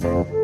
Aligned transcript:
Bonjour 0.00 0.38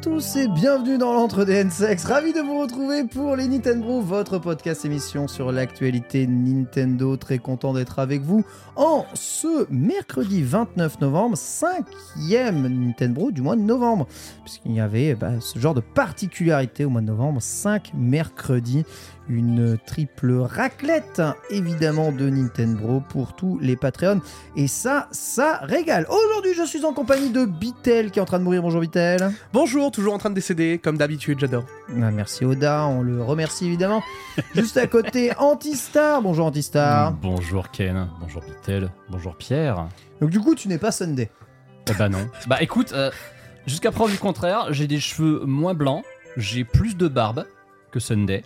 tous 0.00 0.36
et 0.36 0.48
bienvenue 0.48 0.98
dans 0.98 1.12
l'entre 1.12 1.44
des 1.44 1.54
N-Sex. 1.54 2.04
Ravi 2.04 2.32
de 2.32 2.40
vous 2.40 2.58
retrouver 2.58 3.04
pour 3.04 3.36
les 3.36 3.46
Nintendo, 3.48 4.00
votre 4.00 4.38
podcast 4.38 4.84
émission 4.84 5.28
sur 5.28 5.52
l'actualité 5.52 6.26
Nintendo. 6.26 7.16
Très 7.16 7.38
content 7.38 7.72
d'être 7.72 7.98
avec 7.98 8.22
vous 8.22 8.44
en 8.74 9.06
ce 9.14 9.66
mercredi 9.70 10.42
29 10.42 11.00
novembre, 11.00 11.36
cinquième 11.36 12.66
Nintendo 12.66 13.30
du 13.30 13.42
mois 13.42 13.56
de 13.56 13.62
novembre. 13.62 14.06
Puisqu'il 14.44 14.72
y 14.72 14.80
avait 14.80 15.14
bah, 15.14 15.40
ce 15.40 15.58
genre 15.58 15.74
de 15.74 15.80
particularité 15.80 16.84
au 16.84 16.90
mois 16.90 17.00
de 17.00 17.06
novembre, 17.06 17.40
5 17.40 17.92
mercredis 17.94 18.84
une 19.28 19.78
triple 19.86 20.32
raclette 20.32 21.22
évidemment 21.50 22.12
de 22.12 22.28
Nintendo 22.28 23.02
pour 23.08 23.34
tous 23.34 23.58
les 23.60 23.76
Patreons. 23.76 24.20
Et 24.56 24.68
ça 24.68 25.08
ça 25.10 25.60
régale. 25.62 26.06
Aujourd'hui 26.08 26.52
je 26.54 26.64
suis 26.64 26.84
en 26.84 26.92
compagnie 26.92 27.30
de 27.30 27.44
Bitel 27.44 28.10
qui 28.10 28.18
est 28.18 28.22
en 28.22 28.26
train 28.26 28.38
de 28.38 28.44
mourir. 28.44 28.62
Bonjour 28.62 28.80
Bitel. 28.80 29.32
Bonjour, 29.52 29.90
toujours 29.90 30.14
en 30.14 30.18
train 30.18 30.30
de 30.30 30.34
décéder, 30.34 30.78
comme 30.82 30.96
d'habitude, 30.96 31.38
j'adore. 31.40 31.64
Ah, 31.88 32.10
merci 32.10 32.44
Oda. 32.44 32.86
On 32.86 33.02
le 33.02 33.22
remercie 33.22 33.66
évidemment. 33.66 34.02
Juste 34.54 34.76
à 34.76 34.86
côté 34.86 35.32
Antistar. 35.38 36.22
Bonjour 36.22 36.46
Antistar. 36.46 37.12
Bonjour 37.12 37.70
Ken, 37.70 38.08
bonjour 38.20 38.42
Pitel, 38.42 38.90
bonjour 39.10 39.36
Pierre. 39.36 39.88
donc 40.20 40.30
du 40.30 40.40
coup 40.40 40.54
tu 40.54 40.68
n'es 40.68 40.78
pas 40.78 40.92
Sunday. 40.92 41.30
Eh 41.90 41.94
bah 41.94 42.08
non. 42.08 42.28
Bah 42.48 42.62
écoute, 42.62 42.92
euh, 42.92 43.10
jusqu'à 43.66 43.92
preuve 43.92 44.10
du 44.10 44.18
contraire, 44.18 44.66
j'ai 44.70 44.86
des 44.88 44.98
cheveux 44.98 45.44
moins 45.46 45.74
blancs, 45.74 46.04
j'ai 46.36 46.64
plus 46.64 46.96
de 46.96 47.06
barbe 47.08 47.44
que 47.96 48.00
Sunday, 48.00 48.42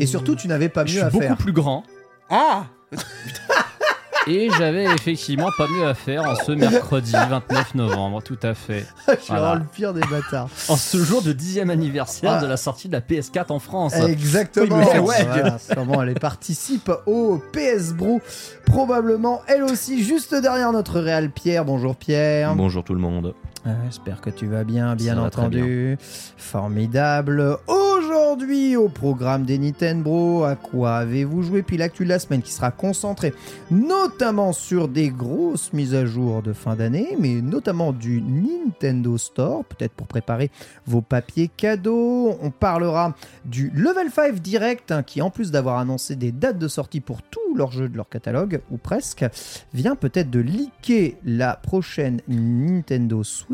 et 0.00 0.06
surtout 0.06 0.36
tu 0.36 0.46
n'avais 0.48 0.68
pas 0.68 0.84
je 0.86 0.92
mieux 0.94 0.98
suis 0.98 1.06
à 1.06 1.10
beaucoup 1.10 1.24
faire 1.24 1.36
plus 1.36 1.52
grand 1.52 1.82
Ah 2.30 2.66
et 4.28 4.48
j'avais 4.56 4.84
effectivement 4.84 5.48
pas 5.58 5.66
mieux 5.66 5.84
à 5.86 5.94
faire 5.94 6.22
en 6.24 6.36
ce 6.36 6.52
mercredi 6.52 7.10
29 7.28 7.74
novembre, 7.74 8.22
tout 8.22 8.38
à 8.44 8.54
fait. 8.54 8.86
je 9.08 9.12
suis 9.14 9.20
Voilà. 9.28 9.42
vraiment 9.42 9.64
le 9.64 9.66
pire 9.74 9.92
des 9.92 10.00
bâtards 10.02 10.48
En 10.68 10.76
ce 10.76 10.98
jour 10.98 11.22
de 11.22 11.32
dixième 11.32 11.70
anniversaire 11.70 12.40
de 12.40 12.46
la 12.46 12.56
sortie 12.56 12.86
de 12.88 12.92
la 12.92 13.00
PS4 13.00 13.46
en 13.50 13.58
France. 13.58 13.94
Exactement. 13.96 14.78
Oui, 14.78 14.84
mais 14.92 14.98
ouais. 15.00 15.24
Voilà, 15.24 15.58
sûrement, 15.58 16.02
elle 16.02 16.14
participe 16.14 16.92
au 17.06 17.42
PS 17.52 17.92
Bro. 17.94 18.20
Probablement, 18.64 19.42
elle 19.48 19.64
aussi, 19.64 20.04
juste 20.04 20.34
derrière 20.36 20.70
notre 20.72 21.00
Réal 21.00 21.30
Pierre. 21.30 21.64
Bonjour 21.64 21.96
Pierre. 21.96 22.54
Bonjour 22.54 22.84
tout 22.84 22.94
le 22.94 23.00
monde. 23.00 23.34
J'espère 23.64 24.20
que 24.20 24.30
tu 24.30 24.46
vas 24.46 24.64
bien, 24.64 24.96
bien 24.96 25.14
Ça 25.14 25.22
entendu. 25.22 25.96
Formidable. 26.36 27.58
Aujourd'hui, 27.68 28.74
au 28.76 28.88
programme 28.88 29.44
des 29.44 29.58
Nintendo, 29.58 30.42
à 30.42 30.56
quoi 30.56 30.96
avez-vous 30.96 31.42
joué? 31.42 31.62
Puis 31.62 31.76
l'actu 31.76 32.02
de 32.02 32.08
la 32.08 32.18
semaine 32.18 32.42
qui 32.42 32.50
sera 32.50 32.72
concentrée 32.72 33.32
notamment 33.70 34.52
sur 34.52 34.88
des 34.88 35.10
grosses 35.10 35.72
mises 35.72 35.94
à 35.94 36.06
jour 36.06 36.42
de 36.42 36.52
fin 36.52 36.74
d'année, 36.74 37.16
mais 37.20 37.40
notamment 37.40 37.92
du 37.92 38.20
Nintendo 38.20 39.16
Store, 39.16 39.64
peut-être 39.64 39.92
pour 39.92 40.08
préparer 40.08 40.50
vos 40.86 41.00
papiers 41.00 41.48
cadeaux. 41.48 42.36
On 42.42 42.50
parlera 42.50 43.14
du 43.44 43.70
Level 43.74 44.10
5 44.10 44.40
Direct, 44.40 44.90
hein, 44.90 45.02
qui 45.04 45.22
en 45.22 45.30
plus 45.30 45.52
d'avoir 45.52 45.78
annoncé 45.78 46.16
des 46.16 46.32
dates 46.32 46.58
de 46.58 46.68
sortie 46.68 47.00
pour 47.00 47.22
tous 47.22 47.54
leurs 47.54 47.70
jeux 47.70 47.88
de 47.88 47.96
leur 47.96 48.08
catalogue, 48.08 48.60
ou 48.70 48.76
presque, 48.78 49.24
vient 49.72 49.94
peut-être 49.94 50.30
de 50.30 50.40
leaker 50.40 51.16
la 51.24 51.54
prochaine 51.54 52.20
Nintendo 52.26 53.22
Switch. 53.22 53.51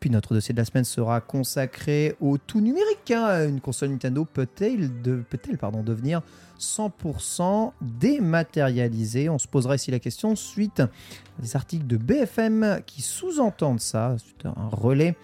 Puis 0.00 0.10
notre 0.10 0.34
dossier 0.34 0.52
de 0.52 0.58
la 0.58 0.64
semaine 0.64 0.84
sera 0.84 1.20
consacré 1.20 2.16
au 2.20 2.38
tout 2.38 2.60
numérique. 2.60 3.10
hein. 3.10 3.48
Une 3.48 3.60
console 3.60 3.90
Nintendo 3.90 4.24
peut-elle 4.24 5.02
de, 5.02 5.22
peut-elle, 5.28 5.58
pardon, 5.58 5.82
devenir 5.82 6.22
100% 6.58 7.72
dématérialisée? 7.80 9.28
On 9.28 9.38
se 9.38 9.48
posera 9.48 9.76
ici 9.76 9.90
la 9.90 9.98
question 9.98 10.36
suite 10.36 10.80
à 10.80 10.88
des 11.40 11.56
articles 11.56 11.86
de 11.86 11.96
BFM 11.96 12.80
qui 12.86 13.02
sous-entendent 13.02 13.80
ça, 13.80 14.16
suite 14.18 14.46
à 14.46 14.54
un 14.60 14.68
relais 14.68 15.16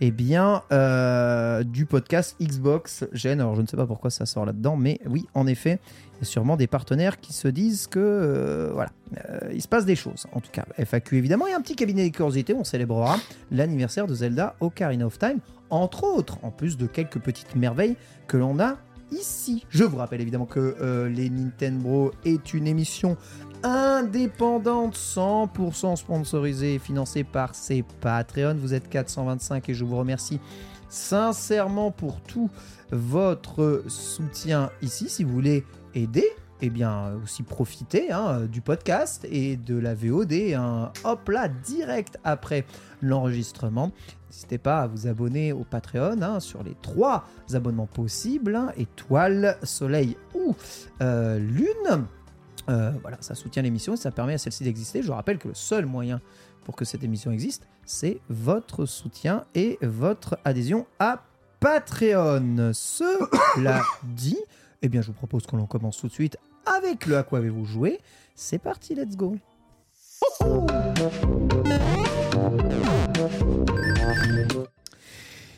eh 0.00 0.10
bien, 0.10 0.62
euh, 0.72 1.62
du 1.62 1.86
podcast 1.86 2.36
Xbox 2.40 3.04
Gen. 3.12 3.40
Alors, 3.40 3.54
je 3.54 3.62
ne 3.62 3.66
sais 3.66 3.76
pas 3.76 3.86
pourquoi 3.86 4.10
ça 4.10 4.26
sort 4.26 4.44
là-dedans, 4.44 4.76
mais 4.76 5.00
oui, 5.06 5.26
en 5.34 5.46
effet, 5.46 5.78
sûrement 6.22 6.56
des 6.56 6.66
partenaires 6.66 7.20
qui 7.20 7.32
se 7.32 7.48
disent 7.48 7.86
que, 7.86 7.98
euh, 7.98 8.70
voilà, 8.72 8.90
euh, 9.30 9.50
il 9.52 9.62
se 9.62 9.68
passe 9.68 9.84
des 9.84 9.96
choses. 9.96 10.26
En 10.32 10.40
tout 10.40 10.50
cas, 10.50 10.64
FAQ 10.78 11.18
évidemment, 11.18 11.46
a 11.46 11.56
un 11.56 11.60
petit 11.60 11.76
cabinet 11.76 12.04
des 12.04 12.10
curiosités. 12.10 12.54
On 12.54 12.64
célébrera 12.64 13.18
l'anniversaire 13.50 14.06
de 14.06 14.14
Zelda 14.14 14.54
Ocarina 14.60 15.06
of 15.06 15.18
Time, 15.18 15.38
entre 15.70 16.04
autres, 16.04 16.38
en 16.42 16.50
plus 16.50 16.76
de 16.76 16.86
quelques 16.86 17.18
petites 17.18 17.56
merveilles 17.56 17.96
que 18.26 18.36
l'on 18.36 18.58
a 18.60 18.76
ici. 19.10 19.64
Je 19.68 19.84
vous 19.84 19.96
rappelle 19.96 20.20
évidemment 20.20 20.46
que 20.46 20.76
euh, 20.80 21.08
les 21.08 21.30
Nintendo 21.30 22.12
est 22.24 22.54
une 22.54 22.66
émission 22.66 23.16
indépendante, 23.62 24.96
100% 24.96 25.96
sponsorisée 25.96 26.74
et 26.74 26.78
financée 26.78 27.24
par 27.24 27.54
ses 27.54 27.82
Patreon. 28.00 28.56
Vous 28.56 28.74
êtes 28.74 28.88
425 28.88 29.68
et 29.68 29.74
je 29.74 29.84
vous 29.84 29.96
remercie 29.96 30.40
sincèrement 30.88 31.90
pour 31.90 32.20
tout 32.20 32.50
votre 32.92 33.84
soutien 33.88 34.70
ici. 34.82 35.08
Si 35.08 35.24
vous 35.24 35.32
voulez 35.32 35.64
aider, 35.94 36.28
eh 36.60 36.70
bien 36.70 37.14
aussi 37.22 37.42
profiter 37.42 38.12
hein, 38.12 38.42
du 38.42 38.60
podcast 38.60 39.26
et 39.30 39.56
de 39.56 39.76
la 39.76 39.94
VOD. 39.94 40.32
hein. 40.56 40.92
hop 41.04 41.28
là, 41.28 41.48
direct 41.48 42.18
après 42.24 42.64
l'enregistrement. 43.02 43.92
N'hésitez 44.30 44.58
pas 44.58 44.80
à 44.80 44.86
vous 44.86 45.06
abonner 45.06 45.52
au 45.52 45.62
Patreon 45.64 46.20
hein, 46.22 46.40
sur 46.40 46.62
les 46.62 46.74
trois 46.82 47.24
abonnements 47.52 47.86
possibles 47.86 48.60
étoile, 48.76 49.58
soleil 49.62 50.16
ou 50.34 50.56
euh, 51.02 51.38
lune. 51.38 52.06
Euh, 52.68 52.92
voilà, 53.02 53.18
ça 53.20 53.34
soutient 53.34 53.62
l'émission 53.62 53.94
et 53.94 53.96
ça 53.96 54.10
permet 54.10 54.34
à 54.34 54.38
celle-ci 54.38 54.64
d'exister. 54.64 55.02
Je 55.02 55.12
rappelle 55.12 55.38
que 55.38 55.48
le 55.48 55.54
seul 55.54 55.86
moyen 55.86 56.20
pour 56.64 56.74
que 56.76 56.84
cette 56.84 57.04
émission 57.04 57.30
existe, 57.30 57.68
c'est 57.84 58.20
votre 58.28 58.86
soutien 58.86 59.44
et 59.54 59.78
votre 59.82 60.38
adhésion 60.44 60.86
à 60.98 61.22
Patreon. 61.60 62.72
Cela 62.74 63.82
dit, 64.02 64.38
eh 64.84 64.88
bien, 64.90 65.00
je 65.00 65.06
vous 65.06 65.14
propose 65.14 65.46
qu'on 65.46 65.58
en 65.58 65.66
commence 65.66 65.96
tout 65.96 66.08
de 66.08 66.12
suite 66.12 66.36
avec 66.66 67.06
le 67.06 67.16
À 67.16 67.22
quoi 67.22 67.38
avez-vous 67.38 67.64
joué? 67.64 68.00
C'est 68.34 68.58
parti, 68.58 68.94
let's 68.94 69.16
go 69.16 69.38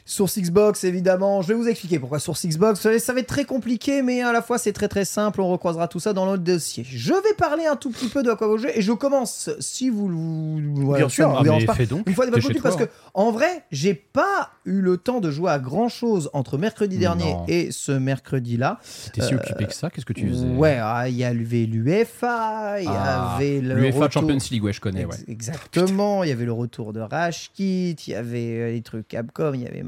Source 0.08 0.38
Xbox, 0.38 0.85
évidemment. 0.85 1.43
Je 1.43 1.49
vais 1.49 1.55
vous 1.55 1.67
expliquer 1.69 1.99
pourquoi 1.99 2.20
Source 2.20 2.47
Xbox. 2.47 2.81
Ça 2.99 3.12
va 3.12 3.19
être 3.20 3.26
très 3.26 3.44
compliqué, 3.44 4.03
mais 4.03 4.23
à 4.23 4.32
la 4.32 4.41
fois 4.41 4.56
c'est 4.56 4.73
très 4.73 4.87
très 4.88 5.05
simple. 5.05 5.41
On 5.41 5.49
recroisera 5.50 5.88
tout 5.88 5.99
ça 5.99 6.12
dans 6.12 6.25
notre 6.26 6.44
dossier. 6.44 6.85
Je 6.88 7.12
vais 7.12 7.35
parler 7.37 7.67
un 7.67 7.75
tout 7.76 7.91
petit 7.91 8.08
peu 8.08 8.23
de 8.23 8.31
à 8.31 8.37
quoi 8.37 8.47
vous 8.47 8.58
jouez 8.58 8.70
et 8.76 8.82
je 8.82 8.93
commence, 8.93 9.50
si 9.61 9.91
vous, 9.91 10.06
vous 10.08 10.94
Bien 10.94 11.08
ça 11.08 11.14
sûr. 11.14 11.35
Ah, 11.37 11.43
mais 11.43 11.64
pas, 11.67 11.75
fais 11.75 11.87
donc. 11.87 12.08
une 12.08 12.14
fois 12.14 12.25
de 12.25 12.31
T'es 12.31 12.37
votre 12.37 12.47
chez 12.47 12.55
côté, 12.55 12.61
toi, 12.61 12.70
parce 12.70 12.82
que 12.85 12.91
en 13.14 13.32
vrai, 13.32 13.64
j'ai 13.73 13.94
pas 13.94 14.50
eu 14.64 14.81
le 14.81 14.97
temps 14.97 15.20
de 15.20 15.31
jouer 15.31 15.50
à 15.50 15.58
grand 15.58 15.88
chose 15.88 16.31
entre 16.32 16.56
mercredi 16.56 16.99
dernier 16.99 17.32
Non. 17.35 17.44
et 17.49 17.73
ce 17.73 17.91
mercredi-là. 17.93 18.79
T'es 19.12 19.23
si 19.23 19.35
occupé 19.35 19.67
que 19.67 19.75
ça? 19.75 19.91
Qu'est-ce 19.91 20.06
que 20.06 20.12
tu 20.12 20.29
faisais? 20.29 20.47
Ouais, 20.47 20.79
ah, 20.81 21.09
il 21.09 21.17
y 21.17 21.25
avait 21.25 21.67
l'UEFA, 21.67 22.81
il 22.81 22.85
y 22.85 22.88
Ah, 22.88 23.35
avait 23.37 23.61
le 23.61 23.75
L'UEFA 23.75 24.09
Champions 24.11 24.38
League, 24.50 24.62
ouais, 24.62 24.73
je 24.73 24.81
connais, 24.81 25.05
ouais. 25.05 25.14
Ex- 25.29 25.47
Exactement, 25.47 26.23
il 26.25 26.29
y 26.29 26.32
avait 26.32 26.44
le 26.44 26.52
retour 26.52 26.93
de 26.93 27.00
Rashkit, 27.00 27.93
il 28.06 28.11
y 28.11 28.14
avait 28.14 28.38
euh, 28.61 28.73
les 28.73 28.82
trucs 28.82 29.09
Capcom, 29.09 29.52
il 29.55 29.62
y 29.62 29.67
avait 29.67 29.82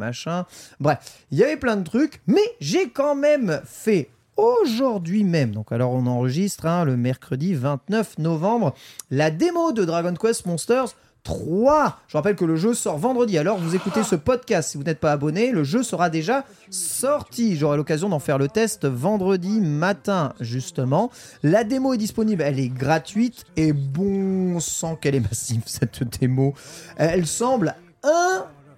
Bref, 0.80 1.24
il 1.30 1.38
y 1.38 1.44
avait 1.44 1.56
plein 1.56 1.76
de 1.76 1.84
trucs, 1.84 2.20
mais 2.26 2.42
j'ai 2.60 2.90
quand 2.90 3.14
même 3.14 3.60
fait 3.64 4.10
aujourd'hui 4.36 5.24
même, 5.24 5.50
donc 5.50 5.72
alors 5.72 5.92
on 5.92 6.06
enregistre 6.06 6.66
hein, 6.66 6.84
le 6.84 6.96
mercredi 6.96 7.54
29 7.54 8.18
novembre, 8.18 8.74
la 9.10 9.30
démo 9.30 9.72
de 9.72 9.84
Dragon 9.84 10.14
Quest 10.14 10.46
Monsters 10.46 10.94
3. 11.24 11.98
Je 12.08 12.16
rappelle 12.16 12.36
que 12.36 12.44
le 12.44 12.56
jeu 12.56 12.72
sort 12.72 12.96
vendredi. 12.96 13.36
Alors 13.36 13.58
vous 13.58 13.74
écoutez 13.74 14.02
ce 14.02 14.14
podcast, 14.14 14.70
si 14.70 14.78
vous 14.78 14.84
n'êtes 14.84 15.00
pas 15.00 15.12
abonné, 15.12 15.50
le 15.50 15.64
jeu 15.64 15.82
sera 15.82 16.08
déjà 16.08 16.44
sorti. 16.70 17.56
J'aurai 17.56 17.76
l'occasion 17.76 18.08
d'en 18.08 18.18
faire 18.18 18.38
le 18.38 18.48
test 18.48 18.86
vendredi 18.86 19.60
matin, 19.60 20.32
justement. 20.40 21.10
La 21.42 21.64
démo 21.64 21.92
est 21.92 21.98
disponible, 21.98 22.42
elle 22.42 22.58
est 22.58 22.70
gratuite 22.70 23.44
et 23.56 23.72
bon 23.72 24.58
sang 24.60 24.96
qu'elle 24.96 25.16
est 25.16 25.20
massive 25.20 25.62
cette 25.66 26.02
démo. 26.18 26.54
Elle 26.96 27.26
semble 27.26 27.74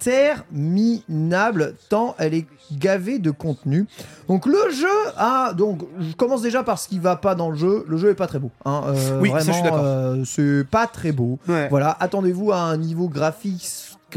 interminable 0.01 1.75
tant 1.89 2.15
elle 2.17 2.33
est 2.33 2.45
gavée 2.73 3.19
de 3.19 3.31
contenu. 3.31 3.85
Donc 4.27 4.45
le 4.45 4.57
jeu 4.71 4.87
a 5.17 5.53
donc 5.53 5.81
je 5.99 6.13
commence 6.15 6.41
déjà 6.41 6.63
par 6.63 6.79
ce 6.79 6.87
qui 6.87 6.99
va 6.99 7.15
pas 7.15 7.35
dans 7.35 7.49
le 7.49 7.55
jeu. 7.57 7.85
Le 7.87 7.97
jeu 7.97 8.09
est 8.11 8.15
pas 8.15 8.27
très 8.27 8.39
beau. 8.39 8.51
hein. 8.65 8.83
Euh, 8.87 9.19
Oui, 9.19 9.29
ça, 9.31 9.39
je 9.39 9.51
suis 9.51 9.61
d'accord. 9.63 9.79
euh, 9.83 10.23
c'est 10.25 10.63
pas 10.69 10.87
très 10.87 11.11
beau. 11.11 11.39
Ouais. 11.47 11.67
Voilà, 11.69 11.95
attendez-vous 11.99 12.51
à 12.51 12.57
un 12.59 12.77
niveau 12.77 13.07
graphique 13.09 13.67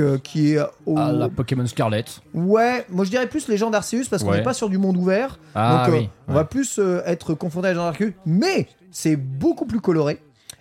euh, 0.00 0.18
qui 0.18 0.54
est 0.54 0.60
au... 0.86 0.96
Ah, 0.98 1.12
la 1.12 1.28
Pokémon 1.28 1.66
Scarlet. 1.66 2.04
Ouais, 2.32 2.84
moi 2.90 3.04
je 3.04 3.10
dirais 3.10 3.28
plus 3.28 3.48
Légende 3.48 3.74
Arceus 3.74 4.04
parce 4.10 4.22
qu'on 4.24 4.30
Ouais. 4.30 4.38
n'est 4.38 4.42
pas 4.42 4.54
sur 4.54 4.68
du 4.68 4.78
monde 4.78 4.96
ouvert. 4.96 5.38
Ah 5.54 5.84
donc 5.86 5.94
euh, 5.94 5.98
oui. 5.98 6.08
on 6.28 6.32
ouais. 6.32 6.38
va 6.38 6.44
plus 6.44 6.78
euh, 6.78 7.02
être 7.06 7.34
confronté 7.34 7.68
à 7.68 7.70
Légende 7.70 7.88
Arceus, 7.88 8.12
mais 8.26 8.68
c'est 8.90 9.16
beaucoup 9.16 9.66
plus 9.66 9.80
coloré. 9.80 10.20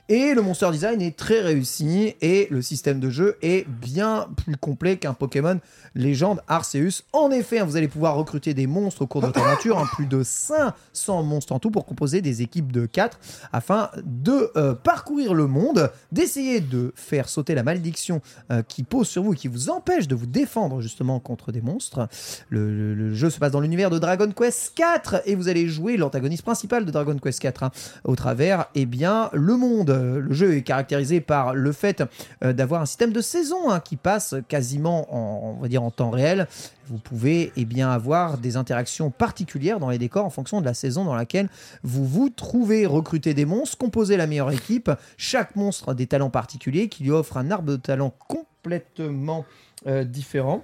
Et 0.09 0.33
le 0.33 0.41
monster 0.41 0.69
design 0.71 1.01
est 1.01 1.15
très 1.15 1.39
réussi 1.39 2.15
et 2.21 2.47
le 2.51 2.61
système 2.61 2.99
de 2.99 3.09
jeu 3.09 3.37
est 3.41 3.65
bien 3.67 4.27
plus 4.35 4.57
complet 4.57 4.97
qu'un 4.97 5.13
Pokémon 5.13 5.61
Légende 5.95 6.41
Arceus. 6.49 7.03
En 7.13 7.31
effet, 7.31 7.59
hein, 7.59 7.63
vous 7.65 7.77
allez 7.77 7.87
pouvoir 7.87 8.15
recruter 8.15 8.53
des 8.53 8.67
monstres 8.67 9.03
au 9.03 9.07
cours 9.07 9.21
de 9.21 9.27
votre 9.27 9.39
aventure, 9.47 9.79
hein, 9.79 9.87
plus 9.93 10.05
de 10.05 10.21
500 10.21 11.23
monstres 11.23 11.53
en 11.53 11.59
tout 11.59 11.71
pour 11.71 11.85
composer 11.85 12.19
des 12.21 12.41
équipes 12.41 12.73
de 12.73 12.85
4 12.85 13.17
afin 13.53 13.89
de 14.03 14.51
euh, 14.57 14.73
parcourir 14.73 15.33
le 15.33 15.47
monde, 15.47 15.89
d'essayer 16.11 16.59
de 16.59 16.91
faire 16.95 17.29
sauter 17.29 17.55
la 17.55 17.63
malédiction 17.63 18.21
euh, 18.51 18.61
qui 18.61 18.83
pose 18.83 19.07
sur 19.07 19.23
vous 19.23 19.33
et 19.33 19.37
qui 19.37 19.47
vous 19.47 19.69
empêche 19.69 20.09
de 20.09 20.15
vous 20.15 20.25
défendre 20.25 20.81
justement 20.81 21.21
contre 21.21 21.53
des 21.53 21.61
monstres. 21.61 22.09
Le, 22.49 22.69
le- 22.69 22.93
le 22.93 23.13
jeu 23.13 23.29
se 23.29 23.39
passe 23.39 23.51
dans 23.53 23.61
l'univers 23.61 23.89
de 23.89 23.99
Dragon 23.99 24.29
Quest 24.35 24.73
4 24.75 25.21
et 25.27 25.35
vous 25.35 25.47
allez 25.47 25.67
jouer 25.69 25.95
l'antagoniste 25.95 26.43
principal 26.43 26.83
de 26.83 26.91
Dragon 26.91 27.17
Quest 27.17 27.39
4 27.39 27.63
hein, 27.63 27.71
au 28.03 28.17
travers 28.17 28.65
eh 28.75 28.85
bien 28.85 29.29
le 29.31 29.55
monde. 29.55 29.92
Euh, 29.93 30.19
Le 30.19 30.33
jeu 30.33 30.55
est 30.55 30.61
caractérisé 30.61 31.21
par 31.21 31.53
le 31.53 31.71
fait 31.71 32.03
euh, 32.43 32.53
d'avoir 32.53 32.81
un 32.81 32.85
système 32.85 33.13
de 33.13 33.21
saison 33.21 33.69
hein, 33.69 33.79
qui 33.79 33.95
passe 33.95 34.35
quasiment 34.47 35.07
en, 35.13 35.91
temps 35.91 36.09
réel. 36.09 36.47
Vous 36.87 36.97
pouvez 36.97 37.51
eh 37.55 37.65
bien 37.65 37.89
avoir 37.89 38.37
des 38.37 38.57
interactions 38.57 39.11
particulières 39.11 39.79
dans 39.79 39.89
les 39.89 39.97
décors 39.97 40.25
en 40.25 40.29
fonction 40.29 40.61
de 40.61 40.65
la 40.65 40.73
saison 40.73 41.03
dans 41.05 41.15
laquelle 41.15 41.49
vous 41.83 42.05
vous 42.05 42.29
trouvez. 42.29 42.85
Recruter 42.85 43.33
des 43.33 43.45
monstres, 43.45 43.77
composer 43.77 44.17
la 44.17 44.27
meilleure 44.27 44.51
équipe. 44.51 44.91
Chaque 45.17 45.55
monstre 45.55 45.89
a 45.89 45.93
des 45.93 46.07
talents 46.07 46.29
particuliers 46.29 46.89
qui 46.89 47.03
lui 47.03 47.11
offrent 47.11 47.37
un 47.37 47.51
arbre 47.51 47.69
de 47.69 47.75
talents 47.75 48.13
complètement 48.27 49.45
euh, 49.87 50.03
différent. 50.03 50.63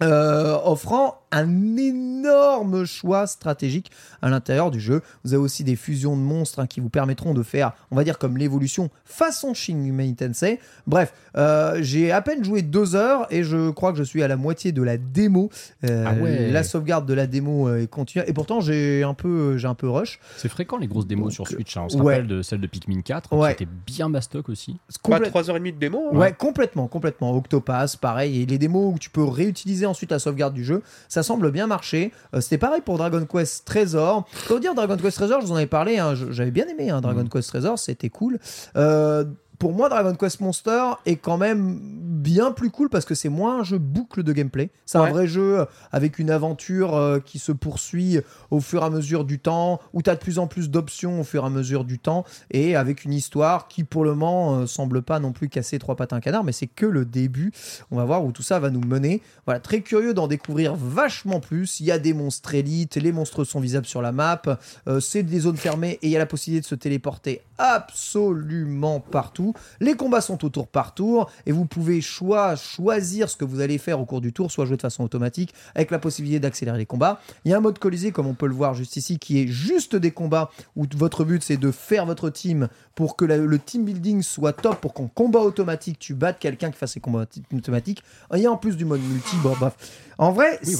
offrant 0.00 1.21
un 1.32 1.76
énorme 1.76 2.84
choix 2.84 3.26
stratégique 3.26 3.90
à 4.20 4.28
l'intérieur 4.28 4.70
du 4.70 4.80
jeu. 4.80 5.02
Vous 5.24 5.34
avez 5.34 5.42
aussi 5.42 5.64
des 5.64 5.76
fusions 5.76 6.16
de 6.16 6.22
monstres 6.22 6.60
hein, 6.60 6.66
qui 6.66 6.80
vous 6.80 6.88
permettront 6.88 7.34
de 7.34 7.42
faire, 7.42 7.72
on 7.90 7.96
va 7.96 8.04
dire, 8.04 8.18
comme 8.18 8.36
l'évolution 8.36 8.90
façon 9.04 9.54
Shin 9.54 9.74
Megami 9.76 10.14
Tensei. 10.14 10.58
Bref, 10.86 11.12
euh, 11.36 11.78
j'ai 11.80 12.12
à 12.12 12.20
peine 12.22 12.44
joué 12.44 12.62
deux 12.62 12.94
heures 12.94 13.26
et 13.30 13.42
je 13.44 13.70
crois 13.70 13.92
que 13.92 13.98
je 13.98 14.02
suis 14.02 14.22
à 14.22 14.28
la 14.28 14.36
moitié 14.36 14.72
de 14.72 14.82
la 14.82 14.96
démo. 14.96 15.50
Euh, 15.84 16.04
Ah 16.06 16.14
ouais. 16.14 16.50
La 16.50 16.62
sauvegarde 16.62 17.06
de 17.06 17.14
la 17.14 17.26
démo 17.26 17.68
euh, 17.68 17.82
est 17.82 17.86
continue 17.86 18.24
et 18.26 18.32
pourtant 18.32 18.60
j'ai 18.60 19.02
un 19.02 19.14
peu, 19.14 19.56
j'ai 19.56 19.66
un 19.68 19.74
peu 19.74 19.88
rush. 19.88 20.20
C'est 20.36 20.48
fréquent 20.48 20.76
les 20.78 20.86
grosses 20.86 21.06
démos 21.06 21.24
Donc, 21.24 21.32
sur 21.32 21.48
Switch. 21.48 21.76
hein. 21.76 21.82
On 21.84 21.88
se 21.88 21.96
ouais. 21.96 22.14
rappelle 22.14 22.26
de 22.28 22.42
celle 22.42 22.60
de 22.60 22.66
Pikmin 22.66 23.00
4 23.02 23.32
Ouais. 23.34 23.54
qui 23.56 23.62
était 23.64 23.72
bien 23.86 24.10
bastock 24.10 24.48
aussi. 24.48 24.74
Pas 25.02 25.16
Complète- 25.18 25.32
3h30 25.32 25.62
de 25.74 25.78
démo. 25.78 26.10
hein. 26.12 26.16
Ouais, 26.16 26.32
complètement, 26.32 26.86
complètement. 26.88 27.34
Octopass, 27.36 27.96
pareil. 27.96 28.42
Et 28.42 28.46
les 28.46 28.58
démos 28.58 28.94
où 28.94 28.98
tu 28.98 29.10
peux 29.10 29.24
réutiliser 29.24 29.86
ensuite 29.86 30.10
la 30.10 30.18
sauvegarde 30.18 30.54
du 30.54 30.64
jeu, 30.64 30.82
ça 31.08 31.21
semble 31.22 31.50
bien 31.50 31.66
marcher. 31.66 32.12
Euh, 32.34 32.40
C'était 32.40 32.58
pareil 32.58 32.80
pour 32.80 32.98
Dragon 32.98 33.24
Quest 33.24 33.64
Trésor. 33.66 34.26
Faut 34.32 34.58
dire, 34.58 34.74
Dragon 34.74 34.96
Quest 34.96 35.16
Trésor, 35.16 35.40
je 35.40 35.46
vous 35.46 35.52
en 35.52 35.56
avais 35.56 35.66
parlé, 35.66 35.98
hein, 35.98 36.14
j'avais 36.30 36.50
bien 36.50 36.66
aimé 36.68 36.90
hein, 36.90 37.00
Dragon 37.00 37.24
Quest 37.26 37.48
Trésor, 37.48 37.78
c'était 37.78 38.10
cool. 38.10 38.38
Euh, 38.76 39.24
pour 39.62 39.72
moi, 39.72 39.88
Dragon 39.88 40.12
Quest 40.16 40.40
Monster 40.40 40.94
est 41.06 41.14
quand 41.14 41.38
même 41.38 41.78
bien 41.80 42.50
plus 42.50 42.70
cool 42.70 42.88
parce 42.88 43.04
que 43.04 43.14
c'est 43.14 43.28
moins 43.28 43.60
un 43.60 43.62
jeu 43.62 43.78
boucle 43.78 44.24
de 44.24 44.32
gameplay. 44.32 44.70
C'est 44.86 44.98
un 44.98 45.08
vrai 45.08 45.28
jeu 45.28 45.66
avec 45.92 46.18
une 46.18 46.30
aventure 46.30 46.96
euh, 46.96 47.20
qui 47.20 47.38
se 47.38 47.52
poursuit 47.52 48.18
au 48.50 48.58
fur 48.58 48.82
et 48.82 48.86
à 48.86 48.90
mesure 48.90 49.24
du 49.24 49.38
temps, 49.38 49.78
où 49.92 50.02
tu 50.02 50.10
as 50.10 50.16
de 50.16 50.20
plus 50.20 50.40
en 50.40 50.48
plus 50.48 50.68
d'options 50.68 51.20
au 51.20 51.22
fur 51.22 51.44
et 51.44 51.46
à 51.46 51.50
mesure 51.50 51.84
du 51.84 52.00
temps, 52.00 52.24
et 52.50 52.74
avec 52.74 53.04
une 53.04 53.12
histoire 53.12 53.68
qui, 53.68 53.84
pour 53.84 54.02
le 54.02 54.16
moment, 54.16 54.56
euh, 54.56 54.66
semble 54.66 55.00
pas 55.00 55.20
non 55.20 55.30
plus 55.30 55.48
casser 55.48 55.78
trois 55.78 55.94
pattes 55.94 56.12
à 56.12 56.16
un 56.16 56.20
canard, 56.20 56.42
mais 56.42 56.50
c'est 56.50 56.66
que 56.66 56.86
le 56.86 57.04
début. 57.04 57.52
On 57.92 57.96
va 57.96 58.04
voir 58.04 58.24
où 58.24 58.32
tout 58.32 58.42
ça 58.42 58.58
va 58.58 58.68
nous 58.68 58.84
mener. 58.84 59.22
Voilà, 59.46 59.60
très 59.60 59.80
curieux 59.80 60.12
d'en 60.12 60.26
découvrir 60.26 60.74
vachement 60.74 61.38
plus. 61.38 61.78
Il 61.78 61.86
y 61.86 61.92
a 61.92 62.00
des 62.00 62.14
monstres 62.14 62.56
élites, 62.56 62.96
les 62.96 63.12
monstres 63.12 63.44
sont 63.44 63.60
visibles 63.60 63.86
sur 63.86 64.02
la 64.02 64.10
map, 64.10 64.42
euh, 64.88 64.98
c'est 64.98 65.22
des 65.22 65.38
zones 65.38 65.56
fermées 65.56 66.00
et 66.02 66.08
il 66.08 66.10
y 66.10 66.16
a 66.16 66.18
la 66.18 66.26
possibilité 66.26 66.62
de 66.62 66.66
se 66.66 66.74
téléporter 66.74 67.42
absolument 67.58 68.98
partout. 68.98 69.51
Les 69.80 69.94
combats 69.96 70.20
sont 70.20 70.44
au 70.44 70.48
tour 70.48 70.66
par 70.68 70.94
tour 70.94 71.30
et 71.46 71.52
vous 71.52 71.64
pouvez 71.66 72.00
choi- 72.00 72.56
choisir 72.56 73.28
ce 73.28 73.36
que 73.36 73.44
vous 73.44 73.60
allez 73.60 73.78
faire 73.78 74.00
au 74.00 74.04
cours 74.04 74.20
du 74.20 74.32
tour, 74.32 74.50
soit 74.50 74.64
jouer 74.66 74.76
de 74.76 74.82
façon 74.82 75.04
automatique 75.04 75.54
avec 75.74 75.90
la 75.90 75.98
possibilité 75.98 76.40
d'accélérer 76.40 76.78
les 76.78 76.86
combats. 76.86 77.20
Il 77.44 77.50
y 77.50 77.54
a 77.54 77.56
un 77.56 77.60
mode 77.60 77.78
colisée 77.78 78.12
comme 78.12 78.26
on 78.26 78.34
peut 78.34 78.46
le 78.46 78.54
voir 78.54 78.74
juste 78.74 78.96
ici 78.96 79.18
qui 79.18 79.40
est 79.40 79.46
juste 79.46 79.96
des 79.96 80.10
combats 80.10 80.50
où 80.76 80.84
votre 80.96 81.24
but 81.24 81.42
c'est 81.42 81.56
de 81.56 81.70
faire 81.70 82.06
votre 82.06 82.30
team 82.30 82.68
pour 82.94 83.16
que 83.16 83.24
la- 83.24 83.36
le 83.38 83.58
team 83.58 83.84
building 83.84 84.22
soit 84.22 84.52
top 84.52 84.80
pour 84.80 84.94
qu'en 84.94 85.08
combat 85.08 85.40
automatique 85.40 85.98
tu 85.98 86.14
battes 86.14 86.38
quelqu'un 86.38 86.70
qui 86.70 86.78
fasse 86.78 86.92
ses 86.92 87.00
combats 87.00 87.26
automatiques. 87.54 88.02
Il 88.34 88.40
y 88.40 88.46
a 88.46 88.50
en 88.52 88.56
plus 88.56 88.76
du 88.76 88.84
mode 88.84 89.00
multi, 89.02 89.36
bon, 89.42 89.54
bref. 89.58 89.74
En 90.18 90.32
vrai, 90.32 90.58
Oui, 90.64 90.74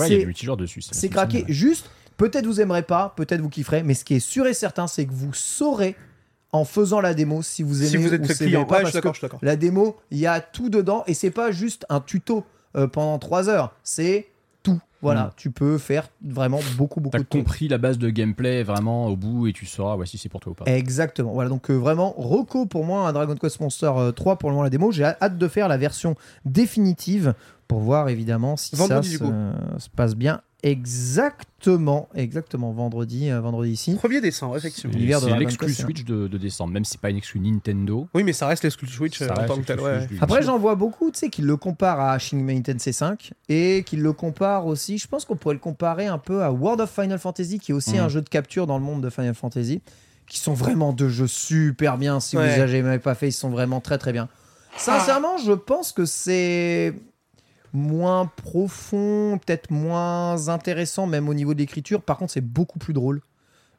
c'est 0.92 1.08
craqué. 1.08 1.44
Juste, 1.48 1.90
peut-être 2.16 2.46
vous 2.46 2.60
aimerez 2.60 2.82
pas, 2.82 3.12
peut-être 3.16 3.40
vous 3.40 3.48
kifferez, 3.48 3.82
mais 3.82 3.94
ce 3.94 4.04
qui 4.04 4.14
est 4.14 4.20
sûr 4.20 4.46
et 4.46 4.54
certain, 4.54 4.86
c'est 4.86 5.06
que 5.06 5.12
vous 5.12 5.32
saurez 5.32 5.96
en 6.52 6.64
faisant 6.64 7.00
la 7.00 7.14
démo 7.14 7.42
si 7.42 7.62
vous 7.62 7.80
aimez 7.80 7.88
Si 7.90 7.96
vous 7.96 8.12
êtes 8.14 8.22
ou 8.22 8.34
client. 8.34 8.64
pas, 8.64 8.74
Ouais, 8.74 8.78
je 8.80 8.82
parce 8.82 8.90
suis 8.92 8.96
d'accord, 8.98 9.12
que 9.12 9.16
je 9.16 9.18
suis 9.20 9.26
d'accord. 9.26 9.40
la 9.42 9.56
démo, 9.56 9.96
il 10.10 10.18
y 10.18 10.26
a 10.26 10.40
tout 10.40 10.68
dedans 10.68 11.02
et 11.06 11.14
c'est 11.14 11.30
pas 11.30 11.50
juste 11.50 11.86
un 11.88 12.00
tuto 12.00 12.44
euh, 12.76 12.86
pendant 12.86 13.18
3 13.18 13.48
heures, 13.48 13.74
c'est 13.82 14.28
tout. 14.62 14.80
Voilà, 15.00 15.24
Mm. 15.24 15.30
tu 15.36 15.50
peux 15.50 15.78
faire 15.78 16.08
vraiment 16.24 16.60
beaucoup 16.76 17.00
beaucoup 17.00 17.16
T'as 17.16 17.22
de 17.24 17.28
compris 17.28 17.66
la 17.68 17.78
base 17.78 17.98
de 17.98 18.08
gameplay 18.10 18.62
vraiment 18.62 19.06
au 19.08 19.16
bout 19.16 19.48
et 19.48 19.52
tu 19.52 19.66
sauras 19.66 19.96
ouais, 19.96 20.06
si 20.06 20.16
c'est 20.18 20.28
pour 20.28 20.38
toi 20.40 20.52
ou 20.52 20.54
pas. 20.54 20.64
Exactement. 20.66 21.32
Voilà, 21.32 21.50
donc 21.50 21.70
euh, 21.70 21.74
vraiment, 21.74 22.14
Reco 22.16 22.66
pour 22.66 22.84
moi, 22.84 23.08
un 23.08 23.12
Dragon 23.12 23.34
Quest 23.34 23.58
Monster 23.60 23.90
euh, 23.96 24.12
3 24.12 24.36
pour 24.36 24.48
le 24.50 24.54
moment 24.54 24.62
la 24.62 24.70
démo. 24.70 24.92
J'ai 24.92 25.04
hâte 25.04 25.38
de 25.38 25.48
faire 25.48 25.66
la 25.68 25.76
version 25.78 26.14
définitive 26.44 27.34
pour 27.72 27.80
voir 27.80 28.08
évidemment 28.08 28.56
si 28.56 28.76
Vendredi, 28.76 29.16
ça 29.16 29.24
se, 29.78 29.88
passe 29.90 30.14
bien. 30.14 30.40
Exactement, 30.64 32.08
exactement, 32.14 32.70
vendredi, 32.72 33.30
euh, 33.30 33.40
vendredi 33.40 33.72
ici. 33.72 33.94
1er 34.00 34.20
décembre, 34.20 34.56
effectivement. 34.56 34.92
C'est 34.92 35.38
l'exclu 35.38 35.72
c'est 35.74 35.82
Switch 35.82 36.04
de, 36.04 36.28
de 36.28 36.38
décembre, 36.38 36.72
même 36.72 36.84
si 36.84 36.92
c'est 36.92 37.00
pas 37.00 37.10
une 37.10 37.16
exclu 37.16 37.40
Nintendo. 37.40 38.06
Oui, 38.14 38.22
mais 38.22 38.32
ça 38.32 38.46
reste 38.46 38.62
l'exclu 38.62 38.86
Switch 38.86 39.20
euh, 39.22 39.28
en 39.28 39.46
tant 39.46 39.56
que 39.56 39.62
tel. 39.66 39.80
ouais. 39.80 40.06
Après, 40.20 40.42
j'en 40.42 40.58
vois 40.58 40.74
beaucoup, 40.76 41.10
tu 41.10 41.18
sais, 41.18 41.30
qui 41.30 41.42
le 41.42 41.56
comparent 41.56 42.00
à 42.10 42.18
Shin 42.18 42.36
Megami 42.36 42.62
Tensei 42.62 42.92
5 42.92 43.32
et 43.48 43.82
qui 43.84 43.96
le 43.96 44.12
comparent 44.12 44.66
aussi. 44.66 44.98
Je 44.98 45.08
pense 45.08 45.24
qu'on 45.24 45.36
pourrait 45.36 45.54
le 45.54 45.60
comparer 45.60 46.06
un 46.06 46.18
peu 46.18 46.42
à 46.42 46.52
World 46.52 46.80
of 46.80 46.90
Final 46.90 47.18
Fantasy, 47.18 47.58
qui 47.58 47.72
est 47.72 47.74
aussi 47.74 47.94
Mhm. 47.94 48.00
un 48.04 48.08
jeu 48.08 48.20
de 48.20 48.28
capture 48.28 48.66
dans 48.66 48.78
le 48.78 48.84
monde 48.84 49.00
de 49.02 49.10
Final 49.10 49.34
Fantasy, 49.34 49.82
qui 50.28 50.38
sont 50.38 50.54
vraiment 50.54 50.92
deux 50.92 51.08
jeux 51.08 51.26
super 51.26 51.98
bien. 51.98 52.20
Si 52.20 52.36
Ouais. 52.36 52.48
vous 52.60 52.66
les 52.72 52.78
avez 52.84 52.98
pas 52.98 53.14
fait, 53.14 53.28
ils 53.28 53.32
sont 53.32 53.50
vraiment 53.50 53.80
très 53.80 53.98
très 53.98 54.12
bien. 54.12 54.28
Sincèrement, 54.76 55.36
je 55.38 55.52
pense 55.52 55.92
que 55.92 56.04
c'est 56.04 56.94
moins 57.72 58.26
profond, 58.26 59.38
peut-être 59.38 59.70
moins 59.70 60.48
intéressant, 60.48 61.06
même 61.06 61.28
au 61.28 61.34
niveau 61.34 61.54
de 61.54 61.58
l'écriture. 61.58 62.02
Par 62.02 62.18
contre, 62.18 62.32
c'est 62.32 62.40
beaucoup 62.40 62.78
plus 62.78 62.92
drôle. 62.92 63.22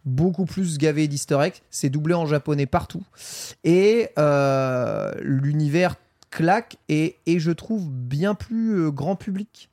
beaucoup 0.06 0.46
plus 0.46 0.78
gavé 0.78 1.08
d'easter 1.08 1.40
eggs. 1.42 1.62
C'est 1.70 1.90
doublé 1.90 2.14
en 2.14 2.26
japonais 2.26 2.66
partout. 2.66 3.04
Et 3.64 4.10
euh, 4.20 5.12
l'univers 5.22 5.96
claque 6.30 6.78
et, 6.90 7.18
et 7.26 7.40
je 7.40 7.52
trouve 7.52 7.90
bien 7.90 8.36
plus 8.36 8.76
euh, 8.76 8.92
grand 8.92 9.16
public 9.16 9.70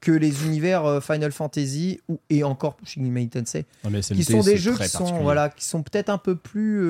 que 0.00 0.12
les 0.12 0.46
univers 0.46 0.86
euh, 0.86 1.00
Final 1.00 1.30
Fantasy 1.30 2.00
ou, 2.08 2.18
et 2.30 2.42
encore 2.42 2.78
Shin 2.84 3.02
Megami 3.02 3.28
Tensei 3.28 3.66
mais 3.90 4.00
qui 4.00 4.24
sont 4.24 4.42
des 4.42 4.56
jeux 4.56 4.74
qui 4.74 4.88
sont 4.88 5.20
voilà 5.20 5.50
qui 5.50 5.64
sont 5.64 5.82
peut-être 5.82 6.08
un 6.08 6.16
peu 6.16 6.36
plus 6.36 6.82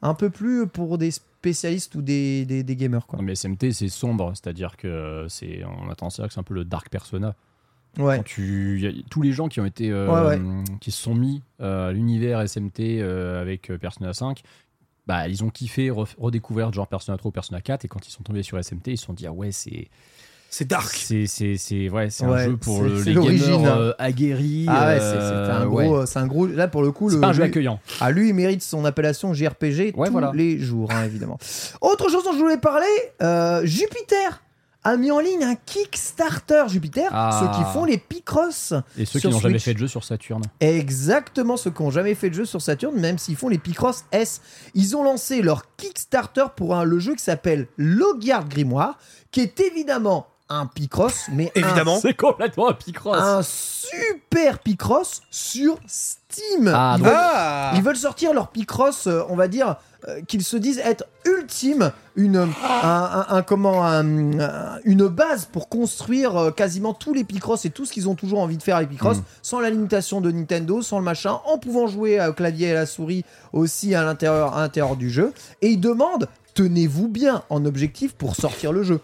un 0.00 0.14
peu 0.14 0.30
plus 0.30 0.68
pour 0.68 0.96
des 0.96 1.10
spécialistes 1.44 1.94
ou 1.94 2.00
des, 2.02 2.46
des, 2.46 2.62
des 2.62 2.76
gamers 2.76 3.06
quoi. 3.06 3.18
Non, 3.18 3.24
mais 3.24 3.34
SMT, 3.34 3.72
c'est 3.72 3.88
sombre, 3.88 4.30
c'est-à-dire 4.34 4.76
que 4.78 4.88
euh, 4.88 5.28
c'est, 5.28 5.62
on 5.64 5.90
a 5.90 5.94
tendance 5.94 6.18
à 6.18 6.22
dire 6.22 6.28
que 6.28 6.34
c'est 6.34 6.40
un 6.40 6.44
peu 6.44 6.54
le 6.54 6.64
Dark 6.64 6.88
Persona. 6.88 7.34
Ouais. 7.98 8.16
Quand 8.16 8.22
tu, 8.24 8.80
y 8.80 8.86
a 8.86 8.92
tous 9.10 9.20
les 9.22 9.32
gens 9.32 9.48
qui 9.48 9.60
ont 9.60 9.66
été, 9.66 9.90
euh, 9.90 10.08
Ouais, 10.08 10.36
ouais. 10.36 10.64
qui 10.80 10.90
se 10.90 11.00
sont 11.00 11.14
mis 11.14 11.42
euh, 11.60 11.90
à 11.90 11.92
l'univers 11.92 12.40
SMT 12.48 12.80
euh, 12.80 13.40
avec 13.42 13.70
Persona 13.78 14.12
5, 14.14 14.40
bah 15.06 15.28
ils 15.28 15.44
ont 15.44 15.50
kiffé 15.50 15.90
re- 15.90 16.14
redécouvert 16.18 16.72
genre 16.72 16.88
Persona 16.88 17.18
3 17.18 17.28
ou 17.28 17.32
Persona 17.32 17.60
4 17.60 17.84
et 17.84 17.88
quand 17.88 18.06
ils 18.08 18.10
sont 18.10 18.22
tombés 18.22 18.42
sur 18.42 18.58
SMT, 18.58 18.88
ils 18.88 18.96
se 18.98 19.04
sont 19.04 19.12
dit 19.12 19.26
ah 19.26 19.32
ouais 19.32 19.52
c'est 19.52 19.88
C'est 20.56 20.68
dark. 20.68 20.94
c'est 21.04 21.26
c'est 21.26 21.56
c'est 21.56 21.88
ouais 21.90 22.10
c'est 22.10 22.24
Ouais, 22.26 22.42
un 22.42 22.44
jeu 22.44 22.56
pour 22.56 22.84
les 22.84 23.12
l'origine, 23.12 23.56
gamers 23.56 23.76
euh, 23.76 23.92
aguerris. 23.98 24.66
Ah 24.68 24.86
ouais, 24.86 24.98
c'est 25.00 25.04
euh, 25.04 25.46
c'est 25.46 25.52
un 25.52 25.66
ouais. 25.66 25.86
gros, 25.86 26.06
c'est 26.06 26.18
un 26.20 26.26
gros. 26.28 26.46
Là 26.46 26.68
pour 26.68 26.82
le 26.82 26.92
coup, 26.92 27.08
C'est 27.10 27.16
le, 27.16 27.20
pas 27.22 27.28
un 27.28 27.32
jeu 27.32 27.42
lui- 27.42 27.48
accueillant. 27.50 27.80
Ah, 28.00 28.12
lui, 28.12 28.28
il 28.28 28.34
mérite 28.34 28.62
son 28.62 28.84
appellation 28.84 29.34
JRPG 29.34 29.94
Ouais, 29.96 30.06
tous 30.06 30.12
voilà. 30.12 30.30
les 30.32 30.60
jours, 30.60 30.90
hein, 30.92 31.04
évidemment. 31.06 31.38
Autre 31.80 32.08
chose 32.08 32.22
dont 32.22 32.32
je 32.34 32.38
voulais 32.38 32.56
parler, 32.58 32.86
euh, 33.20 33.62
Jupiter 33.66 34.42
a 34.84 34.96
mis 34.96 35.10
en 35.10 35.18
ligne 35.18 35.42
un 35.42 35.56
Kickstarter 35.56 36.64
Jupiter, 36.68 37.08
Ah. 37.12 37.40
ceux 37.42 37.58
qui 37.58 37.72
font 37.72 37.84
les 37.84 37.98
Picross. 37.98 38.74
Et 38.96 39.06
ceux 39.06 39.18
qui 39.18 39.26
n'ont 39.28 39.40
jamais 39.40 39.58
fait 39.58 39.74
de 39.74 39.78
jeu 39.80 39.88
sur 39.88 40.04
Saturn. 40.04 40.42
Exactement 40.60 41.56
ceux 41.56 41.70
qui 41.72 41.82
n'ont 41.82 41.90
jamais 41.90 42.14
fait 42.14 42.28
de 42.30 42.34
jeu 42.34 42.44
sur 42.44 42.62
Saturn, 42.62 42.94
même 43.00 43.18
s'ils 43.18 43.34
font 43.36 43.48
les 43.48 43.58
Picross 43.58 44.04
S. 44.12 44.40
Ils 44.74 44.94
ont 44.96 45.02
lancé 45.02 45.42
leur 45.42 45.74
Kickstarter 45.76 46.44
pour 46.54 46.76
un, 46.76 46.84
le 46.84 46.98
jeu 47.00 47.14
qui 47.16 47.24
s'appelle 47.24 47.66
Logard 47.76 48.48
Grimoire, 48.48 48.98
qui 49.32 49.40
est 49.40 49.58
évidemment 49.58 50.28
un 50.50 50.66
Picross, 50.66 51.26
mais 51.32 51.50
Évidemment. 51.54 51.98
C'est 52.00 52.14
complètement 52.14 52.68
un 52.68 52.74
Picross. 52.74 53.16
un 53.18 53.42
super 53.42 54.58
Picross 54.58 55.22
sur 55.30 55.78
Steam. 55.86 56.70
Ah, 56.74 56.96
ils, 56.98 57.02
veulent, 57.04 57.12
Ah 57.16 57.72
ils 57.76 57.82
veulent 57.82 57.96
sortir 57.96 58.34
leur 58.34 58.48
Picross, 58.48 59.06
euh, 59.06 59.22
on 59.30 59.36
va 59.36 59.48
dire, 59.48 59.76
euh, 60.08 60.20
qu'ils 60.28 60.44
se 60.44 60.56
disent 60.58 60.78
être 60.84 61.04
ultime, 61.24 61.92
une, 62.16 62.36
un, 62.36 62.48
un- 62.82 63.26
un- 63.30 63.42
comment, 63.42 63.84
un- 63.86 64.38
un- 64.38 64.78
une 64.84 65.08
base 65.08 65.46
pour 65.46 65.68
construire 65.70 66.36
euh, 66.36 66.50
quasiment 66.50 66.92
tous 66.92 67.14
les 67.14 67.24
Picross 67.24 67.64
et 67.64 67.70
tout 67.70 67.86
ce 67.86 67.92
qu'ils 67.92 68.08
ont 68.08 68.14
toujours 68.14 68.40
envie 68.40 68.58
de 68.58 68.62
faire 68.62 68.76
avec 68.76 68.90
Picross, 68.90 69.18
Mm. 69.18 69.22
sans 69.42 69.60
la 69.60 69.70
limitation 69.70 70.20
de 70.20 70.30
Nintendo, 70.30 70.82
sans 70.82 70.98
le 70.98 71.04
machin, 71.04 71.40
en 71.46 71.56
pouvant 71.58 71.86
jouer 71.86 72.24
au 72.26 72.32
clavier 72.34 72.68
et 72.68 72.72
à 72.72 72.74
la 72.74 72.86
souris 72.86 73.24
aussi 73.54 73.94
à 73.94 74.02
l'intérieur, 74.02 74.54
à 74.54 74.60
l'intérieur 74.60 74.96
du 74.96 75.08
jeu. 75.08 75.32
Et 75.62 75.68
ils 75.70 75.80
demandent, 75.80 76.28
tenez-vous 76.52 77.08
bien 77.08 77.42
en 77.48 77.64
objectif 77.64 78.12
pour 78.14 78.36
sortir 78.36 78.72
le 78.72 78.82
jeu. 78.82 79.00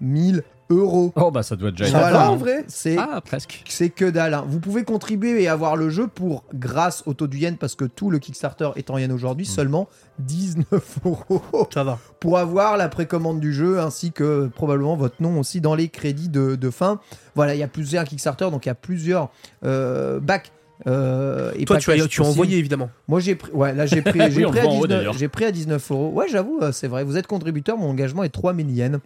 3000 0.00 0.42
euros. 0.70 1.12
Oh 1.16 1.30
bah 1.30 1.42
ça 1.42 1.56
doit 1.56 1.70
déjà 1.70 1.86
être. 1.86 1.92
Voilà. 1.92 2.28
hein. 2.28 2.36
vrai 2.36 2.64
C'est 2.68 2.96
Ah 2.98 3.20
presque. 3.24 3.62
c'est 3.68 3.90
que 3.90 4.06
dalle. 4.06 4.32
hein. 4.34 4.44
Vous 4.48 4.60
pouvez 4.60 4.82
contribuer 4.84 5.42
et 5.42 5.48
avoir 5.48 5.76
le 5.76 5.90
jeu 5.90 6.06
pour, 6.06 6.44
grâce 6.54 7.02
au 7.06 7.12
taux 7.12 7.26
du 7.26 7.36
yen, 7.38 7.56
parce 7.58 7.74
que 7.74 7.84
tout 7.84 8.10
le 8.10 8.18
Kickstarter 8.18 8.70
est 8.76 8.88
en 8.90 8.96
yen 8.96 9.12
aujourd'hui, 9.12 9.44
seulement 9.44 9.88
19 10.20 10.64
euros 11.04 11.68
Ça 11.72 11.84
va. 11.84 11.98
pour 12.18 12.38
avoir 12.38 12.76
la 12.78 12.88
précommande 12.88 13.40
du 13.40 13.52
jeu 13.52 13.78
ainsi 13.78 14.10
que 14.12 14.46
probablement 14.46 14.96
votre 14.96 15.22
nom 15.22 15.38
aussi 15.38 15.60
dans 15.60 15.74
les 15.74 15.88
crédits 15.88 16.30
de, 16.30 16.54
de 16.56 16.70
fin. 16.70 16.98
Voilà, 17.34 17.54
il 17.54 17.58
y 17.58 17.62
a 17.62 17.68
plusieurs 17.68 18.04
Kickstarter, 18.04 18.50
donc 18.50 18.64
il 18.64 18.68
y 18.68 18.72
a 18.72 18.74
plusieurs 18.74 19.30
euh, 19.64 20.18
bacs. 20.18 20.50
euh, 20.86 21.52
et 21.56 21.66
Toi, 21.66 21.76
tu 21.76 21.90
as, 21.92 22.06
tu 22.08 22.22
as 22.22 22.24
envoyé 22.24 22.56
évidemment. 22.58 22.88
Moi, 23.06 23.20
j'ai 23.20 23.34
pris, 23.34 23.52
ouais, 23.52 23.74
là, 23.74 23.84
j'ai 23.86 24.00
pris, 24.02 24.18
j'ai 24.30 24.46
on 24.46 24.50
pris, 24.50 24.60
le 24.60 24.64
à 24.64 24.64
voit 24.64 24.72
en 24.72 24.78
haut, 24.78 24.86
19 24.86 24.88
d'ailleurs. 24.88 25.12
j'ai 25.12 25.28
pris 25.28 25.44
à 25.44 25.52
19 25.52 25.90
euros. 25.90 26.08
Ouais, 26.14 26.26
j'avoue, 26.30 26.58
euh, 26.62 26.72
c'est 26.72 26.88
vrai. 26.88 27.04
Vous 27.04 27.18
êtes 27.18 27.26
contributeur, 27.26 27.76
mon 27.76 27.90
engagement 27.90 28.22
est 28.24 28.30
3000 28.30 28.70
yens. 28.74 28.98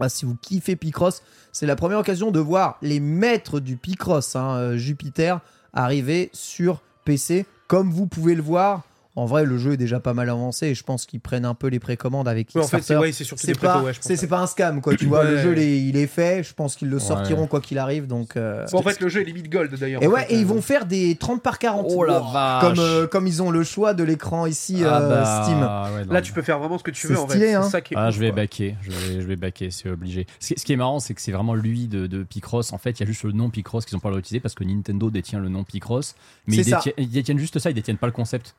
Ah, 0.00 0.08
si 0.08 0.24
vous 0.24 0.36
kiffez 0.36 0.76
Picross, 0.76 1.22
c'est 1.52 1.66
la 1.66 1.76
première 1.76 1.98
occasion 1.98 2.30
de 2.30 2.40
voir 2.40 2.78
les 2.82 3.00
maîtres 3.00 3.60
du 3.60 3.76
Picross, 3.76 4.36
hein, 4.36 4.56
euh, 4.56 4.76
Jupiter, 4.76 5.40
arriver 5.72 6.30
sur 6.32 6.80
PC. 7.04 7.46
Comme 7.68 7.90
vous 7.90 8.06
pouvez 8.06 8.34
le 8.34 8.42
voir, 8.42 8.82
en 9.16 9.26
vrai, 9.26 9.44
le 9.44 9.58
jeu 9.58 9.72
est 9.74 9.76
déjà 9.76 10.00
pas 10.00 10.12
mal 10.14 10.28
avancé 10.28 10.66
et 10.68 10.74
je 10.74 10.82
pense 10.82 11.06
qu'ils 11.06 11.20
prennent 11.20 11.44
un 11.44 11.54
peu 11.54 11.68
les 11.68 11.78
précommandes 11.78 12.26
avec 12.26 12.48
Ouais, 12.54 12.60
en 12.60 12.64
fait, 12.64 12.68
c'est 12.68 12.76
Kickstarter. 12.78 13.00
ouais, 13.02 13.12
c'est 13.12 13.24
surtout 13.24 13.46
C'est 13.46 13.52
des 13.52 13.58
pas, 13.58 13.80
ouais, 13.82 13.92
c'est, 14.00 14.16
c'est 14.16 14.26
pas 14.26 14.40
un 14.40 14.46
scam, 14.46 14.80
quoi. 14.80 14.96
Tu 14.96 15.06
vois, 15.06 15.24
le 15.24 15.38
jeu, 15.38 15.52
il 15.56 15.58
est, 15.62 15.80
il 15.82 15.96
est 15.96 16.06
fait. 16.06 16.42
Je 16.42 16.52
pense 16.54 16.74
qu'ils 16.76 16.88
le 16.88 16.96
Ouais. 16.96 17.02
sortiront 17.02 17.46
quoi 17.46 17.60
qu'il 17.60 17.78
arrive. 17.78 18.06
Donc, 18.06 18.36
euh, 18.36 18.66
Bon, 18.72 18.78
en 18.78 18.82
fait, 18.82 19.00
le 19.00 19.08
jeu 19.08 19.20
est 19.20 19.24
limite 19.24 19.48
gold 19.50 19.72
d'ailleurs. 19.78 20.02
et 20.02 20.06
en 20.06 20.10
ouais, 20.10 20.22
fait, 20.26 20.34
et 20.34 20.38
ils 20.38 20.44
euh. 20.44 20.48
vont 20.48 20.60
faire 20.62 20.86
des 20.86 21.14
30 21.16 21.42
par 21.42 21.58
40. 21.58 21.86
Oh 21.90 22.04
la 22.04 22.18
vache. 22.20 22.60
Comme, 22.62 22.78
euh, 22.84 23.06
comme 23.06 23.26
ils 23.26 23.42
ont 23.42 23.50
le 23.50 23.62
choix 23.62 23.94
de 23.94 24.02
l'écran 24.04 24.46
ici, 24.46 24.82
Ah 24.84 25.00
euh, 25.00 25.08
bah, 25.08 25.42
Steam. 25.44 25.58
ouais, 25.96 26.04
non, 26.06 26.12
Là, 26.12 26.20
tu 26.22 26.32
peux 26.32 26.42
faire 26.42 26.58
vraiment 26.58 26.78
ce 26.78 26.82
que 26.84 26.90
tu 26.90 27.06
C'est 27.06 27.12
veux 27.14 27.18
en 27.20 27.28
stylé, 27.28 27.46
fait. 27.46 27.54
hein. 27.54 27.62
C'est 27.62 27.70
ça 27.70 27.80
qui 27.80 27.94
est 27.94 27.96
Ah, 27.96 28.08
ouf, 28.08 28.14
je 28.14 28.20
vais 28.20 28.32
backer, 28.32 28.74
je 28.82 28.90
vais, 28.90 29.20
je 29.20 29.26
vais 29.26 29.36
backer, 29.36 29.70
c'est 29.70 29.88
obligé. 29.90 30.26
Ce 30.40 30.54
qui, 30.54 30.60
ce 30.60 30.64
qui 30.64 30.72
est 30.72 30.76
marrant, 30.76 30.98
c'est 30.98 31.14
que 31.14 31.20
c'est 31.20 31.32
vraiment 31.32 31.54
lui 31.54 31.86
de, 31.86 32.06
de 32.06 32.22
Picross. 32.24 32.72
En 32.72 32.78
fait, 32.78 32.90
il 32.98 33.00
y 33.00 33.02
a 33.04 33.06
juste 33.06 33.22
le 33.24 33.32
nom 33.32 33.48
Picross 33.50 33.84
qu'ils 33.84 33.94
n'ont 33.96 34.00
pas 34.00 34.10
le 34.10 34.18
utilisé 34.18 34.40
parce 34.40 34.54
que 34.54 34.64
Nintendo 34.64 35.10
détient 35.10 35.38
le 35.38 35.48
nom 35.48 35.62
Picross, 35.64 36.14
mais 36.46 36.56
ils 36.56 37.10
détiennent, 37.10 37.38
juste 37.38 37.58
ça, 37.58 37.70
ils 37.70 37.74
détiennent 37.74 37.96
pas 37.98 38.06
le 38.06 38.12
concept. 38.12 38.54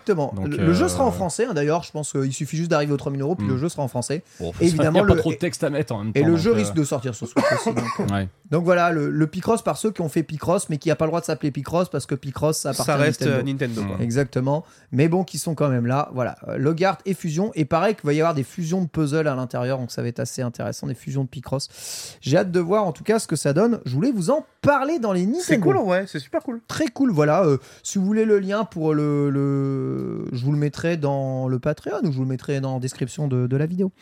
Exactement. 0.00 0.32
Donc, 0.34 0.48
le, 0.48 0.56
le 0.66 0.72
jeu 0.72 0.86
euh, 0.86 0.88
sera 0.88 1.04
en 1.04 1.10
français, 1.12 1.46
hein, 1.46 1.54
d'ailleurs. 1.54 1.82
Je 1.82 1.92
pense 1.92 2.12
qu'il 2.12 2.32
suffit 2.32 2.56
juste 2.56 2.70
d'arriver 2.70 2.92
aux 2.92 2.96
3000 2.96 3.20
euros, 3.22 3.34
puis 3.34 3.46
le 3.46 3.56
jeu 3.56 3.68
sera 3.68 3.82
en 3.82 3.88
français. 3.88 4.22
Bon, 4.40 4.52
Évidemment, 4.60 5.00
il 5.00 5.04
n'y 5.06 5.10
a 5.12 5.14
pas 5.14 5.20
trop 5.20 5.30
de 5.30 5.36
texte 5.36 5.62
à 5.64 5.70
mettre 5.70 5.94
en 5.94 6.04
même 6.04 6.12
temps. 6.12 6.20
Et 6.20 6.22
le 6.22 6.36
jeu 6.36 6.50
euh, 6.52 6.54
risque 6.54 6.74
de 6.74 6.84
sortir 6.84 7.14
sur 7.14 7.28
Switch 7.28 7.44
aussi. 7.52 7.74
Donc, 7.74 7.84
euh, 8.00 8.06
Ouais. 8.14 8.28
donc 8.50 8.64
voilà, 8.64 8.90
le, 8.90 9.10
le 9.10 9.26
Picross 9.26 9.62
par 9.62 9.76
ceux 9.76 9.90
qui 9.90 10.00
ont 10.00 10.08
fait 10.08 10.22
Picross, 10.22 10.68
mais 10.68 10.78
qui 10.78 10.88
n'a 10.88 10.96
pas 10.96 11.04
le 11.04 11.10
droit 11.10 11.20
de 11.20 11.26
s'appeler 11.26 11.50
Picross 11.50 11.88
parce 11.88 12.06
que 12.06 12.14
Picross, 12.14 12.58
ça 12.58 12.70
appartient 12.70 12.86
Ça 12.90 12.96
reste 12.96 13.22
à 13.22 13.26
Nintendo. 13.26 13.40
euh, 13.40 13.52
Nintendo. 13.52 13.82
quoi. 13.94 14.04
Exactement. 14.04 14.64
Mais 14.92 15.08
bon, 15.08 15.24
qui 15.24 15.38
sont 15.38 15.54
quand 15.54 15.68
même 15.68 15.86
là. 15.86 16.08
Voilà. 16.12 16.36
Euh, 16.48 16.56
Logart 16.56 16.98
et 17.06 17.14
Fusion. 17.14 17.50
Et 17.54 17.64
pareil 17.64 17.94
qu'il 17.94 18.06
va 18.06 18.12
y 18.12 18.20
avoir 18.20 18.34
des 18.34 18.42
fusions 18.42 18.82
de 18.82 18.88
puzzles 18.88 19.28
à 19.28 19.34
l'intérieur. 19.34 19.78
Donc 19.78 19.90
ça 19.90 20.02
va 20.02 20.08
être 20.08 20.20
assez 20.20 20.42
intéressant, 20.42 20.86
des 20.86 20.94
fusions 20.94 21.24
de 21.24 21.28
Picross. 21.28 22.16
J'ai 22.20 22.36
hâte 22.38 22.50
de 22.50 22.60
voir 22.60 22.84
en 22.84 22.92
tout 22.92 23.04
cas 23.04 23.18
ce 23.18 23.26
que 23.26 23.36
ça 23.36 23.52
donne. 23.52 23.80
Je 23.84 23.94
voulais 23.94 24.12
vous 24.12 24.30
en 24.30 24.44
parler 24.62 24.98
dans 24.98 25.12
les 25.12 25.22
Nintendo. 25.26 25.42
C'est 25.44 25.58
cool, 25.60 25.76
ouais, 25.78 26.04
c'est 26.06 26.18
super 26.18 26.42
cool. 26.42 26.60
Très 26.68 26.88
cool. 26.88 27.10
Voilà. 27.12 27.44
euh, 27.44 27.58
si 27.82 27.98
vous 27.98 28.04
voulez 28.04 28.24
le 28.24 28.38
lien 28.38 28.64
pour 28.64 28.94
le, 28.94 29.30
le- 29.30 29.89
Je 30.32 30.44
vous 30.44 30.52
le 30.52 30.58
mettrai 30.58 30.96
dans 30.96 31.48
le 31.48 31.58
Patreon 31.58 32.00
ou 32.02 32.12
je 32.12 32.16
vous 32.16 32.22
le 32.22 32.28
mettrai 32.28 32.60
dans 32.60 32.74
la 32.74 32.80
description 32.80 33.28
de, 33.28 33.46
de 33.46 33.56
la 33.56 33.66
vidéo. 33.66 33.92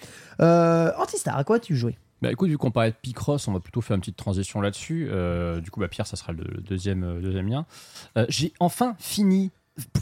Euh, 0.40 0.90
Antistar, 0.98 1.36
à 1.36 1.44
quoi 1.44 1.58
tu 1.58 1.76
jouais 1.76 1.96
Bah 2.22 2.30
écoute, 2.32 2.48
vu 2.48 2.58
qu'on 2.58 2.70
parlait 2.70 2.90
de 2.90 2.96
Picross, 3.00 3.48
on 3.48 3.52
va 3.52 3.60
plutôt 3.60 3.80
faire 3.80 3.94
une 3.94 4.00
petite 4.00 4.16
transition 4.16 4.60
là-dessus. 4.60 5.08
Euh, 5.10 5.60
du 5.60 5.70
coup, 5.70 5.80
bah, 5.80 5.88
Pierre, 5.88 6.06
ça 6.06 6.16
sera 6.16 6.32
le, 6.32 6.44
le 6.44 6.60
deuxième, 6.60 7.04
euh, 7.04 7.20
deuxième 7.20 7.48
lien. 7.48 7.66
Euh, 8.16 8.26
J'ai 8.28 8.52
enfin 8.60 8.94
fini. 8.98 9.50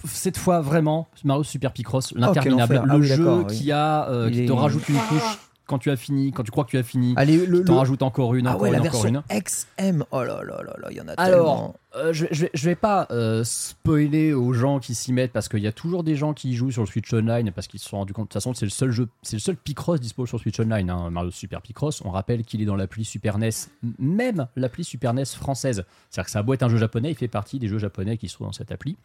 Cette 0.06 0.38
fois 0.38 0.62
vraiment 0.62 1.06
Mario 1.22 1.42
Super 1.42 1.70
Picross, 1.70 2.14
l'interminable, 2.14 2.78
enfer. 2.78 2.84
Ah 2.88 2.94
le 2.94 3.00
oui, 3.02 3.06
jeu 3.06 3.30
oui. 3.30 3.46
qui 3.46 3.72
a 3.72 4.08
euh, 4.08 4.30
qui 4.30 4.46
te 4.46 4.52
rajoute 4.52 4.88
une 4.88 4.96
couche 4.96 5.38
quand 5.66 5.78
tu 5.78 5.90
as 5.90 5.96
fini, 5.96 6.32
quand 6.32 6.42
tu 6.44 6.50
crois 6.50 6.64
que 6.64 6.70
tu 6.70 6.78
as 6.78 6.82
fini, 6.82 7.14
Allez, 7.16 7.44
le, 7.46 7.64
t'en 7.64 7.73
le- 7.75 7.78
rajoute 7.80 8.02
encore 8.02 8.35
une, 8.35 8.46
Ah 8.46 8.50
encore 8.50 8.62
ouais, 8.62 8.68
une, 8.68 8.75
la 8.75 8.80
encore 8.82 9.02
version 9.02 9.23
une. 9.30 9.40
XM. 9.40 10.04
Oh 10.12 10.23
là 10.23 10.42
là 10.44 10.62
là 10.62 10.75
là, 10.80 10.88
il 10.90 10.96
y 10.96 11.00
en 11.00 11.08
a 11.08 11.12
Alors, 11.14 11.56
tellement. 11.56 11.75
euh, 11.96 12.12
je, 12.12 12.25
vais- 12.25 12.28
je 12.35 12.40
vais, 12.42 12.50
je 12.54 12.64
vais 12.68 12.75
pas 12.76 13.06
euh, 13.11 13.42
spoiler 13.44 14.32
aux 14.32 14.52
gens 14.52 14.78
qui 14.78 14.94
s'y 14.94 15.12
mettent 15.12 15.32
parce 15.32 15.49
qu'il 15.49 15.61
y 15.61 15.66
a 15.66 15.73
toujours 15.73 16.04
des 16.04 16.14
gens 16.16 16.35
qui 16.35 16.50
y 16.50 16.54
jouent 16.54 16.70
sur 16.70 16.82
le 16.82 16.87
Switch 16.87 17.12
Online 17.12 17.50
parce 17.52 17.66
qu'ils 17.66 17.80
se 17.80 17.88
sont 17.88 17.96
rendus 17.99 18.12
compte. 18.12 18.25
De 18.25 18.28
toute 18.28 18.35
façon, 18.35 18.54
c'est 18.54 18.66
le 18.66 18.70
seul 18.70 18.90
jeu, 18.90 19.08
c'est 19.23 19.37
le 19.37 19.40
seul 19.40 19.56
Picross 19.56 20.00
disponible 20.00 20.28
sur 20.28 20.38
Switch 20.40 20.58
Online, 20.61 20.88
hein, 20.90 21.11
Mario 21.11 21.30
Super 21.30 21.61
Picross. 21.62 22.00
On 22.04 22.11
rappelle 22.11 22.44
qu'il 22.44 22.62
est 22.62 22.66
dans 22.66 22.76
l'appli 22.76 23.04
Super 23.04 23.38
NES, 23.38 23.50
même 23.99 24.46
l'appli 24.56 24.85
Super 24.85 25.14
NES 25.14 25.25
française. 25.26 25.85
C'est-à-dire 26.11 26.26
que 26.26 26.30
ça 26.30 26.38
a 26.38 26.42
beau 26.42 26.54
être 26.54 26.62
un 26.62 26.68
jeu 26.68 26.76
japonais, 26.78 27.11
il 27.11 27.16
fait 27.16 27.28
partie 27.28 27.58
des 27.58 27.68
jeux 27.68 27.78
japonais 27.78 28.16
qui 28.18 28.28
sont 28.28 28.44
dans 28.44 28.52
cette 28.52 28.70
appli. 28.73 28.96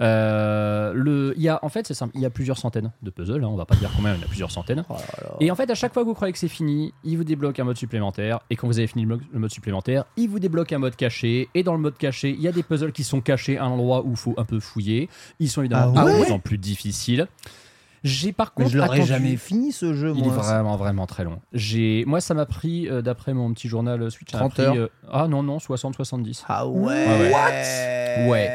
Euh, 0.00 0.92
le, 0.94 1.34
il 1.36 1.42
y 1.42 1.48
a, 1.48 1.58
en 1.64 1.68
fait, 1.68 1.86
c'est 1.86 1.94
simple, 1.94 2.12
il 2.14 2.20
y 2.20 2.26
a 2.26 2.30
plusieurs 2.30 2.56
centaines 2.58 2.92
de 3.02 3.10
puzzles. 3.10 3.42
hein, 3.42 3.48
on 3.48 3.56
va 3.56 3.66
pas 3.66 3.74
dire 3.76 3.90
combien, 3.94 4.14
il 4.14 4.18
y 4.18 4.22
en 4.22 4.24
a 4.24 4.28
plusieurs 4.28 4.50
centaines. 4.50 4.84
Oh 4.88 4.94
Et 5.40 5.50
en 5.50 5.56
fait, 5.56 5.68
à 5.70 5.74
chaque 5.74 5.92
fois 5.92 5.97
que 6.02 6.06
vous 6.06 6.14
croyez 6.14 6.32
que 6.32 6.38
c'est 6.38 6.48
fini, 6.48 6.92
il 7.04 7.16
vous 7.16 7.24
débloque 7.24 7.58
un 7.60 7.64
mode 7.64 7.76
supplémentaire. 7.76 8.40
Et 8.50 8.56
quand 8.56 8.66
vous 8.66 8.78
avez 8.78 8.86
fini 8.86 9.02
le 9.02 9.08
mode, 9.08 9.20
le 9.32 9.38
mode 9.38 9.50
supplémentaire, 9.50 10.04
il 10.16 10.28
vous 10.28 10.38
débloque 10.38 10.72
un 10.72 10.78
mode 10.78 10.96
caché. 10.96 11.48
Et 11.54 11.62
dans 11.62 11.72
le 11.74 11.80
mode 11.80 11.96
caché, 11.98 12.30
il 12.30 12.40
y 12.40 12.48
a 12.48 12.52
des 12.52 12.62
puzzles 12.62 12.92
qui 12.92 13.04
sont 13.04 13.20
cachés 13.20 13.58
à 13.58 13.64
un 13.64 13.68
endroit 13.70 14.04
où 14.04 14.10
il 14.12 14.16
faut 14.16 14.34
un 14.36 14.44
peu 14.44 14.60
fouiller. 14.60 15.08
Ils 15.40 15.48
sont 15.50 15.62
évidemment 15.62 15.94
Ah 15.96 16.04
de 16.04 16.10
ouais 16.10 16.22
plus 16.24 16.32
en 16.32 16.38
plus 16.38 16.58
difficiles. 16.58 17.26
J'ai 18.04 18.30
par 18.32 18.52
Mais 18.56 18.62
contre 18.62 18.74
je 18.74 18.78
l'aurais 18.78 19.02
jamais 19.04 19.36
fini 19.36 19.72
ce 19.72 19.92
jeu, 19.92 20.12
Il 20.16 20.22
moi. 20.22 20.32
est 20.32 20.36
vraiment 20.36 20.76
vraiment 20.76 21.06
très 21.06 21.24
long. 21.24 21.40
J'ai 21.52 22.04
moi 22.06 22.20
ça 22.20 22.32
m'a 22.32 22.46
pris 22.46 22.88
euh, 22.88 23.02
d'après 23.02 23.34
mon 23.34 23.52
petit 23.52 23.66
journal 23.66 24.00
euh, 24.00 24.08
Switch 24.08 24.30
ça 24.30 24.38
m'a 24.38 24.48
30 24.48 24.52
pris, 24.52 24.62
heures. 24.62 24.74
euh, 24.76 24.88
ah 25.10 25.26
non 25.26 25.42
non 25.42 25.58
60 25.58 25.96
70. 25.96 26.44
Ah 26.48 26.68
ouais. 26.68 26.84
Ouais, 26.94 27.32
What 27.32 28.30
Ouais. 28.30 28.46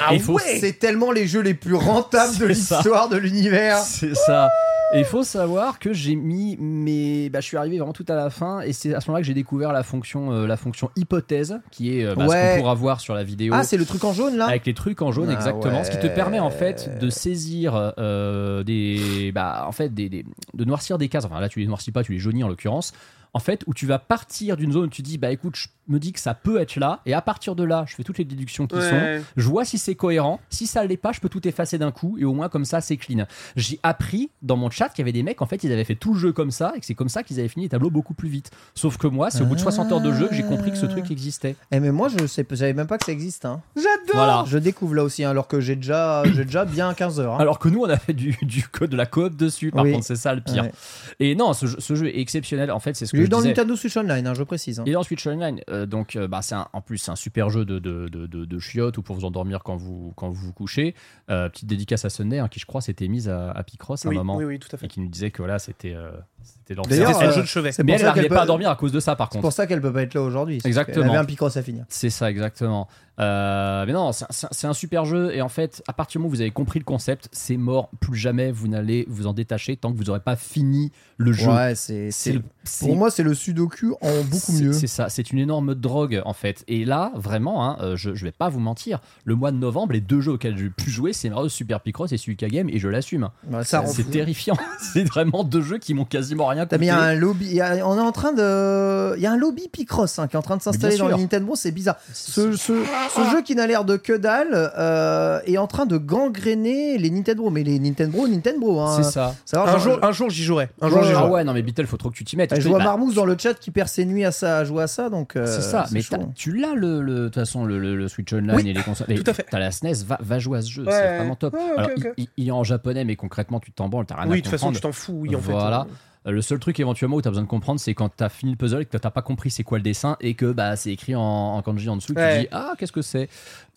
Ah 0.00 0.14
Il 0.14 0.20
faut- 0.20 0.34
ouais. 0.34 0.58
C'est 0.60 0.78
tellement 0.78 1.12
les 1.12 1.26
jeux 1.26 1.40
les 1.42 1.54
plus 1.54 1.74
rentables 1.74 2.36
de 2.38 2.46
l'histoire 2.46 3.08
de 3.08 3.16
l'univers. 3.16 3.78
C'est 3.78 4.14
ça. 4.14 4.48
Et 4.92 4.98
il 4.98 5.04
faut 5.04 5.22
savoir 5.22 5.78
que 5.78 5.92
j'ai 5.92 6.16
mis 6.16 6.56
mes. 6.58 7.30
Bah, 7.30 7.38
je 7.40 7.46
suis 7.46 7.56
arrivé 7.56 7.76
vraiment 7.78 7.92
tout 7.92 8.04
à 8.08 8.16
la 8.16 8.28
fin 8.28 8.60
et 8.62 8.72
c'est 8.72 8.92
à 8.92 9.00
ce 9.00 9.06
moment-là 9.08 9.22
que 9.22 9.26
j'ai 9.28 9.34
découvert 9.34 9.72
la 9.72 9.84
fonction, 9.84 10.32
euh, 10.32 10.48
la 10.48 10.56
fonction 10.56 10.90
hypothèse 10.96 11.60
qui 11.70 11.96
est 12.00 12.04
euh, 12.04 12.16
bah, 12.16 12.24
ce 12.26 12.30
Ouais. 12.32 12.52
qu'on 12.56 12.60
pourra 12.62 12.74
voir 12.74 13.00
sur 13.00 13.14
la 13.14 13.22
vidéo. 13.22 13.52
Ah, 13.56 13.62
c'est 13.62 13.76
le 13.76 13.84
truc 13.86 14.02
en 14.02 14.12
jaune 14.12 14.36
là? 14.36 14.46
Avec 14.46 14.66
les 14.66 14.74
trucs 14.74 15.00
en 15.00 15.12
jaune 15.12 15.28
Ah 15.30 15.34
exactement, 15.34 15.84
ce 15.84 15.92
qui 15.92 15.98
te 15.98 16.08
ouais. 16.08 16.14
permet 16.14 16.40
en 16.40 16.50
fait 16.50 16.98
de 16.98 17.08
saisir 17.08 17.92
euh, 17.98 18.64
des, 18.64 19.30
bah 19.32 19.64
en 19.68 19.70
fait 19.72 19.94
des, 19.94 20.08
des- 20.08 20.24
de 20.54 20.64
noircir 20.64 20.98
des 20.98 21.08
cases. 21.08 21.24
Enfin 21.24 21.38
là 21.38 21.48
tu 21.48 21.60
les 21.60 21.66
noircis 21.68 21.92
pas, 21.92 22.02
tu 22.02 22.10
les 22.12 22.18
jaunis 22.18 22.42
en 22.42 22.48
l'occurrence, 22.48 22.92
en 23.32 23.38
fait, 23.38 23.62
où 23.66 23.74
tu 23.74 23.86
vas 23.86 23.98
partir 23.98 24.56
d'une 24.56 24.72
zone 24.72 24.84
où 24.84 24.88
tu 24.88 25.02
dis, 25.02 25.18
bah 25.18 25.30
écoute, 25.30 25.54
je 25.56 25.68
me 25.88 25.98
dis 25.98 26.12
que 26.12 26.20
ça 26.20 26.34
peut 26.34 26.60
être 26.60 26.76
là, 26.76 27.00
et 27.06 27.14
à 27.14 27.20
partir 27.20 27.54
de 27.56 27.64
là, 27.64 27.84
je 27.88 27.94
fais 27.96 28.04
toutes 28.04 28.18
les 28.18 28.24
déductions 28.24 28.66
qui 28.66 28.76
sont, 28.80 29.20
je 29.36 29.48
vois 29.48 29.64
si 29.64 29.76
c'est 29.78 29.94
cohérent. 29.96 30.40
Si 30.50 30.66
ça 30.66 30.84
l'est 30.84 30.96
pas, 30.96 31.10
je 31.12 31.20
peux 31.20 31.28
tout 31.28 31.46
effacer 31.48 31.78
d'un 31.78 31.90
coup, 31.90 32.16
et 32.18 32.24
au 32.24 32.32
moins 32.32 32.48
comme 32.48 32.64
ça, 32.64 32.80
c'est 32.80 32.96
clean. 32.96 33.26
J'ai 33.56 33.80
appris 33.82 34.30
dans 34.42 34.56
mon 34.56 34.70
chat 34.70 34.88
qu'il 34.88 34.98
y 35.00 35.02
avait 35.02 35.12
des 35.12 35.22
mecs, 35.22 35.42
en 35.42 35.46
fait, 35.46 35.62
ils 35.64 35.72
avaient 35.72 35.84
fait 35.84 35.94
tout 35.96 36.14
le 36.14 36.18
jeu 36.20 36.32
comme 36.32 36.50
ça, 36.50 36.72
et 36.76 36.80
que 36.80 36.86
c'est 36.86 36.94
comme 36.94 37.08
ça 37.08 37.22
qu'ils 37.22 37.38
avaient 37.40 37.48
fini 37.48 37.64
les 37.64 37.68
tableaux 37.70 37.90
beaucoup 37.90 38.14
plus 38.14 38.28
vite. 38.28 38.50
Sauf 38.74 38.98
que 38.98 39.06
moi, 39.06 39.30
c'est 39.30 39.42
au 39.42 39.46
bout 39.46 39.54
de 39.56 39.60
60 39.60 39.90
heures 39.92 40.00
de 40.00 40.12
jeu 40.12 40.28
que 40.28 40.34
j'ai 40.34 40.42
compris 40.44 40.70
que 40.70 40.76
ce 40.78 40.86
truc 40.86 41.10
existait. 41.10 41.56
Eh, 41.72 41.80
mais 41.80 41.90
moi, 41.92 42.08
je 42.08 42.26
sais, 42.26 42.46
savais 42.50 42.72
même 42.72 42.86
pas 42.86 42.98
que 42.98 43.04
ça 43.06 43.12
existe. 43.12 43.44
Hein. 43.44 43.60
J'adore 43.76 43.90
Voilà. 44.14 44.44
Je 44.46 44.58
découvre 44.58 44.94
là 44.94 45.02
aussi, 45.04 45.24
hein, 45.24 45.30
alors 45.30 45.48
que 45.48 45.60
j'ai 45.60 45.76
déjà, 45.76 46.22
j'ai 46.32 46.44
déjà 46.44 46.64
bien 46.64 46.94
15 46.94 47.18
heures. 47.20 47.34
hein. 47.34 47.38
Alors 47.40 47.58
que 47.58 47.68
nous, 47.68 47.80
on 47.80 47.88
a 47.88 47.96
fait 47.96 48.12
du, 48.12 48.36
du 48.42 48.62
code 48.68 48.90
de 48.90 48.96
la 48.96 49.06
coop 49.06 49.36
dessus. 49.36 49.70
Par 49.70 49.84
Oui. 49.84 49.92
contre, 49.92 50.04
c'est 50.06 50.16
ça 50.16 50.34
le 50.34 50.40
pire. 50.40 50.64
Ouais. 50.64 50.72
Et 51.18 51.34
non, 51.34 51.52
ce 51.52 51.66
jeu, 51.66 51.76
ce 51.80 51.94
jeu 51.94 52.06
est 52.08 52.20
exceptionnel. 52.20 52.70
En 52.70 52.80
fait, 52.80 52.94
c'est 52.96 53.06
ce 53.06 53.12
que 53.12 53.19
Il 53.20 53.24
est 53.26 53.28
dans 53.28 53.38
disais. 53.38 53.48
Nintendo 53.50 53.76
Switch 53.76 53.96
Online, 53.96 54.26
hein, 54.26 54.34
je 54.34 54.42
précise. 54.42 54.80
hein. 54.80 54.84
Il 54.86 54.90
est 54.90 54.94
dans 54.94 55.02
Switch 55.02 55.26
Online, 55.26 55.60
euh, 55.70 55.86
donc 55.86 56.16
euh, 56.16 56.26
bah, 56.28 56.42
c'est 56.42 56.54
un- 56.54 56.68
en 56.72 56.80
plus 56.80 56.98
c'est 56.98 57.10
un 57.10 57.16
super 57.16 57.50
jeu 57.50 57.64
de, 57.64 57.78
de, 57.78 58.08
de, 58.08 58.26
de, 58.26 58.44
de 58.44 58.58
chiottes 58.58 58.98
ou 58.98 59.02
pour 59.02 59.16
vous 59.16 59.24
endormir 59.24 59.62
quand 59.62 59.76
vous, 59.76 60.12
quand 60.16 60.28
vous 60.28 60.46
vous 60.46 60.52
couchez. 60.52 60.94
Euh, 61.30 61.48
petite 61.48 61.68
dédicace 61.68 62.04
à 62.04 62.10
Sunday, 62.10 62.38
hein, 62.38 62.48
qui 62.48 62.60
je 62.60 62.66
crois 62.66 62.80
s'était 62.80 63.08
mise 63.08 63.28
à, 63.28 63.50
à 63.52 63.62
Picross 63.62 64.04
à 64.04 64.08
Oui, 64.08 64.16
un 64.16 64.18
moment 64.18 64.36
oui, 64.36 64.44
oui, 64.44 64.58
tout 64.58 64.68
à 64.72 64.76
et 64.76 64.78
fait. 64.78 64.88
qui 64.88 65.00
nous 65.00 65.08
disait 65.08 65.30
que 65.30 65.38
voilà 65.42 65.58
c'était 65.58 65.94
euh, 65.94 66.10
c'était 66.42 66.74
euh, 66.78 66.82
le 67.26 67.32
jeu 67.32 67.40
de 67.42 67.46
chevet. 67.46 67.72
c'est 67.72 67.84
Mais 67.84 67.92
elle 67.92 68.02
n'arrivait 68.02 68.28
pas 68.28 68.42
à 68.42 68.46
dormir 68.46 68.70
à 68.70 68.76
cause 68.76 68.92
de 68.92 69.00
ça 69.00 69.16
par 69.16 69.28
C'est 69.28 69.32
contre. 69.38 69.42
pour 69.42 69.52
ça 69.52 69.66
qu'elle 69.66 69.80
peut 69.80 69.92
pas 69.92 70.02
être 70.02 70.14
là 70.14 70.22
aujourd'hui. 70.22 70.58
c'est 70.62 70.68
Exactement. 70.68 71.02
qu'elle 71.02 71.10
avait 71.10 71.18
un 71.18 71.24
Picross 71.24 71.56
à 71.56 71.62
finir. 71.62 71.84
C'est 71.88 72.10
ça, 72.10 72.30
exactement. 72.30 72.88
Euh, 73.20 73.84
mais 73.86 73.92
non, 73.92 74.10
c'est 74.12 74.66
un 74.66 74.72
super 74.72 75.04
jeu. 75.04 75.34
Et 75.34 75.42
en 75.42 75.48
fait, 75.48 75.82
à 75.86 75.92
partir 75.92 76.18
du 76.18 76.18
moment 76.22 76.28
où 76.28 76.34
vous 76.36 76.40
avez 76.40 76.50
compris 76.50 76.78
le 76.78 76.84
concept, 76.84 77.28
c'est 77.32 77.56
mort. 77.56 77.90
Plus 78.00 78.16
jamais 78.16 78.50
vous 78.50 78.66
n'allez 78.68 79.04
vous 79.08 79.26
en 79.26 79.32
détacher 79.34 79.76
tant 79.76 79.92
que 79.92 79.98
vous 79.98 80.04
n'aurez 80.04 80.20
pas 80.20 80.36
fini 80.36 80.90
le 81.18 81.32
jeu. 81.32 81.50
Ouais, 81.50 81.74
c'est. 81.74 82.10
Le- 82.32 82.42
Pour 82.80 82.96
moi, 82.96 83.10
c'est 83.10 83.22
le 83.22 83.34
Sudoku 83.34 83.96
en 84.00 84.22
beaucoup 84.24 84.52
mieux. 84.52 84.72
C'est 84.72 84.86
ça, 84.86 85.08
c'est 85.10 85.30
une 85.32 85.38
énorme 85.38 85.74
drogue 85.74 86.22
en 86.24 86.32
fait. 86.32 86.64
Et 86.68 86.84
là, 86.84 87.12
vraiment, 87.14 87.66
hein, 87.68 87.76
euh, 87.80 87.96
je, 87.96 88.14
je 88.14 88.24
vais 88.24 88.32
pas 88.32 88.48
vous 88.48 88.60
mentir, 88.60 89.00
le 89.24 89.34
mois 89.34 89.50
de 89.50 89.56
novembre, 89.58 89.92
les 89.92 90.00
deux 90.00 90.20
jeux 90.20 90.32
auxquels 90.32 90.56
j'ai 90.56 90.70
pu 90.70 90.90
jouer, 90.90 91.12
c'est 91.12 91.28
Mario 91.28 91.48
Super 91.48 91.80
Picross 91.80 92.12
et 92.12 92.16
Suika 92.16 92.48
Game, 92.48 92.68
et 92.70 92.78
je 92.78 92.88
l'assume. 92.88 93.28
Ça 93.64 93.84
c'est- 93.86 94.04
terrifiant. 94.10 94.56
c'est 94.94 95.04
vraiment 95.04 95.44
deux 95.44 95.62
jeux 95.62 95.78
qui 95.78 95.92
m'ont 95.94 96.04
quasiment 96.04 96.46
rien 96.46 96.64
coûté. 96.64 96.88
un 96.90 97.14
lobby. 97.14 97.46
il 97.46 97.54
y 97.54 97.60
a- 97.60 97.86
on 97.86 97.96
est 97.98 98.00
en 98.00 98.12
train 98.12 98.32
de. 98.32 99.14
Il 99.16 99.22
y 99.22 99.26
a 99.26 99.32
un 99.32 99.36
lobby 99.36 99.68
Picross 99.68 100.18
hein, 100.18 100.26
qui 100.28 100.36
est 100.36 100.38
en 100.38 100.42
train 100.42 100.56
de 100.56 100.62
s'installer 100.62 100.94
Mais 100.94 100.98
dans 101.00 101.08
sûr. 101.08 101.18
Nintendo. 101.18 101.52
C'est 101.54 101.72
bizarre. 101.72 101.96
Ce, 102.14 102.52
ce- 102.56 102.72
ce 103.14 103.30
jeu 103.30 103.42
qui 103.42 103.54
n'a 103.54 103.66
l'air 103.66 103.84
de 103.84 103.96
que 103.96 104.16
dalle 104.16 104.48
euh, 104.78 105.40
est 105.46 105.58
en 105.58 105.66
train 105.66 105.86
de 105.86 105.96
gangréner 105.98 106.98
les 106.98 107.10
Nintendo. 107.10 107.50
Mais 107.50 107.62
les 107.62 107.78
Nintendo, 107.78 108.26
Nintendo. 108.28 108.80
Hein. 108.80 108.94
C'est 108.96 109.10
ça. 109.10 109.34
Savoir, 109.44 109.68
Un 109.68 109.78
genre, 109.78 109.94
jour, 109.94 110.04
un 110.04 110.12
jour 110.12 110.30
j'y 110.30 110.42
jouerai. 110.44 110.68
Un 110.80 110.88
jour. 110.88 111.00
Ah 111.16 111.26
ouais, 111.28 111.44
non 111.44 111.52
mais 111.52 111.62
Beatle, 111.62 111.86
faut 111.86 111.96
trop 111.96 112.10
que 112.10 112.14
tu 112.16 112.24
t'y 112.24 112.36
mettes. 112.36 112.58
je 112.58 112.68
vois 112.68 112.78
bah, 112.78 112.84
Marmousse 112.84 113.14
dans 113.14 113.24
le 113.24 113.36
chat 113.38 113.54
qui 113.54 113.70
perd 113.70 113.88
ses 113.88 114.04
nuits 114.04 114.24
à, 114.24 114.32
ça, 114.32 114.58
à 114.58 114.64
jouer 114.64 114.82
à 114.82 114.86
ça. 114.86 115.08
Donc, 115.10 115.36
euh, 115.36 115.46
C'est 115.46 115.62
ça, 115.62 115.86
mais 115.92 116.00
chaud. 116.02 116.16
t'as- 116.16 116.24
tu 116.34 116.52
l'as 116.56 116.74
le, 116.74 117.00
le- 117.02 117.14
de 117.14 117.24
toute 117.24 117.34
façon 117.34 117.64
le, 117.64 117.78
le- 117.78 117.96
le 117.96 118.08
Switch 118.08 118.32
Online 118.32 118.54
Oui, 118.56 118.68
et 118.68 118.72
les 118.72 118.82
consoles. 118.82 119.06
tout 119.14 119.22
à 119.30 119.34
fait. 119.34 119.46
T'as 119.50 119.58
la 119.58 119.70
SNES, 119.70 120.04
va, 120.06 120.18
va 120.20 120.38
jouer 120.38 120.58
à 120.58 120.62
ce 120.62 120.70
jeu, 120.70 120.84
Ouais, 120.84 120.92
c'est 120.92 121.16
vraiment 121.18 121.34
top. 121.36 121.54
ouais, 121.54 121.60
Alors. 121.76 121.90
Il, 121.96 122.12
il- 122.16 122.28
il 122.36 122.48
est 122.48 122.52
en 122.52 122.64
japonais, 122.64 123.04
mais 123.04 123.16
concrètement, 123.16 123.60
tu 123.60 123.72
t'en 123.72 123.88
branles, 123.88 124.06
t'as 124.06 124.16
rien 124.16 124.26
Oui, 124.26 124.34
à 124.34 124.36
de 124.36 124.40
toute 124.42 124.50
façon, 124.50 124.66
comprendre. 124.66 124.76
tu 124.76 124.82
t'en 124.82 124.92
fous, 124.92 125.18
oui, 125.20 125.34
en 125.34 125.40
fait. 125.40 125.52
Voilà. 125.52 125.86
Euh, 126.26 126.30
Le 126.32 126.42
seul 126.42 126.58
truc 126.58 126.78
éventuellement 126.80 127.16
où 127.16 127.22
tu 127.22 127.28
as 127.28 127.30
besoin 127.30 127.44
de 127.44 127.48
comprendre, 127.48 127.80
c'est 127.80 127.94
quand 127.94 128.10
tu 128.16 128.22
as 128.22 128.28
fini 128.28 128.52
le 128.52 128.56
puzzle 128.58 128.82
et 128.82 128.84
que 128.84 128.96
t'as 128.96 129.10
pas 129.10 129.22
compris 129.22 129.50
c'est 129.50 129.62
quoi 129.64 129.78
le 129.78 129.82
dessin 129.84 130.16
et 130.20 130.34
que 130.34 130.52
bah, 130.52 130.76
c'est 130.76 130.90
écrit 130.92 131.14
en, 131.14 131.22
en 131.22 131.62
kanji 131.62 131.88
en 131.88 131.96
dessous. 131.96 132.12
Ouais. 132.12 132.34
Tu 132.36 132.40
dis 132.42 132.48
ah 132.52 132.74
qu'est-ce 132.78 132.92
que 132.92 133.02
c'est? 133.02 133.28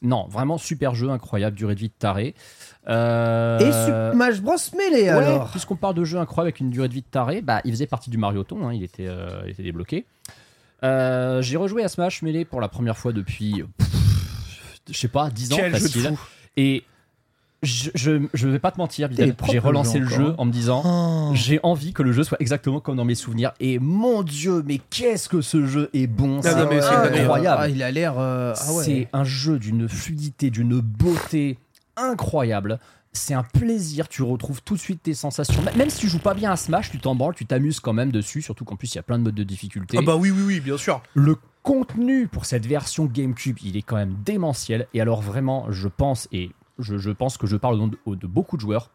Non, 0.01 0.27
vraiment 0.27 0.57
super 0.57 0.93
jeu, 0.95 1.09
incroyable, 1.09 1.55
durée 1.55 1.75
de 1.75 1.79
vie 1.79 1.87
de 1.87 1.93
taré. 1.97 2.35
Euh, 2.89 3.59
Et 3.59 3.71
Super 3.71 4.11
Smash 4.13 4.41
Bros. 4.41 4.55
Melee 4.77 5.03
ouais, 5.03 5.09
alors 5.11 5.49
puisqu'on 5.51 5.77
parle 5.77 5.95
de 5.95 6.03
jeu 6.03 6.17
incroyable 6.19 6.47
avec 6.47 6.59
une 6.59 6.69
durée 6.69 6.89
de 6.89 6.93
vie 6.93 7.01
de 7.01 7.07
taré, 7.09 7.41
bah, 7.41 7.61
il 7.63 7.71
faisait 7.71 7.87
partie 7.87 8.09
du 8.09 8.17
Marioton, 8.17 8.67
hein, 8.67 8.73
il, 8.73 8.83
était, 8.83 9.07
euh, 9.07 9.41
il 9.45 9.51
était 9.51 9.63
débloqué. 9.63 10.05
Euh, 10.83 11.41
J'ai 11.41 11.55
rejoué 11.55 11.81
à 11.83 11.87
Smash 11.87 12.21
Melee 12.23 12.43
pour 12.43 12.59
la 12.59 12.67
première 12.67 12.97
fois 12.97 13.13
depuis, 13.13 13.63
je 14.91 14.97
sais 14.97 15.07
pas, 15.07 15.29
10 15.29 15.53
ans 15.53 15.55
Quel 15.55 15.71
jeu 15.71 15.77
de 15.77 15.83
facile. 15.83 16.01
fou. 16.09 16.19
Et 16.57 16.83
je, 17.63 17.89
je, 17.95 18.21
je 18.33 18.47
vais 18.47 18.59
pas 18.59 18.71
te 18.71 18.77
mentir, 18.77 19.09
j'ai 19.49 19.59
relancé 19.59 19.97
le 19.99 20.07
jeu 20.07 20.35
en 20.37 20.45
me 20.45 20.51
disant 20.51 20.81
Oh. 20.85 21.31
j'ai 21.33 21.59
envie 21.63 21.93
que 21.93 22.03
le 22.03 22.11
jeu 22.11 22.23
soit 22.23 22.37
exactement 22.41 22.79
comme 22.79 22.97
dans 22.97 23.05
mes 23.05 23.15
souvenirs. 23.15 23.53
Et 23.59 23.79
mon 23.79 24.21
dieu, 24.21 24.61
mais 24.65 24.79
qu'est-ce 24.89 25.27
que 25.29 25.41
ce 25.41 25.65
jeu 25.65 25.89
est 25.93 26.07
bon 26.07 26.39
Ah 26.43 26.49
C'est 26.49 27.19
incroyable. 27.21 27.61
Ah, 27.63 27.69
il 27.69 27.81
a 27.81 27.89
l'air. 27.91 28.19
euh, 28.19 28.53
ah 28.55 28.73
ouais. 28.73 28.83
C'est 28.83 29.07
un 29.13 29.23
jeu 29.23 29.57
d'une 29.59 29.87
fluidité, 29.89 30.49
d'une 30.49 30.79
beauté 30.81 31.57
incroyable. 31.97 32.79
C'est 33.15 33.35
un 33.35 33.43
plaisir, 33.43 34.07
tu 34.09 34.23
retrouves 34.23 34.63
tout 34.63 34.73
de 34.73 34.79
suite 34.79 35.03
tes 35.03 35.13
sensations. 35.13 35.61
Même 35.77 35.89
si 35.91 35.99
tu 35.99 36.09
joues 36.09 36.17
pas 36.19 36.33
bien 36.33 36.51
à 36.51 36.55
Smash, 36.55 36.89
tu 36.89 36.97
t'en 36.99 37.13
branles, 37.15 37.35
tu 37.35 37.45
t'amuses 37.45 37.79
quand 37.79 37.93
même 37.93 38.11
dessus, 38.11 38.41
surtout 38.41 38.65
qu'en 38.65 38.75
plus 38.75 38.91
il 38.93 38.95
y 38.95 38.99
a 38.99 39.03
plein 39.03 39.19
de 39.19 39.23
modes 39.23 39.35
de 39.35 39.43
difficulté. 39.43 39.97
Ah 39.99 40.03
bah 40.03 40.15
oui, 40.15 40.31
oui, 40.31 40.41
oui, 40.45 40.59
bien 40.59 40.77
sûr. 40.77 41.01
Le 41.13 41.35
contenu 41.61 42.27
pour 42.27 42.45
cette 42.45 42.65
version 42.65 43.05
GameCube, 43.05 43.57
il 43.63 43.77
est 43.77 43.83
quand 43.83 43.95
même 43.97 44.15
démentiel. 44.25 44.87
Et 44.95 45.01
alors 45.01 45.21
vraiment, 45.21 45.67
je 45.71 45.87
pense, 45.87 46.27
et 46.31 46.49
je, 46.79 46.97
je 46.97 47.11
pense 47.11 47.37
que 47.37 47.47
je 47.47 47.55
parle 47.57 47.75
au 47.75 47.77
nom 47.77 47.87
de, 47.87 48.15
de 48.15 48.27
beaucoup 48.27 48.55
de 48.57 48.61
joueurs, 48.61 48.89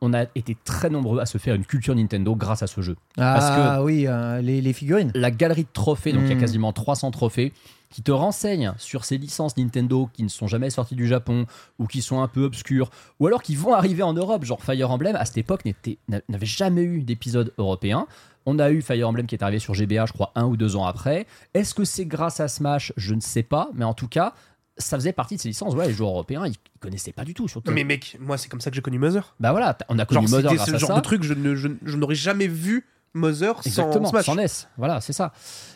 on 0.00 0.12
a 0.14 0.24
été 0.34 0.56
très 0.64 0.90
nombreux 0.90 1.20
à 1.20 1.26
se 1.26 1.38
faire 1.38 1.54
une 1.54 1.64
culture 1.64 1.94
Nintendo 1.94 2.34
grâce 2.34 2.62
à 2.62 2.66
ce 2.66 2.80
jeu. 2.80 2.96
parce 3.16 3.50
Ah 3.52 3.82
oui, 3.84 4.06
euh, 4.08 4.40
les, 4.40 4.60
les 4.60 4.72
figurines. 4.72 5.12
La 5.14 5.30
galerie 5.30 5.62
de 5.62 5.68
trophées, 5.72 6.12
donc 6.12 6.22
il 6.24 6.28
y 6.30 6.32
a 6.32 6.34
Mm. 6.36 6.40
quasiment 6.40 6.72
300 6.72 7.12
trophées, 7.12 7.52
qui 7.88 8.02
te 8.02 8.10
renseignent 8.10 8.72
sur 8.78 9.04
ces 9.04 9.16
licences 9.18 9.56
Nintendo 9.56 10.08
qui 10.12 10.24
ne 10.24 10.28
sont 10.28 10.48
jamais 10.48 10.70
sorties 10.70 10.96
du 10.96 11.06
Japon 11.06 11.46
ou 11.78 11.86
qui 11.86 12.02
sont 12.02 12.20
un 12.20 12.26
peu 12.26 12.42
obscures, 12.42 12.90
ou 13.20 13.26
alors 13.28 13.42
qui 13.42 13.54
vont 13.54 13.74
arriver 13.74 14.02
en 14.02 14.12
Europe, 14.14 14.44
genre 14.44 14.62
Fire 14.64 14.90
Emblem, 14.90 15.14
à 15.14 15.24
cette 15.24 15.38
époque 15.38 15.62
n'avait 16.08 16.46
jamais 16.46 16.82
eu 16.82 17.02
d'épisode 17.04 17.52
européen. 17.58 18.06
On 18.44 18.58
a 18.58 18.70
eu 18.72 18.82
Fire 18.82 19.08
Emblem 19.08 19.26
qui 19.28 19.36
est 19.36 19.42
arrivé 19.44 19.60
sur 19.60 19.74
GBA, 19.74 20.06
je 20.06 20.12
crois, 20.14 20.32
un 20.34 20.46
ou 20.46 20.56
deux 20.56 20.74
ans 20.74 20.84
après. 20.84 21.26
Est-ce 21.54 21.74
que 21.74 21.84
c'est 21.84 22.06
grâce 22.06 22.40
à 22.40 22.48
Smash? 22.48 22.92
Je 22.96 23.14
ne 23.14 23.20
sais 23.20 23.44
pas, 23.44 23.68
mais 23.74 23.84
en 23.84 23.94
tout 23.94 24.08
cas, 24.08 24.32
ça 24.78 24.96
faisait 24.96 25.12
partie 25.12 25.36
de 25.36 25.40
ces 25.40 25.48
licences. 25.48 25.74
Ouais, 25.74 25.86
les 25.88 25.92
joueurs 25.92 26.10
européens, 26.10 26.46
ils 26.46 26.56
connaissaient 26.80 27.12
pas 27.12 27.24
du 27.24 27.34
tout. 27.34 27.46
Surtout. 27.48 27.70
Mais 27.72 27.84
mec, 27.84 28.16
moi, 28.20 28.38
c'est 28.38 28.48
comme 28.48 28.60
ça 28.60 28.70
que 28.70 28.76
j'ai 28.76 28.82
connu 28.82 28.98
Mother. 28.98 29.34
Bah 29.40 29.50
voilà, 29.52 29.76
on 29.88 29.98
a 29.98 30.06
connu 30.06 30.26
Genre, 30.26 30.30
Mother 30.30 30.50
c'était 30.50 30.56
grâce 30.56 30.68
ce 30.70 30.74
à 30.74 30.78
genre 30.78 30.88
ça. 30.90 30.96
de 30.96 31.00
truc, 31.00 31.22
je, 31.22 31.34
ne- 31.34 31.54
je, 31.54 31.68
je 31.84 31.96
n'aurais 31.96 32.14
jamais 32.14 32.46
vu 32.48 32.86
Mother 33.14 33.56
sans 33.62 33.68
Exactement, 33.68 34.08
Smash. 34.08 34.24
sans 34.24 34.34
NES. 34.34 34.46
Voilà, 34.78 35.00
c'est 35.02 35.12
ça. 35.12 35.32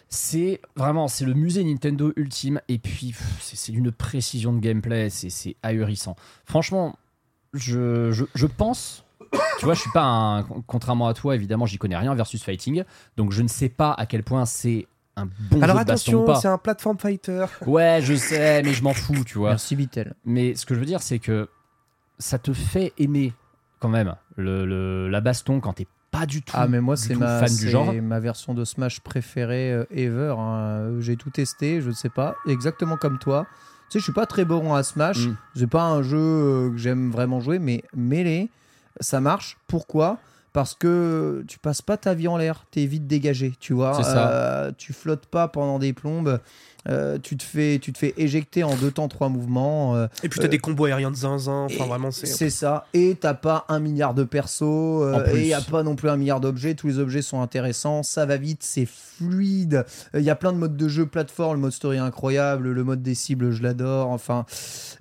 C'est 0.08 0.60
vraiment, 0.76 1.08
c'est 1.08 1.24
le 1.26 1.34
musée 1.34 1.62
Nintendo 1.64 2.12
ultime. 2.16 2.60
Et 2.68 2.78
puis, 2.78 3.14
c'est 3.40 3.56
c'est 3.56 3.72
une 3.72 3.92
précision 3.92 4.52
de 4.52 4.60
gameplay, 4.60 5.10
c'est 5.10 5.30
c'est 5.30 5.56
ahurissant. 5.62 6.16
Franchement, 6.46 6.96
je, 7.52 8.12
je, 8.12 8.24
je 8.34 8.46
pense. 8.46 9.04
Tu 9.58 9.64
vois, 9.64 9.74
je 9.74 9.80
suis 9.80 9.90
pas 9.92 10.04
un. 10.04 10.42
Contrairement 10.66 11.08
à 11.08 11.14
toi, 11.14 11.34
évidemment, 11.34 11.66
j'y 11.66 11.76
connais 11.78 11.96
rien 11.96 12.14
versus 12.14 12.42
fighting. 12.42 12.84
Donc, 13.16 13.32
je 13.32 13.42
ne 13.42 13.48
sais 13.48 13.68
pas 13.68 13.92
à 13.92 14.06
quel 14.06 14.22
point 14.22 14.46
c'est 14.46 14.86
un 15.16 15.26
bon 15.50 15.62
Alors 15.62 15.78
jeu 15.78 15.84
de 15.84 15.88
baston 15.88 16.12
ou 16.12 16.22
attention, 16.22 16.40
c'est 16.40 16.48
un 16.48 16.58
platform 16.58 16.98
fighter. 16.98 17.46
Ouais, 17.66 18.00
je 18.02 18.14
sais, 18.14 18.62
mais 18.62 18.72
je 18.72 18.82
m'en 18.82 18.92
fous, 18.94 19.24
tu 19.24 19.38
vois. 19.38 19.50
Merci 19.50 19.74
Bitel. 19.76 20.14
Mais 20.24 20.54
ce 20.54 20.66
que 20.66 20.74
je 20.74 20.80
veux 20.80 20.86
dire, 20.86 21.02
c'est 21.02 21.18
que 21.18 21.48
ça 22.18 22.38
te 22.38 22.52
fait 22.52 22.92
aimer 22.98 23.32
quand 23.80 23.88
même 23.88 24.14
le, 24.36 24.64
le- 24.66 25.08
la 25.08 25.20
baston 25.20 25.60
quand 25.60 25.74
t'es 25.74 25.86
pas 26.10 26.24
du 26.26 26.40
tout, 26.42 26.52
Ah 26.56 26.66
mais 26.66 26.80
moi 26.80 26.94
du 26.96 27.02
c'est 27.02 27.14
ma, 27.14 27.40
fan 27.40 27.48
du 27.48 27.54
c'est 27.64 27.70
genre. 27.70 27.92
ma 27.94 28.20
version 28.20 28.54
de 28.54 28.64
Smash 28.64 29.00
préférée 29.00 29.72
euh, 29.72 29.84
ever. 29.90 30.34
hein. 30.38 30.98
J'ai 31.00 31.16
tout 31.16 31.30
testé, 31.30 31.80
je 31.82 31.88
ne 31.88 31.94
sais 31.94 32.08
pas, 32.08 32.36
exactement 32.46 32.96
comme 32.96 33.18
toi. 33.18 33.46
Tu 33.90 33.94
sais, 33.94 33.98
je 34.00 34.04
suis 34.04 34.12
pas 34.12 34.26
très 34.26 34.44
bon 34.44 34.74
à 34.74 34.82
Smash. 34.82 35.26
Mm. 35.26 35.36
C'est 35.56 35.66
pas 35.66 35.84
un 35.84 36.02
jeu 36.02 36.16
euh, 36.18 36.70
que 36.70 36.76
j'aime 36.78 37.10
vraiment 37.10 37.40
jouer, 37.40 37.58
mais 37.58 37.84
Melee, 37.94 38.48
ça 39.00 39.20
marche. 39.20 39.58
Pourquoi? 39.66 40.18
Parce 40.56 40.72
que 40.72 41.44
tu 41.46 41.58
passes 41.58 41.82
pas 41.82 41.98
ta 41.98 42.14
vie 42.14 42.28
en 42.28 42.38
l'air, 42.38 42.64
t'es 42.70 42.86
vite 42.86 43.06
dégagé, 43.06 43.52
tu 43.60 43.74
vois. 43.74 44.00
Euh, 44.02 44.72
tu 44.78 44.94
flottes 44.94 45.26
pas 45.26 45.48
pendant 45.48 45.78
des 45.78 45.92
plombes. 45.92 46.40
Euh, 46.88 47.18
tu 47.22 47.36
te 47.36 47.42
fais, 47.42 47.78
tu 47.80 47.92
te 47.92 47.98
fais 47.98 48.14
éjecter 48.16 48.62
en 48.64 48.74
deux 48.76 48.90
temps 48.90 49.08
trois 49.08 49.28
mouvements. 49.28 49.96
euh, 49.96 50.06
Et 50.22 50.28
puis 50.28 50.38
t'as 50.40 50.46
Euh, 50.46 50.48
des 50.48 50.58
combos 50.58 50.84
aériens 50.86 51.10
de 51.10 51.16
zinzin. 51.16 51.64
Enfin, 51.64 51.84
et 51.84 51.88
vraiment, 51.88 52.10
c'est. 52.10 52.26
C'est 52.26 52.50
ça. 52.50 52.86
Et 52.94 53.16
t'as 53.20 53.34
pas 53.34 53.64
un 53.68 53.80
milliard 53.80 54.14
de 54.14 54.24
persos. 54.24 54.62
euh, 54.62 55.34
et 55.34 55.40
il 55.40 55.46
y 55.46 55.54
a 55.54 55.60
pas 55.60 55.82
non 55.82 55.96
plus 55.96 56.08
un 56.08 56.16
milliard 56.16 56.40
d'objets. 56.40 56.74
Tous 56.74 56.86
les 56.86 56.98
objets 56.98 57.22
sont 57.22 57.40
intéressants. 57.42 58.02
Ça 58.02 58.24
va 58.26 58.36
vite. 58.36 58.62
C'est 58.62 58.86
fluide. 58.86 59.84
Il 60.14 60.20
y 60.22 60.30
a 60.30 60.36
plein 60.36 60.52
de 60.52 60.58
modes 60.58 60.76
de 60.76 60.88
jeu 60.88 61.06
plateforme. 61.06 61.54
Le 61.56 61.60
mode 61.60 61.72
story 61.72 61.96
est 61.96 62.00
incroyable. 62.00 62.70
Le 62.70 62.84
mode 62.84 63.02
des 63.02 63.14
cibles, 63.14 63.50
je 63.50 63.62
l'adore. 63.62 64.08
Enfin, 64.10 64.44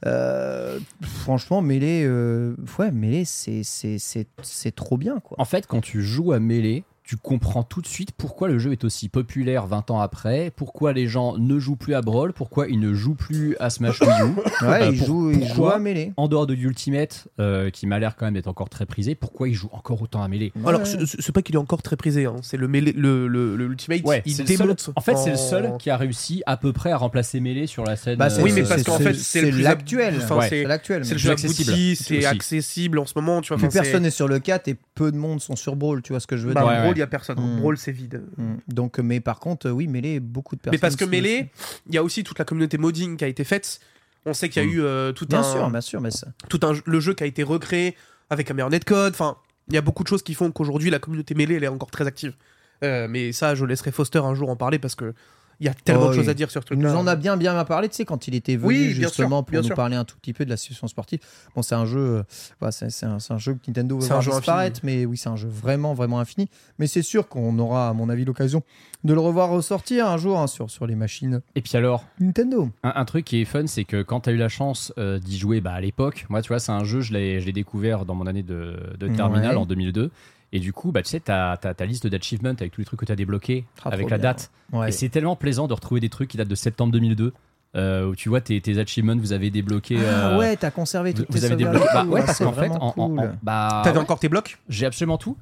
euh, 0.06 0.80
franchement, 1.02 1.62
Melee, 1.62 2.04
euh, 2.06 2.56
ouais, 2.80 2.92
Melee, 2.92 3.26
c'est, 3.26 3.62
c'est, 3.64 3.98
c'est, 4.00 4.28
c'est 4.42 4.74
trop 4.74 4.98
bien, 4.98 5.20
quoi. 5.20 5.40
En 5.40 5.46
fait, 5.46 5.68
quand 5.68 5.82
tu 5.82 6.02
joues 6.02 6.32
à 6.32 6.40
Melee, 6.40 6.84
tu 7.08 7.18
comprends 7.18 7.62
tout 7.64 7.82
de 7.82 7.88
suite 7.88 8.12
pourquoi 8.18 8.48
le 8.48 8.58
jeu 8.58 8.72
est 8.72 8.84
aussi 8.84 9.10
populaire 9.10 9.68
20 9.68 9.92
ans 9.92 10.00
après, 10.00 10.52
pourquoi 10.56 10.92
les 10.92 11.08
gens 11.08 11.38
ne 11.38 11.60
jouent 11.60 11.76
plus 11.76 11.94
à 11.94 12.02
Brawl, 12.02 12.34
pourquoi 12.34 12.68
ils 12.68 12.80
ne 12.80 12.94
jouent 12.94 13.14
plus 13.14 13.56
à 13.60 13.70
Smash 13.70 14.02
Wii 14.02 14.10
U. 14.10 14.36
Ouais, 14.66 14.82
Euh, 14.84 14.90
il 14.92 14.98
pour- 14.98 15.08
joue, 15.08 15.32
il 15.32 15.40
pourquoi 15.40 15.56
joue 15.56 15.76
à 15.76 15.80
Melee. 15.80 16.14
En 16.18 16.28
dehors 16.28 16.48
de 16.48 16.56
Ultimate, 16.56 17.28
euh, 17.40 17.70
qui 17.70 17.86
m'a 17.86 18.00
l'air 18.00 18.16
quand 18.16 18.26
même 18.26 18.34
d'être 18.34 18.48
encore 18.48 18.70
très 18.70 18.86
prisé, 18.88 19.14
pourquoi 19.14 19.48
ils 19.50 19.54
jouent 19.54 19.70
encore 19.72 20.02
autant 20.02 20.24
à 20.24 20.28
Melee? 20.28 20.52
Alors, 20.66 20.82
Ouais. 20.82 20.86
c'est 21.06 21.22
c'est 21.22 21.32
pas 21.32 21.42
qu'il 21.44 21.54
est 21.56 21.60
encore 21.60 21.82
très 21.84 21.96
prisé. 21.96 22.26
hein. 22.26 22.38
C'est 22.42 22.58
le, 22.58 22.68
mêlé- 22.68 22.94
le, 22.96 23.28
le, 23.28 23.56
le 23.56 23.66
Ultimate. 23.66 24.02
il 24.26 24.34
c'est 24.34 24.42
le 24.44 24.48
seul- 24.48 24.58
démonte. 24.58 24.90
En 24.96 25.02
fait, 25.02 25.16
c'est 25.18 25.30
le 25.32 25.36
seul 25.38 25.74
qui 25.78 25.90
a 25.92 25.98
réussi 25.98 26.42
à 26.48 26.58
peu 26.58 26.74
près 26.74 26.92
à 26.92 26.98
remplacer 26.98 27.40
Melee 27.40 27.68
sur 27.68 27.84
la 27.84 27.96
scène. 27.98 28.18
Bah, 28.18 28.30
c'est- 28.32 28.42
Oui, 28.42 28.52
mais 28.56 28.64
euh, 28.64 28.68
parce 28.68 28.84
qu'en 28.84 28.98
fait, 28.98 29.14
c'est 29.14 29.52
l'actuel. 29.52 30.16
Ouais. 30.16 30.22
c'est 30.42 30.50
C'est 30.50 30.64
l'actuel. 30.64 31.06
c'est 31.06 31.14
le 31.14 31.20
jeu 31.20 31.32
accessible 31.32 31.74
c'est 31.96 32.26
accessible 32.26 32.98
en 33.00 33.06
ce 33.06 33.14
moment. 33.16 33.42
Tu 33.42 33.50
vois, 33.50 33.58
Plus 33.58 33.70
personne 33.70 34.04
n'est 34.04 34.10
sur 34.10 34.28
le 34.28 34.40
4 34.40 34.68
et 34.70 34.76
peu 34.96 35.12
de 35.12 35.18
monde 35.18 35.40
sont 35.42 35.56
sur 35.56 35.76
Brawl. 35.76 36.02
Tu 36.02 36.14
vois 36.14 36.20
ce 36.20 36.28
que 36.28 36.38
je 36.38 36.48
veux 36.48 36.54
Bah, 36.54 36.62
dire 36.62 36.70
ouais, 36.70 36.95
il 36.96 37.00
y 37.00 37.04
a 37.04 37.08
personne. 37.08 37.40
Mm. 37.40 37.60
Brawl, 37.60 37.78
c'est 37.78 37.92
vide. 37.92 38.24
Mm. 38.38 38.56
Donc, 38.68 39.00
mais 39.00 39.20
par 39.20 39.40
contre, 39.40 39.70
oui, 39.70 39.88
Melee, 39.88 40.20
beaucoup 40.20 40.56
de 40.56 40.62
personnes. 40.62 40.76
Mais 40.76 40.80
parce 40.80 40.96
que 40.96 41.06
Melee, 41.06 41.50
il 41.88 41.96
y 41.96 41.98
a 41.98 42.04
aussi 42.04 42.24
toute 42.24 42.40
la 42.40 42.46
communauté 42.46 42.78
modding 42.78 43.18
qui 43.18 43.24
a 43.24 43.28
été 43.28 43.44
faite. 43.44 43.80
On 44.26 44.34
sait 44.34 44.50
qu'il 44.50 44.64
y 44.64 44.66
a 44.66 44.68
Mm. 44.68 44.74
eu 44.74 44.82
euh, 44.82 45.12
tout 45.12 45.26
Bien 45.28 45.40
un, 45.40 45.44
sûr, 45.44 45.70
bien 45.70 45.82
sûr, 45.82 46.02
mais 46.02 46.12
ça. 46.12 46.28
tout 46.50 46.60
un, 46.64 46.74
le 46.86 47.00
jeu 47.00 47.14
qui 47.14 47.24
a 47.24 47.28
été 47.28 47.44
recréé 47.44 47.96
avec 48.30 48.50
un 48.50 48.54
meilleur 48.56 48.70
netcode. 48.72 49.14
Enfin, 49.14 49.38
il 49.68 49.76
y 49.76 49.78
a 49.78 49.82
beaucoup 49.82 50.04
de 50.04 50.08
choses 50.08 50.24
qui 50.24 50.34
font 50.34 50.52
qu'aujourd'hui 50.52 50.90
la 50.90 51.00
communauté 51.00 51.36
mêlée 51.36 51.56
elle 51.56 51.64
est 51.64 51.68
encore 51.68 51.92
très 51.92 52.08
active. 52.08 52.34
Euh, 52.84 53.08
mais 53.10 53.32
ça, 53.32 53.56
je 53.56 53.66
laisserai 53.66 53.92
Foster 53.92 54.20
un 54.20 54.34
jour 54.36 54.50
en 54.50 54.56
parler 54.56 54.80
parce 54.80 54.96
que 54.96 55.14
il 55.60 55.66
y 55.66 55.70
a 55.70 55.74
tellement 55.74 56.06
Oh, 56.06 56.10
de 56.10 56.14
choses 56.14 56.26
oui. 56.26 56.32
à 56.32 56.34
dire 56.34 56.52
sur 56.52 56.62
ce 56.62 56.66
Il 56.74 56.78
truc. 56.78 56.80
nous 56.80 56.96
en 56.96 57.08
a 57.08 57.16
bien 57.16 57.38
bien 57.38 57.64
parlé, 57.66 57.90
tu 57.90 57.96
sais, 57.96 58.06
quand 58.06 58.28
il 58.28 58.36
était 58.36 58.56
venu 58.56 58.68
Oui, 58.68 58.90
justement 58.92 59.38
sûr, 59.40 59.46
pour 59.46 59.56
nous 59.58 59.64
sûr. 59.64 59.76
parler 59.76 59.96
un 59.96 60.04
tout 60.06 60.18
petit 60.18 60.34
peu 60.34 60.46
de 60.46 60.50
la 60.50 60.58
situation 60.58 60.88
sportive. 60.88 61.20
Bon, 61.56 61.62
c'est 61.62 61.76
un 61.76 61.86
jeu, 61.86 62.24
euh, 62.62 62.72
c'est 62.72 62.92
c'est 62.92 63.06
un, 63.06 63.20
c'est 63.20 63.34
un 63.34 63.38
jeu 63.38 63.54
que 63.54 63.60
Nintendo 63.68 63.98
veut 64.00 64.08
voir 64.08 64.20
disparaître, 64.20 64.80
mais 64.84 65.06
oui, 65.06 65.18
c'est 65.18 65.30
un 65.30 65.36
jeu 65.36 65.48
vraiment 65.50 65.94
vraiment 65.94 66.20
infini. 66.20 66.50
Mais 66.80 66.88
c'est 66.88 67.02
sûr 67.02 67.28
qu'on 67.28 67.58
aura, 67.60 67.90
à 67.90 67.94
mon 67.94 68.10
avis, 68.10 68.26
l'occasion 68.26 68.64
de 69.04 69.14
le 69.14 69.20
revoir 69.20 69.50
ressortir 69.50 70.08
un 70.08 70.18
jour 70.18 70.40
hein, 70.40 70.48
sur 70.48 70.70
sur 70.72 70.88
les 70.88 70.96
machines 70.96 71.42
Et 71.56 71.62
puis 71.62 71.78
alors, 71.78 72.04
Nintendo. 72.20 72.70
un, 72.84 72.94
un 72.96 73.06
truc 73.06 73.24
qui 73.26 73.40
est 73.42 73.46
fun, 73.46 73.68
c'est 73.68 73.84
que 73.84 74.02
quand 74.02 74.22
tu 74.22 74.30
as 74.30 74.34
eu 74.34 74.38
la 74.38 74.50
chance 74.50 74.92
euh, 74.98 75.20
d'y 75.20 75.38
jouer 75.38 75.62
bah, 75.62 75.74
à 75.74 75.82
l'époque, 75.82 76.26
moi, 76.30 76.42
tu 76.42 76.48
vois, 76.48 76.60
c'est 76.60 76.72
un 76.72 76.84
jeu, 76.84 77.02
je 77.02 77.14
l'ai 77.14 77.40
je 77.40 77.46
l'ai 77.46 77.52
découvert 77.54 78.06
dans 78.06 78.16
mon 78.16 78.26
année 78.28 78.44
de, 78.44 78.78
de 79.00 79.08
terminale 79.08 79.56
Ouais. 79.56 79.62
en 79.62 79.66
2002. 79.66 80.10
Et 80.54 80.60
du 80.60 80.72
coup, 80.74 80.92
bah, 80.92 81.02
tu 81.02 81.10
sais, 81.10 81.20
tu 81.20 81.32
as, 81.32 81.58
ta 81.58 81.86
liste 81.86 82.08
d'achievements 82.08 82.50
avec 82.52 82.72
tous 82.72 82.82
les 82.82 82.86
trucs 82.86 83.00
que 83.00 83.06
tu 83.06 83.12
as 83.12 83.16
débloqués 83.16 83.66
Ah, 83.84 83.90
avec 83.90 84.10
la 84.10 84.18
bien. 84.18 84.24
date. 84.32 84.52
Ouais. 84.72 84.90
Et 84.90 84.92
c'est 84.92 85.10
tellement 85.10 85.36
plaisant 85.36 85.68
de 85.68 85.74
retrouver 85.74 86.00
des 86.00 86.10
trucs 86.10 86.30
qui 86.30 86.38
datent 86.38 86.48
de 86.48 86.56
septembre 86.56 86.92
2002. 86.94 87.34
euh, 87.76 88.08
où 88.08 88.16
tu 88.16 88.30
vois 88.30 88.40
tes, 88.40 88.62
tes 88.62 88.78
achievements, 88.80 89.18
vous 89.18 89.34
avez 89.34 89.50
débloqué. 89.50 89.98
Ah 90.00 90.30
euh, 90.30 90.38
ouais, 90.40 90.56
t'as 90.56 90.72
conservé 90.72 91.12
vous, 91.12 91.18
toutes 91.24 91.32
vous 91.34 91.40
tes 91.40 91.46
avez 91.46 91.58
débloqué. 91.58 91.86
Bah 91.94 92.04
tout. 92.04 92.10
ouais, 92.10 92.24
parce 92.26 92.40
qu'en 92.40 92.54
fait, 92.54 92.70
en, 92.70 92.76
en- 92.76 92.92
cool. 92.92 93.20
en- 93.20 93.34
bah, 93.44 93.82
T'avais 93.84 93.98
ouais. 93.98 94.04
encore 94.04 94.18
tes 94.20 94.30
blocs? 94.30 94.58
J'ai 94.70 94.86
absolument 94.86 95.18
tout. 95.18 95.36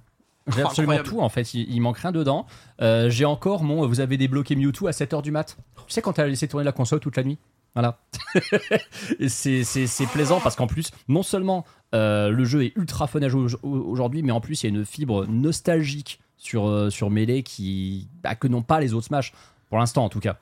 J'ai 0.48 0.64
Oh, 0.64 0.68
absolument 0.68 0.94
incroyable. 0.94 1.10
tout 1.10 1.22
en 1.22 1.30
fait, 1.30 1.54
il, 1.54 1.72
il 1.72 1.80
manque 1.80 2.00
rien 2.00 2.12
dedans. 2.12 2.48
Euh, 2.82 3.10
j'ai 3.12 3.26
encore 3.26 3.64
mon 3.64 3.86
vous 3.88 4.00
avez 4.00 4.18
débloqué 4.18 4.56
Mewtwo 4.56 4.88
à 4.88 4.92
7h 4.92 5.22
du 5.22 5.30
mat. 5.32 5.58
Tu 5.86 5.94
sais 5.94 6.02
quand 6.02 6.14
t'as 6.14 6.26
laissé 6.26 6.48
tourner 6.48 6.66
la 6.66 6.72
console 6.72 7.00
toute 7.00 7.16
la 7.18 7.24
nuit? 7.24 7.38
Voilà. 7.76 7.98
C'est, 9.28 10.06
plaisant 10.12 10.40
parce 10.40 10.56
qu'en 10.56 10.68
plus, 10.68 10.92
non 11.08 11.24
seulement 11.24 11.66
euh, 11.96 12.30
le 12.30 12.46
jeu 12.46 12.64
est 12.66 12.74
ultra 12.76 13.08
fun 13.08 13.22
à 13.22 13.30
jouer 13.30 13.54
au- 13.64 13.70
aujourd'hui, 13.70 14.22
mais 14.24 14.32
en 14.32 14.42
plus 14.42 14.64
il 14.64 14.72
y 14.72 14.74
a 14.74 14.78
une 14.78 14.86
fibre 14.86 15.26
nostalgique 15.28 16.20
sur, 16.38 16.68
euh, 16.68 16.90
sur 16.90 17.10
Melee 17.10 17.44
qui, 17.44 18.08
bah, 18.22 18.36
que 18.36 18.48
n'ont 18.48 18.62
pas 18.62 18.80
les 18.80 18.94
autres 18.94 19.08
Smash, 19.08 19.34
pour 19.70 19.80
l'instant 19.80 20.04
en 20.06 20.10
tout 20.10 20.20
cas. 20.20 20.38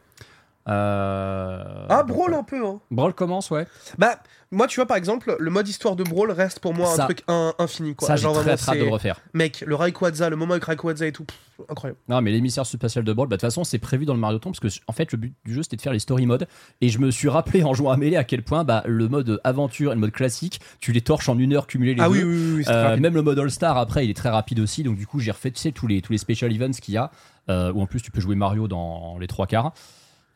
Euh, 0.68 1.86
Ah, 1.90 2.04
Brawl 2.04 2.34
un 2.34 2.44
peu. 2.44 2.66
Hein. 2.66 2.80
Brawl 2.92 3.14
commence, 3.14 3.50
ouais. 3.52 3.66
Bah, 3.98 4.16
moi, 4.52 4.68
tu 4.68 4.76
vois, 4.76 4.86
par 4.86 4.98
exemple, 4.98 5.36
le 5.40 5.50
mode 5.50 5.68
histoire 5.68 5.96
de 5.96 6.04
Brawl 6.04 6.30
reste 6.32 6.60
pour 6.60 6.74
moi 6.74 6.88
Ça- 6.88 7.04
un 7.04 7.06
truc 7.06 7.24
in- 7.28 7.54
infini. 7.58 7.96
Quoi. 7.96 8.08
Ça, 8.08 8.16
j'ai 8.16 8.28
très 8.32 8.56
très 8.58 8.72
hâte 8.74 8.80
de 8.80 8.84
le 8.86 8.90
refaire. 8.92 9.20
Mec, 9.34 9.64
le 9.66 9.76
Rayquaza, 9.76 10.30
le 10.30 10.36
moment 10.36 10.52
avec 10.54 10.66
Rayquaza 10.66 11.08
et 11.08 11.12
tout, 11.12 11.24
pff, 11.24 11.38
incroyable. 11.70 12.00
Non, 12.10 12.22
mais 12.22 12.32
l'émissaire 12.32 12.66
spatial 12.66 13.04
de 13.04 13.14
Brawl, 13.14 13.28
bah, 13.28 13.38
de 13.38 13.42
toute 13.42 13.48
façon, 13.48 13.64
c'est 13.64 13.80
prévu 13.80 14.06
dans 14.06 14.14
le 14.14 14.20
Mario 14.20 14.40
Tomb 14.40 14.54
parce 14.54 14.60
que, 14.76 14.82
en 14.88 14.94
fait, 14.94 15.12
le 15.14 15.18
but 15.18 15.34
du 15.46 15.54
jeu, 15.54 15.64
c'était 15.64 15.78
de 15.78 15.82
faire 15.82 15.94
les 15.94 16.00
story 16.00 16.26
modes. 16.26 16.48
Et 16.82 16.90
je 16.90 17.00
me 17.00 17.12
suis 17.12 17.30
rappelé 17.30 17.64
en 17.64 17.74
jouant 17.74 17.92
à 17.92 17.98
Melee 17.98 18.18
à 18.18 18.24
quel 18.24 18.44
point 18.44 18.64
bah, 18.64 18.84
le 18.86 19.08
mode 19.08 19.40
aventure 19.44 19.92
et 19.92 19.96
le 19.96 20.02
mode 20.02 20.12
classique, 20.12 20.60
tu 20.80 20.92
les 20.92 21.02
torches 21.02 21.30
en 21.30 21.38
une 21.40 21.54
heure 21.54 21.66
cumulé 21.68 21.96
les 21.96 22.02
Ah 22.02 22.10
deux. 22.10 22.14
oui, 22.16 22.24
oui, 22.24 22.36
oui, 22.36 22.54
oui, 22.58 22.64
c'est 22.66 22.72
Euh, 22.74 22.98
même 22.98 23.16
le 23.16 23.22
mode 23.22 23.40
All-Star, 23.40 23.78
après, 23.78 24.06
il 24.06 24.10
est 24.10 24.16
très 24.18 24.30
rapide 24.30 24.60
aussi. 24.60 24.84
Donc, 24.84 24.98
du 24.98 25.08
coup, 25.08 25.20
j'ai 25.20 25.32
refait, 25.32 25.52
tu 25.52 25.60
sais, 25.60 25.72
tous 25.72 25.88
les, 25.88 26.02
tous 26.02 26.12
les 26.12 26.18
special 26.20 26.52
events 26.54 26.72
qu'il 26.82 26.94
y 26.94 26.98
a. 26.98 27.10
euh, 27.50 27.72
où 27.74 27.82
en 27.82 27.88
plus, 27.88 28.02
tu 28.02 28.12
peux 28.12 28.22
jouer 28.22 28.36
Mario 28.36 28.68
dans 28.68 29.18
les 29.20 29.28
trois 29.28 29.48
quarts. 29.48 29.74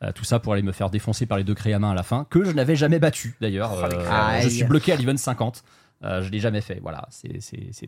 Euh, 0.02 0.12
tout 0.12 0.24
ça 0.24 0.38
pour 0.38 0.52
aller 0.52 0.62
me 0.62 0.72
faire 0.72 0.90
défoncer 0.90 1.24
par 1.24 1.38
les 1.38 1.44
deux 1.44 1.54
créas 1.54 1.78
main 1.78 1.92
à 1.92 1.94
la 1.94 2.02
fin, 2.02 2.26
que 2.28 2.44
je 2.44 2.50
n'avais 2.50 2.76
jamais 2.76 2.98
battu 2.98 3.34
d'ailleurs. 3.40 3.72
Oh, 3.74 3.84
Euh, 3.94 4.40
je 4.42 4.48
suis 4.48 4.64
bloqué 4.64 4.92
à 4.92 4.96
l'event 4.96 5.16
50. 5.16 5.64
Euh, 6.04 6.20
je 6.20 6.30
l'ai 6.30 6.38
jamais 6.38 6.60
fait. 6.60 6.78
Voilà, 6.82 7.06
c'est 7.10 7.38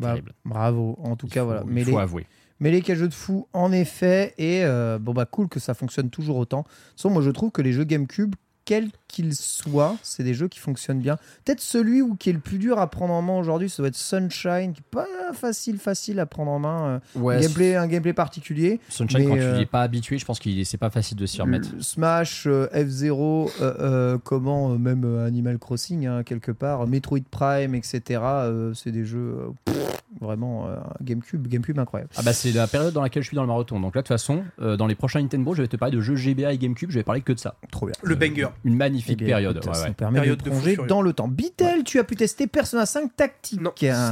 Bah, 0.00 0.08
terrible. 0.08 0.32
Bravo. 0.46 0.98
En 1.02 1.16
tout 1.16 1.26
Il 1.26 1.32
cas, 1.32 1.40
faut- 1.40 1.46
voilà. 1.46 1.62
il 1.66 1.70
Mais 1.72 1.84
faut 1.84 1.90
les, 1.90 1.96
avouer. 1.98 2.26
Mais 2.60 2.70
les 2.70 2.80
jeu 2.96 3.08
de 3.08 3.12
fou, 3.14 3.46
en 3.52 3.70
effet, 3.72 4.32
et 4.38 4.64
euh, 4.64 4.98
bon 4.98 5.12
bah 5.12 5.26
cool 5.26 5.48
que 5.48 5.60
ça 5.60 5.74
fonctionne 5.74 6.08
toujours 6.08 6.38
autant. 6.38 6.60
De 6.60 6.64
toute 6.64 6.72
façon, 6.96 7.10
moi 7.10 7.20
je 7.22 7.30
trouve 7.30 7.50
que 7.50 7.60
les 7.60 7.72
jeux 7.74 7.84
GameCube, 7.84 8.34
quels 8.68 8.90
qu'ils 9.08 9.34
soient, 9.34 9.96
c'est 10.02 10.22
des 10.24 10.34
jeux 10.34 10.48
qui 10.48 10.58
fonctionnent 10.58 11.00
bien. 11.00 11.16
Peut-être 11.46 11.62
celui 11.62 12.02
où 12.02 12.14
qui 12.16 12.28
est 12.28 12.34
le 12.34 12.38
plus 12.38 12.58
dur 12.58 12.78
à 12.78 12.90
prendre 12.90 13.14
en 13.14 13.22
main 13.22 13.38
aujourd'hui, 13.38 13.70
ça 13.70 13.78
doit 13.82 13.88
être 13.88 13.96
Sunshine, 13.96 14.74
qui 14.74 14.80
est 14.80 14.90
pas 14.90 15.06
facile, 15.32 15.78
facile 15.78 16.20
à 16.20 16.26
prendre 16.26 16.50
en 16.50 16.58
main. 16.58 17.00
euh, 17.16 17.18
Ouais, 17.18 17.40
gameplay, 17.40 17.76
un 17.76 17.86
gameplay 17.86 18.12
particulier. 18.12 18.78
Sunshine, 18.90 19.20
mais, 19.20 19.24
quand 19.24 19.34
tu 19.36 19.40
euh, 19.40 19.56
n'y 19.56 19.62
es 19.62 19.66
pas 19.66 19.80
habitué, 19.80 20.18
je 20.18 20.26
pense 20.26 20.38
qu'il 20.38 20.58
est- 20.60 20.64
c'est 20.64 20.76
pas 20.76 20.90
facile 20.90 21.16
de 21.16 21.24
s'y 21.24 21.40
remettre. 21.40 21.70
Smash, 21.80 22.44
euh, 22.46 22.66
F0, 22.74 23.50
euh, 23.62 23.74
euh, 23.80 24.18
comment, 24.22 24.72
euh, 24.72 24.76
même 24.76 25.04
euh, 25.06 25.26
Animal 25.26 25.58
Crossing, 25.58 26.06
hein, 26.06 26.22
quelque 26.22 26.52
part, 26.52 26.86
Metroid 26.86 27.20
Prime, 27.30 27.74
etc. 27.74 28.20
euh, 28.22 28.74
c'est 28.74 28.92
des 28.92 29.06
jeux 29.06 29.36
euh, 29.38 29.48
pff, 29.64 30.02
vraiment 30.20 30.66
euh, 30.68 30.76
GameCube, 31.02 31.46
GameCube 31.48 31.78
incroyable. 31.78 32.10
Ah 32.16 32.22
bah 32.22 32.32
c'est 32.34 32.52
la 32.52 32.66
période 32.66 32.92
dans 32.92 33.02
laquelle 33.02 33.22
je 33.22 33.28
suis 33.28 33.34
dans 33.36 33.42
le 33.42 33.48
marathon. 33.48 33.80
Donc 33.80 33.94
là 33.94 34.02
de 34.02 34.06
toute 34.06 34.14
façon, 34.14 34.44
euh, 34.60 34.76
dans 34.76 34.86
les 34.86 34.94
prochains 34.94 35.20
Nintendo, 35.22 35.54
je 35.54 35.62
vais 35.62 35.68
te 35.68 35.76
parler 35.76 35.96
de 35.96 36.00
jeux 36.02 36.16
GBA 36.16 36.52
et 36.52 36.58
GameCube, 36.58 36.90
je 36.90 36.96
vais 36.98 37.02
parler 37.04 37.20
que 37.22 37.32
de 37.32 37.38
ça. 37.38 37.54
Trop 37.70 37.86
bien. 37.86 37.94
Le 38.02 38.14
banger. 38.14 38.48
Une 38.64 38.72
Eh 38.74 38.76
magnifique 38.76 39.18
bien, 39.18 39.28
période. 39.28 39.56
ouais, 39.64 39.90
permet 39.96 40.20
Période 40.20 40.38
de 40.38 40.42
plonger 40.42 40.76
dans 40.88 41.00
le 41.02 41.12
temps. 41.12 41.28
Beatle, 41.28 41.82
tu 41.84 41.98
as 41.98 42.04
pu 42.04 42.16
tester 42.16 42.46
Persona 42.46 42.86
5 42.86 43.14
Tactique. 43.16 43.60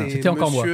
C'était 0.09 0.29
encore 0.29 0.51
moi. 0.51 0.65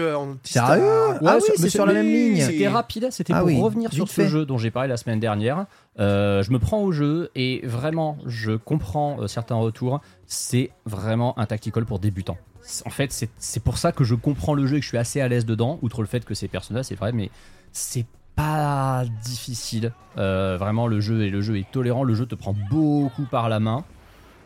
Sérieux. 0.44 0.82
Ah 0.84 1.18
oui, 1.36 1.42
sur- 1.42 1.54
c'est 1.56 1.62
mais 1.62 1.68
sur 1.68 1.86
la 1.86 1.92
mais 1.94 2.02
même 2.02 2.12
ligne. 2.12 2.40
C'était 2.42 2.68
rapide, 2.68 3.08
c'était 3.10 3.32
Ah 3.32 3.38
pour 3.38 3.46
oui, 3.48 3.60
revenir 3.60 3.92
sur 3.92 4.08
ce 4.08 4.12
fait. 4.22 4.28
jeu 4.28 4.44
dont 4.46 4.58
j'ai 4.58 4.70
parlé 4.70 4.88
la 4.88 4.96
semaine 4.96 5.20
dernière. 5.20 5.66
Euh, 6.00 6.42
je 6.42 6.50
me 6.52 6.58
prends 6.58 6.82
au 6.82 6.92
jeu 6.92 7.30
et 7.34 7.60
vraiment, 7.64 8.18
je 8.26 8.52
comprends 8.52 9.20
euh, 9.20 9.26
certains 9.26 9.56
retours. 9.56 10.00
C'est 10.26 10.70
vraiment 10.86 11.38
un 11.38 11.46
tactical 11.46 11.84
pour 11.84 11.98
débutants. 11.98 12.38
En 12.86 12.90
fait, 12.90 13.12
c'est 13.12 13.28
c'est 13.38 13.62
pour 13.62 13.76
ça 13.78 13.92
que 13.92 14.04
je 14.04 14.14
comprends 14.14 14.54
le 14.54 14.66
jeu 14.66 14.76
et 14.76 14.80
que 14.80 14.84
je 14.84 14.88
suis 14.88 14.98
assez 14.98 15.20
à 15.20 15.28
l'aise 15.28 15.44
dedans, 15.44 15.78
outre 15.82 16.00
le 16.00 16.06
fait 16.06 16.24
que 16.24 16.34
c'est 16.34 16.48
Persona, 16.48 16.82
c'est 16.82 16.94
vrai, 16.94 17.12
mais 17.12 17.30
c'est 17.72 18.06
pas 18.34 19.04
difficile. 19.24 19.92
Euh, 20.18 20.56
vraiment, 20.58 20.86
le 20.86 21.00
jeu, 21.00 21.22
et 21.22 21.30
le 21.30 21.40
jeu 21.40 21.58
est 21.58 21.70
tolérant, 21.70 22.04
le 22.04 22.14
jeu 22.14 22.26
te 22.26 22.34
prend 22.34 22.54
beaucoup 22.70 23.24
par 23.24 23.48
la 23.48 23.60
main. 23.60 23.84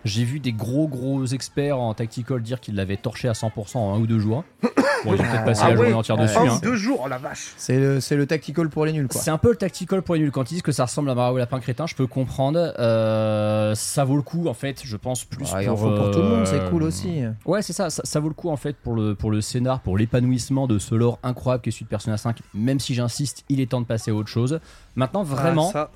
J'ai 0.07 0.25
vu 0.25 0.41
des 0.41 0.53
gros 0.53 0.89
gros 0.89 1.25
experts 1.27 1.79
en 1.79 1.93
tactical 1.95 2.41
dire 2.41 2.61
qu'ils 2.61 2.75
l'avaient 2.77 2.97
torché 2.97 3.29
à 3.29 3.33
100% 3.33 3.77
en 3.79 3.95
un 3.95 3.99
ou 3.99 4.07
deux 4.07 4.19
jours. 4.19 4.45
Bon, 5.05 5.15
ils 5.15 5.21
ont 5.21 5.25
peut-être 5.25 5.45
passé 5.45 5.61
Ah 5.65 5.69
la 5.69 5.77
journée 5.77 5.91
ouais. 5.91 5.95
entière 5.95 6.17
Ah, 6.19 6.23
dessus. 6.23 6.39
Un 6.39 6.49
hein. 6.49 6.57
ou 6.57 6.61
deux 6.61 6.75
jours, 6.75 7.03
oh 7.05 7.09
la 7.09 7.19
vache. 7.19 7.53
C'est 7.59 7.79
le, 7.79 8.01
c'est 8.01 8.17
le 8.17 8.27
tactical 8.27 8.71
pour 8.71 8.87
les 8.87 8.93
nuls, 8.93 9.07
quoi. 9.07 9.21
C'est 9.21 9.31
un 9.31 9.37
peu 9.39 9.51
le 9.51 9.57
tactical 9.57 10.01
pour 10.03 10.15
les 10.17 10.23
nuls. 10.23 10.33
Quand 10.33 10.51
ils 10.51 10.55
disent 10.55 10.63
que 10.63 10.73
ça 10.73 10.87
ressemble 10.87 11.11
à 11.11 11.15
Mario 11.15 11.37
Lapin 11.37 11.61
Crétin, 11.61 11.87
je 11.87 11.95
peux 11.95 12.07
comprendre. 12.09 12.73
Euh, 12.79 13.75
ça 13.77 14.05
vaut 14.05 14.17
le 14.17 14.23
coup, 14.23 14.49
en 14.49 14.55
fait, 14.55 14.81
je 14.85 14.97
pense 14.97 15.23
plus 15.25 15.47
Ah, 15.55 15.63
pour, 15.65 15.79
pour 15.79 16.11
tout 16.11 16.19
le 16.19 16.25
monde, 16.29 16.47
c'est 16.47 16.59
euh, 16.61 16.71
cool 16.71 16.83
aussi. 16.83 17.21
Ouais, 17.45 17.61
c'est 17.63 17.75
ça, 17.75 17.91
ça. 17.91 18.03
ça 18.05 18.21
vaut 18.21 18.29
le 18.29 18.35
coup, 18.35 18.49
en 18.49 18.57
fait, 18.57 18.75
pour 18.77 18.95
le, 18.95 19.15
pour 19.15 19.31
le 19.31 19.43
scénar, 19.43 19.81
pour 19.81 19.97
l'épanouissement 19.99 20.67
de 20.67 20.79
ce 20.79 20.95
lore 20.95 21.19
incroyable 21.23 21.63
qui 21.63 21.69
est 21.69 21.73
celui 21.73 21.85
de 21.85 21.91
Persona 21.91 22.17
5. 22.17 22.39
Même 22.55 22.81
si 22.81 22.95
j'insiste, 22.95 23.45
il 23.49 23.61
est 23.61 23.71
temps 23.71 23.83
de 23.83 23.87
passer 23.87 24.11
à 24.11 24.15
autre 24.15 24.31
chose. 24.31 24.59
Maintenant, 24.97 25.23
vraiment, 25.23 25.69
Ah, 25.69 25.73
ça. 25.73 25.91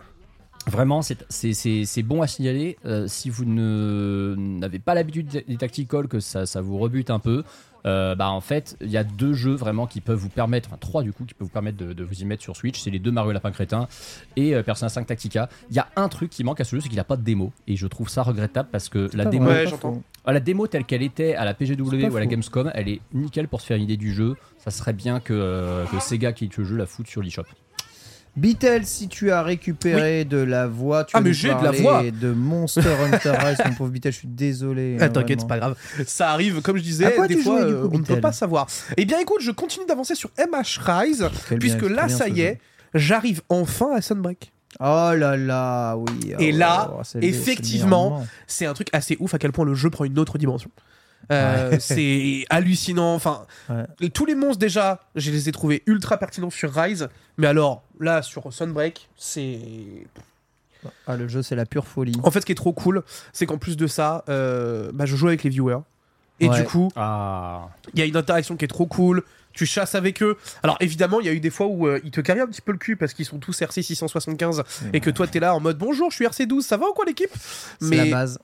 Vraiment, 0.67 1.03
c'est- 1.03 2.03
bon 2.03 2.23
à 2.23 2.27
signaler. 2.27 2.77
euh, 2.85 3.07
si 3.09 3.31
vous 3.31 3.45
n'avez 3.45 4.79
pas 4.79 4.95
l'habitude 4.95 5.45
des 5.47 5.57
tacticals, 5.57 6.07
que 6.09 6.21
ça, 6.21 6.47
ça 6.47 6.61
vous 6.61 6.79
rebute 6.79 7.11
un 7.11 7.19
peu, 7.19 7.45
euh, 7.87 8.15
bah 8.15 8.29
en 8.31 8.41
fait, 8.43 8.77
il 8.83 8.91
y 8.91 8.99
a 8.99 9.05
deux 9.05 9.33
jeux 9.33 9.55
vraiment 9.55 9.87
qui 9.87 10.01
peuvent 10.03 10.19
vous 10.19 10.29
permettre, 10.29 10.69
enfin 10.69 10.77
trois 10.79 11.03
du 11.03 11.13
coup, 11.15 11.25
qui 11.25 11.33
peuvent 11.35 11.47
vous 11.49 11.53
permettre 11.53 11.79
de, 11.79 11.93
de 11.95 12.05
vous 12.05 12.21
y 12.21 12.25
mettre 12.27 12.43
sur 12.43 12.55
Switch. 12.57 12.79
C'est 12.79 12.91
les 12.91 12.99
deux 12.99 13.11
Mario 13.11 13.33
Lapin 13.33 13.51
Crétin 13.53 13.89
et 14.37 14.55
euh, 14.55 14.63
Persona 14.63 14.91
5 14.91 15.07
Tactica. 15.07 15.49
Il 15.71 15.77
y 15.77 15.79
a 15.79 15.89
un 15.97 16.09
truc 16.09 16.31
qui 16.31 16.45
manque 16.45 16.61
à 16.61 16.65
ce 16.65 16.77
jeu, 16.77 16.81
c'est 16.83 16.89
qu'il 16.89 16.99
n'a 16.99 17.05
pas 17.05 17.17
de 17.17 17.23
démo. 17.23 17.53
Et 17.67 17.77
je 17.77 17.87
trouve 17.87 18.09
ça 18.11 18.23
regrettable 18.23 18.69
parce 18.71 18.89
que 18.91 19.09
la 19.15 19.25
démo, 19.25 19.47
Ouais, 19.49 19.67
ah, 20.27 20.33
la 20.35 20.41
démo 20.41 20.67
telle 20.67 20.85
qu'elle 20.85 21.03
était 21.03 21.35
à 21.35 21.45
la 21.47 21.55
PGW 21.55 21.81
ou 22.11 22.17
à 22.17 22.21
la. 22.21 22.27
Gamescom, 22.27 22.71
elle 22.75 22.89
est 22.89 23.01
nickel 23.15 23.49
pour 23.49 23.61
se 23.63 23.67
faire 23.67 23.79
une 23.79 23.85
idée 23.85 23.97
du 23.97 24.13
jeu. 24.13 24.37
Ça 24.59 24.71
serait 24.71 24.93
bien 24.93 25.21
que, 25.21 25.85
que 25.91 25.99
Sega 26.01 26.33
qui 26.35 26.51
le 26.55 26.65
jeu 26.65 26.77
la 26.77 26.87
foute 26.87 27.07
sur 27.09 27.23
l'eShop. 27.23 27.45
Beatle, 28.37 28.85
si 28.85 29.09
tu 29.09 29.31
as 29.33 29.43
récupéré 29.43 30.25
de 30.25 30.37
la 30.39 30.67
voix, 30.67 31.05
tu 31.05 31.17
Ah, 31.17 31.21
mais 31.21 31.33
j'ai 31.33 31.49
de 31.53 31.63
la 31.65 31.73
voix. 31.73 32.03
de 32.11 32.31
Monster 32.33 32.81
Hunter 33.13 33.33
Rise, 33.39 33.59
mon 33.67 33.75
pauvre 33.75 33.91
Beatle, 33.91 34.13
je 34.13 34.19
suis 34.19 34.29
désolé. 34.29 34.97
Ah, 35.01 35.05
hein, 35.05 35.09
T'inquiète, 35.09 35.41
vraiment. 35.41 35.41
c'est 35.41 35.49
pas 35.49 35.59
grave. 35.59 36.07
Ça 36.07 36.31
arrive, 36.31 36.61
comme 36.63 36.77
je 36.77 36.83
disais, 36.83 37.13
quoi 37.15 37.27
des 37.29 37.37
fois, 37.37 37.61
jouais, 37.61 37.71
euh, 37.73 37.83
coup, 37.89 37.91
on 37.95 37.99
ne 37.99 38.05
peut 38.05 38.21
pas 38.21 38.33
savoir. 38.33 38.67
Eh 38.97 39.05
bien, 39.05 39.19
écoute, 39.21 39.41
je 39.43 39.51
continue 39.51 39.85
d'avancer 39.87 40.15
sur 40.15 40.31
MH 40.39 40.79
Rise, 40.81 41.29
bien- 41.51 41.59
puisque 41.59 41.83
là, 41.83 42.09
ça 42.09 42.29
y 42.29 42.41
est, 42.43 42.61
j'arrive 42.95 43.43
enfin 43.49 43.95
à 43.97 44.01
Sunbreak. 44.01 44.53
Oh 44.79 45.11
là 45.17 45.37
là, 45.37 45.97
oui. 45.97 46.33
Et 46.39 46.53
là, 46.53 46.93
oh, 46.97 47.03
effectivement. 47.21 48.25
C'est 48.47 48.67
un 48.67 48.73
truc 48.75 48.89
assez 48.93 49.17
ouf 49.19 49.35
à 49.35 49.39
quel 49.39 49.51
point 49.53 49.65
le 49.65 49.75
jeu 49.75 49.91
prend 49.91 50.05
une 50.05 50.19
autre 50.19 50.39
dimension. 50.39 50.71
Euh, 51.31 51.77
c'est 51.81 52.45
hallucinant. 52.51 53.15
Enfin, 53.15 53.47
Ouais. 53.69 54.11
tous 54.11 54.27
les 54.27 54.35
monstres 54.35 54.59
déjà, 54.59 55.01
je 55.15 55.31
les 55.31 55.49
ai 55.49 55.53
trouvés 55.53 55.83
ultra 55.87 56.17
pertinents 56.19 56.51
sur 56.51 56.73
Rise, 56.75 57.09
mais 57.39 57.47
alors 57.47 57.83
là 58.01 58.23
sur 58.23 58.53
Sunbreak, 58.53 59.09
c'est 59.17 59.59
Ah, 61.07 61.17
le 61.17 61.29
jeu, 61.29 61.43
c'est 61.43 61.57
la 61.57 61.67
pure 61.67 61.87
folie. 61.87 62.17
En 62.23 62.31
fait, 62.31 62.41
ce 62.41 62.47
qui 62.47 62.53
est 62.53 62.57
trop 62.57 62.73
cool, 62.73 63.03
c'est 63.33 63.45
qu'en 63.47 63.59
plus 63.59 63.77
de 63.77 63.87
ça, 63.87 64.25
euh, 64.31 64.91
bah, 64.95 65.05
je 65.07 65.15
joue 65.15 65.29
avec 65.29 65.43
les 65.45 65.51
viewers. 65.51 65.81
Et 66.43 66.49
Ouais. 66.49 66.57
du 66.57 66.65
coup, 66.65 66.89
Ah. 66.97 67.69
il 67.93 67.99
y 68.01 68.03
a 68.03 68.07
une 68.07 68.17
interaction 68.17 68.57
qui 68.57 68.65
est 68.65 68.69
trop 68.69 68.87
cool. 68.87 69.23
Tu 69.53 69.67
chasses 69.67 69.95
avec 69.95 70.23
eux. 70.23 70.39
Alors 70.63 70.77
évidemment, 70.81 71.21
il 71.21 71.27
y 71.27 71.29
a 71.29 71.33
eu 71.33 71.41
des 71.41 71.51
fois 71.51 71.67
où 71.67 71.87
euh, 71.87 72.01
ils 72.05 72.11
te 72.13 72.21
carrient 72.23 72.41
un 72.41 72.47
petit 72.47 72.63
peu 72.63 72.73
le 72.73 72.79
cul 72.79 72.97
parce 72.97 73.13
qu'ils 73.13 73.27
sont 73.27 73.39
tous 73.39 73.61
RC 73.61 73.83
675 73.83 74.63
et 74.95 75.01
que 75.01 75.11
toi 75.11 75.27
t'es 75.27 75.41
là 75.41 75.55
en 75.55 75.61
mode 75.61 75.77
bonjour, 75.77 76.11
je 76.11 76.15
suis 76.17 76.25
RC 76.25 76.47
12, 76.47 76.65
ça 76.65 76.77
va 76.79 76.89
ou 76.89 76.93
quoi 76.93 77.05
l'équipe? 77.05 77.31
C'est 77.81 77.95
la 77.97 78.07
base. 78.07 78.39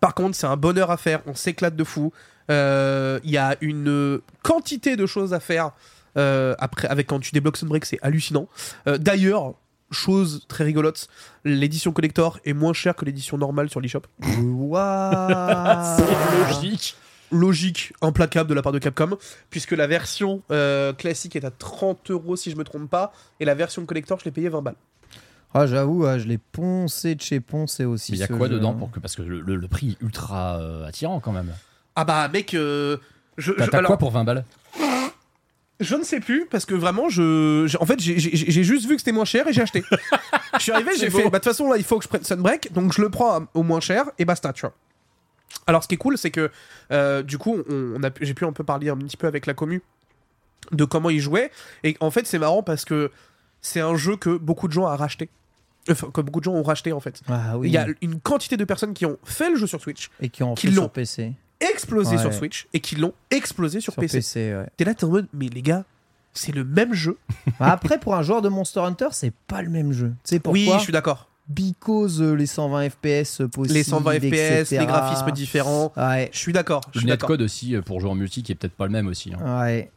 Par 0.00 0.14
contre, 0.14 0.36
c'est 0.36 0.46
un 0.46 0.56
bonheur 0.56 0.90
à 0.90 0.96
faire. 0.96 1.20
On 1.26 1.34
s'éclate 1.34 1.76
de 1.76 1.84
fou. 1.84 2.12
Euh, 2.50 3.18
Il 3.24 3.30
y 3.30 3.38
a 3.38 3.56
une 3.60 4.20
quantité 4.42 4.96
de 4.96 5.06
choses 5.06 5.34
à 5.34 5.40
faire. 5.40 5.72
Euh, 6.16 6.54
après, 6.58 6.88
avec 6.88 7.06
quand 7.08 7.20
tu 7.20 7.32
débloques 7.32 7.56
Sunbreak, 7.56 7.84
c'est 7.84 7.98
hallucinant. 8.02 8.48
Euh, 8.88 8.98
D'ailleurs, 8.98 9.54
chose 9.90 10.44
très 10.48 10.64
rigolote, 10.64 11.08
l'édition 11.44 11.92
collector 11.92 12.40
est 12.44 12.52
moins 12.52 12.72
chère 12.72 12.94
que 12.96 13.04
l'édition 13.04 13.38
normale 13.38 13.70
sur 13.70 13.80
l'eShop. 13.80 14.02
Waouh 14.42 16.04
Logique. 16.48 16.96
Logique, 17.32 17.92
implacable 18.02 18.48
de 18.48 18.54
la 18.54 18.62
part 18.62 18.70
de 18.70 18.78
Capcom, 18.78 19.18
puisque 19.50 19.72
la 19.72 19.88
version 19.88 20.42
euh, 20.52 20.92
classique 20.92 21.34
est 21.34 21.44
à 21.44 21.50
30 21.50 22.12
euros 22.12 22.36
si 22.36 22.52
je 22.52 22.56
me 22.56 22.62
trompe 22.62 22.88
pas, 22.88 23.12
et 23.40 23.44
la 23.44 23.54
version 23.56 23.84
collector, 23.84 24.20
je 24.20 24.24
l'ai 24.26 24.30
payé 24.30 24.48
20 24.48 24.62
balles. 24.62 24.76
Ah, 25.58 25.66
j'avoue, 25.66 26.04
ah, 26.06 26.18
je 26.18 26.26
l'ai 26.26 26.38
poncé 26.38 27.14
de 27.14 27.20
chez 27.22 27.40
poncé 27.40 27.84
aussi. 27.84 28.12
Mais 28.12 28.18
il 28.18 28.20
y 28.20 28.24
a 28.24 28.28
quoi 28.28 28.48
jeu. 28.48 28.54
dedans 28.54 28.74
pour 28.74 28.90
que 28.90 29.00
parce 29.00 29.16
que 29.16 29.22
le, 29.22 29.40
le- 29.40 29.56
le 29.56 29.68
prix 29.68 29.92
est 30.00 30.02
ultra 30.04 30.58
euh, 30.58 30.86
attirant 30.86 31.20
quand 31.20 31.32
même. 31.32 31.52
Ah 31.94 32.04
bah 32.04 32.28
mec, 32.28 32.52
euh, 32.54 32.98
je, 33.38 33.52
T'as 33.52 33.64
je- 33.66 33.70
t'as 33.70 33.78
alors, 33.78 33.88
quoi 33.88 33.96
pour 33.98 34.10
20 34.10 34.24
balles? 34.24 34.44
Je 35.78 35.94
ne 35.94 36.04
sais 36.04 36.20
plus 36.20 36.46
parce 36.50 36.64
que 36.64 36.74
vraiment 36.74 37.10
je, 37.10 37.76
en 37.80 37.84
fait 37.84 38.00
j'ai- 38.00 38.18
juste 38.18 38.86
vu 38.86 38.94
que 38.94 39.00
c'était 39.00 39.12
moins 39.12 39.26
cher 39.26 39.46
et 39.46 39.52
j'ai 39.52 39.60
acheté. 39.60 39.84
je 40.54 40.58
suis 40.62 40.72
arrivé, 40.72 40.92
j'ai 40.98 41.10
fait 41.10 41.24
bah 41.24 41.28
de 41.28 41.34
toute 41.36 41.44
façon 41.44 41.70
là 41.70 41.76
il 41.76 41.84
faut 41.84 41.98
que 41.98 42.04
je 42.04 42.08
prenne 42.08 42.22
Sunbreak 42.24 42.72
donc 42.72 42.94
je 42.94 43.02
le 43.02 43.10
prends 43.10 43.40
à- 43.40 43.46
au 43.52 43.62
moins 43.62 43.80
cher 43.80 44.04
et 44.18 44.24
basta 44.24 44.54
tu 44.54 44.62
vois. 44.62 44.72
Alors 45.66 45.82
ce 45.82 45.88
qui 45.88 45.94
est 45.96 45.98
cool 45.98 46.16
c'est 46.16 46.30
que 46.30 46.50
euh, 46.92 47.22
du 47.22 47.36
coup 47.36 47.58
on, 47.68 47.94
on 47.98 48.02
a 48.02 48.10
pu- 48.10 48.24
j'ai 48.24 48.32
pu 48.32 48.46
un 48.46 48.52
peu 48.52 48.64
parler 48.64 48.88
un 48.88 48.96
petit 48.96 49.18
peu 49.18 49.26
avec 49.26 49.44
la 49.44 49.52
commu 49.52 49.82
de 50.72 50.84
comment 50.86 51.10
il 51.10 51.20
jouait 51.20 51.50
et 51.84 51.94
en 52.00 52.10
fait 52.10 52.26
c'est 52.26 52.38
marrant 52.38 52.62
parce 52.62 52.86
que 52.86 53.10
c'est 53.60 53.80
un 53.80 53.96
jeu 53.96 54.16
que 54.16 54.34
beaucoup 54.36 54.68
de 54.68 54.72
gens 54.72 54.84
ont 54.84 54.96
racheté. 54.96 55.28
Enfin, 55.90 56.08
que 56.12 56.20
beaucoup 56.20 56.40
de 56.40 56.44
gens 56.44 56.52
ont 56.54 56.62
racheté 56.62 56.92
en 56.92 57.00
fait. 57.00 57.20
Ah 57.28 57.56
oui. 57.58 57.68
Il 57.68 57.72
y 57.72 57.78
a 57.78 57.86
une 58.02 58.20
quantité 58.20 58.56
de 58.56 58.64
personnes 58.64 58.92
qui 58.94 59.06
ont 59.06 59.18
fait 59.24 59.50
le 59.50 59.56
jeu 59.56 59.66
sur 59.66 59.80
Switch, 59.80 60.10
Et 60.20 60.28
qui 60.28 60.42
ont 60.42 60.54
qui 60.54 60.68
l'ont. 60.68 60.82
sur 60.82 60.90
PC. 60.90 61.32
explosé 61.60 62.16
Ouais. 62.16 62.22
sur 62.22 62.32
Switch 62.34 62.66
et 62.72 62.80
qui 62.80 62.96
l'ont 62.96 63.12
explosé 63.30 63.80
sur, 63.80 63.92
Sur 63.92 64.00
PC. 64.00 64.18
PC, 64.18 64.54
ouais. 64.54 64.66
T'es 64.76 64.84
là, 64.84 64.94
t'es 64.94 65.04
en 65.04 65.08
mode, 65.10 65.26
mais 65.32 65.48
les 65.48 65.62
gars, 65.62 65.84
c'est 66.34 66.52
le 66.54 66.64
même 66.64 66.92
jeu. 66.92 67.16
Bah, 67.60 67.70
Après, 67.72 67.98
pour 67.98 68.14
un 68.14 68.22
joueur 68.22 68.42
de 68.42 68.48
Monster 68.48 68.80
Hunter, 68.80 69.08
c'est 69.12 69.32
pas 69.46 69.62
le 69.62 69.70
même 69.70 69.92
jeu. 69.92 70.08
Tu 70.24 70.30
sais 70.34 70.38
pourquoi 70.40 70.60
oui, 70.60 70.70
je 70.78 70.82
suis 70.82 70.92
d'accord. 70.92 71.28
Because 71.48 72.20
euh, 72.20 72.32
les 72.34 72.46
120 72.46 72.90
FPS 72.90 73.42
possibles. 73.52 73.74
Les 73.78 73.84
120 73.84 74.14
FPS, 74.18 74.24
etc. 74.24 74.78
les 74.80 74.86
graphismes 74.86 75.30
différents. 75.30 75.92
Ouais. 75.96 76.28
Je 76.32 76.38
suis 76.38 76.52
d'accord. 76.52 76.80
Le 76.94 77.02
netcode 77.02 77.40
aussi 77.40 77.76
euh, 77.76 77.82
pour 77.82 78.00
jouer 78.00 78.10
en 78.10 78.16
multi 78.16 78.42
qui 78.42 78.50
est 78.50 78.56
peut-être 78.56 78.74
pas 78.74 78.86
le 78.86 78.90
même 78.92 79.06
aussi. 79.06 79.32
hein. 79.32 79.60
Ouais. 79.62 79.90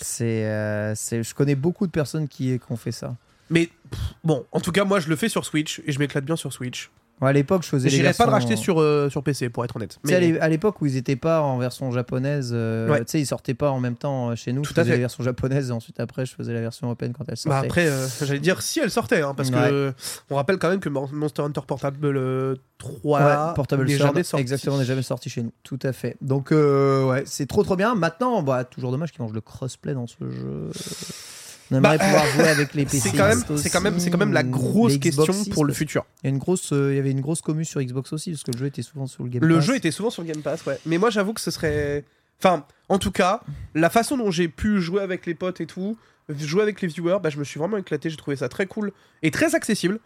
C'est, 0.00 0.44
euh, 0.44 0.94
c'est, 0.94 1.22
je 1.22 1.34
connais 1.34 1.54
beaucoup 1.56 1.86
de 1.86 1.90
personnes 1.90 2.28
qui, 2.28 2.58
qui 2.58 2.72
ont 2.72 2.76
fait 2.76 2.92
ça. 2.92 3.16
Mais 3.50 3.68
pff, 3.90 4.00
bon, 4.24 4.44
en 4.52 4.60
tout 4.60 4.72
cas, 4.72 4.84
moi, 4.84 5.00
je 5.00 5.08
le 5.08 5.16
fais 5.16 5.28
sur 5.28 5.44
Switch 5.44 5.82
et 5.86 5.92
je 5.92 5.98
m'éclate 5.98 6.24
bien 6.24 6.36
sur 6.36 6.52
Switch. 6.52 6.90
À 7.22 7.34
l'époque, 7.34 7.62
je 7.64 7.68
faisais 7.68 7.90
les 7.90 7.96
J'irais 7.96 8.14
pas 8.14 8.24
le 8.24 8.30
racheter 8.30 8.56
sur, 8.56 8.80
euh, 8.80 9.10
sur 9.10 9.22
PC, 9.22 9.50
pour 9.50 9.62
être 9.62 9.76
honnête. 9.76 9.98
Tu 10.02 10.08
sais, 10.08 10.16
à 10.16 10.20
Mais 10.20 10.40
à 10.40 10.48
l'époque 10.48 10.80
où 10.80 10.86
ils 10.86 10.96
étaient 10.96 11.16
pas 11.16 11.42
en 11.42 11.58
version 11.58 11.92
japonaise, 11.92 12.52
euh, 12.54 12.88
Ouais. 12.88 13.00
tu 13.00 13.10
sais, 13.10 13.20
ils 13.20 13.26
sortaient 13.26 13.52
pas 13.52 13.70
en 13.70 13.78
même 13.78 13.96
temps 13.96 14.30
euh, 14.30 14.36
chez 14.36 14.54
nous. 14.54 14.62
Tout 14.62 14.72
je 14.74 14.80
à 14.80 14.84
faisais 14.84 14.92
fait. 14.92 14.96
la 14.96 15.00
version 15.02 15.22
japonaise 15.22 15.68
et 15.68 15.72
ensuite 15.72 16.00
après, 16.00 16.24
je 16.24 16.34
faisais 16.34 16.54
la 16.54 16.62
version 16.62 16.86
européenne 16.86 17.12
quand 17.12 17.24
elle 17.28 17.34
bah, 17.34 17.36
sortait. 17.36 17.66
après, 17.66 17.88
euh, 17.88 18.06
j'allais 18.22 18.38
dire 18.40 18.62
si 18.62 18.80
elle 18.80 18.90
sortait, 18.90 19.20
hein, 19.20 19.34
parce 19.36 19.50
que 19.50 19.54
Ouais. 19.56 19.68
euh, 19.70 19.92
on 20.30 20.36
rappelle 20.36 20.56
quand 20.56 20.70
même 20.70 20.80
que 20.80 20.88
Mon- 20.88 21.10
Monster 21.12 21.42
Hunter 21.42 21.60
Portable 21.66 22.16
euh, 22.16 22.54
3 22.78 23.20
Ouais, 23.20 23.54
Portable 23.54 23.84
n'est 23.84 23.98
jamais 23.98 24.22
sorti. 24.22 24.40
exactement, 24.40 24.78
n'est 24.78 24.86
jamais 24.86 25.02
sorti 25.02 25.28
chez 25.28 25.42
nous. 25.42 25.52
Tout 25.62 25.78
à 25.82 25.92
fait. 25.92 26.16
Donc, 26.22 26.52
ouais, 26.52 27.24
c'est 27.26 27.44
trop 27.46 27.62
trop 27.64 27.76
bien. 27.76 27.94
Maintenant, 27.96 28.42
bah, 28.42 28.64
toujours 28.64 28.92
dommage 28.92 29.12
qu'ils 29.12 29.20
mangent 29.20 29.34
le 29.34 29.42
crossplay 29.42 29.92
dans 29.92 30.06
ce 30.06 30.16
jeu. 30.30 30.70
On 31.70 31.76
aimerait 31.76 31.98
Bah, 31.98 32.04
pouvoir 32.04 32.26
jouer 32.26 32.48
avec 32.48 32.74
les 32.74 32.84
PC. 32.84 33.10
C'est 33.10 33.16
quand 33.16 33.28
même, 33.28 33.42
c'est 33.56 33.70
quand 33.70 33.80
même, 33.80 33.98
c'est 34.00 34.10
quand 34.10 34.18
même 34.18 34.32
la 34.32 34.42
grosse 34.42 34.98
question 34.98 35.32
pour 35.52 35.64
le 35.64 35.72
futur. 35.72 36.04
Il 36.22 36.26
y, 36.26 36.28
a 36.28 36.30
une 36.30 36.38
grosse, 36.38 36.72
euh, 36.72 36.92
il 36.92 36.96
y 36.96 36.98
avait 36.98 37.10
une 37.12 37.20
grosse 37.20 37.40
commu 37.42 37.64
sur 37.64 37.80
Xbox 37.82 38.12
aussi, 38.12 38.30
parce 38.32 38.42
que 38.42 38.50
le 38.52 38.58
jeu 38.58 38.66
était 38.66 38.82
souvent 38.82 39.06
sur 39.06 39.22
le 39.22 39.28
Game 39.30 39.44
Le 39.44 39.56
Pass. 39.56 39.64
jeu 39.64 39.76
était 39.76 39.90
souvent 39.90 40.10
sur 40.10 40.22
le 40.22 40.28
Game 40.32 40.42
Pass, 40.42 40.64
ouais. 40.66 40.78
Mais 40.86 40.98
moi, 40.98 41.10
j'avoue 41.10 41.32
que 41.32 41.40
ce 41.40 41.50
serait. 41.50 42.04
Enfin, 42.42 42.64
en 42.88 42.98
tout 42.98 43.10
cas, 43.12 43.40
la 43.74 43.90
façon 43.90 44.16
dont 44.16 44.30
j'ai 44.30 44.48
pu 44.48 44.80
jouer 44.80 45.02
avec 45.02 45.26
les 45.26 45.34
potes 45.34 45.60
et 45.60 45.66
tout, 45.66 45.96
jouer 46.38 46.62
avec 46.62 46.80
les 46.80 46.88
viewers, 46.88 47.18
bah, 47.22 47.28
je 47.30 47.38
me 47.38 47.44
suis 47.44 47.58
vraiment 47.60 47.76
éclaté. 47.76 48.08
J'ai 48.10 48.16
trouvé 48.16 48.36
ça 48.36 48.48
très 48.48 48.66
cool 48.66 48.92
et 49.22 49.30
très 49.30 49.54
accessible. 49.54 50.00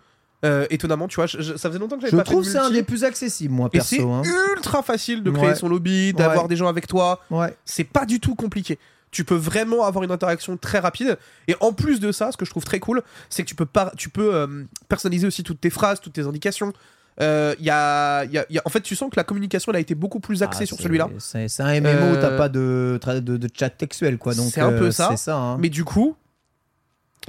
Euh, 0.44 0.66
étonnamment, 0.68 1.08
tu 1.08 1.14
vois, 1.16 1.26
je- 1.26 1.40
je- 1.40 1.56
ça 1.56 1.70
faisait 1.70 1.78
longtemps 1.78 1.96
que 1.96 2.02
j'avais 2.02 2.10
Je 2.10 2.16
pas 2.16 2.22
trouve 2.24 2.42
fait 2.44 2.50
que 2.50 2.54
de 2.54 2.60
c'est 2.60 2.66
un 2.66 2.70
des 2.70 2.82
plus 2.82 3.04
accessibles, 3.04 3.54
moi, 3.54 3.70
Et 3.72 3.80
c'est 3.80 3.96
perso. 3.96 4.12
hein. 4.12 4.22
ultra 4.54 4.82
facile 4.82 5.22
de 5.22 5.30
créer 5.30 5.48
Ouais. 5.50 5.54
son 5.54 5.68
lobby, 5.68 6.12
d'avoir 6.12 6.42
Ouais. 6.42 6.48
des 6.48 6.56
gens 6.56 6.68
avec 6.68 6.86
toi. 6.86 7.20
Ouais. 7.30 7.56
C'est 7.64 7.84
pas 7.84 8.04
du 8.04 8.20
tout 8.20 8.34
compliqué. 8.34 8.78
Tu 9.14 9.24
peux 9.24 9.34
vraiment 9.36 9.84
avoir 9.84 10.02
une 10.04 10.10
interaction 10.10 10.56
très 10.56 10.80
rapide. 10.80 11.16
Et 11.48 11.54
en 11.60 11.72
plus 11.72 12.00
de 12.00 12.10
ça, 12.12 12.32
ce 12.32 12.36
que 12.36 12.44
je 12.44 12.50
trouve 12.50 12.64
très 12.64 12.80
cool, 12.80 13.02
c'est 13.30 13.44
que 13.44 13.48
tu 13.48 13.54
peux, 13.54 13.64
par- 13.66 13.92
tu 13.96 14.08
peux 14.08 14.34
euh, 14.34 14.64
personnaliser 14.88 15.26
aussi 15.26 15.42
toutes 15.44 15.60
tes 15.60 15.70
phrases, 15.70 16.00
toutes 16.00 16.14
tes 16.14 16.22
indications. 16.26 16.72
Euh, 17.20 17.54
y 17.60 17.70
a, 17.70 18.24
y 18.24 18.38
a- 18.38 18.46
y 18.50 18.58
a- 18.58 18.62
En 18.64 18.70
fait, 18.70 18.80
tu 18.80 18.96
sens 18.96 19.08
que 19.08 19.14
la 19.16 19.22
communication 19.22 19.70
elle 19.70 19.76
a 19.76 19.80
été 19.80 19.94
beaucoup 19.94 20.18
plus 20.18 20.42
axée 20.42 20.64
Ah, 20.64 20.66
sur 20.66 20.76
celui-là. 20.78 21.08
C'est 21.20 21.60
un 21.62 21.80
MMO, 21.80 22.16
Euh, 22.16 22.20
t'as 22.20 22.36
pas 22.36 22.48
de, 22.48 22.98
tra- 23.00 23.20
de, 23.20 23.36
de 23.36 23.48
chat 23.56 23.70
textuel, 23.70 24.18
quoi. 24.18 24.34
Donc, 24.34 24.50
C'est 24.52 24.60
un 24.60 24.72
peu 24.72 24.86
euh, 24.86 24.90
ça. 24.90 25.10
hein. 25.38 25.56
Mais 25.60 25.68
du 25.68 25.84
coup, 25.84 26.16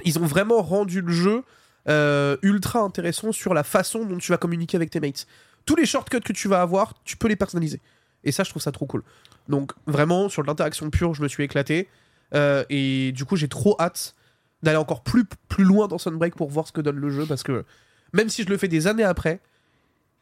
ils 0.04 0.18
ont 0.20 0.26
vraiment 0.26 0.62
rendu 0.64 1.02
le 1.02 1.12
jeu 1.14 1.44
euh, 1.88 2.36
ultra 2.42 2.80
intéressant 2.80 3.32
sur 3.32 3.54
la 3.54 3.64
façon 3.64 4.06
dont 4.06 4.18
tu 4.18 4.32
vas 4.32 4.38
communiquer 4.40 4.76
avec 4.76 4.90
tes 4.90 5.00
mates. 5.00 5.28
Tous 5.68 5.76
les 5.76 5.86
shortcuts 5.86 6.20
que 6.22 6.34
tu 6.34 6.48
vas 6.48 6.62
avoir, 6.62 6.96
tu 7.04 7.16
peux 7.16 7.28
les 7.28 7.36
personnaliser. 7.36 7.80
Et 8.26 8.32
ça, 8.32 8.44
je 8.44 8.50
trouve 8.50 8.62
ça 8.62 8.72
trop 8.72 8.86
cool. 8.86 9.04
Donc, 9.48 9.72
vraiment, 9.86 10.30
sur 10.30 10.44
l'interaction 10.44 10.90
pure, 10.90 11.14
je 11.14 11.22
me 11.22 11.28
suis 11.28 11.44
éclaté. 11.44 11.88
Euh, 12.34 12.64
et 12.70 13.12
du 13.14 13.26
coup, 13.26 13.36
j'ai 13.36 13.48
trop 13.48 13.76
hâte 13.80 14.16
d'aller 14.64 14.78
encore 14.78 15.04
plus, 15.04 15.26
plus 15.48 15.64
loin 15.64 15.88
dans 15.88 15.98
Sunbreak 15.98 16.36
pour 16.36 16.50
voir 16.50 16.68
ce 16.68 16.72
que 16.72 16.82
donne 16.82 16.98
le 16.98 17.10
jeu. 17.10 17.26
Parce 17.26 17.44
que 17.44 17.64
même 18.14 18.30
si 18.30 18.44
je 18.44 18.50
le 18.50 18.58
fais 18.58 18.68
des 18.68 18.88
années 18.88 19.04
après, 19.04 19.40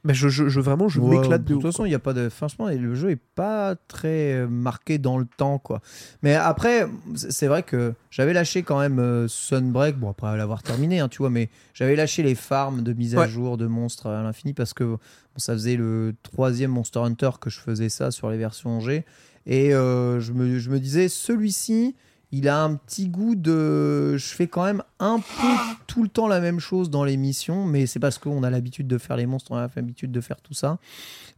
bah, 0.03 0.13
je, 0.13 0.27
je- 0.27 0.49
je- 0.49 0.59
vraiment, 0.59 0.89
je 0.89 0.99
Ouais, 0.99 1.17
m'éclate 1.17 1.43
de 1.43 1.47
De 1.49 1.53
toute 1.53 1.61
façon, 1.61 1.85
il 1.85 1.91
y 1.91 1.95
a 1.95 1.99
pas 1.99 2.13
de. 2.13 2.27
Franchement, 2.29 2.67
le 2.67 2.93
jeu 2.95 3.11
est 3.11 3.21
pas 3.35 3.75
très 3.87 4.33
euh, 4.33 4.47
marqué 4.47 4.97
dans 4.97 5.17
le 5.17 5.25
temps, 5.25 5.59
quoi. 5.59 5.81
Mais 6.23 6.35
après, 6.35 6.87
c'est 7.15 7.47
vrai 7.47 7.63
que 7.63 7.93
j'avais 8.11 8.33
lâché 8.33 8.63
quand 8.63 8.79
même 8.79 8.99
euh, 8.99 9.27
Sunbreak. 9.27 9.97
Bon, 9.97 10.09
après 10.09 10.35
l'avoir 10.37 10.61
terminé, 10.63 10.99
hein, 10.99 11.07
tu 11.09 11.19
vois, 11.19 11.29
mais 11.29 11.49
j'avais 11.73 11.95
lâché 11.95 12.21
les 12.23 12.35
farms 12.35 12.81
de 12.83 12.91
mise 12.93 13.15
à 13.15 13.19
Ouais. 13.21 13.29
jour 13.29 13.57
de 13.57 13.65
monstres 13.67 14.07
à 14.07 14.21
l'infini 14.23 14.53
parce 14.53 14.73
que 14.73 14.83
bon, 14.83 14.97
ça 15.37 15.53
faisait 15.53 15.75
le 15.77 16.13
troisième 16.23 16.71
Monster 16.71 16.99
Hunter 16.99 17.31
que 17.39 17.49
je 17.49 17.59
faisais 17.59 17.89
ça 17.89 18.11
sur 18.11 18.29
les 18.29 18.37
versions 18.37 18.79
G. 18.81 19.05
Et 19.45 19.73
euh, 19.73 20.19
je, 20.19 20.31
me, 20.33 20.57
je 20.59 20.69
me 20.69 20.79
disais, 20.79 21.09
celui-ci, 21.09 21.95
il 22.35 22.49
a 22.49 22.61
un 22.63 22.75
petit 22.75 23.07
goût 23.07 23.35
de. 23.35 24.17
Je 24.17 24.25
fais 24.33 24.47
quand 24.47 24.63
même 24.65 24.81
un 24.99 25.19
peu 25.19 25.47
tout 25.87 26.01
le 26.03 26.09
temps 26.09 26.27
la 26.27 26.39
même 26.41 26.59
chose 26.59 26.89
dans 26.89 27.03
les 27.03 27.15
missions, 27.15 27.65
mais 27.65 27.85
c'est 27.85 27.99
parce 27.99 28.17
qu'on 28.17 28.41
a 28.43 28.49
l'habitude 28.49 28.87
de 28.87 28.97
faire 28.97 29.15
les 29.17 29.27
monstres, 29.27 29.51
on 29.51 29.55
a 29.57 29.69
l'habitude 29.75 30.11
de 30.11 30.19
faire 30.19 30.41
tout 30.41 30.53
ça. 30.55 30.79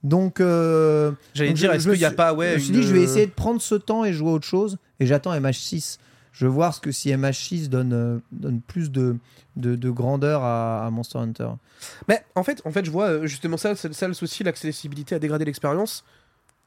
Donc. 0.03 0.39
euh, 0.39 1.11
J'allais 1.33 1.53
dire, 1.53 1.71
est-ce 1.73 1.89
qu'il 1.89 1.99
n'y 1.99 2.05
a 2.05 2.11
pas. 2.11 2.33
Ouais, 2.33 2.51
je 2.51 2.55
me 2.55 2.59
suis 2.59 2.73
dit, 2.73 2.83
je 2.83 2.93
vais 2.93 3.01
essayer 3.03 3.25
de 3.25 3.31
prendre 3.31 3.61
ce 3.61 3.75
temps 3.75 4.05
et 4.05 4.13
jouer 4.13 4.29
à 4.29 4.33
autre 4.33 4.47
chose. 4.47 4.77
Et 4.99 5.05
j'attends 5.05 5.33
MH6. 5.33 5.97
Je 6.31 6.45
veux 6.45 6.51
voir 6.51 6.73
ce 6.73 6.81
que 6.81 6.91
si 6.91 7.09
MH6 7.11 7.69
donne, 7.69 7.93
euh, 7.93 8.17
donne 8.31 8.59
plus 8.61 8.91
de, 8.91 9.17
de, 9.55 9.75
de 9.75 9.89
grandeur 9.89 10.43
à, 10.43 10.85
à 10.85 10.89
Monster 10.91 11.17
Hunter. 11.19 11.47
Mais 12.07 12.23
en 12.35 12.43
fait, 12.43 12.61
en 12.65 12.71
fait, 12.71 12.83
je 12.85 12.91
vois 12.91 13.07
euh, 13.07 13.25
justement 13.25 13.55
ça, 13.57 13.73
c'est 13.75 13.93
ça 13.93 14.07
le 14.07 14.13
souci, 14.13 14.43
l'accessibilité 14.43 15.15
a 15.15 15.19
dégradé 15.19 15.45
l'expérience. 15.45 16.03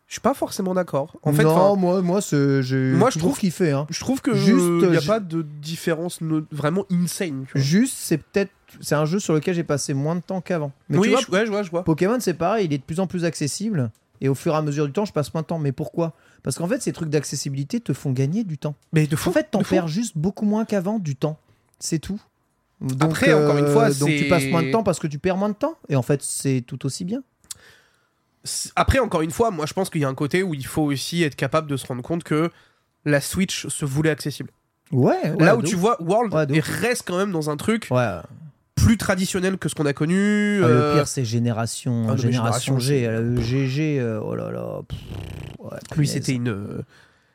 Je 0.09 0.15
suis 0.15 0.21
pas 0.23 0.33
forcément 0.35 0.73
d'accord. 0.73 1.17
En 1.23 1.33
fait, 1.35 1.45
non, 1.45 1.77
moi, 1.77 2.01
moi, 2.01 2.21
j'ai 2.23 2.93
Moi, 2.93 3.11
je 3.11 3.19
trouve- 3.19 3.39
kiffé. 3.39 3.73
Hein. 3.73 3.87
je 3.91 4.01
trouve 4.01 4.23
que 4.23 4.33
Juste, 4.35 4.65
il 4.83 4.89
n'y 4.91 4.97
a 4.97 5.01
je- 5.01 5.07
pas 5.07 5.21
de 5.21 5.43
différence 5.43 6.23
no- 6.23 6.41
vraiment 6.51 6.87
insane. 6.91 7.45
tu 7.47 7.53
vois. 7.53 7.61
Juste, 7.61 7.95
c'est 7.99 8.17
peut-être. 8.19 8.51
C'est 8.81 8.95
un 8.95 9.05
jeu 9.05 9.19
sur 9.19 9.35
lequel 9.35 9.55
j'ai 9.55 9.65
passé 9.65 9.93
moins 9.95 10.15
de 10.17 10.21
temps 10.21 10.41
qu'avant. 10.41 10.73
Mais 10.89 10.97
oui, 10.99 11.09
tu 11.09 11.11
vois, 11.13 11.21
je, 11.21 11.31
ouais, 11.31 11.47
je 11.47 11.51
vois, 11.51 11.63
je 11.63 11.71
vois. 11.71 11.85
Pokémon, 11.85 12.17
c'est 12.21 12.35
pareil, 12.35 12.67
il 12.67 12.73
est 12.73 12.79
de 12.79 12.83
plus 12.83 13.01
en 13.01 13.07
plus 13.07 13.25
accessible. 13.27 13.91
Et 14.21 14.29
au 14.29 14.35
fur 14.35 14.53
et 14.55 14.57
à 14.57 14.63
mesure 14.63 14.87
du 14.87 14.93
temps, 14.93 15.05
je 15.05 15.13
passe 15.13 15.33
moins 15.35 15.43
de 15.43 15.47
temps. 15.47 15.59
Mais 15.59 15.73
pourquoi? 15.73 16.15
Parce 16.43 16.57
qu'en 16.57 16.67
fait, 16.69 16.81
ces 16.83 16.93
trucs 16.93 17.09
d'accessibilité 17.11 17.79
te 17.81 17.93
font 17.93 18.11
gagner 18.11 18.45
du 18.45 18.57
temps. 18.59 18.75
Mais 18.95 19.07
de 19.07 19.15
fou. 19.15 19.29
En 19.29 19.33
fait, 19.33 19.49
t'en 19.51 19.63
perds 19.63 19.89
juste 19.89 20.17
beaucoup 20.17 20.45
moins 20.47 20.65
qu'avant 20.65 20.99
du 20.99 21.17
temps. 21.17 21.39
C'est 21.79 21.99
tout. 21.99 22.21
Donc, 22.81 23.03
Après, 23.03 23.33
encore 23.35 23.59
une 23.59 23.67
fois, 23.69 23.91
donc 23.91 24.09
tu 24.09 24.27
passes 24.29 24.47
moins 24.47 24.63
de 24.63 24.71
temps 24.71 24.83
parce 24.83 24.99
que 24.99 25.07
tu 25.07 25.19
perds 25.19 25.37
moins 25.37 25.49
de 25.51 25.55
temps. 25.55 25.75
Et 25.91 25.97
en 25.97 26.03
fait, 26.03 26.23
c'est 26.23 26.63
tout 26.67 26.85
aussi 26.87 27.05
bien. 27.05 27.23
Après, 28.77 28.99
encore 28.99 29.23
une 29.23 29.31
fois, 29.31 29.51
moi, 29.51 29.67
je 29.67 29.73
pense 29.73 29.91
qu'il 29.91 30.01
y 30.01 30.05
a 30.05 30.09
un 30.09 30.15
côté 30.15 30.43
où 30.43 30.55
il 30.55 30.67
faut 30.67 30.83
aussi 30.83 31.23
être 31.23 31.37
capable 31.37 31.69
de 31.69 31.77
se 31.77 31.87
rendre 31.87 32.03
compte 32.03 32.25
que 32.25 32.51
la 33.05 33.21
Switch 33.21 33.67
se 33.69 33.85
voulait 33.85 34.11
accessible. 34.11 34.51
Ouais. 34.93 35.35
Là 35.39 35.57
où 35.57 35.63
tu 35.63 35.75
vois, 35.77 36.01
World 36.03 36.33
Ouais, 36.33 36.61
reste 36.61 37.03
quand 37.07 37.19
même 37.19 37.33
dans 37.33 37.51
un 37.51 37.57
truc 37.57 37.89
Ouais. 37.91 37.99
Ah, 37.99 38.25
plus 38.75 38.97
traditionnel 38.97 39.59
que 39.59 39.69
ce 39.69 39.75
qu'on 39.75 39.87
a 39.87 39.93
connu. 39.93 40.15
Le 40.61 40.65
euh, 40.65 40.95
pire, 40.95 41.09
c'est 41.09 41.25
génération, 41.25 42.07
ah, 42.11 42.17
génération 42.17 42.79
G. 42.79 43.11
GG, 43.39 43.99
euh, 44.01 44.21
oh 44.23 44.35
là 44.37 44.51
là. 44.53 44.81
pff, 44.89 44.99
ouais, 45.59 45.79
lui, 45.97 46.07
c'était 46.07 46.33
une. 46.33 46.49
euh, 46.49 46.83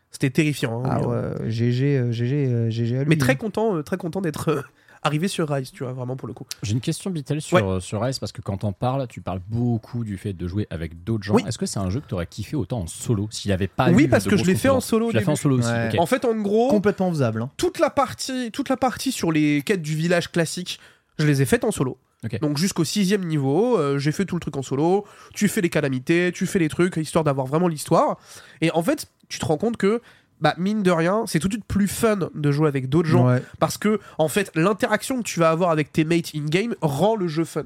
C'était 0.10 0.30
terrifiant. 0.30 0.84
hein, 0.84 0.90
Ah 0.90 1.00
hein. 1.04 1.06
ouais, 1.42 1.50
GG, 1.52 1.98
euh, 1.98 2.12
GG, 2.12 2.48
euh, 2.48 2.70
GG. 2.70 3.04
Mais 3.08 3.18
très 3.18 3.34
hein. 3.34 3.36
content, 3.36 3.76
euh, 3.76 3.84
très 3.84 3.98
content 3.98 4.22
d'être 4.22 4.64
arrivé 5.04 5.28
sur 5.28 5.50
Rise, 5.50 5.72
tu 5.72 5.84
vois, 5.84 5.94
vraiment 5.94 6.16
pour 6.16 6.28
le 6.28 6.34
coup. 6.34 6.46
J'ai 6.62 6.74
une 6.74 6.82
question, 6.82 7.10
Bitel, 7.10 7.42
sur, 7.42 7.58
Ouais. 7.58 7.64
euh, 7.64 7.80
sur 7.80 8.02
Rise, 8.02 8.20
parce 8.20 8.32
que 8.32 8.42
quand 8.42 8.58
t'en 8.58 8.72
parles, 8.72 9.08
tu 9.08 9.22
parles 9.22 9.42
beaucoup 9.50 10.04
du 10.04 10.18
fait 10.18 10.34
de 10.34 10.48
jouer 10.48 10.68
avec 10.70 11.04
d'autres 11.04 11.24
gens. 11.24 11.36
Oui. 11.36 11.44
Est-ce 11.48 11.58
que 11.58 11.66
c'est 11.66 11.80
un 11.80 11.90
jeu 11.90 12.00
que 12.00 12.08
t'aurais 12.08 12.28
kiffé 12.28 12.56
autant 12.56 12.82
en 12.82 12.88
solo 12.88 13.28
s'il 13.32 13.52
avait 13.52 13.68
pas 13.68 13.90
Oui, 13.92 14.04
eu 14.06 14.10
parce 14.10 14.26
de 14.26 14.30
que 14.30 14.38
je 14.38 14.44
l'ai 14.46 14.56
fait 14.56 14.70
en 14.70 14.80
solo 14.82 15.10
Tu 15.10 15.16
l'as 15.16 15.22
fait 15.22 15.32
en 15.32 15.36
solo 15.36 15.58
aussi. 15.60 15.70
Ouais. 15.70 16.00
En 16.00 16.06
fait, 16.06 16.26
en 16.26 16.36
gros, 16.36 16.70
Complètement 16.70 17.10
faisable. 17.10 17.42
hein. 17.42 17.52
toute 17.58 17.80
la 17.80 17.90
partie, 17.90 18.52
toute 18.52 18.70
la 18.70 18.78
partie 18.78 19.12
sur 19.12 19.32
les 19.32 19.62
quêtes 19.62 19.82
du 19.82 19.96
village 19.96 20.32
classique, 20.32 20.80
je 21.20 21.26
les 21.28 21.42
ai 21.42 21.46
faites 21.46 21.64
en 21.64 21.72
solo. 21.72 21.98
Donc 22.42 22.58
jusqu'au 22.58 22.86
sixième 22.86 23.26
niveau, 23.26 23.78
euh, 23.78 23.98
j'ai 23.98 24.14
fait 24.14 24.24
tout 24.24 24.36
le 24.36 24.40
truc 24.40 24.56
en 24.56 24.62
solo. 24.62 25.04
Tu 25.34 25.50
fais 25.50 25.60
les 25.60 25.70
calamités, 25.70 26.32
tu 26.34 26.46
fais 26.46 26.58
les 26.58 26.70
trucs, 26.70 26.96
histoire 26.96 27.26
d'avoir 27.26 27.46
vraiment 27.48 27.68
l'histoire. 27.68 28.18
Et 28.62 28.72
en 28.72 28.82
fait, 28.82 29.08
tu 29.28 29.40
te 29.40 29.46
rends 29.46 29.58
compte 29.58 29.76
que 29.76 30.02
bah 30.44 30.54
mine 30.60 30.84
de 30.84 30.92
rien, 30.92 31.24
c'est 31.26 31.40
tout 31.40 31.48
de 31.48 31.54
suite 31.54 31.66
plus 31.66 31.88
fun 31.88 32.30
de 32.36 32.52
jouer 32.52 32.68
avec 32.68 32.90
d'autres 32.90 33.10
gens 33.10 33.26
Ouais. 33.28 33.42
parce 33.60 33.78
que 33.80 34.00
en 34.20 34.28
fait 34.28 34.52
l'interaction 34.56 35.18
que 35.18 35.24
tu 35.24 35.40
vas 35.40 35.50
avoir 35.50 35.72
avec 35.72 35.92
tes 35.92 36.04
mates 36.04 36.32
in 36.36 36.46
game 36.46 36.76
rend 36.82 37.16
le 37.16 37.28
jeu 37.28 37.46
fun. 37.46 37.64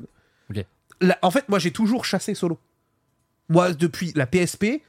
La- 1.02 1.18
en 1.22 1.30
fait, 1.30 1.48
moi 1.50 1.60
j'ai 1.60 1.70
toujours 1.72 2.06
chassé 2.06 2.34
solo. 2.34 2.58
Moi 3.50 3.74
depuis 3.74 4.12
la 4.16 4.26
PSP, 4.26 4.82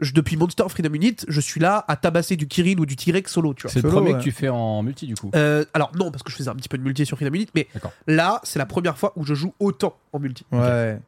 je- 0.00 0.12
depuis 0.12 0.36
Monster 0.36 0.64
Freedom 0.68 0.92
Unit, 0.94 1.16
je 1.28 1.40
suis 1.40 1.60
là 1.60 1.84
à 1.86 1.94
tabasser 1.96 2.34
du 2.36 2.48
Kirin 2.48 2.76
ou 2.78 2.86
du 2.86 2.96
T-Rex 2.96 3.30
solo, 3.32 3.54
tu 3.54 3.62
vois. 3.62 3.70
C'est 3.70 3.82
le 3.82 3.88
premier 3.88 4.12
ouais. 4.14 4.18
que 4.18 4.24
tu 4.24 4.32
fais 4.32 4.48
en 4.48 4.82
multi 4.82 5.06
du 5.06 5.14
coup. 5.14 5.30
Euh, 5.36 5.64
alors 5.74 5.92
non, 5.96 6.10
parce 6.10 6.22
que 6.24 6.30
je 6.32 6.36
faisais 6.36 6.50
un 6.50 6.56
petit 6.56 6.68
peu 6.68 6.76
de 6.78 6.82
multi 6.82 7.06
sur 7.06 7.16
Freedom 7.16 7.34
Unit, 7.34 7.48
mais 7.54 7.68
D'accord. 7.74 7.92
là 8.08 8.40
c'est 8.42 8.58
la 8.58 8.66
première 8.66 8.98
fois 8.98 9.12
où 9.16 9.24
je 9.24 9.34
joue 9.34 9.54
autant 9.60 9.96
en 10.12 10.18
multi. 10.18 10.44
Ouais. 10.52 10.98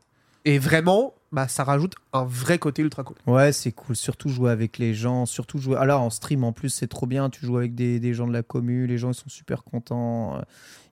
Et 0.45 0.59
vraiment, 0.61 1.13
bah 1.33 1.47
ça 1.49 1.63
rajoute 1.65 1.95
un 2.13 2.25
vrai 2.25 2.59
côté 2.59 2.83
ultra 2.83 3.05
cool. 3.05 3.17
Ouais, 3.27 3.53
c'est 3.53 3.73
cool. 3.73 3.95
Surtout 3.97 4.29
jouer 4.29 4.51
avec 4.51 4.79
les 4.79 4.95
gens. 4.95 5.27
Surtout 5.27 5.59
jouer. 5.59 5.77
Alors, 5.77 6.03
en 6.03 6.11
stream, 6.11 6.43
en 6.45 6.53
plus, 6.53 6.71
c'est 6.71 6.89
trop 6.89 7.07
bien. 7.07 7.31
Tu 7.31 7.47
joues 7.47 7.57
avec 7.57 7.75
des, 7.75 8.01
des 8.01 8.15
gens 8.15 8.27
de 8.27 8.33
la 8.33 8.43
commu. 8.43 8.87
Les 8.87 8.99
gens, 8.99 9.11
ils 9.11 9.15
sont 9.15 9.29
super 9.29 9.63
contents. 9.65 10.37
Euh, 10.37 10.41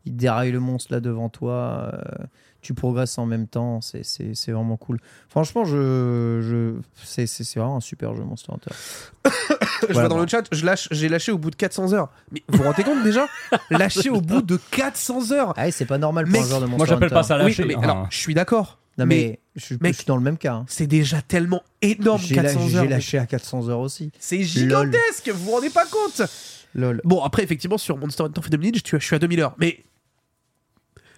Ils 0.05 0.15
déraillent 0.17 0.53
le 0.53 0.61
monstre 0.61 0.93
là 0.93 1.01
devant 1.01 1.29
toi. 1.29 1.91
Euh, 1.93 2.25
Tu 2.61 2.75
progresses 2.75 3.19
en 3.19 3.27
même 3.27 3.47
temps. 3.47 3.81
C'est- 3.81 4.03
C'est 4.05 4.35
c'est 4.35 4.51
vraiment 4.53 4.77
cool. 4.77 4.99
Franchement, 5.29 5.65
je, 5.65 6.41
je... 6.43 6.75
c'est 7.05 7.27
c'est- 7.27 7.45
c'est 7.45 7.61
vraiment 7.61 7.77
un 7.77 7.81
super 7.81 8.15
jeu, 8.17 8.23
Monster 8.25 8.53
Hunter. 8.53 8.71
je 9.25 9.93
Voilà, 9.93 9.93
vois 9.93 10.09
dans 10.09 10.17
bon. 10.17 10.23
le 10.23 10.29
chat, 10.29 10.43
je 10.53 10.65
lâche, 10.67 10.89
j'ai 10.91 11.09
lâché 11.09 11.31
au 11.33 11.39
bout 11.39 11.51
de 11.51 11.57
400 11.57 11.93
heures. 11.93 12.11
Mais 12.33 12.43
vous 12.49 12.59
vous 12.59 12.65
rendez 12.65 12.83
compte 12.85 13.03
déjà 13.05 13.27
Lâcher 13.71 14.11
au 14.11 14.21
bout 14.21 14.43
de 14.43 14.57
400 14.73 15.31
heures 15.33 15.55
Ah, 15.57 15.65
ouais, 15.67 15.71
c'est 15.71 15.85
pas 15.87 15.99
normal 15.99 16.25
pour 16.25 16.33
Mec, 16.33 16.43
un 16.43 16.47
joueur 16.47 16.61
de 16.61 16.67
Monster 16.67 16.79
Moi 16.79 16.87
j'appelle 16.87 17.11
pas 17.11 17.23
ça 17.23 17.37
Oui, 17.39 17.45
lâcher. 17.45 17.65
mais 17.65 17.77
hein. 17.77 17.81
alors, 17.83 18.07
je 18.11 18.19
suis 18.19 18.35
d'accord. 18.35 18.79
Non, 18.99 19.07
mais, 19.07 19.39
je, 19.57 19.75
mec, 19.81 19.93
je 19.93 19.99
suis 19.99 20.07
dans 20.07 20.17
le 20.17 20.23
même 20.23 20.37
cas. 20.39 20.55
hein. 20.55 20.67
C'est 20.69 20.87
déjà 20.89 21.23
tellement 21.23 21.63
énorme, 21.83 22.21
J'ai 22.21 22.35
la- 22.35 22.43
400 22.43 22.69
j'ai 22.69 22.77
heures. 22.79 22.85
lâché 22.89 23.19
à 23.19 23.27
400 23.27 23.69
heures 23.69 23.79
aussi. 23.81 24.11
C'est 24.19 24.43
gigantesque, 24.43 25.29
vous 25.31 25.45
vous 25.45 25.51
rendez 25.53 25.71
pas 25.71 25.87
compte 25.87 26.23
Lol. 26.75 27.01
Bon, 27.05 27.23
après, 27.23 27.43
effectivement, 27.45 27.79
sur 27.79 27.97
Monster 27.97 28.25
Hunter 28.25 28.41
Unit, 28.57 28.83
je 28.85 28.99
suis 28.99 29.17
à 29.17 29.19
2000 29.19 29.41
heures. 29.41 29.55
Mais 29.59 29.83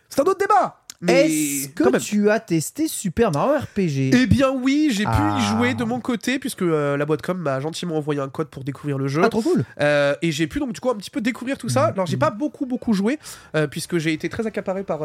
c'est 0.08 0.20
un 0.20 0.24
autre 0.24 0.38
débat. 0.38 0.79
Mais 1.02 1.26
Est-ce 1.30 1.68
que 1.68 1.98
tu 1.98 2.28
as 2.28 2.40
testé 2.40 2.86
Super 2.86 3.32
Mario 3.32 3.58
RPG 3.60 4.10
Eh 4.14 4.26
bien 4.26 4.50
oui, 4.50 4.90
j'ai 4.92 5.04
pu 5.04 5.10
Ah. 5.10 5.38
y 5.40 5.44
jouer 5.56 5.72
de 5.74 5.82
mon 5.84 5.98
côté 5.98 6.38
puisque 6.38 6.60
euh, 6.62 6.96
la 6.98 7.06
boîte 7.06 7.22
com 7.22 7.38
m'a 7.38 7.58
gentiment 7.58 7.96
envoyé 7.96 8.20
un 8.20 8.28
code 8.28 8.48
pour 8.48 8.64
découvrir 8.64 8.98
le 8.98 9.08
jeu. 9.08 9.22
Ah, 9.24 9.30
trop 9.30 9.40
cool. 9.40 9.64
Euh, 9.80 10.14
et 10.20 10.30
j'ai 10.30 10.46
pu 10.46 10.58
donc 10.58 10.72
du 10.72 10.80
coup 10.80 10.90
un 10.90 10.96
petit 10.96 11.10
peu 11.10 11.22
découvrir 11.22 11.56
tout 11.56 11.70
ça. 11.70 11.86
Mhm. 11.86 11.92
Alors 11.94 12.06
j'ai 12.06 12.18
pas 12.18 12.30
beaucoup 12.30 12.66
beaucoup 12.66 12.92
joué 12.92 13.18
euh, 13.54 13.66
puisque 13.66 13.96
j'ai 13.96 14.12
été 14.12 14.28
très 14.28 14.46
accaparé 14.46 14.82
par 14.82 15.00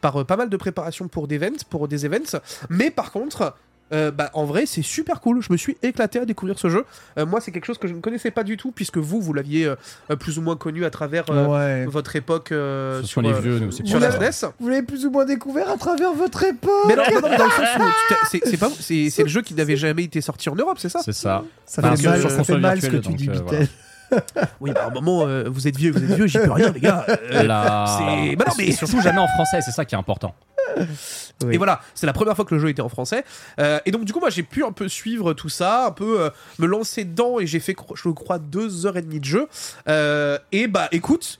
par 0.00 0.24
pas 0.26 0.36
mal 0.36 0.48
de 0.48 0.56
préparations 0.56 1.06
pour 1.06 1.28
des 1.28 1.36
events, 1.36 1.64
pour 1.70 1.86
des 1.86 2.06
events. 2.06 2.38
Mais 2.68 2.90
par 2.90 3.12
contre, 3.12 3.54
euh, 3.92 4.10
bah, 4.10 4.30
en 4.34 4.44
vrai 4.44 4.66
c'est 4.66 4.82
super 4.82 5.20
cool. 5.20 5.42
Je 5.42 5.52
me 5.52 5.56
suis 5.56 5.76
éclaté 5.82 6.18
à 6.18 6.24
découvrir 6.24 6.58
ce 6.58 6.68
jeu. 6.68 6.84
Euh, 7.18 7.26
moi 7.26 7.40
c'est 7.40 7.52
quelque 7.52 7.66
chose 7.66 7.78
que 7.78 7.88
je 7.88 7.94
ne 7.94 8.00
connaissais 8.00 8.30
pas 8.30 8.42
du 8.42 8.56
tout 8.56 8.72
puisque 8.72 8.98
vous 8.98 9.20
vous 9.20 9.32
l'aviez 9.32 9.66
euh, 9.66 10.16
plus 10.16 10.38
ou 10.38 10.42
moins 10.42 10.56
connu 10.56 10.84
à 10.84 10.90
travers 10.90 11.24
euh, 11.30 11.46
ouais. 11.46 11.86
votre 11.86 12.16
époque 12.16 12.52
euh, 12.52 13.02
sur, 13.02 13.24
euh, 13.24 13.40
vieux, 13.40 13.58
nous, 13.58 13.72
sur 13.72 14.00
la. 14.00 14.10
SNES. 14.10 14.50
Vous 14.60 14.68
l'avez 14.68 14.82
plus 14.82 15.06
ou 15.06 15.10
moins 15.10 15.24
découvert 15.24 15.70
à 15.70 15.76
travers 15.76 16.12
votre 16.12 16.44
époque. 16.44 16.70
Mais 16.88 16.96
non, 16.96 17.02
non, 17.14 17.20
dans 17.20 17.44
le 17.44 17.50
sens 17.50 17.68
où 17.78 18.82
c'est 18.82 19.22
le 19.22 19.28
jeu 19.28 19.42
qui 19.42 19.54
n'avait 19.54 19.76
jamais 19.76 20.04
été 20.04 20.20
sorti 20.20 20.48
en 20.48 20.54
Europe, 20.54 20.78
c'est 20.80 20.88
ça? 20.88 21.00
C'est 21.04 21.12
ça. 21.12 21.44
Ça 21.66 21.82
fait 21.82 21.88
mal, 21.88 22.20
sur 22.20 22.30
ça 22.30 22.36
console 22.38 22.56
fait 22.56 22.60
mal 22.60 22.80
ce 22.80 22.86
que 22.86 22.96
tu 22.96 23.14
dis, 23.14 23.28
euh, 23.28 23.32
Bitel. 23.32 23.68
Oui, 24.60 24.72
bah, 24.72 24.84
à 24.84 24.86
un 24.88 24.90
moment, 24.90 25.26
euh, 25.26 25.44
vous 25.48 25.66
êtes 25.68 25.76
vieux, 25.76 25.90
vous 25.92 25.98
êtes 26.02 26.16
vieux, 26.16 26.26
j'y 26.26 26.38
peux 26.38 26.52
rien, 26.52 26.70
les 26.72 26.80
gars. 26.80 27.04
Euh, 27.08 27.42
La- 27.42 27.84
c'est- 27.98 28.36
bah 28.36 28.44
non, 28.48 28.54
mais- 28.58 28.66
Et 28.68 28.72
surtout 28.72 29.00
jamais 29.00 29.18
en 29.20 29.28
français, 29.28 29.60
c'est 29.64 29.70
ça 29.72 29.84
qui 29.84 29.94
est 29.94 29.98
important. 29.98 30.34
Oui. 30.76 31.54
Et 31.54 31.56
voilà, 31.58 31.80
c'est 31.94 32.06
la 32.06 32.12
première 32.12 32.34
fois 32.34 32.44
que 32.44 32.54
le 32.54 32.60
jeu 32.60 32.68
était 32.68 32.82
en 32.82 32.88
français. 32.88 33.24
Euh, 33.60 33.78
et 33.86 33.90
donc, 33.90 34.04
du 34.04 34.12
coup, 34.12 34.20
moi, 34.20 34.30
j'ai 34.30 34.42
pu 34.42 34.64
un 34.64 34.72
peu 34.72 34.88
suivre 34.88 35.32
tout 35.34 35.48
ça, 35.48 35.86
un 35.86 35.90
peu 35.90 36.20
euh, 36.20 36.30
me 36.58 36.66
lancer 36.66 37.04
dedans, 37.04 37.38
et 37.38 37.46
j'ai 37.46 37.60
fait, 37.60 37.76
je 37.94 38.08
crois, 38.10 38.38
deux 38.38 38.86
heures 38.86 38.96
et 38.96 39.02
demie 39.02 39.20
de 39.20 39.24
jeu. 39.24 39.48
Euh, 39.88 40.38
et 40.52 40.66
bah, 40.66 40.88
écoute, 40.92 41.38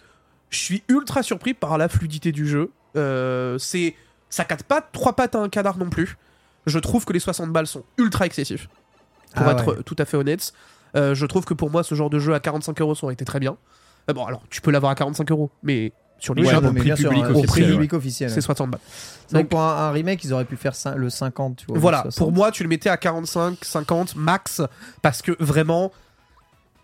je 0.51 0.59
suis 0.59 0.83
ultra 0.89 1.23
surpris 1.23 1.55
par 1.55 1.79
la 1.79 1.89
fluidité 1.89 2.33
du 2.33 2.47
jeu. 2.47 2.71
Euh, 2.97 3.59
c'est, 3.59 3.95
ça 4.31 4.45
capte 4.45 4.65
pas 4.65 4.81
trois 4.81 5.15
pattes 5.15 5.35
à 5.35 5.39
un 5.39 5.49
canard 5.49 5.79
non 5.79 5.91
plus. 5.91 6.17
Je 6.67 6.79
trouve 6.79 7.05
que 7.05 7.13
les 7.13 7.21
60 7.21 7.51
balles 7.51 7.67
sont 7.67 7.85
ultra 7.99 8.27
excessifs, 8.27 8.69
pour 9.35 9.47
Ah 9.49 9.53
être 9.53 9.77
ouais. 9.77 9.83
tout 9.85 9.97
à 9.99 10.05
fait 10.05 10.17
honnête. 10.17 10.53
Euh, 10.97 11.15
je 11.15 11.27
trouve 11.27 11.45
que 11.45 11.55
pour 11.55 11.71
moi, 11.71 11.83
ce 11.83 11.95
genre 11.95 12.11
de 12.11 12.19
jeu 12.19 12.35
à 12.35 12.41
45 12.41 12.81
euros 12.81 12.95
ça 12.95 13.05
aurait 13.05 13.15
été 13.15 13.25
très 13.25 13.41
bien. 13.41 13.57
Euh, 14.09 14.13
bon, 14.13 14.25
alors, 14.25 14.43
tu 14.51 14.61
peux 14.61 14.71
l'avoir 14.71 14.93
à 14.93 14.95
45 14.95 15.31
euros, 15.31 15.51
mais 15.63 15.93
sur 16.19 16.35
les 16.35 16.43
Ouais, 16.45 16.51
jeux, 16.55 16.61
prix 16.61 16.93
public 16.93 17.25
hein, 17.25 17.31
au 17.31 17.43
prix 17.43 17.43
officiel, 17.43 17.71
public 17.73 17.93
officiel. 17.93 18.31
c'est 18.31 18.41
60 18.41 18.71
balles. 18.71 18.81
Donc- 19.33 19.49
pour 19.49 19.61
un, 19.61 19.89
un 19.89 19.91
remake, 19.91 20.23
ils 20.25 20.33
auraient 20.33 20.45
pu 20.45 20.57
faire 20.57 20.73
le 20.97 21.11
50, 21.11 21.57
tu 21.57 21.67
vois. 21.67 21.79
Voilà, 21.79 21.99
le 22.05 22.11
60. 22.11 22.19
pour 22.19 22.33
moi, 22.33 22.51
tu 22.51 22.63
le 22.63 22.69
mettais 22.69 22.89
à 22.91 22.97
45, 22.97 23.59
50 23.65 24.15
max, 24.17 24.63
parce 25.03 25.21
que 25.23 25.33
vraiment, 25.41 25.91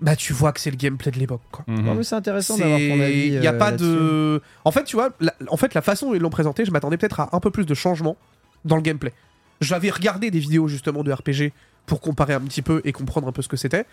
bah 0.01 0.17
tu 0.17 0.33
vois 0.33 0.53
que 0.53 0.61
c'est 0.61 0.71
le 0.71 0.77
gameplay 0.77 1.11
de 1.11 1.19
l'époque. 1.19 1.43
quoi. 1.53 1.65
Non, 1.69 1.95
mais 1.95 2.03
c'est 2.03 2.15
intéressant 2.17 2.57
d'avoir 2.57 2.79
ton 2.79 3.01
avis. 3.01 3.27
Il 3.29 3.41
n'y 3.41 3.47
a 3.47 3.53
euh, 3.53 3.59
pas 3.59 3.71
de. 3.73 4.41
En 4.65 4.73
fait, 4.73 4.85
tu 4.85 4.97
vois, 4.97 5.11
la, 5.21 5.33
en 5.49 5.57
fait, 5.59 5.75
la 5.75 5.83
façon 5.83 6.09
dont 6.09 6.15
ils 6.15 6.21
l'ont 6.23 6.31
présenté, 6.31 6.65
je 6.65 6.71
m'attendais 6.71 6.97
peut-être 6.97 7.21
à 7.21 7.29
un 7.33 7.41
peu 7.41 7.51
plus 7.51 7.67
de 7.67 7.75
changement 7.75 8.17
dans 8.65 8.77
le 8.77 8.83
gameplay. 8.83 9.13
J'avais 9.61 9.91
regardé 9.91 10.31
des 10.31 10.39
vidéos 10.39 10.69
justement 10.69 11.05
de 11.05 11.13
RPG 11.13 11.53
pour 11.87 12.01
comparer 12.01 12.35
un 12.35 12.41
petit 12.41 12.63
peu 12.63 12.81
et 12.85 12.93
comprendre 12.93 13.27
un 13.29 13.33
peu 13.33 13.43
ce 13.43 13.49
que 13.49 13.57
c'était. 13.57 13.85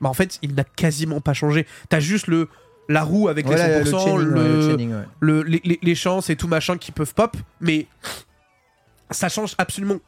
Mais 0.00 0.08
en 0.08 0.14
fait, 0.14 0.38
il 0.42 0.54
n'a 0.54 0.64
quasiment 0.64 1.20
pas 1.20 1.32
changé. 1.32 1.66
T'as 1.88 2.00
juste 2.00 2.26
le 2.26 2.48
la 2.88 3.04
roue 3.04 3.28
avec 3.28 3.48
les 3.48 3.54
le 3.54 3.84
100%, 3.84 4.04
chaining, 4.04 4.18
le, 4.18 4.34
ouais, 4.34 4.48
le 4.48 4.70
chaining, 4.70 4.92
ouais. 4.92 5.04
le- 5.20 5.42
les, 5.44 5.60
les- 5.64 5.78
les 5.80 5.94
chances 5.94 6.28
et 6.30 6.36
tout 6.36 6.48
machin 6.48 6.76
qui 6.76 6.90
peuvent 6.90 7.14
pop, 7.14 7.36
mais 7.60 7.86
ça 9.10 9.28
change 9.28 9.54
absolument 9.58 9.98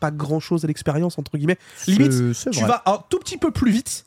pas 0.00 0.10
grand 0.10 0.40
chose 0.40 0.64
à 0.64 0.66
l'expérience, 0.66 1.18
entre 1.18 1.36
guillemets. 1.36 1.58
Limite, 1.86 2.12
Tu 2.50 2.64
vas 2.64 2.82
un 2.86 2.98
tout 3.10 3.18
petit 3.18 3.36
peu 3.36 3.50
plus 3.50 3.70
vite. 3.70 4.06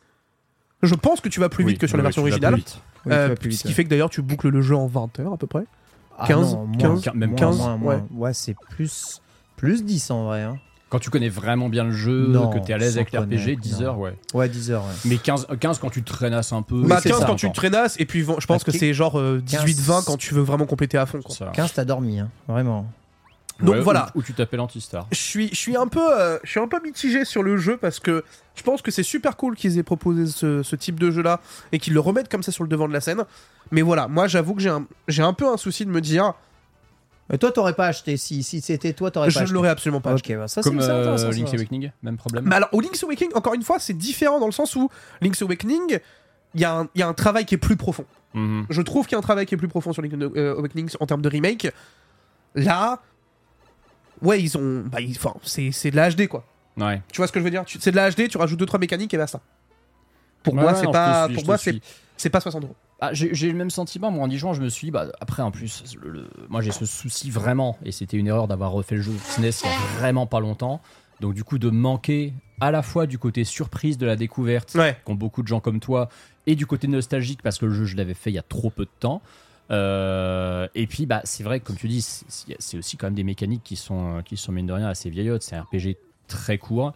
Je 0.81 0.95
pense 0.95 1.21
que 1.21 1.29
tu 1.29 1.39
vas 1.39 1.49
plus 1.49 1.63
Oui, 1.63 1.73
vite 1.73 1.81
que 1.81 1.87
sur 1.87 1.97
la 1.97 2.03
version 2.03 2.23
originale. 2.23 2.55
Oui, 2.55 3.11
Euh, 3.13 3.35
vite, 3.39 3.53
ce 3.53 3.63
qui 3.63 3.73
fait 3.73 3.83
que 3.83 3.89
d'ailleurs 3.89 4.09
tu 4.09 4.21
boucles 4.21 4.49
le 4.49 4.61
jeu 4.61 4.75
en 4.75 4.87
20 4.87 5.19
heures 5.19 5.33
à 5.33 5.37
peu 5.37 5.47
près. 5.47 5.65
Ah 6.17 6.25
15, 6.27 6.53
non, 6.53 6.65
moins, 6.65 6.77
15, 6.77 7.13
même 7.13 7.29
moins, 7.31 7.39
15, 7.39 7.57
moins, 7.57 7.73
ouais. 7.73 7.77
moins. 7.79 8.07
Ouais, 8.15 8.33
c'est 8.33 8.55
plus, 8.69 9.21
plus 9.55 9.83
10 9.83 10.09
en 10.11 10.25
vrai. 10.25 10.41
Hein. 10.41 10.57
Quand 10.93 10.99
tu 10.99 11.09
connais 11.09 11.27
vraiment 11.29 11.69
bien 11.69 11.85
le 11.85 11.91
jeu, 11.91 12.27
Non, 12.27 12.51
que 12.51 12.59
t'es 12.59 12.71
à 12.71 12.77
l'aise 12.77 12.97
avec 12.97 13.11
l'RPG, 13.13 13.29
connaître, 13.55 13.61
10 13.61 13.73
non. 13.79 13.81
heures, 13.81 13.97
ouais. 13.99 14.15
Ouais, 14.35 14.47
10 14.47 14.69
heures. 14.69 14.83
Ouais. 14.83 14.93
Mais 15.05 15.17
15, 15.17 15.47
15 15.59 15.79
quand 15.79 15.89
tu 15.89 16.03
te 16.03 16.13
traînasses 16.13 16.53
un 16.53 16.61
peu. 16.61 16.83
bah 16.83 16.99
c'est 17.01 17.09
15 17.09 17.19
ça, 17.21 17.25
quand 17.25 17.35
tu 17.35 17.49
te 17.49 17.55
traînasses 17.55 17.99
et 17.99 18.05
puis 18.05 18.19
je 18.21 18.25
pense 18.45 18.61
Ah, 18.61 18.71
que 18.71 18.77
c'est 18.77 18.93
genre 18.93 19.19
18-20 19.19 20.05
quand 20.05 20.17
tu 20.17 20.35
veux 20.35 20.43
vraiment 20.43 20.67
compléter 20.67 20.99
à 20.99 21.07
fond. 21.07 21.19
quoi. 21.23 21.35
Ça. 21.35 21.47
15, 21.47 21.73
t'as 21.73 21.83
dormi, 21.85 22.19
hein. 22.19 22.29
vraiment. 22.47 22.85
Donc 23.59 23.75
Ouais, 23.75 23.81
voilà. 23.81 24.11
Ou, 24.13 24.19
ou 24.19 24.21
tu 24.23 24.33
t'appelles 24.33 24.59
Antistar. 24.59 25.07
Je 25.11 25.17
suis, 25.17 25.49
je 25.49 25.55
suis 25.55 25.75
un 25.75 25.87
peu, 25.87 25.99
euh, 26.19 26.37
je 26.43 26.49
suis 26.51 26.59
un 26.59 26.67
peu 26.67 26.79
mitigé 26.83 27.25
sur 27.25 27.41
le 27.43 27.57
jeu 27.57 27.77
parce 27.77 27.99
que 27.99 28.23
je 28.55 28.61
pense 28.63 28.81
que 28.83 28.91
c'est 28.91 29.01
super 29.03 29.35
cool 29.35 29.55
qu'ils 29.55 29.77
aient 29.79 29.83
proposé 29.83 30.27
ce, 30.27 30.61
ce 30.63 30.75
type 30.75 30.99
de 30.99 31.09
jeu 31.11 31.21
là 31.23 31.39
et 31.71 31.79
qu'ils 31.79 31.93
le 31.93 31.99
remettent 31.99 32.29
comme 32.29 32.43
ça 32.43 32.51
sur 32.51 32.63
le 32.63 32.69
devant 32.69 32.87
de 32.87 32.93
la 32.93 33.01
scène. 33.01 33.23
Mais 33.71 33.81
voilà, 33.81 34.07
moi 34.07 34.27
j'avoue 34.27 34.53
que 34.53 34.61
j'ai 34.61 34.69
un, 34.69 34.85
j'ai 35.07 35.23
un 35.23 35.33
peu 35.33 35.47
un 35.51 35.57
souci 35.57 35.85
de 35.85 35.91
me 35.91 36.01
dire, 36.01 36.33
Mais 37.29 37.37
toi, 37.37 37.51
t'aurais 37.51 37.73
pas 37.73 37.87
acheté. 37.87 38.17
Si, 38.17 38.43
si 38.43 38.59
c'était 38.61 38.93
toi, 38.93 39.09
t'aurais 39.09 39.29
je 39.29 39.35
pas 39.35 39.39
ne 39.41 39.43
acheté. 39.45 39.53
l'aurais 39.53 39.69
absolument 39.69 40.01
pas. 40.01 40.11
acheté. 40.13 40.33
Ok, 40.35 40.41
bah, 40.41 40.47
ça 40.47 40.61
c'est 40.61 40.69
Comme 40.69 40.79
euh, 40.81 41.31
Link's. 41.31 41.53
Awakening, 41.53 41.91
même 42.03 42.17
problème. 42.17 42.45
Mais 42.47 42.55
alors, 42.55 42.69
au 42.73 42.81
Link's 42.81 43.01
Awakening, 43.03 43.31
encore 43.35 43.53
une 43.53 43.63
fois, 43.63 43.79
c'est 43.79 43.93
différent 43.93 44.39
dans 44.39 44.45
le 44.45 44.51
sens 44.51 44.75
où 44.75 44.89
Link's 45.21 45.41
Awakening, 45.41 45.99
il 46.53 46.61
y, 46.61 46.65
a 46.65 46.75
un- 46.75 46.89
il 46.95 46.99
y 46.99 47.01
a 47.03 47.07
un 47.07 47.13
travail 47.13 47.45
qui 47.45 47.55
est 47.55 47.59
plus 47.59 47.77
profond. 47.77 48.05
Mhm. 48.33 48.65
Je 48.69 48.81
trouve 48.81 49.05
qu'il 49.05 49.13
y 49.13 49.15
a 49.15 49.19
un 49.19 49.21
travail 49.21 49.45
qui 49.45 49.53
est 49.55 49.57
plus 49.57 49.67
profond 49.69 49.93
sur 49.93 50.01
Link's 50.01 50.15
euh, 50.35 50.57
Awakening 50.57 50.89
en 50.99 51.05
termes 51.05 51.21
de 51.21 51.29
remake. 51.29 51.71
Là, 52.55 53.01
ouais, 54.21 54.41
ils 54.41 54.57
ont. 54.57 54.83
Bah, 54.91 54.99
ils- 55.01 55.15
enfin, 55.17 55.33
c'est 55.43 55.71
c'est 55.71 55.91
de 55.91 55.95
la 55.95 56.09
HD, 56.11 56.27
quoi. 56.27 56.45
Ouais. 56.77 57.01
Tu 57.11 57.17
vois 57.17 57.27
ce 57.27 57.31
que 57.31 57.39
je 57.39 57.43
veux 57.45 57.51
dire? 57.51 57.63
Tu- 57.65 57.77
C'est 57.79 57.91
de 57.91 57.95
la 57.95 58.09
HD, 58.11 58.27
tu 58.27 58.37
rajoutes 58.37 58.59
2-3 58.59 58.79
mécaniques 58.79 59.13
et 59.13 59.17
basta. 59.17 59.39
Pour 60.43 60.53
Ouais, 60.55 60.61
moi, 60.61 60.71
ouais, 60.73 60.77
c'est 60.77 60.83
non, 60.85 60.89
je 60.91 60.93
pas, 60.93 61.25
suis, 61.27 61.33
pour 61.35 61.41
je 61.43 61.47
moi, 61.47 61.57
te 61.57 61.63
c'est 61.63 61.71
suis. 61.71 61.81
C'est 62.17 62.29
pas 62.29 62.39
60 62.39 62.63
euros. 62.63 62.75
Ah, 63.01 63.09
j'ai 63.13 63.47
eu 63.47 63.51
le 63.51 63.57
même 63.57 63.69
sentiment, 63.69 64.11
moi 64.11 64.23
en 64.23 64.29
y 64.29 64.37
jouant, 64.37 64.53
je 64.53 64.61
me 64.61 64.69
suis 64.69 64.87
dit, 64.87 64.91
bah, 64.91 65.07
après 65.19 65.43
en 65.43 65.51
plus, 65.51 65.83
le- 66.01 66.09
le- 66.09 66.29
moi 66.49 66.61
j'ai 66.61 66.71
ce 66.71 66.85
souci 66.85 67.29
vraiment, 67.29 67.77
et 67.83 67.91
c'était 67.91 68.17
une 68.17 68.27
erreur 68.27 68.47
d'avoir 68.47 68.71
refait 68.71 68.95
le 68.95 69.01
jeu 69.01 69.11
SNES 69.17 69.49
il 69.63 69.67
y 69.67 69.69
a 69.73 69.99
vraiment 69.99 70.25
pas 70.25 70.39
longtemps, 70.39 70.81
donc 71.19 71.33
du 71.33 71.43
coup 71.43 71.57
de 71.57 71.69
manquer 71.69 72.33
à 72.61 72.71
la 72.71 72.81
fois 72.81 73.07
du 73.07 73.17
côté 73.17 73.43
surprise 73.43 73.97
de 73.97 74.05
la 74.05 74.15
découverte, 74.15 74.75
Ouais. 74.75 74.97
qu'ont 75.05 75.15
beaucoup 75.15 75.41
de 75.43 75.47
gens 75.47 75.59
comme 75.59 75.79
toi, 75.81 76.07
et 76.47 76.55
du 76.55 76.65
côté 76.65 76.87
nostalgique 76.87 77.41
parce 77.41 77.57
que 77.57 77.65
le 77.65 77.73
jeu 77.73 77.85
je 77.85 77.97
l'avais 77.97 78.13
fait 78.13 78.29
il 78.29 78.35
y 78.35 78.39
a 78.39 78.43
trop 78.43 78.69
peu 78.69 78.85
de 78.85 78.91
temps. 78.99 79.21
Euh, 79.71 80.67
et 80.75 80.87
puis 80.87 81.05
bah 81.05 81.21
c'est 81.23 81.43
vrai 81.43 81.59
que 81.59 81.65
comme 81.67 81.77
tu 81.77 81.87
dis, 81.87 82.01
c'est 82.01 82.55
c'est 82.59 82.77
aussi 82.77 82.95
quand 82.97 83.07
même 83.07 83.15
des 83.15 83.23
mécaniques 83.23 83.63
qui 83.63 83.75
sont 83.75 84.21
qui 84.25 84.37
sont 84.37 84.51
mine 84.51 84.67
de 84.67 84.73
rien 84.73 84.87
assez 84.87 85.09
vieillottes. 85.09 85.41
C'est 85.43 85.55
un 85.55 85.63
RPG 85.63 85.97
très 86.27 86.57
court. 86.57 86.93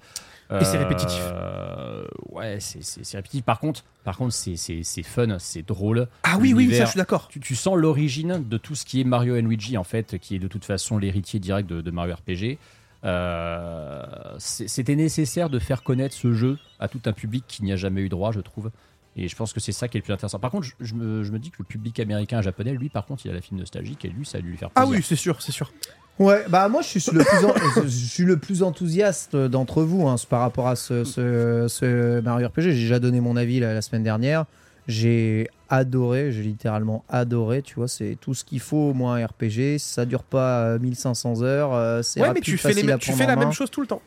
Et 0.50 0.64
c'est 0.64 0.78
répétitif. 0.78 1.20
Euh, 1.34 2.06
ouais, 2.30 2.60
c'est- 2.62 3.18
répétitif. 3.18 3.44
Par 3.44 3.60
contre, 3.60 3.84
par 4.06 4.16
contre, 4.18 4.34
c'est 4.34 4.56
c'est 4.56 4.82
c'est 4.84 5.04
fun, 5.04 5.38
c'est 5.40 5.62
drôle. 5.68 6.08
Ah 6.24 6.38
oui, 6.40 6.54
oui, 6.54 6.74
ça, 6.74 6.86
je 6.86 6.92
suis 6.92 6.98
d'accord. 6.98 7.28
tu, 7.28 7.40
tu 7.42 7.54
sens 7.56 7.76
l'origine 7.78 8.48
de 8.48 8.58
tout 8.58 8.74
ce 8.76 8.86
qui 8.86 9.02
est 9.02 9.04
Mario 9.04 9.36
Luigi 9.42 9.78
en 9.78 9.84
fait, 9.84 10.18
qui 10.20 10.36
est 10.36 10.40
de 10.40 10.48
toute 10.48 10.64
façon 10.64 10.98
l'héritier 10.98 11.40
direct 11.40 11.70
de, 11.70 11.82
de 11.82 11.92
Mario 11.92 12.16
RPG. 12.16 12.58
Euh, 13.04 14.04
C'était 14.40 14.96
nécessaire 14.96 15.50
de 15.50 15.60
faire 15.60 15.84
connaître 15.84 16.16
ce 16.16 16.34
jeu 16.34 16.58
à 16.80 16.88
tout 16.88 17.02
un 17.06 17.14
public 17.14 17.44
qui 17.48 17.64
n'y 17.64 17.72
a 17.72 17.76
jamais 17.76 18.02
eu 18.02 18.10
droit, 18.10 18.32
je 18.32 18.40
trouve. 18.40 18.72
Et 19.16 19.28
je 19.28 19.36
pense 19.36 19.52
que 19.52 19.60
c'est 19.60 19.72
ça 19.72 19.88
qui 19.88 19.98
est 19.98 20.02
le 20.02 20.04
plus 20.04 20.14
intéressant. 20.14 20.38
Par 20.40 20.52
contre, 20.52 20.66
je, 20.68 20.74
je 20.80 20.94
me, 20.94 21.24
je 21.24 21.32
me 21.32 21.40
dis 21.40 21.50
que 21.50 21.56
le 21.60 21.66
public 21.66 22.00
américain 22.00 22.40
et 22.40 22.44
japonais, 22.44 22.72
lui, 22.74 22.90
par 22.90 23.06
contre, 23.06 23.26
il 23.26 23.32
a 23.32 23.34
la 23.34 23.42
fine 23.42 23.58
nostalgique 23.58 24.06
et 24.06 24.10
lui, 24.10 24.26
ça 24.26 24.38
a 24.38 24.42
dû 24.42 24.50
lui 24.52 24.58
faire 24.58 24.70
Ah 24.76 24.82
plaisir. 24.82 24.98
oui, 24.98 25.04
c'est 25.04 25.16
sûr, 25.16 25.42
c'est 25.42 25.52
sûr. 25.52 25.72
Ouais, 26.20 26.44
bah 26.50 26.68
moi 26.68 26.82
je 26.82 26.88
suis 27.00 27.12
le 27.12 27.24
plus, 27.24 27.46
en- 27.46 27.84
je 27.84 27.88
suis 27.90 28.24
le 28.24 28.38
plus 28.38 28.64
enthousiaste 28.64 29.36
d'entre 29.36 29.84
vous 29.84 30.08
hein, 30.08 30.16
par 30.30 30.40
rapport 30.42 30.68
à 30.68 30.76
ce, 30.76 31.04
ce, 31.04 31.68
ce 31.70 32.22
Mario 32.22 32.48
RPG. 32.48 32.62
J'ai 32.62 32.74
déjà 32.74 33.00
donné 33.00 33.22
mon 33.22 33.38
avis 33.38 33.60
la, 33.60 33.74
la 33.74 33.82
semaine 33.82 34.04
dernière. 34.04 34.46
J'ai 34.88 35.50
adoré, 35.70 36.32
j'ai 36.32 36.44
littéralement 36.44 37.04
adoré. 37.10 37.62
Tu 37.62 37.76
vois, 37.76 37.88
c'est 37.88 38.18
tout 38.20 38.34
ce 38.34 38.44
qu'il 38.44 38.62
faut 38.62 38.90
au 38.90 38.94
moins 38.94 39.16
un 39.22 39.26
RPG. 39.28 39.78
Ça 39.80 40.06
dure 40.06 40.24
pas 40.24 40.62
euh, 40.62 40.80
1500 40.80 41.44
heures. 41.44 41.74
euh, 41.76 42.02
c'est 42.02 42.22
Ouais, 42.22 42.28
rapide, 42.30 42.42
mais 42.42 42.52
tu 42.52 42.58
fais, 42.58 42.70
les 42.74 42.82
tu 42.98 43.12
la 43.18 43.36
même 43.36 43.52
chose 43.52 43.70
tout 43.70 43.82
le 43.82 43.88
temps. 43.88 44.02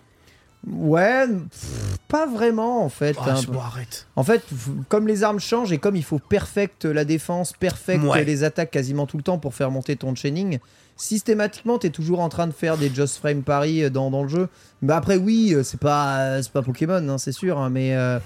Ouais, 0.66 1.26
pff, 1.26 1.98
pas 2.08 2.26
vraiment 2.26 2.84
en 2.84 2.88
fait. 2.90 3.16
Ah, 3.20 3.34
hein. 3.36 3.40
bon, 3.48 3.60
arrête. 3.60 4.06
En 4.16 4.24
fait, 4.24 4.42
comme 4.88 5.06
les 5.06 5.22
armes 5.22 5.40
changent 5.40 5.72
et 5.72 5.78
comme 5.78 5.96
il 5.96 6.04
faut 6.04 6.18
perfect 6.18 6.84
la 6.84 7.04
défense, 7.06 7.52
perfect 7.54 8.04
Ouais. 8.04 8.24
les 8.24 8.44
attaques 8.44 8.70
quasiment 8.70 9.06
tout 9.06 9.16
le 9.16 9.22
temps 9.22 9.38
pour 9.38 9.54
faire 9.54 9.70
monter 9.70 9.96
ton 9.96 10.14
chaining, 10.14 10.58
systématiquement, 11.00 11.78
tu 11.78 11.86
es 11.86 11.90
toujours 11.90 12.20
en 12.20 12.28
train 12.28 12.46
de 12.46 12.52
faire 12.52 12.76
des 12.76 12.88
just 12.92 13.18
frame 13.18 13.42
paris 13.42 13.90
dans, 13.90 14.10
dans 14.10 14.22
le 14.22 14.28
jeu. 14.28 14.48
Mais 14.82 14.92
après, 14.92 15.16
oui, 15.16 15.52
euh, 15.54 15.62
c'est 15.62 15.80
pas, 15.80 16.20
euh, 16.20 16.42
c'est 16.42 16.52
pas 16.52 16.62
Pokémon, 16.62 17.06
hein, 17.08 17.18
c'est 17.18 17.32
sûr, 17.32 17.58
hein, 17.58 17.68
mais 17.70 17.94
euh, 17.94 18.18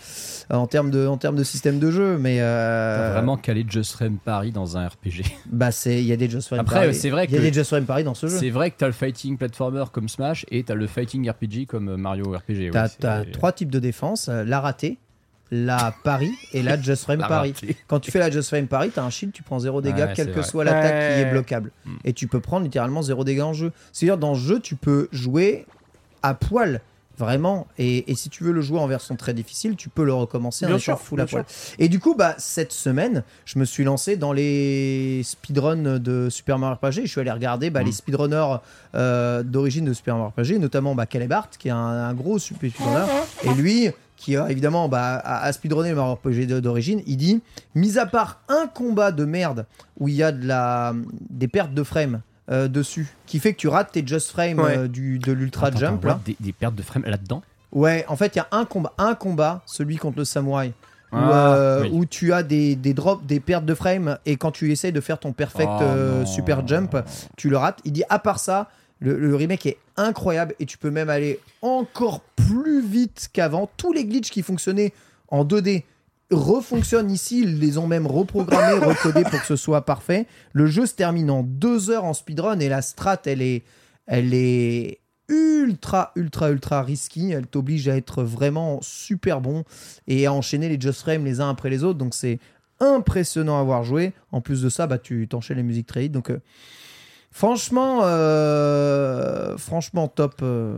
en 0.51 0.66
termes 0.66 0.91
de, 0.91 1.07
en 1.07 1.16
termes 1.16 1.37
de 1.37 1.43
système 1.45 1.79
de 1.79 1.91
jeu, 1.91 2.16
mais 2.18 2.39
euh, 2.41 3.11
vraiment 3.12 3.37
calé 3.37 3.64
Just 3.68 3.93
Frame 3.93 4.18
Paris 4.25 4.53
dans 4.53 4.77
un 4.77 4.87
RPG. 4.87 5.22
bah 5.47 5.70
il 5.87 6.01
y 6.03 6.12
a 6.12 6.16
des 6.16 6.29
just 6.31 6.49
frame 6.49 6.61
Après, 6.61 6.87
paris. 6.87 6.95
c'est 6.95 7.11
vrai 7.11 7.27
il 7.29 7.35
y 7.35 7.39
a 7.39 7.41
des 7.41 7.53
just 7.53 7.68
frame 7.70 7.85
paris 7.87 8.05
dans 8.05 8.14
ce 8.14 8.27
jeu. 8.29 8.39
C'est 8.39 8.51
vrai 8.51 8.70
que 8.70 8.77
t'as 8.79 8.87
le 8.87 8.93
fighting 8.93 9.37
platformer 9.37 9.85
comme 9.93 10.09
Smash 10.09 10.47
et 10.51 10.62
t'as 10.62 10.75
le 10.75 10.87
fighting 10.87 11.29
RPG 11.29 11.66
comme 11.66 11.97
Mario 11.97 12.33
RPG. 12.33 12.70
Ouais, 12.72 12.89
c'est- 12.89 12.99
t'as 13.01 13.25
trois 13.25 13.53
types 13.53 13.70
de 13.72 13.81
défense 13.81 14.29
euh, 14.29 14.45
la 14.45 14.61
ratée, 14.61 14.99
la 15.51 15.95
pari 16.05 16.33
et 16.53 16.63
la 16.63 16.81
just 16.81 17.05
frame 17.05 17.21
La 17.21 17.29
pari. 17.29 17.53
ratée. 17.53 17.77
Quand 17.87 18.01
tu 18.01 18.11
fais 18.11 18.19
la 18.19 18.31
Just 18.31 18.49
Frame 18.49 18.67
Paris, 18.67 18.91
t'as 18.95 19.03
un 19.05 19.11
shield, 19.11 19.33
tu 19.33 19.43
prends 19.43 19.59
zéro 19.61 19.81
dégâts, 19.81 19.97
Ouais, 19.99 20.13
quelle 20.17 20.29
que 20.29 20.41
vrai. 20.41 20.43
soit 20.43 20.65
l'attaque 20.65 21.15
qui 21.15 21.21
est 21.21 21.31
bloquable. 21.31 21.71
Mm. 21.85 21.91
Et 22.05 22.13
tu 22.13 22.27
peux 22.27 22.41
prendre 22.41 22.65
littéralement 22.65 23.03
zéro 23.03 23.23
dégâts 23.25 23.43
en 23.43 23.53
jeu. 23.53 23.71
C'est-à-dire, 23.93 24.19
dans 24.19 24.35
ce 24.35 24.41
jeu, 24.41 24.61
tu 24.61 24.75
peux 24.75 25.09
jouer 25.13 25.67
à 26.23 26.35
poil. 26.35 26.81
Vraiment, 27.17 27.69
et, 27.79 28.11
et 28.11 28.17
si 28.17 28.29
tu 28.29 28.43
veux 28.43 28.51
le 28.51 28.61
jouer 28.61 28.81
en 28.81 28.89
version 28.89 29.15
très 29.15 29.35
difficile, 29.35 29.77
tu 29.77 29.89
peux 29.89 30.03
le 30.05 30.13
recommencer 30.13 30.65
en 30.65 30.71
Bien 30.71 30.79
étant 30.79 30.97
full 30.97 31.21
à 31.21 31.27
poil. 31.27 31.45
Et 31.79 31.89
du 31.89 32.01
coup, 32.01 32.17
bah, 32.17 32.35
cette 32.39 32.73
semaine, 32.73 33.23
je 33.45 33.61
me 33.61 33.65
suis 33.65 33.85
lancé 33.85 34.17
dans 34.17 34.33
les 34.33 35.21
speedruns 35.23 36.01
de 36.01 36.29
Super 36.29 36.59
Mario 36.59 36.75
RPG. 36.75 37.03
Je 37.05 37.07
suis 37.07 37.21
allé 37.21 37.31
regarder 37.31 37.71
bah, 37.71 37.83
Mm. 37.83 37.87
les 37.87 37.93
speedrunners 37.93 38.57
euh, 38.97 39.45
d'origine 39.45 39.85
de 39.85 39.93
Super 39.93 40.17
Mario 40.17 40.31
RPG, 40.37 40.59
notamment 40.59 40.97
bah, 40.97 41.07
Caleb 41.07 41.31
Hart, 41.33 41.57
qui 41.57 41.69
est 41.69 41.71
un, 41.71 41.77
un 41.77 42.15
gros 42.15 42.41
super 42.41 42.69
speedrunner. 42.69 43.07
Et 43.45 43.55
lui, 43.55 43.91
qui 44.25 44.37
a 44.37 44.51
évidemment 44.51 44.89
bah, 44.89 45.16
a, 45.16 45.45
a 45.45 45.53
speedrunné 45.53 45.91
le 45.91 45.97
Mario 45.97 46.14
RPG 46.14 46.47
d'origine, 46.61 47.03
il 47.07 47.16
dit 47.18 47.43
mis 47.75 47.99
à 47.99 48.07
part 48.07 48.41
un 48.49 48.66
combat 48.66 49.12
de 49.12 49.25
merde 49.27 49.66
où 50.01 50.09
il 50.09 50.14
y 50.14 50.22
a 50.22 50.33
de 50.33 50.47
la, 50.47 50.95
des 51.31 51.47
pertes 51.49 51.75
de 51.75 51.83
frame 51.83 52.20
euh, 52.51 52.68
dessus, 52.68 53.09
qui 53.27 53.39
fait 53.39 53.53
que 53.53 53.59
tu 53.59 53.68
rates 53.68 53.93
tes 53.93 54.07
just 54.07 54.31
frame 54.31 54.59
Ouais. 54.59 54.79
euh, 54.79 54.89
du, 54.89 55.18
de 55.18 55.33
l'ultra 55.33 55.70
jump 55.70 56.05
là. 56.05 56.20
des, 56.25 56.37
des 56.41 56.53
pertes 56.53 56.75
de 56.75 56.83
frame 56.83 57.05
là-dedans? 57.07 57.43
Ouais, 57.72 58.05
en 58.09 58.16
fait, 58.16 58.35
il 58.35 58.39
y 58.39 58.41
a 58.41 58.47
un 58.53 58.64
combat, 58.64 58.93
un 58.99 59.14
combat, 59.14 59.62
celui 59.66 59.97
contre 59.97 60.18
le 60.18 60.25
samouraï, 60.25 60.68
où, 61.12 61.16
Ah, 61.16 61.55
euh, 61.57 61.83
oui. 61.83 61.91
où 61.93 62.05
tu 62.07 62.33
as 62.33 62.43
des, 62.43 62.77
des 62.77 62.95
drops, 62.95 63.25
des 63.27 63.41
pertes 63.41 63.64
de 63.64 63.75
frame, 63.75 64.18
et 64.27 64.37
quand 64.37 64.53
tu 64.53 64.70
essayes 64.72 64.93
de 64.93 65.01
faire 65.01 65.18
ton 65.18 65.33
perfect 65.33 65.70
Oh, 65.75 65.83
euh, 65.83 66.25
super 66.25 66.66
jump, 66.66 66.97
tu 67.37 67.51
le 67.51 67.57
rates. 67.57 67.81
Il 67.85 67.93
dit 67.93 68.05
à 68.09 68.18
part 68.18 68.39
ça, 68.39 68.68
le, 69.01 69.19
le 69.19 69.37
remake 69.37 69.67
est 69.67 69.79
incroyable 69.97 70.55
et 70.61 70.67
tu 70.67 70.79
peux 70.79 70.91
même 70.91 71.11
aller 71.11 71.41
encore 71.63 72.21
plus 72.21 72.83
vite 72.85 73.29
qu'avant. 73.33 73.71
Tous 73.77 73.93
les 73.93 74.05
glitches 74.05 74.31
qui 74.31 74.43
fonctionnaient 74.43 74.93
en 75.29 75.45
2D 75.45 75.85
refonctionnent 76.31 77.11
ici. 77.11 77.41
Ils 77.41 77.59
les 77.59 77.79
ont 77.79 77.87
même 77.87 78.07
reprogrammés, 78.07 78.79
recodés 78.85 79.23
pour 79.23 79.41
que 79.41 79.47
ce 79.47 79.57
soit 79.57 79.85
parfait. 79.85 80.27
Le 80.53 80.67
jeu 80.67 80.87
se 80.87 80.95
termine 80.95 81.31
en 81.31 81.43
deux 81.43 81.91
heures 81.91 82.05
en 82.05 82.15
speedrun 82.15 82.59
et 82.61 82.69
la 82.69 82.83
strat, 82.83 83.21
elle 83.27 83.43
est, 83.43 83.63
elle 84.07 84.35
est 84.35 85.01
ultra, 85.29 86.13
ultra, 86.17 86.51
ultra 86.51 86.83
risky. 86.83 87.31
Elle 87.31 87.47
t'oblige 87.47 87.89
à 87.89 87.97
être 87.97 88.23
vraiment 88.23 88.81
super 88.83 89.41
bon 89.41 89.65
et 90.07 90.27
à 90.27 90.33
enchaîner 90.33 90.69
les 90.69 90.81
just 90.81 91.01
frames 91.01 91.25
les 91.25 91.41
uns 91.41 91.51
après 91.51 91.71
les 91.71 91.85
autres. 91.85 91.99
Donc 91.99 92.15
c'est 92.15 92.39
impressionnant 92.81 93.59
à 93.59 93.63
voir 93.63 93.85
jouer. 93.85 94.13
En 94.33 94.41
plus 94.41 94.63
de 94.63 94.69
ça, 94.69 94.87
bah, 94.87 94.99
tu 94.99 95.27
t'enchaînes 95.29 95.59
les 95.59 95.63
musiques 95.63 95.87
très 95.87 96.03
vite. 96.03 96.13
Donc 96.13 96.31
euh, 96.31 96.41
franchement, 97.35 98.01
euh, 98.05 99.57
franchement 99.59 100.09
top. 100.09 100.37
euh, 100.43 100.74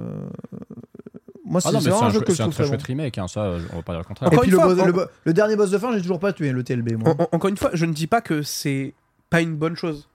Moi, 1.45 1.61
c'est 1.61 1.69
Ah 1.69 1.73
non, 1.73 1.79
mais 1.79 1.85
c'est 1.85 1.91
vraiment 1.91 2.07
un, 2.07 2.09
un 2.09 2.13
jeu 2.13 2.21
que 2.21 2.33
je 2.33 2.37
c'est 2.37 2.43
un 2.43 2.47
trouve 2.47 2.55
très 2.55 2.65
très 2.65 2.71
bon. 2.73 2.79
chouette 2.79 2.87
remake, 2.89 3.19
hein, 3.19 3.29
ça, 3.29 3.41
euh, 3.45 3.61
on 3.73 3.77
va 3.77 3.83
pas 3.83 3.93
dire 3.93 4.01
le 4.01 4.05
contraire. 4.05 4.29
Et 4.33 4.35
Encore 4.35 4.43
puis 4.43 4.51
une 4.51 4.57
le, 4.57 4.63
fois, 4.63 4.75
boss- 4.75 4.83
en- 4.83 4.87
le 4.87 4.93
bo- 4.93 5.05
le 5.25 5.33
dernier 5.33 5.55
boss 5.57 5.71
de 5.71 5.79
fin, 5.79 5.93
j'ai 5.93 6.01
toujours 6.03 6.19
pas 6.19 6.33
tué 6.33 6.51
le 6.51 6.65
TLB. 6.65 6.97
Moi. 6.97 7.11
En- 7.11 7.23
en- 7.23 7.29
encore 7.33 7.49
une 7.51 7.57
fois, 7.57 7.71
je 7.73 7.85
ne 7.87 7.93
dis 7.93 8.07
pas 8.09 8.21
que 8.21 8.43
c'est 8.43 8.95
pas 9.31 9.41
une 9.41 9.55
bonne 9.55 9.77
chose. 9.77 10.09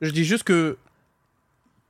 Je 0.00 0.10
dis 0.10 0.24
juste 0.24 0.44
que 0.44 0.76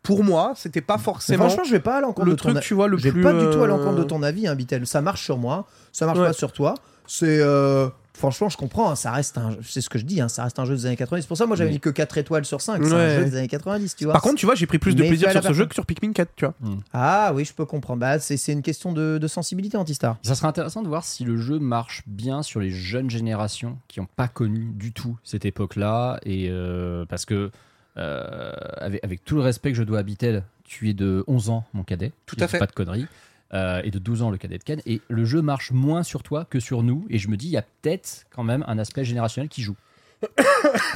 pour 0.02 0.24
moi, 0.24 0.52
c'était 0.56 0.80
pas 0.80 0.96
Mais 0.96 1.02
forcément 1.02 1.44
franchement, 1.48 1.64
je 1.64 1.70
vais 1.72 1.80
pas 1.80 1.98
à 1.98 2.00
l'encontre 2.00 2.26
le 2.26 2.32
de 2.32 2.36
ton 2.36 2.50
truc, 2.52 2.62
tu 2.62 2.74
vois, 2.74 2.88
le 2.88 2.96
Je 2.98 3.04
vais 3.04 3.12
plus. 3.12 3.22
pas 3.22 3.32
du 3.32 3.44
tout 3.50 3.60
à 3.60 3.64
euh, 3.64 3.66
l'encontre 3.66 3.96
de 3.96 4.04
ton 4.04 4.22
avis, 4.22 4.46
hein, 4.46 4.54
Bitel. 4.54 4.86
Ça 4.86 5.00
marche 5.02 5.22
sur 5.24 5.38
moi, 5.38 5.66
ça 5.92 6.06
marche 6.06 6.18
Ouais. 6.18 6.26
pas 6.26 6.32
sur 6.32 6.52
toi. 6.52 6.74
C'est 7.06 7.38
euh, 7.40 7.88
franchement, 8.18 8.48
je 8.50 8.56
comprends. 8.58 8.90
hein, 8.90 8.96
ça 8.96 9.10
reste 9.12 9.38
un, 9.38 9.56
c'est 9.62 9.80
ce 9.80 9.88
que 9.88 9.98
je 9.98 10.04
dis, 10.04 10.20
hein, 10.20 10.28
ça 10.28 10.44
reste 10.44 10.58
un 10.58 10.64
jeu 10.66 10.74
des 10.76 10.84
années 10.86 10.96
90. 10.96 11.22
C'est 11.22 11.28
pour 11.28 11.36
ça, 11.36 11.46
moi, 11.46 11.56
j'avais 11.56 11.68
Oui. 11.70 11.74
dit 11.76 11.80
que 11.80 11.88
4 11.90 12.18
étoiles 12.18 12.44
sur 12.44 12.60
5 12.60 12.82
C'est 12.84 12.92
un 12.92 13.08
jeu 13.20 13.24
des 13.24 13.36
années 13.36 13.48
90, 13.48 13.96
tu 13.96 14.04
vois. 14.04 14.12
Par 14.12 14.22
contre, 14.22 14.36
tu 14.36 14.46
vois, 14.46 14.54
j'ai 14.54 14.66
pris 14.66 14.78
plus 14.78 14.94
de 14.94 15.02
Mais 15.02 15.08
plaisir 15.08 15.30
sur 15.32 15.42
ce 15.42 15.52
jeu 15.52 15.66
que 15.66 15.74
sur 15.74 15.86
Pikmin 15.86 16.12
4, 16.12 16.30
tu 16.36 16.44
vois. 16.44 16.54
ah 16.92 17.32
oui, 17.34 17.44
je 17.44 17.54
peux 17.54 17.64
comprendre. 17.64 18.00
Bah, 18.00 18.18
c'est, 18.18 18.36
c'est 18.36 18.52
une 18.52 18.62
question 18.62 18.92
de, 18.92 19.18
de 19.18 19.26
sensibilité 19.28 19.76
anti-star. 19.76 20.18
Ça 20.22 20.34
serait 20.34 20.48
intéressant 20.48 20.82
de 20.82 20.88
voir 20.88 21.04
si 21.04 21.24
le 21.24 21.36
jeu 21.38 21.58
marche 21.58 22.02
bien 22.06 22.42
sur 22.42 22.60
les 22.60 22.70
jeunes 22.70 23.08
générations 23.10 23.78
qui 23.88 24.00
n'ont 24.00 24.08
pas 24.16 24.28
connu 24.28 24.70
du 24.74 24.92
tout 24.92 25.16
cette 25.24 25.44
époque-là. 25.44 26.20
Et 26.24 26.48
euh, 26.50 27.04
parce 27.06 27.24
que, 27.24 27.50
euh, 27.96 28.52
avec, 28.76 29.02
avec 29.04 29.24
tout 29.24 29.36
le 29.36 29.42
respect 29.42 29.70
que 29.72 29.76
je 29.78 29.82
dois 29.82 30.00
à 30.00 30.02
Bitel, 30.02 30.44
tu 30.64 30.88
es 30.88 30.94
de 30.94 31.24
11 31.26 31.50
ans, 31.50 31.64
mon 31.72 31.82
cadet. 31.82 32.12
Tout 32.26 32.36
Je 32.38 32.44
à 32.44 32.46
dis 32.46 32.50
fait. 32.52 32.58
Pas 32.58 32.66
de 32.66 32.72
conneries. 32.72 33.06
Euh, 33.54 33.80
et 33.82 33.90
de 33.90 33.98
12 33.98 34.22
ans, 34.22 34.30
le 34.30 34.36
cadet 34.36 34.58
de 34.58 34.62
Ken. 34.64 34.80
Et 34.84 35.00
le 35.08 35.24
jeu 35.24 35.40
marche 35.40 35.70
moins 35.72 36.02
sur 36.02 36.22
toi 36.22 36.44
que 36.48 36.60
sur 36.60 36.82
nous. 36.82 37.06
Et 37.08 37.18
je 37.18 37.28
me 37.28 37.36
dis, 37.36 37.46
il 37.46 37.52
y 37.52 37.56
a 37.56 37.62
peut-être 37.62 38.26
quand 38.30 38.44
même 38.44 38.64
un 38.68 38.78
aspect 38.78 39.04
générationnel 39.04 39.48
qui 39.48 39.62
joue. 39.62 39.76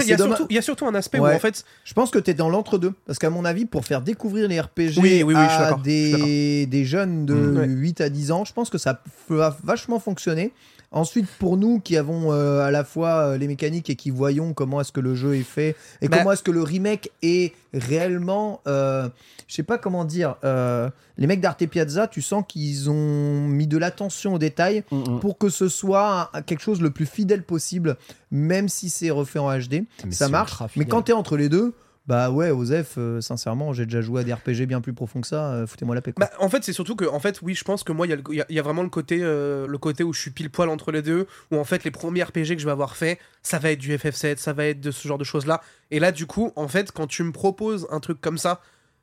Il 0.00 0.06
y, 0.08 0.12
a 0.12 0.16
surtout, 0.18 0.46
il 0.50 0.56
y 0.56 0.58
a 0.58 0.62
surtout 0.62 0.84
un 0.86 0.94
aspect 0.96 1.20
Ouais. 1.20 1.32
où 1.32 1.36
en 1.36 1.38
fait, 1.38 1.64
Je 1.84 1.94
pense 1.94 2.10
que 2.10 2.18
tu 2.18 2.32
es 2.32 2.34
dans 2.34 2.48
l'entre-deux. 2.48 2.92
Parce 3.06 3.20
qu'à 3.20 3.30
mon 3.30 3.44
avis, 3.44 3.66
pour 3.66 3.84
faire 3.84 4.02
découvrir 4.02 4.48
les 4.48 4.60
RPG 4.60 4.98
Oui, 4.98 5.22
oui, 5.22 5.22
oui, 5.22 5.34
je 5.36 5.48
suis 5.54 5.62
à 5.62 5.76
je 5.78 5.82
des, 5.82 6.66
des 6.66 6.84
jeunes 6.84 7.24
de 7.24 7.34
Mm. 7.34 7.56
Ouais. 7.56 7.66
8 7.68 8.00
à 8.00 8.08
10 8.08 8.32
ans, 8.32 8.44
je 8.44 8.52
pense 8.52 8.68
que 8.68 8.78
ça 8.78 9.00
va 9.28 9.56
vachement 9.62 10.00
fonctionner. 10.00 10.52
Ensuite, 10.92 11.26
pour 11.38 11.56
nous 11.56 11.80
qui 11.80 11.96
avons 11.96 12.32
euh, 12.32 12.60
à 12.60 12.70
la 12.70 12.84
fois 12.84 13.08
euh, 13.28 13.38
les 13.38 13.46
mécaniques 13.48 13.88
et 13.90 13.96
qui 13.96 14.10
voyons 14.10 14.52
comment 14.52 14.80
est-ce 14.80 14.92
que 14.92 15.00
le 15.00 15.14
jeu 15.14 15.34
est 15.36 15.42
fait 15.42 15.74
et 16.02 16.08
Bah- 16.08 16.18
comment 16.18 16.32
est-ce 16.32 16.42
que 16.42 16.50
le 16.50 16.62
remake 16.62 17.10
est 17.22 17.54
réellement, 17.72 18.60
euh, 18.66 19.08
je 19.48 19.54
sais 19.54 19.62
pas 19.62 19.78
comment 19.78 20.04
dire, 20.04 20.36
euh, 20.44 20.90
les 21.18 21.26
mecs 21.26 21.40
d'Arte 21.40 21.64
Piazza, 21.66 22.08
tu 22.08 22.20
sens 22.22 22.44
qu'ils 22.46 22.90
ont 22.90 23.46
mis 23.48 23.66
de 23.66 23.78
l'attention 23.78 24.34
aux 24.34 24.38
détails 24.38 24.82
pour 25.20 25.38
que 25.38 25.48
ce 25.48 25.68
soit 25.68 26.30
quelque 26.46 26.62
chose 26.62 26.80
le 26.82 26.90
plus 26.90 27.06
fidèle 27.06 27.42
possible, 27.42 27.96
même 28.30 28.68
si 28.68 28.90
c'est 28.90 29.10
refait 29.10 29.38
en 29.38 29.50
HD. 29.58 29.84
Mais 30.04 30.12
ça 30.12 30.28
marche. 30.28 30.52
Mais 30.76 30.84
quand 30.84 31.02
t'es 31.02 31.12
entre 31.12 31.36
les 31.36 31.48
deux, 31.48 31.74
bah 32.06 32.30
ouais, 32.30 32.50
Osef, 32.50 32.94
euh, 32.98 33.20
sincèrement, 33.20 33.72
j'ai 33.72 33.84
déjà 33.86 34.00
joué 34.00 34.22
à 34.22 34.24
des 34.24 34.32
RPG 34.32 34.66
bien 34.66 34.80
plus 34.80 34.92
profonds 34.92 35.20
que 35.20 35.26
ça. 35.28 35.52
euh, 35.52 35.66
Foutez-moi 35.68 35.94
la 35.94 36.02
paix. 36.02 36.12
Bah, 36.16 36.30
en 36.40 36.48
fait, 36.48 36.64
c'est 36.64 36.72
surtout 36.72 36.96
que, 36.96 37.04
en 37.04 37.20
fait, 37.20 37.40
oui, 37.42 37.54
je 37.54 37.62
pense 37.62 37.84
que 37.84 37.92
moi, 37.92 38.06
il 38.08 38.10
y 38.30 38.40
a 38.40 38.46
y, 38.48 38.58
vraiment 38.60 38.82
le 38.82 38.88
côté, 38.88 39.20
euh, 39.22 39.68
le 39.68 39.78
côté 39.78 40.02
où 40.02 40.12
je 40.12 40.20
suis 40.20 40.32
pile 40.32 40.50
poil 40.50 40.68
entre 40.68 40.90
les 40.90 41.00
deux, 41.02 41.28
où 41.52 41.56
en 41.58 41.64
fait, 41.64 41.84
les 41.84 41.92
premiers 41.92 42.24
RPG 42.24 42.54
que 42.54 42.58
je 42.58 42.64
vais 42.64 42.72
avoir 42.72 42.96
fait, 42.96 43.20
ça 43.42 43.60
va 43.60 43.70
être 43.70 43.78
du 43.78 43.94
FF7, 43.96 44.38
ça 44.38 44.52
va 44.52 44.64
être 44.64 44.80
de 44.80 44.90
ce 44.90 45.06
genre 45.06 45.18
de 45.18 45.24
choses-là. 45.24 45.62
Et 45.92 46.00
là, 46.00 46.10
du 46.10 46.26
coup, 46.26 46.50
en 46.56 46.66
fait, 46.66 46.90
quand 46.90 47.06
tu 47.06 47.22
me 47.22 47.30
proposes 47.30 47.86
un 47.90 48.00
truc 48.00 48.20
comme 48.20 48.38
ça, 48.38 48.60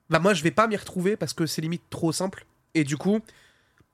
bah 0.10 0.20
moi, 0.20 0.34
je 0.34 0.44
vais 0.44 0.52
pas 0.52 0.68
m'y 0.68 0.76
retrouver 0.76 1.16
parce 1.16 1.34
que 1.34 1.46
c'est 1.46 1.62
limite 1.62 1.84
trop 1.90 2.12
simple. 2.12 2.46
Et 2.74 2.84
du 2.84 2.98
coup, 2.98 3.20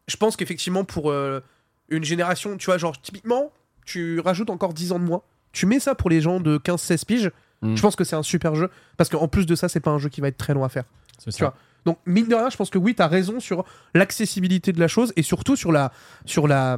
je 0.08 0.18
pense 0.18 0.36
qu'effectivement, 0.36 0.84
pour 0.84 1.12
euh, 1.12 1.42
une 1.90 2.04
génération, 2.04 2.58
tu 2.58 2.66
vois, 2.66 2.80
genre, 2.80 3.00
typiquement, 3.00 3.52
tu 3.86 4.20
rajoutes 4.20 4.50
encore 4.50 4.74
10 4.74 4.94
ans 4.94 5.00
de 5.00 5.04
moins, 5.04 5.22
tu 5.52 5.68
mets 5.68 5.80
ça 5.80 5.94
pour 5.94 6.10
les 6.10 6.22
gens 6.22 6.40
de 6.40 6.58
15-16 6.58 7.06
piges, 7.06 7.32
Mm. 7.66 7.78
je 7.78 7.82
pense 7.82 7.96
que 7.96 8.04
c'est 8.04 8.16
un 8.16 8.24
super 8.24 8.56
jeu, 8.56 8.70
parce 8.98 9.10
qu'en 9.10 9.28
plus 9.28 9.46
de 9.46 9.56
ça, 9.56 9.68
c'est 9.70 9.80
pas 9.80 9.92
un 9.92 9.98
jeu 10.00 10.10
qui 10.10 10.22
va 10.22 10.28
être 10.30 10.38
très 10.38 10.54
long 10.54 10.64
à 10.64 10.70
faire. 10.70 10.84
C'est 11.18 11.32
ça. 11.32 11.46
vois. 11.46 11.56
Donc 11.86 12.00
mine 12.06 12.28
de 12.28 12.36
rien, 12.36 12.50
je 12.50 12.58
pense 12.58 12.70
que 12.70 12.78
oui, 12.78 12.96
tu 12.96 13.02
as 13.02 13.08
raison 13.08 13.40
sur 13.40 13.64
l'accessibilité 13.94 14.72
de 14.74 14.80
la 14.80 14.88
chose 14.88 15.14
et 15.16 15.22
surtout 15.22 15.56
sur 15.56 15.72
la 15.72 15.92
sur 16.26 16.48
la, 16.48 16.78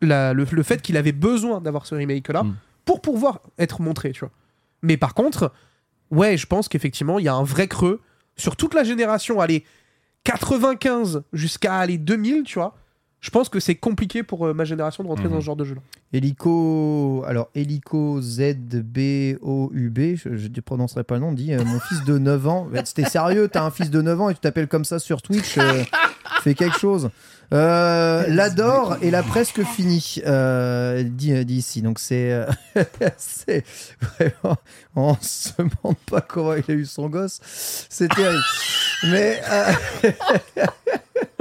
la- 0.00 0.32
le, 0.32 0.46
le 0.50 0.62
fait 0.62 0.80
qu'il 0.82 0.96
avait 0.96 1.12
besoin 1.12 1.60
d'avoir 1.60 1.86
ce 1.86 1.94
remake 1.94 2.28
là 2.28 2.42
Mm. 2.44 2.54
pour 2.86 3.00
pouvoir 3.02 3.40
être 3.58 3.80
montré, 3.82 4.12
tu 4.12 4.20
vois. 4.20 4.30
Mais 4.82 4.96
par 4.96 5.12
contre, 5.14 5.52
ouais, 6.10 6.36
je 6.38 6.46
pense 6.46 6.68
qu'effectivement, 6.68 7.18
il 7.18 7.26
y 7.26 7.28
a 7.28 7.34
un 7.34 7.44
vrai 7.44 7.68
creux 7.68 8.00
sur 8.36 8.56
toute 8.56 8.72
la 8.74 8.82
génération, 8.84 9.40
allez 9.40 9.64
95 10.24 11.22
jusqu'à 11.32 11.76
aller 11.78 11.98
2000, 11.98 12.42
tu 12.44 12.54
vois. 12.58 12.76
Je 13.20 13.30
pense 13.30 13.48
que 13.50 13.60
c'est 13.60 13.74
compliqué 13.74 14.22
pour 14.22 14.46
euh, 14.46 14.54
ma 14.54 14.64
génération 14.64 15.02
de 15.04 15.08
rentrer 15.08 15.24
Mhm. 15.26 15.32
dans 15.32 15.40
ce 15.40 15.44
genre 15.44 15.56
de 15.56 15.64
jeu. 15.64 15.76
Helico, 16.12 17.22
alors 17.26 17.48
Helico 17.54 18.20
ZBOUB, 18.20 19.98
je, 20.16 20.36
je 20.36 20.48
ne 20.48 20.60
prononcerai 20.60 21.04
pas 21.04 21.14
le 21.16 21.20
nom, 21.20 21.32
dit 21.32 21.52
euh, 21.52 21.62
mon 21.64 21.78
fils 21.80 22.02
de 22.04 22.18
9 22.18 22.48
ans. 22.48 22.68
C'était 22.84 23.04
sérieux, 23.04 23.48
t'as 23.48 23.62
un 23.64 23.70
fils 23.70 23.90
de 23.90 24.00
9 24.00 24.20
ans 24.20 24.28
et 24.30 24.34
tu 24.34 24.40
t'appelles 24.40 24.68
comme 24.68 24.84
ça 24.84 24.98
sur 24.98 25.20
Twitch. 25.22 25.58
euh, 25.58 25.82
Fais 26.42 26.54
quelque 26.54 26.78
chose. 26.78 27.10
Euh, 27.52 28.24
L'adore 28.28 28.96
et 29.02 29.10
l'a 29.10 29.22
presque 29.22 29.62
fini. 29.64 30.16
Euh, 30.26 31.02
dit, 31.02 31.44
dit 31.44 31.56
ici. 31.56 31.82
Donc 31.82 31.98
c'est, 31.98 32.32
euh, 32.32 32.46
c'est 33.18 33.64
vraiment, 34.00 34.56
on 34.96 35.16
se 35.20 35.50
demande 35.58 35.96
pas 36.10 36.20
comment 36.22 36.54
il 36.54 36.64
a 36.68 36.72
eu 36.74 36.86
son 36.86 37.08
gosse. 37.10 37.40
C'est 37.90 38.08
terrible. 38.08 38.40
Mais 39.08 39.40
euh, 39.50 39.72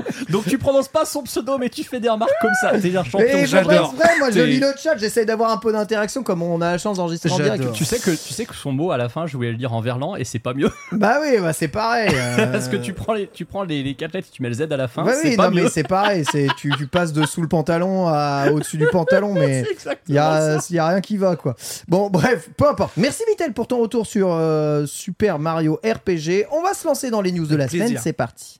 Donc 0.29 0.45
tu 0.45 0.57
prononces 0.57 0.87
pas 0.87 1.05
son 1.05 1.23
pseudo, 1.23 1.57
mais 1.57 1.69
tu 1.69 1.83
fais 1.83 1.99
des 1.99 2.09
remarques 2.09 2.31
comme 2.41 2.51
ça. 2.61 2.71
T'es 2.79 2.95
un 2.95 3.03
champion. 3.03 3.19
et 3.27 3.45
J'adore. 3.45 3.93
vrai, 3.95 4.09
moi 4.19 4.29
je 4.31 4.39
lis 4.41 4.59
le 4.59 4.71
chat, 4.81 4.97
j'essaie 4.97 5.25
d'avoir 5.25 5.51
un 5.51 5.57
peu 5.57 5.71
d'interaction 5.71 6.23
comme 6.23 6.41
on 6.43 6.61
a 6.61 6.71
la 6.71 6.77
chance 6.77 6.97
d'enregistrer 6.97 7.31
en 7.31 7.35
direct. 7.37 7.57
J'adore. 7.57 7.73
Tu 7.75 7.85
sais 7.85 7.99
que 7.99 8.11
tu 8.11 8.33
sais 8.33 8.45
que 8.45 8.55
son 8.55 8.71
mot 8.71 8.91
à 8.91 8.97
la 8.97 9.09
fin, 9.09 9.27
je 9.27 9.35
voulais 9.35 9.51
le 9.51 9.57
dire 9.57 9.73
en 9.73 9.81
verlan 9.81 10.15
et 10.15 10.23
c'est 10.23 10.39
pas 10.39 10.53
mieux 10.53 10.69
Bah 10.91 11.19
oui, 11.21 11.37
bah 11.39 11.53
c'est 11.53 11.67
pareil. 11.67 12.09
euh, 12.13 12.47
parce 12.51 12.67
que 12.67 12.75
tu 12.77 12.93
prends 12.93 13.13
les 13.13 13.27
tu 13.27 13.45
prends 13.45 13.63
les, 13.63 13.83
les 13.83 13.95
quatre 13.95 14.13
lettres 14.13 14.27
et 14.31 14.35
tu 14.35 14.41
mets 14.43 14.49
le 14.49 14.55
Z 14.55 14.61
à 14.71 14.77
la 14.77 14.87
fin. 14.87 15.05
C'est 15.21 15.29
oui, 15.29 15.35
pas 15.35 15.49
non, 15.49 15.55
mieux. 15.55 15.63
mais 15.63 15.69
c'est 15.69 15.83
pareil. 15.83 16.23
C'est 16.31 16.47
tu, 16.57 16.71
tu 16.77 16.87
passes 16.87 17.13
de 17.13 17.25
sous 17.25 17.41
le 17.41 17.47
pantalon 17.47 18.07
à 18.07 18.47
au-dessus 18.51 18.77
du 18.77 18.87
pantalon, 18.87 19.33
mais 19.33 19.63
il 20.07 20.15
y 20.15 20.17
a, 20.17 20.59
ça. 20.59 20.73
y 20.73 20.79
a 20.79 20.87
rien 20.87 21.01
qui 21.01 21.17
va 21.17 21.35
quoi. 21.35 21.55
Bon, 21.87 22.09
bref, 22.09 22.49
peu 22.57 22.67
importe. 22.67 22.93
Merci 22.97 23.23
Vitel 23.29 23.53
pour 23.53 23.67
ton 23.67 23.79
retour 23.79 24.05
sur 24.07 24.29
euh, 24.33 24.85
Super 24.85 25.39
Mario 25.39 25.79
RPG. 25.83 26.45
On 26.51 26.61
va 26.61 26.73
se 26.73 26.87
lancer 26.87 27.09
dans 27.11 27.21
les 27.21 27.31
news 27.31 27.45
de 27.45 27.55
la 27.55 27.63
Avec 27.63 27.71
semaine. 27.71 27.87
plaisir. 27.87 28.01
C'est 28.03 28.13
parti. 28.13 28.59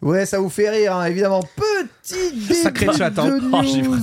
Ouais, 0.00 0.24
ça 0.26 0.38
vous 0.38 0.48
fait 0.48 0.70
rire, 0.70 0.94
hein, 0.94 1.04
évidemment. 1.06 1.42
Petit 2.08 2.32
début 2.48 2.54
Sacré 2.54 2.86
chat, 2.96 3.18
hein. 3.18 3.28
de 3.28 3.40
Oh, 3.52 3.58
j'ai 3.62 3.82
news. 3.82 3.98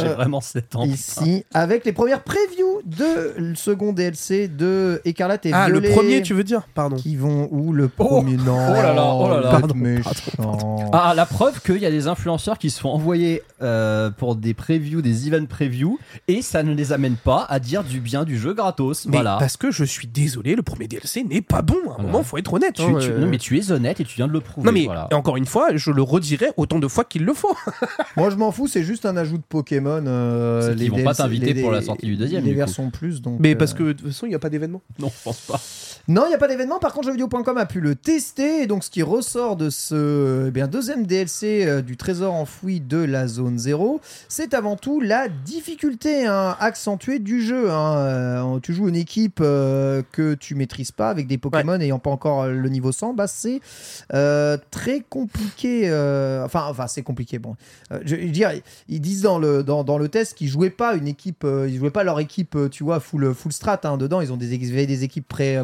J'ai 0.00 0.08
vraiment 0.08 0.40
7 0.40 0.76
ans. 0.76 0.84
Ici, 0.84 1.44
avec 1.54 1.84
les 1.84 1.92
premières 1.92 2.22
previews 2.22 2.80
de 2.84 3.34
le 3.38 3.54
second 3.54 3.92
DLC 3.92 4.48
de 4.48 5.00
Écarlate 5.04 5.46
et 5.46 5.52
Ah, 5.52 5.68
le 5.68 5.80
Violet. 5.80 5.94
premier, 5.94 6.22
tu 6.22 6.34
veux 6.34 6.44
dire? 6.44 6.62
Pardon. 6.74 6.96
qui 6.96 7.16
vont 7.16 7.48
où? 7.50 7.72
Le 7.72 7.90
Oh 7.98 8.04
premier 8.04 8.36
non 8.36 8.56
Oh 8.70 8.72
là 8.74 8.92
là, 8.94 9.12
oh 9.14 9.28
là 9.28 9.40
là. 9.40 9.50
Pardon, 9.50 9.74
méchant. 9.74 10.10
Ah, 10.92 11.12
la 11.14 11.26
preuve 11.26 11.60
qu'il 11.60 11.78
y 11.78 11.86
a 11.86 11.90
des 11.90 12.06
influenceurs 12.06 12.58
qui 12.58 12.70
se 12.70 12.80
font 12.80 12.90
envoyer 12.90 13.42
euh, 13.62 14.10
pour 14.10 14.36
des 14.36 14.54
previews, 14.54 15.02
des 15.02 15.28
event 15.28 15.46
previews, 15.46 15.98
et 16.28 16.42
ça 16.42 16.62
ne 16.62 16.74
les 16.74 16.92
amène 16.92 17.16
pas 17.16 17.46
à 17.48 17.58
dire 17.58 17.84
du 17.84 18.00
bien 18.00 18.24
du 18.24 18.38
jeu 18.38 18.54
gratos. 18.54 19.06
Mais 19.06 19.18
voilà. 19.18 19.36
parce 19.38 19.56
que 19.56 19.70
je 19.70 19.84
suis 19.84 20.06
désolé, 20.06 20.54
le 20.54 20.62
premier 20.62 20.88
DLC 20.88 21.24
n'est 21.24 21.42
pas 21.42 21.62
bon. 21.62 21.74
À 21.74 21.78
un 21.78 21.94
Voilà. 21.96 22.02
moment, 22.04 22.22
faut 22.24 22.38
être 22.38 22.52
honnête. 22.54 22.74
Tu- 22.74 22.82
hein, 22.82 22.96
tu- 23.00 23.10
euh. 23.10 23.18
non, 23.18 23.26
mais 23.26 23.38
tu 23.38 23.58
es 23.58 23.70
honnête 23.72 24.00
et 24.00 24.04
tu 24.04 24.16
viens 24.16 24.26
de 24.28 24.32
le 24.32 24.40
prouver. 24.40 24.66
Non, 24.66 24.72
mais 24.72 24.84
voilà. 24.84 25.08
et 25.10 25.14
encore 25.14 25.36
une 25.36 25.46
fois, 25.46 25.68
je 25.74 25.90
le 25.90 26.02
redirai 26.02 26.46
autant 26.56 26.78
de 26.78 26.88
fois 26.88 27.04
qu'il 27.04 27.24
le 27.24 27.34
faut. 27.34 27.49
Moi, 28.16 28.30
je 28.30 28.36
m'en 28.36 28.52
fous, 28.52 28.66
c'est 28.68 28.82
juste 28.82 29.06
un 29.06 29.16
ajout 29.16 29.38
de 29.38 29.42
Pokémon. 29.48 30.02
euh, 30.06 30.74
les 30.74 30.88
vont 30.88 31.02
pas 31.02 31.14
t'inviter 31.14 31.52
les- 31.54 31.62
pour 31.62 31.70
la 31.70 31.82
sortie 31.82 32.06
du 32.06 32.16
deuxième, 32.16 32.42
Les 32.44 32.50
du 32.50 32.54
coup. 32.54 32.58
versions 32.58 32.90
plus, 32.90 33.20
donc. 33.22 33.38
Mais 33.40 33.54
euh, 33.54 33.58
parce 33.58 33.74
que 33.74 33.82
de 33.82 33.92
toute 33.92 34.06
façon, 34.08 34.26
il 34.26 34.30
n'y 34.30 34.34
a 34.34 34.38
pas 34.38 34.50
d'événement. 34.50 34.82
Non, 34.98 35.08
je 35.08 35.22
pense 35.24 35.38
pas. 35.40 35.60
Non, 36.10 36.24
il 36.26 36.30
n'y 36.30 36.34
a 36.34 36.38
pas 36.38 36.48
d'événement. 36.48 36.80
Par 36.80 36.92
contre, 36.92 37.06
jeuxvideo.com 37.06 37.56
a 37.56 37.66
pu 37.66 37.78
le 37.80 37.94
tester. 37.94 38.62
Et 38.62 38.66
donc, 38.66 38.82
ce 38.82 38.90
qui 38.90 39.00
ressort 39.04 39.54
de 39.54 39.70
ce 39.70 40.48
eh 40.48 40.50
bien, 40.50 40.66
deuxième 40.66 41.06
DLC 41.06 41.64
euh, 41.64 41.82
du 41.82 41.96
trésor 41.96 42.34
enfoui 42.34 42.80
de 42.80 42.96
la 42.98 43.28
zone 43.28 43.60
0, 43.60 44.00
c'est 44.28 44.52
avant 44.52 44.74
tout 44.74 45.00
la 45.00 45.28
difficulté 45.28 46.26
hein, 46.26 46.56
accentuée 46.58 47.20
du 47.20 47.40
jeu. 47.40 47.70
hein. 47.70 47.96
Euh, 47.98 48.58
tu 48.58 48.74
joues 48.74 48.88
une 48.88 48.96
équipe 48.96 49.38
euh, 49.40 50.02
que 50.10 50.34
tu 50.34 50.56
maîtrises 50.56 50.90
pas 50.90 51.10
avec 51.10 51.28
des 51.28 51.38
Pokémon 51.38 51.78
n'ayant 51.78 52.00
pas 52.00 52.10
encore 52.10 52.48
le 52.48 52.68
niveau 52.68 52.90
100. 52.90 53.14
Bah, 53.14 53.28
c'est 53.28 53.60
euh, 54.12 54.58
très 54.72 55.02
compliqué. 55.08 55.82
euh, 55.84 56.44
enfin, 56.44 56.64
enfin 56.68 56.88
c'est 56.88 57.02
compliqué. 57.02 57.38
Bon, 57.38 57.54
je, 57.92 58.16
je 58.16 58.16
veux 58.16 58.30
dire, 58.30 58.50
ils 58.88 59.00
disent 59.00 59.22
dans 59.22 59.38
le, 59.38 59.62
dans, 59.62 59.84
dans 59.84 59.96
le 59.96 60.08
test 60.08 60.34
qu'ils 60.34 60.48
jouaient 60.48 60.70
pas 60.70 60.96
une 60.96 61.06
équipe, 61.06 61.46
ils 61.68 61.78
jouaient 61.78 61.90
pas 61.92 62.02
leur 62.02 62.18
équipe, 62.18 62.58
tu 62.72 62.82
vois, 62.82 62.98
full, 62.98 63.32
full 63.32 63.52
strat. 63.52 63.78
hein. 63.84 63.96
dedans, 63.96 64.20
ils 64.20 64.32
ont 64.32 64.36
des, 64.36 64.58
des 64.58 65.04
équipes 65.04 65.28
pré, 65.28 65.56
euh, 65.56 65.62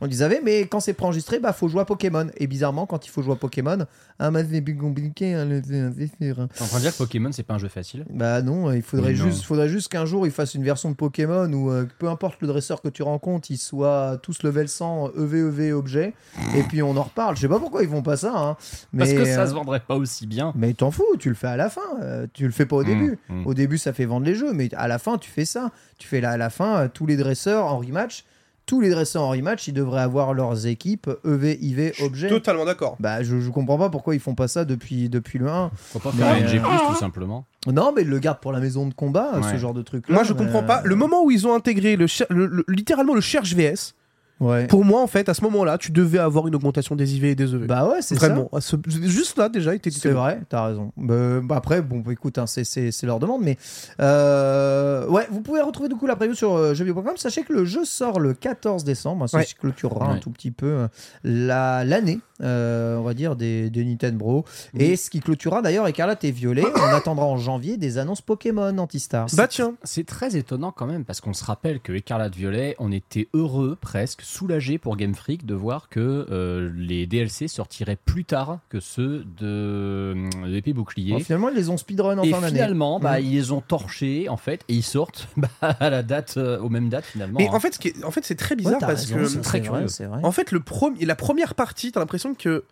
On 0.00 0.06
les 0.06 0.22
avait, 0.22 0.40
mais 0.44 0.62
quand 0.66 0.80
c'est 0.80 0.92
préenregistré, 0.94 1.38
bah 1.38 1.52
faut 1.52 1.68
jouer 1.68 1.80
à 1.80 1.84
Pokémon. 1.84 2.26
Et 2.36 2.46
bizarrement, 2.46 2.86
quand 2.86 3.06
il 3.06 3.10
faut 3.10 3.22
jouer 3.22 3.34
à 3.34 3.36
Pokémon, 3.36 3.78
ah 4.18 4.30
mais 4.30 4.44
c'est 4.50 4.60
plus 4.60 4.76
compliqué, 4.76 5.34
hein, 5.34 5.48
c'est 5.66 6.06
sûr. 6.24 6.40
hein. 6.40 6.48
T'es 6.54 6.62
en 6.62 6.66
train 6.66 6.76
de 6.78 6.82
dire 6.82 6.92
que 6.92 6.98
Pokémon, 6.98 7.30
c'est 7.32 7.42
pas 7.42 7.54
un 7.54 7.58
jeu 7.58 7.68
facile 7.68 8.04
Bah 8.10 8.42
non, 8.42 8.72
il 8.72 8.82
faudrait 8.82 9.12
non. 9.12 9.24
juste, 9.26 9.44
faudrait 9.44 9.68
juste 9.68 9.88
qu'un 9.88 10.06
jour 10.06 10.26
ils 10.26 10.32
fassent 10.32 10.54
une 10.54 10.64
version 10.64 10.90
de 10.90 10.94
Pokémon 10.96 11.50
où 11.52 11.70
euh, 11.70 11.86
peu 11.98 12.08
importe 12.08 12.40
le 12.40 12.46
dresseur 12.48 12.80
que 12.82 12.88
tu 12.88 13.02
rencontres, 13.02 13.50
ils 13.50 13.58
soient 13.58 14.18
tous 14.22 14.42
level 14.42 14.68
100 14.68 15.12
EV 15.16 15.38
EV 15.48 15.72
objet. 15.72 16.14
Et 16.56 16.62
puis 16.62 16.82
on 16.82 16.96
en 16.96 17.02
reparle. 17.02 17.36
Je 17.36 17.42
sais 17.42 17.48
pas 17.48 17.58
pourquoi 17.58 17.82
ils 17.82 17.88
font 17.88 18.02
pas 18.02 18.16
ça. 18.16 18.32
hein. 18.36 18.56
Mais, 18.92 19.00
Parce 19.04 19.12
que 19.12 19.24
ça 19.24 19.42
euh, 19.42 19.46
se 19.46 19.54
vendrait 19.54 19.80
pas 19.80 19.96
aussi 19.96 20.26
bien. 20.26 20.52
mais 20.56 20.72
t'en 20.74 20.90
fous, 20.90 21.04
tu 21.18 21.28
le 21.28 21.34
fais 21.34 21.46
à 21.48 21.56
la 21.56 21.68
fin. 21.68 21.80
euh, 22.00 22.26
tu 22.32 22.44
le 22.46 22.52
fais 22.52 22.66
pas 22.66 22.76
au 22.76 22.82
Mmh, 22.82 22.86
début. 22.86 23.18
mmh. 23.28 23.46
Au 23.46 23.54
début, 23.54 23.78
ça 23.78 23.92
fait 23.92 24.04
vendre 24.06 24.24
les 24.26 24.34
jeux, 24.34 24.52
mais 24.52 24.68
à 24.74 24.88
la 24.88 24.98
fin, 24.98 25.18
tu 25.18 25.30
fais 25.30 25.44
ça. 25.44 25.70
Tu 25.98 26.06
fais 26.08 26.20
là 26.20 26.30
à 26.30 26.36
la 26.36 26.50
fin 26.50 26.76
euh, 26.76 26.88
tous 26.92 27.06
les 27.06 27.16
dresseurs 27.16 27.66
en 27.66 27.78
rematch. 27.78 28.24
Tous 28.66 28.80
les 28.80 28.90
dresseurs 28.90 29.22
en 29.22 29.30
rematch, 29.30 29.68
ils 29.68 29.72
devraient 29.72 30.00
avoir 30.02 30.34
leurs 30.34 30.66
équipes 30.66 31.08
EV, 31.24 31.56
IV, 31.60 31.92
objet. 32.04 32.28
Totalement 32.28 32.64
d'accord. 32.64 32.96
Bah, 33.00 33.22
je, 33.22 33.38
je 33.40 33.50
comprends 33.50 33.78
pas 33.78 33.90
pourquoi 33.90 34.14
ils 34.14 34.20
font 34.20 34.34
pas 34.34 34.48
ça 34.48 34.64
depuis, 34.64 35.08
depuis 35.08 35.38
le 35.38 35.48
1. 35.48 35.70
Pourquoi 35.92 36.10
pas 36.12 36.16
faire 36.18 36.34
Mais, 36.34 36.42
un 36.42 36.46
NG+, 36.46 36.56
euh, 36.58 36.88
tout 36.92 36.98
simplement 36.98 37.46
Non, 37.72 37.92
mais 37.94 38.02
ils 38.02 38.08
le 38.08 38.18
gardent 38.18 38.40
pour 38.40 38.52
la 38.52 38.60
maison 38.60 38.86
de 38.86 38.94
combat, 38.94 39.40
ce 39.52 39.56
genre 39.56 39.72
de 39.74 39.82
truc. 39.82 40.08
Moi, 40.08 40.24
je 40.24 40.32
comprends 40.32 40.62
pas. 40.62 40.82
Le 40.84 40.94
moment 40.96 41.22
où 41.24 41.30
ils 41.30 41.46
ont 41.46 41.54
intégré 41.54 41.96
le, 41.96 42.06
cher- 42.06 42.26
le- 42.30 42.46
le- 42.46 42.64
littéralement 42.68 43.14
le 43.14 43.20
cherche 43.20 43.54
VS, 43.54 43.94
Ouais. 44.38 44.66
pour 44.66 44.84
moi, 44.84 45.00
en 45.00 45.06
fait, 45.06 45.28
à 45.30 45.34
ce 45.34 45.42
moment-là, 45.44 45.78
tu 45.78 45.92
devais 45.92 46.18
avoir 46.18 46.46
une 46.46 46.54
augmentation 46.54 46.94
des 46.94 47.16
IV 47.16 47.24
et 47.24 47.34
des 47.34 47.54
EV. 47.54 47.66
Bah 47.66 47.88
ouais, 47.88 48.02
c'est 48.02 48.16
ça. 48.16 48.28
Vraiment. 48.28 48.50
Ce- 48.60 48.76
Juste 48.86 49.38
là, 49.38 49.48
déjà, 49.48 49.72
il 49.72 49.76
était 49.76 49.90
C'est 49.90 50.10
vrai, 50.10 50.40
t'as 50.48 50.66
raison. 50.66 50.92
Bah, 50.96 51.40
bah 51.42 51.56
après, 51.56 51.80
bon, 51.80 52.00
bah, 52.00 52.12
écoute, 52.12 52.36
hein, 52.38 52.46
c'est- 52.46 53.02
leur 53.04 53.18
demande, 53.18 53.42
mais 53.42 53.56
euh, 54.00 55.06
ouais, 55.08 55.26
vous 55.30 55.40
pouvez 55.40 55.60
retrouver 55.60 55.88
du 55.88 55.94
coup 55.96 56.06
la 56.06 56.16
preview 56.16 56.34
sur 56.34 56.54
euh, 56.54 56.74
jeuxvideo.com. 56.74 57.16
Sachez 57.16 57.42
que 57.44 57.52
le 57.52 57.64
jeu 57.64 57.84
sort 57.84 58.20
le 58.20 58.34
14 58.34 58.84
décembre, 58.84 59.24
hein, 59.24 59.26
ce 59.26 59.36
Ouais. 59.36 59.44
qui 59.44 59.54
clôturera 59.54 60.06
un 60.12 60.18
tout 60.18 60.30
petit 60.30 60.50
peu 60.50 60.66
euh, 60.66 60.88
la- 61.24 61.84
l'année, 61.84 62.20
euh, 62.42 62.96
on 62.96 63.02
va 63.02 63.14
dire, 63.14 63.36
des, 63.36 63.70
des 63.70 63.84
Nintendo 63.84 64.16
Bro. 64.18 64.44
Et 64.78 64.96
ce 64.96 65.10
qui 65.10 65.20
clôturera 65.20 65.62
d'ailleurs 65.62 65.86
Écarlate 65.86 66.24
et 66.24 66.30
Violet. 66.30 66.64
on 66.76 66.94
attendra 66.94 67.26
en 67.26 67.36
janvier 67.36 67.76
des 67.76 67.98
annonces 67.98 68.20
Pokémon 68.22 68.76
Antistar. 68.78 69.26
Bah 69.34 69.48
tiens. 69.48 69.74
C'est 69.84 70.06
très 70.06 70.36
étonnant 70.36 70.72
quand 70.72 70.86
même 70.86 71.04
parce 71.04 71.20
qu'on 71.20 71.32
se 71.34 71.44
rappelle 71.44 71.80
que 71.80 71.92
Écarlate 71.92 72.34
Violet, 72.34 72.76
on 72.78 72.92
était 72.92 73.28
heureux, 73.34 73.76
presque 73.80 74.22
soulagé 74.22 74.78
pour 74.78 74.96
Game 74.96 75.14
Freak 75.14 75.46
de 75.46 75.54
voir 75.54 75.88
que 75.88 76.26
euh, 76.30 76.70
les 76.76 77.06
DLC 77.06 77.48
sortiraient 77.48 77.96
plus 77.96 78.24
tard 78.24 78.58
que 78.68 78.80
ceux 78.80 79.24
de, 79.38 80.14
l'épée 80.46 80.72
bouclier. 80.72 81.12
Bon, 81.12 81.20
finalement, 81.20 81.48
ils 81.48 81.56
les 81.56 81.68
ont 81.70 81.76
speedrun 81.76 82.18
en 82.18 82.22
et 82.22 82.30
fin 82.30 82.40
d'année. 82.40 82.54
finalement, 82.54 83.00
bah, 83.00 83.18
Mhm. 83.20 83.26
ils 83.26 83.32
les 83.32 83.52
ont 83.52 83.60
torchés 83.60 84.28
en 84.28 84.36
fait 84.36 84.62
et 84.68 84.74
ils 84.74 84.82
sortent 84.82 85.28
bah, 85.36 85.48
à 85.60 85.90
la 85.90 86.02
date, 86.02 86.34
euh, 86.36 86.58
aux 86.60 86.68
mêmes 86.68 86.88
dates 86.88 87.04
finalement. 87.04 87.38
Mais 87.38 87.48
hein. 87.48 87.52
en 87.52 87.60
fait, 87.60 87.74
ce 87.74 87.78
qui 87.78 87.88
est- 87.88 88.04
en 88.04 88.10
fait, 88.10 88.24
c'est 88.24 88.34
très 88.36 88.56
bizarre 88.56 88.78
parce 88.80 89.06
raison, 89.06 89.16
que 89.16 89.26
c'est 89.26 89.40
très 89.40 89.58
vrai, 89.60 89.68
curieux. 89.68 89.88
c'est 89.88 90.04
vrai. 90.06 90.20
en 90.22 90.32
fait, 90.32 90.52
le 90.52 90.60
premier, 90.60 91.04
la 91.04 91.16
première 91.16 91.54
partie, 91.54 91.92
t'as 91.92 92.00
l'impression 92.00 92.25
que 92.34 92.64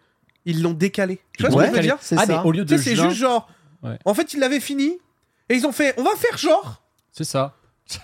ils 0.47 0.63
l'ont 0.63 0.73
décalé. 0.75 1.21
Tu 1.37 1.43
vois 1.47 1.51
ce 1.51 1.57
que 1.57 1.71
je 1.71 1.77
veux 1.77 1.83
dire 1.83 1.97
c'est 2.01 2.17
ah, 2.19 2.27
ça. 2.27 2.45
au 2.45 2.53
lieu 2.53 2.65
de 2.65 2.77
c'est 2.77 2.97
juste 2.97 3.17
genre. 3.17 3.49
Ouais. 3.83 3.99
En 4.05 4.15
fait, 4.15 4.33
ils 4.35 4.41
l'avaient 4.41 4.61
fini 4.61 4.99
et 5.49 5.55
ils 5.55 5.67
ont 5.67 5.73
fait. 5.73 5.95
On 5.99 6.03
va 6.03 6.15
faire 6.17 6.37
genre. 6.39 6.83
c'est 7.13 7.25
ça. 7.25 7.55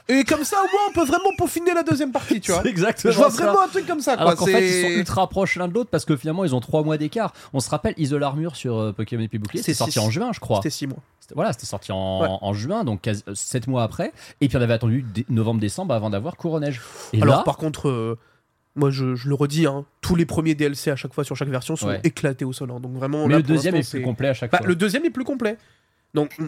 Et 0.09 0.25
comme 0.25 0.45
ça, 0.45 0.59
au 0.59 0.65
moins, 0.71 0.81
on 0.91 0.93
peut 0.93 1.05
vraiment 1.07 1.31
peaufiner 1.39 1.73
la 1.73 1.83
deuxième 1.83 2.13
partie, 2.13 2.39
tu 2.39 2.53
vois. 2.53 2.61
C'est 2.63 2.69
exactement 2.69 3.13
Je 3.13 3.17
vois 3.19 3.31
ça. 3.31 3.45
vraiment 3.47 3.63
un 3.63 3.69
truc 3.69 3.87
comme 3.87 4.01
ça, 4.01 4.13
quoi. 4.15 4.27
Alors 4.27 4.37
qu'en 4.37 4.45
fait, 4.45 4.53
C'est- 4.61 4.81
ils 4.81 4.93
sont 4.95 4.99
ultra 4.99 5.27
proches 5.27 5.57
l'un 5.57 5.69
de 5.69 5.73
l'autre 5.73 5.89
parce 5.89 6.05
que 6.05 6.17
finalement, 6.19 6.45
ils 6.45 6.55
ont 6.55 6.61
trois 6.61 6.83
mois 6.83 6.99
d'écart. 6.99 7.33
On 7.55 7.61
se 7.61 7.71
rappelle, 7.71 7.95
Isole 7.97 8.23
Armure 8.23 8.57
sur 8.57 8.79
euh, 8.79 8.93
Pokémon 8.93 9.23
Épée 9.23 9.39
Bouclier, 9.39 9.63
C'était 9.63 9.73
c'était 9.73 9.79
sorti 9.79 9.93
six. 9.95 9.99
en 10.01 10.11
juin, 10.11 10.31
je 10.35 10.41
crois. 10.41 10.59
C'était 10.59 10.69
6 10.69 10.87
mois. 10.89 10.99
C'était- 11.19 11.35
Voilà, 11.35 11.55
c'était 11.55 11.65
sorti 11.65 11.93
en, 11.93 12.21
Ouais. 12.21 12.29
en 12.43 12.53
juin, 12.53 12.85
donc 12.85 13.09
7 13.33 13.69
mois 13.69 13.83
après. 13.83 14.13
Et 14.43 14.49
puis 14.49 14.59
on 14.59 14.61
avait 14.61 14.75
attendu 14.75 15.01
dé- 15.03 15.25
novembre-décembre 15.31 15.95
avant 15.95 16.11
d'avoir 16.11 16.37
Couronneige. 16.37 16.83
Et 17.15 17.23
Alors, 17.23 17.39
là, 17.39 17.43
par 17.43 17.57
contre, 17.57 17.89
euh, 17.89 18.19
moi, 18.77 18.91
je, 18.91 19.15
je 19.15 19.29
le 19.29 19.35
redis, 19.35 19.67
hein, 19.67 19.85
tous 20.01 20.15
les 20.17 20.27
premiers 20.27 20.55
DLC 20.55 20.91
à 20.91 20.97
chaque 20.97 21.13
fois 21.13 21.25
sur 21.25 21.37
chaque 21.37 21.49
version 21.49 21.77
sont 21.77 21.89
Ouais. 21.89 22.01
éclatés 22.05 22.45
au 22.45 22.53
sol. 22.53 22.71
hein. 22.71 22.81
donc 22.81 22.93
vraiment. 22.93 23.27
mais 23.27 23.33
là, 23.33 23.39
le 23.39 23.43
deuxième 23.43 23.75
est 23.77 23.89
plus 23.91 24.03
complet 24.03 24.29
à 24.29 24.35
chaque 24.35 24.51
Bah, 24.53 24.59
fois. 24.59 24.67
le 24.67 24.75
deuxième 24.77 25.05
est 25.05 25.11
plus 25.11 25.25
complet. 25.25 25.57
Donc, 26.15 26.39
mm, 26.39 26.47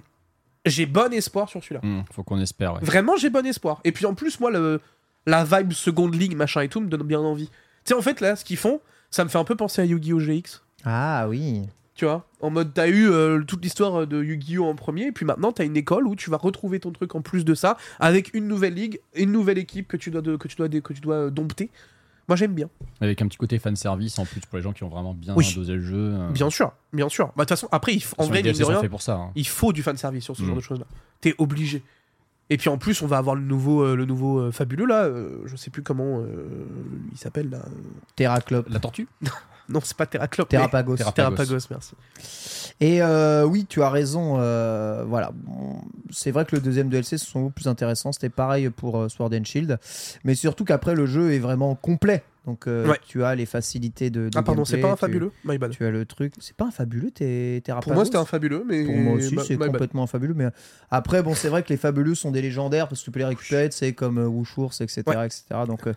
j'ai 0.66 0.86
bon 0.86 1.12
espoir 1.12 1.48
sur 1.48 1.62
celui-là. 1.62 1.80
Hmm, 1.82 2.02
faut 2.12 2.22
qu'on 2.22 2.38
espère, 2.40 2.74
ouais. 2.74 2.80
Vraiment, 2.82 3.16
j'ai 3.16 3.30
bon 3.30 3.44
espoir. 3.46 3.80
Et 3.84 3.92
puis 3.92 4.06
en 4.06 4.14
plus, 4.14 4.38
moi, 4.40 4.50
le, 4.50 4.80
la 5.26 5.44
vibe 5.44 5.72
seconde 5.72 6.14
ligue, 6.14 6.36
machin 6.36 6.60
et 6.62 6.68
tout, 6.68 6.80
me 6.80 6.88
donne 6.88 7.02
bien 7.02 7.20
envie. 7.20 7.46
Tu 7.48 7.52
sais, 7.86 7.94
en 7.94 8.02
fait, 8.02 8.20
là, 8.20 8.36
ce 8.36 8.44
qu'ils 8.44 8.56
font, 8.56 8.80
ça 9.10 9.24
me 9.24 9.28
fait 9.28 9.38
un 9.38 9.44
peu 9.44 9.56
penser 9.56 9.82
à 9.82 9.84
Yu-Gi-Oh! 9.84 10.20
GX. 10.20 10.62
Ah 10.84 11.26
oui. 11.28 11.62
Tu 11.94 12.06
vois 12.06 12.26
En 12.40 12.48
mode, 12.50 12.72
t'as 12.72 12.88
eu 12.88 13.08
euh, 13.10 13.42
toute 13.42 13.62
l'histoire 13.62 14.06
de 14.06 14.22
Yu-Gi-Oh! 14.22 14.64
en 14.64 14.74
premier, 14.74 15.06
et 15.08 15.12
puis 15.12 15.26
maintenant, 15.26 15.52
t'as 15.52 15.64
une 15.64 15.76
école 15.76 16.06
où 16.06 16.16
tu 16.16 16.30
vas 16.30 16.38
retrouver 16.38 16.80
ton 16.80 16.90
truc 16.92 17.14
en 17.14 17.20
plus 17.20 17.44
de 17.44 17.54
ça, 17.54 17.76
avec 18.00 18.32
une 18.34 18.46
nouvelle 18.48 18.74
ligue, 18.74 19.00
une 19.14 19.30
nouvelle 19.32 19.58
équipe 19.58 19.88
que 19.88 19.96
tu 19.96 20.10
dois, 20.10 20.22
de- 20.22 20.36
que 20.36 20.48
tu 20.48 20.56
dois, 20.56 20.68
que 20.68 20.92
tu 20.92 21.00
dois 21.00 21.28
dompter. 21.30 21.70
Moi, 22.32 22.36
j'aime 22.38 22.54
bien. 22.54 22.70
Avec 23.02 23.20
un 23.20 23.28
petit 23.28 23.36
côté 23.36 23.58
fan 23.58 23.76
service 23.76 24.18
en 24.18 24.24
plus 24.24 24.40
pour 24.40 24.56
les 24.56 24.62
gens 24.62 24.72
qui 24.72 24.84
ont 24.84 24.88
vraiment 24.88 25.12
bien 25.12 25.34
Oui. 25.36 25.52
dosé 25.54 25.74
le 25.74 25.82
jeu. 25.82 26.14
euh, 26.14 26.30
Bien 26.30 26.48
sûr, 26.48 26.72
bien 26.94 27.10
sûr. 27.10 27.26
Bah, 27.26 27.32
De 27.36 27.40
toute 27.42 27.48
façon, 27.50 27.68
après, 27.70 27.92
il 27.94 28.02
en 28.16 28.24
vrai, 28.24 28.40
DLC 28.42 28.64
rien, 28.64 28.82
pour 28.88 29.02
ça. 29.02 29.16
hein. 29.16 29.32
il 29.34 29.46
faut 29.46 29.74
du 29.74 29.82
fanservice 29.82 30.24
sur 30.24 30.34
ce 30.34 30.40
Mm. 30.42 30.46
genre 30.46 30.56
de 30.56 30.60
choses-là. 30.62 30.86
T'es 31.20 31.34
obligé. 31.36 31.82
Et 32.48 32.56
puis 32.56 32.70
en 32.70 32.78
plus, 32.78 33.02
on 33.02 33.06
va 33.06 33.18
avoir 33.18 33.34
le 33.34 33.42
nouveau, 33.42 33.82
euh, 33.82 33.94
le 33.96 34.06
nouveau 34.06 34.38
euh, 34.38 34.50
fabuleux 34.50 34.86
là. 34.86 35.10
je 35.44 35.56
sais 35.56 35.68
plus 35.70 35.82
comment 35.82 36.22
il 37.12 37.18
s'appelle 37.18 37.50
là. 37.50 37.58
Terra 38.16 38.40
Club. 38.40 38.64
La 38.70 38.80
tortue? 38.80 39.06
Non, 39.72 39.80
c'est 39.82 39.96
pas 39.96 40.06
Terraclop. 40.06 40.44
Terrapagos. 40.48 40.96
Terrapagos. 40.96 41.36
Terrapagos, 41.36 41.66
merci. 41.70 41.94
Et 42.80 43.00
euh, 43.02 43.44
oui, 43.44 43.66
tu 43.68 43.82
as 43.82 43.90
raison. 43.90 44.36
euh, 44.38 45.04
voilà, 45.06 45.30
Bon, 45.34 45.80
c'est 46.10 46.30
vrai 46.30 46.44
que 46.44 46.56
le 46.56 46.62
deuxième 46.62 46.88
DLC 46.88 47.18
se 47.18 47.26
sont 47.26 47.50
plus 47.50 47.66
intéressants. 47.68 48.12
C'était 48.12 48.28
pareil 48.28 48.70
pour 48.70 48.98
euh, 48.98 49.08
Sword 49.08 49.30
and 49.34 49.44
Shield, 49.44 49.78
mais 50.24 50.34
surtout 50.34 50.64
qu'après 50.64 50.94
le 50.94 51.06
jeu 51.06 51.32
est 51.32 51.38
vraiment 51.38 51.74
complet. 51.74 52.22
Donc 52.44 52.66
euh, 52.66 52.88
Ouais. 52.88 52.96
tu 53.06 53.22
as 53.22 53.34
les 53.36 53.46
facilités 53.46 54.10
de. 54.10 54.28
de 54.28 54.30
Ah, 54.34 54.42
pardon, 54.42 54.64
c'est 54.64 54.78
pas 54.78 54.88
un 54.90 54.94
tu- 54.94 54.98
fabuleux 55.00 55.30
My 55.44 55.58
bad. 55.58 55.70
Tu 55.70 55.84
as 55.84 55.90
le 55.90 56.04
truc. 56.04 56.32
C'est 56.40 56.56
pas 56.56 56.64
un 56.64 56.70
fabuleux, 56.72 57.10
t'es 57.12 57.62
Pour 57.82 57.94
moi, 57.94 58.04
c'était 58.04 58.16
un 58.18 58.24
fabuleux, 58.24 58.64
mais. 58.68 58.84
Pour 58.84 58.96
moi 58.96 59.14
aussi, 59.14 59.36
c'est 59.46 59.56
bad. 59.56 59.70
complètement 59.70 60.02
un 60.02 60.06
fabuleux. 60.08 60.34
Mais 60.34 60.48
après, 60.90 61.22
bon, 61.22 61.34
c'est 61.34 61.48
vrai 61.48 61.62
que 61.62 61.68
les 61.68 61.76
fabuleux 61.76 62.16
sont 62.16 62.32
des 62.32 62.42
légendaires 62.42 62.88
parce 62.88 63.00
que 63.00 63.04
tu 63.04 63.10
peux 63.12 63.20
les 63.20 63.26
récupérer, 63.26 63.68
c'est 63.70 63.92
comme 63.92 64.18
euh, 64.18 64.26
Wushours, 64.26 64.80
etc., 64.80 65.02
Ouais. 65.06 65.26
etc. 65.26 65.44
Donc, 65.68 65.86
euh, 65.86 65.92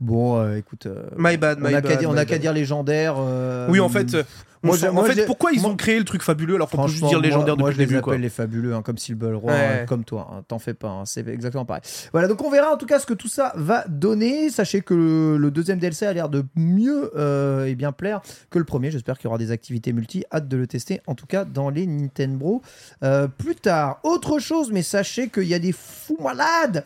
bon, 0.00 0.38
euh, 0.38 0.56
écoute, 0.56 0.86
My 1.16 1.38
bad, 1.38 1.58
on 1.62 1.66
my 1.66 1.72
n'a 1.72 1.80
bad, 1.80 1.90
qu'à 1.90 1.96
dire, 1.96 2.10
on 2.10 2.14
n'a 2.14 2.24
qu'à 2.26 2.38
dire 2.38 2.52
légendaire. 2.52 3.16
Oui, 3.70 3.80
en 3.80 3.88
fait, 3.88 4.14
moi, 4.62 4.76
moi, 4.92 5.02
en 5.02 5.06
fait, 5.06 5.24
pourquoi 5.26 5.52
ils 5.52 5.60
moi- 5.60 5.70
ont 5.70 5.76
créé 5.76 5.98
le 5.98 6.04
truc 6.04 6.22
fabuleux 6.22 6.56
alors 6.56 6.68
qu'on 6.70 6.82
peut 6.84 6.88
juste 6.88 7.04
dire 7.04 7.20
légendaire 7.20 7.56
moi, 7.56 7.62
moi, 7.64 7.70
depuis 7.70 7.74
je 7.76 7.78
le 7.78 7.84
les 7.84 7.90
début, 7.90 8.02
quoi. 8.02 8.18
les 8.18 8.28
fabuleux, 8.28 8.74
hein, 8.74 8.82
comme 8.82 8.96
Roi, 9.36 9.52
Ouais. 9.52 9.80
hein, 9.82 9.86
comme 9.86 10.04
toi. 10.04 10.28
hein, 10.32 10.42
T'en 10.48 10.58
fais 10.58 10.74
pas, 10.74 11.02
c'est 11.04 11.26
exactement 11.28 11.64
pareil. 11.64 11.82
Voilà, 12.12 12.28
donc 12.28 12.42
on 12.44 12.50
verra 12.50 12.72
en 12.72 12.76
tout 12.76 12.86
cas 12.86 12.98
ce 12.98 13.06
que 13.06 13.14
tout 13.14 13.28
ça 13.28 13.52
va 13.56 13.84
donner. 13.88 14.50
Sachez 14.50 14.80
que 14.80 14.94
le, 14.94 15.36
le 15.36 15.50
deuxième 15.50 15.78
DLC 15.78 16.06
a 16.06 16.12
l'air 16.12 16.28
de 16.28 16.44
mieux 16.56 17.10
euh, 17.16 17.66
et 17.66 17.74
bien 17.74 17.92
plaire 17.92 18.20
que 18.50 18.58
le 18.58 18.64
premier. 18.64 18.90
J'espère 18.90 19.16
qu'il 19.18 19.24
y 19.26 19.28
aura 19.28 19.38
des 19.38 19.50
activités 19.50 19.92
multi. 19.92 20.24
Hâte 20.32 20.48
de 20.48 20.56
le 20.56 20.66
tester, 20.66 21.00
en 21.06 21.14
tout 21.14 21.26
cas 21.26 21.44
dans 21.44 21.70
les 21.70 21.86
Nintendo 21.86 22.60
euh, 23.02 23.28
plus 23.28 23.54
tard. 23.54 24.00
Autre 24.02 24.38
chose, 24.38 24.70
mais 24.72 24.82
sachez 24.82 25.28
qu'il 25.28 25.44
y 25.44 25.54
a 25.54 25.58
des 25.58 25.72
fous 25.72 26.18
malades 26.22 26.84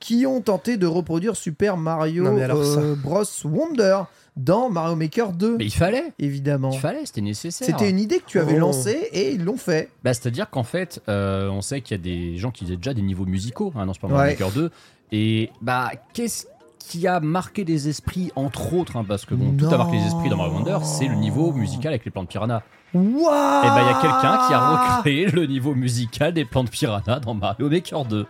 qui 0.00 0.26
ont 0.26 0.40
tenté 0.40 0.76
de 0.76 0.86
reproduire 0.86 1.36
Super 1.36 1.76
Mario 1.76 2.24
Non, 2.24 2.40
alors 2.40 2.60
euh, 2.60 2.94
Bros 2.96 3.22
Wonder 3.44 4.00
dans 4.36 4.70
Mario 4.70 4.96
Maker 4.96 5.32
2, 5.32 5.56
Mais 5.58 5.66
il 5.66 5.72
fallait. 5.72 6.12
évidemment. 6.18 6.70
Il 6.72 6.78
fallait, 6.78 7.04
c'était 7.04 7.20
nécessaire. 7.20 7.66
C'était 7.66 7.90
une 7.90 7.98
idée 7.98 8.18
que 8.18 8.24
tu 8.26 8.38
avais 8.38 8.54
Oh. 8.56 8.60
lancée 8.60 9.08
et 9.12 9.32
ils 9.32 9.44
l'ont 9.44 9.56
fait. 9.58 9.90
Bah, 10.04 10.14
C'est-à-dire 10.14 10.48
qu'en 10.48 10.62
fait, 10.62 11.02
euh, 11.08 11.48
on 11.50 11.60
sait 11.60 11.80
qu'il 11.82 11.96
y 11.96 12.00
a 12.00 12.02
des 12.02 12.36
gens 12.38 12.50
qui 12.50 12.64
faisaient 12.64 12.76
déjà 12.76 12.94
des 12.94 13.02
niveaux 13.02 13.26
musicaux 13.26 13.72
hein, 13.76 13.84
dans 13.86 13.92
Super 13.92 14.08
Mario 14.10 14.24
Ouais. 14.24 14.32
Maker 14.32 14.50
2. 14.50 14.70
Et 15.12 15.50
bah, 15.60 15.90
qu'est-ce 16.14 16.46
qui 16.78 17.06
a 17.06 17.20
marqué 17.20 17.64
les 17.64 17.88
esprits, 17.88 18.32
entre 18.34 18.72
autres, 18.74 18.96
hein, 18.96 19.04
parce 19.06 19.24
que 19.26 19.34
bon, 19.34 19.54
tout 19.56 19.66
a 19.72 19.76
marqué 19.76 19.96
les 19.98 20.06
esprits 20.06 20.28
dans 20.30 20.36
Mario 20.36 20.54
Wonder, 20.54 20.78
c'est 20.84 21.06
le 21.08 21.14
niveau 21.14 21.52
musical 21.52 21.92
avec 21.92 22.04
les 22.04 22.10
plantes 22.10 22.28
piranha. 22.28 22.62
Waouh 22.94 23.04
Et 23.04 23.68
bah, 23.68 23.78
il 23.82 23.86
y 23.86 23.90
a 23.90 24.00
quelqu'un 24.00 24.46
qui 24.48 24.52
a 24.54 24.96
recréé 24.96 25.26
le 25.30 25.46
niveau 25.46 25.74
musical 25.74 26.32
des 26.34 26.44
plantes 26.44 26.70
piranha 26.70 27.20
dans 27.20 27.34
Mario 27.34 27.68
Maker 27.70 28.04
2. 28.06 28.26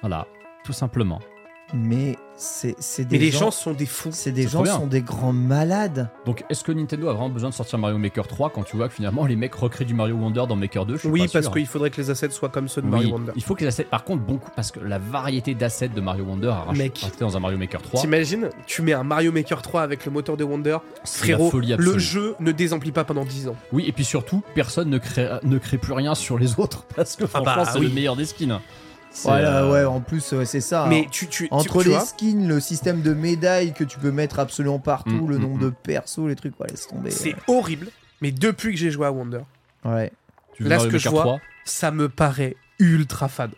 Voilà, 0.00 0.26
tout 0.64 0.72
simplement. 0.72 1.18
Mais 1.74 2.16
c'est 2.36 2.74
c'est 2.80 3.04
des 3.06 3.18
Mais 3.18 3.24
les 3.24 3.30
gens, 3.30 3.38
gens 3.46 3.50
sont 3.50 3.72
des 3.72 3.86
fous. 3.86 4.10
c'est 4.12 4.32
des 4.32 4.46
gens 4.46 4.64
sont 4.64 4.86
des 4.86 5.00
grands 5.00 5.32
malades. 5.32 6.10
Donc, 6.26 6.44
est-ce 6.50 6.64
que 6.64 6.72
Nintendo 6.72 7.08
a 7.08 7.12
vraiment 7.12 7.30
besoin 7.30 7.48
de 7.50 7.54
sortir 7.54 7.78
Mario 7.78 7.96
Maker 7.98 8.26
3 8.26 8.50
quand 8.50 8.62
tu 8.62 8.76
vois 8.76 8.88
que 8.88 8.94
finalement 8.94 9.24
les 9.24 9.36
mecs 9.36 9.54
recréent 9.54 9.86
du 9.86 9.94
Mario 9.94 10.16
Wonder 10.16 10.44
dans 10.48 10.56
Maker 10.56 10.84
2 10.84 10.94
Je 10.94 10.98
suis 11.00 11.08
Oui, 11.08 11.26
pas 11.28 11.32
parce 11.40 11.48
qu'il 11.48 11.66
faudrait 11.66 11.90
que 11.90 12.00
les 12.00 12.10
assets 12.10 12.30
soient 12.30 12.50
comme 12.50 12.68
ceux 12.68 12.82
de 12.82 12.86
Oui, 12.86 12.92
Mario 12.92 13.10
Wonder. 13.12 13.32
il 13.36 13.42
faut 13.42 13.54
que 13.54 13.60
les 13.62 13.68
assets. 13.68 13.84
Par 13.84 14.04
contre, 14.04 14.22
bon 14.22 14.36
coup, 14.38 14.50
parce 14.54 14.70
que 14.70 14.80
la 14.80 14.98
variété 14.98 15.54
d'assets 15.54 15.88
de 15.88 16.00
Mario 16.00 16.24
Wonder 16.24 16.48
a 16.48 16.62
racheté 16.64 16.82
Mec. 16.84 17.06
dans 17.20 17.36
un 17.36 17.40
Mario 17.40 17.56
Maker 17.56 17.80
3. 17.80 18.00
T'imagines, 18.02 18.50
tu 18.66 18.82
mets 18.82 18.92
un 18.92 19.04
Mario 19.04 19.32
Maker 19.32 19.62
3 19.62 19.80
avec 19.82 20.04
le 20.04 20.12
moteur 20.12 20.36
de 20.36 20.44
Wonder, 20.44 20.76
frérot, 21.04 21.50
folie 21.50 21.72
absolue. 21.72 21.92
le 21.94 21.98
jeu 21.98 22.34
ne 22.40 22.52
désemplit 22.52 22.92
pas 22.92 23.04
pendant 23.04 23.24
10 23.24 23.48
ans. 23.48 23.56
Oui, 23.72 23.84
et 23.86 23.92
puis 23.92 24.04
surtout, 24.04 24.42
personne 24.54 24.90
ne 24.90 24.98
crée, 24.98 25.28
ne 25.42 25.56
crée 25.58 25.78
plus 25.78 25.92
rien 25.94 26.14
sur 26.14 26.38
les 26.38 26.52
autres 26.60 26.84
parce 26.94 27.16
que 27.16 27.26
franchement, 27.26 27.54
bah, 27.56 27.64
c'est 27.72 27.78
oui. 27.78 27.86
le 27.86 27.94
meilleur 27.94 28.16
des 28.16 28.26
skins. 28.26 28.60
Voilà, 29.24 29.62
euh, 29.64 29.72
ouais, 29.72 29.84
en 29.84 30.00
plus 30.00 30.32
ouais, 30.32 30.46
c'est 30.46 30.60
ça. 30.60 30.86
Mais 30.88 31.04
hein. 31.06 31.08
tu, 31.10 31.26
tu, 31.28 31.48
entre 31.50 31.82
tu 31.82 31.88
les 31.88 31.94
vois, 31.94 32.04
skins, 32.04 32.48
le 32.48 32.60
système 32.60 33.02
de 33.02 33.12
médailles 33.14 33.72
que 33.72 33.84
tu 33.84 33.98
peux 33.98 34.10
mettre 34.10 34.38
absolument 34.38 34.78
partout, 34.78 35.10
Mm, 35.10 35.28
le 35.30 35.38
mm, 35.38 35.42
nombre 35.42 35.56
mm. 35.58 35.64
de 35.64 35.70
persos, 35.70 36.26
les 36.28 36.36
trucs, 36.36 36.58
ouais, 36.60 36.66
laisse 36.70 36.86
tomber. 36.88 37.10
c'est 37.10 37.34
horrible. 37.46 37.88
Mais 38.20 38.32
depuis 38.32 38.72
que 38.72 38.78
j'ai 38.78 38.90
joué 38.90 39.06
à 39.06 39.12
Wonder, 39.12 39.40
Ouais. 39.84 40.12
là, 40.60 40.78
ce 40.78 40.86
que 40.86 40.98
je 40.98 41.08
vois, 41.08 41.22
3 41.22 41.40
ça 41.64 41.90
me 41.90 42.08
paraît 42.08 42.56
ultra 42.78 43.28
fade. 43.28 43.52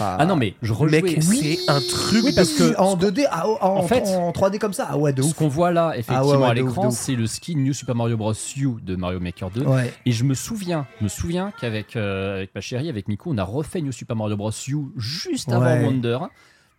Ah 0.00 0.24
non, 0.26 0.36
mais 0.36 0.54
je 0.62 0.72
rejouais. 0.72 1.02
Mec, 1.02 1.22
c'est 1.22 1.58
un 1.68 1.80
truc 1.80 2.24
Oui, 2.24 2.32
parce 2.34 2.52
que 2.52 2.76
en 2.78 2.96
2D, 2.96 3.26
ah, 3.30 3.44
oh, 3.46 3.58
en, 3.60 3.76
En 3.76 3.82
fait- 3.86 4.02
en 4.06 4.30
3D 4.32 4.58
comme 4.58 4.72
ça, 4.72 4.88
ah 4.90 4.96
ouais, 4.98 5.12
de 5.12 5.22
Ce 5.22 5.34
qu'on 5.34 5.48
voit 5.48 5.70
là, 5.70 5.92
effectivement, 5.94 6.20
Ah 6.22 6.26
ouais, 6.26 6.36
ouais, 6.36 6.48
à 6.50 6.54
l'écran, 6.54 6.90
c'est 6.90 7.14
le 7.14 7.26
skin 7.26 7.54
New 7.56 7.72
Super 7.72 7.94
Mario 7.94 8.16
Bros. 8.16 8.32
U 8.56 8.68
de 8.82 8.96
Mario 8.96 9.20
Maker 9.20 9.50
2. 9.50 9.62
Ouais. 9.64 9.92
Et 10.06 10.12
je 10.12 10.24
me 10.24 10.34
souviens, 10.34 10.86
me 11.00 11.08
souviens 11.08 11.52
qu'avec 11.60 11.96
euh, 11.96 12.36
avec 12.38 12.54
ma 12.54 12.60
chérie, 12.60 12.88
avec 12.88 13.08
Miku, 13.08 13.30
on 13.32 13.38
a 13.38 13.44
refait 13.44 13.80
New 13.80 13.92
Super 13.92 14.16
Mario 14.16 14.36
Bros. 14.36 14.50
U 14.68 14.76
juste 14.96 15.50
avant. 15.50 15.80
Wonder. 15.82 16.18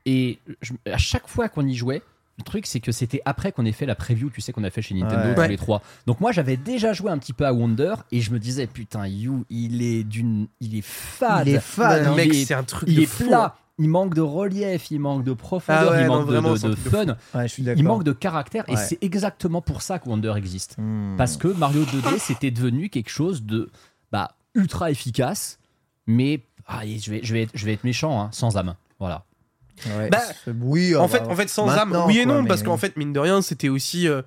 Et 0.06 0.40
je- 0.62 0.74
à 0.92 0.98
chaque 0.98 1.28
fois 1.28 1.48
qu'on 1.50 1.66
y 1.66 1.76
jouait, 1.76 2.02
le 2.38 2.44
truc 2.44 2.66
c'est 2.66 2.80
que 2.80 2.92
c'était 2.92 3.22
après 3.26 3.52
qu'on 3.52 3.66
ait 3.66 3.72
fait 3.72 3.86
la 3.86 3.96
preview, 3.96 4.30
tu 4.30 4.42
sais, 4.42 4.52
qu'on 4.54 4.64
a 4.64 4.70
fait 4.70 4.82
chez 4.82 4.96
Nintendo 4.96 5.30
Ouais. 5.30 5.34
tous 5.36 5.42
Ouais. 5.42 5.48
les 5.50 5.58
trois. 5.58 5.82
Donc 6.08 6.20
moi 6.20 6.32
j'avais 6.32 6.58
déjà 6.58 6.92
joué 6.94 7.12
un 7.12 7.18
petit 7.18 7.34
peu 7.34 7.46
à 7.46 7.54
Wonder 7.54 7.94
et 8.12 8.22
je 8.22 8.32
me 8.32 8.40
disais 8.40 8.66
putain 8.68 9.06
You, 9.08 9.46
il 9.50 9.82
est 9.82 10.04
d'une, 10.04 10.48
il 10.60 10.76
est 10.76 10.82
fade. 10.86 11.48
Il 11.48 11.56
est 11.56 11.60
fade, 11.60 12.06
Non, 12.06 12.12
hein. 12.14 12.16
mec, 12.16 12.34
c'est 12.34 12.54
un 12.54 12.64
truc 12.64 12.90
il 12.90 12.96
de 12.98 13.02
est 13.02 13.06
fou. 13.06 13.26
plat. 13.28 13.56
Il 13.80 13.90
manque 13.90 14.14
de 14.14 14.22
relief, 14.22 14.92
il 14.92 15.00
manque 15.00 15.24
de 15.24 15.34
profondeur, 15.34 15.90
Ah 15.90 15.92
ouais, 15.96 16.02
il 16.04 16.08
non, 16.08 16.18
manque 16.18 16.28
de- 16.28 16.32
vraiment, 16.34 16.54
de, 16.54 16.60
de 16.60 16.68
de 16.70 16.76
fun, 16.76 17.06
Ouais, 17.34 17.48
je 17.48 17.54
suis 17.54 17.64
d'accord. 17.64 17.80
il 17.80 17.84
manque 17.86 18.04
de 18.04 18.12
caractère 18.12 18.64
et 18.68 18.76
c'est 18.78 19.00
exactement 19.04 19.62
pour 19.62 19.82
ça 19.82 19.98
que 19.98 20.08
Wonder 20.08 20.34
existe. 20.38 20.76
Hmm. 20.78 21.16
Parce 21.18 21.38
que 21.38 21.48
Mario 21.48 21.84
2D, 21.86 22.20
c'était 22.20 22.52
devenu 22.52 22.90
quelque 22.90 23.10
chose 23.10 23.42
de 23.44 23.72
bah, 24.12 24.36
ultra 24.54 24.92
efficace, 24.92 25.58
mais 26.06 26.42
ah, 26.68 26.82
je, 26.86 27.10
vais, 27.10 27.22
je, 27.24 27.34
vais 27.34 27.42
être, 27.44 27.52
je 27.56 27.66
vais 27.66 27.74
être 27.74 27.84
méchant, 27.84 28.22
hein, 28.22 28.30
sans 28.32 28.58
âme. 28.58 28.76
Voilà. 29.00 29.26
Ouais, 29.98 30.10
Bah, 30.10 30.22
oui, 30.62 30.96
En 30.96 31.06
oh, 31.06 31.08
fait, 31.08 31.22
en 31.22 31.36
fait, 31.36 31.48
sans 31.50 31.68
âme, 31.70 31.96
oui 32.08 32.20
et 32.20 32.24
quoi, 32.24 32.34
non, 32.36 32.42
mais- 32.44 32.48
parce 32.48 32.64
qu'en 32.64 32.78
fait, 32.78 32.96
mine 32.98 33.12
de 33.14 33.20
rien, 33.20 33.42
c'était 33.42 33.70
aussi 33.70 34.08
euh, 34.08 34.22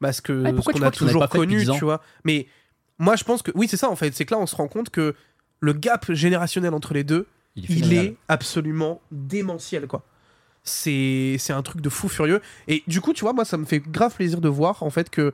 bah, 0.00 0.12
ce 0.12 0.20
que 0.22 0.50
pourquoi 0.52 0.72
ce 0.72 0.76
tu 0.78 0.82
qu'on 0.82 0.86
a 0.86 0.90
tu 0.90 1.04
n'avais 1.04 1.12
toujours 1.12 1.28
connu, 1.28 1.58
10 1.58 1.70
ans 1.70 1.74
tu 1.74 1.84
vois. 1.84 2.02
Mais 2.24 2.46
moi, 2.98 3.16
je 3.16 3.24
pense 3.24 3.42
que 3.42 3.50
oui, 3.54 3.68
c'est 3.68 3.76
ça 3.76 3.90
en 3.90 3.96
fait. 3.96 4.14
C'est 4.14 4.24
que 4.24 4.34
là, 4.34 4.40
on 4.40 4.46
se 4.46 4.56
rend 4.56 4.68
compte 4.68 4.90
que 4.90 5.14
le 5.60 5.72
gap 5.72 6.10
générationnel 6.12 6.72
entre 6.74 6.94
les 6.94 7.04
deux, 7.04 7.26
Il 7.56 7.64
est 7.64 7.66
il 7.68 7.74
phénoménal. 7.80 8.04
est 8.06 8.16
absolument 8.28 9.00
démentiel, 9.12 9.86
quoi. 9.86 10.02
C'est 10.64 11.36
c'est 11.38 11.52
un 11.52 11.62
truc 11.62 11.80
de 11.80 11.88
fou 11.88 12.08
furieux. 12.08 12.40
Et 12.66 12.82
du 12.88 13.00
coup, 13.00 13.12
tu 13.12 13.20
vois, 13.22 13.32
moi, 13.32 13.44
ça 13.44 13.56
me 13.56 13.64
fait 13.64 13.80
grave 13.80 14.14
plaisir 14.14 14.40
de 14.40 14.48
voir 14.48 14.82
en 14.82 14.90
fait 14.90 15.10
que 15.10 15.32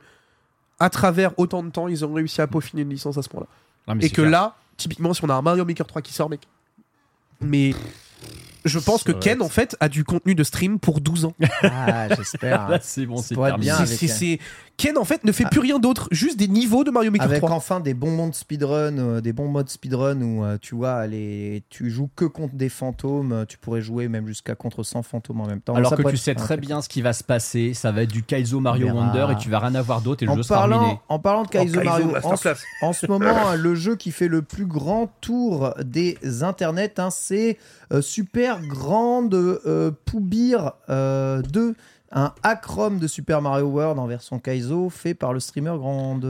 à 0.79 0.89
travers 0.89 1.31
autant 1.39 1.63
de 1.63 1.69
temps, 1.69 1.87
ils 1.87 2.03
ont 2.05 2.13
réussi 2.13 2.41
à 2.41 2.47
peaufiner 2.47 2.81
une 2.83 2.89
licence 2.89 3.17
à 3.17 3.21
ce 3.21 3.29
point-là. 3.29 3.95
Et 4.01 4.09
que 4.09 4.15
clair. 4.21 4.29
là, 4.29 4.55
typiquement, 4.77 5.13
si 5.13 5.23
on 5.23 5.29
a 5.29 5.33
un 5.33 5.41
Mario 5.41 5.65
Maker 5.65 5.87
3 5.87 6.01
qui 6.01 6.13
sort, 6.13 6.29
mec. 6.29 6.41
Mais 7.41 7.73
je 8.65 8.79
pense 8.79 9.03
que 9.03 9.11
Ken, 9.11 9.41
en 9.41 9.49
fait, 9.49 9.75
a 9.79 9.89
du 9.89 10.03
contenu 10.03 10.35
de 10.35 10.43
stream 10.43 10.79
pour 10.79 11.01
12 11.01 11.25
ans. 11.25 11.33
Ah, 11.63 12.07
j'espère. 12.15 12.79
C'est 12.81 13.05
bon, 13.05 13.17
c'est 13.17 13.35
bien 13.59 13.77
c'est- 14.07 14.39
Ken, 14.77 14.97
en 14.97 15.05
fait, 15.05 15.23
ne 15.23 15.31
fait 15.31 15.45
plus 15.45 15.59
rien 15.59 15.79
d'autre, 15.79 16.07
juste 16.11 16.37
des 16.37 16.47
niveaux 16.47 16.83
de 16.83 16.91
Mario 16.91 17.11
Maker 17.11 17.27
Avec 17.27 17.39
3. 17.39 17.51
enfin 17.51 17.79
des 17.79 17.93
bons 17.93 18.11
modes 18.11 18.33
speedrun, 18.33 18.97
euh, 18.97 19.21
des 19.21 19.31
bons 19.31 19.47
modes 19.47 19.69
speedrun 19.69 20.19
où 20.21 20.43
euh, 20.43 20.57
tu 20.59 20.75
vois, 20.75 21.05
les... 21.05 21.63
tu 21.69 21.89
joues 21.89 22.09
que 22.15 22.25
contre 22.25 22.55
des 22.55 22.69
fantômes, 22.69 23.31
euh, 23.31 23.45
tu 23.45 23.57
pourrais 23.57 23.81
jouer 23.81 24.07
même 24.07 24.27
jusqu'à 24.27 24.55
contre 24.55 24.83
100 24.83 25.03
fantômes 25.03 25.41
en 25.41 25.47
même 25.47 25.61
temps. 25.61 25.75
Alors 25.75 25.91
Ça 25.91 25.97
que 25.97 26.01
tu 26.01 26.09
être 26.09 26.17
sais 26.17 26.35
très 26.35 26.57
bien 26.57 26.81
ce 26.81 26.89
qui 26.89 27.01
va 27.01 27.13
se 27.13 27.23
passer, 27.23 27.73
ça 27.73 27.91
va 27.91 28.03
être 28.03 28.11
du 28.11 28.23
Kaizo 28.23 28.59
Mario 28.59 28.87
verra. 28.87 28.99
Wonder 28.99 29.27
et 29.33 29.35
tu 29.37 29.49
vas 29.49 29.59
rien 29.59 29.75
avoir 29.75 30.01
d'autre 30.01 30.23
et 30.23 30.25
le 30.25 30.31
En 30.31 30.35
jeu 30.37 30.43
sera 30.43 30.67
terminé. 30.67 30.79
parlant, 30.79 31.01
en 31.07 31.19
parlant 31.19 31.43
de 31.43 31.49
Kaizo, 31.49 31.79
Kaizo 31.79 31.83
Mario, 31.83 32.15
en, 32.81 32.93
ce 32.93 33.07
moment, 33.07 33.47
hein, 33.47 33.55
le 33.55 33.75
jeu 33.75 33.95
qui 33.95 34.11
fait 34.11 34.27
le 34.27 34.41
plus 34.41 34.65
grand 34.65 35.07
tour 35.21 35.73
des 35.83 36.17
internets, 36.41 36.99
hein, 36.99 37.09
c'est 37.11 37.57
euh, 37.93 38.01
Super 38.01 38.61
Grande 38.61 39.35
euh, 39.35 39.91
Poubir 40.05 40.73
euh, 40.89 41.41
2, 41.41 41.75
un 42.13 42.33
hack-ROM 42.43 42.99
de 42.99 43.07
Super 43.07 43.41
Mario 43.41 43.65
World 43.65 43.97
en 43.99 44.05
version 44.07 44.39
Kaizo, 44.39 44.89
fait 44.89 45.13
par 45.15 45.33
le 45.33 45.39
streamer 45.39 45.73
Grande, 45.77 46.25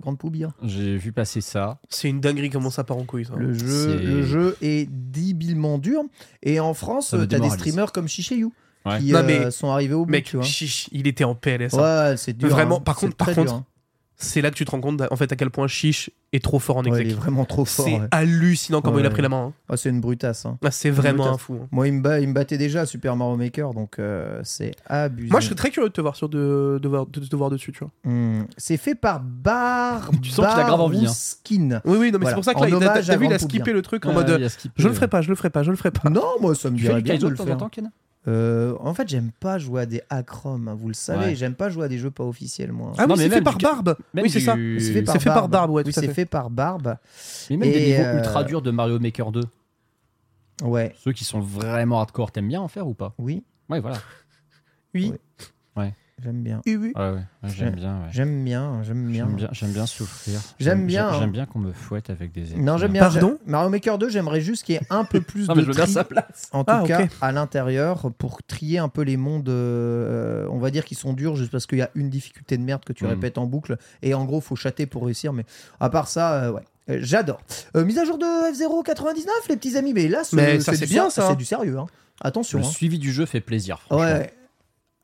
Grande 0.00 0.16
Poubir. 0.18 0.52
J'ai 0.62 0.96
vu 0.96 1.10
passer 1.12 1.40
ça. 1.40 1.78
C'est 1.88 2.08
une 2.08 2.20
dinguerie 2.20 2.50
comment 2.50 2.70
ça 2.70 2.84
part 2.84 2.96
en 2.96 3.04
couille, 3.04 3.24
ça. 3.24 3.34
Le 3.36 3.52
jeu, 3.52 3.66
C'est- 3.98 4.04
le 4.04 4.22
jeu 4.22 4.56
est 4.62 4.88
débilement 4.90 5.78
dur. 5.78 6.02
Et 6.42 6.60
en 6.60 6.72
France, 6.74 7.08
Ça 7.10 7.16
me 7.18 7.26
tu 7.26 7.34
as 7.34 7.38
des 7.40 7.50
streamers 7.50 7.92
comme 7.92 8.08
Shishayu 8.08 8.50
Ouais. 8.86 8.98
qui 9.00 9.12
Non, 9.12 9.20
euh, 9.26 9.50
sont 9.50 9.70
arrivés 9.70 9.94
au 9.94 10.04
bout. 10.04 10.10
Mec, 10.12 10.26
tu 10.26 10.36
vois. 10.36 10.44
chiche, 10.44 10.88
il 10.92 11.06
était 11.06 11.24
en 11.24 11.34
PLS. 11.34 11.72
hein. 11.74 12.10
Ouais, 12.10 12.16
c'est 12.18 12.34
dur. 12.34 12.50
Vraiment, 12.50 12.76
hein. 12.78 12.82
par 12.84 12.96
contre- 12.96 13.16
par 13.16 13.28
contre, 13.28 13.42
dur, 13.44 13.52
hein. 13.54 13.64
C'est 14.16 14.40
là 14.42 14.50
que 14.50 14.54
tu 14.56 14.64
te 14.64 14.70
rends 14.70 14.80
compte, 14.80 15.02
en 15.10 15.16
fait, 15.16 15.32
à 15.32 15.36
quel 15.36 15.50
point 15.50 15.66
Chiche 15.66 16.08
est 16.32 16.42
trop 16.42 16.58
fort 16.60 16.76
en 16.78 16.82
Ouais, 16.84 16.88
exec. 16.90 17.06
il 17.06 17.10
est 17.10 17.14
vraiment 17.14 17.44
trop 17.44 17.64
fort. 17.64 17.84
c'est 17.84 17.94
ouais. 17.98 18.06
hallucinant 18.12 18.80
comment 18.80 18.98
il 19.00 19.06
a 19.06 19.10
pris 19.10 19.22
la 19.22 19.28
main. 19.28 19.46
hein. 19.48 19.52
Ah, 19.68 19.76
c'est 19.76 19.88
une 19.90 20.00
brutasse. 20.00 20.46
hein. 20.46 20.56
Ah, 20.64 20.70
c'est 20.70 20.90
vraiment 20.90 21.24
Brutasse. 21.24 21.34
un 21.34 21.38
fou. 21.38 21.58
hein. 21.62 21.68
Moi, 21.72 21.88
il 21.88 21.94
me, 21.94 22.00
bat- 22.00 22.20
il 22.20 22.28
me 22.28 22.32
battait 22.32 22.56
déjà 22.56 22.82
à 22.82 22.86
Super 22.86 23.16
Mario 23.16 23.36
Maker, 23.36 23.74
donc 23.74 23.98
euh, 23.98 24.40
c'est 24.44 24.72
abusé. 24.86 25.30
Moi, 25.30 25.40
je 25.40 25.46
serais 25.46 25.56
très 25.56 25.70
curieux 25.70 25.88
de 25.88 25.92
te 25.92 26.00
voir, 26.00 26.14
sur 26.16 26.28
de, 26.28 26.78
de, 26.80 26.88
voir, 26.88 27.06
de, 27.06 27.20
de 27.20 27.26
te 27.26 27.36
voir 27.36 27.50
dessus, 27.50 27.72
tu 27.72 27.80
vois. 27.80 27.90
Hmm. 28.04 28.44
C'est 28.56 28.76
fait 28.76 28.94
par 28.94 29.20
Bar. 29.20 30.10
Tu 30.22 30.30
sens 30.30 30.46
qu'il 30.48 30.60
a 30.60 30.64
grave 30.64 30.80
envie, 30.80 31.06
hein. 31.06 31.12
Skin. 31.12 31.80
Oui, 31.84 31.96
oui, 31.98 32.12
non, 32.12 32.18
mais 32.18 32.24
Voilà. 32.24 32.28
c'est 32.30 32.34
pour 32.34 32.44
ça 32.44 32.54
que 32.54 32.58
En 32.58 32.62
là, 32.62 32.68
il- 33.02 33.10
à 33.10 33.16
vu, 33.16 33.26
il 33.26 33.32
a 33.32 33.38
skippé 33.38 33.72
le 33.72 33.82
truc 33.82 34.06
en 34.06 34.12
mode 34.12 34.30
a 34.30 34.38
je 34.76 34.88
le 34.88 34.94
ferai 34.94 35.08
pas, 35.08 35.22
je 35.22 35.28
le 35.28 35.34
ferai 35.34 35.50
pas, 35.50 35.62
je 35.64 35.70
le 35.70 35.76
ferai 35.76 35.90
pas. 35.90 36.08
Non, 36.08 36.22
moi, 36.40 36.54
ça 36.54 36.70
me 36.70 36.76
Tu 36.76 36.82
fais 36.82 36.88
dirait 36.88 37.02
du 37.02 37.10
bien 37.10 37.18
de 37.18 37.24
le 37.26 37.30
de 37.32 37.36
temps 37.36 37.42
en 37.44 37.46
faire. 37.46 37.84
Euh, 38.26 38.74
en 38.80 38.94
fait, 38.94 39.06
j'aime 39.08 39.30
pas 39.38 39.58
jouer 39.58 39.82
à 39.82 39.86
des 39.86 40.00
hackroms, 40.08 40.66
hein, 40.68 40.74
vous 40.74 40.88
le 40.88 40.94
savez. 40.94 41.26
Ouais. 41.26 41.34
J'aime 41.34 41.54
pas 41.54 41.68
jouer 41.68 41.84
à 41.84 41.88
des 41.88 41.98
jeux 41.98 42.10
pas 42.10 42.24
officiels, 42.24 42.72
moi. 42.72 42.92
Ah 42.96 43.06
Non, 43.06 43.14
oui, 43.14 43.20
mais 43.20 43.28
c'est 43.28 43.34
fait 43.36 43.42
par 43.42 43.58
du- 43.58 43.62
Barbe. 43.64 43.96
Oui, 44.14 44.30
c'est 44.30 44.40
ça. 44.40 44.54
C'est 44.78 44.92
fait 44.92 45.02
par 45.02 45.14
C'est 45.14 45.20
fait 45.20 45.24
par 45.28 45.34
Barbe. 45.34 45.50
Barbe, 45.50 45.70
ouais, 45.72 45.82
oui, 45.84 45.92
c'est 45.92 46.06
fait. 46.06 46.14
fait 46.14 46.24
par 46.24 46.48
Barbe. 46.50 46.96
Mais 47.50 47.56
même 47.58 47.68
Et, 47.68 47.72
des 47.72 47.84
niveaux 47.86 48.02
euh, 48.02 48.16
ultra 48.18 48.44
durs 48.44 48.62
de 48.62 48.70
Mario 48.70 48.98
Maker 48.98 49.30
2. 49.30 49.42
Ouais, 50.62 50.94
Ceux 50.98 51.12
qui 51.12 51.24
sont 51.24 51.40
vraiment 51.40 51.98
hardcore, 52.00 52.32
t'aimes 52.32 52.48
bien 52.48 52.60
en 52.60 52.68
faire 52.68 52.86
ou 52.88 52.94
pas? 52.94 53.12
Oui. 53.18 53.42
Ouais, 53.68 53.80
voilà. 53.80 53.98
Oui. 54.94 55.10
Ouais. 55.10 55.18
J'aime 56.22 56.42
bien. 56.42 56.62
Oui, 56.64 56.76
oui. 56.76 56.92
Ouais, 56.94 57.10
ouais, 57.10 57.20
j'aime 57.44 57.74
bien. 57.74 57.94
ouais. 58.02 58.06
J'aime 58.12 58.44
bien, 58.44 58.82
j'aime 58.84 59.04
bien. 59.10 59.24
J'aime 59.26 59.34
bien, 59.36 59.48
j'aime 59.52 59.72
bien 59.72 59.84
souffrir. 59.86 60.40
J'aime 60.60 60.86
bien, 60.86 61.08
hein. 61.08 61.16
J'aime 61.18 61.32
bien 61.32 61.44
qu'on 61.44 61.58
me 61.58 61.72
fouette 61.72 62.08
avec 62.08 62.30
des 62.32 62.52
épines. 62.52 62.64
Non, 62.64 62.78
j'aime 62.78 62.92
bien. 62.92 63.00
Pardon 63.02 63.36
Mario 63.46 63.68
Maker 63.68 63.98
2, 63.98 64.08
j'aimerais 64.10 64.40
juste 64.40 64.62
qu'il 64.62 64.76
y 64.76 64.78
ait 64.78 64.86
un 64.90 65.04
peu 65.04 65.20
plus 65.20 65.46
Non, 65.48 65.54
mais 65.56 65.62
de 65.62 65.66
je 65.66 65.70
veux 65.72 65.74
bien 65.74 65.84
tri, 65.84 65.92
sa 65.92 66.04
place. 66.04 66.48
en 66.52 66.62
tout 66.64 66.72
Ah, 66.72 66.84
cas, 66.86 67.06
à 67.20 67.32
l'intérieur, 67.32 68.12
pour 68.16 68.42
trier 68.44 68.78
un 68.78 68.88
peu 68.88 69.02
les 69.02 69.16
mondes, 69.16 69.48
euh, 69.48 70.46
on 70.50 70.58
va 70.58 70.70
dire, 70.70 70.84
qui 70.84 70.94
sont 70.94 71.12
durs, 71.14 71.34
juste 71.34 71.50
parce 71.50 71.66
qu'il 71.66 71.78
y 71.78 71.82
a 71.82 71.90
une 71.96 72.10
difficulté 72.10 72.56
de 72.58 72.62
merde 72.62 72.84
que 72.84 72.92
tu 72.92 73.04
Mhm. 73.04 73.10
répètes 73.10 73.36
en 73.38 73.46
boucle. 73.46 73.76
Et 74.02 74.14
en 74.14 74.24
gros, 74.24 74.40
faut 74.40 74.56
chatter 74.56 74.86
pour 74.86 75.04
réussir. 75.04 75.32
Mais 75.32 75.44
à 75.80 75.90
part 75.90 76.06
ça, 76.08 76.44
euh, 76.44 76.52
ouais. 76.52 76.62
Euh, 76.90 76.98
J'adore. 77.00 77.40
Euh, 77.76 77.84
mise 77.84 77.98
à 77.98 78.04
jour 78.04 78.18
de 78.18 78.24
F099, 78.52 79.26
les 79.48 79.56
petits 79.56 79.76
amis. 79.76 79.92
Mais 79.94 80.06
là, 80.06 80.22
Mais 80.32 80.60
c'est 80.60 80.86
bien, 80.86 81.10
ça. 81.10 81.28
C'est 81.30 81.36
du 81.36 81.44
sérieux. 81.44 81.78
hein. 81.78 81.86
Attention. 82.20 82.58
Le 82.60 82.64
hein. 82.64 82.68
suivi 82.68 82.98
du 83.00 83.10
jeu 83.12 83.26
fait 83.26 83.40
plaisir. 83.40 83.80
franchement. 83.80 84.04
Ouais. 84.06 84.32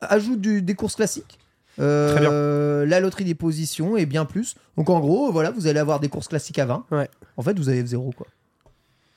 Ajoute 0.01 0.41
du- 0.41 0.63
des 0.63 0.75
courses 0.75 0.97
classiques. 0.97 1.39
Euh, 1.79 2.85
La 2.87 3.01
loterie 3.01 3.25
des 3.25 3.35
positions 3.35 3.97
et 3.97 4.07
bien 4.07 4.25
plus. 4.25 4.55
Donc 4.77 4.91
en 4.91 5.01
gros, 5.01 5.31
voilà, 5.33 5.51
vous 5.51 5.67
allez 5.67 5.79
avoir 5.79 6.01
des 6.01 6.09
courses 6.09 6.29
classiques 6.29 6.59
à 6.59 6.67
20. 6.67 6.85
Ouais. 6.91 7.09
En 7.37 7.43
fait, 7.43 7.59
vous 7.59 7.69
avez 7.69 7.83
F0 7.83 8.15
quoi. 8.15 8.27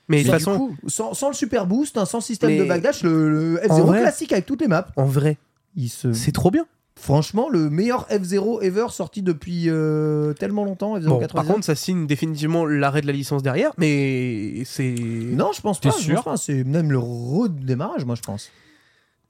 Mais 0.08 0.18
de 0.18 0.22
toute 0.24 0.32
façon, 0.32 0.58
coup, 0.58 0.76
sans, 0.86 1.14
sans 1.14 1.28
le 1.28 1.34
super 1.34 1.66
boost, 1.66 1.96
hein, 1.96 2.04
sans 2.04 2.20
système 2.20 2.50
Mais- 2.50 2.58
de 2.58 2.64
backdash, 2.64 3.02
le, 3.02 3.30
le 3.54 3.60
En 3.70 3.74
F0 3.78 3.82
vrai- 3.86 4.00
classique 4.02 4.32
avec 4.32 4.44
toutes 4.46 4.60
les 4.60 4.68
maps, 4.68 4.86
en 4.96 5.06
vrai, 5.06 5.38
il 5.76 5.88
se... 5.88 6.12
c'est 6.12 6.32
trop 6.32 6.50
bien. 6.50 6.66
franchement 6.96 7.48
le 7.48 7.70
meilleur 7.70 8.06
F0 8.10 8.62
ever 8.62 8.86
sorti 8.90 9.22
depuis 9.22 9.64
euh, 9.68 10.32
tellement 10.34 10.64
longtemps. 10.64 10.96
F0 10.98 11.04
Bon, 11.08 11.18
99. 11.18 11.32
par 11.32 11.46
contre, 11.46 11.64
ça 11.66 11.74
signe 11.74 12.06
définitivement 12.06 12.66
l'arrêt 12.66 13.00
de 13.00 13.06
la 13.06 13.12
licence 13.14 13.42
derrière, 13.42 13.72
mais 13.78 14.62
c'est. 14.66 14.94
non, 14.94 15.52
je 15.54 15.60
pense 15.62 15.80
pas. 15.80 15.90
je 15.98 16.12
pense 16.12 16.24
pas. 16.24 16.36
C'est 16.36 16.64
même 16.64 16.92
le 16.92 16.98
redémarrage, 16.98 18.04
moi 18.04 18.14
je 18.14 18.22
pense. 18.22 18.50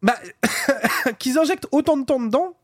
Bah, 0.05 0.19
qu'ils 1.19 1.39
injectent 1.39 1.67
autant 1.73 1.97
de 1.97 2.05
temps 2.05 2.21
dedans, 2.21 2.55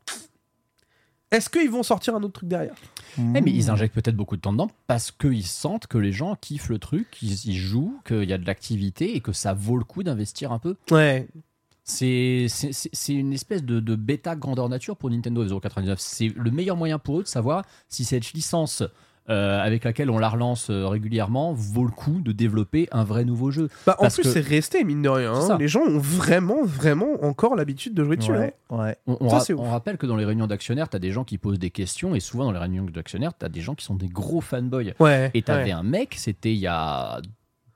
est-ce 1.31 1.49
qu'ils 1.49 1.71
vont 1.71 1.83
sortir 1.83 2.15
un 2.15 2.23
autre 2.23 2.35
truc 2.35 2.51
derrière? 2.51 2.75
Eh, 3.19 3.41
mais 3.41 3.51
ils 3.51 3.71
injectent 3.71 3.95
peut-être 3.95 4.17
beaucoup 4.17 4.37
de 4.37 4.43
temps 4.43 4.53
dedans 4.53 4.71
parce 4.87 5.11
qu'ils 5.11 5.47
sentent 5.47 5.87
que 5.87 5.97
les 5.97 6.13
gens 6.13 6.37
kiffent 6.37 6.69
le 6.69 6.79
truc, 6.79 7.11
qu'ils 7.11 7.49
y 7.49 7.57
jouent, 7.57 7.99
qu'il 8.05 8.29
y 8.29 8.33
a 8.35 8.39
de 8.39 8.47
l'activité 8.47 9.17
et 9.17 9.21
que 9.21 9.33
ça 9.33 9.55
vaut 9.55 9.79
le 9.79 9.85
coup 9.85 10.03
d'investir 10.03 10.53
un 10.53 10.59
peu. 10.59 10.77
Ouais. 10.91 11.29
C'est 11.83 12.47
une 13.09 13.33
espèce 13.33 13.65
de, 13.65 13.81
de 13.81 13.97
bêta 13.97 14.37
grandeur 14.37 14.69
nature 14.69 14.97
pour 14.97 15.11
Nintendo 15.11 15.45
F099. 15.45 15.95
C'est 15.99 16.29
le 16.29 16.51
meilleur 16.51 16.77
moyen 16.77 16.99
pour 16.99 17.21
eux 17.21 17.23
de 17.23 17.29
savoir 17.29 17.65
si 17.89 18.05
cette 18.05 18.33
licence 18.35 18.83
euh, 19.31 19.61
avec 19.63 19.85
laquelle 19.85 20.11
on 20.11 20.19
la 20.19 20.29
relance 20.29 20.71
euh, 20.71 20.87
régulièrement 20.89 21.53
vaut 21.53 21.85
le 21.85 21.91
coup 21.93 22.21
de 22.21 22.33
développer 22.33 22.89
un 22.91 23.05
vrai 23.05 23.25
nouveau 23.25 23.51
jeu. 23.51 23.69
Bah, 23.87 23.95
en 23.99 24.03
Parce 24.03 24.15
plus, 24.17 24.25
que- 24.25 24.29
c'est 24.31 24.41
resté, 24.41 24.83
mine 24.85 25.03
de 25.03 25.09
rien. 25.09 25.33
Hein. 25.35 25.57
Les 25.59 25.69
gens 25.69 25.83
ont 25.83 25.99
vraiment, 25.99 26.65
vraiment 26.65 27.23
encore 27.23 27.55
l'habitude 27.55 27.95
de 27.95 28.03
jouer 28.05 28.17
dessus. 28.17 28.33
ouais, 28.33 28.55
hein. 28.71 28.77
ouais. 28.77 28.97
On, 29.07 29.29
ra- 29.29 29.43
rappelle 29.71 29.97
que 29.99 30.07
dans 30.07 30.17
les 30.17 30.25
réunions 30.25 30.47
d'actionnaires, 30.49 30.89
tu 30.89 30.97
as 30.97 31.01
des 31.01 31.13
gens 31.13 31.25
qui 31.25 31.39
posent 31.39 31.59
des 31.61 31.71
questions 31.71 32.15
et 32.15 32.21
souvent 32.21 32.45
dans 32.45 32.53
les 32.53 32.59
réunions 32.59 32.85
d'actionnaires, 32.85 33.33
tu 33.39 33.47
as 33.47 33.49
des 33.49 33.61
gens 33.61 33.75
qui 33.75 33.85
sont 33.85 33.95
des 33.95 34.09
gros 34.09 34.41
fanboys. 34.41 34.95
Ouais. 34.99 35.31
Et 35.35 35.43
t'avais 35.43 35.65
ouais. 35.67 35.71
un 35.73 35.83
mec, 35.85 36.15
c'était 36.19 36.53
il 36.53 36.59
y 36.59 36.67
a 36.67 37.21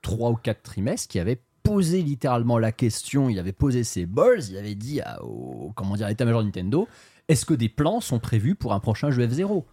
trois 0.01 0.31
ou 0.31 0.35
quatre 0.35 0.61
trimestres, 0.61 1.07
qui 1.07 1.19
avait 1.19 1.39
posé 1.63 2.01
littéralement 2.03 2.59
la 2.59 2.71
question, 2.71 3.27
il 3.29 3.39
avait 3.39 3.51
posé 3.53 3.83
ses 3.83 4.05
balls, 4.05 4.41
il 4.51 4.57
avait 4.57 4.75
dit 4.75 5.01
à, 5.01 5.23
au, 5.23 5.71
comment 5.75 5.95
dire, 5.95 6.05
à 6.05 6.09
l'état-major 6.09 6.41
de 6.41 6.45
Nintendo, 6.45 6.87
est-ce 7.27 7.43
que 7.45 7.55
des 7.55 7.69
plans 7.69 8.01
sont 8.01 8.19
prévus 8.19 8.53
pour 8.53 8.73
un 8.73 8.79
prochain 8.79 9.09
jeu 9.09 9.25
F0 9.25 9.63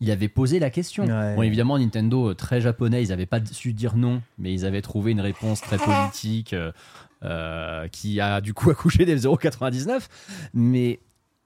Il 0.00 0.10
avait 0.10 0.28
posé 0.28 0.58
la 0.58 0.70
question. 0.70 1.04
Ouais. 1.04 1.34
Bon, 1.36 1.42
évidemment, 1.42 1.78
Nintendo, 1.78 2.30
euh, 2.30 2.34
très 2.34 2.60
japonais, 2.60 3.02
ils 3.02 3.10
n'avaient 3.10 3.26
pas 3.26 3.44
su 3.44 3.72
dire 3.72 3.96
non, 3.96 4.22
mais 4.38 4.52
ils 4.52 4.64
avaient 4.64 4.82
trouvé 4.82 5.12
une 5.12 5.20
réponse 5.20 5.60
très 5.60 5.76
politique 5.76 6.54
euh, 6.54 6.72
euh, 7.22 7.86
qui 7.88 8.20
a 8.20 8.40
du 8.40 8.54
coup 8.54 8.70
accouché 8.70 9.04
des 9.04 9.18
F099. 9.18 10.08
Mais 10.54 11.00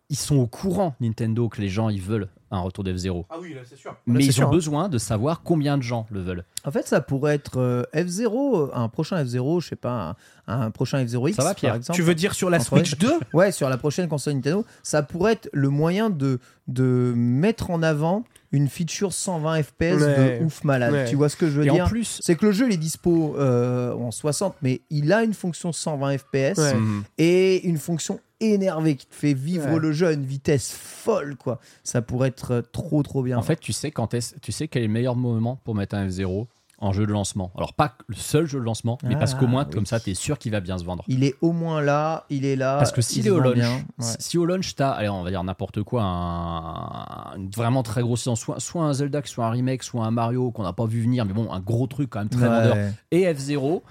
ils 0.09 0.16
sont 0.16 0.36
au 0.36 0.46
courant, 0.46 0.94
Nintendo, 1.00 1.48
que 1.48 1.61
les 1.61 1.68
gens, 1.68 1.88
ils 1.88 2.00
veulent 2.00 2.28
un 2.50 2.61
retour 2.61 2.84
d'F0. 2.84 3.24
Ah 3.30 3.36
oui, 3.40 3.55
là, 3.55 3.62
c'est 3.64 3.76
sûr. 3.76 3.96
Mais 4.07 4.24
ils 4.24 4.32
sûr, 4.32 4.44
ont 4.44 4.48
hein. 4.48 4.52
besoin 4.52 4.88
de 4.88 4.98
savoir 4.98 5.42
combien 5.42 5.76
de 5.76 5.82
gens 5.82 6.07
le 6.11 6.20
veulent. 6.20 6.44
En 6.64 6.70
fait, 6.70 6.86
ça 6.86 7.00
pourrait 7.00 7.34
être 7.34 7.59
euh, 7.59 7.82
F0, 7.94 8.70
un 8.72 8.88
prochain 8.88 9.22
F0, 9.22 9.61
je 9.61 9.68
sais 9.70 9.76
pas, 9.76 10.16
un, 10.43 10.43
un 10.47 10.70
prochain 10.70 11.03
F0X 11.05 11.34
Ça 11.34 11.42
va, 11.45 11.55
Pierre 11.55 11.72
par 11.72 11.76
exemple. 11.76 11.97
Tu 11.97 12.03
veux 12.03 12.14
dire 12.14 12.34
sur 12.34 12.51
la 12.51 12.61
Switch 12.61 12.97
2 12.99 13.12
Ouais, 13.32 13.53
sur 13.53 13.68
la 13.68 13.76
prochaine 13.76 14.09
console 14.09 14.34
Nintendo, 14.34 14.64
ça 14.82 15.03
pourrait 15.03 15.32
être 15.32 15.49
le 15.53 15.68
moyen 15.68 16.11
de, 16.11 16.38
de 16.68 17.12
mettre 17.16 17.70
en 17.70 17.82
avant 17.82 18.24
une 18.53 18.68
feature 18.68 19.12
120 19.12 19.62
FPS 19.62 19.80
Ouais. 19.80 20.38
de 20.40 20.45
ouf 20.45 20.62
malade. 20.64 20.92
Ouais. 20.92 21.05
Tu 21.07 21.16
vois 21.16 21.28
ce 21.28 21.36
que 21.36 21.47
je 21.47 21.53
veux 21.61 21.66
Et 21.66 21.70
dire 21.70 21.84
en 21.86 21.88
plus, 21.88 22.20
C'est 22.22 22.36
que 22.36 22.47
le 22.47 22.53
jeu 22.53 22.68
il 22.68 22.74
est 22.74 22.76
dispo 22.76 23.34
euh, 23.38 23.92
en 23.95 24.11
60, 24.11 24.55
mais 24.62 24.82
il 24.90 25.12
a 25.12 25.24
une 25.24 25.34
fonction 25.34 25.72
120 25.72 26.18
FPS 26.18 26.59
Ouais. 26.59 26.74
Mhm. 26.74 27.03
et 27.18 27.66
une 27.66 27.78
fonction 27.78 28.20
énervée 28.40 28.97
qui 28.97 29.07
te 29.07 29.14
fait 29.14 29.32
vivre 29.32 29.70
Ouais. 29.72 29.78
le 29.78 29.92
jeu 29.92 30.09
à 30.09 30.12
une 30.12 30.24
vitesse 30.26 30.70
folle, 30.72 31.36
quoi. 31.36 31.59
Ça 31.82 32.03
pourrait 32.03 32.28
être 32.28 32.51
euh, 32.53 32.62
trop 32.62 33.03
trop 33.03 33.22
bien. 33.22 33.38
En 33.38 33.42
fait, 33.42 33.59
tu 33.59 33.72
sais 33.72 33.90
quand 33.90 34.12
est 34.14 34.38
tu 34.40 34.53
sais 34.53 34.68
quel 34.68 34.82
est 34.84 34.86
le 34.86 34.92
meilleur 34.92 35.16
moment 35.16 35.59
pour 35.64 35.74
mettre 35.74 35.95
un 35.97 36.07
F0 36.07 36.47
en 36.85 36.93
jeu 36.93 37.07
de 37.07 37.12
lancement. 37.12 37.51
Alors 37.57 37.72
pas 37.74 37.95
le 38.07 38.14
seul 38.14 38.47
jeu 38.47 38.59
de 38.61 38.64
lancement, 38.64 38.99
mais 39.03 39.14
Ah, 39.14 39.18
parce 39.18 39.35
qu'au 39.35 39.47
moins 39.47 39.64
oui. 39.64 39.70
comme 39.74 39.87
ça, 39.87 39.99
t'es 40.01 40.14
sûr 40.14 40.39
qu'il 40.39 40.53
va 40.53 40.61
bien 40.61 40.78
se 40.78 40.85
vendre. 40.85 41.05
il 41.09 41.24
est 41.24 41.35
au 41.41 41.53
moins 41.53 41.80
là, 41.80 42.24
il 42.30 42.45
est 42.45 42.57
là. 42.57 42.76
Parce 42.78 42.93
que 42.93 43.01
il 43.01 43.05
s'il 43.05 43.22
se 43.24 43.28
est 43.28 43.30
au 43.30 43.41
launch, 43.41 43.55
bien. 43.55 43.72
Ouais. 43.76 43.82
si- 43.99 44.16
si 44.20 44.39
au 44.39 44.45
launch 44.45 44.74
t'as, 44.74 44.91
allez, 44.91 45.09
on 45.09 45.22
va 45.22 45.30
dire 45.30 45.43
n'importe 45.45 45.82
quoi, 45.82 46.03
un, 46.03 47.37
une 47.37 47.51
vraiment 47.51 47.82
très 47.82 48.03
grosse 48.03 48.20
licence, 48.20 48.41
soit, 48.41 48.61
soit 48.61 48.85
un 48.85 48.93
Zelda, 48.93 49.20
soit 49.24 49.47
un 49.47 49.51
remake, 49.51 49.82
soit 49.82 50.05
un 50.05 50.11
Mario 50.11 50.51
qu'on 50.51 50.62
n'a 50.62 50.72
pas 50.72 50.87
vu 50.87 51.01
venir, 51.03 51.24
mais 51.24 51.32
bon, 51.32 51.53
un 51.53 51.61
gros 51.61 51.87
truc 51.87 52.11
quand 52.11 52.20
même 52.20 52.28
très 52.28 52.43
Ouais. 52.43 52.49
vendeur, 52.49 52.76
et 53.11 53.24
F0, 53.32 53.82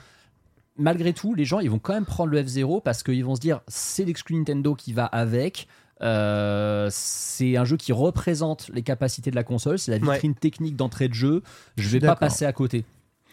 malgré 0.78 1.14
tout, 1.14 1.34
les 1.36 1.46
gens 1.46 1.60
ils 1.60 1.70
vont 1.70 1.80
quand 1.80 1.94
même 1.94 2.06
prendre 2.06 2.32
le 2.32 2.42
F0 2.44 2.82
parce 2.82 3.04
qu'ils 3.04 3.24
vont 3.26 3.36
se 3.36 3.42
dire 3.42 3.62
c'est 3.68 4.06
l'exclu 4.06 4.36
Nintendo 4.36 4.76
qui 4.76 4.94
va 4.94 5.06
avec. 5.06 5.68
Euh, 6.04 6.90
c'est 6.92 7.58
un 7.58 7.66
jeu 7.66 7.78
qui 7.78 7.94
représente 7.94 8.70
les 8.74 8.82
capacités 8.82 9.32
de 9.32 9.36
la 9.36 9.44
console, 9.44 9.80
c'est 9.80 9.92
la 9.92 9.98
vitrine 9.98 10.36
technique 10.36 10.76
d'entrée 10.76 11.08
de 11.08 11.14
jeu. 11.14 11.44
Je 11.78 11.90
vais 11.90 12.00
pas 12.00 12.16
passer 12.16 12.46
à 12.46 12.54
côté. 12.54 12.86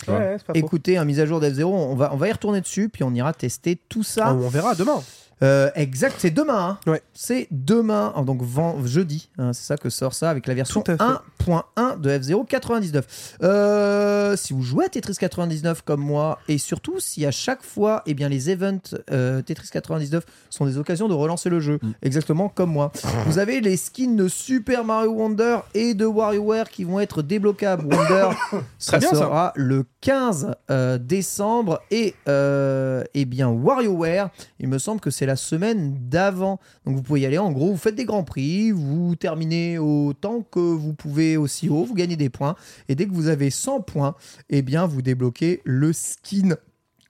Ouais. 0.09 0.37
Écoutez, 0.55 0.97
un 0.97 1.05
mise 1.05 1.21
à 1.21 1.27
jour 1.27 1.41
d'F0, 1.41 1.65
on 1.65 1.95
va, 1.95 2.15
on 2.15 2.17
va 2.17 2.29
y 2.29 2.33
retourner 2.33 2.61
dessus, 2.61 2.89
puis 2.89 3.05
on 3.05 3.13
ira 3.13 3.35
tester 3.35 3.77
tout 3.89 4.03
ça. 4.03 4.29
Ah, 4.29 4.35
on 4.35 4.49
verra 4.49 4.75
demain. 4.75 5.03
Euh, 5.43 5.71
exact, 5.75 6.17
c'est 6.19 6.31
demain. 6.31 6.79
hein. 6.87 6.91
Ouais. 6.91 7.03
C'est 7.15 7.49
demain, 7.51 8.13
donc 8.27 8.43
vend- 8.43 8.77
jeudi. 8.85 9.31
hein, 9.39 9.53
c'est 9.53 9.65
ça 9.65 9.77
que 9.77 9.89
sort 9.91 10.13
ça 10.15 10.31
avec 10.31 10.47
la 10.47 10.55
version 10.55 10.83
Tout 10.83 10.93
à 10.93 10.97
fait. 10.97 11.03
1.1 11.51 11.99
de 11.99 12.11
F0 12.11 12.47
99. 12.47 13.37
Euh, 13.43 14.37
si 14.37 14.53
vous 14.53 14.63
jouez 14.63 14.85
à 14.85 14.89
Tetris 14.89 15.15
99 15.19 15.83
comme 15.83 16.01
moi, 16.03 16.39
et 16.49 16.59
surtout 16.59 17.01
si 17.01 17.25
à 17.25 17.31
chaque 17.31 17.63
fois, 17.63 18.03
eh 18.07 18.15
bien, 18.15 18.29
les 18.29 18.51
events 18.51 18.95
euh, 19.11 19.41
Tetris 19.43 19.69
99 19.73 20.25
sont 20.51 20.67
des 20.67 20.77
occasions 20.79 21.09
de 21.09 21.15
relancer 21.15 21.49
le 21.49 21.61
jeu, 21.61 21.79
Mm. 21.83 21.93
exactement 22.03 22.49
comme 22.49 22.71
moi. 22.71 22.93
vous 23.27 23.39
avez 23.39 23.61
les 23.61 23.77
skins 23.77 24.17
de 24.17 24.29
Super 24.29 24.85
Mario 24.85 25.13
Wonder 25.13 25.59
et 25.75 25.95
de 25.95 26.05
WarioWare 26.05 26.69
qui 26.69 26.85
vont 26.85 27.01
être 27.01 27.23
débloquables. 27.23 27.85
Wonder, 27.85 28.29
ça 28.79 28.99
bien, 28.99 29.09
ça. 29.11 29.17
sera 29.17 29.53
le 29.57 29.85
15 30.03 30.55
euh, 30.71 30.99
décembre 30.99 31.81
et 31.91 32.15
eh 32.27 33.25
bien 33.25 33.49
WarioWare, 33.49 34.31
il 34.59 34.69
me 34.69 34.79
semble 34.79 35.01
que 35.01 35.11
c'est 35.11 35.27
la 35.31 35.37
semaine 35.37 35.97
d'avant. 36.09 36.59
Donc 36.85 36.97
vous 36.97 37.03
pouvez 37.03 37.21
y 37.21 37.27
aller. 37.27 37.39
En 37.39 37.53
gros, 37.53 37.71
vous 37.71 37.77
faites 37.77 37.95
des 37.95 38.05
grands 38.05 38.25
prix, 38.25 38.73
vous 38.73 39.15
terminez 39.17 39.79
autant 39.79 40.43
que 40.43 40.59
vous 40.61 40.93
pouvez 40.93 41.37
aussi 41.37 41.69
haut, 41.69 41.85
vous 41.85 41.95
gagnez 41.95 42.17
des 42.17 42.31
points. 42.31 42.57
Et 42.89 42.95
dès 42.97 43.07
que 43.07 43.13
vous 43.13 43.29
avez 43.29 43.51
100 43.51 43.81
points, 43.83 44.15
eh 44.49 44.63
bien 44.63 44.87
vous 44.87 45.03
débloquez 45.03 45.61
le 45.65 45.93
skin 45.93 46.57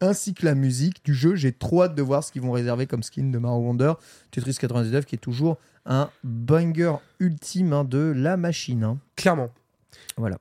ainsi 0.02 0.32
que 0.34 0.44
la 0.46 0.54
musique 0.54 1.04
du 1.04 1.14
jeu. 1.14 1.34
J'ai 1.34 1.52
trop 1.52 1.82
hâte 1.82 1.94
de 1.94 2.02
voir 2.02 2.22
ce 2.24 2.32
qu'ils 2.32 2.42
vont 2.42 2.52
réserver 2.52 2.86
comme 2.86 3.02
skin 3.02 3.24
de 3.30 3.38
Mario 3.38 3.58
Wonder. 3.60 3.92
Tetris 4.30 4.54
99 4.54 5.04
qui 5.06 5.14
est 5.14 5.18
toujours 5.18 5.56
un 5.86 6.10
banger 6.24 6.94
ultime 7.20 7.72
hein, 7.72 7.84
de 7.84 8.12
la 8.16 8.36
machine. 8.36 8.84
hein. 8.84 8.98
Clairement. 9.16 9.48
Voilà. 10.16 10.38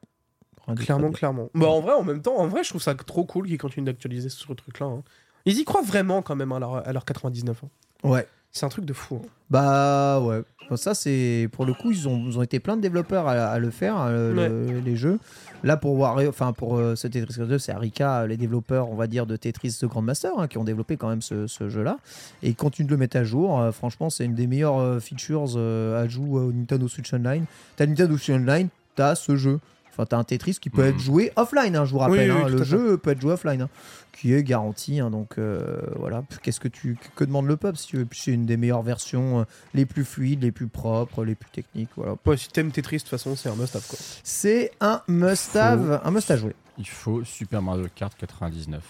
Rien 0.67 0.75
Clairement, 0.75 1.11
clairement. 1.11 1.49
Bah, 1.55 1.67
en 1.67 1.82
vrai, 1.82 1.93
en 1.93 2.03
même 2.03 2.21
temps, 2.21 2.38
en 2.38 2.47
vrai, 2.47 2.63
je 2.63 2.69
trouve 2.69 2.82
ça 2.82 2.93
trop 2.93 3.25
cool 3.25 3.47
qu'ils 3.47 3.57
continuent 3.57 3.86
d'actualiser 3.86 4.30
ce 4.30 4.45
truc-là. 4.53 4.86
hein. 4.86 5.03
Ils 5.45 5.57
y 5.57 5.63
croient 5.65 5.81
vraiment 5.81 6.21
quand 6.21 6.35
même 6.35 6.51
hein, 6.51 6.57
à 6.57 6.59
leur, 6.59 6.87
à 6.87 6.93
leur 6.93 7.05
99. 7.05 7.61
hein. 7.63 7.67
bien. 8.03 8.11
Ouais. 8.11 8.27
C'est 8.51 8.65
un 8.65 8.69
truc 8.69 8.85
de 8.85 8.93
fou. 8.93 9.21
hein. 9.23 9.27
Bah 9.51 10.19
ouais. 10.21 10.41
Bon, 10.69 10.75
ça 10.75 10.93
c'est 10.93 11.49
pour 11.51 11.65
le 11.65 11.73
coup 11.73 11.91
ils 11.91 12.07
ont, 12.07 12.25
ils 12.27 12.37
ont 12.37 12.41
été 12.43 12.59
plein 12.59 12.77
de 12.77 12.81
développeurs 12.81 13.27
à, 13.27 13.31
à 13.33 13.57
le 13.59 13.69
faire 13.71 13.95
hein, 13.97 14.11
le- 14.11 14.33
le- 14.33 14.79
les 14.79 14.95
jeux. 14.95 15.19
Là 15.63 15.77
pour 15.77 15.97
Wario, 15.97 16.29
enfin 16.29 16.53
pour 16.53 16.77
euh, 16.77 16.95
ce 16.95 17.07
Tetris 17.07 17.25
99 17.33 17.59
c'est 17.61 17.71
Arika 17.71 18.25
les 18.27 18.37
développeurs 18.37 18.89
on 18.89 18.95
va 18.95 19.07
dire 19.07 19.25
de 19.25 19.35
Tetris 19.35 19.77
de 19.81 19.87
Grandmaster 19.87 20.31
hein, 20.37 20.47
qui 20.47 20.57
ont 20.59 20.63
développé 20.63 20.95
quand 20.97 21.09
même 21.09 21.21
ce, 21.23 21.47
ce 21.47 21.69
jeu 21.69 21.81
là 21.83 21.97
et 22.43 22.49
ils 22.49 22.55
continuent 22.55 22.85
de 22.87 22.91
le 22.91 22.97
mettre 22.97 23.17
à 23.17 23.23
jour. 23.23 23.59
Euh, 23.59 23.71
franchement 23.71 24.09
c'est 24.11 24.25
une 24.25 24.35
des 24.35 24.45
meilleures 24.47 24.79
euh, 24.79 24.99
features 24.99 25.45
euh, 25.55 26.03
ajout 26.03 26.37
au 26.37 26.51
Nintendo 26.51 26.87
Switch 26.87 27.11
Online. 27.13 27.45
T'as 27.75 27.85
Nintendo 27.87 28.15
Switch 28.17 28.29
Online, 28.35 28.67
t'as 28.95 29.15
ce 29.15 29.35
jeu. 29.35 29.59
Enfin 29.91 30.05
t'as 30.05 30.17
un 30.17 30.23
Tetris 30.23 30.55
qui 30.61 30.69
peut 30.69 30.83
Mhm. 30.83 30.89
être 30.89 30.99
joué 30.99 31.31
offline 31.35 31.75
hein, 31.75 31.85
je 31.85 31.91
vous 31.91 31.99
rappelle. 31.99 32.31
Oui, 32.31 32.37
oui, 32.37 32.43
hein, 32.45 32.49
le 32.49 32.63
jeu 32.63 32.97
peut 32.97 33.11
être 33.11 33.21
joué 33.21 33.33
offline. 33.33 33.61
hein, 33.63 33.69
qui 34.11 34.33
est 34.33 34.43
garanti 34.43 34.99
hein, 34.99 35.09
donc 35.09 35.37
euh, 35.37 35.79
voilà. 35.95 36.23
Qu'est-ce 36.43 36.59
que 36.59 36.67
tu 36.67 36.97
que 37.15 37.23
demande 37.23 37.47
le 37.47 37.55
peuple 37.55 37.77
si 37.77 37.87
tu 37.87 37.97
veux? 37.97 38.05
Puis 38.05 38.19
C'est 38.21 38.31
une 38.31 38.45
des 38.45 38.57
meilleures 38.57 38.81
versions. 38.83 39.39
euh, 39.41 39.43
les 39.73 39.85
plus 39.85 40.03
fluides, 40.03 40.43
les 40.43 40.51
plus 40.51 40.67
propres, 40.67 41.23
les 41.23 41.35
plus 41.35 41.49
techniques. 41.51 41.89
Voilà. 41.95 42.15
Ouais, 42.25 42.35
si 42.37 42.49
t'aimes 42.49 42.71
Tetris, 42.71 42.97
de 42.97 43.01
toute 43.03 43.09
façon, 43.09 43.35
c'est 43.37 43.47
un 43.49 43.55
must-have. 43.55 43.85
quoi. 43.87 43.97
C'est 44.23 44.71
un 44.81 45.01
must-have, 45.07 46.01
un 46.03 46.11
must 46.11 46.29
à 46.31 46.37
jouer. 46.37 46.53
Il 46.77 46.87
faut 46.87 47.23
Super 47.23 47.61
Mario 47.61 47.87
Kart 47.95 48.13
99. 48.17 48.81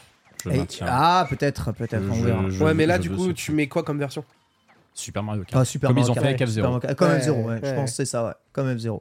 Je 0.45 0.49
Et- 0.51 0.65
ah, 0.81 1.27
peut-être, 1.29 1.73
peut-être, 1.73 2.63
ouais, 2.63 2.73
mais 2.73 2.85
là, 2.85 2.97
du 2.97 3.09
coup, 3.11 3.33
tu 3.33 3.51
mets 3.51 3.67
quoi 3.67 3.83
comme 3.83 3.99
version? 3.99 4.23
Super 4.99 5.23
Mario 5.23 5.43
Kart. 5.43 5.61
Ah, 5.61 5.65
Super 5.65 5.87
Comme 5.89 5.97
ils 5.97 6.01
Mario 6.01 6.11
ont 6.11 6.13
Kart, 6.15 6.25
fait 6.25 6.33
avec 6.33 6.47
F-Zero. 6.47 6.73
Super. 6.75 6.95
Comme 6.95 7.09
Ouais, 7.09 7.19
F0, 7.19 7.43
ouais. 7.45 7.59
je 7.63 7.73
pense 7.73 7.89
que 7.91 7.95
c'est 7.95 8.05
ça, 8.05 8.25
ouais. 8.25 8.33
Comme 8.51 8.73
F0. 8.75 8.99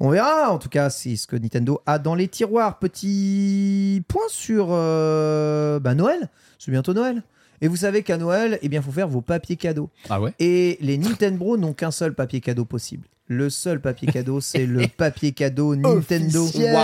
On 0.00 0.10
verra 0.10 0.50
en 0.50 0.58
tout 0.58 0.68
cas 0.68 0.90
si 0.90 1.16
ce 1.16 1.26
que 1.26 1.36
Nintendo 1.36 1.80
a 1.86 1.98
dans 1.98 2.14
les 2.14 2.28
tiroirs. 2.28 2.78
Petit 2.78 4.02
point 4.08 4.22
sur 4.28 4.68
euh, 4.70 5.78
bah, 5.80 5.94
Noël. 5.94 6.28
C'est 6.58 6.70
bientôt 6.70 6.92
Noël. 6.94 7.22
Et 7.60 7.68
vous 7.68 7.76
savez 7.76 8.02
qu'à 8.02 8.16
Noël, 8.18 8.58
eh 8.62 8.68
bien, 8.68 8.80
faut 8.82 8.92
faire 8.92 9.08
vos 9.08 9.20
papiers 9.20 9.56
cadeaux. 9.56 9.90
Ah 10.08 10.20
ouais? 10.20 10.32
Et 10.38 10.78
les 10.80 10.96
Nintendo 10.96 11.56
n'ont 11.56 11.72
qu'un 11.72 11.90
seul 11.90 12.14
papier 12.14 12.40
cadeau 12.40 12.64
possible. 12.64 13.06
Le 13.26 13.50
seul 13.50 13.80
papier 13.80 14.08
cadeau, 14.10 14.40
c'est 14.40 14.64
le 14.64 14.86
papier 14.96 15.32
cadeau 15.32 15.74
Nintendo 15.76 16.44
Officiel. 16.44 16.76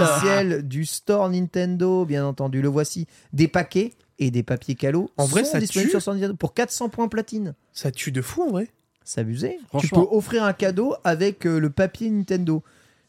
officiel 0.00 0.66
du 0.66 0.84
store 0.84 1.28
Nintendo, 1.28 2.04
bien 2.06 2.24
entendu. 2.26 2.60
Le 2.62 2.68
voici. 2.68 3.06
Des 3.32 3.46
paquets 3.46 3.92
et 4.26 4.30
des 4.30 4.42
papiers 4.42 4.74
cadeaux 4.74 5.10
En 5.16 5.26
vrai, 5.26 5.44
sont 5.44 5.52
ça 5.52 5.58
disponibles 5.60 5.90
tue. 5.92 6.00
sur 6.00 6.36
pour 6.36 6.54
400 6.54 6.88
points 6.88 7.08
platine. 7.08 7.54
Ça 7.72 7.90
tue 7.90 8.12
de 8.12 8.22
fou 8.22 8.42
en 8.42 8.50
vrai. 8.50 8.68
C'est 9.04 9.20
abusé. 9.20 9.58
Tu 9.80 9.88
peux 9.88 9.96
offrir 10.10 10.44
un 10.44 10.52
cadeau 10.52 10.94
avec 11.04 11.46
euh, 11.46 11.58
le 11.58 11.70
papier 11.70 12.08
Nintendo. 12.08 12.62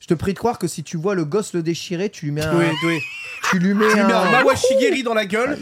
Je 0.03 0.07
te 0.07 0.15
prie 0.15 0.33
de 0.33 0.37
croire 0.37 0.59
que 0.59 0.67
si 0.67 0.83
tu 0.83 0.97
vois 0.97 1.15
le 1.15 1.23
gosse 1.23 1.53
le 1.53 1.63
déchirer, 1.63 2.09
tu 2.09 2.25
lui 2.25 2.33
mets 2.33 2.43
un, 2.43 2.57
Oui, 2.57 2.65
oui. 2.85 2.99
tu 3.49 3.57
lui 3.57 3.73
mets 3.73 3.87
Tu 3.93 3.99
un, 4.01 4.05
mets 4.05 4.11
un 4.11 4.31
Mawashigiri 4.31 5.01
dans 5.01 5.13
la 5.13 5.25
gueule, 5.25 5.57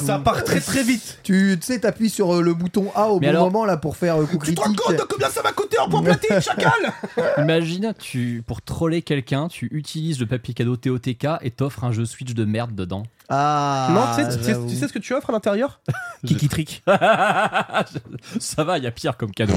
ça 0.00 0.18
part 0.20 0.42
très 0.42 0.58
très 0.58 0.82
vite. 0.82 1.18
Tu 1.22 1.58
tu 1.60 1.66
sais, 1.66 1.78
t'appuies 1.80 2.08
sur 2.08 2.34
euh, 2.36 2.40
le 2.40 2.54
bouton 2.54 2.90
A 2.94 3.08
au 3.08 3.20
Mais 3.20 3.26
bon 3.26 3.30
alors- 3.30 3.50
moment 3.50 3.66
là 3.66 3.76
pour 3.76 3.98
faire 3.98 4.16
euh, 4.22 4.24
coup 4.24 4.38
Tu 4.42 4.54
te 4.54 4.60
rends 4.60 4.68
critique. 4.72 4.80
compte 4.86 4.96
de 4.96 5.02
combien 5.02 5.28
ça 5.28 5.42
va 5.42 5.52
coûter 5.52 5.78
en 5.78 5.86
point 5.90 6.02
platine, 6.02 6.40
chacal 6.40 6.72
Imagine, 7.36 7.92
tu, 7.98 8.42
pour 8.46 8.62
troller 8.62 9.02
quelqu'un, 9.02 9.48
tu 9.48 9.68
utilises 9.70 10.18
le 10.18 10.24
papier 10.24 10.54
cadeau 10.54 10.76
TOTK 10.78 11.26
et 11.42 11.50
t'offres 11.50 11.84
un 11.84 11.92
jeu 11.92 12.06
Switch 12.06 12.32
de 12.32 12.44
merde 12.46 12.74
dedans. 12.74 13.02
Ah, 13.28 13.88
Non, 13.90 14.06
tu 14.16 14.22
sais, 14.32 14.38
tu 14.38 14.42
sais- 14.44 14.52
j'avoue. 14.52 14.66
tu 14.70 14.76
sais 14.76 14.88
ce 14.88 14.94
que 14.94 14.98
tu 14.98 15.12
offres 15.12 15.28
à 15.28 15.32
l'intérieur 15.34 15.82
Kiki 16.26 16.48
Trick. 16.48 16.82
Ça 18.40 18.64
va, 18.64 18.78
il 18.78 18.84
y 18.84 18.86
a 18.86 18.90
pire 18.90 19.18
comme 19.18 19.32
cadeau. 19.32 19.52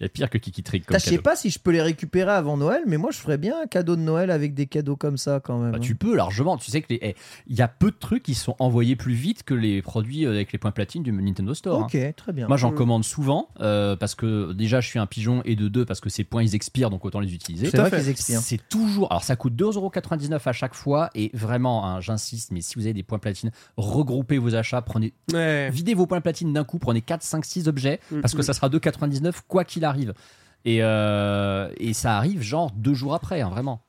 Il 0.00 0.04
y 0.04 0.06
a 0.06 0.08
pire 0.10 0.30
que 0.30 0.38
Kiki 0.38 0.62
Trick 0.62 0.84
Je 0.92 0.96
sais 0.98 1.18
pas 1.18 1.34
si 1.34 1.50
je 1.50 1.58
peux 1.58 1.72
les 1.72 1.82
récupérer 1.82 2.30
avant 2.30 2.56
Noël, 2.56 2.82
mais 2.86 2.98
moi 2.98 3.10
je 3.10 3.18
ferais 3.18 3.36
bien 3.36 3.56
un 3.62 3.66
cadeau 3.66 3.96
de 3.96 4.00
Noël 4.00 4.30
avec 4.30 4.54
des 4.54 4.66
cadeaux 4.66 4.94
comme 4.94 5.16
ça 5.16 5.40
quand 5.42 5.58
même. 5.58 5.72
Bah, 5.72 5.80
tu 5.80 5.96
peux 5.96 6.14
largement. 6.14 6.56
Tu 6.56 6.70
sais 6.70 6.82
que 6.82 6.86
les- 6.90 7.00
eh, 7.02 7.16
il 7.48 7.56
y 7.56 7.62
a 7.62 7.66
peu 7.68 7.90
de 7.90 7.96
trucs 7.98 8.22
qui 8.22 8.34
sont 8.34 8.54
envoyés 8.60 8.94
plus 8.94 9.14
vite 9.14 9.42
que 9.42 9.54
les 9.54 9.82
produits 9.82 10.24
euh, 10.24 10.30
avec 10.30 10.52
les 10.52 10.58
points 10.58 10.70
platine 10.70 11.02
du 11.02 11.10
Nintendo 11.10 11.52
Store. 11.52 11.82
hein. 11.82 11.86
Ok, 11.92 12.14
très 12.14 12.32
bien. 12.32 12.46
Moi, 12.46 12.56
j'en 12.56 12.70
Mm. 12.70 12.74
commande 12.76 13.04
souvent 13.04 13.48
euh, 13.60 13.96
parce 13.96 14.14
que 14.14 14.52
déjà, 14.52 14.80
je 14.80 14.86
suis 14.88 15.00
un 15.00 15.06
pigeon 15.06 15.42
et 15.44 15.56
de 15.56 15.66
deux 15.66 15.84
parce 15.84 15.98
que 16.00 16.10
ces 16.10 16.22
points 16.22 16.44
ils 16.44 16.54
expirent 16.54 16.90
donc 16.90 17.04
autant 17.04 17.18
les 17.18 17.34
utiliser. 17.34 17.68
C'est 17.68 17.76
vrai 17.78 17.90
qu'ils 17.90 18.08
expirent. 18.08 18.40
C'est 18.40 18.60
toujours. 18.68 19.10
Alors, 19.10 19.24
ça 19.24 19.34
coûte 19.34 19.54
2,99€ 19.56 20.46
à 20.48 20.52
chaque 20.52 20.74
fois. 20.74 21.10
Et 21.16 21.32
vraiment, 21.34 21.84
hein, 21.86 22.00
j'insiste, 22.00 22.52
mais 22.52 22.60
si 22.60 22.76
vous 22.76 22.82
avez 22.82 22.94
des 22.94 23.02
points 23.02 23.18
platine, 23.18 23.50
regroupez 23.76 24.38
vos 24.38 24.54
achats. 24.54 24.80
Prenez, 24.80 25.12
Ouais. 25.32 25.70
videz 25.72 25.94
vos 25.94 26.06
points 26.06 26.20
platine 26.20 26.52
d'un 26.52 26.62
coup. 26.64 26.78
Prenez 26.78 27.00
4, 27.00 27.22
5, 27.24 27.44
6 27.44 27.66
objets. 27.66 27.98
Mm, 28.12 28.20
Parce 28.20 28.34
que 28.34 28.40
mm. 28.40 28.42
ça 28.44 28.52
sera 28.52 28.68
2,99€ 28.68 29.40
quoi 29.48 29.64
qu'il 29.64 29.84
arrive. 29.84 29.87
Et, 30.64 30.82
euh, 30.82 31.70
et 31.78 31.94
ça 31.94 32.16
arrive 32.16 32.42
genre 32.42 32.70
deux 32.72 32.94
jours 32.94 33.14
après, 33.14 33.40
hein, 33.40 33.48
vraiment. 33.48 33.80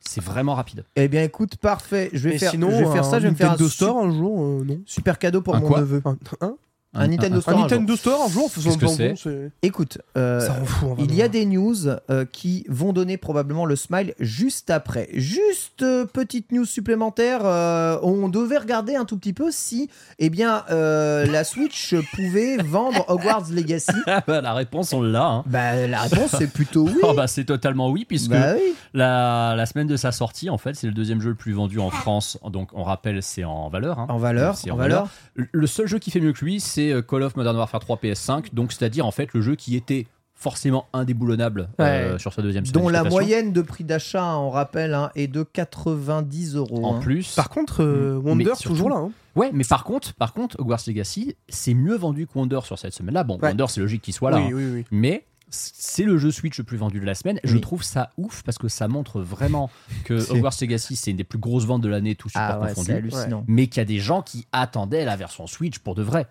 C'est 0.00 0.22
vraiment 0.22 0.54
rapide. 0.54 0.84
Eh 0.94 1.08
bien 1.08 1.22
écoute, 1.24 1.56
parfait. 1.56 2.10
Je 2.12 2.28
vais 2.28 2.38
faire, 2.38 2.50
sinon, 2.50 2.70
je 2.70 2.84
vais 2.84 2.92
faire 2.92 3.04
ça. 3.04 3.18
Je 3.18 3.24
vais 3.24 3.30
me 3.30 3.36
faire 3.36 3.46
un 3.48 3.50
Nintendo 3.52 3.68
su- 3.68 3.74
Store 3.76 3.98
un 4.04 4.10
jour, 4.10 4.40
euh, 4.42 4.64
non? 4.64 4.80
super 4.84 5.18
cadeau 5.18 5.40
pour 5.42 5.54
Un 5.56 5.60
mon 5.60 5.66
quoi? 5.66 5.80
neveu. 5.80 6.02
Un, 6.04 6.16
un- 6.40 6.56
Un 6.96 7.08
Nintendo 7.08 7.38
un 7.38 7.40
Store. 7.40 7.54
un 7.54 7.58
jour. 7.58 7.68
Nintendo 7.70 7.96
Store 7.96 8.22
un 8.24 8.28
jour, 8.28 8.50
faisons 8.50 8.76
Qu'est-ce 8.76 8.96
que 8.96 9.14
c'est. 9.16 9.50
Écoute, 9.62 9.98
euh, 10.16 10.40
Ça 10.40 10.52
rend 10.54 10.64
fou, 10.64 10.86
en 10.90 10.94
vrai, 10.94 11.04
il 11.08 11.14
y 11.14 11.22
a 11.22 11.28
des 11.28 11.44
news 11.46 11.74
euh, 12.10 12.24
qui 12.30 12.64
vont 12.68 12.92
donner 12.92 13.16
probablement 13.16 13.64
le 13.66 13.76
smile 13.76 14.14
juste 14.18 14.70
après. 14.70 15.08
Juste 15.12 15.82
euh, 15.82 16.04
petite 16.06 16.52
news 16.52 16.64
supplémentaire. 16.64 17.40
euh, 17.44 17.98
on 18.02 18.28
devait 18.28 18.58
regarder 18.58 18.96
un 18.96 19.04
tout 19.04 19.16
petit 19.18 19.32
peu 19.32 19.50
si, 19.50 19.88
eh 20.18 20.30
bien, 20.30 20.64
euh, 20.70 21.26
la 21.26 21.44
Switch 21.44 21.94
pouvait 22.14 22.56
vendre 22.58 23.04
Hogwarts 23.08 23.50
Legacy. 23.52 23.92
Bah, 24.26 24.40
la 24.40 24.54
réponse, 24.54 24.92
on 24.92 25.02
l'a. 25.02 25.26
hein. 25.26 25.44
Bah, 25.46 25.86
la 25.86 26.00
réponse 26.02 26.34
c'est 26.38 26.50
plutôt 26.52 26.84
oui. 26.86 26.94
Oh, 27.02 27.12
bah, 27.14 27.26
c'est 27.26 27.44
totalement 27.44 27.90
oui, 27.90 28.04
puisque 28.04 28.30
Bah 28.30 28.54
oui. 28.54 28.74
la, 28.94 29.54
la 29.56 29.66
semaine 29.66 29.86
de 29.86 29.96
sa 29.96 30.10
sortie, 30.12 30.48
en 30.50 30.58
fait, 30.58 30.74
c'est 30.74 30.86
le 30.86 30.92
deuxième 30.92 31.20
jeu 31.20 31.30
le 31.30 31.34
plus 31.36 31.52
vendu 31.52 31.78
en 31.78 31.90
France. 31.90 32.38
Donc, 32.50 32.70
on 32.72 32.82
rappelle, 32.82 33.22
c'est 33.22 33.44
en 33.44 33.68
valeur. 33.68 33.98
hein. 33.98 34.06
En 34.08 34.18
valeur, 34.18 34.56
C'est 34.56 34.70
en 34.70 34.76
valeur. 34.76 35.08
Le 35.34 35.66
seul 35.66 35.86
jeu 35.86 35.98
qui 35.98 36.10
fait 36.10 36.20
mieux 36.20 36.32
que 36.32 36.44
lui, 36.44 36.60
c'est 36.60 36.85
euh, 36.92 37.02
Call 37.02 37.22
of 37.22 37.36
Modern 37.36 37.56
Warfare 37.56 37.80
3 37.80 37.96
PS5. 37.96 38.54
Donc, 38.54 38.72
c'est-à-dire, 38.72 39.06
en 39.06 39.10
fait, 39.10 39.32
le 39.34 39.40
jeu 39.42 39.54
qui 39.56 39.76
était 39.76 40.06
forcément 40.38 40.86
indéboulonnable 40.92 41.70
euh, 41.80 42.18
sur 42.18 42.32
sa 42.34 42.42
deuxième 42.42 42.66
semaine 42.66 42.82
Dont 42.82 42.88
la 42.90 43.04
moyenne 43.04 43.52
de 43.54 43.62
prix 43.62 43.84
d'achat, 43.84 44.22
hein, 44.22 44.36
on 44.36 44.50
rappelle, 44.50 44.92
hein, 44.92 45.10
est 45.14 45.28
de 45.28 45.42
90 45.42 46.56
euros. 46.56 46.84
En 46.84 46.96
hein. 46.96 47.00
plus. 47.00 47.34
Par 47.34 47.48
contre, 47.48 47.82
euh, 47.82 48.20
Mais 48.22 48.30
Wonder, 48.30 48.44
surtout- 48.54 48.68
toujours 48.68 48.90
là. 48.90 48.96
hein. 48.96 49.10
Ouais, 49.34 49.50
mais 49.52 49.64
par 49.64 49.84
contre, 49.84 50.14
par 50.14 50.32
contre, 50.34 50.58
Hogwarts 50.60 50.80
Legacy, 50.86 51.36
c'est 51.48 51.74
mieux 51.74 51.96
vendu 51.96 52.26
que 52.26 52.38
Wonder 52.38 52.60
sur 52.64 52.78
cette 52.78 52.92
semaine-là. 52.94 53.24
Bon, 53.24 53.38
Ouais. 53.38 53.48
Wonder, 53.50 53.64
c'est 53.68 53.80
logique 53.80 54.02
qu'il 54.02 54.14
soit 54.14 54.30
là. 54.30 54.38
oui, 54.38 54.44
hein. 54.44 54.50
oui, 54.54 54.64
oui. 54.74 54.84
Mais 54.90 55.24
c'est 55.48 56.04
le 56.04 56.18
jeu 56.18 56.30
Switch 56.30 56.58
le 56.58 56.64
plus 56.64 56.76
vendu 56.76 57.00
de 57.00 57.06
la 57.06 57.14
semaine. 57.14 57.38
Je 57.44 57.56
trouve 57.56 57.82
ça 57.82 58.10
ouf 58.18 58.42
parce 58.42 58.58
que 58.58 58.68
ça 58.68 58.88
montre 58.88 59.20
vraiment 59.20 59.70
que 60.04 60.18
C'est- 60.20 60.32
Hogwarts 60.32 60.54
Legacy, 60.60 60.96
c'est 60.96 61.12
une 61.12 61.16
des 61.16 61.24
plus 61.24 61.38
grosses 61.38 61.64
ventes 61.66 61.82
de 61.82 61.88
l'année, 61.88 62.14
tout 62.14 62.28
support 62.28 62.44
Ah 62.46 62.60
ouais, 62.60 62.68
confondu. 62.68 62.86
c'est 62.88 62.92
hallucinant. 62.94 63.44
Mais 63.46 63.68
qu'il 63.68 63.78
y 63.78 63.80
a 63.80 63.84
des 63.86 64.00
gens 64.00 64.20
qui 64.22 64.46
attendaient 64.52 65.04
la 65.04 65.16
version 65.16 65.46
Switch 65.46 65.78
pour 65.78 65.94
de 65.94 66.02
vrai. 66.02 66.26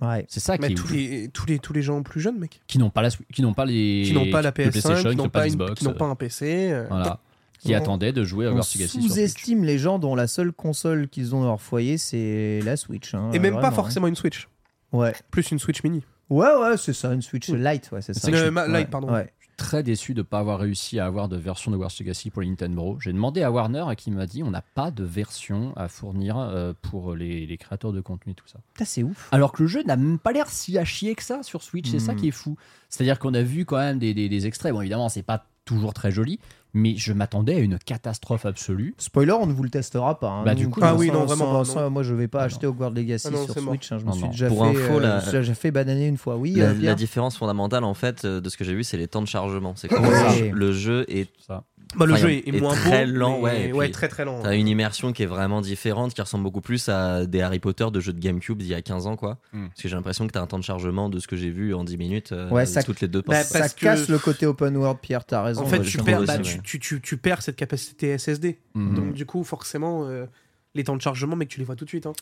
Ouais. 0.00 0.24
C'est 0.28 0.40
ça 0.40 0.56
qui 0.56 0.62
Mais 0.66 0.72
est 0.72 0.74
tous 0.74 0.84
ouf. 0.84 0.92
les, 0.92 1.28
tous, 1.28 1.46
les, 1.46 1.58
tous 1.58 1.72
les 1.72 1.82
gens 1.82 2.02
plus 2.02 2.20
jeunes, 2.20 2.38
mec. 2.38 2.60
Qui 2.66 2.78
n'ont 2.78 2.90
pas, 2.90 3.02
la, 3.02 3.10
qui 3.10 3.42
n'ont 3.42 3.52
pas 3.54 3.64
les. 3.66 4.04
Qui 4.06 4.12
n'ont 4.14 4.30
pas 4.30 4.40
la 4.42 4.48
le 4.50 4.54
PS5, 4.54 4.70
PlayStation, 4.70 5.10
qui 5.10 5.16
n'ont 5.16 5.28
pas, 5.28 5.46
une- 5.46 5.52
Xbox, 5.54 5.74
qui 5.78 5.84
n'ont 5.84 5.92
pas 5.94 6.06
un 6.06 6.14
PC. 6.14 6.70
euh, 6.72 6.86
Voilà. 6.88 7.20
Qui 7.58 7.74
On- 7.74 7.76
attendaient 7.78 8.12
de 8.12 8.24
jouer 8.24 8.46
à 8.46 8.48
On 8.48 8.52
Hogwarts 8.52 8.66
Legacy 8.74 8.88
sur 8.88 9.00
Switch. 9.02 9.12
sous-estime 9.12 9.64
les 9.64 9.76
gens 9.78 9.98
dont 9.98 10.14
la 10.14 10.26
seule 10.26 10.50
console 10.52 11.08
qu'ils 11.08 11.34
ont 11.34 11.40
dans 11.42 11.48
leur 11.48 11.60
foyer, 11.60 11.98
c'est 11.98 12.60
la 12.64 12.76
Switch. 12.78 13.14
hein, 13.14 13.30
Et 13.34 13.38
même 13.38 13.52
pas 13.54 13.60
vraiment, 13.60 13.76
forcément 13.76 14.06
une 14.06 14.16
Switch. 14.16 14.48
hein. 14.92 14.96
Ouais. 14.98 15.12
Plus 15.30 15.50
une 15.50 15.58
Switch 15.58 15.82
mini. 15.84 16.02
Ouais, 16.30 16.46
ouais, 16.46 16.76
c'est 16.78 16.94
ça, 16.94 17.12
une 17.12 17.20
Switch 17.20 17.48
Lite, 17.50 17.90
ouais, 17.92 18.00
c'est 18.00 18.14
ça. 18.14 18.28
Euh, 18.30 18.50
Ouais, 18.50 18.78
Lite, 18.80 18.88
pardon. 18.88 19.12
ouais. 19.12 19.30
Très 19.60 19.82
déçu 19.82 20.14
de 20.14 20.20
ne 20.20 20.22
pas 20.22 20.38
avoir 20.38 20.58
réussi 20.58 20.98
à 20.98 21.04
avoir 21.06 21.28
de 21.28 21.36
version 21.36 21.70
de 21.70 21.76
Hogwarts 21.76 21.92
Legacy 22.00 22.30
pour 22.30 22.40
les 22.42 22.48
Nintendo. 22.48 22.96
J'ai 23.00 23.12
demandé 23.12 23.42
à 23.42 23.50
Warner 23.52 23.84
et 23.92 23.96
qui 23.96 24.10
m'a 24.10 24.26
dit 24.26 24.42
on 24.42 24.50
n'a 24.50 24.62
pas 24.62 24.90
de 24.90 25.04
version 25.04 25.74
à 25.76 25.88
fournir 25.88 26.38
euh, 26.38 26.72
pour 26.80 27.14
les, 27.14 27.46
les 27.46 27.56
créateurs 27.58 27.92
de 27.92 28.00
contenu 28.00 28.32
et 28.32 28.34
tout 28.34 28.48
ça. 28.48 28.58
C'est 28.84 29.02
ouf. 29.02 29.28
Alors 29.32 29.52
que 29.52 29.62
le 29.62 29.68
jeu 29.68 29.82
n'a 29.84 29.96
même 29.96 30.18
pas 30.18 30.32
l'air 30.32 30.48
si 30.48 30.78
à 30.78 30.84
chier 30.86 31.14
que 31.14 31.22
ça 31.22 31.42
sur 31.42 31.62
Switch, 31.62 31.90
c'est 31.90 31.98
ça 31.98 32.14
Hmm. 32.14 32.16
qui 32.16 32.28
est 32.28 32.32
fou. 32.32 32.56
C'est-à-dire 32.88 33.18
qu'on 33.18 33.34
a 33.34 33.42
vu 33.42 33.64
quand 33.66 33.76
même 33.76 33.98
des, 33.98 34.14
des- 34.14 34.28
des 34.28 34.46
extraits. 34.46 34.72
Bon, 34.72 34.80
évidemment, 34.80 35.08
c'est 35.08 35.22
pas 35.22 35.44
toujours 35.64 35.94
très 35.94 36.10
joli, 36.10 36.38
mais 36.72 36.96
je 36.96 37.12
m'attendais 37.12 37.54
à 37.54 37.58
une 37.58 37.78
catastrophe 37.78 38.46
absolue. 38.46 38.94
Spoiler, 38.98 39.32
on 39.32 39.46
ne 39.46 39.52
vous 39.52 39.62
le 39.62 39.70
testera 39.70 40.18
pas. 40.18 40.28
hein. 40.28 40.44
Bah, 40.44 40.54
du 40.54 40.68
coup, 40.68 40.80
Ah 40.82 40.94
oui, 40.94 41.10
non, 41.10 41.24
vraiment 41.24 41.64
sans- 41.64 41.90
moi, 41.90 42.02
je 42.02 42.14
vais 42.14 42.28
pas 42.28 42.40
Ah, 42.42 42.44
acheter 42.44 42.66
Hogwarts 42.66 42.90
Legacy 42.90 43.28
Ah 43.28 43.30
non, 43.32 43.44
sur. 43.44 43.54
Switch. 43.58 43.90
hein, 43.92 43.98
Je 43.98 44.04
me 44.04 44.10
Non, 44.10 44.16
suis 44.16 44.28
déjà 44.28 44.48
Pour 44.48 44.64
fait, 44.64 44.70
info, 44.70 44.94
euh, 44.98 45.00
la- 45.00 45.20
déjà 45.40 45.54
fait 45.54 45.70
bananer 45.70 46.06
une 46.06 46.16
fois. 46.16 46.36
Oui, 46.36 46.52
La, 46.54 46.66
euh, 46.70 46.74
la 46.80 46.94
différence 46.94 47.36
fondamentale, 47.36 47.84
en 47.84 47.94
fait, 47.94 48.24
euh, 48.24 48.40
de 48.40 48.48
ce 48.48 48.56
que 48.56 48.64
j'ai 48.64 48.74
vu, 48.74 48.84
c'est 48.84 48.96
les 48.96 49.08
temps 49.08 49.22
de 49.22 49.26
chargement. 49.26 49.74
C'est 49.76 49.88
que 49.88 49.94
Ouais. 49.96 50.50
le 50.54 50.72
jeu 50.72 51.04
est. 51.08 51.28
Ça. 51.46 51.64
Bah, 51.96 52.06
le 52.06 52.12
Enfin, 52.12 52.22
jeu 52.22 52.30
est, 52.30 52.46
est 52.48 52.60
moins 52.60 52.74
très 52.74 53.04
beau, 53.06 53.12
lent, 53.12 53.40
ouais, 53.40 53.72
puis 53.76 53.90
très 53.90 54.06
très 54.08 54.24
lent. 54.24 54.40
T'as 54.42 54.54
une 54.56 54.68
immersion 54.68 55.12
qui 55.12 55.24
est 55.24 55.26
vraiment 55.26 55.60
différente, 55.60 56.14
qui 56.14 56.20
ressemble 56.20 56.44
beaucoup 56.44 56.60
plus 56.60 56.88
à 56.88 57.26
des 57.26 57.40
Harry 57.42 57.58
Potter 57.58 57.86
de 57.92 57.98
jeux 58.00 58.12
de 58.12 58.20
GameCube 58.20 58.58
d'il 58.58 58.68
y 58.68 58.74
a 58.74 58.82
15 58.82 59.06
ans, 59.08 59.16
quoi. 59.16 59.38
Hmm. 59.52 59.66
Parce 59.68 59.82
que 59.82 59.88
j'ai 59.88 59.96
l'impression 59.96 60.26
que 60.26 60.32
t'as 60.32 60.40
un 60.40 60.46
temps 60.46 60.58
de 60.58 60.64
chargement 60.64 61.08
de 61.08 61.18
ce 61.18 61.26
que 61.26 61.36
j'ai 61.36 61.50
vu 61.50 61.74
en 61.74 61.82
10 61.84 61.96
minutes, 61.98 62.32
euh, 62.32 62.48
Ouais, 62.50 62.64
ça- 62.66 62.82
toutes 62.84 63.00
les 63.00 63.08
deux 63.08 63.22
Bah, 63.26 63.42
ça 63.42 63.68
que- 63.68 63.80
casse 63.80 64.08
le 64.08 64.18
côté 64.18 64.46
open 64.46 64.76
world, 64.76 64.98
Pierre, 65.02 65.24
t'as 65.24 65.42
raison. 65.42 65.62
En 65.62 65.66
fait, 65.66 65.78
ouais, 65.78 65.84
tu 65.84 65.98
perds, 65.98 66.24
bah, 66.24 66.38
tu, 66.38 66.54
ouais. 66.56 66.60
tu, 66.62 66.78
tu, 66.78 67.00
tu 67.00 67.16
perds 67.16 67.42
cette 67.42 67.56
capacité 67.56 68.10
SSD. 68.16 68.58
Mhm. 68.74 68.94
Donc, 68.94 69.12
du 69.14 69.26
coup, 69.26 69.42
forcément, 69.42 70.04
euh, 70.06 70.26
les 70.74 70.84
temps 70.84 70.96
de 70.96 71.02
chargement, 71.02 71.34
mec, 71.36 71.48
tu 71.48 71.58
les 71.58 71.64
vois 71.64 71.74
tout 71.76 71.84
de 71.84 71.90
suite. 71.90 72.06
hein. 72.06 72.12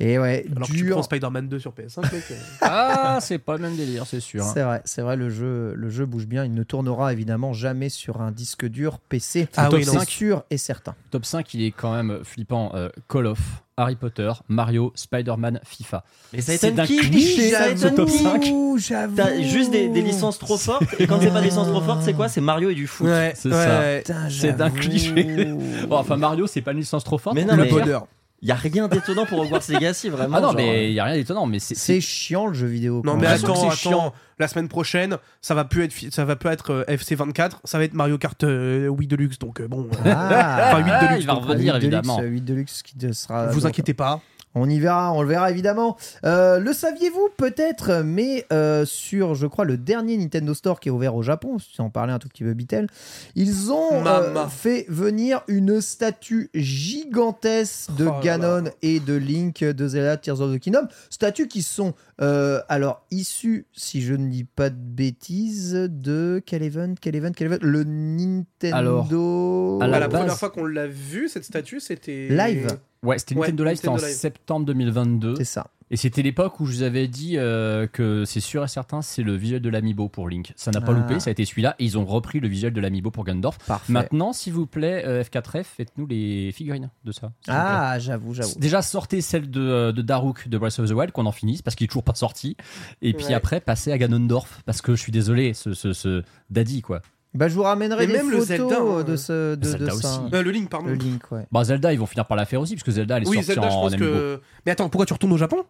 Et 0.00 0.18
ouais, 0.18 0.46
Alors 0.56 0.66
que 0.68 0.72
tu 0.72 0.88
prends 0.88 1.02
Spider-Man 1.02 1.48
2 1.48 1.58
sur 1.58 1.72
PS5, 1.72 2.00
mec. 2.12 2.24
euh, 2.30 2.34
Ah, 2.62 3.18
c'est 3.20 3.38
pas 3.38 3.56
le 3.56 3.62
même 3.62 3.76
délire, 3.76 4.06
c'est 4.06 4.20
sûr. 4.20 4.44
hein. 4.44 4.50
C'est 4.54 4.62
vrai, 4.62 4.80
c'est 4.84 5.02
vrai, 5.02 5.16
le 5.16 5.28
jeu, 5.28 5.74
le 5.76 5.90
jeu 5.90 6.06
bouge 6.06 6.26
bien. 6.26 6.44
Il 6.44 6.54
ne 6.54 6.62
tournera 6.62 7.12
évidemment 7.12 7.52
jamais 7.52 7.88
sur 7.90 8.20
un 8.22 8.30
disque 8.32 8.66
dur 8.66 8.98
PC. 8.98 9.46
Ah 9.56 9.68
oui, 9.70 9.84
c'est 9.84 10.08
sûr 10.08 10.44
et 10.50 10.56
certain. 10.58 10.94
Top 11.10 11.24
5, 11.26 11.52
il 11.54 11.62
est 11.64 11.70
quand 11.70 11.94
même 11.94 12.24
flippant. 12.24 12.72
Euh, 12.74 12.88
Call 13.08 13.26
of, 13.26 13.62
Harry 13.78 13.96
Potter, 13.96 14.30
Mario, 14.48 14.92
Spider-Man, 14.94 15.60
FIFA. 15.64 16.04
Mais 16.32 16.42
ça 16.42 16.54
étonne 16.54 16.74
d'un 16.74 16.84
qui 16.86 16.98
cliché, 16.98 17.50
Ça 17.50 17.74
ce 17.76 17.88
top 17.88 18.08
qui 18.10 18.18
5. 18.18 18.44
j'avoue. 18.76 19.16
T'as 19.16 19.40
juste 19.40 19.70
des, 19.70 19.88
des 19.88 20.02
licences 20.02 20.38
trop 20.38 20.58
fortes, 20.58 20.82
et 20.98 21.06
quand 21.06 21.18
c'est 21.20 21.30
pas 21.30 21.40
des 21.40 21.46
licences 21.48 21.68
trop 21.68 21.80
fortes, 21.80 22.02
c'est 22.02 22.12
quoi? 22.12 22.28
C'est 22.28 22.42
Mario 22.42 22.68
et 22.70 22.74
du 22.74 22.86
foot. 22.86 23.06
Ouais, 23.06 23.32
C'est 23.34 23.48
ouais, 23.50 24.02
ça. 24.06 24.28
C'est 24.28 24.52
d'un 24.56 24.70
cliché. 24.70 25.46
Bon, 25.88 25.96
enfin, 25.96 26.16
Mario, 26.16 26.46
c'est 26.46 26.60
pas 26.60 26.72
une 26.72 26.78
licence 26.78 27.04
trop 27.04 27.16
forte. 27.18 27.34
Mais 27.34 27.44
non, 27.44 27.56
Le 27.56 27.64
mais- 27.64 27.70
bonheur. 27.70 28.06
Y 28.44 28.50
a 28.50 28.56
rien 28.56 28.88
d'étonnant 28.88 29.24
pour 29.24 29.38
Hogwarts 29.38 29.62
Legacy, 29.68 30.08
vraiment. 30.08 30.36
Ah 30.38 30.40
non, 30.40 30.48
genre, 30.48 30.56
mais 30.56 30.90
il 30.90 30.94
y 30.94 31.00
a 31.00 31.04
rien 31.04 31.14
d'étonnant. 31.14 31.46
Mais 31.46 31.60
c'est. 31.60 31.76
C'est 31.76 32.00
chiant 32.00 32.48
le 32.48 32.54
jeu 32.54 32.66
vidéo. 32.66 33.00
Non 33.04 33.16
mais 33.16 33.28
attends, 33.28 33.54
c'est 33.54 33.76
chiant. 33.76 33.90
attends, 34.08 34.14
la 34.40 34.48
semaine 34.48 34.68
prochaine, 34.68 35.16
ça 35.40 35.54
va 35.54 35.64
plus 35.64 35.84
être, 35.84 35.94
ça 36.10 36.24
va 36.24 36.34
plus 36.34 36.50
être 36.50 36.70
euh, 36.72 36.84
FC 36.88 37.14
24, 37.14 37.60
ça 37.64 37.78
va 37.78 37.84
être 37.84 37.94
Mario 37.94 38.18
Kart 38.18 38.42
euh, 38.42 38.88
Wii 38.88 39.06
Deluxe, 39.06 39.38
donc 39.38 39.60
euh, 39.60 39.68
bon, 39.68 39.86
euh, 40.04 40.12
Ah, 40.12 40.72
Enfin, 40.72 40.84
8 40.84 41.06
Deluxe, 41.06 41.20
il 41.20 41.26
va 41.26 41.32
revenir, 41.34 41.74
Ah, 41.74 41.78
8 41.78 41.82
évidemment. 41.84 42.16
Deluxe, 42.18 42.32
8 42.32 42.40
Deluxe 42.44 42.82
qui 42.82 43.14
sera. 43.14 43.46
vous 43.46 43.60
donc, 43.60 43.68
inquiétez 43.68 43.94
pas. 43.94 44.20
On 44.54 44.68
y 44.68 44.78
verra, 44.78 45.12
on 45.14 45.22
le 45.22 45.28
verra 45.28 45.50
évidemment. 45.50 45.96
Euh, 46.24 46.58
le 46.58 46.72
saviez-vous 46.72 47.30
peut-être, 47.36 48.02
mais 48.04 48.44
euh, 48.52 48.84
sur, 48.84 49.34
je 49.34 49.46
crois, 49.46 49.64
le 49.64 49.78
dernier 49.78 50.16
Nintendo 50.18 50.52
Store 50.52 50.78
qui 50.78 50.88
est 50.88 50.92
ouvert 50.92 51.14
au 51.14 51.22
Japon, 51.22 51.58
si 51.58 51.80
on 51.80 51.88
parlait 51.90 52.12
un 52.12 52.18
tout 52.18 52.28
petit 52.28 52.42
peu 52.44 52.52
Bitel, 52.52 52.86
ils 53.34 53.72
ont 53.72 54.06
euh, 54.06 54.46
fait 54.48 54.84
venir 54.88 55.42
une 55.48 55.80
statue 55.80 56.50
gigantesque 56.54 57.94
de 57.96 58.06
Oh 58.06 58.20
Ganon 58.22 58.64
là. 58.64 58.70
et 58.82 59.00
de 59.00 59.14
Link 59.14 59.64
de 59.64 59.88
Zelda 59.88 60.16
Tears 60.18 60.40
of 60.40 60.54
the 60.54 60.58
Kingdom. 60.58 60.86
Statues 61.08 61.48
qui 61.48 61.62
sont, 61.62 61.94
euh, 62.20 62.60
alors, 62.68 63.06
issues, 63.10 63.66
si 63.72 64.02
je 64.02 64.14
ne 64.14 64.28
dis 64.28 64.44
pas 64.44 64.68
de 64.70 64.76
bêtises, 64.76 65.72
de 65.90 66.42
quel 66.44 66.62
event, 66.62 66.94
quel 67.00 67.16
event, 67.16 67.32
quel 67.34 67.46
event 67.46 67.58
Le 67.62 67.84
Nintendo... 67.84 69.78
à 69.80 69.84
À 69.84 69.86
la 69.88 69.98
la 69.98 70.08
base- 70.08 70.20
première 70.20 70.38
fois 70.38 70.50
qu'on 70.50 70.66
l'a 70.66 70.86
vu, 70.86 71.28
cette 71.28 71.44
statue, 71.44 71.80
c'était. 71.80 72.28
Live. 72.28 72.78
Ouais, 73.04 73.18
c'était 73.18 73.34
Ouais, 73.34 73.48
Nintendo 73.48 73.64
Live, 73.64 73.76
c'était 73.76 73.88
en 73.88 73.96
Live. 73.96 74.04
septembre 74.06 74.66
2022. 74.66 75.34
C'est 75.36 75.44
ça. 75.44 75.66
Et 75.90 75.96
c'était 75.96 76.22
l'époque 76.22 76.58
où 76.60 76.64
je 76.64 76.72
vous 76.76 76.82
avais 76.84 77.06
dit 77.06 77.36
euh, 77.36 77.86
que 77.86 78.24
c'est 78.24 78.40
sûr 78.40 78.64
et 78.64 78.68
certain, 78.68 79.02
c'est 79.02 79.22
le 79.22 79.34
visuel 79.34 79.60
de 79.60 79.68
l'amiibo 79.68 80.08
pour 80.08 80.26
Link. 80.26 80.52
Ça 80.56 80.70
n'a 80.70 80.80
pas 80.80 80.92
Ah. 80.92 80.98
loupé, 81.00 81.20
ça 81.20 81.28
a 81.28 81.32
été 81.32 81.44
celui-là. 81.44 81.74
Et 81.78 81.84
ils 81.84 81.98
ont 81.98 82.06
repris 82.06 82.40
le 82.40 82.48
visuel 82.48 82.72
de 82.72 82.80
l'amiibo 82.80 83.10
pour 83.10 83.24
Gandorf. 83.24 83.58
Parfait. 83.66 83.92
Maintenant, 83.92 84.32
s'il 84.32 84.54
vous 84.54 84.64
plaît, 84.66 85.02
euh, 85.04 85.22
F4F, 85.22 85.64
faites-nous 85.64 86.06
les 86.06 86.50
figurines 86.52 86.88
de 87.04 87.12
ça. 87.12 87.32
Ah, 87.46 87.98
j'avoue, 87.98 88.32
j'avoue. 88.32 88.58
Déjà, 88.58 88.80
sortez 88.80 89.20
celle 89.20 89.50
de, 89.50 89.60
euh, 89.60 89.92
de 89.92 90.00
Daruk 90.00 90.48
de 90.48 90.56
Breath 90.56 90.78
of 90.78 90.88
the 90.88 90.92
Wild, 90.94 91.12
qu'on 91.12 91.26
en 91.26 91.32
finisse, 91.32 91.60
parce 91.60 91.74
qu'il 91.76 91.84
est 91.84 91.88
toujours 91.88 92.04
pas 92.04 92.14
sorti. 92.14 92.56
Et 93.02 93.12
puis 93.12 93.26
Ouais. 93.26 93.34
après, 93.34 93.60
passez 93.60 93.92
à 93.92 93.98
Ganondorf, 93.98 94.62
parce 94.64 94.80
que 94.80 94.94
je 94.94 95.00
suis 95.02 95.12
désolé, 95.12 95.52
ce, 95.52 95.74
ce, 95.74 95.92
ce 95.92 96.22
Daddy, 96.48 96.80
quoi. 96.80 97.02
Bah, 97.34 97.48
je 97.48 97.54
vous 97.54 97.62
ramènerai 97.62 98.04
Et 98.04 98.06
des 98.08 98.12
même 98.12 98.26
le 98.30 98.38
photos 98.40 98.46
Zelda, 98.48 98.78
hein. 98.80 99.02
de 99.04 99.16
ce 99.16 99.54
de, 99.54 99.64
Zelda 99.66 99.84
de 99.86 99.90
ça. 99.90 100.20
aussi. 100.22 100.34
Euh, 100.34 100.42
le 100.42 100.50
Link, 100.50 100.68
pardon. 100.68 100.88
Le 100.88 100.94
Link, 100.94 101.22
ouais. 101.32 101.46
Bah, 101.50 101.64
Zelda, 101.64 101.92
ils 101.92 101.98
vont 101.98 102.06
finir 102.06 102.26
par 102.26 102.36
la 102.36 102.44
faire 102.44 102.60
aussi, 102.60 102.74
parce 102.74 102.82
que 102.84 102.90
Zelda, 102.90 103.16
elle 103.16 103.22
est 103.22 103.28
Oui, 103.28 103.36
sortie 103.36 103.46
Zelda, 103.54 103.70
je 103.70 103.74
en 103.74 103.80
pense 103.82 103.92
amiibo. 103.94 104.12
que. 104.12 104.40
Mais 104.66 104.72
attends, 104.72 104.88
pourquoi 104.90 105.06
tu 105.06 105.12
retournes 105.14 105.32
au 105.32 105.38
Japon? 105.38 105.64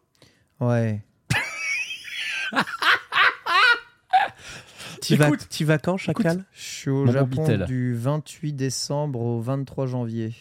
Ouais. 0.60 1.00
T'y 5.00 5.16
vas, 5.16 5.26
Écoute, 5.28 5.48
t'y 5.48 5.64
vas 5.64 5.78
quand, 5.78 5.96
Chacal? 5.96 6.44
Je 6.52 6.62
suis 6.62 6.90
au 6.90 7.04
Mon 7.06 7.12
Japon 7.12 7.44
du 7.66 7.94
28 7.94 8.52
décembre 8.52 9.20
au 9.20 9.40
23 9.40 9.86
janvier. 9.86 10.32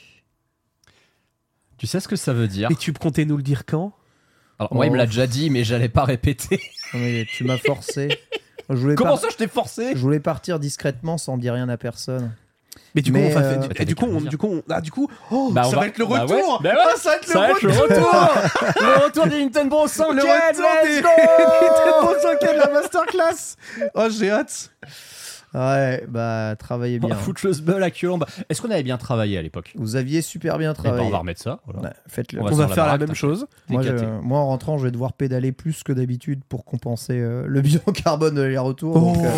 Tu 1.78 1.88
sais 1.88 2.00
ce 2.00 2.08
que 2.08 2.16
ça 2.16 2.32
veut 2.32 2.48
dire? 2.48 2.70
Et 2.70 2.76
tu 2.76 2.94
comptais 2.94 3.26
nous 3.26 3.38
le 3.38 3.44
dire 3.44 3.66
quand? 3.66 3.92
Alors, 4.60 4.74
moi, 4.76 4.86
il 4.86 4.92
me 4.92 4.98
l'a 4.98 5.04
Oh. 5.04 5.08
déjà 5.08 5.26
dit, 5.26 5.50
mais 5.50 5.64
j'allais 5.64 5.90
pas 5.90 6.04
répéter. 6.04 6.60
Non, 6.94 7.00
mais 7.00 7.26
tu 7.26 7.44
m'as 7.44 7.58
forcé. 7.58 8.10
Je 8.72 8.76
voulais, 8.78 8.96
Comment 8.96 9.12
par- 9.12 9.20
ça, 9.22 9.28
je 9.32 9.38
t'ai 9.38 9.48
forcé 9.48 9.92
je 9.94 10.00
voulais 10.00 10.20
partir 10.20 10.60
discrètement 10.60 11.18
sans 11.18 11.38
dire 11.38 11.54
rien 11.54 11.70
à 11.70 11.78
personne. 11.78 12.32
Mais 12.96 13.02
du 13.02 13.12
coup, 13.12 13.18
Mais, 13.20 13.32
on 13.34 13.40
va 13.40 13.46
euh, 13.46 13.50
faire. 13.52 13.60
Bah, 13.60 13.68
t'as 13.76 13.84
et 13.84 13.86
du 13.86 13.94
des 13.94 14.00
coup, 14.00 14.06
on, 14.06 14.14
carrières. 14.14 14.30
du 14.30 14.38
coup, 14.38 14.48
on- 14.48 14.64
ah, 14.70 14.82
du 14.82 14.92
coup, 14.92 15.10
oh, 15.32 15.50
Bah, 15.52 15.64
on 15.66 15.70
ça 15.70 15.76
va- 15.76 15.82
va 15.82 15.88
être 15.88 15.98
le 15.98 16.06
bah 16.06 16.20
retour. 16.22 16.60
bah 16.62 16.70
ouais. 16.72 16.76
Ah, 16.82 16.98
ça 16.98 17.10
va 17.10 17.16
être 17.18 17.28
le 17.28 17.34
Ça 17.34 17.40
va 17.40 17.50
être 17.52 17.62
le 17.62 17.70
retour. 17.72 17.88
retour 17.88 18.82
Le 18.82 19.06
retour 19.06 19.28
des 19.28 19.44
Nintendo 19.46 19.88
100 19.88 20.12
Le 20.14 20.22
retour 20.22 20.66
des 20.84 20.96
Nintendo 21.02 22.20
100 22.22 22.54
de 22.54 22.58
la 22.58 22.70
masterclass. 22.70 23.56
Oh, 23.96 24.08
j'ai 24.10 24.32
hâte. 24.32 24.72
Ouais, 25.54 26.06
bah, 26.08 26.56
travaillez 26.58 27.00
bien. 27.00 27.14
Footless 27.16 27.62
Bull 27.62 27.84
à 27.84 27.92
Colombe. 27.92 28.26
Est-ce 28.50 28.62
qu'on 28.62 28.72
avait 28.72 28.84
bien 28.84 28.98
travaillé 28.98 29.38
à 29.38 29.42
l'époque? 29.42 29.74
Vous 29.76 29.96
aviez 29.98 30.22
super 30.22 30.58
bien 30.58 30.74
travaillé. 30.74 31.06
On 31.06 31.10
va 31.10 31.18
remettre 31.20 31.42
ça. 31.42 31.60
voilà. 31.66 31.94
Faites-le. 32.08 32.40
On 32.42 32.46
va 32.46 32.52
On 32.52 32.56
faire 32.56 32.70
la 32.70 32.76
baraque, 32.76 33.02
même 33.02 33.16
chose. 33.16 33.48
Moi, 33.70 33.82
je- 33.82 34.06
moi, 34.22 34.40
en 34.40 34.48
rentrant, 34.48 34.78
je 34.78 34.86
vais 34.86 34.92
devoir 34.92 35.14
pédaler 35.14 35.52
plus 35.52 35.84
que 35.84 35.92
d'habitude 35.92 36.42
pour 36.48 36.64
compenser 36.64 37.20
euh, 37.20 37.44
le 37.48 37.62
bilan 37.62 37.82
carbone 37.94 38.36
de 38.36 38.42
l'aller-retour. 38.42 38.96
Oh. 38.96 39.00
donc, 39.00 39.18
euh, 39.26 39.30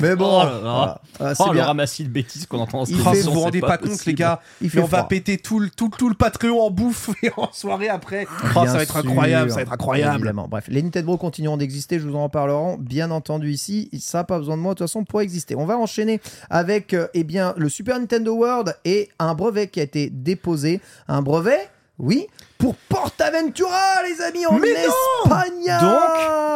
Mais 0.00 0.14
bon, 0.14 0.26
Oh 0.40 0.44
là 0.44 0.50
là. 0.52 0.58
voilà. 0.60 1.00
Ah, 1.18 1.34
c'est 1.34 1.42
Oh, 1.44 1.46
le 1.48 1.52
bien. 1.54 1.64
ramassis 1.64 2.04
de 2.04 2.08
bêtises 2.10 2.46
qu'on 2.46 2.58
entend 2.58 2.78
dans 2.78 2.84
cette 2.84 2.96
Il 2.96 3.02
fait- 3.02 3.22
vous 3.22 3.32
vous 3.32 3.40
rendez 3.40 3.60
pas, 3.60 3.78
compte, 3.78 4.04
les 4.04 4.14
gars. 4.14 4.40
Il 4.60 4.68
fait 4.68 4.80
on 4.80 4.84
va 4.86 5.04
péter 5.04 5.38
tout 5.38 5.58
le, 5.58 5.70
tout, 5.70 5.88
tout 5.96 6.08
le 6.08 6.14
Patreon 6.14 6.60
en 6.60 6.70
bouffe 6.70 7.10
et 7.22 7.30
en 7.36 7.50
soirée 7.52 7.88
après. 7.88 8.26
Oh, 8.54 8.64
ça 8.66 8.72
va 8.74 8.82
être 8.82 9.00
sûr. 9.00 9.08
incroyable, 9.10 9.50
ça 9.50 9.56
va 9.56 9.62
être 9.62 9.72
incroyable. 9.72 10.16
Évidemment. 10.16 10.48
Bref, 10.48 10.64
les 10.68 10.82
Nintendo 10.82 11.16
continueront 11.16 11.56
d'exister, 11.56 11.98
je 11.98 12.06
vous 12.08 12.16
en 12.16 12.24
reparlerai 12.24 12.76
bien 12.78 13.10
entendu 13.10 13.50
ici. 13.50 13.88
Ça 13.98 14.18
n'a 14.18 14.24
pas 14.24 14.38
besoin 14.38 14.56
de 14.56 14.62
moi 14.62 14.74
de 14.74 14.78
toute 14.78 14.86
façon 14.86 15.04
pour 15.04 15.20
exister. 15.20 15.54
On 15.56 15.64
va 15.66 15.78
enchaîner 15.78 16.20
avec 16.50 16.92
euh, 16.94 17.08
eh 17.14 17.24
bien, 17.24 17.54
le 17.56 17.68
Super 17.68 17.98
Nintendo 17.98 18.34
World 18.34 18.76
et 18.84 19.08
un 19.18 19.34
brevet 19.34 19.68
qui 19.68 19.80
a 19.80 19.82
été 19.84 20.10
déposé. 20.10 20.80
Un 21.08 21.22
brevet, 21.22 21.68
oui, 21.98 22.26
pour 22.58 22.74
PortAventura, 22.88 24.02
les 24.08 24.22
amis, 24.22 24.46
en 24.46 24.58
Mais 24.58 24.68
Espagne 24.70 25.78
Donc, 25.80 26.00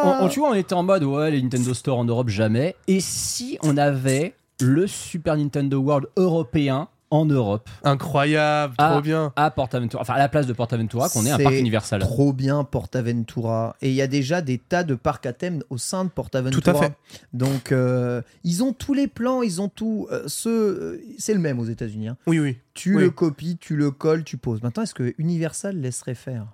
on, 0.03 0.25
on- 0.25 0.29
tu 0.29 0.39
vois, 0.39 0.49
on 0.49 0.53
était 0.53 0.73
en 0.73 0.83
mode, 0.83 1.03
ouais, 1.03 1.31
les 1.31 1.41
Nintendo 1.41 1.73
Store 1.73 1.97
en 1.97 2.05
Europe, 2.05 2.29
jamais. 2.29 2.75
Et 2.87 2.99
si 2.99 3.57
on 3.63 3.77
avait 3.77 4.33
le 4.59 4.85
Super 4.87 5.37
Nintendo 5.37 5.79
World 5.79 6.07
européen 6.17 6.87
en 7.11 7.25
Europe 7.25 7.69
Incroyable, 7.83 8.73
Ah. 8.77 8.91
trop 8.93 9.01
bien. 9.01 9.33
à 9.35 9.51
PortAventura, 9.51 10.01
enfin 10.01 10.13
à 10.13 10.17
la 10.17 10.29
place 10.29 10.47
de 10.47 10.53
PortAventura, 10.53 11.09
qu'on 11.09 11.25
ait 11.25 11.31
un 11.31 11.37
parc 11.37 11.55
universal. 11.55 11.99
Trop 12.01 12.33
bien 12.33 12.63
PortAventura. 12.63 13.75
Et 13.81 13.89
il 13.89 13.95
y 13.95 14.01
a 14.01 14.07
déjà 14.07 14.41
des 14.41 14.57
tas 14.57 14.83
de 14.83 14.95
parcs 14.95 15.25
à 15.25 15.33
thème 15.33 15.61
au 15.69 15.77
sein 15.77 16.05
de 16.05 16.09
PortAventura. 16.09 16.61
Tout 16.61 16.69
à 16.69 16.73
fait. 16.73 16.93
Donc, 17.33 17.71
euh, 17.71 18.21
ils 18.43 18.63
ont 18.63 18.73
tous 18.73 18.93
les 18.93 19.07
plans, 19.07 19.41
ils 19.41 19.61
ont 19.61 19.69
tout. 19.69 20.07
euh, 20.11 20.23
ce, 20.27 20.49
euh, 20.49 21.01
c'est 21.17 21.33
le 21.33 21.39
même 21.39 21.59
aux 21.59 21.65
États-Unis. 21.65 22.07
hein. 22.09 22.17
Oui, 22.27 22.39
oui. 22.39 22.57
Tu 22.73 22.95
Oui. 22.95 23.03
le 23.03 23.11
copies, 23.11 23.57
tu 23.59 23.75
le 23.75 23.91
colles, 23.91 24.23
tu 24.23 24.37
poses. 24.37 24.61
Maintenant, 24.63 24.83
est-ce 24.83 24.93
que 24.95 25.13
Universal 25.17 25.77
laisserait 25.79 26.15
faire? 26.15 26.45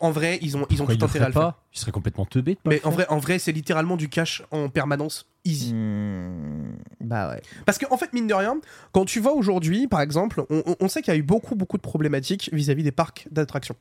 En 0.00 0.10
vrai, 0.10 0.38
ils 0.42 0.56
ont, 0.56 0.66
ils 0.70 0.74
ont 0.80 0.86
Pourquoi 0.86 0.96
tout 0.96 1.04
intérêt 1.06 1.24
à 1.24 1.28
le 1.28 1.32
faire. 1.32 1.42
pas? 1.42 1.62
Ils 1.74 1.78
seraient 1.80 1.92
complètement 1.92 2.24
teubés 2.24 2.54
de 2.54 2.58
pas 2.60 2.70
Mais 2.70 2.80
en 2.84 2.90
vrai, 2.90 3.06
en 3.08 3.18
vrai 3.18 3.38
c'est 3.38 3.52
littéralement 3.52 3.96
du 3.96 4.08
cash 4.08 4.42
en 4.50 4.68
permanence. 4.68 5.26
Easy. 5.48 5.72
Hmm, 5.72 6.76
Bah 7.00 7.30
ouais. 7.30 7.40
Parce 7.64 7.78
qu'en 7.78 7.96
fait, 7.96 8.12
mine 8.12 8.26
de 8.26 8.34
rien, 8.34 8.60
quand 8.92 9.06
tu 9.06 9.18
vois 9.18 9.32
aujourd'hui, 9.32 9.88
par 9.88 10.02
exemple, 10.02 10.44
on, 10.50 10.88
sait 10.88 11.00
qu'il 11.00 11.12
y 11.12 11.16
a 11.16 11.18
eu 11.18 11.22
beaucoup, 11.22 11.54
beaucoup 11.54 11.78
de 11.78 11.82
problématiques 11.82 12.50
vis-à-vis 12.52 12.82
des 12.82 12.92
parcs 12.92 13.26
d'attractions. 13.30 13.76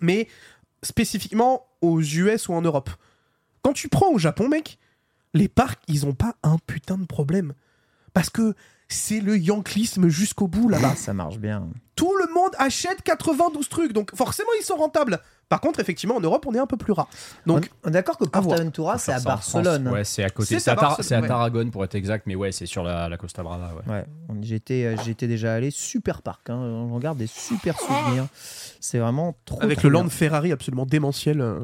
Mais 0.00 0.26
spécifiquement 0.82 1.66
aux 1.80 2.00
US 2.00 2.48
ou 2.48 2.54
en 2.54 2.62
Europe. 2.62 2.90
Quand 3.62 3.72
tu 3.72 3.88
prends 3.88 4.10
au 4.10 4.18
Japon, 4.18 4.48
mec, 4.48 4.78
les 5.32 5.48
parcs, 5.48 5.80
ils 5.86 6.06
ont 6.06 6.12
pas 6.12 6.34
un 6.42 6.58
putain 6.66 6.98
de 6.98 7.06
problème. 7.06 7.54
Parce 8.12 8.30
que 8.30 8.54
c'est 8.88 9.20
le 9.20 9.36
yanklisme 9.38 10.08
jusqu'au 10.08 10.46
bout 10.48 10.68
là-bas. 10.68 10.94
Ça 10.96 11.14
marche 11.14 11.38
bien. 11.38 11.68
Tout 11.96 12.12
le 12.16 12.32
monde 12.34 12.50
achète 12.58 13.02
92 13.02 13.68
trucs, 13.68 13.92
donc 13.92 14.14
forcément 14.14 14.48
ils 14.60 14.64
sont 14.64 14.76
rentables. 14.76 15.20
Par 15.48 15.60
contre, 15.60 15.78
effectivement, 15.78 16.16
en 16.16 16.20
Europe, 16.20 16.46
on 16.48 16.54
est 16.54 16.58
un 16.58 16.66
peu 16.66 16.76
plus 16.78 16.92
rare. 16.92 17.06
Donc, 17.46 17.70
on, 17.84 17.88
on 17.88 17.90
est 17.90 17.92
d'accord 17.92 18.16
que. 18.16 18.24
PortAventura, 18.24 18.96
c'est 18.98 19.12
à 19.12 19.20
Barcelone. 19.20 19.88
Ouais, 19.88 20.02
c'est 20.02 20.24
à 20.24 20.30
côté. 20.30 20.58
C'est 20.58 20.70
à 20.70 20.74
Tar- 20.74 20.98
à. 20.98 21.22
Tarragone 21.28 21.70
pour 21.70 21.84
être 21.84 21.94
exact, 21.94 22.24
mais 22.26 22.34
ouais, 22.34 22.50
c'est 22.50 22.66
sur 22.66 22.82
la, 22.82 23.08
la 23.08 23.16
Costa 23.18 23.42
Brava. 23.42 23.72
Ouais. 23.86 23.92
Ouais, 23.92 24.04
on- 24.30 24.42
j'étais, 24.42 24.84
euh, 24.84 24.96
j'étais 25.04 25.28
déjà 25.28 25.54
allé, 25.54 25.70
super 25.70 26.22
parc, 26.22 26.48
hein, 26.50 26.56
on 26.56 26.98
garde 26.98 27.18
des 27.18 27.26
super 27.26 27.78
souvenirs. 27.78 28.26
C'est 28.80 28.98
vraiment 28.98 29.36
trop. 29.44 29.62
avec 29.62 29.78
trop 29.78 29.88
le 29.88 29.92
bien. 29.94 30.02
Land 30.04 30.08
Ferrari 30.10 30.50
absolument 30.50 30.86
démentiel, 30.86 31.40
euh, 31.42 31.60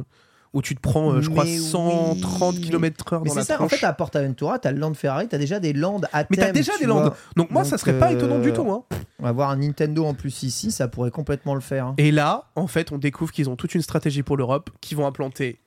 où 0.53 0.62
tu 0.62 0.74
te 0.74 0.80
prends, 0.80 1.12
euh, 1.12 1.20
je 1.20 1.30
crois, 1.30 1.44
Mais 1.44 1.57
130 1.59 2.57
oui. 2.57 2.61
km/h 2.62 3.20
Mais 3.22 3.28
dans 3.28 3.32
c'est 3.34 3.38
la 3.40 3.44
ça, 3.44 3.55
en 3.55 3.57
tronche. 3.59 3.70
fait, 3.78 3.86
à 3.86 3.92
PortAventura, 3.92 4.59
t'as 4.59 4.72
le 4.72 4.78
Land 4.80 4.94
Ferrari, 4.94 5.28
t'as 5.28 5.38
déjà 5.38 5.61
des 5.61 5.72
landes 5.72 6.07
à 6.12 6.24
Mais 6.28 6.36
t'as 6.36 6.46
thème, 6.46 6.53
déjà 6.55 6.72
tu 6.72 6.80
des 6.80 6.86
landes. 6.86 7.12
Donc 7.36 7.51
moi, 7.51 7.62
Donc, 7.62 7.70
ça 7.70 7.78
serait 7.78 7.98
pas 7.98 8.11
euh, 8.11 8.16
étonnant 8.16 8.40
du 8.40 8.53
tout. 8.53 8.68
hein. 8.70 8.82
Avoir 9.22 9.51
un 9.51 9.57
Nintendo 9.59 10.05
en 10.05 10.14
plus 10.14 10.42
ici, 10.42 10.72
ça 10.72 10.88
pourrait 10.88 11.11
complètement 11.12 11.55
le 11.55 11.61
faire. 11.61 11.86
hein. 11.86 11.94
Et 11.98 12.11
là, 12.11 12.51
en 12.57 12.66
fait, 12.66 12.90
on 12.90 12.98
découvre 12.98 13.30
qu'ils 13.32 13.48
ont 13.48 13.55
toute 13.57 13.74
une 13.76 13.82
stratégie 13.82 14.22
pour 14.24 14.36
l'Europe, 14.36 14.70
qui 14.80 14.94
vont 14.96 15.07
implanter 15.07 15.61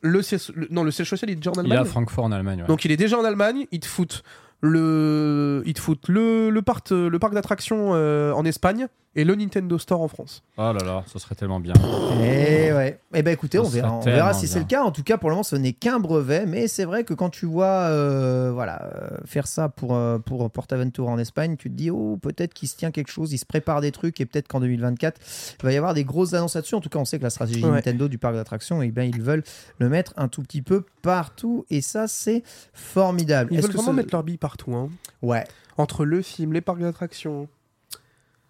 le 0.00 0.22
siège, 0.22 0.50
le- 0.54 0.68
non, 0.70 0.84
le 0.84 0.90
siège 0.90 1.10
social, 1.10 1.28
il 1.30 1.34
est 1.34 1.36
déjà 1.36 1.50
en 1.50 1.54
Il 1.62 1.70
est 1.70 1.76
à 1.76 1.78
Allemagne. 1.80 1.84
Francfort 1.90 2.24
en 2.24 2.32
Allemagne. 2.32 2.62
ouais. 2.62 2.66
Donc 2.68 2.84
il 2.84 2.90
est 2.92 2.96
déjà 2.96 3.18
en 3.18 3.24
Allemagne, 3.24 3.66
ils 3.72 3.80
te 3.80 3.86
foutent 3.86 4.22
le, 4.62 5.62
ils 5.66 5.74
te 5.74 5.80
foutent 5.80 6.08
le, 6.08 6.50
le 6.50 6.62
parc, 6.62 6.90
le 6.90 7.16
parc 7.18 7.34
d'attractions 7.34 7.90
euh, 7.94 8.32
en 8.32 8.44
Espagne 8.44 8.86
et 9.14 9.24
le 9.24 9.34
Nintendo 9.34 9.78
Store 9.78 10.00
en 10.00 10.08
France. 10.08 10.42
Oh 10.56 10.72
là 10.72 10.84
là, 10.84 11.04
ça 11.06 11.18
serait 11.18 11.34
tellement 11.34 11.60
bien. 11.60 11.74
Et 12.22 12.72
ouais. 12.72 12.98
Eh 13.14 13.22
ben 13.22 13.30
écoutez, 13.32 13.58
Ça 13.58 13.64
on 13.64 13.68
verra, 13.68 13.92
on 13.96 14.00
verra 14.00 14.32
si 14.34 14.46
c'est 14.48 14.54
bien. 14.60 14.62
le 14.62 14.68
cas. 14.68 14.82
En 14.84 14.90
tout 14.90 15.02
cas, 15.02 15.18
pour 15.18 15.28
le 15.28 15.34
moment, 15.34 15.42
ce 15.42 15.56
n'est 15.56 15.72
qu'un 15.74 15.98
brevet, 16.00 16.46
mais 16.46 16.66
c'est 16.68 16.84
vrai 16.84 17.04
que 17.04 17.12
quand 17.14 17.28
tu 17.30 17.44
vois, 17.46 17.66
euh, 17.90 18.50
voilà, 18.52 18.82
euh, 18.84 19.18
faire 19.26 19.46
ça 19.46 19.68
pour 19.68 19.94
euh, 19.94 20.18
pour 20.18 20.50
PortAventura 20.50 21.10
en 21.12 21.18
Espagne, 21.18 21.56
tu 21.56 21.70
te 21.70 21.74
dis 21.74 21.90
oh 21.90 22.18
peut-être 22.22 22.54
qu'il 22.54 22.68
se 22.68 22.76
tient 22.76 22.90
quelque 22.90 23.10
chose, 23.10 23.32
il 23.32 23.38
se 23.38 23.46
prépare 23.46 23.80
des 23.80 23.92
trucs 23.92 24.20
et 24.20 24.26
peut-être 24.26 24.48
qu'en 24.48 24.60
2024 24.60 25.20
il 25.60 25.64
va 25.64 25.72
y 25.72 25.76
avoir 25.76 25.94
des 25.94 26.04
grosses 26.04 26.32
annonces 26.34 26.54
là-dessus. 26.54 26.74
En 26.74 26.80
tout 26.80 26.88
cas, 26.88 26.98
on 26.98 27.04
sait 27.04 27.18
que 27.18 27.24
la 27.24 27.30
stratégie 27.30 27.62
Ouais. 27.64 27.70
Nintendo 27.70 28.08
du 28.08 28.18
parc 28.18 28.34
d'attractions, 28.34 28.82
eh 28.82 28.90
ben 28.90 29.02
ils 29.04 29.20
veulent 29.22 29.44
le 29.78 29.88
mettre 29.88 30.14
un 30.16 30.28
tout 30.28 30.42
petit 30.42 30.62
peu 30.62 30.84
partout 31.02 31.64
et 31.70 31.80
ça 31.82 32.08
c'est 32.08 32.42
formidable. 32.72 33.50
Ils 33.52 33.60
veulent 33.60 33.70
que 33.70 33.76
vraiment 33.76 33.92
ce- 33.92 33.96
mettre 33.96 34.08
leur 34.14 34.22
bille 34.22 34.38
partout. 34.38 34.74
hein. 34.74 34.88
Ouais. 35.22 35.44
Entre 35.78 36.04
le 36.04 36.20
film, 36.22 36.52
les 36.52 36.60
parcs 36.60 36.80
d'attractions. 36.80 37.48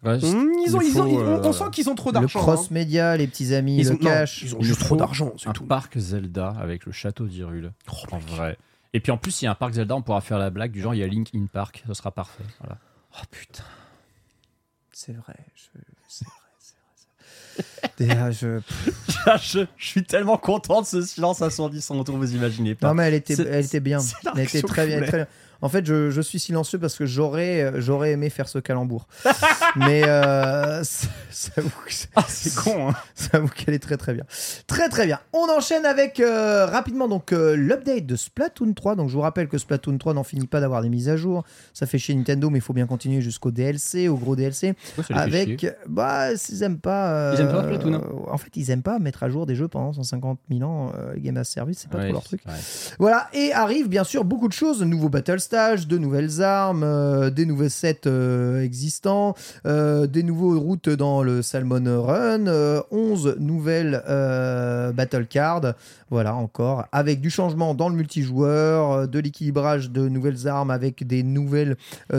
Ouais, 0.03 0.17
Mmh, 0.17 0.21
ils 0.67 0.77
ont, 0.77 0.81
il 0.81 0.89
ils 0.89 1.01
ont- 1.01 1.07
ils- 1.07 1.15
on- 1.17 1.21
euh, 1.21 1.41
on 1.45 1.53
sent 1.53 1.65
qu'ils 1.71 1.89
ont 1.89 1.95
trop 1.95 2.11
Le 2.11 2.15
d'argent. 2.15 2.41
hein. 2.41 2.43
cross-média, 2.43 3.17
les 3.17 3.27
petits 3.29 3.55
amis, 3.55 3.77
Ils 3.79 3.85
le 3.87 3.91
ont, 3.93 3.95
non, 3.95 3.99
cash. 4.01 4.43
ils 4.43 4.57
ont 4.57 4.61
juste 4.61 4.81
trop 4.81 4.97
d'argent, 4.97 5.33
c'est 5.39 5.49
un 5.49 5.53
tout. 5.53 5.65
parc 5.65 5.97
Zelda 5.97 6.55
avec 6.61 6.87
le 6.87 6.93
château 6.93 7.27
d'Hyrule. 7.27 7.73
Oh, 7.91 7.95
en 8.11 8.19
vrai. 8.19 8.59
Et 8.95 9.01
puis 9.01 9.13
en 9.13 9.17
plus, 9.17 9.31
s'il 9.31 9.47
y 9.47 9.49
a 9.49 9.53
un 9.53 9.55
parc 9.55 9.75
Zelda, 9.75 9.95
on 9.95 10.03
pourra 10.03 10.21
faire 10.21 10.39
la 10.39 10.51
blague 10.51 10.73
du 10.73 10.81
genre 10.83 10.95
il 10.95 10.99
y 10.99 11.03
a 11.05 11.07
Link 11.07 11.29
in 11.35 11.47
Park, 11.47 11.85
ce 11.87 11.95
sera 11.95 12.11
parfait. 12.11 12.43
Voilà. 12.61 12.79
Oh 13.17 13.23
putain. 13.31 13.63
C'est 14.91 15.13
vrai. 15.13 15.35
Je... 15.55 15.63
C'est 16.09 16.25
vrai, 16.25 16.35
c'est 16.59 16.75
vrai. 16.75 17.93
c'est 17.97 18.07
vrai. 18.09 18.15
Déjà, 18.15 18.31
je... 18.33 18.61
je, 19.41 19.67
je 19.77 19.87
suis 19.87 20.03
tellement 20.05 20.37
content 20.37 20.81
de 20.83 20.87
ce 20.87 21.01
silence 21.03 21.43
assourdissant 21.43 21.97
autour, 21.99 22.17
vous 22.17 22.35
imaginez 22.35 22.75
pas. 22.75 22.89
Non 22.89 22.95
mais 22.95 23.05
elle 23.09 23.15
était, 23.15 23.35
elle 23.41 23.65
était 23.65 23.81
bien. 23.81 24.01
Elle 24.35 24.41
était 24.41 24.61
bien, 24.63 24.69
très 24.69 24.87
bien. 24.87 25.27
En 25.63 25.69
fait, 25.69 25.87
je, 25.87 26.11
je 26.11 26.21
suis 26.21 26.39
silencieux 26.41 26.79
parce 26.79 26.97
que 26.97 27.07
j'aurais, 27.07 27.63
euh, 27.63 27.81
j'aurais 27.81 28.11
aimé 28.13 28.29
faire 28.31 28.49
ce 28.49 28.59
calembour. 28.59 29.07
Mais 29.77 30.03
euh, 30.07 30.83
ça, 30.85 31.07
ça 31.31 31.61
vous- 31.63 31.71
Ah, 32.17 32.25
c'est 32.29 32.55
con, 32.55 32.91
hein. 32.91 32.95
ça 33.15 33.39
vous 33.39 33.49
qu'elle 33.49 33.75
est 33.75 33.79
très 33.79 33.97
très 33.97 34.13
bien. 34.13 34.25
Très 34.67 34.89
très 34.89 35.07
bien. 35.07 35.21
On 35.33 35.49
enchaîne 35.49 35.87
avec 35.87 36.21
euh, 36.21 36.67
rapidement 36.67 37.09
donc 37.09 37.33
euh, 37.33 37.55
l'update 37.57 38.07
de 38.07 38.17
Splatoon 38.17 38.73
3. 38.75 38.97
Donc 38.97 39.09
je 39.09 39.15
vous 39.15 39.21
rappelle 39.21 39.49
que 39.49 39.57
Splatoon 39.57 39.99
3 39.99 40.15
n'en 40.15 40.25
finit 40.25 40.47
pas 40.47 40.61
d'avoir 40.61 40.83
des 40.83 40.89
mises 40.89 41.09
à 41.09 41.17
jour. 41.17 41.45
Ça 41.73 41.87
fait 41.87 41.99
chez 41.99 42.15
Nintendo, 42.15 42.51
mais 42.51 42.59
il 42.59 42.63
faut 42.63 42.73
bien 42.75 42.87
continuer 42.87 43.21
jusqu'au 43.21 43.51
DLC, 43.51 44.09
au 44.09 44.17
gros 44.17 44.37
DLC. 44.37 44.75
Pourquoi 44.97 45.17
Avec, 45.17 45.67
bah, 45.89 46.33
ils 46.33 46.63
aiment 46.63 46.79
pas. 46.81 47.35
Ils 47.35 47.41
aiment 47.41 47.53
pas 47.53 47.63
Splatoon, 47.65 47.95
hein 47.95 48.03
En 48.31 48.37
fait, 48.39 48.51
ils 48.57 48.71
aiment 48.71 48.83
pas 48.83 48.99
mettre 48.99 49.23
à 49.23 49.31
jour 49.31 49.47
des 49.47 49.55
jeux 49.55 49.69
pendant 49.69 49.93
150 49.93 50.41
000 50.51 50.63
ans. 50.69 50.93
Game 51.17 51.37
as 51.37 51.45
Service, 51.45 51.79
c'est 51.81 51.91
pas 51.91 51.99
Ouais, 51.99 52.05
trop 52.07 52.13
leur 52.15 52.25
truc. 52.25 52.41
ouais. 52.47 52.53
Voilà, 52.99 53.29
et 53.33 53.53
arrive 53.53 53.89
bien 53.89 54.05
sûr 54.05 54.25
beaucoup 54.25 54.49
de 54.49 54.53
choses, 54.53 54.81
de 54.81 54.85
nouveaux 54.85 55.09
battle 55.09 55.39
de 55.53 55.99
nouvelles 55.99 56.41
armes, 56.41 56.83
euh, 56.83 57.29
des 57.29 57.45
nouveaux 57.45 57.69
sets 57.69 58.07
euh, 58.07 58.63
existants, 58.63 59.35
euh, 59.67 60.07
des 60.07 60.23
nouveaux 60.23 60.59
routes 60.59 60.89
dans 60.89 61.23
le 61.23 61.43
Salmon 61.43 62.03
Run, 62.03 62.47
euh, 62.47 62.81
11 62.91 63.37
nouvelles 63.39 64.03
battle 64.95 65.27
cards, 65.27 65.75
voilà 66.11 66.35
encore, 66.35 66.87
avec 66.91 67.21
du 67.21 67.29
changement 67.29 67.75
dans 67.75 67.91
le 67.91 67.97
multijoueur, 67.97 69.09
de 69.09 69.19
l'équilibrage 69.19 69.91
de 69.91 70.09
nouvelles 70.09 70.49
armes 70.49 70.71
avec 70.71 71.07
des 71.07 71.23
nouvelles 71.23 71.77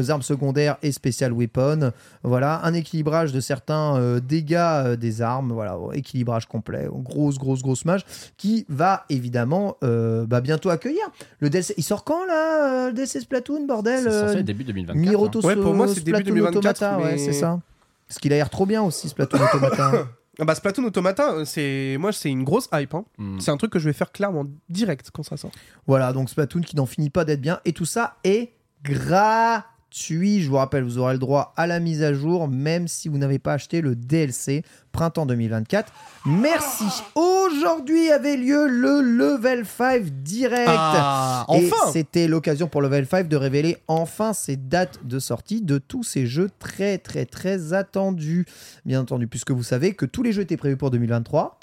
armes 0.10 0.22
secondaires 0.22 0.78
et 0.84 0.92
special 0.92 1.34
weapons, 1.34 1.92
voilà, 2.24 2.62
un 2.64 2.74
équilibrage 2.74 3.32
de 3.32 3.40
certains 3.40 4.20
dégâts 4.20 4.96
des 4.96 5.22
armes, 5.22 5.52
voilà, 5.54 5.78
équilibrage 5.94 6.48
complet, 6.48 6.88
grosse 6.92 7.38
grosse 7.38 7.62
grosse 7.62 7.86
mage 7.86 8.06
qui 8.38 8.66
va 8.70 9.06
évidemment 9.10 9.78
bah, 9.82 10.42
bientôt 10.42 10.70
accueillir. 10.70 11.04
Le 11.40 11.50
DLC. 11.50 11.74
Il 11.78 11.84
sort 11.84 12.04
quand 12.04 12.26
là, 12.26 12.88
le 12.88 12.94
DLC 12.94 13.23
Splatoon, 13.24 13.66
bordel 13.66 14.04
C'est 14.04 14.12
censé 14.12 14.36
euh, 14.36 14.40
être 14.40 14.46
début 14.46 14.64
2024. 14.64 14.96
Miroto 14.98 15.40
hein. 15.40 15.48
Ouais, 15.48 15.56
pour 15.56 15.74
moi, 15.74 15.88
c'est 15.88 16.02
début 16.04 16.18
Splatoon 16.20 16.36
2024, 16.36 16.58
Automata, 16.58 16.98
ouais, 17.00 17.18
c'est 17.18 17.34
ça. 17.34 17.60
Parce 18.08 18.20
qu'il 18.20 18.32
a 18.34 18.36
l'air 18.38 18.50
trop 18.50 18.66
bien 18.66 18.82
aussi, 18.84 19.10
Splatoon 19.10 19.40
Automata. 19.54 20.08
Ah 20.40 20.46
bah 20.46 20.56
Splatoon 20.56 20.84
Automata, 20.86 21.32
euh, 21.34 21.46
c'est 21.46 21.96
moi 22.00 22.12
c'est 22.12 22.30
une 22.30 22.44
grosse 22.44 22.68
hype. 22.74 22.96
hein. 22.96 23.06
Hmm. 23.20 23.40
C'est 23.40 23.52
un 23.52 23.58
truc 23.58 23.72
que 23.72 23.78
je 23.80 23.86
vais 23.88 23.94
faire 23.94 24.12
clairement 24.12 24.46
direct 24.68 25.12
quand 25.14 25.22
ça 25.22 25.38
sort. 25.38 25.52
voilà, 25.86 26.12
donc 26.12 26.30
Splatoon 26.30 26.62
qui 26.62 26.76
n'en 26.76 26.88
finit 26.88 27.12
pas 27.12 27.24
d'être 27.24 27.42
bien. 27.42 27.60
Et 27.66 27.74
tout 27.74 27.86
ça 27.86 28.18
est 28.24 28.54
gratuit. 28.84 29.70
Je 29.96 30.50
vous 30.50 30.56
rappelle, 30.56 30.84
vous 30.84 30.98
aurez 30.98 31.14
le 31.14 31.20
droit 31.20 31.54
à 31.56 31.68
la 31.68 31.80
mise 31.80 32.02
à 32.02 32.14
jour, 32.14 32.48
même 32.48 32.88
si 32.88 33.10
vous 33.10 33.20
n'avez 33.20 33.38
pas 33.38 33.54
acheté 33.54 33.80
le 33.80 33.96
DLC 33.96 34.64
printemps 34.92 35.28
2024. 35.28 35.94
Merci. 36.26 36.86
Aujourd'hui 37.14 38.10
avait 38.10 38.36
lieu 38.36 38.68
le 38.68 39.02
Level 39.02 39.66
5 39.66 40.06
Direct. 40.24 40.66
Ah, 40.68 41.46
Et 41.54 41.68
enfin 41.68 41.92
c'était 41.92 42.28
l'occasion 42.28 42.68
pour 42.68 42.82
Level 42.82 43.06
5 43.06 43.28
de 43.28 43.36
révéler 43.36 43.78
enfin 43.88 44.34
ses 44.34 44.56
dates 44.56 45.06
de 45.06 45.20
sortie 45.20 45.62
de 45.62 45.78
tous 45.78 46.04
ces 46.04 46.26
jeux 46.26 46.50
très 46.58 46.98
très 46.98 47.26
très 47.26 47.74
attendus. 47.74 48.48
Bien 48.86 49.02
entendu, 49.02 49.28
puisque 49.28 49.52
vous 49.52 49.64
savez 49.64 49.94
que 49.94 50.08
tous 50.08 50.24
les 50.24 50.34
jeux 50.34 50.42
étaient 50.42 50.58
prévus 50.58 50.78
pour 50.78 50.90
2023 50.90 51.60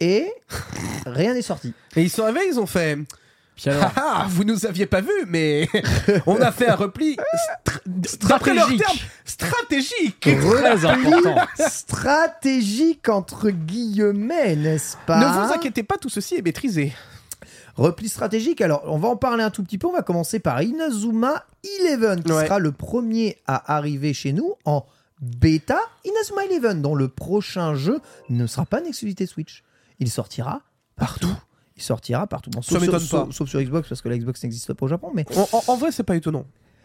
et 0.00 0.30
rien 1.06 1.32
n'est 1.32 1.40
sorti. 1.40 1.72
Et 1.96 2.02
ils 2.02 2.10
sont 2.10 2.24
arrivés, 2.24 2.46
ils 2.46 2.60
ont 2.60 2.66
fait. 2.66 2.98
Puis 3.56 3.70
alors, 3.70 3.90
Ah, 3.96 4.02
ah, 4.22 4.26
vous 4.28 4.44
nous 4.44 4.66
aviez 4.66 4.86
pas 4.86 5.00
vu, 5.00 5.12
mais 5.28 5.68
on 6.26 6.40
a 6.40 6.50
fait 6.52 6.68
un 6.68 6.74
repli 6.74 7.16
stra- 7.64 7.80
Stratégique. 8.06 8.78
terme, 8.80 8.96
stratégique. 9.24 10.20
très 10.20 10.84
important. 10.86 11.36
Stratégique 11.68 13.08
entre 13.08 13.50
guillemets, 13.50 14.56
n'est-ce 14.56 14.96
pas 15.06 15.18
Ne 15.20 15.46
vous 15.46 15.52
inquiétez 15.52 15.82
pas, 15.82 15.96
tout 15.96 16.08
ceci 16.08 16.36
est 16.36 16.42
maîtrisé. 16.42 16.92
Repli 17.76 18.08
stratégique, 18.08 18.60
alors 18.60 18.82
on 18.86 18.98
va 18.98 19.08
en 19.08 19.16
parler 19.16 19.42
un 19.42 19.50
tout 19.50 19.62
petit 19.64 19.78
peu. 19.78 19.86
On 19.88 19.92
va 19.92 20.02
commencer 20.02 20.38
par 20.38 20.62
Inazuma 20.62 21.44
Eleven, 21.80 22.22
qui 22.22 22.32
Ouais. 22.32 22.44
sera 22.46 22.58
le 22.58 22.70
premier 22.72 23.38
à 23.46 23.74
arriver 23.76 24.14
chez 24.14 24.32
nous 24.32 24.54
en 24.64 24.84
bêta. 25.20 25.78
Inazuma 26.04 26.44
Eleven, 26.44 26.82
dont 26.82 26.94
le 26.94 27.08
prochain 27.08 27.74
jeu 27.74 28.00
ne 28.28 28.46
sera 28.46 28.64
pas 28.64 28.80
une 28.80 28.86
exclusivité 28.86 29.26
Switch. 29.26 29.64
Il 29.98 30.10
sortira 30.10 30.60
partout. 30.96 31.34
Il 31.76 31.82
sortira 31.82 32.26
partout. 32.26 32.50
Bon, 32.50 32.62
sauf, 32.62 32.72
sur, 32.78 32.80
m'étonne 32.80 33.00
pas. 33.00 33.06
sauf- 33.26 33.30
sauf 33.32 33.48
sur 33.48 33.60
Xbox, 33.60 33.88
parce 33.88 34.00
que 34.00 34.08
la 34.08 34.16
Xbox 34.18 34.42
n'existe 34.44 34.72
pas 34.74 34.86
au 34.86 34.88
Japon. 34.88 35.10
Mais 35.14 35.24
En, 35.36 35.48
en- 35.56 35.62
en 35.72 35.76
vrai, 35.76 35.90
c'est 35.92 36.02
pas 36.04 36.16
étonnant. 36.16 36.44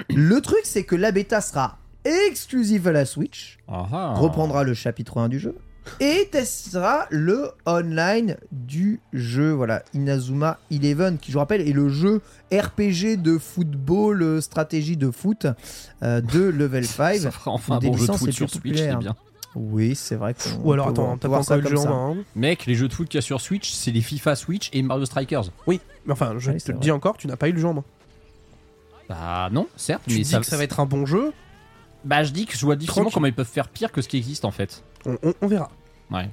le 0.09 0.41
truc, 0.41 0.61
c'est 0.63 0.83
que 0.83 0.95
la 0.95 1.11
bêta 1.11 1.41
sera 1.41 1.77
exclusive 2.05 2.87
à 2.87 2.91
la 2.91 3.05
Switch 3.05 3.57
Ah 3.67 3.85
ah. 3.91 4.13
reprendra 4.15 4.63
le 4.63 4.73
chapitre 4.73 5.17
1 5.19 5.29
du 5.29 5.37
jeu 5.37 5.55
et 5.99 6.27
testera 6.31 7.07
le 7.09 7.51
online 7.65 8.37
du 8.51 8.99
jeu. 9.13 9.51
Voilà, 9.51 9.83
Inazuma 9.93 10.57
Eleven, 10.71 11.17
qui 11.17 11.31
je 11.31 11.33
vous 11.33 11.39
rappelle 11.39 11.61
est 11.67 11.73
le 11.73 11.89
jeu 11.89 12.21
RPG 12.51 13.17
de 13.17 13.37
football, 13.37 14.21
euh, 14.23 14.41
stratégie 14.41 14.97
de 14.97 15.11
foot 15.11 15.45
euh, 16.03 16.21
de 16.21 16.39
Level 16.41 16.85
5. 16.85 17.17
Ça 17.19 17.31
fera 17.31 17.51
enfin 17.51 17.75
un 17.75 17.79
Des 17.79 17.87
bon 17.89 17.97
jeu 17.97 18.07
de 18.07 18.11
foot 18.13 18.31
sur 18.31 18.49
Switch, 18.49 18.77
c'est 18.77 18.95
bien. 18.97 19.15
Oui, 19.61 19.93
c'est 19.93 20.15
vrai 20.15 20.33
que. 20.33 20.39
Ou 20.63 20.71
alors, 20.71 20.87
attends, 20.87 21.17
t'as 21.17 21.27
pas 21.27 21.39
encore 21.39 21.57
eu 21.57 21.61
le 21.61 21.69
jeu 21.69 21.77
en 21.79 21.85
main. 22.15 22.19
hein. 22.21 22.23
Mec, 22.35 22.65
les 22.65 22.75
jeux 22.75 22.87
de 22.87 22.93
foot 22.93 23.09
qu'il 23.09 23.17
y 23.17 23.19
a 23.19 23.21
sur 23.21 23.41
Switch, 23.41 23.69
c'est 23.71 23.91
les 23.91 23.99
FIFA 24.01 24.35
Switch 24.37 24.69
et 24.71 24.81
Mario 24.81 25.03
Strikers. 25.05 25.51
Oui, 25.67 25.81
mais 26.05 26.13
enfin, 26.13 26.35
je 26.37 26.49
Oui, 26.51 26.57
te 26.57 26.61
c'est 26.63 26.69
le 26.69 26.77
vrai. 26.77 26.81
dis 26.83 26.91
encore, 26.91 27.17
tu 27.17 27.27
n'as 27.27 27.35
pas 27.35 27.49
eu 27.49 27.51
le 27.51 27.59
jeu 27.59 27.67
en 27.67 27.73
main. 27.73 27.83
Bah 29.09 29.49
non, 29.51 29.67
certes, 29.75 30.03
Tu 30.07 30.15
mais 30.15 30.21
dis 30.21 30.35
que 30.39 30.45
ça 30.45 30.55
va 30.57 30.63
être 30.63 30.79
un 30.79 30.85
bon 30.85 31.05
jeu, 31.05 31.33
Bah 32.05 32.23
je 32.23 32.31
dis 32.31 32.45
que 32.45 32.55
je 32.57 32.65
vois 32.65 32.75
difficilement 32.75 33.05
Tranquille. 33.09 33.13
comment 33.15 33.27
ils 33.27 33.33
peuvent 33.33 33.45
faire 33.45 33.67
pire 33.67 33.91
que 33.91 34.01
ce 34.01 34.07
qui 34.07 34.17
existe 34.17 34.45
en 34.45 34.51
fait. 34.51 34.83
on, 35.05 35.17
on- 35.23 35.33
on 35.41 35.47
verra. 35.47 35.69
Ouais. 36.11 36.29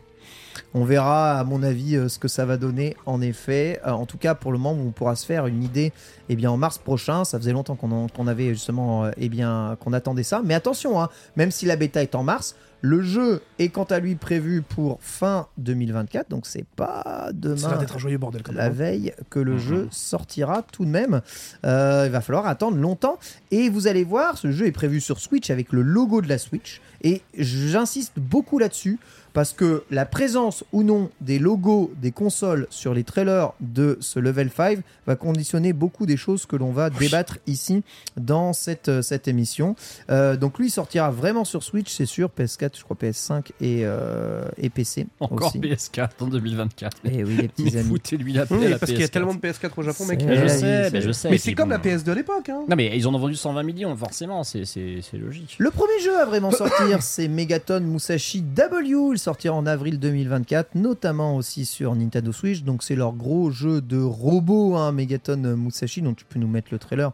On 0.72 0.84
verra, 0.84 1.38
à 1.38 1.44
mon 1.44 1.62
avis, 1.62 1.96
euh, 1.96 2.08
ce 2.08 2.18
que 2.18 2.28
ça 2.28 2.46
va 2.46 2.56
donner. 2.56 2.96
En 3.04 3.20
effet, 3.20 3.80
Euh, 3.86 3.90
en 3.90 4.06
tout 4.06 4.16
cas, 4.18 4.34
pour 4.34 4.52
le 4.52 4.58
moment, 4.58 4.80
on 4.80 4.90
pourra 4.90 5.14
se 5.16 5.26
faire 5.26 5.46
une 5.46 5.62
idée. 5.62 5.92
Eh 6.28 6.36
bien, 6.36 6.50
en 6.50 6.56
mars 6.56 6.78
prochain, 6.78 7.24
ça 7.24 7.38
faisait 7.38 7.52
longtemps 7.52 7.76
qu'on 7.76 7.92
en- 7.92 8.08
qu'on 8.08 8.26
avait 8.26 8.48
justement, 8.50 9.04
euh, 9.04 9.10
eh 9.18 9.28
bien, 9.28 9.76
qu'on 9.80 9.92
attendait 9.92 10.22
ça. 10.22 10.40
Mais 10.44 10.54
attention, 10.54 11.00
hein, 11.02 11.08
même 11.36 11.50
si 11.50 11.66
la 11.66 11.76
bêta 11.76 12.02
est 12.02 12.14
en 12.14 12.22
mars, 12.22 12.56
le 12.86 13.02
jeu 13.02 13.42
est 13.58 13.68
quant 13.68 13.84
à 13.84 13.98
lui 13.98 14.14
prévu 14.14 14.62
pour 14.62 14.98
fin 15.00 15.48
2024. 15.58 16.28
Donc, 16.30 16.46
c'est 16.46 16.64
pas 16.76 17.02
Ça 17.04 17.24
va 17.24 17.32
demain 17.32 17.80
être 17.80 17.96
un 17.96 17.98
joyeux 17.98 18.18
bordel 18.18 18.42
quand 18.42 18.52
la 18.52 18.64
même. 18.64 18.72
hein. 18.72 18.74
veille 18.74 19.12
que 19.30 19.38
le 19.40 19.52
Mhm. 19.54 19.58
jeu 19.58 19.88
sortira 19.90 20.62
tout 20.62 20.84
de 20.84 20.90
même. 20.90 21.20
Euh, 21.64 22.04
il 22.06 22.12
va 22.12 22.20
falloir 22.20 22.46
attendre 22.46 22.76
longtemps. 22.76 23.18
Et 23.50 23.68
vous 23.68 23.86
allez 23.88 24.04
voir, 24.04 24.38
ce 24.38 24.50
jeu 24.52 24.66
est 24.66 24.72
prévu 24.72 25.00
sur 25.00 25.18
Switch 25.18 25.50
avec 25.50 25.72
le 25.72 25.82
logo 25.82 26.20
de 26.22 26.28
la 26.28 26.38
Switch. 26.38 26.80
Et 27.02 27.22
j'insiste 27.36 28.12
beaucoup 28.18 28.58
là-dessus 28.58 28.98
parce 29.36 29.52
que 29.52 29.84
la 29.90 30.06
présence 30.06 30.64
ou 30.72 30.82
non 30.82 31.10
des 31.20 31.38
logos 31.38 31.92
des 32.00 32.10
consoles 32.10 32.66
sur 32.70 32.94
les 32.94 33.04
trailers 33.04 33.52
de 33.60 33.98
ce 34.00 34.18
Level 34.18 34.48
5 34.50 34.78
va 35.06 35.14
conditionner 35.14 35.74
beaucoup 35.74 36.06
des 36.06 36.16
choses 36.16 36.46
que 36.46 36.56
l'on 36.56 36.72
va 36.72 36.88
débattre 36.88 37.36
ici 37.46 37.82
dans 38.16 38.54
cette, 38.54 38.88
euh, 38.88 39.02
cette 39.02 39.28
émission. 39.28 39.76
Euh, 40.08 40.36
donc 40.38 40.58
lui 40.58 40.68
il 40.68 40.70
sortira 40.70 41.10
vraiment 41.10 41.44
sur 41.44 41.62
Switch, 41.62 41.92
c'est 41.94 42.06
sûr, 42.06 42.30
PS4, 42.36 42.78
je 42.78 42.82
crois 42.84 42.96
PS5 42.98 43.50
et, 43.60 43.82
euh, 43.84 44.42
et 44.56 44.70
PC. 44.70 45.06
Encore 45.20 45.48
aussi. 45.48 45.58
PS4 45.60 46.08
en 46.22 46.26
2024. 46.28 46.96
Et 47.04 47.22
oui, 47.22 47.36
les 47.36 47.42
Mais 47.42 47.48
petits 47.48 47.76
amis. 47.76 47.88
foutez-lui 47.90 48.32
la 48.32 48.46
Oui, 48.50 48.68
la 48.70 48.78
parce 48.78 48.90
qu'il 48.90 48.98
y 49.00 49.04
a 49.04 49.06
PS4. 49.06 49.10
tellement 49.10 49.34
de 49.34 49.40
PS4 49.40 49.70
au 49.76 49.82
Japon, 49.82 50.06
mec. 50.06 50.24
Mais 50.24 50.36
je 50.36 50.46
sais, 50.48 50.58
c'est- 50.58 50.90
mais 50.92 51.02
je 51.02 51.12
sais. 51.12 51.28
Mais 51.28 51.36
c'est 51.36 51.52
comme 51.52 51.68
bon. 51.68 51.74
la 51.74 51.78
PS2 51.82 52.10
à 52.10 52.14
l'époque. 52.14 52.48
Hein. 52.48 52.64
Non 52.70 52.74
mais 52.74 52.96
ils 52.96 53.06
en 53.06 53.14
ont 53.14 53.18
vendu 53.18 53.34
120 53.36 53.62
millions, 53.64 53.94
forcément, 53.96 54.44
c'est 54.44 54.64
logique. 55.12 55.56
Le 55.58 55.70
premier 55.70 56.00
jeu 56.02 56.18
à 56.18 56.24
vraiment 56.24 56.50
sortir, 56.52 57.02
c'est 57.02 57.28
Megaton 57.28 57.80
Musashi 57.80 58.40
W. 58.40 59.18
Sortira 59.26 59.56
en 59.56 59.66
avril 59.66 59.98
2024, 59.98 60.76
notamment 60.76 61.34
aussi 61.34 61.64
sur 61.66 61.96
Nintendo 61.96 62.30
Switch. 62.30 62.62
Donc 62.62 62.84
c'est 62.84 62.94
leur 62.94 63.12
gros 63.12 63.50
jeu 63.50 63.80
de 63.80 63.98
robot, 64.00 64.76
hein, 64.76 64.92
Megaton 64.92 65.56
Musashi. 65.56 66.00
Donc 66.00 66.16
tu 66.16 66.24
peux 66.24 66.38
nous 66.38 66.46
mettre 66.46 66.68
le 66.70 66.78
trailer, 66.78 67.10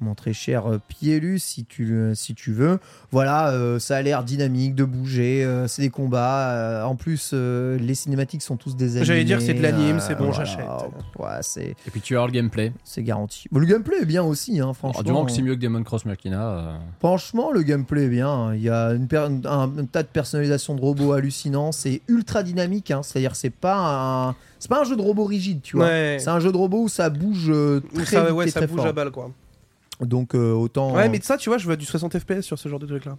mon 0.00 0.14
très 0.14 0.34
cher 0.34 0.66
euh, 0.70 0.78
Pielu, 0.88 1.38
si 1.38 1.64
tu, 1.64 2.12
si 2.14 2.34
tu 2.34 2.52
veux. 2.52 2.78
Voilà, 3.12 3.48
euh, 3.52 3.78
ça 3.78 3.96
a 3.96 4.02
l'air 4.02 4.24
dynamique 4.24 4.74
de 4.74 4.84
bouger. 4.84 5.42
euh, 5.42 5.66
c'est 5.66 5.80
des 5.80 5.88
combats. 5.88 6.50
euh, 6.50 6.84
en 6.84 6.96
plus, 6.96 7.30
euh, 7.32 7.78
les 7.78 7.94
cinématiques 7.94 8.42
sont 8.42 8.58
tous 8.58 8.76
des 8.76 8.90
animés. 8.96 9.04
J'allais 9.06 9.24
dire, 9.24 9.40
c'est 9.40 9.54
de 9.54 9.62
l'anime, 9.62 9.96
euh, 9.96 10.00
c'est 10.00 10.16
bon, 10.16 10.30
voilà. 10.30 10.44
j'achète. 10.44 10.66
Ouais, 11.18 11.28
c'est, 11.40 11.70
Et 11.86 11.90
puis 11.90 12.02
tu 12.02 12.18
as 12.18 12.26
le 12.26 12.32
gameplay. 12.32 12.72
c'est 12.84 13.02
garanti. 13.02 13.48
Bon, 13.50 13.58
le 13.58 13.64
gameplay 13.66 14.02
est 14.02 14.06
bien 14.06 14.22
aussi, 14.22 14.60
hein, 14.60 14.74
franchement. 14.74 14.90
Alors, 15.00 15.04
du 15.04 15.12
moment 15.12 15.24
que 15.24 15.32
c'est 15.32 15.40
mieux 15.40 15.54
que 15.54 15.60
Demon 15.60 15.82
Cross 15.82 16.04
Machina. 16.04 16.50
euh, 16.50 16.76
Franchement, 16.98 17.50
le 17.52 17.62
gameplay 17.62 18.04
est 18.04 18.08
bien. 18.08 18.52
Il 18.54 18.60
y 18.60 18.68
a 18.68 18.90
une 18.92 19.08
per- 19.08 19.28
un, 19.46 19.72
un 19.78 19.84
tas 19.86 20.02
de 20.02 20.08
personnalisation 20.08 20.74
de 20.74 20.80
robots 20.82 21.12
hallucinants. 21.54 21.72
C'est 21.72 22.00
ultra 22.08 22.42
dynamique. 22.42 22.90
hein. 22.90 23.02
C'est-à-dire, 23.02 23.36
c'est 23.36 23.50
pas 23.50 24.28
un, 24.28 24.34
c'est 24.58 24.68
pas 24.68 24.80
un 24.80 24.84
jeu 24.84 24.96
de 24.96 25.02
robot 25.02 25.24
rigide, 25.24 25.60
tu 25.62 25.76
vois. 25.76 25.86
Ouais. 25.86 26.16
C'est 26.20 26.30
un 26.30 26.40
jeu 26.40 26.52
de 26.52 26.56
robot 26.56 26.82
où 26.84 26.88
ça 26.88 27.10
bouge 27.10 27.46
euh, 27.50 27.80
très 27.94 28.04
ça, 28.16 28.24
vite 28.24 28.32
ouais, 28.32 28.46
et 28.46 28.50
ça 28.50 28.60
très 28.60 28.66
bouge 28.66 28.78
fort. 28.78 28.86
à 28.86 28.92
balle 28.92 29.10
quoi. 29.10 29.30
Donc 30.00 30.34
euh, 30.34 30.52
autant. 30.52 30.94
Ouais, 30.94 31.08
mais 31.08 31.20
ça, 31.22 31.36
tu 31.36 31.48
vois, 31.48 31.58
je 31.58 31.68
veux 31.68 31.76
du 31.76 31.84
60 31.86 32.18
FPS 32.18 32.40
sur 32.42 32.58
ce 32.58 32.68
genre 32.68 32.78
de 32.80 32.86
truc 32.86 33.04
là. 33.04 33.16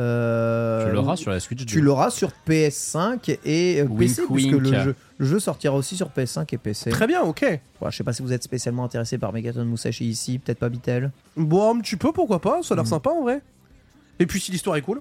euh, 0.00 0.88
tu 0.88 0.94
l'auras 0.94 1.16
sur 1.16 1.30
la 1.30 1.38
Switch. 1.40 1.66
Tu 1.66 1.80
l'auras 1.82 2.10
sur 2.10 2.32
PS5 2.48 3.38
et 3.44 3.82
Wink, 3.82 3.98
PC, 3.98 4.22
puisque 4.32 4.52
wink. 4.52 4.60
le 4.62 4.80
jeu, 4.82 4.94
le 5.18 5.26
jeu 5.26 5.38
sortira 5.38 5.74
aussi 5.76 5.96
sur 5.96 6.08
PS5 6.08 6.46
et 6.52 6.58
PC. 6.58 6.90
Très 6.90 7.06
bien, 7.06 7.20
ok. 7.22 7.60
Voilà, 7.78 7.90
je 7.90 7.96
sais 7.98 8.04
pas 8.04 8.12
si 8.14 8.22
vous 8.22 8.32
êtes 8.32 8.42
spécialement 8.42 8.84
intéressé 8.84 9.18
par 9.18 9.32
Megaton 9.32 9.64
Musashi 9.66 10.06
ici, 10.06 10.38
peut-être 10.38 10.58
pas 10.58 10.70
Bitel. 10.70 11.10
Bon, 11.36 11.76
un 11.76 11.80
petit 11.80 11.96
peu, 11.96 12.10
pourquoi 12.12 12.40
pas, 12.40 12.62
ça 12.62 12.72
a 12.72 12.76
l'air 12.76 12.84
Mm. 12.84 12.88
sympa 12.88 13.10
en 13.10 13.22
vrai. 13.22 13.42
Et 14.18 14.26
puis 14.26 14.40
si 14.40 14.50
l'histoire 14.50 14.76
est 14.76 14.82
cool. 14.82 15.00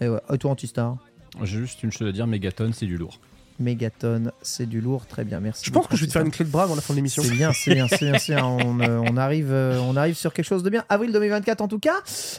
Et 0.00 0.08
ouais, 0.08 0.20
et 0.32 0.38
toi 0.38 0.50
Antistar? 0.52 0.96
J'ai 1.42 1.58
juste 1.58 1.82
une 1.82 1.92
chose 1.92 2.08
à 2.08 2.12
dire, 2.12 2.26
Megaton, 2.26 2.70
c'est 2.72 2.86
du 2.86 2.96
lourd. 2.96 3.18
mégatonnes. 3.58 4.32
C'est 4.40 4.64
du 4.66 4.80
lourd, 4.80 5.06
très 5.06 5.22
bien, 5.24 5.38
merci. 5.38 5.64
Je 5.66 5.70
pense 5.70 5.86
que 5.86 5.94
je 5.94 6.00
vais 6.00 6.06
te 6.06 6.12
faire 6.12 6.22
une 6.24 6.30
clé 6.30 6.46
de 6.46 6.50
bras 6.50 6.62
avant 6.62 6.74
la 6.74 6.80
fin 6.80 6.94
de 6.94 6.96
l'émission. 6.96 7.22
C'est 7.22 7.32
bien, 7.34 7.52
c'est 7.52 7.74
bien, 7.74 7.88
c'est 7.88 7.98
bien, 8.10 8.18
c'est 8.18 8.34
bien. 8.34 8.46
On, 8.46 8.80
euh, 8.80 9.02
on 9.06 9.16
arrive, 9.18 9.52
euh, 9.52 9.78
on 9.82 9.96
arrive 9.96 10.14
sur 10.16 10.32
quelque 10.32 10.46
chose 10.46 10.62
de 10.62 10.70
bien. 10.70 10.82
Avril 10.88 11.12
2024 11.12 11.60
en 11.60 11.68
tout 11.68 11.78
cas, 11.78 11.96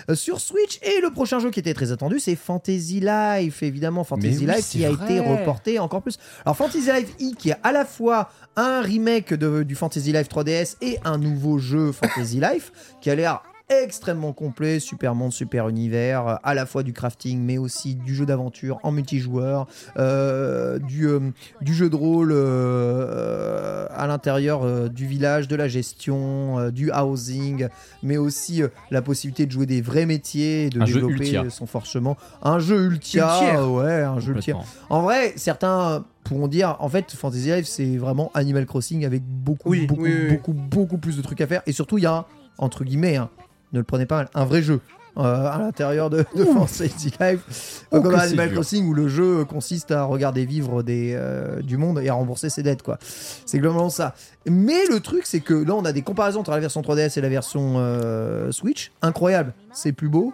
euh, 0.10 0.16
sur 0.16 0.40
Switch. 0.42 0.80
Et 0.82 1.00
le 1.00 1.12
prochain 1.12 1.38
jeu 1.40 1.52
qui 1.52 1.60
était 1.60 1.76
très 1.76 1.92
attendu, 1.92 2.20
c'est 2.20 2.36
Fantasy 2.36 3.02
Life. 3.02 3.62
Évidemment, 3.62 4.04
Fantasy 4.04 4.46
oui, 4.48 4.54
Life 4.56 4.70
qui 4.70 4.84
a 4.84 4.92
vrai. 4.92 5.06
été 5.06 5.20
reporté 5.20 5.78
encore 5.78 6.02
plus. 6.02 6.18
Alors 6.44 6.58
Fantasy 6.58 6.92
Life 6.92 7.16
E 7.22 7.36
qui 7.38 7.52
est 7.52 7.58
à 7.62 7.72
la 7.72 7.86
fois 7.86 8.32
un 8.56 8.82
remake 8.82 9.36
de- 9.36 9.62
du 9.62 9.76
Fantasy 9.76 10.12
Life 10.12 10.28
3DS 10.28 10.78
et 10.82 10.98
un 11.06 11.20
nouveau 11.20 11.60
jeu 11.60 11.92
Fantasy 11.92 12.40
Life 12.40 12.72
qui 13.00 13.12
a 13.12 13.16
l'air 13.16 13.44
extrêmement 13.72 14.34
complet, 14.34 14.80
super 14.80 15.16
monde, 15.16 15.32
super 15.34 15.70
univers, 15.70 16.28
euh, 16.28 16.36
à 16.44 16.54
la 16.54 16.66
fois 16.66 16.84
du 16.84 16.94
crafting 16.94 17.40
mais 17.42 17.58
aussi 17.58 17.96
du 17.96 18.14
jeu 18.14 18.26
d'aventure 18.26 18.80
en 18.84 18.92
multijoueur, 18.92 19.68
euh, 19.98 20.78
du, 20.80 21.08
euh, 21.08 21.20
du 21.62 21.74
jeu 21.74 21.90
de 21.90 21.96
rôle 21.96 22.32
euh, 22.34 23.86
à 23.90 24.08
l'intérieur 24.08 24.64
euh, 24.64 24.88
du 24.90 25.06
village, 25.06 25.48
de 25.48 25.56
la 25.56 25.68
gestion, 25.68 26.60
euh, 26.60 26.72
du 26.72 26.92
housing, 26.92 27.68
mais 28.04 28.18
aussi 28.18 28.62
euh, 28.64 28.68
la 28.90 29.02
possibilité 29.02 29.46
de 29.46 29.52
jouer 29.52 29.66
des 29.66 29.82
vrais 29.82 30.06
métiers 30.06 30.66
et 30.66 30.70
de 30.70 30.82
Un 30.82 30.86
jeu 30.86 30.96
développer 31.02 31.26
Ultia. 31.26 31.50
son 31.50 31.66
forcement. 31.66 32.18
Un 32.42 32.60
jeu 32.60 32.86
Ultia, 32.86 33.68
ouais, 33.70 34.02
un 34.04 34.20
jeu 34.20 34.34
Ultia. 34.34 34.56
En 34.90 35.02
vrai, 35.04 35.34
certains 35.36 36.04
pourront 36.24 36.48
dire, 36.48 36.76
en 36.80 36.90
fait, 36.90 37.12
Fantasy 37.12 37.50
Life, 37.52 37.66
c'est 37.68 37.98
vraiment 37.98 38.32
Animal 38.34 38.66
Crossing 38.66 39.06
avec 39.06 39.24
beaucoup, 39.24 39.70
Oui, 39.70 39.86
beaucoup, 39.88 40.04
oui, 40.04 40.14
oui. 40.24 40.30
beaucoup, 40.36 40.54
beaucoup 40.54 40.98
plus 40.98 41.18
de 41.18 41.22
trucs 41.22 41.42
à 41.42 41.48
faire. 41.48 41.62
Et 41.66 41.72
surtout, 41.72 41.98
il 41.98 42.04
y 42.04 42.08
a, 42.08 42.26
entre 42.58 42.84
guillemets, 42.84 43.16
hein, 43.18 43.30
ne 43.74 43.80
le 43.80 43.84
prenez 43.84 44.06
pas 44.06 44.18
mal, 44.18 44.30
un 44.34 44.46
vrai 44.46 44.62
jeu. 44.62 44.80
euh, 45.18 45.22
à 45.52 45.58
l'intérieur 45.58 46.10
de, 46.10 46.24
de 46.38 46.46
Fantasy 46.46 47.12
Life, 47.20 47.84
Oh, 47.92 48.00
comme 48.02 48.16
Animal. 48.16 48.54
Crossing 48.54 48.88
où 48.88 48.94
le 48.94 49.10
jeu 49.10 49.44
consiste 49.44 49.92
à 49.92 50.04
regarder 50.06 50.46
vivre 50.46 50.84
des, 50.84 51.12
euh, 51.16 51.62
du 51.62 51.76
monde 51.76 52.00
et 52.00 52.08
à 52.08 52.14
rembourser 52.14 52.50
ses 52.50 52.64
dettes 52.64 52.82
quoi. 52.82 52.98
C'est 53.46 53.60
globalement 53.60 53.90
ça. 53.90 54.16
Mais 54.50 54.86
le 54.90 55.02
truc 55.02 55.24
c'est 55.26 55.42
que 55.42 55.54
là 55.54 55.76
on 55.76 55.84
a 55.84 55.92
des 55.92 56.02
comparaisons 56.02 56.40
entre 56.40 56.52
la 56.52 56.60
version 56.60 56.82
3DS 56.82 57.18
et 57.18 57.22
la 57.22 57.28
version 57.28 57.74
euh, 57.78 58.52
Switch. 58.54 58.94
Incroyable, 59.02 59.54
c'est 59.74 59.92
plus 59.92 60.08
beau, 60.08 60.32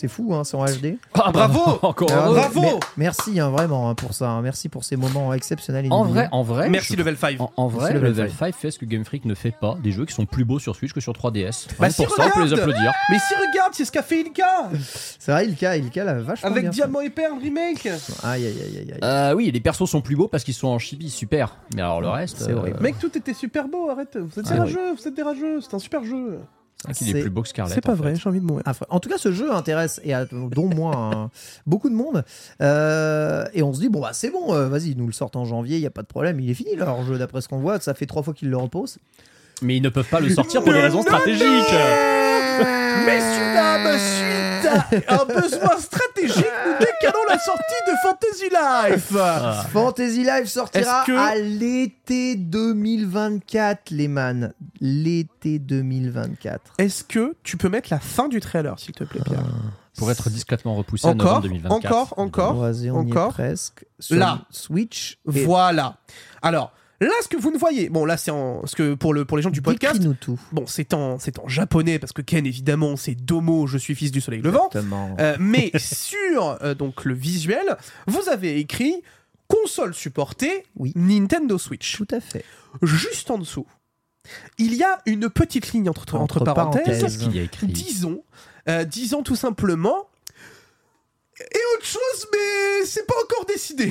c'est 0.00 0.08
fou, 0.08 0.34
hein, 0.34 0.44
c'est 0.44 0.56
en 0.56 0.64
HD. 0.64 0.96
Ah, 1.14 1.30
Bravo 1.32 1.78
Encore 1.82 2.08
Ah, 2.12 2.26
heureux. 2.26 2.34
bravo 2.36 2.60
mer- 2.62 2.78
Merci 2.96 3.38
hein, 3.40 3.50
vraiment 3.50 3.88
hein, 3.90 3.94
pour 3.94 4.14
ça, 4.14 4.30
hein. 4.30 4.42
merci 4.42 4.68
pour 4.68 4.84
ces 4.84 4.96
moments 4.96 5.32
exceptionnels. 5.34 5.86
En 5.90 6.04
inoubliables. 6.04 6.12
vrai, 6.12 6.28
en 6.32 6.42
vrai. 6.42 6.68
Merci 6.70 6.96
Level 6.96 7.16
5. 7.16 7.40
En, 7.40 7.52
en 7.56 7.66
vrai, 7.68 7.92
Level 7.92 8.10
Level 8.10 8.30
5. 8.30 8.36
5 8.38 8.54
fait 8.54 8.70
ce 8.70 8.78
que 8.78 8.84
Game 8.86 9.04
Freak 9.04 9.24
ne 9.26 9.34
fait 9.34 9.50
pas, 9.58 9.76
des 9.82 9.92
jeux 9.92 10.06
qui 10.06 10.14
sont 10.14 10.26
plus 10.26 10.44
beaux 10.44 10.58
sur 10.58 10.74
Switch 10.74 10.92
que 10.92 11.00
sur 11.00 11.12
3DS. 11.12 11.66
Bah 11.68 11.74
Rien 11.80 11.90
si, 11.90 12.04
pour 12.04 12.14
ça, 12.14 12.24
on 12.26 12.30
peut 12.30 12.44
les 12.44 12.50
regarde 12.50 12.60
applaudir. 12.70 12.92
Mais 13.10 13.18
si, 13.18 13.34
regarde, 13.34 13.72
c'est 13.74 13.84
ce 13.84 13.92
qu'a 13.92 14.02
fait 14.02 14.20
Ilka 14.22 14.70
C'est 15.18 15.32
vrai, 15.32 15.46
Ilka, 15.46 15.76
Ilka 15.76 16.04
l'a 16.04 16.14
vachement 16.14 16.48
Avec 16.50 16.62
bien 16.62 16.70
fait. 16.72 16.76
Diamant 16.76 17.00
et 17.02 17.10
Perle 17.10 17.38
remake. 17.40 17.86
Aïe 17.86 18.46
aïe 18.46 18.46
aïe 18.46 18.78
aïe. 18.78 18.92
aïe. 18.92 18.98
Euh, 19.02 19.34
oui, 19.34 19.50
les 19.52 19.60
persos 19.60 19.88
sont 19.88 20.00
plus 20.00 20.16
beaux 20.16 20.28
parce 20.28 20.44
qu'ils 20.44 20.54
sont 20.54 20.68
en 20.68 20.78
chibi, 20.78 21.10
super. 21.10 21.56
Mais 21.74 21.82
alors 21.82 22.00
le 22.00 22.08
reste, 22.08 22.38
C'est 22.38 22.52
horrible. 22.54 22.78
Mec, 22.80 22.98
tout 22.98 23.16
était 23.16 23.34
super 23.34 23.68
beau, 23.68 23.90
arrête. 23.90 24.16
Vous 24.16 24.38
êtes 24.40 24.46
Ah, 24.48 24.54
des 24.54 24.58
rageux, 24.60 24.94
vous 24.96 25.06
êtes 25.08 25.14
des 25.14 25.22
rageux. 25.22 25.60
C'est 25.60 25.74
un 25.74 25.78
super 25.78 26.04
jeu. 26.04 26.38
C'est 26.88 26.94
qu'il 27.04 27.16
est 27.16 27.20
plus 27.20 27.30
beau 27.30 27.42
que 27.42 27.48
Scarlet. 27.48 27.74
C'est 27.74 27.80
pas 27.80 27.94
vrai, 27.94 28.14
j'ai 28.16 28.28
envie 28.28 28.40
de 28.40 28.44
mourir. 28.44 28.62
Ah, 28.66 28.72
En 28.88 29.00
tout 29.00 29.08
cas, 29.08 29.18
ce 29.18 29.32
jeu 29.32 29.52
intéresse, 29.52 30.00
et 30.04 30.14
à- 30.14 30.24
dont 30.24 30.66
moi, 30.68 30.96
hein, 30.96 31.30
beaucoup 31.66 31.88
de 31.90 31.94
monde. 31.94 32.24
Euh, 32.62 33.44
et 33.52 33.62
on 33.62 33.72
se 33.74 33.80
dit, 33.80 33.88
bon, 33.88 34.00
bah 34.00 34.10
c'est 34.12 34.30
bon, 34.30 34.54
euh, 34.54 34.68
vas-y, 34.68 34.90
ils 34.92 34.96
nous 34.96 35.06
le 35.06 35.12
sortent 35.12 35.36
en 35.36 35.44
janvier, 35.44 35.76
il 35.76 35.80
n'y 35.80 35.86
a 35.86 35.90
pas 35.90 36.02
de 36.02 36.06
problème, 36.06 36.40
il 36.40 36.48
est 36.50 36.54
fini 36.54 36.76
leur 36.76 37.02
jeu, 37.04 37.18
d'après 37.18 37.40
ce 37.40 37.48
qu'on 37.48 37.58
voit. 37.58 37.78
Ça 37.80 37.94
fait 37.94 38.06
trois 38.06 38.22
fois 38.22 38.34
qu'ils 38.34 38.50
le 38.50 38.56
reposent. 38.56 38.98
Mais 39.62 39.76
ils 39.76 39.82
ne 39.82 39.88
peuvent 39.88 40.08
pas 40.08 40.20
le 40.20 40.30
sortir 40.30 40.62
pour 40.62 40.72
des 40.72 40.80
raisons 40.80 41.02
stratégiques. 41.02 41.44
Messieurs, 43.06 43.54
dames, 43.54 43.98
suite 43.98 45.06
à 45.08 45.14
un 45.22 45.24
besoin 45.24 45.78
stratégique, 45.78 46.44
nous 46.66 46.78
décalons 46.78 47.24
la 47.28 47.38
sortie 47.38 47.82
de 47.86 47.92
Fantasy 48.02 48.48
Life. 48.50 49.12
Ah. 49.18 49.64
Fantasy 49.72 50.22
Life 50.24 50.46
sortira 50.46 51.04
que- 51.06 51.12
à 51.16 51.36
l'été 51.36 52.36
2024, 52.36 53.90
les 53.90 54.08
man. 54.08 54.52
L'été 54.80 55.58
2024. 55.58 56.60
Est-ce 56.78 57.04
que 57.04 57.34
tu 57.42 57.56
peux 57.56 57.68
mettre 57.68 57.88
la 57.90 58.00
fin 58.00 58.28
du 58.28 58.40
trailer, 58.40 58.78
s'il 58.78 58.94
te 58.94 59.04
plaît, 59.04 59.20
Pierre 59.24 59.40
Pour 59.96 60.10
être 60.10 60.28
discrètement 60.30 60.74
repoussé 60.74 61.06
à 61.06 61.10
Encore, 61.10 61.26
novembre 61.26 61.42
2024. 61.44 61.92
encore, 61.94 62.14
encore. 62.18 62.54
Vas-y, 62.56 62.90
on 62.90 63.02
y 63.04 63.08
est 63.08 63.12
encore. 63.12 63.32
presque. 63.32 63.84
Sur 63.98 64.16
Là. 64.18 64.40
Switch. 64.50 65.18
Et 65.34 65.44
Voilà. 65.44 65.96
Alors, 66.42 66.72
là, 67.06 67.14
ce 67.22 67.28
que 67.28 67.36
vous 67.36 67.50
ne 67.50 67.58
voyez, 67.58 67.88
bon, 67.88 68.04
là, 68.04 68.16
c'est 68.16 68.30
en. 68.30 68.66
Ce 68.66 68.76
que 68.76 68.94
pour, 68.94 69.14
le, 69.14 69.24
pour 69.24 69.36
les 69.36 69.42
gens 69.42 69.50
du 69.50 69.62
podcast, 69.62 70.00
tout. 70.20 70.38
bon, 70.52 70.66
c'est 70.66 70.92
en, 70.94 71.18
c'est 71.18 71.38
en 71.38 71.48
japonais, 71.48 71.98
parce 71.98 72.12
que 72.12 72.22
Ken, 72.22 72.46
évidemment, 72.46 72.96
c'est 72.96 73.14
Domo, 73.14 73.66
je 73.66 73.78
suis 73.78 73.94
fils 73.94 74.10
du 74.10 74.20
soleil 74.20 74.42
levant. 74.42 74.66
Exactement. 74.66 75.16
Euh, 75.18 75.36
mais 75.40 75.70
sur 75.78 76.58
euh, 76.62 76.74
donc 76.74 77.04
le 77.04 77.14
visuel, 77.14 77.76
vous 78.06 78.28
avez 78.28 78.58
écrit 78.58 79.02
console 79.48 79.94
supportée 79.94 80.64
Oui. 80.76 80.92
Nintendo 80.94 81.58
Switch. 81.58 81.96
Tout 81.96 82.08
à 82.10 82.20
fait. 82.20 82.44
Juste 82.82 83.30
en 83.30 83.38
dessous, 83.38 83.66
il 84.58 84.74
y 84.74 84.82
a 84.82 85.00
une 85.06 85.28
petite 85.30 85.72
ligne 85.72 85.88
entre, 85.88 86.02
entre, 86.02 86.20
Entre 86.40 86.44
parenthèses. 86.44 86.82
parenthèses. 86.84 87.02
Qu'est-ce 87.02 87.18
qu'il 87.18 87.34
y 87.36 87.40
a 87.40 87.42
écrit 87.42 87.66
Disons, 87.66 88.22
euh, 88.68 88.84
disons 88.84 89.22
tout 89.22 89.36
simplement. 89.36 90.06
Et 91.40 91.58
autre 91.76 91.86
chose, 91.86 92.26
mais 92.32 92.84
c'est 92.84 93.06
pas 93.06 93.14
encore 93.24 93.46
décidé. 93.46 93.90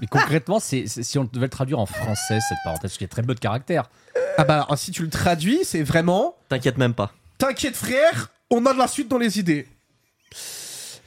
Mais 0.00 0.06
concrètement, 0.06 0.60
c'est 0.60 0.86
c'est- 0.86 1.02
si 1.02 1.18
on 1.18 1.24
devait 1.24 1.46
le 1.46 1.50
traduire 1.50 1.78
en 1.78 1.86
français, 1.86 2.38
cette 2.48 2.58
parenthèse, 2.64 2.96
y 3.00 3.04
a 3.04 3.08
très 3.08 3.22
peu 3.22 3.34
de 3.34 3.40
caractères. 3.40 3.90
Ah 4.38 4.44
bah, 4.44 4.66
si 4.76 4.90
tu 4.90 5.02
le 5.02 5.10
traduis, 5.10 5.60
c'est 5.64 5.82
vraiment. 5.82 6.36
T'inquiète 6.48 6.78
même 6.78 6.94
pas. 6.94 7.12
T'inquiète, 7.38 7.76
frère, 7.76 8.30
on 8.50 8.64
a 8.66 8.72
de 8.72 8.78
la 8.78 8.86
suite 8.88 9.08
dans 9.08 9.18
les 9.18 9.38
idées. 9.38 9.66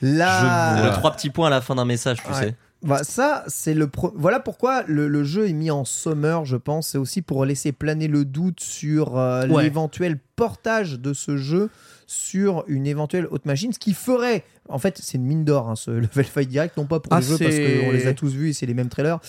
Là. 0.01 0.77
Euh, 0.87 0.93
Trois 0.93 1.11
petits 1.11 1.29
points 1.29 1.47
à 1.47 1.49
la 1.49 1.61
fin 1.61 1.75
d'un 1.75 1.85
message, 1.85 2.17
tu 2.23 2.31
Ouais. 2.31 2.39
sais. 2.39 2.55
Bah, 2.81 3.03
ça, 3.05 3.45
c'est 3.47 3.73
le 3.73 3.87
pro- 3.87 4.13
voilà 4.17 4.41
pourquoi 4.41 4.83
le, 4.87 5.07
le 5.07 5.23
jeu 5.23 5.47
est 5.47 5.53
mis 5.53 5.71
en 5.71 5.85
summer, 5.85 6.43
je 6.43 6.57
pense. 6.57 6.89
C'est 6.89 6.97
aussi 6.97 7.21
pour 7.21 7.45
laisser 7.45 7.71
planer 7.71 8.09
le 8.09 8.25
doute 8.25 8.59
sur 8.59 9.17
euh, 9.17 9.47
Ouais. 9.47 9.63
l'éventuel 9.63 10.17
portage 10.35 10.99
de 10.99 11.13
ce 11.13 11.37
jeu 11.37 11.69
sur 12.13 12.63
une 12.67 12.85
éventuelle 12.85 13.27
haute 13.31 13.45
machine. 13.45 13.73
Ce 13.73 13.79
qui 13.79 13.93
ferait, 13.93 14.43
en 14.69 14.77
fait, 14.77 14.99
c'est 15.01 15.17
une 15.17 15.25
mine 15.25 15.43
d'or, 15.43 15.69
hein, 15.69 15.75
ce 15.75 15.91
Level 15.91 16.25
Fight 16.25 16.47
Direct, 16.47 16.77
non 16.77 16.85
pas 16.85 16.99
pour 16.99 17.11
Ah, 17.11 17.19
les 17.19 17.25
jeux 17.25 17.37
parce 17.37 17.55
qu'on 17.55 17.91
les 17.91 18.07
a 18.07 18.13
tous 18.13 18.33
vus 18.33 18.49
et 18.49 18.53
c'est 18.53 18.65
les 18.65 18.73
mêmes 18.73 18.89
trailers, 18.89 19.19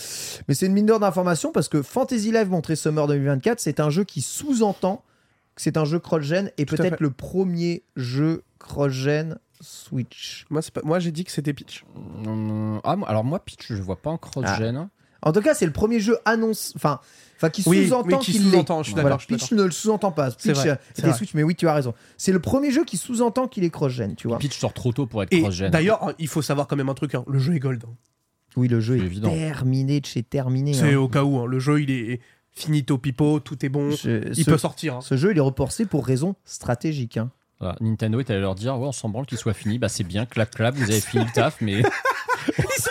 mais 0.47 0.55
c'est 0.55 0.67
une 0.67 0.73
mine 0.75 0.87
d'or 0.87 1.01
d'informations 1.01 1.51
parce 1.51 1.69
que 1.69 1.83
Fantasy 1.83 2.31
Live 2.31 2.51
montré 2.51 2.77
Summer 2.77 3.07
2024, 3.07 3.59
c'est 3.61 3.81
un 3.81 3.91
jeu 3.91 4.05
qui 4.05 4.21
sous-entend 4.21 5.03
que 5.55 5.63
c'est 5.63 5.77
un 5.77 5.85
jeu 5.85 5.99
cross-gen 5.99 6.51
et 6.59 6.67
peut-être 6.67 7.01
le 7.01 7.11
premier 7.11 7.83
jeu 7.97 8.43
cross-gen 8.59 9.39
Switch. 9.61 10.47
Moi, 10.51 10.61
c'est 10.63 10.73
pas... 10.75 10.83
Moi 10.85 10.99
j'ai 10.99 11.11
dit 11.13 11.25
que 11.25 11.31
c'était 11.31 11.53
Peach. 11.55 11.85
Hum, 12.27 12.81
ah, 12.85 12.97
alors 13.07 13.25
moi, 13.25 13.39
Peach, 13.39 13.67
je 13.69 13.83
vois 13.83 13.97
pas 13.97 14.11
en 14.11 14.19
cross-gen. 14.19 14.89
En 15.25 15.33
tout 15.33 15.41
cas, 15.41 15.55
c'est 15.55 15.67
le 15.67 15.73
premier 15.73 15.99
jeu 16.01 16.19
annonce, 16.25 16.73
enfin, 16.77 17.01
enfin 17.37 17.51
qui 17.51 17.63
Oui, 17.67 17.87
sous-entend 17.89 18.19
oui, 18.19 18.25
qui 18.25 18.33
qu'il 18.33 18.45
l'est. 18.45 18.51
sous-entend, 18.53 18.83
je 18.83 18.89
suis 18.89 18.95
d'accord, 18.95 19.03
Voilà, 19.09 19.17
je 19.19 19.25
suis 19.25 19.35
Peach 19.37 19.53
ne 19.53 19.63
le 19.65 19.71
sous-entend 19.71 20.13
pas. 20.13 20.31
C'est 20.39 20.53
vrai, 20.53 20.69
euh, 20.71 20.75
c'est 20.93 20.99
était 21.01 21.09
vrai. 21.09 21.17
Switch, 21.19 21.35
mais 21.35 21.43
oui, 21.43 21.55
tu 21.57 21.67
as 21.67 21.75
raison. 21.75 21.95
C'est 22.17 22.33
le 22.33 22.41
premier 22.41 22.71
jeu 22.71 22.85
qui 22.85 22.97
sous-entend 22.97 23.49
qu'il 23.49 23.65
est 23.65 23.71
cross-gen, 23.71 24.15
tu 24.15 24.29
vois. 24.29 24.39
Peach 24.39 24.59
sort 24.59 24.73
trop 24.75 24.93
tôt 24.93 25.07
pour 25.07 25.23
être 25.23 25.33
Et 25.33 25.41
cross-gen. 25.41 25.71
d'ailleurs, 25.71 26.13
il 26.19 26.29
faut 26.29 26.43
savoir 26.43 26.67
quand 26.69 26.77
même 26.77 26.89
un 26.91 26.95
truc, 26.95 27.15
hein, 27.15 27.25
le 27.27 27.39
jeu 27.39 27.55
est 27.55 27.59
gold. 27.61 27.83
hein. 27.85 27.95
Oui, 28.57 28.69
le 28.69 28.79
jeu 28.81 28.97
C'est 28.99 29.03
est 29.03 29.07
évident. 29.07 29.31
terminé 29.31 30.01
de 30.01 30.07
chez 30.07 30.23
terminé. 30.23 30.75
C'est 30.75 30.93
hein. 30.95 30.99
au 30.99 31.09
cas 31.09 31.25
où, 31.25 31.39
hein, 31.39 31.47
le 31.47 31.59
jeu 31.59 31.81
il 31.83 31.91
est 31.91 32.21
finito 32.53 32.99
pipo, 32.99 33.41
tout 33.41 33.65
est 33.67 33.69
bon, 33.69 33.91
Je- 33.91 34.29
il 34.29 34.45
ce, 34.45 34.49
peut 34.51 34.59
sortir. 34.59 34.95
hein. 34.97 35.01
ce 35.01 35.17
jeu, 35.17 35.33
il 35.33 35.39
est 35.39 35.41
reporté 35.41 35.87
pour 35.87 36.07
raisons 36.07 36.37
stratégiques. 36.45 37.17
hein. 37.17 37.31
Voilà, 37.59 37.77
Nintendo 37.81 38.21
est 38.21 38.31
allé 38.31 38.41
leur 38.41 38.55
dire 38.55 38.79
Ouais, 38.79 38.87
on 38.89 38.93
s'en 38.93 39.09
branle 39.09 39.27
qu'il 39.27 39.39
soit 39.39 39.55
fini. 39.55 39.79
Bah, 39.81 39.89
c'est 39.89 40.05
bien, 40.05 40.25
clap, 40.27 40.55
clap, 40.55 40.75
vous 40.77 40.85
avez 40.91 41.01
fini 41.01 41.25
le 41.25 41.31
taf, 41.33 41.57
mais 41.61 41.83
Ils 42.59 42.83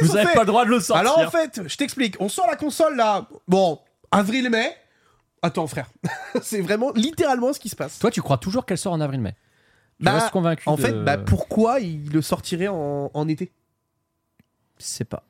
ils 0.00 0.06
vous 0.06 0.12
ont 0.12 0.16
avez 0.16 0.26
fait- 0.28 0.34
pas 0.34 0.40
le 0.40 0.46
droit 0.46 0.64
de 0.64 0.70
le 0.70 0.80
sortir. 0.80 0.96
Alors 1.12 1.18
en 1.26 1.30
fait, 1.30 1.60
je 1.66 1.76
t'explique, 1.76 2.16
on 2.20 2.28
sort 2.28 2.46
la 2.46 2.56
console 2.56 2.96
là, 2.96 3.28
bon, 3.48 3.78
avril-mai. 4.10 4.68
Attends 5.42 5.66
frère, 5.66 5.90
c'est 6.42 6.60
vraiment 6.62 6.90
littéralement 6.94 7.52
ce 7.52 7.60
qui 7.60 7.68
se 7.68 7.76
passe. 7.76 7.98
Toi, 7.98 8.10
tu 8.10 8.22
crois 8.22 8.38
toujours 8.38 8.64
qu'elle 8.66 8.78
sort 8.78 8.92
en 8.94 9.00
avril-mai 9.00 9.34
Tu 9.98 10.04
Bah, 10.04 10.12
restes 10.12 10.30
convaincu 10.30 10.62
En 10.66 10.76
de- 10.76 10.80
fait, 10.80 10.92
bah, 11.04 11.18
pourquoi 11.18 11.80
il 11.80 12.10
le 12.10 12.22
sortirait 12.22 12.68
en, 12.68 13.10
en 13.12 13.28
été? 13.28 13.52
Je 14.78 14.84
sais 14.84 15.04
pas. 15.04 15.22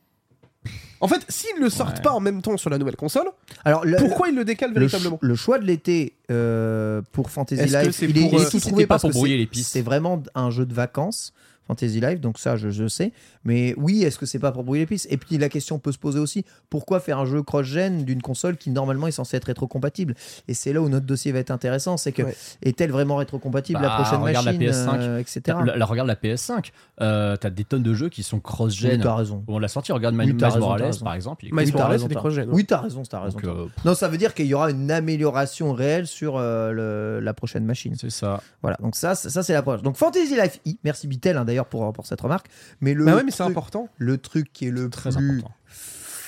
En 1.00 1.08
fait, 1.08 1.20
s'ils 1.28 1.60
le 1.60 1.68
sortent 1.68 1.96
Ouais. 1.98 2.02
pas 2.02 2.12
en 2.12 2.20
même 2.20 2.40
temps 2.40 2.56
sur 2.56 2.70
la 2.70 2.78
nouvelle 2.78 2.96
console, 2.96 3.28
Alors, 3.64 3.84
le, 3.84 3.98
pourquoi 3.98 4.28
ils 4.28 4.34
le 4.34 4.44
décalent 4.46 4.72
le, 4.72 4.80
véritablement 4.80 5.18
ch- 5.20 5.28
le 5.28 5.34
choix 5.34 5.58
de 5.58 5.64
l'été 5.66 6.16
euh, 6.30 7.02
pour 7.12 7.30
Fantasy 7.30 7.60
Est-ce 7.60 7.72
que 7.74 7.78
Life, 7.86 7.96
c'est 7.96 8.06
il 8.06 8.16
est, 8.16 8.20
pour, 8.22 8.32
il 8.32 8.36
est 8.36 8.40
euh, 8.40 8.44
tout 8.44 8.58
c'était 8.58 8.68
trouvé 8.70 8.86
pas 8.86 8.94
parce 8.94 9.02
pour 9.02 9.10
que 9.10 9.14
brouiller 9.14 9.34
c'est- 9.34 9.38
les 9.40 9.46
pistes 9.46 9.70
C'est 9.70 9.82
vraiment 9.82 10.22
un 10.34 10.50
jeu 10.50 10.64
de 10.64 10.72
vacances. 10.72 11.34
Fantasy 11.66 12.00
Life, 12.00 12.20
donc 12.20 12.38
ça 12.38 12.56
je, 12.56 12.70
je 12.70 12.86
sais. 12.88 13.12
Mais 13.44 13.74
oui, 13.76 14.02
est-ce 14.02 14.18
que 14.18 14.26
c'est 14.26 14.38
pas 14.38 14.52
pour 14.52 14.64
brouiller 14.64 14.82
les 14.82 14.86
pistes? 14.86 15.06
Et 15.10 15.16
puis 15.16 15.38
la 15.38 15.48
question 15.48 15.78
peut 15.78 15.92
se 15.92 15.98
poser 15.98 16.18
aussi 16.18 16.44
pourquoi 16.70 17.00
faire 17.00 17.18
un 17.18 17.24
jeu 17.26 17.42
cross-gen 17.42 18.04
d'une 18.04 18.22
console 18.22 18.56
qui 18.56 18.70
normalement 18.70 19.06
est 19.06 19.12
censée 19.12 19.36
être 19.36 19.44
rétrocompatible? 19.46 20.14
Et 20.48 20.54
c'est 20.54 20.72
là 20.72 20.80
où 20.82 20.88
notre 20.88 21.06
dossier 21.06 21.32
va 21.32 21.38
être 21.38 21.50
intéressant 21.50 21.96
c'est 21.96 22.12
que 22.12 22.22
Ouais. 22.22 22.34
est-elle 22.62 22.90
vraiment 22.90 23.16
rétrocompatible 23.16 23.80
la 23.80 23.88
Bah, 23.88 23.94
prochaine 24.02 24.20
regarde 24.22 24.46
la 24.46 24.52
machine, 24.52 24.70
PS5. 24.70 24.98
euh, 25.00 25.18
etc. 25.18 25.40
Là, 25.64 25.76
là, 25.76 25.84
regarde 25.86 26.08
la 26.08 26.16
PS5. 26.16 26.70
Euh, 27.00 27.36
T'as 27.36 27.50
des 27.50 27.64
tonnes 27.64 27.82
de 27.82 27.92
jeux 27.94 28.08
qui 28.08 28.22
sont 28.22 28.36
Oui, 28.36 28.42
cross-gen. 28.42 29.00
t'as 29.00 29.14
raison. 29.14 29.44
on 29.48 29.58
l'a 29.58 29.68
sorti, 29.68 29.92
regarde 29.92 30.14
Oui, 30.16 30.26
Miles 30.26 30.36
t'as 30.36 30.56
Morales, 30.58 30.90
par 31.02 31.14
exemple. 31.14 31.44
Miles 31.44 31.54
Oui, 31.54 31.72
Morales, 31.72 32.00
t'as- 32.08 32.14
cross-gen. 32.14 32.48
Oui, 32.50 32.64
t'as 32.64 32.80
raison, 32.80 33.02
t'as 33.02 33.20
raison. 33.20 33.38
Donc, 33.38 33.44
euh. 33.48 33.66
Non, 33.84 33.94
ça 33.94 34.08
veut 34.08 34.16
dire 34.18 34.34
qu'il 34.34 34.46
y 34.46 34.54
aura 34.54 34.70
une 34.70 34.90
amélioration 34.90 35.72
réelle 35.72 36.06
sur 36.06 36.36
euh, 36.36 36.72
le- 36.72 37.20
la 37.20 37.34
prochaine 37.34 37.64
machine. 37.64 37.94
c'est 37.98 38.10
ça. 38.10 38.40
Voilà, 38.62 38.76
donc 38.82 38.96
ça, 38.96 39.14
ça, 39.14 39.30
ça, 39.30 39.42
c'est 39.42 39.52
l'approche. 39.52 39.82
Donc 39.82 39.96
Fantasy 39.96 40.34
Life 40.36 40.60
I, 40.64 40.78
merci 40.84 41.06
Bitel 41.06 41.36
hein, 41.36 41.44
d'ailleurs 41.54 41.66
pour, 41.66 41.92
pour 41.92 42.06
cette 42.06 42.20
remarque. 42.20 42.46
Mais 42.80 42.94
le, 42.94 43.04
Bah 43.04 43.14
ouais, 43.16 43.22
mais 43.22 43.30
c'est 43.30 43.44
truc, 43.44 43.50
important. 43.50 43.88
le 43.98 44.18
truc 44.18 44.52
qui 44.52 44.66
est 44.66 44.70
le 44.70 44.90
Très 44.90 45.10
plus 45.10 45.18
important. 45.18 45.52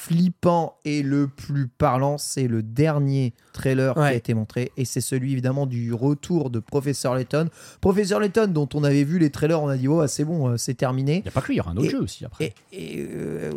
Flippant 0.06 0.76
et 0.84 1.02
le 1.02 1.26
plus 1.26 1.66
parlant, 1.66 2.16
c'est 2.18 2.46
le 2.46 2.62
dernier 2.62 3.32
trailer 3.52 3.94
qui 3.94 3.98
a 4.00 4.02
Ouais. 4.02 4.16
été 4.16 4.34
montré. 4.34 4.70
Et 4.76 4.84
c'est 4.84 5.00
celui 5.00 5.32
évidemment 5.32 5.66
du 5.66 5.92
retour 5.92 6.50
de 6.50 6.60
Professeur 6.60 7.14
Layton. 7.14 7.48
Professeur 7.80 8.20
Layton, 8.20 8.46
dont 8.48 8.68
on 8.74 8.84
avait 8.84 9.02
vu 9.04 9.18
les 9.18 9.30
trailers, 9.30 9.60
on 9.62 9.68
a 9.68 9.76
dit, 9.76 9.88
oh, 9.88 10.06
c'est 10.06 10.24
bon, 10.24 10.48
euh, 10.50 10.56
c'est 10.56 10.74
terminé. 10.74 11.16
Il 11.16 11.22
n'y 11.22 11.28
a 11.28 11.30
pas 11.32 11.40
que 11.40 11.48
lui, 11.48 11.54
il 11.54 11.58
y 11.58 11.60
aura 11.60 11.72
un 11.72 11.76
autre 11.76 11.86
Et- 11.86 11.90
jeu 11.90 12.00
aussi 12.00 12.24
après. 12.24 12.54
Et, 12.72 13.00
et, 13.00 13.08
euh, 13.10 13.50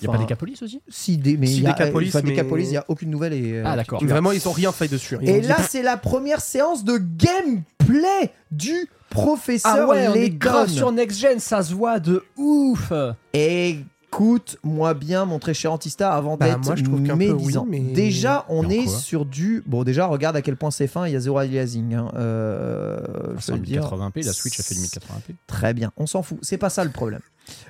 Il 0.00 0.06
n'y 0.06 0.08
a 0.08 0.12
pas 0.12 0.18
Decapolis 0.22 0.58
aussi 0.62 0.80
Si, 0.88 1.16
des, 1.16 1.36
mais 1.36 1.46
Si, 1.46 1.58
il 1.58 1.62
y 1.62 1.66
a, 1.66 1.76
mais- 1.78 2.62
il 2.62 2.68
n'y 2.68 2.76
a 2.76 2.84
aucune 2.88 3.10
nouvelle. 3.10 3.32
Et, 3.32 3.54
euh, 3.54 3.62
Ah, 3.64 3.76
d'accord. 3.76 4.04
Vraiment, 4.04 4.32
ils 4.32 4.46
ont 4.48 4.52
rien 4.52 4.72
fait 4.72 4.88
dessus. 4.88 5.16
Ils 5.22 5.28
Et 5.30 5.40
dit, 5.40 5.48
là, 5.48 5.56
c'est 5.66 5.82
la 5.82 5.96
première 5.96 6.40
séance 6.40 6.84
de 6.84 6.98
gameplay 6.98 8.32
du 8.50 8.86
professeur 9.08 9.92
Layton. 9.94 10.66
sur 10.68 10.92
Next 10.92 11.18
Gen, 11.18 11.38
ça 11.40 11.62
se 11.62 11.74
voit 11.74 11.98
de 12.00 12.22
ouf 12.36 12.92
Écoute-moi 14.12 14.94
bien, 14.94 15.24
mon 15.24 15.38
très 15.38 15.54
cher 15.54 15.72
Antista, 15.72 16.12
avant 16.12 16.36
Bah, 16.36 16.46
d'être 16.48 16.64
moi, 16.64 16.74
je 16.74 16.82
trouve 16.82 17.00
qu'un 17.04 17.12
peu 17.16 17.32
médisant. 17.32 17.64
oui, 17.70 17.80
mais- 17.80 17.92
Déjà, 17.92 18.44
on 18.48 18.62
Mais 18.62 18.66
en 18.66 18.70
est 18.70 18.84
quoi 18.86 18.92
sur 18.98 19.24
du. 19.24 19.62
Bon, 19.66 19.84
déjà, 19.84 20.06
regarde 20.06 20.34
à 20.34 20.42
quel 20.42 20.56
point 20.56 20.72
c'est 20.72 20.88
fin, 20.88 21.06
il 21.06 21.12
y 21.12 21.16
a 21.16 21.20
zéro 21.20 21.38
aliasing. 21.38 21.94
hein. 21.94 22.10
Euh, 22.16 22.98
je 23.36 23.40
C'est 23.40 23.52
veux 23.52 23.58
en 23.58 23.62
dire. 23.62 23.82
1080p, 23.82 24.22
la 24.26 24.32
Switch 24.32 24.58
a 24.58 24.62
fait 24.64 24.74
du 24.74 24.80
1080p. 24.80 25.34
Très 25.46 25.74
bien, 25.74 25.92
on 25.96 26.06
s'en 26.06 26.22
fout. 26.22 26.38
C'est 26.42 26.58
pas 26.58 26.70
ça 26.70 26.82
le 26.82 26.90
problème. 26.90 27.20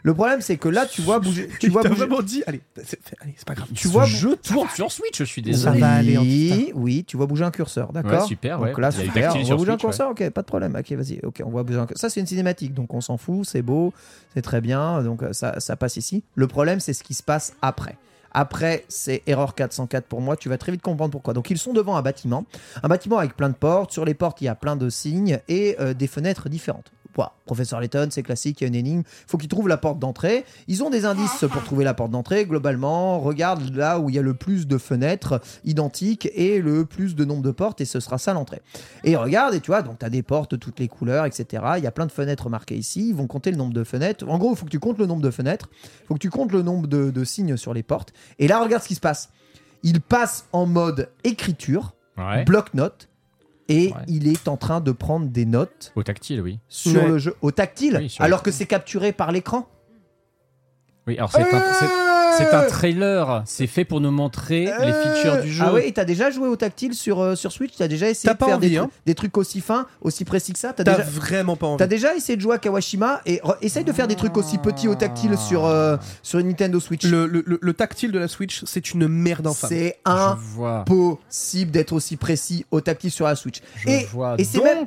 Le 0.03 0.15
problème, 0.15 0.41
c'est 0.41 0.57
que 0.57 0.69
là, 0.69 0.87
tu 0.87 1.03
vois 1.03 1.19
bouger. 1.21 1.49
Tu 1.61 1.69
vois 1.71 1.83
bouger. 1.83 1.95
vraiment 1.95 2.23
dit, 2.23 2.43
allez, 2.47 2.61
c'est 2.85 2.99
allez, 3.21 3.35
c'est 3.37 3.47
pas 3.47 3.55
grave. 3.55 3.69
Tu 3.75 3.89
vois, 3.89 4.05
jeu 4.07 4.37
tourne 4.37 4.69
sur 4.75 4.91
Switch, 4.91 5.19
je 5.19 5.25
suis 5.25 5.43
Ça 5.43 5.47
désolé. 5.51 5.81
va 5.81 5.91
aller, 5.93 6.19
Oui, 6.19 6.73
oui, 6.75 7.05
tu 7.07 7.17
vois 7.17 7.27
bouger 7.27 7.45
un 7.45 7.51
curseur, 7.51 7.93
d'accord 7.93 8.23
Ouais, 8.23 8.27
super, 8.27 8.61
ouais. 8.61 8.69
Donc 8.71 8.79
là, 8.79 8.91
Il 8.93 8.99
y 8.99 9.01
a 9.01 9.05
eu 9.05 9.07
super. 9.09 9.23
tactile 9.25 9.43
On 9.43 9.45
sur 9.47 9.57
voit 9.57 9.65
bouger 9.65 9.71
un 9.71 9.75
Switch, 9.75 9.81
curseur, 9.83 10.11
ok, 10.11 10.31
pas 10.31 10.43
de 10.43 10.47
problème. 10.47 10.77
Ok, 10.79 10.93
vas-y, 10.93 11.21
ok, 11.23 11.43
on 11.45 11.51
voit 11.51 11.63
bouger 11.63 11.79
un 11.79 11.87
curseur. 11.87 12.01
Ça, 12.01 12.11
c'est 12.13 12.21
une 12.21 12.27
cinématique, 12.27 12.75
donc 12.75 12.93
on 12.95 13.01
s'en 13.01 13.17
fout, 13.17 13.47
c'est 13.47 13.63
beau, 13.63 13.93
c'est 14.35 14.43
très 14.43 14.61
bien, 14.61 15.03
donc 15.03 15.23
euh, 15.23 15.33
ça, 15.33 15.61
ça 15.61 15.77
passe 15.77 15.97
ici. 15.97 16.23
Le 16.35 16.47
problème, 16.47 16.81
c'est 16.81 16.93
ce 16.93 17.03
qui 17.03 17.15
se 17.15 17.23
passe 17.23 17.55
après. 17.63 17.97
Après, 18.33 18.85
c'est 18.89 19.23
erreur 19.27 19.57
404 19.57 20.05
pour 20.07 20.21
moi. 20.21 20.37
Tu 20.37 20.49
vas 20.49 20.57
très 20.57 20.71
vite 20.71 20.83
comprendre 20.83 21.11
pourquoi. 21.11 21.35
Donc, 21.35 21.51
ils 21.51 21.59
sont 21.59 21.73
devant 21.73 21.97
un 21.97 22.03
bâtiment. 22.03 22.45
Un 22.83 22.87
bâtiment 22.89 23.19
avec 23.19 23.37
plein 23.37 23.49
de 23.49 23.55
portes. 23.55 23.91
Sur 23.91 24.05
les 24.05 24.15
portes, 24.15 24.41
il 24.41 24.45
y 24.45 24.49
a 24.49 24.55
plein 24.55 24.77
de 24.77 24.89
signes 24.89 25.41
et 25.49 25.75
euh, 25.81 25.95
des 25.95 26.07
fenêtres 26.07 26.49
différentes. 26.49 26.93
Professeur 27.47 27.81
Layton, 27.81 28.09
c'est 28.11 28.23
classique, 28.23 28.61
il 28.61 28.65
y 28.65 28.67
a 28.67 28.69
une 28.69 28.75
énigme. 28.77 29.01
Il 29.01 29.31
faut 29.31 29.37
qu'ils 29.39 29.49
trouvent 29.49 29.67
la 29.69 29.77
porte 29.77 29.99
d'entrée. 29.99 30.45
Ils 30.69 30.85
ont 30.85 30.91
des 30.91 31.05
indices 31.05 31.45
pour 31.51 31.63
trouver 31.65 31.85
la 31.85 31.95
porte 31.95 32.11
d'entrée. 32.13 32.45
Globalement, 32.47 33.19
regarde 33.19 33.75
là 33.75 33.99
où 33.99 34.09
il 34.09 34.15
y 34.15 34.19
a 34.19 34.23
le 34.23 34.35
plus 34.35 34.67
de 34.69 34.79
fenêtres 34.79 35.41
identiques 35.65 36.29
et 36.35 36.61
le 36.61 36.85
plus 36.85 37.17
de 37.17 37.25
nombre 37.25 37.43
de 37.43 37.51
portes, 37.51 37.81
et 37.81 37.85
ce 37.85 37.99
sera 38.01 38.19
ça 38.19 38.33
l'entrée. 38.33 38.63
Et 39.05 39.17
regarde, 39.17 39.55
et 39.55 39.61
tu 39.61 39.71
vois, 39.73 39.83
donc 39.83 39.99
tu 39.99 40.05
as 40.07 40.11
des 40.11 40.23
portes 40.23 40.53
de 40.53 40.57
toutes 40.57 40.79
les 40.79 40.89
couleurs, 40.89 41.25
etc. 41.27 41.65
Il 41.79 41.83
y 41.85 41.87
a 41.87 41.91
plein 41.91 42.07
de 42.07 42.13
fenêtres 42.13 42.49
marquées 42.49 42.77
ici. 42.77 43.09
Ils 43.09 43.15
vont 43.15 43.27
compter 43.27 43.51
le 43.51 43.57
nombre 43.57 43.75
de 43.75 43.83
fenêtres. 43.85 44.25
En 44.29 44.39
gros, 44.39 44.53
il 44.53 44.57
faut 44.57 44.65
que 44.67 44.71
tu 44.71 44.79
comptes 44.81 44.99
le 44.99 45.07
nombre 45.07 45.23
de 45.23 45.31
fenêtres. 45.31 45.69
Il 46.03 46.07
faut 46.07 46.15
que 46.15 46.21
tu 46.21 46.31
comptes 46.31 46.53
le 46.53 46.63
nombre 46.63 46.87
de, 46.87 47.11
de 47.11 47.25
signes 47.25 47.57
sur 47.57 47.75
les 47.75 47.83
portes. 47.83 48.13
Et 48.39 48.47
là, 48.49 48.63
regarde 48.63 48.83
ce 48.83 48.89
qui 48.89 48.95
se 48.95 49.01
passe. 49.01 49.31
Il 49.83 50.01
passe 50.01 50.45
en 50.53 50.67
mode 50.67 51.09
écriture, 51.25 51.95
Ouais. 52.19 52.45
bloc-notes, 52.45 53.09
et 53.71 53.87
Ouais. 53.93 54.05
il 54.09 54.29
est 54.29 54.49
en 54.49 54.57
train 54.57 54.81
de 54.81 54.93
prendre 54.93 55.27
des 55.29 55.47
notes 55.47 55.93
Au 55.97 56.03
tactile, 56.03 56.41
oui. 56.43 56.59
sur 56.69 57.03
Ouais. 57.03 57.09
le 57.09 57.19
jeu 57.19 57.35
au 57.41 57.51
tactile, 57.53 57.97
Oui, 58.01 58.09
sur 58.11 58.23
alors 58.25 58.43
que 58.43 58.51
c'est 58.51 58.67
capturé 58.67 59.13
par 59.13 59.33
l'écran. 59.33 59.69
Oui, 61.11 61.17
alors 61.19 61.31
c'est 61.33 61.41
un, 62.55 62.61
un 62.61 62.67
trailer. 62.67 63.43
C'est 63.47 63.67
fait 63.67 63.85
pour 63.85 64.01
nous 64.01 64.11
montrer 64.11 64.65
les 64.81 64.93
features 64.93 65.43
du 65.43 65.53
jeu. 65.53 65.65
Ah 65.67 65.73
oui, 65.75 65.83
et 65.85 65.93
t'as 65.93 66.05
déjà 66.05 66.31
joué 66.31 66.49
au 66.49 66.57
tactile 66.57 66.95
sur, 66.95 67.21
euh, 67.21 67.35
sur 67.35 67.53
Switch? 67.53 67.73
T'as 67.77 67.89
déjà 67.89 68.09
essayé 68.09 68.33
de 68.33 68.39
faire 68.39 68.59
des, 68.59 68.67
envie, 68.69 68.77
hein 68.79 68.91
des 69.07 69.15
trucs 69.15 69.37
aussi 69.37 69.61
fins, 69.61 69.87
aussi 70.01 70.25
précis 70.25 70.53
que 70.53 70.59
ça? 70.59 70.73
T'as 70.73 70.85
déjà, 70.85 71.03
vraiment 71.03 71.57
pas 71.57 71.67
envie. 71.67 71.79
t'as 71.79 71.87
déjà 71.87 72.15
essayé 72.15 72.37
de 72.37 72.41
jouer 72.43 72.55
à 72.55 72.59
Kawashima 72.59 73.21
et 73.27 73.41
essaye 73.63 73.85
de 73.85 73.93
faire 73.93 74.07
des 74.09 74.15
trucs 74.17 74.37
aussi 74.37 74.59
petits 74.59 74.89
au 74.89 74.95
tactile 74.95 75.37
sur, 75.37 75.67
euh, 75.67 75.97
sur 76.23 76.39
une 76.39 76.49
Nintendo 76.49 76.79
Switch. 76.81 77.05
Le, 77.05 77.27
le- 77.27 77.43
le- 77.47 77.59
le 77.61 77.75
tactile 77.75 78.13
de 78.13 78.19
la 78.19 78.29
Switch, 78.29 78.63
c'est 78.65 78.93
une 78.93 79.09
merde 79.09 79.47
infâme. 79.47 79.69
C'est 79.71 79.99
impossible 80.05 81.71
d'être 81.71 81.93
aussi 81.93 82.17
précis 82.17 82.65
au 82.71 82.81
tactile 82.81 83.11
sur 83.11 83.27
la 83.27 83.37
Switch. 83.37 83.61
Je 83.77 83.89
et 83.89 84.07
et 84.39 84.45
c'est 84.45 84.63
même- 84.63 84.87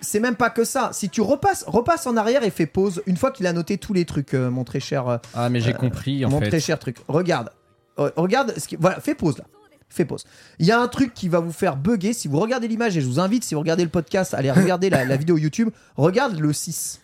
c'est- 0.00 0.20
même 0.20 0.36
pas 0.36 0.50
que 0.50 0.64
ça. 0.64 0.90
Si 0.92 1.08
tu 1.08 1.20
repasses, 1.20 1.64
repasse 1.66 2.06
en 2.06 2.16
arrière 2.16 2.42
et 2.44 2.50
fais 2.50 2.66
pause, 2.66 3.02
une 3.06 3.16
fois 3.16 3.30
qu'il 3.30 3.46
a 3.46 3.52
noté 3.52 3.78
tous 3.78 3.92
les 3.92 4.04
trucs, 4.04 4.34
euh, 4.34 4.50
mon 4.50 4.64
très 4.64 4.80
cher, 4.80 5.08
euh, 5.08 5.16
ah 5.34 5.48
mais 5.48 5.60
j'ai 5.60 5.72
compris 5.74 6.24
en 6.24 6.30
mon 6.30 6.40
fait. 6.40 6.48
très 6.48 6.60
cher 6.60 6.78
truc. 6.78 6.96
Regarde, 7.08 7.50
Euh, 7.98 8.10
regarde, 8.16 8.54
ce 8.58 8.66
qui... 8.68 8.76
voilà, 8.76 9.00
fais 9.00 9.14
pause 9.14 9.38
là. 9.38 9.44
Fais 9.88 10.04
pause. 10.04 10.24
Il 10.60 10.66
y 10.66 10.70
a 10.72 10.80
un 10.80 10.86
truc 10.86 11.12
qui 11.14 11.28
va 11.28 11.40
vous 11.40 11.50
faire 11.52 11.76
bugger. 11.76 12.12
Si 12.12 12.28
vous 12.28 12.38
regardez 12.38 12.68
l'image, 12.68 12.96
et 12.96 13.00
je 13.00 13.06
vous 13.06 13.18
invite, 13.18 13.42
si 13.42 13.54
vous 13.54 13.60
regardez 13.60 13.82
le 13.82 13.88
podcast, 13.90 14.34
allez 14.34 14.50
regarder 14.52 14.88
la, 14.88 15.04
la 15.04 15.16
vidéo 15.16 15.36
YouTube, 15.36 15.70
regarde 15.96 16.38
le 16.38 16.52
6. 16.52 17.00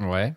Ouais. 0.00 0.34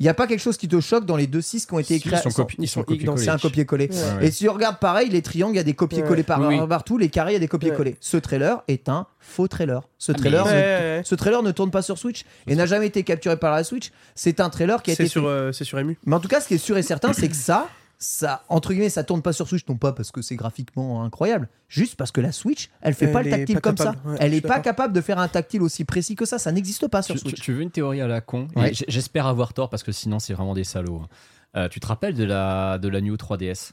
Il 0.00 0.04
n'y 0.04 0.08
a 0.08 0.14
pas 0.14 0.26
quelque 0.28 0.40
chose 0.40 0.56
qui 0.56 0.68
te 0.68 0.80
choque 0.80 1.04
dans 1.06 1.16
les 1.16 1.26
deux 1.26 1.40
6 1.40 1.66
qui 1.66 1.74
ont 1.74 1.78
été 1.80 1.88
Si, 1.98 2.08
écrits. 2.08 2.10
ils 2.58 2.68
sont 2.68 2.84
ils. 2.88 3.10
C'est 3.18 3.28
un 3.30 3.36
copier-coller. 3.38 3.90
Ouais. 3.90 4.26
Et 4.28 4.30
si 4.30 4.44
tu 4.44 4.48
regardes 4.48 4.78
pareil, 4.78 5.08
les 5.10 5.22
triangles, 5.22 5.54
il 5.54 5.56
y 5.56 5.60
a 5.60 5.64
des 5.64 5.74
copier-coller 5.74 6.20
Ouais. 6.20 6.22
par, 6.22 6.40
Oui, 6.40 6.56
partout, 6.68 6.98
les 6.98 7.08
carrés, 7.08 7.32
il 7.32 7.34
y 7.34 7.36
a 7.36 7.40
des 7.40 7.48
copier-coller. 7.48 7.96
Ce 8.00 8.16
trailer 8.16 8.62
est 8.68 8.88
un 8.88 9.06
faux 9.18 9.48
trailer. 9.48 9.82
Ce 9.98 10.12
Ah, 10.12 10.14
mais- 10.14 10.20
trailer, 10.20 10.46
Ouais, 10.46 10.52
ne, 10.52 10.56
ouais, 10.56 10.62
ouais. 10.98 11.02
ce 11.04 11.14
trailer 11.16 11.42
ne 11.42 11.50
tourne 11.50 11.70
pas 11.72 11.82
sur 11.82 11.98
Switch 11.98 12.24
et 12.46 12.54
n'a 12.54 12.66
jamais 12.66 12.86
été 12.86 13.02
capturé 13.02 13.36
par 13.36 13.52
la 13.52 13.64
Switch. 13.64 13.90
C'est 14.14 14.38
un 14.40 14.50
trailer 14.50 14.82
qui 14.82 14.92
a 14.92 14.94
C'est 14.94 15.02
été 15.02 15.10
sur, 15.10 15.26
euh, 15.26 15.50
c'est 15.52 15.64
sur 15.64 15.78
Emu. 15.78 15.98
mais 16.06 16.14
en 16.14 16.20
tout 16.20 16.28
cas, 16.28 16.40
ce 16.40 16.46
qui 16.48 16.54
est 16.54 16.58
sûr 16.58 16.78
et 16.78 16.82
certain, 16.82 17.12
c'est 17.12 17.28
que 17.28 17.34
ça, 17.36 17.66
ça, 18.00 18.44
entre 18.48 18.72
guillemets, 18.72 18.90
ça 18.90 19.02
tourne 19.02 19.22
pas 19.22 19.32
sur 19.32 19.48
Switch, 19.48 19.66
non 19.68 19.76
pas 19.76 19.92
parce 19.92 20.12
que 20.12 20.22
c'est 20.22 20.36
graphiquement 20.36 21.02
incroyable, 21.02 21.48
juste 21.68 21.96
parce 21.96 22.12
que 22.12 22.20
la 22.20 22.30
Switch, 22.32 22.70
elle 22.80 22.94
fait 22.94 23.06
Elle 23.06 23.12
pas 23.12 23.22
le 23.22 23.30
tactile 23.30 23.54
pas 23.56 23.60
comme 23.60 23.74
capable, 23.74 23.98
ça. 24.04 24.08
ouais, 24.10 24.16
elle 24.20 24.34
est 24.34 24.40
pas 24.40 24.60
capable 24.60 24.92
de 24.94 25.00
faire 25.00 25.18
un 25.18 25.26
tactile 25.28 25.62
aussi 25.62 25.84
précis 25.84 26.14
que 26.14 26.24
ça. 26.24 26.38
Ça 26.38 26.52
n'existe 26.52 26.86
pas 26.88 27.02
sur 27.02 27.14
Tu, 27.16 27.20
Switch. 27.22 27.40
tu 27.40 27.52
veux 27.52 27.62
une 27.62 27.70
théorie 27.72 28.00
à 28.00 28.06
la 28.06 28.20
con 28.20 28.46
Ouais. 28.54 28.72
J'espère 28.86 29.26
avoir 29.26 29.52
tort 29.52 29.68
parce 29.68 29.82
que 29.82 29.90
sinon 29.92 30.18
c'est 30.20 30.32
vraiment 30.32 30.54
des 30.54 30.64
salauds. 30.64 31.00
hein. 31.02 31.08
Euh, 31.56 31.68
tu 31.68 31.80
te 31.80 31.86
rappelles 31.86 32.14
de 32.14 32.24
la, 32.24 32.78
de 32.78 32.88
la 32.88 33.00
New 33.00 33.16
3DS 33.16 33.72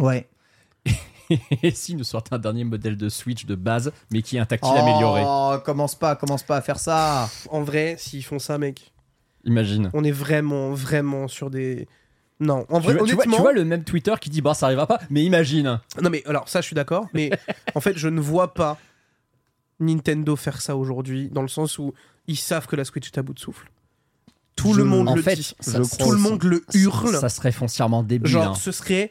Ouais. 0.00 0.28
Et 1.62 1.70
si 1.70 1.94
nous 1.94 2.04
sortait 2.04 2.34
un 2.34 2.38
dernier 2.38 2.64
modèle 2.64 2.96
de 2.96 3.08
Switch 3.08 3.46
de 3.46 3.54
base, 3.54 3.92
mais 4.10 4.20
qui 4.22 4.36
est 4.36 4.40
un 4.40 4.46
tactile 4.46 4.76
amélioré 4.76 5.22
Oh, 5.24 5.56
commence 5.64 5.94
pas, 5.94 6.16
commence 6.16 6.42
pas 6.42 6.56
à 6.56 6.60
faire 6.60 6.78
ça. 6.78 7.30
En 7.50 7.62
vrai, 7.62 7.96
s'ils 7.98 8.24
font 8.24 8.38
ça, 8.38 8.58
mec, 8.58 8.92
Imagine. 9.44 9.90
on 9.94 10.04
est 10.04 10.10
vraiment, 10.10 10.72
vraiment 10.72 11.28
sur 11.28 11.50
des. 11.50 11.88
Non, 12.44 12.66
en 12.68 12.78
vrai, 12.80 12.92
tu 12.94 12.98
vois- 12.98 13.02
honnêtement. 13.14 13.36
tu 13.36 13.42
vois 13.42 13.52
le 13.52 13.64
même 13.64 13.84
Twitter 13.84 14.14
qui 14.20 14.28
dit 14.30 14.40
bah 14.42 14.54
ça 14.54 14.66
arrivera 14.66 14.86
pas, 14.86 15.00
mais 15.10 15.24
imagine. 15.24 15.80
Non, 16.02 16.10
mais 16.10 16.22
alors, 16.26 16.48
ça, 16.48 16.60
je 16.60 16.66
suis 16.66 16.74
d'accord. 16.74 17.06
Mais 17.14 17.30
en 17.74 17.80
fait, 17.80 17.96
je 17.96 18.08
ne 18.08 18.20
vois 18.20 18.52
pas 18.54 18.78
Nintendo 19.80 20.36
faire 20.36 20.60
ça 20.60 20.76
aujourd'hui, 20.76 21.28
dans 21.30 21.42
le 21.42 21.48
sens 21.48 21.78
où 21.78 21.94
ils 22.26 22.36
savent 22.36 22.66
que 22.66 22.76
la 22.76 22.84
Switch 22.84 23.06
est 23.08 23.18
à 23.18 23.22
bout 23.22 23.34
de 23.34 23.38
souffle. 23.40 23.70
Tout 24.56 24.72
Je- 24.72 24.78
le 24.78 24.84
monde 24.84 25.08
en 25.08 25.14
le 25.14 25.22
fait, 25.22 25.34
dit. 25.36 25.54
ça- 25.60 25.80
Tout 25.98 26.12
le 26.12 26.18
monde 26.18 26.42
le 26.44 26.64
hurle. 26.74 27.16
Ça 27.18 27.28
serait 27.28 27.52
foncièrement 27.52 28.02
débile. 28.02 28.30
Genre, 28.30 28.52
hein. 28.52 28.54
ce 28.54 28.70
serait, 28.72 29.10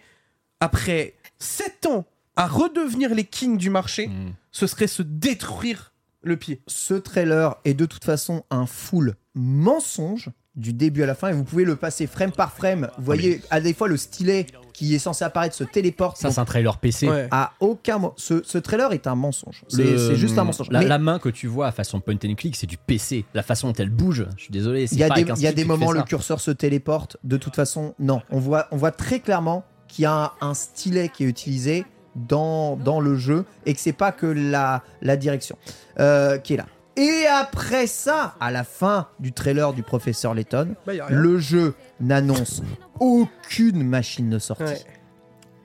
après 0.59 1.15
7 1.39 1.85
ans 1.87 2.05
à 2.35 2.47
redevenir 2.47 3.13
les 3.13 3.25
kings 3.25 3.57
du 3.57 3.69
marché, 3.69 4.07
Mm. 4.07 4.31
ce 4.51 4.67
serait 4.67 4.87
se 4.87 5.03
détruire 5.03 5.91
le 6.21 6.37
pied. 6.37 6.61
Ce 6.67 6.93
trailer 6.93 7.57
est 7.65 7.73
de 7.73 7.85
toute 7.85 8.05
façon 8.05 8.43
un 8.49 8.65
full 8.65 9.15
mensonge 9.35 10.29
du 10.55 10.71
début 10.73 11.01
à 11.03 11.05
la 11.07 11.15
fin 11.15 11.29
et 11.29 11.33
vous 11.33 11.43
pouvez 11.43 11.65
le 11.65 11.75
passer 11.75 12.05
frame 12.07 12.31
par 12.31 12.51
frame. 12.53 12.89
Vous 12.97 13.03
voyez, 13.05 13.41
à 13.49 13.59
des 13.59 13.73
fois, 13.73 13.87
le 13.87 13.97
stylet 13.97 14.45
qui 14.71 14.93
est 14.95 14.99
censé 14.99 15.23
apparaître 15.25 15.55
se 15.55 15.63
téléporte. 15.63 16.17
Ça, 16.17 16.31
c'est 16.31 16.39
un 16.39 16.45
trailer 16.45 16.77
PC. 16.77 17.07
Ouais. 17.09 17.27
à 17.31 17.53
aucun 17.59 17.95
moment. 17.99 18.13
Ce, 18.17 18.41
ce 18.43 18.57
trailer 18.57 18.91
est 18.93 19.07
un 19.07 19.15
mensonge. 19.15 19.63
C'est 19.67 20.15
juste 20.15 20.37
un 20.37 20.43
mensonge. 20.43 20.69
La, 20.71 20.79
Mais- 20.79 20.87
la 20.87 20.99
main 20.99 21.19
que 21.19 21.29
tu 21.29 21.47
vois 21.47 21.67
à 21.67 21.71
façon 21.71 21.99
point 21.99 22.15
and 22.23 22.35
click, 22.35 22.55
c'est 22.55 22.67
du 22.67 22.77
PC. 22.77 23.25
La 23.33 23.43
façon 23.43 23.67
dont 23.67 23.73
elle 23.73 23.89
bouge, 23.89 24.25
je 24.37 24.43
suis 24.43 24.51
désolé. 24.51 24.87
c'est 24.87 24.95
Il 24.95 24.99
y 24.99 25.03
a 25.03 25.07
pas 25.09 25.15
des, 25.21 25.41
y 25.41 25.47
a 25.47 25.53
des 25.53 25.65
moments, 25.65 25.91
le 25.91 26.03
curseur 26.03 26.39
se 26.39 26.51
téléporte. 26.51 27.17
De 27.23 27.37
toute 27.37 27.55
façon, 27.55 27.93
non. 27.99 28.21
On 28.29 28.39
voit, 28.39 28.67
on 28.71 28.77
voit 28.77 28.91
très 28.91 29.19
clairement 29.19 29.63
qu'il 29.87 30.03
y 30.03 30.05
a 30.05 30.13
un, 30.41 30.47
un 30.49 30.53
stylet 30.53 31.09
qui 31.09 31.23
est 31.23 31.27
utilisé 31.27 31.85
dans, 32.15 32.75
dans 32.75 32.99
le 32.99 33.15
jeu 33.15 33.45
et 33.65 33.73
que 33.73 33.79
c'est 33.79 33.91
pas 33.93 34.11
que 34.11 34.25
la, 34.27 34.83
la 35.01 35.17
direction 35.17 35.57
euh, 35.99 36.37
qui 36.37 36.53
est 36.53 36.57
là. 36.57 36.65
Et 36.95 37.25
après 37.25 37.87
ça, 37.87 38.35
à 38.39 38.51
la 38.51 38.63
fin 38.63 39.07
du 39.19 39.33
trailer 39.33 39.73
du 39.73 39.83
professeur 39.83 40.33
Layton, 40.33 40.75
Bah, 40.85 40.93
le 41.09 41.39
jeu 41.39 41.73
n'annonce 41.99 42.61
aucune 42.99 43.83
machine 43.83 44.29
de 44.29 44.39
sortie. 44.39 44.63
Ouais. 44.63 44.81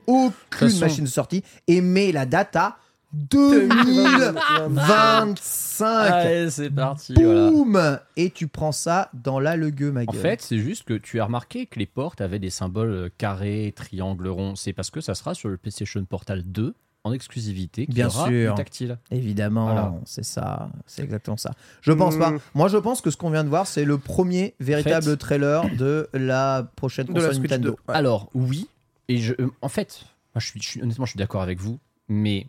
Aucune 0.07 0.33
façon- 0.69 0.79
machine 0.79 1.03
de 1.03 1.09
sortie 1.09 1.43
et 1.67 1.81
met 1.81 2.11
la 2.11 2.25
data 2.25 2.77
2025. 3.13 6.11
Allez, 6.11 6.49
c'est 6.49 6.69
parti. 6.69 7.13
voilà. 7.15 7.49
Boum 7.51 7.99
Et 8.17 8.29
tu 8.31 8.47
prends 8.47 8.71
ça 8.71 9.09
dans 9.13 9.39
la 9.39 9.55
legueux, 9.55 9.91
ma 9.91 10.01
En 10.01 10.05
gueule. 10.05 10.21
fait, 10.21 10.41
c'est 10.41 10.59
juste 10.59 10.83
que 10.83 10.93
tu 10.95 11.19
as 11.19 11.25
remarqué 11.25 11.65
que 11.65 11.79
les 11.79 11.85
portes 11.85 12.21
avaient 12.21 12.39
des 12.39 12.49
symboles 12.49 12.91
euh, 12.91 13.09
carrés, 13.17 13.73
triangles, 13.75 14.27
ronds. 14.27 14.55
C'est 14.55 14.73
parce 14.73 14.89
que 14.91 15.01
ça 15.01 15.15
sera 15.15 15.33
sur 15.33 15.49
le 15.49 15.57
PlayStation 15.57 16.03
Portal 16.05 16.43
2 16.43 16.75
en 17.05 17.13
exclusivité 17.13 17.85
qui 17.85 17.93
Bien 17.93 18.07
aura 18.07 18.27
sûr. 18.27 18.51
du 18.51 18.57
tactile. 18.57 18.97
Évidemment, 19.09 19.65
Voilà. 19.65 19.93
c'est 20.05 20.23
ça, 20.25 20.69
c'est 20.85 21.01
exactement 21.03 21.37
ça. 21.37 21.51
Je 21.81 21.91
pense 21.93 22.17
pas. 22.17 22.33
Moi, 22.53 22.67
je 22.67 22.77
pense 22.77 23.01
que 23.01 23.09
ce 23.09 23.17
qu'on 23.17 23.29
vient 23.29 23.43
de 23.43 23.49
voir, 23.49 23.67
c'est 23.67 23.85
le 23.85 23.97
premier 23.97 24.53
véritable 24.59 25.05
fait- 25.11 25.17
trailer 25.17 25.63
de 25.77 26.09
la 26.13 26.69
prochaine 26.75 27.07
De 27.07 27.13
console 27.13 27.37
Nintendo. 27.37 27.69
2. 27.71 27.75
Ouais. 27.87 27.95
Alors, 27.97 28.29
oui. 28.33 28.67
Et 29.07 29.17
je, 29.17 29.33
euh, 29.39 29.49
en 29.61 29.69
fait, 29.69 30.03
moi, 30.35 30.39
je 30.41 30.47
suis, 30.47 30.61
je 30.61 30.67
suis- 30.67 30.81
honnêtement, 30.81 31.05
je 31.05 31.11
suis 31.11 31.17
d'accord 31.17 31.41
avec 31.41 31.59
vous. 31.59 31.79
Mais 32.09 32.47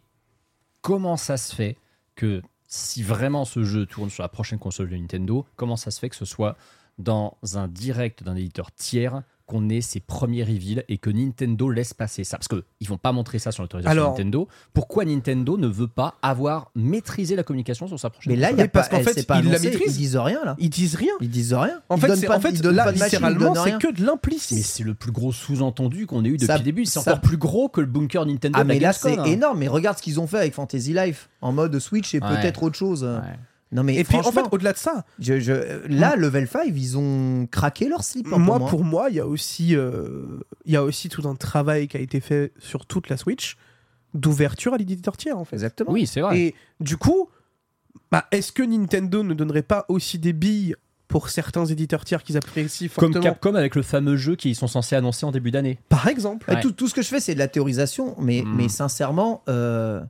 comment 0.82 1.16
ça 1.16 1.36
se 1.36 1.54
fait 1.54 1.76
que 2.16 2.42
si 2.66 3.02
vraiment 3.02 3.44
ce 3.44 3.62
jeu 3.64 3.86
tourne 3.86 4.10
sur 4.10 4.22
la 4.22 4.28
prochaine 4.28 4.58
console 4.58 4.90
de 4.90 4.96
Nintendo, 4.96 5.46
comment 5.56 5.76
ça 5.76 5.90
se 5.90 5.98
fait 6.00 6.08
que 6.08 6.16
ce 6.16 6.24
soit 6.24 6.56
dans 6.98 7.36
un 7.54 7.66
direct 7.68 8.22
d'un 8.24 8.36
éditeur 8.36 8.72
tiers 8.72 9.22
qu'on 9.50 9.68
ait 9.68 9.80
ces 9.80 9.98
premiers 9.98 10.44
reveals 10.44 10.84
et 10.88 10.98
que 10.98 11.10
Nintendo 11.10 11.68
laisse 11.70 11.92
passer 11.92 12.22
ça 12.22 12.38
Parce 12.38 12.46
qu'ils 12.46 12.88
vont 12.88 12.98
pas 12.98 13.10
montrer 13.10 13.40
ça 13.40 13.50
sur 13.50 13.64
l'autorisation 13.64 13.90
Alors- 13.90 14.10
Nintendo. 14.12 14.46
Pourquoi 14.72 15.04
Nintendo 15.04 15.58
ne 15.58 15.66
veut 15.66 15.88
pas 15.88 16.14
avoir 16.22 16.70
maîtrisé 16.76 17.34
la 17.34 17.42
communication 17.42 17.88
sur 17.88 17.98
sa 17.98 18.10
prochaine 18.10 18.32
Mais 18.32 18.38
là, 18.38 18.52
il 18.52 18.58
y 18.58 18.60
a 18.62 18.68
parce 18.68 18.88
pas, 18.88 18.98
qu'en 18.98 19.02
fait, 19.02 19.26
pas 19.26 19.40
ils 19.40 19.50
la 19.50 19.58
maîtrisent. 19.58 19.96
Ils 19.96 19.98
disent 19.98 20.16
rien 20.16 20.44
là. 20.44 20.54
Ils 20.60 20.70
disent 20.70 20.94
rien. 20.94 21.12
Ils 21.20 21.28
disent 21.28 21.52
rien. 21.52 21.80
En 21.88 21.96
Ils 21.96 22.00
fait, 22.00 22.06
pas 22.06 22.12
en 22.36 22.38
de- 22.38 22.42
fait 22.42 22.62
là, 22.70 22.92
littéralement, 22.92 23.54
c'est 23.56 23.78
que 23.78 23.92
de 23.92 24.04
l'implicite. 24.04 24.56
Mais 24.56 24.62
c'est 24.62 24.84
le 24.84 24.94
plus 24.94 25.10
gros 25.10 25.32
sous-entendu 25.32 26.06
qu'on 26.06 26.24
ait 26.24 26.28
eu 26.28 26.32
depuis 26.36 26.46
Ça- 26.46 26.56
le 26.58 26.62
début. 26.62 26.84
C'est 26.84 27.00
ça- 27.00 27.10
encore 27.10 27.20
plus 27.20 27.36
gros 27.36 27.68
que 27.68 27.80
le 27.80 27.86
bunker 27.88 28.24
Nintendo 28.26 28.56
Ah 28.60 28.62
de 28.62 28.68
la 28.68 28.74
mais 28.74 28.80
là 28.80 28.88
Gamescom, 28.92 29.12
c'est 29.14 29.18
hein. 29.20 29.24
énorme. 29.24 29.58
Mais 29.58 29.68
regarde 29.68 29.98
ce 29.98 30.02
qu'ils 30.02 30.20
ont 30.20 30.26
fait 30.28 30.38
avec 30.38 30.54
Fantasy 30.54 30.92
Life 30.94 31.28
en 31.40 31.50
mode 31.52 31.76
Switch 31.80 32.14
et 32.14 32.20
Ouais. 32.20 32.28
peut-être 32.28 32.62
autre 32.62 32.76
chose. 32.76 33.02
Ouais. 33.02 33.18
Non 33.72 33.84
mais 33.84 33.94
Et 33.96 34.04
puis 34.04 34.16
en 34.16 34.32
fait, 34.32 34.42
au-delà 34.50 34.72
de 34.72 34.78
ça, 34.78 35.04
je- 35.20 35.38
je- 35.38 35.86
là 35.88 36.16
Level 36.16 36.48
5 36.48 36.64
ils 36.74 36.98
ont 36.98 37.46
craqué 37.50 37.88
leur 37.88 38.02
slip. 38.02 38.26
hein, 38.32 38.38
moi, 38.38 38.58
pour 38.58 38.68
pour 38.70 38.84
moi, 38.84 39.10
il 39.10 39.16
y 39.16 39.20
a 39.20 39.26
aussi, 39.26 39.76
euh, 39.76 40.40
il 40.64 40.72
y 40.72 40.76
a 40.76 40.82
aussi 40.82 41.08
tout 41.08 41.26
un 41.28 41.36
travail 41.36 41.86
qui 41.86 41.96
a 41.96 42.00
été 42.00 42.20
fait 42.20 42.52
sur 42.58 42.84
toute 42.86 43.08
la 43.08 43.16
Switch 43.16 43.56
d'ouverture 44.14 44.74
à 44.74 44.76
l'éditeur 44.76 45.16
tiers 45.16 45.38
en 45.38 45.44
fait. 45.44 45.56
Exactement. 45.56 45.92
Oui, 45.92 46.06
c'est 46.06 46.20
vrai. 46.20 46.38
Et 46.38 46.54
du 46.80 46.96
coup, 46.96 47.28
bah, 48.10 48.26
est-ce 48.32 48.50
que 48.50 48.62
Nintendo 48.62 49.22
ne 49.22 49.34
donnerait 49.34 49.62
pas 49.62 49.84
aussi 49.88 50.18
des 50.18 50.32
billes 50.32 50.74
pour 51.06 51.28
certains 51.28 51.64
éditeurs 51.66 52.04
tiers 52.04 52.22
qu'ils 52.22 52.36
apprécient 52.36 52.88
Comme 52.96 53.12
fortement 53.12 53.22
Capcom 53.22 53.54
avec 53.54 53.74
le 53.76 53.82
fameux 53.82 54.16
jeu 54.16 54.36
qu'ils 54.36 54.54
sont 54.56 54.66
censés 54.68 54.96
annoncer 54.96 55.26
en 55.26 55.32
début 55.32 55.50
d'année. 55.50 55.78
Par 55.88 56.06
exemple. 56.08 56.50
Et 56.50 56.54
Ouais. 56.54 56.60
Tout, 56.60 56.72
tout 56.72 56.88
ce 56.88 56.94
que 56.94 57.02
je 57.02 57.08
fais, 57.08 57.20
c'est 57.20 57.34
de 57.34 57.38
la 57.40 57.48
théorisation, 57.48 58.16
mais, 58.20 58.42
Mm. 58.42 58.54
mais 58.56 58.68
sincèrement, 58.68 59.42
euh, 59.48 60.02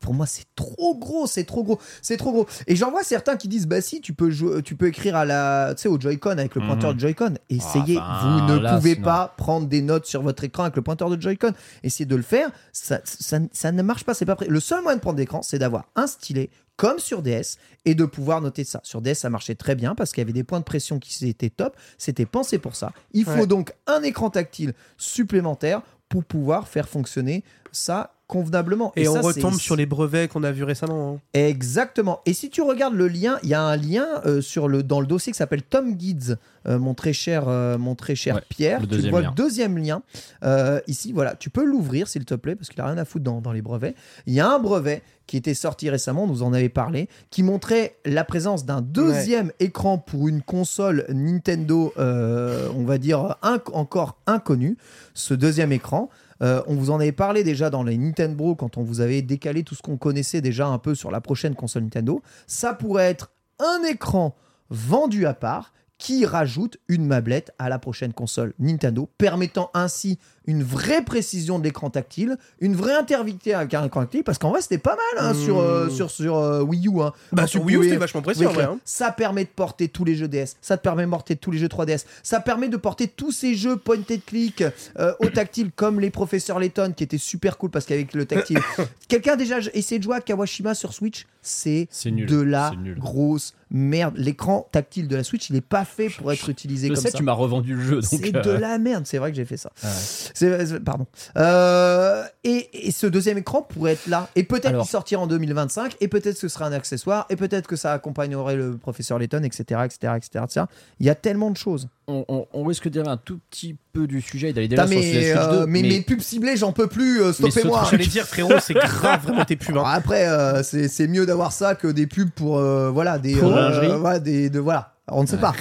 pour 0.00 0.14
moi, 0.14 0.26
c'est 0.26 0.44
trop 0.54 0.96
gros, 0.96 1.26
c'est 1.26 1.44
trop 1.44 1.62
gros, 1.64 1.78
c'est 2.02 2.16
trop 2.16 2.32
gros. 2.32 2.46
Et 2.66 2.76
j'en 2.76 2.90
vois 2.90 3.02
certains 3.02 3.36
qui 3.36 3.48
disent, 3.48 3.66
bah 3.66 3.80
si, 3.80 4.00
tu 4.00 4.12
peux, 4.14 4.30
jouer, 4.30 4.62
tu 4.62 4.76
peux 4.76 4.86
écrire 4.86 5.16
à 5.16 5.24
la, 5.24 5.74
tu 5.76 5.82
sais, 5.82 5.88
au 5.88 6.00
Joy-Con 6.00 6.30
avec 6.38 6.54
le 6.54 6.60
Mhm. 6.60 6.66
pointeur 6.66 6.94
de 6.94 7.00
Joy-Con. 7.00 7.34
Essayez, 7.50 7.98
enfin, 7.98 8.18
vous 8.22 8.40
ne 8.40 8.58
là, 8.58 8.76
pouvez 8.76 8.92
sinon. 8.94 9.04
pas 9.04 9.34
prendre 9.36 9.66
des 9.66 9.82
notes 9.82 10.06
sur 10.06 10.22
votre 10.22 10.44
écran 10.44 10.64
avec 10.64 10.76
le 10.76 10.82
pointeur 10.82 11.10
de 11.10 11.20
Joy-Con. 11.20 11.52
Essayez 11.82 12.06
de 12.06 12.16
le 12.16 12.22
faire, 12.22 12.50
ça, 12.72 13.00
ça, 13.04 13.38
ça 13.52 13.72
ne 13.72 13.82
marche 13.82 14.04
pas, 14.04 14.14
c'est 14.14 14.26
pas 14.26 14.36
prêt. 14.36 14.46
Le 14.48 14.60
seul 14.60 14.82
moyen 14.82 14.96
de 14.96 15.00
prendre 15.02 15.18
l'écran, 15.18 15.42
c'est 15.42 15.58
d'avoir 15.58 15.84
un 15.96 16.06
stylet 16.06 16.50
comme 16.76 16.98
sur 16.98 17.22
DS 17.22 17.56
et 17.84 17.94
de 17.94 18.04
pouvoir 18.04 18.40
noter 18.40 18.64
ça. 18.64 18.80
Sur 18.82 19.00
DS, 19.00 19.14
ça 19.14 19.30
marchait 19.30 19.54
très 19.54 19.76
bien 19.76 19.94
parce 19.94 20.10
qu'il 20.12 20.20
y 20.22 20.24
avait 20.24 20.32
des 20.32 20.42
points 20.42 20.58
de 20.58 20.64
pression 20.64 20.98
qui 20.98 21.24
étaient 21.28 21.48
top. 21.50 21.76
C'était 21.98 22.26
pensé 22.26 22.58
pour 22.58 22.74
ça. 22.74 22.92
Il 23.12 23.24
faut 23.24 23.30
Ouais. 23.32 23.46
donc 23.46 23.72
un 23.86 24.02
écran 24.02 24.28
tactile 24.30 24.74
supplémentaire 24.96 25.82
pour 26.08 26.24
pouvoir 26.24 26.66
faire 26.68 26.88
fonctionner 26.88 27.44
ça 27.72 28.14
convenablement. 28.34 28.92
Et, 28.96 29.08
on 29.08 29.14
ça, 29.14 29.20
retombe 29.20 29.54
sur 29.54 29.76
les 29.76 29.86
brevets 29.86 30.28
qu'on 30.28 30.42
a 30.42 30.50
vus 30.52 30.64
récemment. 30.64 31.14
hein. 31.14 31.20
Exactement. 31.32 32.20
Et 32.26 32.34
si 32.34 32.50
tu 32.50 32.62
regardes 32.62 32.94
le 32.94 33.06
lien, 33.08 33.38
il 33.42 33.48
y 33.48 33.54
a 33.54 33.62
un 33.62 33.76
lien 33.76 34.06
euh, 34.26 34.40
sur 34.40 34.68
le, 34.68 34.82
dans 34.82 35.00
le 35.00 35.06
dossier 35.06 35.32
qui 35.32 35.36
s'appelle 35.38 35.62
Tom 35.62 35.94
Guides, 35.94 36.38
euh, 36.66 36.78
mon 36.78 36.94
très 36.94 37.12
cher, 37.12 37.44
euh, 37.48 37.78
mon 37.78 37.94
très 37.94 38.14
cher 38.14 38.34
Ouais, 38.36 38.42
Pierre. 38.48 38.80
le 38.80 38.86
tu 38.86 38.94
deuxième 38.96 39.10
vois 39.12 39.20
lien. 39.22 39.28
le 39.30 39.34
deuxième 39.34 39.78
lien. 39.78 40.02
Euh, 40.42 40.80
ici, 40.88 41.12
voilà, 41.12 41.34
tu 41.36 41.48
peux 41.50 41.64
l'ouvrir 41.64 42.08
s'il 42.08 42.24
te 42.24 42.34
plaît, 42.34 42.56
parce 42.56 42.68
qu'il 42.68 42.80
a 42.80 42.86
rien 42.86 42.98
à 42.98 43.04
foutre 43.04 43.24
dans, 43.24 43.40
dans 43.40 43.52
les 43.52 43.62
brevets. 43.62 43.94
Il 44.26 44.34
y 44.34 44.40
a 44.40 44.48
un 44.50 44.58
brevet 44.58 45.02
qui 45.26 45.36
était 45.38 45.54
sorti 45.54 45.88
récemment, 45.88 46.24
on 46.24 46.26
nous 46.26 46.42
en 46.42 46.52
avait 46.52 46.68
parlé, 46.68 47.08
qui 47.30 47.42
montrait 47.42 47.96
la 48.04 48.24
présence 48.24 48.66
d'un 48.66 48.82
deuxième 48.82 49.52
écran 49.60 49.96
pour 49.96 50.28
une 50.28 50.42
console 50.42 51.06
Nintendo, 51.08 51.94
euh, 51.98 52.68
on 52.76 52.84
va 52.84 52.98
dire, 52.98 53.36
inc- 53.42 53.72
encore 53.72 54.18
inconnue. 54.26 54.76
Ce 55.14 55.32
deuxième 55.32 55.72
écran, 55.72 56.10
euh, 56.42 56.62
on 56.66 56.74
vous 56.74 56.90
en 56.90 57.00
avait 57.00 57.12
parlé 57.12 57.44
déjà 57.44 57.70
dans 57.70 57.82
les 57.82 57.96
Nintendo 57.96 58.54
quand 58.54 58.76
on 58.76 58.82
vous 58.82 59.00
avait 59.00 59.22
décalé 59.22 59.62
tout 59.62 59.74
ce 59.74 59.82
qu'on 59.82 59.96
connaissait 59.96 60.40
déjà 60.40 60.66
un 60.66 60.78
peu 60.78 60.94
sur 60.94 61.10
la 61.10 61.20
prochaine 61.20 61.54
console 61.54 61.84
Nintendo. 61.84 62.22
Ça 62.46 62.74
pourrait 62.74 63.10
être 63.10 63.32
un 63.58 63.82
écran 63.84 64.36
vendu 64.70 65.26
à 65.26 65.34
part 65.34 65.72
qui 65.98 66.26
rajoute 66.26 66.78
une 66.88 67.06
mablette 67.06 67.52
à 67.58 67.68
la 67.68 67.78
prochaine 67.78 68.12
console 68.12 68.52
Nintendo, 68.58 69.08
permettant 69.16 69.70
ainsi 69.74 70.18
une 70.46 70.62
vraie 70.62 71.02
précision 71.02 71.58
de 71.58 71.64
l'écran 71.64 71.90
tactile, 71.90 72.36
une 72.60 72.74
vraie 72.76 72.94
intervité 72.94 73.54
avec 73.54 73.72
un 73.74 73.84
écran 73.86 74.00
tactile, 74.00 74.24
parce 74.24 74.38
qu'en 74.38 74.50
vrai 74.50 74.60
c'était 74.62 74.78
pas 74.78 74.96
mal 75.14 75.24
hein, 75.26 75.32
Mmh. 75.32 75.44
sur, 75.44 75.58
euh, 75.58 75.88
sur, 75.88 76.10
sur 76.10 76.36
euh, 76.36 76.60
Wii 76.62 76.88
U. 76.88 77.00
hein. 77.02 77.12
Bah, 77.32 77.46
sur 77.46 77.64
Wii 77.64 77.76
U, 77.76 77.82
c'était 77.84 77.96
vachement 77.96 78.22
précis 78.22 78.40
oui, 78.40 78.46
en 78.46 78.52
vrai. 78.52 78.64
hein. 78.64 78.78
Ça 78.84 79.10
permet 79.10 79.44
de 79.44 79.48
porter 79.48 79.88
tous 79.88 80.04
les 80.04 80.14
jeux 80.14 80.28
DS, 80.28 80.56
ça 80.60 80.76
te 80.76 80.82
permet 80.82 81.04
de 81.04 81.10
porter 81.10 81.36
tous 81.36 81.50
les 81.50 81.58
jeux 81.58 81.68
3DS, 81.68 82.04
ça 82.22 82.40
permet 82.40 82.68
de 82.68 82.76
porter 82.76 83.08
tous 83.08 83.32
ces 83.32 83.54
jeux 83.54 83.76
point 83.76 83.96
and 83.98 84.16
click 84.26 84.62
euh, 84.98 85.12
au 85.20 85.28
tactile 85.28 85.70
comme 85.74 85.98
les 86.00 86.10
professeurs 86.10 86.58
Layton 86.58 86.92
qui 86.96 87.04
étaient 87.04 87.18
super 87.18 87.56
cool 87.58 87.70
parce 87.70 87.86
qu'avec 87.86 88.12
le 88.14 88.26
tactile. 88.26 88.60
Quelqu'un 89.08 89.32
a 89.32 89.36
déjà 89.36 89.58
essayé 89.74 89.98
de 89.98 90.04
jouer 90.04 90.16
à 90.16 90.20
Kawashima 90.20 90.74
sur 90.74 90.92
Switch 90.92 91.26
C'est 91.42 91.88
de 92.26 92.40
la 92.40 92.72
grosse 92.98 93.54
merde. 93.70 94.14
L'écran 94.16 94.68
tactile 94.72 95.08
de 95.08 95.16
la 95.16 95.24
Switch, 95.24 95.50
il 95.50 95.56
est 95.56 95.60
pas 95.60 95.84
fait 95.84 96.08
pour 96.08 96.32
être 96.32 96.48
utilisé 96.48 96.88
Je 96.88 96.94
comme 96.94 97.02
sais, 97.02 97.10
ça. 97.10 97.18
tu 97.18 97.24
m'as 97.24 97.32
revendu 97.32 97.74
le 97.74 97.82
jeu. 97.82 98.00
C'est 98.02 98.34
euh, 98.34 98.40
de 98.42 98.50
la 98.50 98.78
merde, 98.78 99.04
c'est 99.06 99.18
vrai 99.18 99.30
que 99.30 99.36
j'ai 99.36 99.44
fait 99.44 99.56
ça. 99.56 99.70
ouais. 99.82 99.90
C'est- 100.34 100.80
pardon. 100.80 101.06
Euh, 101.36 102.24
et, 102.42 102.88
et 102.88 102.90
ce 102.90 103.06
deuxième 103.06 103.38
écran 103.38 103.62
pourrait 103.62 103.92
être 103.92 104.06
là. 104.08 104.28
Et 104.36 104.42
peut-être 104.42 104.76
qu'il 104.80 104.88
sortira 104.90 105.22
en 105.22 105.26
2025. 105.26 105.96
Et 106.00 106.08
peut-être 106.08 106.34
que 106.34 106.40
ce 106.40 106.48
sera 106.48 106.66
un 106.66 106.72
accessoire. 106.72 107.26
Et 107.30 107.36
peut-être 107.36 107.66
que 107.68 107.76
ça 107.76 107.92
accompagnerait 107.92 108.56
le 108.56 108.76
professeur 108.76 109.18
Layton, 109.18 109.42
etc., 109.44 109.62
etc., 109.84 110.12
etc., 110.16 110.44
etc. 110.44 110.66
Il 111.00 111.06
y 111.06 111.10
a 111.10 111.14
tellement 111.14 111.50
de 111.50 111.56
choses. 111.56 111.88
on, 112.08 112.24
on- 112.28 112.46
on 112.52 112.64
risque 112.64 112.84
de 112.84 113.00
dire 113.00 113.08
un 113.08 113.16
tout 113.16 113.38
petit 113.50 113.76
peu 113.92 114.06
du 114.06 114.20
sujet 114.20 114.50
et 114.50 114.52
d'aller 114.52 114.68
déjà 114.68 114.84
Putain, 114.86 115.00
sur 115.00 115.10
mais, 115.12 115.34
la 115.34 115.52
euh, 115.52 115.60
2. 115.60 115.66
mais, 115.66 115.82
mes 115.82 116.00
pubs 116.02 116.20
ciblées, 116.20 116.56
j'en 116.56 116.72
peux 116.72 116.88
plus. 116.88 117.22
euh, 117.22 117.32
Mais 117.40 117.50
Stoppez-moi. 117.50 117.86
J'allais 117.90 118.06
dire, 118.06 118.26
frérot, 118.26 118.54
c'est 118.60 118.74
grave 118.74 119.22
vraiment 119.22 119.44
tes 119.44 119.56
pubs. 119.56 119.76
hein. 119.78 119.84
Après, 119.86 120.28
euh, 120.28 120.62
c'est 120.62 120.88
c'est 120.88 121.06
mieux 121.06 121.26
d'avoir 121.26 121.52
ça 121.52 121.74
que 121.76 121.86
des 121.88 122.06
pubs 122.08 122.30
pour 122.30 122.58
euh, 122.58 122.90
voilà 122.90 123.18
des 123.18 123.36
Pour 123.36 123.56
euh, 123.56 123.96
voilà, 123.98 124.18
des 124.18 124.50
de 124.50 124.58
voilà. 124.58 124.93
On 125.08 125.22
ne 125.22 125.26
sait 125.26 125.38
pas. 125.38 125.52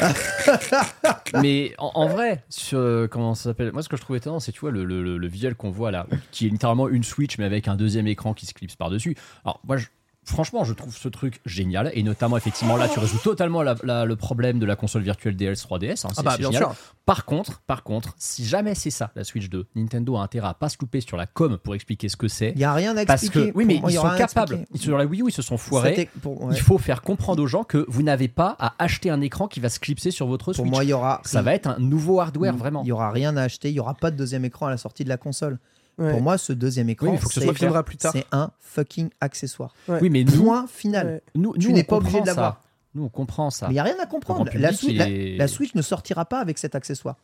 mais 1.42 1.72
en, 1.78 2.08
vrai, 2.08 2.42
euh, 2.72 3.06
comment 3.06 3.34
ça 3.34 3.44
s'appelle 3.44 3.70
Moi, 3.72 3.82
ce 3.82 3.88
que 3.88 3.96
je 3.96 4.02
trouve 4.02 4.16
étonnant, 4.16 4.40
c'est 4.40 4.50
tu 4.52 4.60
vois 4.60 4.70
le, 4.72 4.84
le, 4.84 5.02
le- 5.02 5.18
le 5.18 5.28
visuel 5.28 5.54
qu'on 5.54 5.70
voit 5.70 5.90
là, 5.92 6.06
qui 6.32 6.46
est 6.46 6.50
littéralement 6.50 6.88
une 6.88 7.04
Switch 7.04 7.38
mais 7.38 7.44
avec 7.44 7.68
un 7.68 7.76
deuxième 7.76 8.06
écran 8.08 8.34
qui 8.34 8.46
se 8.46 8.54
clipse 8.54 8.74
par 8.76 8.90
dessus. 8.90 9.16
Alors 9.44 9.60
moi, 9.64 9.76
je- 9.76 9.86
franchement, 10.28 10.64
je 10.64 10.72
trouve 10.74 10.94
ce 10.96 11.08
truc 11.08 11.40
génial 11.46 11.90
et 11.94 12.02
notamment 12.02 12.36
effectivement 12.36 12.76
là, 12.76 12.88
tu 12.88 12.98
résous 12.98 13.18
totalement 13.18 13.62
la- 13.62 13.74
la- 13.82 14.04
le 14.04 14.16
problème 14.16 14.58
de 14.58 14.66
la 14.66 14.76
console 14.76 15.02
virtuelle 15.02 15.36
DS 15.36 15.54
3DS. 15.66 16.04
hein, 16.04 16.10
Ah 16.16 16.22
bah 16.22 16.36
bien 16.36 16.50
génial. 16.50 16.62
sûr. 16.62 16.74
Par 17.06 17.24
contre, 17.24 17.60
par 17.66 17.82
contre, 17.82 18.14
si 18.18 18.44
jamais 18.44 18.74
c'est 18.74 18.90
ça 18.90 19.10
la 19.16 19.24
Switch 19.24 19.48
2, 19.48 19.66
Nintendo 19.74 20.16
a 20.16 20.22
intérêt 20.22 20.48
à 20.48 20.54
pas 20.54 20.68
se 20.68 20.76
louper 20.80 21.00
sur 21.00 21.16
la 21.16 21.26
com 21.26 21.58
pour 21.62 21.74
expliquer 21.74 22.08
ce 22.08 22.16
que 22.16 22.28
c'est. 22.28 22.52
Il 22.54 22.60
y 22.60 22.64
a 22.64 22.74
rien 22.74 22.96
à 22.96 23.04
Parce 23.06 23.22
expliquer. 23.22 23.50
que 23.52 23.56
oui, 23.56 23.64
mais 23.64 23.74
Pour 23.74 23.82
moi, 23.82 23.90
ils 23.90 23.94
sont 23.94 24.16
capables. 24.16 24.54
expliquer. 24.56 24.84
Sur 24.84 24.98
la 24.98 25.06
Wii 25.06 25.22
U, 25.22 25.24
ils 25.28 25.32
se 25.32 25.42
sont 25.42 25.56
foirés. 25.56 26.08
Pour, 26.22 26.44
ouais. 26.44 26.54
Il 26.54 26.60
faut 26.60 26.78
faire 26.78 27.00
comprendre 27.02 27.42
aux 27.42 27.46
gens 27.46 27.64
que 27.64 27.84
vous 27.88 28.02
n'avez 28.02 28.28
pas 28.28 28.56
à 28.58 28.74
acheter 28.78 29.10
un 29.10 29.20
écran 29.22 29.48
qui 29.48 29.60
va 29.60 29.70
se 29.70 29.80
clipser 29.80 30.10
sur 30.10 30.26
votre 30.26 30.52
Pour 30.52 30.54
Switch. 30.56 30.70
moi, 30.70 30.84
il 30.84 30.90
y 30.90 30.92
aura 30.92 31.20
ça 31.24 31.40
va 31.42 31.54
être 31.54 31.66
un 31.68 31.78
nouveau 31.78 32.20
hardware 32.20 32.56
vraiment. 32.56 32.82
Il 32.84 32.88
y 32.88 32.92
aura 32.92 33.10
rien 33.10 33.36
à 33.38 33.42
acheter. 33.42 33.70
Il 33.70 33.74
y 33.74 33.80
aura 33.80 33.94
pas 33.94 34.10
de 34.10 34.16
deuxième 34.16 34.44
écran 34.44 34.66
à 34.66 34.70
la 34.70 34.76
sortie 34.76 35.04
de 35.04 35.08
la 35.08 35.16
console. 35.16 35.58
Ouais. 35.98 36.12
Pour 36.12 36.20
moi, 36.22 36.38
ce 36.38 36.52
deuxième 36.52 36.88
écran, 36.88 37.08
Oui, 37.08 37.12
il 37.14 37.18
faut 37.18 37.28
que 37.28 37.34
ce 37.34 37.40
c'est- 37.40 37.46
soit 37.46 37.54
viendra 37.58 37.82
plus 37.82 37.96
tard. 37.96 38.12
c'est 38.14 38.24
un 38.32 38.50
fucking 38.60 39.10
accessoire. 39.20 39.74
Ouais. 39.88 39.98
Oui, 40.00 40.10
mais 40.10 40.22
nous, 40.24 40.44
Point 40.44 40.66
final. 40.68 41.06
Ouais. 41.06 41.22
nous, 41.34 41.56
Tu 41.56 41.72
n'es 41.72 41.82
pas 41.84 41.96
obligé 41.96 42.20
de 42.20 42.26
l'avoir. 42.26 42.62
Nous, 42.94 43.04
on 43.04 43.08
comprend 43.08 43.50
ça. 43.50 43.66
Mais 43.66 43.72
il 43.72 43.74
n'y 43.74 43.80
a 43.80 43.84
rien 43.84 43.96
à 44.00 44.06
comprendre. 44.06 44.50
La, 44.54 44.72
Switch, 44.72 44.92
il 44.92 44.98
la- 44.98 45.08
est- 45.08 45.36
la 45.36 45.48
Switch 45.48 45.74
ne 45.74 45.82
sortira 45.82 46.24
pas 46.24 46.38
avec 46.40 46.56
cet 46.58 46.74
accessoire. 46.74 47.16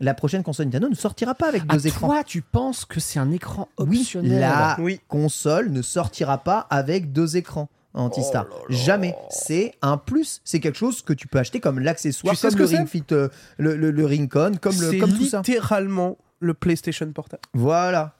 La 0.00 0.14
prochaine 0.14 0.42
console 0.42 0.66
Nintendo 0.66 0.88
ne 0.88 0.94
sortira 0.94 1.34
pas 1.34 1.48
avec 1.48 1.62
Ah, 1.68 1.74
deux 1.76 1.86
écrans. 1.86 2.08
toi, 2.08 2.24
tu 2.24 2.40
penses 2.42 2.84
que 2.84 2.98
c'est 3.00 3.18
un 3.20 3.30
écran 3.30 3.68
Oui, 3.78 4.00
optionnel 4.00 4.40
la 4.40 4.76
Oui. 4.80 5.00
console 5.08 5.70
ne 5.70 5.82
sortira 5.82 6.38
pas 6.38 6.66
avec 6.70 7.12
deux 7.12 7.36
écrans 7.36 7.68
anti-star. 7.94 8.46
Oh 8.50 8.64
Jamais. 8.70 9.14
C'est 9.30 9.74
un 9.82 9.96
plus. 9.96 10.40
C'est 10.44 10.58
quelque 10.58 10.78
chose 10.78 11.02
que 11.02 11.12
tu 11.12 11.28
peux 11.28 11.38
acheter 11.38 11.60
comme 11.60 11.78
l'accessoire, 11.78 12.34
Tu 12.34 12.40
sais 12.40 12.48
comme 12.48 12.58
le 12.58 12.64
Ring 12.64 12.86
Fit, 12.88 13.04
euh, 13.12 13.28
le, 13.58 13.76
le, 13.76 13.92
le 13.92 14.04
Ring 14.06 14.28
Con, 14.28 14.52
comme, 14.60 14.74
le, 14.80 14.90
C'est 14.90 14.98
comme 14.98 15.12
tout 15.12 15.26
ça. 15.26 15.38
littéralement 15.46 16.16
le 16.44 16.54
PlayStation 16.54 17.10
Portable. 17.12 17.42
Voilà. 17.54 18.14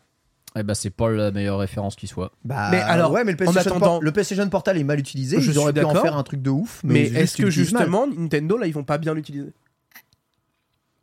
Eh 0.57 0.63
ben, 0.63 0.75
c'est 0.75 0.91
pas 0.91 1.11
la 1.11 1.31
meilleure 1.33 1.59
référence 1.59 1.97
qui 1.97 2.07
soit. 2.07 2.31
Bah, 2.45 2.69
Mais 2.71 2.81
alors, 2.81 3.11
ouais, 3.13 3.25
mais 3.25 3.33
le 3.33 3.37
en 3.37 3.39
PlayStation, 3.51 3.71
attendant- 3.73 3.87
Por- 3.99 4.03
le 4.03 4.13
PlayStation 4.13 4.49
Portal 4.49 4.79
est 4.79 4.85
mal 4.85 4.99
utilisé. 5.01 5.41
Je 5.41 5.51
Ils 5.51 5.59
auraient 5.59 5.73
pu 5.73 5.85
en 5.85 5.95
faire 5.95 6.17
un 6.17 6.23
truc 6.23 6.43
de 6.43 6.51
ouf. 6.51 6.81
Mais, 6.85 7.03
est-ce 7.03 7.37
que 7.37 7.43
mal. 7.43 7.51
justement, 7.51 8.07
Nintendo, 8.07 8.57
là, 8.57 8.67
ils 8.69 8.73
vont 8.75 8.85
pas 8.85 8.99
bien 8.99 9.15
l'utiliser? 9.15 9.53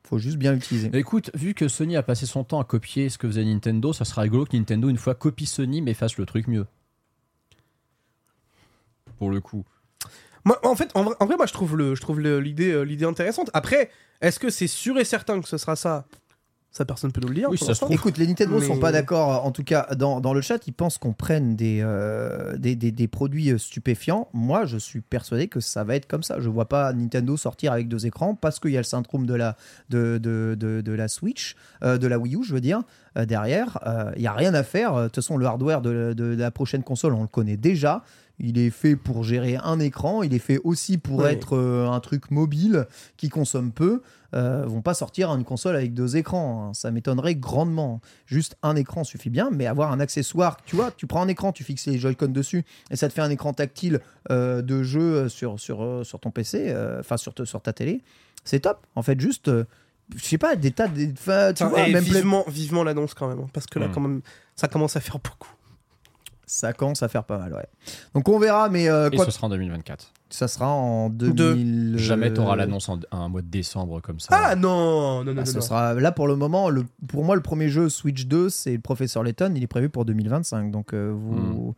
Faut 0.08 0.20
juste 0.20 0.38
bien 0.38 0.54
l'utiliser. 0.54 0.90
Écoute, 0.94 1.32
vu 1.34 1.54
que 1.54 1.68
Sony 1.68 1.96
a 1.98 2.04
passé 2.04 2.26
son 2.26 2.44
temps 2.44 2.60
à 2.62 2.64
copier 2.66 3.10
ce 3.10 3.18
que 3.18 3.28
faisait 3.28 3.44
Nintendo, 3.46 3.92
ça 3.94 4.04
sera 4.06 4.22
rigolo 4.24 4.46
que 4.46 4.56
Nintendo, 4.56 4.90
une 4.90 4.98
fois, 4.98 5.16
copie 5.16 5.46
Sony 5.46 5.82
mais 5.82 5.94
fasse 5.94 6.18
le 6.18 6.26
truc 6.26 6.48
mieux. 6.48 6.66
Pour 9.18 9.30
le 9.30 9.40
coup. 9.42 9.64
Moi, 10.44 10.60
en 10.64 10.76
fait, 10.76 10.90
en 10.96 11.04
vrai, 11.04 11.16
en 11.20 11.26
vrai, 11.26 11.38
moi, 11.38 11.46
je 11.46 11.54
trouve 11.54 11.78
le- 11.78 11.94
je 11.96 12.02
trouve 12.02 12.20
le- 12.20 12.40
l'idée 12.40 12.72
euh, 12.72 12.82
l'idée 12.84 13.06
intéressante. 13.06 13.50
Après, 13.54 13.92
est-ce 14.22 14.40
que 14.40 14.50
c'est 14.50 14.68
sûr 14.68 14.98
et 14.98 15.04
certain 15.06 15.40
que 15.40 15.48
ce 15.48 15.58
sera 15.58 15.76
ça? 15.76 16.06
Ça, 16.74 16.86
personne 16.86 17.12
peut 17.12 17.20
nous 17.20 17.28
le 17.28 17.36
dire. 17.36 17.50
Oui, 17.50 17.58
ça 17.58 17.76
se. 17.76 17.84
Écoute, 17.92 18.18
les 18.18 18.26
Nintendo 18.26 18.58
Mais- 18.58 18.66
sont 18.66 18.78
pas 18.80 18.94
d'accord, 18.94 19.46
en 19.46 19.52
tout 19.52 19.64
cas 19.66 19.88
dans, 19.98 20.22
dans 20.22 20.34
le 20.34 20.40
chat, 20.40 20.66
ils 20.68 20.74
pensent 20.74 20.98
qu'on 20.98 21.12
prenne 21.12 21.58
des, 21.58 21.82
euh, 21.84 22.56
des, 22.58 22.78
des- 22.78 22.94
des 22.94 23.08
produits 23.10 23.52
euh, 23.52 23.58
stupéfiants. 23.58 24.30
Moi, 24.32 24.64
je 24.66 24.78
suis 24.78 25.02
persuadé 25.02 25.50
que 25.50 25.60
ça 25.60 25.84
va 25.84 25.96
être 25.98 26.08
comme 26.08 26.24
ça. 26.24 26.40
Je 26.40 26.48
vois 26.48 26.70
pas 26.70 26.94
Nintendo 26.94 27.36
sortir 27.36 27.74
avec 27.74 27.90
deux 27.90 28.06
écrans 28.06 28.36
parce 28.36 28.58
qu'il 28.62 28.72
y 28.72 28.78
a 28.78 28.80
le 28.80 28.86
syndrome 28.86 29.26
de 29.26 29.34
la, 29.34 29.58
de, 29.90 30.18
de, 30.18 30.56
de, 30.58 30.80
de 30.80 30.92
la 30.94 31.10
Switch, 31.10 31.56
euh, 31.84 31.98
de 31.98 32.08
la 32.08 32.18
Wii 32.18 32.38
U, 32.38 32.44
je 32.46 32.54
veux 32.54 32.62
dire, 32.62 32.82
euh, 33.18 33.26
derrière. 33.26 33.78
Il 34.16 34.22
y 34.22 34.28
a 34.28 34.34
rien 34.34 34.54
à 34.54 34.64
faire. 34.64 34.96
De 34.96 35.04
toute 35.08 35.16
façon, 35.16 35.36
le 35.36 35.46
hardware 35.46 35.82
de, 35.82 36.14
de 36.14 36.36
la 36.38 36.52
prochaine 36.52 36.84
console, 36.84 37.14
on 37.16 37.22
le 37.24 37.28
connaît 37.28 37.58
déjà. 37.58 38.02
Il 38.44 38.58
est 38.58 38.72
fait 38.72 38.96
pour 38.96 39.24
gérer 39.24 39.56
un 39.64 39.80
écran. 39.80 40.24
Il 40.24 40.34
est 40.34 40.40
fait 40.40 40.60
aussi 40.64 40.98
pour 40.98 41.20
Ouais. 41.20 41.34
être 41.34 41.56
euh, 41.56 41.88
un 41.90 42.00
truc 42.00 42.32
mobile 42.32 42.88
qui 43.18 43.30
consomme 43.30 43.72
peu. 43.72 44.02
Euh, 44.34 44.64
vont 44.66 44.82
pas 44.82 44.94
sortir 44.94 45.30
une 45.36 45.44
console 45.44 45.76
avec 45.76 45.94
deux 45.94 46.16
écrans. 46.18 46.70
hein. 46.70 46.74
Ça 46.74 46.90
m'étonnerait 46.90 47.36
grandement. 47.36 48.00
Juste 48.26 48.56
un 48.64 48.76
écran 48.76 49.04
suffit 49.04 49.30
bien, 49.30 49.50
mais 49.52 49.68
avoir 49.68 49.92
un 49.92 50.00
accessoire, 50.00 50.58
tu 50.66 50.76
vois, 50.76 50.92
tu 50.92 51.06
prends 51.06 51.22
un 51.22 51.28
écran, 51.28 51.52
tu 51.52 51.64
fixes 51.64 51.86
les 51.88 51.98
Joy-Con 51.98 52.30
dessus 52.30 52.64
et 52.90 52.96
ça 52.96 53.08
te 53.10 53.14
fait 53.14 53.22
un 53.22 53.30
écran 53.30 53.54
tactile 53.54 54.00
euh, 54.32 54.62
de 54.62 54.84
jeu 54.84 55.28
sur, 55.30 55.60
sur, 55.60 55.84
euh, 55.84 56.04
sur 56.04 56.20
ton 56.20 56.32
PC, 56.32 56.66
euh, 56.70 57.02
enfin 57.02 57.18
sur, 57.18 57.34
te- 57.34 57.44
sur 57.46 57.62
ta 57.62 57.74
télé. 57.74 58.02
C'est 58.46 58.62
top. 58.62 58.88
En 58.96 59.02
fait, 59.04 59.20
juste, 59.20 59.50
euh, 59.50 59.66
je 60.16 60.24
sais 60.24 60.38
pas, 60.38 60.56
des 60.56 60.72
tas 60.72 60.88
de. 60.88 61.12
enfin, 61.12 61.54
Tu 61.54 61.64
vois, 61.66 61.88
même 61.88 62.04
vivement, 62.04 62.44
vivement 62.48 62.84
l'annonce 62.84 63.14
quand 63.14 63.28
même, 63.28 63.40
hein, 63.40 63.50
parce 63.54 63.66
que 63.68 63.80
là, 63.80 63.88
Mm. 63.90 63.92
quand 63.92 64.02
même, 64.02 64.22
ça 64.56 64.68
commence 64.68 64.96
à 64.96 65.00
faire 65.02 65.20
beaucoup. 65.20 65.52
Ça 66.54 66.74
commence 66.74 67.02
à 67.02 67.08
faire 67.08 67.24
pas 67.24 67.38
mal, 67.38 67.54
ouais. 67.54 67.66
Donc 68.14 68.28
on 68.28 68.38
verra, 68.38 68.68
mais 68.68 68.90
euh, 68.90 69.10
Et 69.10 69.16
quoi, 69.16 69.24
ce 69.24 69.32
sera 69.32 69.48
en 69.48 69.50
2024. 69.52 70.12
Ça 70.34 70.48
sera 70.48 70.70
en 70.70 71.10
2000. 71.10 71.98
Jamais 71.98 72.34
t'auras 72.34 72.54
euh, 72.54 72.58
l'annonce 72.58 72.90
en 72.90 73.00
un 73.12 73.30
mois 73.30 73.42
de 73.42 73.48
décembre 73.48 74.02
comme 74.02 74.20
ça. 74.20 74.30
Ah 74.32 74.56
non, 74.56 75.24
non, 75.24 75.24
non, 75.26 75.32
Ah, 75.32 75.34
non, 75.42 75.46
ce 75.46 75.56
non. 75.56 75.62
sera 75.62 75.94
là 75.94 76.12
pour 76.12 76.28
le 76.28 76.36
moment. 76.36 76.70
Le, 76.70 76.86
pour 77.08 77.24
moi, 77.24 77.36
le 77.36 77.42
premier 77.42 77.70
jeu 77.70 77.90
Switch 77.90 78.26
2, 78.26 78.50
c'est 78.50 78.74
le 78.74 78.80
Professeur 78.80 79.24
Layton. 79.24 79.54
Il 79.56 79.64
est 79.64 79.68
prévu 79.68 79.90
pour 79.90 80.06
2025. 80.06 80.72
Donc 80.72 80.94
euh, 80.94 81.14
vous 81.16 81.76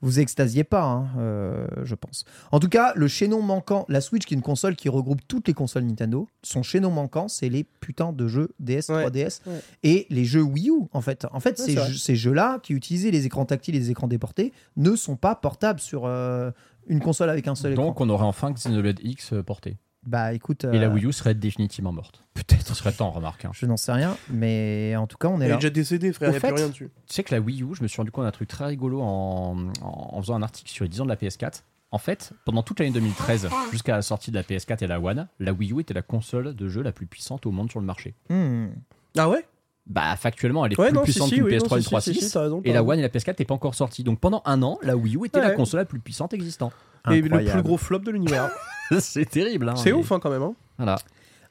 vous 0.00 0.20
extasiez 0.20 0.64
pas, 0.64 0.82
hein, 0.84 1.08
euh, 1.18 1.66
je 1.84 1.94
pense. 1.94 2.24
En 2.52 2.60
tout 2.60 2.68
cas, 2.68 2.92
le 2.94 3.08
chaînon 3.08 3.42
manquant, 3.42 3.84
la 3.88 4.00
Switch, 4.00 4.24
qui 4.24 4.34
est 4.34 4.36
une 4.36 4.42
console 4.42 4.76
qui 4.76 4.88
regroupe 4.88 5.20
toutes 5.26 5.48
les 5.48 5.54
consoles 5.54 5.82
Nintendo, 5.84 6.28
son 6.42 6.62
chaînon 6.62 6.90
manquant, 6.90 7.26
c'est 7.28 7.48
les 7.48 7.64
putains 7.64 8.12
de 8.12 8.28
jeux 8.28 8.50
DS, 8.60 8.88
Ouais, 8.90 9.06
3DS 9.08 9.40
ouais. 9.46 9.60
et 9.82 10.06
les 10.10 10.24
jeux 10.24 10.42
Wii 10.42 10.70
U. 10.70 10.82
En 10.92 11.00
fait, 11.00 11.26
en 11.32 11.40
fait, 11.40 11.58
Ouais, 11.58 11.64
ces, 11.64 11.72
jeux- 11.74 11.94
ces 11.96 12.14
jeux-là 12.16 12.58
qui 12.62 12.74
utilisaient 12.74 13.10
les 13.10 13.26
écrans 13.26 13.44
tactiles 13.44 13.74
et 13.74 13.80
les 13.80 13.90
écrans 13.90 14.06
déportés 14.08 14.52
ne 14.76 14.94
sont 14.94 15.16
pas 15.16 15.34
portables 15.34 15.80
sur 15.80 16.02
euh, 16.06 16.50
une 16.88 17.00
console 17.00 17.30
avec 17.30 17.46
un 17.48 17.54
seul 17.54 17.72
écran. 17.72 17.86
Donc 17.86 18.00
on 18.00 18.08
aurait 18.08 18.24
enfin 18.24 18.52
Xenoblade 18.52 19.00
X 19.02 19.32
euh, 19.32 19.42
porté. 19.42 19.76
Bah 20.06 20.32
écoute, 20.32 20.64
Et 20.64 20.78
la 20.78 20.86
euh, 20.86 20.90
Wii 20.90 21.06
U 21.06 21.12
serait 21.12 21.34
définitivement 21.34 21.92
morte. 21.92 22.22
Peut-être. 22.32 22.66
Ce 22.66 22.74
serait 22.74 22.92
temps, 22.92 23.10
remarque. 23.10 23.44
hein. 23.44 23.50
je 23.52 23.66
n'en 23.66 23.76
sais 23.76 23.92
rien, 23.92 24.16
mais 24.30 24.94
en 24.96 25.06
tout 25.06 25.18
cas, 25.18 25.28
on 25.28 25.40
est 25.40 25.46
est 25.46 25.48
là. 25.48 25.56
déjà 25.56 25.70
décédé, 25.70 26.12
frère, 26.12 26.28
il 26.28 26.32
n'y 26.32 26.36
a 26.36 26.40
plus 26.40 26.48
fait- 26.48 26.54
rien 26.54 26.68
dessus. 26.68 26.90
Tu 27.06 27.14
sais 27.14 27.24
que 27.24 27.34
la 27.34 27.40
Wii 27.40 27.62
U, 27.62 27.74
je 27.74 27.82
me 27.82 27.88
suis 27.88 27.96
rendu 27.98 28.10
compte 28.10 28.24
d'un 28.24 28.30
truc 28.30 28.48
très 28.48 28.64
rigolo 28.66 29.00
en, 29.02 29.56
en- 29.82 30.08
en 30.12 30.20
faisant 30.22 30.34
un 30.36 30.42
article 30.42 30.70
sur 30.70 30.84
les 30.84 30.88
10 30.88 31.00
ans 31.02 31.04
de 31.04 31.10
la 31.10 31.16
PS4. 31.16 31.62
En 31.90 31.98
fait, 31.98 32.32
pendant 32.44 32.62
toute 32.62 32.80
l'année 32.80 32.92
2013, 32.92 33.48
jusqu'à 33.72 33.96
la 33.96 34.02
sortie 34.02 34.30
de 34.30 34.36
la 34.36 34.42
PS4 34.44 34.84
et 34.84 34.86
la 34.86 35.00
One, 35.00 35.26
la 35.40 35.52
Wii 35.52 35.72
U 35.72 35.80
était 35.80 35.94
la 35.94 36.02
console 36.02 36.54
de 36.54 36.68
jeu 36.68 36.82
la 36.82 36.92
plus 36.92 37.06
puissante 37.06 37.44
au 37.46 37.50
monde 37.50 37.70
sur 37.70 37.80
le 37.80 37.86
marché. 37.86 38.14
Hmm. 38.30 38.68
Ah 39.16 39.28
ouais? 39.28 39.46
Bah, 39.88 40.14
factuellement, 40.16 40.66
elle 40.66 40.72
est 40.72 40.78
Ouais, 40.78 40.88
plus 40.88 40.94
non, 40.94 41.00
si, 41.00 41.12
puissante 41.12 41.28
si, 41.30 41.34
qu'une 41.36 41.44
oui, 41.44 41.56
non, 41.56 41.64
PS3 41.64 41.78
et 41.78 41.82
si, 41.82 42.10
une 42.10 42.14
si, 42.14 42.20
si, 42.20 42.26
3.6. 42.26 42.32
t'as 42.32 42.40
raison, 42.42 42.60
Et 42.62 42.68
t'as 42.68 42.74
la. 42.74 42.82
One 42.84 42.98
et 42.98 43.02
la 43.02 43.08
PS4 43.08 43.28
n'étaient 43.28 43.44
pas 43.44 43.54
encore 43.54 43.74
sorties. 43.74 44.04
Donc 44.04 44.20
pendant 44.20 44.42
un 44.44 44.62
an, 44.62 44.78
la 44.82 44.96
Wii 44.96 45.16
U 45.16 45.26
était 45.26 45.40
la 45.40 45.50
console 45.52 45.80
la 45.80 45.86
plus 45.86 45.98
puissante 45.98 46.34
existante. 46.34 46.72
Et 47.10 47.22
le 47.22 47.44
plus 47.44 47.62
gros 47.62 47.78
flop 47.78 48.00
de 48.00 48.10
l'univers. 48.10 48.50
c'est 49.00 49.24
terrible. 49.28 49.68
Hein, 49.68 49.76
C'est 49.76 49.92
mais- 49.92 49.98
ouf 49.98 50.12
hein, 50.12 50.18
quand 50.20 50.30
même. 50.30 50.42
Hein. 50.42 50.54
Voilà. 50.76 50.96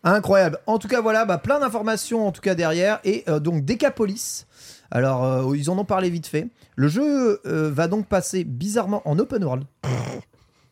Incroyable. 0.03 0.59
En 0.67 0.77
tout 0.77 0.87
cas, 0.87 1.01
voilà, 1.01 1.25
bah, 1.25 1.37
plein 1.39 1.59
d'informations 1.59 2.27
en 2.27 2.31
tout 2.31 2.41
cas 2.41 2.53
derrière. 2.55 2.99
Et 3.03 3.23
euh, 3.27 3.39
donc 3.39 3.65
Decapolis. 3.65 4.45
Alors, 4.91 5.23
euh, 5.25 5.57
ils 5.57 5.69
en 5.69 5.77
ont 5.77 5.83
parlé 5.85 6.09
vite 6.09 6.27
fait. 6.27 6.47
Le 6.75 6.87
jeu 6.87 7.41
euh, 7.45 7.71
va 7.71 7.87
donc 7.87 8.07
passer 8.07 8.43
bizarrement 8.43 9.01
en 9.05 9.17
open 9.19 9.43
world. 9.43 9.65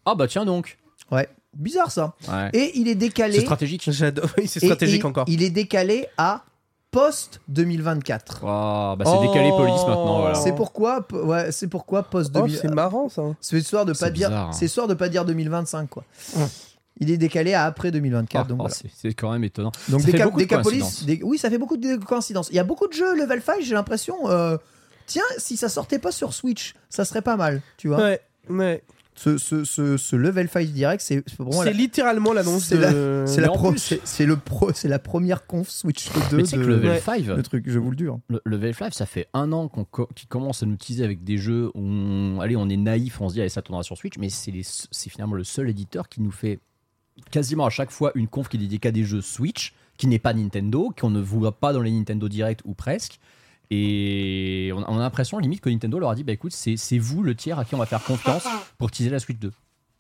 Ah 0.06 0.16
bah 0.16 0.28
tiens 0.28 0.46
donc. 0.46 0.78
Ouais, 1.12 1.28
bizarre 1.56 1.92
ça. 1.92 2.16
Ouais. 2.30 2.50
Et 2.54 2.78
il 2.80 2.88
est 2.88 2.96
décalé. 2.96 3.36
C'est 3.36 3.42
stratégique. 3.42 3.90
J'adore. 3.92 4.30
Oui, 4.38 4.48
c'est 4.48 4.64
et 4.64 4.68
stratégique 4.68 5.04
encore. 5.04 5.26
Il 5.28 5.44
est 5.44 5.50
décalé 5.50 6.08
à 6.18 6.46
post 6.96 7.42
2024. 7.50 8.44
Ah, 8.46 8.96
bah 8.98 9.06
c'est 9.06 9.28
décalé 9.28 9.50
Oh. 9.54 9.58
police 9.58 9.82
maintenant. 9.82 10.20
Voilà. 10.22 10.36
C'est 10.36 10.54
pourquoi, 10.56 11.06
ouais, 11.12 11.52
c'est 11.52 11.68
pourquoi 11.68 12.04
post 12.04 12.32
Oh, 12.34 12.40
2024. 12.40 12.62
c'est 12.62 12.74
marrant 12.76 13.10
ça. 13.10 13.22
c'est 13.42 13.58
histoire 13.58 13.86
de 13.86 13.94
pas 13.94 14.10
dire, 14.10 14.32
hein. 14.36 14.52
c'est 14.54 14.66
histoire 14.66 14.88
de 14.88 14.94
pas 14.94 15.10
dire 15.10 15.26
2025 15.26 15.90
quoi. 15.90 16.04
Il 17.02 17.12
est 17.12 17.18
décalé 17.18 17.54
à 17.54 17.66
après 17.66 17.92
2024. 17.92 18.46
Ah, 18.46 18.48
donc 18.48 18.58
ah, 18.60 18.64
voilà. 18.64 18.74
c'est- 18.74 18.90
c'est 18.96 19.14
quand 19.14 19.30
même 19.32 19.44
étonnant. 19.44 19.74
Donc 19.90 20.00
Ça 20.02 20.08
fait 20.08 20.14
Deca- 20.18 20.24
beaucoup 20.24 20.38
de 20.40 20.44
Decapolis, 20.44 20.80
coïncidences. 20.80 21.06
des- 21.06 21.22
oui, 21.24 21.38
ça 21.38 21.50
fait 21.50 21.58
beaucoup 21.58 21.76
de 21.78 21.98
coïncidences. 21.98 22.48
Il 22.52 22.56
y 22.56 22.60
a 22.60 22.64
beaucoup 22.64 22.88
de 22.88 22.94
jeux 22.94 23.16
level 23.18 23.42
5, 23.42 23.56
j'ai 23.62 23.74
l'impression. 23.76 24.16
euh, 24.30 24.58
tiens, 25.06 25.22
si 25.38 25.58
ça 25.58 25.68
sortait 25.68 26.00
pas 26.00 26.14
sur 26.14 26.34
Switch, 26.34 26.74
ça 26.90 27.04
serait 27.04 27.22
pas 27.22 27.36
mal, 27.36 27.62
tu 27.76 27.90
vois. 27.90 27.98
Ouais, 27.98 28.22
ouais. 28.50 28.82
Ce, 29.18 29.38
ce, 29.38 29.64
ce, 29.64 29.96
ce 29.96 30.16
level 30.18 30.50
5 30.50 30.68
direct, 30.72 31.02
c'est 31.02 31.24
c'est 31.26 31.38
pour 31.38 31.54
moi 31.54 31.64
C'est 31.64 31.72
la- 31.72 31.78
littéralement 31.78 32.34
l'annonce 32.34 32.66
c'est 32.66 32.76
de. 32.78 33.24
c'est 33.26 33.40
la, 33.40 33.48
Mais 33.48 33.54
en 33.54 33.58
pro- 33.58 33.70
plus- 33.72 33.80
c'est- 33.80 34.02
c'est 34.04 34.26
le 34.26 34.36
pro, 34.36 34.74
c'est 34.74 34.90
la 34.90 35.00
première 35.00 35.48
conf 35.48 35.70
Switch 35.70 36.10
2 36.32 36.36
Mais 36.38 36.44
de 36.44 36.50
que 36.52 36.56
le 36.58 36.68
Level 36.76 36.90
ouais. 36.92 37.00
5, 37.00 37.26
le 37.26 37.42
truc, 37.42 37.64
je 37.68 37.80
vous 37.80 37.92
le 37.92 37.96
dis. 37.96 38.08
hein. 38.08 38.20
le 38.30 38.42
Level 38.44 38.74
5, 38.76 38.94
ça 38.94 39.06
fait 39.06 39.28
un 39.34 39.54
an 39.54 39.70
qu'on 39.70 39.86
co- 39.86 40.10
qu'ils 40.16 40.28
commencent 40.28 40.64
à 40.64 40.66
nous 40.66 40.76
teaser 40.76 41.06
avec 41.06 41.24
des 41.24 41.38
jeux 41.38 41.72
où 41.76 41.82
on, 41.82 42.42
allez, 42.42 42.58
on 42.58 42.68
est 42.68 42.76
naïf, 42.76 43.22
on 43.22 43.30
se 43.30 43.36
dit 43.36 43.40
allez, 43.40 43.50
ça 43.50 43.62
tournera 43.62 43.84
sur 43.84 43.96
Switch, 43.98 44.18
mais 44.20 44.28
c'est 44.30 44.52
les- 44.52 44.64
c'est 44.66 45.10
finalement 45.10 45.36
le 45.36 45.46
seul 45.46 45.70
éditeur 45.70 46.10
qui 46.10 46.22
nous 46.22 46.32
fait 46.32 46.60
quasiment 47.32 47.66
à 47.66 47.70
chaque 47.70 47.92
fois 47.92 48.12
une 48.16 48.28
conf 48.28 48.50
qui 48.50 48.58
est 48.58 48.60
dédiée 48.60 48.80
à 48.84 48.92
des 48.92 49.06
jeux 49.06 49.22
Switch, 49.22 49.74
qui 49.98 50.08
n'est 50.08 50.20
pas 50.20 50.34
Nintendo, 50.34 50.94
qu'on 51.00 51.10
ne 51.10 51.22
voit 51.22 51.54
pas 51.58 51.72
dans 51.72 51.80
les 51.82 51.92
Nintendo 51.92 52.28
Direct 52.28 52.60
ou 52.66 52.74
presque. 52.74 53.18
Et 53.72 54.72
on 54.76 54.82
a, 54.82 54.86
on 54.90 54.98
a 54.98 55.02
l'impression 55.02 55.38
limite 55.40 55.62
que 55.62 55.70
Nintendo 55.70 56.00
leur 56.00 56.10
a 56.10 56.16
dit 56.16 56.24
bah 56.24 56.34
écoute, 56.34 56.52
c'est 56.54 56.78
c'est 56.78 56.98
vous 56.98 57.24
le 57.24 57.36
tiers 57.36 57.60
à 57.60 57.66
qui 57.66 57.76
on 57.76 57.80
va 57.80 57.86
faire 57.86 58.04
confiance 58.04 58.44
pour 58.78 58.92
teaser 58.92 59.10
la 59.10 59.20
Switch 59.20 59.40
2. 59.40 59.52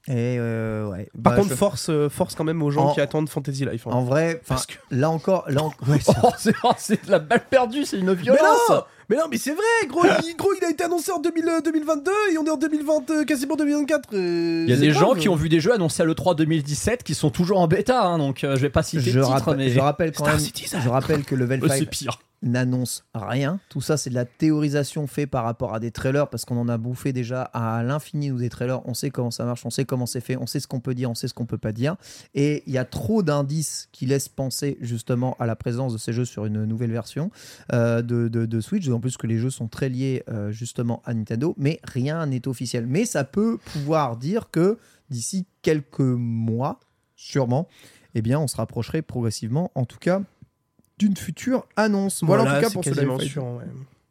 Et 0.08 0.38
euh, 0.38 0.88
ouais. 0.88 1.10
Par 1.24 1.34
Bah, 1.34 1.36
contre, 1.38 1.50
je- 1.50 1.56
force, 1.56 1.90
euh, 1.90 2.10
force 2.10 2.36
quand 2.36 2.44
même 2.44 2.62
aux 2.62 2.70
gens 2.70 2.90
En- 2.90 2.94
qui 2.94 3.02
attendent 3.02 3.28
Fantasy 3.28 3.66
Life. 3.66 3.88
hein. 3.88 3.92
en 3.92 4.04
vrai, 4.04 4.40
Parce 4.48 4.68
que- 4.68 4.76
là 4.92 5.10
encore, 5.10 5.46
là, 5.50 5.64
en- 5.64 5.74
ouais, 5.90 6.00
c'est- 6.00 6.14
Oh, 6.24 6.30
oh, 6.64 6.72
c'est 6.78 7.04
de 7.08 7.10
la 7.12 7.18
balle 7.18 7.44
perdue, 7.50 7.86
c'est 7.86 7.98
une 7.98 8.06
Mais 8.06 8.14
violence 8.14 8.60
non 8.70 8.84
Mais 9.10 9.16
non, 9.16 9.24
mais 9.32 9.38
c'est 9.38 9.54
vrai, 9.56 9.88
gros, 9.90 10.04
il, 10.24 10.36
gros, 10.38 10.52
il 10.62 10.64
a 10.64 10.70
été 10.70 10.84
annoncé 10.84 11.12
en 11.12 11.20
2000, 11.20 11.48
euh, 11.48 11.60
2022 11.62 12.12
et 12.32 12.38
on 12.38 12.46
est 12.46 12.52
en 12.52 12.58
2020, 12.58 13.10
euh, 13.10 13.24
quasiment 13.26 13.56
2024. 13.56 14.10
euh, 14.14 14.66
Il 14.68 14.70
y 14.70 14.74
a 14.74 14.80
des 14.80 14.90
grave. 14.90 15.00
gens 15.00 15.16
qui 15.16 15.28
ont 15.28 15.36
vu 15.36 15.50
des 15.50 15.60
jeux 15.60 15.74
annoncés 15.74 16.04
à 16.04 16.06
l'E3 16.06 16.36
2017 16.36 17.04
qui 17.04 17.16
sont 17.16 17.32
toujours 17.32 17.60
en 17.60 17.68
bêta, 17.68 18.04
hein, 18.06 18.20
donc 18.20 18.44
euh, 18.44 18.56
je 18.56 18.62
vais 18.62 18.70
pas 18.70 18.84
citer 18.84 19.10
je, 19.10 19.18
le 19.18 19.26
titre, 19.26 19.38
rappelle, 19.40 19.58
mais 19.58 19.70
je 19.72 19.80
rappelle 19.80 20.12
quand 20.12 20.24
Star 20.26 20.36
même, 20.36 20.44
Citizen. 20.46 20.82
je 20.84 20.90
rappelle 20.90 21.24
que 21.24 21.34
Level 21.34 21.64
Euh, 21.64 21.68
5 21.68 21.78
c'est 21.80 21.86
pire. 21.88 22.20
N'annonce 22.42 23.06
rien. 23.14 23.60
Tout 23.70 23.82
ça, 23.82 23.98
c'est 23.98 24.10
de 24.10 24.16
la 24.16 24.26
théorisation 24.26 25.08
faite 25.08 25.30
par 25.30 25.44
rapport 25.44 25.74
à 25.74 25.80
des 25.80 25.92
trailers 25.92 26.30
parce 26.30 26.46
qu'on 26.46 26.58
en 26.58 26.70
a 26.70 26.78
bouffé 26.78 27.14
déjà 27.14 27.44
à 27.44 27.82
l'infini 27.84 28.30
nous 28.30 28.38
des 28.38 28.50
trailers. 28.50 28.88
On 28.88 28.94
sait 28.94 29.10
comment 29.10 29.32
ça 29.32 29.46
marche, 29.46 29.66
on 29.66 29.70
sait 29.70 29.86
comment 29.86 30.06
c'est 30.06 30.22
fait, 30.22 30.38
on 30.38 30.46
sait 30.46 30.60
ce 30.60 30.68
qu'on 30.68 30.80
peut 30.80 30.94
dire, 30.94 31.10
on 31.10 31.16
sait 31.16 31.28
ce 31.28 31.34
qu'on 31.34 31.46
peut 31.46 31.58
pas 31.58 31.72
dire. 31.72 31.96
Et 32.34 32.64
il 32.68 32.74
y 32.74 32.78
a 32.78 32.86
trop 32.86 33.24
d'indices 33.24 33.90
qui 33.92 34.06
laissent 34.06 34.30
penser 34.30 34.78
justement 34.82 35.36
à 35.40 35.46
la 35.46 35.56
présence 35.56 35.94
de 35.94 35.98
ces 35.98 36.14
jeux 36.14 36.26
sur 36.26 36.46
une 36.46 36.66
nouvelle 36.66 36.92
version 36.92 37.32
euh, 37.74 38.02
de, 38.02 38.28
de- 38.28 38.62
Switch. 38.62 38.88
En 38.90 39.00
plus 39.00 39.18
que 39.18 39.28
les 39.28 39.38
jeux 39.38 39.50
sont 39.50 39.68
très 39.68 39.90
liés 39.90 40.24
euh, 40.30 40.52
justement 40.52 41.02
à 41.06 41.14
Nintendo, 41.14 41.54
mais 41.58 41.80
rien 41.84 42.26
n'est 42.26 42.48
officiel. 42.48 42.86
Mais 42.88 43.06
ça 43.06 43.24
peut 43.24 43.58
pouvoir 43.74 44.18
dire 44.18 44.50
que 44.52 44.78
d'ici 45.10 45.46
quelques 45.62 46.00
mois, 46.00 46.80
sûrement, 47.16 47.68
eh 48.16 48.22
bien, 48.22 48.40
on 48.40 48.48
se 48.48 48.56
rapprocherait 48.56 49.02
progressivement, 49.02 49.72
en 49.76 49.86
tout 49.86 50.00
cas, 50.00 50.22
d'une 50.98 51.18
future 51.18 51.68
annonce. 51.76 52.24
Voilà, 52.24 52.44
en 52.44 52.56
tout 52.56 52.62
cas 52.62 52.70
pour 52.70 52.84
ce 52.84 52.90
ouais. 52.90 53.66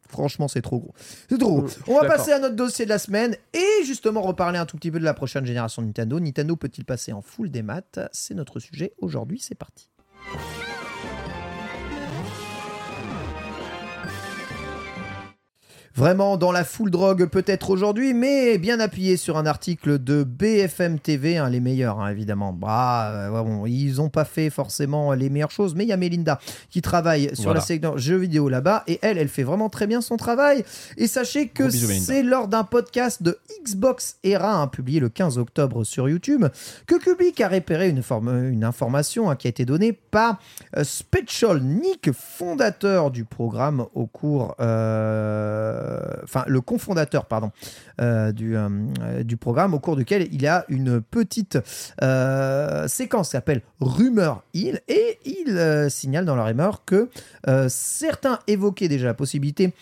Franchement, 0.08 0.46
c'est 0.46 0.62
trop 0.62 0.78
gros. 0.78 0.94
C'est 1.28 1.38
trop 1.38 1.60
gros. 1.60 1.68
Suis 1.68 1.82
On 1.88 1.98
va 2.00 2.06
passer 2.06 2.30
à 2.30 2.38
notre 2.38 2.54
dossier 2.54 2.84
de 2.84 2.90
la 2.90 2.98
semaine 2.98 3.36
et 3.52 3.84
justement 3.84 4.22
reparler 4.22 4.58
un 4.58 4.66
tout 4.66 4.76
petit 4.76 4.92
peu 4.92 5.00
de 5.00 5.04
la 5.04 5.14
prochaine 5.14 5.44
génération 5.44 5.82
de 5.82 5.88
Nintendo. 5.88 6.20
Nintendo 6.20 6.54
peut-il 6.54 6.84
passer 6.84 7.12
en 7.12 7.20
full 7.20 7.50
des 7.50 7.62
maths? 7.62 7.98
C'est 8.12 8.34
notre 8.34 8.60
sujet 8.60 8.92
aujourd'hui. 8.98 9.40
C'est 9.40 9.56
parti. 9.56 9.88
Vraiment 15.96 16.36
dans 16.36 16.50
la 16.50 16.64
full 16.64 16.90
drogue 16.90 17.26
peut-être 17.26 17.70
aujourd'hui, 17.70 18.14
mais 18.14 18.58
bien 18.58 18.80
appuyé 18.80 19.16
sur 19.16 19.36
un 19.36 19.46
article 19.46 20.02
de 20.02 20.24
BFM 20.24 20.98
TV, 20.98 21.36
hein, 21.36 21.48
les 21.48 21.60
meilleurs 21.60 22.00
hein, 22.00 22.08
évidemment. 22.10 22.52
Bah, 22.52 23.10
euh, 23.12 23.42
bon, 23.44 23.64
ils 23.66 24.00
ont 24.00 24.08
pas 24.08 24.24
fait 24.24 24.50
forcément 24.50 25.12
les 25.12 25.30
meilleures 25.30 25.52
choses, 25.52 25.76
mais 25.76 25.84
il 25.84 25.88
y 25.88 25.92
a 25.92 25.96
Melinda 25.96 26.40
qui 26.68 26.82
travaille 26.82 27.30
sur 27.34 27.44
Voilà. 27.44 27.60
la 27.60 27.64
secteur 27.66 27.96
jeux 27.96 28.16
vidéo 28.16 28.48
là-bas 28.48 28.82
et 28.88 28.98
elle, 29.02 29.18
elle 29.18 29.28
fait 29.28 29.44
vraiment 29.44 29.68
très 29.68 29.86
bien 29.86 30.00
son 30.00 30.16
travail. 30.16 30.64
Et 30.96 31.06
sachez 31.06 31.46
que 31.46 31.70
c'est 32.00 32.22
lors 32.24 32.48
d'un 32.48 32.64
podcast 32.64 33.22
de 33.22 33.38
Xbox 33.62 34.16
Era, 34.24 34.52
hein, 34.62 34.66
publié 34.66 34.98
le 34.98 35.08
15 35.08 35.38
octobre 35.38 35.84
sur 35.84 36.08
YouTube, 36.08 36.44
que 36.88 36.96
Kubrick 36.96 37.40
a 37.40 37.48
repéré 37.48 37.88
une, 37.88 38.02
forme- 38.02 38.48
une 38.50 38.64
information 38.64 39.32
qui 39.36 39.46
a 39.46 39.50
été 39.50 39.64
donnée 39.64 39.92
par 39.92 40.40
euh, 40.76 40.82
Special 40.82 41.60
Nick, 41.62 42.10
fondateur 42.12 43.12
du 43.12 43.24
programme 43.24 43.86
au 43.94 44.06
cours, 44.06 44.56
euh, 44.58 45.82
enfin 46.22 46.44
le 46.46 46.60
cofondateur 46.60 47.26
pardon 47.26 47.50
euh, 48.00 48.32
du, 48.32 48.56
euh, 48.56 48.68
euh, 49.00 49.22
du 49.22 49.36
programme 49.36 49.74
au 49.74 49.78
cours 49.78 49.96
duquel 49.96 50.28
il 50.32 50.46
a 50.46 50.64
une 50.68 51.00
petite 51.00 51.58
euh, 52.02 52.88
séquence 52.88 53.28
qui 53.28 53.32
s'appelle 53.32 53.62
Rumeur 53.80 54.42
Hill 54.52 54.80
et 54.88 55.18
il 55.24 55.56
euh, 55.56 55.88
signale 55.88 56.24
dans 56.24 56.36
la 56.36 56.44
rumeur 56.44 56.84
que 56.84 57.08
euh, 57.48 57.66
certains 57.68 58.38
évoquaient 58.46 58.88
déjà 58.88 59.06
la 59.06 59.14
possibilité 59.14 59.72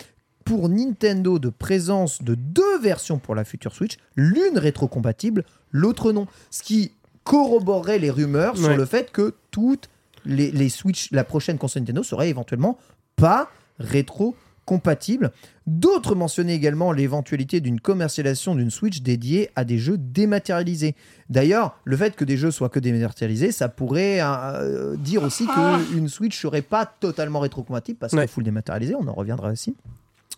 pour 0.45 0.69
Nintendo 0.69 1.39
de 1.39 1.49
présence 1.49 2.23
de 2.23 2.35
deux 2.35 2.79
versions 2.81 3.19
pour 3.19 3.35
la 3.35 3.45
future 3.45 3.75
Switch, 3.75 3.97
l'une 4.17 4.59
rétrocompatible, 4.59 5.45
l'autre 5.71 6.13
non. 6.13 6.27
Ce 6.51 6.63
qui 6.63 6.93
corroborerait 7.25 8.01
les 8.01 8.11
rumeurs 8.11 8.57
sur 8.57 8.77
le 8.77 8.85
fait 8.85 9.13
que 9.13 9.35
toutes 9.53 9.89
les, 10.25 10.51
les 10.51 10.69
Switch, 10.69 11.11
la 11.13 11.23
prochaine 11.25 11.59
console 11.59 11.83
Nintendo 11.83 12.03
serait 12.03 12.29
éventuellement 12.29 12.77
pas 13.17 13.51
rétro 13.79 14.35
compatibles. 14.73 15.33
D'autres 15.67 16.15
mentionnaient 16.15 16.55
également 16.55 16.93
l'éventualité 16.93 17.61
d'une 17.61 17.79
commercialisation 17.79 18.55
d'une 18.55 18.71
Switch 18.71 19.03
dédiée 19.03 19.51
à 19.55 19.65
des 19.65 19.77
jeux 19.77 19.99
dématérialisés. 19.99 20.95
D'ailleurs, 21.29 21.77
le 21.85 21.95
fait 21.99 22.17
que 22.17 22.25
des 22.25 22.39
jeux 22.39 22.51
soient 22.51 22.71
que 22.71 22.81
dématérialisés, 22.81 23.53
ça 23.53 23.69
pourrait 23.69 24.21
euh, 24.23 24.97
dire 24.97 25.23
aussi 25.23 25.47
qu'une 25.47 26.09
Switch 26.09 26.41
serait 26.41 26.63
pas 26.63 26.87
totalement 26.87 27.41
rétrocompatible 27.41 27.99
parce 27.99 28.15
Ouais. 28.15 28.25
que 28.27 28.31
full 28.33 28.45
dématérialisé, 28.45 28.95
on 28.95 29.07
en 29.07 29.13
reviendra 29.13 29.51
aussi. 29.51 29.77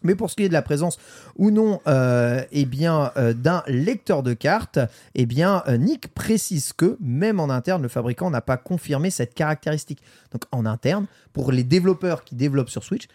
Mais 0.05 0.15
pour 0.15 0.31
ce 0.31 0.37
qui 0.37 0.45
est 0.45 0.49
de 0.49 0.53
la 0.53 0.63
présence 0.63 0.99
ou 1.37 1.51
non 1.51 1.81
euh, 1.89 2.43
eh 2.53 2.65
bien, 2.67 3.11
euh, 3.17 3.33
d'un 3.33 3.63
lecteur 3.67 4.23
de 4.23 4.35
cartes, 4.35 4.79
eh 5.15 5.27
bien, 5.27 5.63
euh, 5.67 5.77
Nick 5.77 6.15
précise 6.15 6.73
que, 6.73 6.97
même 7.01 7.41
en 7.41 7.51
interne, 7.51 7.83
le 7.83 7.89
fabricant 7.89 8.31
n'a 8.31 8.41
pas 8.41 8.57
confirmé 8.57 9.11
cette 9.11 9.35
caractéristique. 9.35 10.01
Donc 10.31 10.43
en 10.53 10.67
interne, 10.67 11.07
pour 11.33 11.51
les 11.51 11.65
développeurs 11.65 12.23
qui 12.23 12.37
développent 12.37 12.71
sur 12.71 12.85
Switch, 12.85 13.09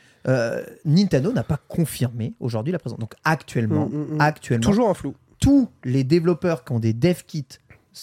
Nintendo 0.86 1.32
n'a 1.32 1.44
pas 1.44 1.58
confirmé 1.68 2.34
aujourd'hui 2.40 2.74
la 2.74 2.80
présence. 2.80 3.00
Donc 3.00 3.14
actuellement, 3.24 3.70
Mm, 3.88 3.96
mm, 3.96 4.16
mm. 4.16 4.22
actuellement 4.22 4.68
Toujours 4.68 4.90
un 4.90 4.94
flou. 4.94 5.16
tous 5.40 5.70
les 5.84 6.04
développeurs 6.04 6.64
qui 6.66 6.72
ont 6.74 6.80
des 6.80 6.94
dev 6.94 7.22
kits 7.26 7.46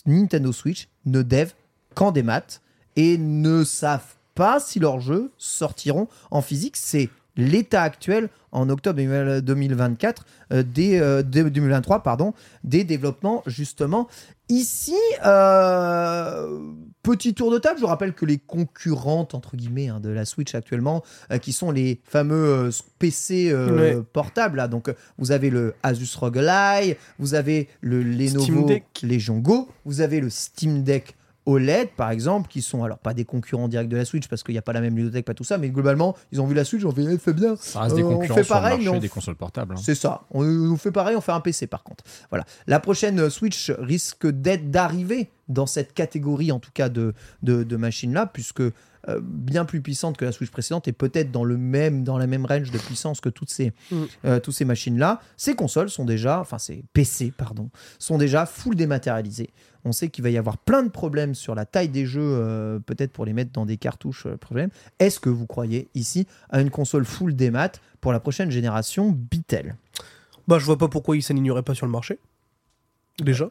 Nintendo 0.07 0.53
Switch 0.53 0.89
ne 1.05 1.23
dev 1.23 1.51
qu'en 1.95 2.13
des 2.13 2.23
maths 2.23 2.63
et 2.97 3.19
ne 3.19 3.65
savent 3.65 4.15
pas 4.35 4.61
si 4.61 4.79
leurs 4.79 5.01
jeux 5.01 5.33
sortiront 5.39 6.09
en 6.31 6.43
physique. 6.43 6.77
C'est 6.77 7.09
l'état 7.37 7.83
actuel 7.83 8.29
en 8.53 8.69
octobre 8.71 8.99
2024 9.41 10.25
euh, 10.53 10.63
des, 10.63 10.99
euh, 11.01 11.23
de- 11.23 11.49
2023 11.49 12.03
pardon 12.03 12.33
des 12.65 12.85
développements 12.85 13.43
justement 13.47 14.09
ici 14.49 14.95
euh, 15.25 16.59
petit 17.03 17.35
tour 17.35 17.51
de 17.51 17.59
table 17.59 17.77
je 17.77 17.83
vous 17.83 17.89
rappelle 17.89 18.13
que 18.15 18.25
les 18.25 18.39
concurrentes 18.39 19.35
entre 19.35 19.57
guillemets 19.57 19.89
hein, 19.89 20.01
de 20.01 20.09
la 20.09 20.25
Switch 20.25 20.55
actuellement 20.55 21.03
euh, 21.31 21.39
qui 21.39 21.53
sont 21.53 21.71
les 21.71 22.01
fameux 22.05 22.69
euh, 22.69 22.71
PC 22.99 23.51
euh, 23.51 24.03
portables 24.13 24.57
là. 24.57 24.69
donc 24.69 24.89
euh, 24.89 24.95
vous 25.19 25.33
avez 25.33 25.51
le 25.51 25.75
Asus 25.83 26.15
ROG 26.17 26.39
Ally 26.39 26.97
vous 27.19 27.35
avez 27.35 27.69
le 27.81 28.03
Lenovo. 28.03 28.45
Legion 29.03 29.39
Go 29.39 29.69
vous 29.85 30.01
avez 30.01 30.21
le 30.21 30.31
Steam 30.31 30.83
Deck 30.83 31.16
OLED 31.47 31.91
par 31.97 32.11
exemple 32.11 32.49
qui 32.49 32.61
sont 32.61 32.83
alors 32.85 32.99
pas 32.99 33.15
des 33.15 33.25
concurrents 33.25 33.69
directs 33.69 33.89
de 33.89 33.97
la 33.97 34.05
Switch 34.05 34.29
parce 34.29 34.43
qu'il 34.43 34.53
n'y 34.55 34.59
a 34.59 34.63
pas 34.63 34.73
la 34.73 34.81
même 34.81 34.97
ludothèque 34.97 35.25
pas 35.25 35.35
tout 35.35 35.45
ça 35.45 35.59
mais 35.59 35.71
globalement 35.71 36.17
ils 36.33 36.41
ont 36.41 36.47
vu 36.47 36.55
la 36.55 36.65
Switch 36.65 36.83
ils 36.83 36.87
ont 36.87 36.93
fait 36.93 37.05
eh, 37.09 37.19
fait 37.19 37.33
bien 37.33 37.57
Ça 37.57 37.81
reste 37.83 37.97
des 37.97 38.03
Euh, 38.03 38.07
on 38.07 38.19
concurrents 38.19 38.35
fait 38.37 38.45
sur 38.45 38.55
le 38.55 38.61
pareil, 38.61 38.77
marché 38.85 38.89
on 38.91 38.99
des 39.01 39.09
consoles 39.09 39.37
portables. 39.37 39.75
hein. 39.75 39.81
c'est 39.83 39.95
ça. 39.95 40.23
On, 40.33 40.45
on 40.45 40.77
fait 40.77 40.93
pareil, 40.93 41.17
on 41.17 41.21
fait 41.21 41.33
un 41.33 41.41
PC 41.41 41.67
par 41.67 41.83
contre. 41.85 42.05
Voilà. 42.31 42.45
La 42.67 42.81
prochaine 42.81 43.21
euh, 43.21 43.31
Switch 43.31 43.71
risque 43.79 44.27
d'être 44.27 44.71
d'arriver 44.71 45.31
dans 45.49 45.67
cette 45.67 45.95
catégorie, 45.95 46.51
en 46.51 46.59
tout 46.59 46.73
cas 46.75 46.89
de, 46.89 47.15
de, 47.43 47.63
de 47.63 47.77
machines-là, 47.77 48.27
puisque 48.27 48.63
euh, 49.09 49.21
bien 49.23 49.65
plus 49.65 49.81
puissante 49.81 50.17
que 50.17 50.25
la 50.25 50.33
Switch 50.33 50.51
précédente 50.51 50.89
et 50.89 50.93
peut-être 50.93 51.31
dans 51.31 51.45
le 51.45 51.57
même 51.57 52.03
dans 52.05 52.19
la 52.19 52.27
même 52.27 52.45
range 52.47 52.71
de 52.71 52.79
puissance 52.79 53.21
que 53.21 53.29
toutes 53.29 53.51
ces 53.51 53.73
Mm. 53.91 54.03
euh, 54.25 54.41
tous 54.41 54.53
ces 54.53 54.65
machines-là. 54.65 55.21
Ces 55.37 55.55
consoles 55.55 55.91
sont 55.91 56.05
déjà, 56.05 56.41
enfin 56.41 56.59
ces 56.59 56.83
PC 56.93 57.33
pardon, 57.37 57.71
sont 57.99 58.19
déjà 58.19 58.47
full 58.47 58.75
dématérialisées. 58.75 59.51
On 59.85 59.93
sait 59.93 60.09
qu'il 60.09 60.25
va 60.25 60.31
y 60.31 60.37
avoir 60.39 60.59
plein 60.59 60.83
de 60.83 60.89
problèmes 60.89 61.35
sur 61.37 61.55
la 61.55 61.65
taille 61.65 61.89
des 61.89 62.07
jeux, 62.07 62.21
euh, 62.23 62.81
peut-être 62.81 63.13
pour 63.13 63.25
les 63.25 63.33
mettre 63.33 63.53
dans 63.53 63.65
des 63.67 63.77
cartouches. 63.77 64.27
euh, 64.27 64.37
problème. 64.37 64.71
Est-ce 64.99 65.21
que 65.21 65.29
vous 65.29 65.47
croyez 65.47 65.89
ici 65.95 66.27
à 66.51 66.61
une 66.61 66.71
console 66.71 67.05
full 67.05 67.37
démat 67.37 67.71
pour 68.01 68.13
la 68.13 68.19
prochaine 68.19 68.51
génération 68.51 69.11
Bitel? 69.13 69.77
Bah, 70.49 70.59
je 70.59 70.65
vois 70.65 70.79
pas 70.79 70.89
pourquoi 70.89 71.17
ils 71.17 71.23
s'alignerait 71.23 71.63
pas 71.63 71.75
sur 71.75 71.87
le 71.87 71.93
marché. 71.93 72.19
Déjà. 73.21 73.49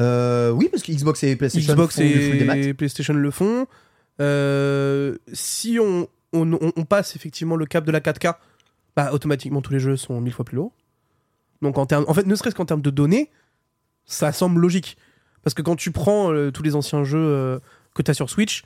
Euh, 0.00 0.50
oui, 0.50 0.68
parce 0.70 0.82
que 0.82 0.92
Xbox 0.92 1.22
et 1.24 1.34
PlayStation 1.36 1.72
Xbox 1.74 1.96
font 1.96 2.02
du 2.02 2.28
full 2.28 2.38
démat. 2.38 2.56
et 2.56 2.74
PlayStation 2.74 3.14
le 3.14 3.30
font. 3.30 3.66
Euh, 4.20 5.16
si 5.32 5.78
on, 5.80 6.08
on, 6.32 6.52
on- 6.54 6.72
on 6.76 6.84
passe 6.84 7.16
effectivement 7.16 7.56
le 7.56 7.66
cap 7.66 7.84
de 7.84 7.92
la 7.92 8.00
4K, 8.00 8.34
bah, 8.96 9.12
automatiquement 9.12 9.60
tous 9.62 9.72
les 9.72 9.80
jeux 9.80 9.96
sont 9.96 10.20
mille 10.20 10.32
fois 10.32 10.44
plus 10.44 10.56
lourds. 10.56 10.72
Donc 11.62 11.78
en 11.78 11.86
termes, 11.86 12.04
en 12.08 12.14
fait, 12.14 12.26
ne 12.26 12.34
serait-ce 12.34 12.54
qu'en 12.54 12.64
termes 12.66 12.82
de 12.82 12.90
données, 12.90 13.30
ça 14.04 14.32
semble 14.32 14.60
logique. 14.60 14.96
Parce 15.42 15.54
que 15.54 15.62
quand 15.62 15.76
tu 15.76 15.92
prends 15.92 16.32
euh, 16.32 16.50
tous 16.50 16.62
les 16.62 16.74
anciens 16.76 17.04
jeux 17.04 17.18
euh, 17.18 17.58
que 17.94 18.02
tu 18.02 18.10
as 18.10 18.14
sur 18.14 18.28
Switch, 18.30 18.64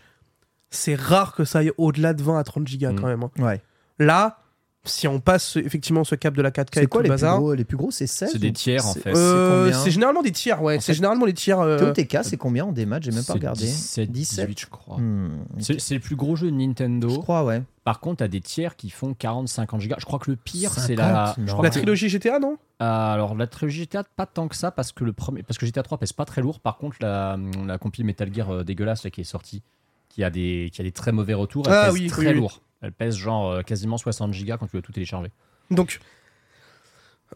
c'est 0.70 0.94
rare 0.94 1.34
que 1.34 1.44
ça 1.44 1.58
aille 1.60 1.72
au-delà 1.76 2.14
de 2.14 2.22
20 2.22 2.38
à 2.38 2.44
30 2.44 2.66
gigas 2.66 2.92
Mm. 2.92 2.96
quand 3.00 3.06
même. 3.06 3.22
hein. 3.22 3.30
Ouais. 3.38 3.62
Là, 3.98 4.41
si 4.84 5.06
on 5.06 5.20
passe 5.20 5.56
effectivement 5.56 6.02
ce 6.02 6.14
cap 6.16 6.34
de 6.34 6.42
la 6.42 6.50
4K 6.50 6.60
et 6.60 6.66
C'est 6.74 6.82
tout 6.82 6.88
quoi 6.88 7.00
le 7.00 7.04
les 7.04 7.08
plus, 7.08 7.12
bazar, 7.14 7.38
gros, 7.38 7.54
les 7.54 7.64
plus 7.64 7.76
gros 7.76 7.90
C'est 7.92 8.06
16 8.08 8.30
C'est 8.32 8.38
des 8.38 8.52
tiers, 8.52 8.84
en 8.84 8.92
c'est- 8.94 9.00
fait. 9.00 9.14
euh, 9.16 9.72
c'est 9.72 9.90
généralement 9.92 10.22
des 10.22 10.32
tiers, 10.32 10.60
ouais. 10.62 10.76
En 10.78 10.80
C'est 10.80 10.94
généralement 10.94 11.24
les 11.24 11.34
tiers. 11.34 11.60
euh, 11.60 11.78
TOTK, 11.92 12.18
c'est 12.24 12.36
combien 12.36 12.64
en 12.64 12.72
démat 12.72 12.98
J'ai 13.00 13.12
même 13.12 13.24
pas 13.24 13.34
regardé. 13.34 13.64
17, 13.64 14.10
17. 14.10 14.46
18, 14.48 14.60
je 14.60 14.66
crois. 14.66 14.98
Hmm. 14.98 15.44
C'est 15.60 15.94
le 15.94 16.00
plus 16.00 16.16
gros 16.16 16.34
jeu 16.34 16.50
de 16.50 16.56
Nintendo. 16.56 17.08
Je 17.08 17.18
crois, 17.18 17.44
ouais. 17.44 17.62
Par 17.84 18.00
contre, 18.00 18.18
t'as 18.18 18.28
des 18.28 18.40
tiers 18.40 18.76
qui 18.76 18.90
font 18.90 19.12
40-50 19.12 19.80
gigas. 19.80 19.96
Je 19.98 20.04
crois 20.04 20.18
que 20.18 20.30
le 20.30 20.36
pire, 20.36 20.70
50, 20.72 20.86
c'est 20.86 20.94
la. 20.96 21.34
la 21.62 21.70
trilogie 21.70 22.08
GTA, 22.08 22.38
non? 22.38 22.56
Euh, 22.80 22.84
alors 22.84 23.36
la 23.36 23.46
trilogie 23.46 23.82
GTA 23.82 24.02
pas 24.16 24.26
tant 24.26 24.48
que 24.48 24.56
ça 24.56 24.72
parce 24.72 24.90
que 24.90 25.04
le 25.04 25.12
premier 25.12 25.44
parce 25.44 25.58
que 25.58 25.66
GTA 25.66 25.84
3 25.84 25.98
pèse 25.98 26.12
pas 26.12 26.24
très 26.24 26.40
lourd. 26.42 26.58
Par 26.58 26.76
contre 26.78 26.96
la, 27.00 27.38
la 27.66 27.78
compil 27.78 28.04
Metal 28.04 28.32
Gear 28.34 28.50
euh, 28.50 28.64
dégueulasse 28.64 29.04
là, 29.04 29.10
qui 29.10 29.20
est 29.20 29.24
sortie, 29.24 29.62
qui 30.08 30.24
a 30.24 30.30
des 30.30 30.70
qui 30.72 30.80
a 30.80 30.84
des 30.84 30.90
très 30.90 31.12
mauvais 31.12 31.34
retours, 31.34 31.64
elle 31.68 31.72
Ah 31.72 31.84
pèse 31.86 31.94
oui, 31.94 32.06
très 32.08 32.32
oui, 32.34 32.40
oui. 32.40 32.48
Elle 32.82 32.92
pèse 32.92 33.16
genre 33.16 33.50
euh, 33.50 33.62
quasiment 33.62 33.96
60 33.96 34.32
gigas 34.32 34.58
quand 34.58 34.66
tu 34.66 34.76
veux 34.76 34.82
tout 34.82 34.92
télécharger. 34.92 35.30
Donc, 35.70 36.00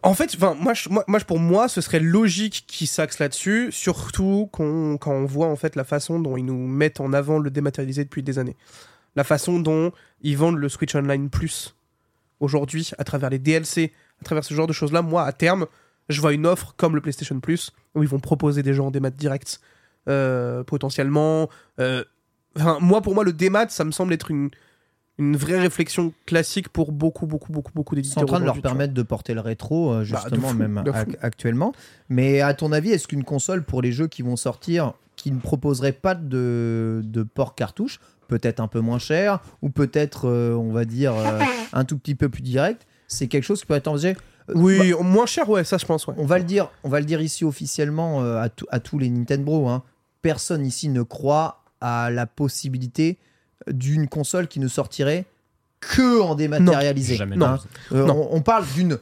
en 0.03 0.13
fait, 0.13 0.37
moi, 0.39 0.73
moi, 1.07 1.19
pour 1.21 1.39
moi, 1.39 1.67
ce 1.67 1.81
serait 1.81 1.99
logique 1.99 2.65
qu'ils 2.67 2.87
s'axent 2.87 3.19
là-dessus, 3.19 3.71
surtout 3.71 4.49
quand 4.51 5.07
on 5.07 5.25
voit 5.25 5.47
en 5.47 5.55
fait 5.55 5.75
la 5.75 5.83
façon 5.83 6.19
dont 6.19 6.37
ils 6.37 6.45
nous 6.45 6.67
mettent 6.67 6.99
en 6.99 7.13
avant 7.13 7.39
le 7.39 7.49
dématérialisé 7.49 8.03
depuis 8.03 8.21
des 8.21 8.37
années, 8.37 8.55
la 9.15 9.23
façon 9.23 9.59
dont 9.59 9.91
ils 10.21 10.37
vendent 10.37 10.57
le 10.57 10.69
Switch 10.69 10.93
Online 10.93 11.29
Plus 11.29 11.75
aujourd'hui 12.39 12.91
à 12.99 13.03
travers 13.03 13.29
les 13.31 13.39
DLC, 13.39 13.91
à 14.21 14.25
travers 14.25 14.43
ce 14.43 14.53
genre 14.53 14.67
de 14.67 14.73
choses-là. 14.73 15.01
Moi, 15.01 15.23
à 15.23 15.31
terme, 15.31 15.65
je 16.09 16.21
vois 16.21 16.33
une 16.33 16.45
offre 16.45 16.75
comme 16.77 16.93
le 16.93 17.01
PlayStation 17.01 17.39
Plus 17.39 17.71
où 17.95 18.03
ils 18.03 18.09
vont 18.09 18.19
proposer 18.19 18.61
des 18.61 18.73
gens 18.73 18.87
en 18.87 18.91
démat 18.91 19.09
direct 19.09 19.59
euh, 20.07 20.63
potentiellement. 20.63 21.49
euh, 21.79 22.03
moi, 22.79 23.01
pour 23.01 23.15
moi, 23.15 23.23
le 23.23 23.33
démat, 23.33 23.69
ça 23.69 23.83
me 23.83 23.91
semble 23.91 24.13
être 24.13 24.29
une 24.29 24.49
une 25.19 25.35
vraie 25.35 25.59
réflexion 25.59 26.13
classique 26.25 26.69
pour 26.69 26.91
beaucoup, 26.91 27.25
beaucoup, 27.25 27.51
beaucoup, 27.51 27.71
beaucoup 27.73 27.95
d'éditeurs. 27.95 28.21
sont 28.21 28.23
en 28.23 28.27
train 28.27 28.39
de 28.39 28.45
leur 28.45 28.61
permettre 28.61 28.93
de 28.93 29.01
porter 29.01 29.33
le 29.33 29.41
rétro, 29.41 29.91
euh, 29.91 29.99
Bah, 29.99 30.03
justement, 30.03 30.49
fou, 30.49 30.57
même 30.57 30.83
actuellement. 31.21 31.73
Mais 32.09 32.41
à 32.41 32.53
ton 32.53 32.71
avis, 32.71 32.91
est-ce 32.91 33.07
qu'une 33.07 33.23
console 33.23 33.63
pour 33.63 33.81
les 33.81 33.91
jeux 33.91 34.07
qui 34.07 34.21
vont 34.21 34.35
sortir, 34.35 34.93
qui 35.15 35.31
ne 35.31 35.39
proposerait 35.39 35.93
pas 35.93 36.13
de, 36.13 37.01
de 37.03 37.23
port 37.23 37.55
cartouche, 37.55 37.99
peut-être 38.27 38.59
un 38.59 38.67
peu 38.67 38.79
moins 38.79 38.99
cher, 38.99 39.39
ou 39.61 39.69
peut-être, 39.69 40.27
euh, 40.27 40.53
on 40.53 40.71
va 40.71 40.85
dire, 40.85 41.15
euh, 41.15 41.39
un 41.73 41.83
tout 41.85 41.97
petit 41.97 42.15
peu 42.15 42.29
plus 42.29 42.43
direct, 42.43 42.85
c'est 43.07 43.27
quelque 43.27 43.43
chose 43.43 43.61
qui 43.61 43.65
peut 43.65 43.73
être 43.73 43.87
envisagé? 43.87 44.17
Oui, 44.53 44.93
moins 45.01 45.25
cher, 45.25 45.49
ouais, 45.49 45.63
ça 45.65 45.77
je 45.77 45.85
pense, 45.85 46.07
ouais. 46.07 46.13
on 46.17 46.25
va 46.25 46.37
le 46.37 46.45
dire, 46.45 46.69
on 46.83 46.89
va 46.89 46.99
le 46.99 47.05
dire 47.05 47.19
ici 47.21 47.43
officiellement 47.43 48.23
euh, 48.23 48.37
à, 48.37 48.49
à 48.69 48.79
tous 48.79 48.97
les 48.97 49.09
Nintendo. 49.09 49.67
Hein. 49.67 49.83
Personne 50.21 50.65
ici 50.65 50.87
ne 50.87 51.01
croit 51.01 51.63
à 51.81 52.09
la 52.11 52.25
possibilité 52.25 53.17
d'une 53.71 54.07
console 54.07 54.47
qui 54.47 54.59
ne 54.59 54.67
sortirait 54.67 55.25
que 55.79 56.21
en 56.21 56.35
dématérialisé. 56.35 57.15
Jamais 57.15 57.35
Non. 57.35 57.45
Hein. 57.47 57.59
Euh, 57.91 58.05
Non. 58.05 58.27
On, 58.31 58.37
on 58.37 58.41
parle 58.41 58.65
d'une 58.75 58.97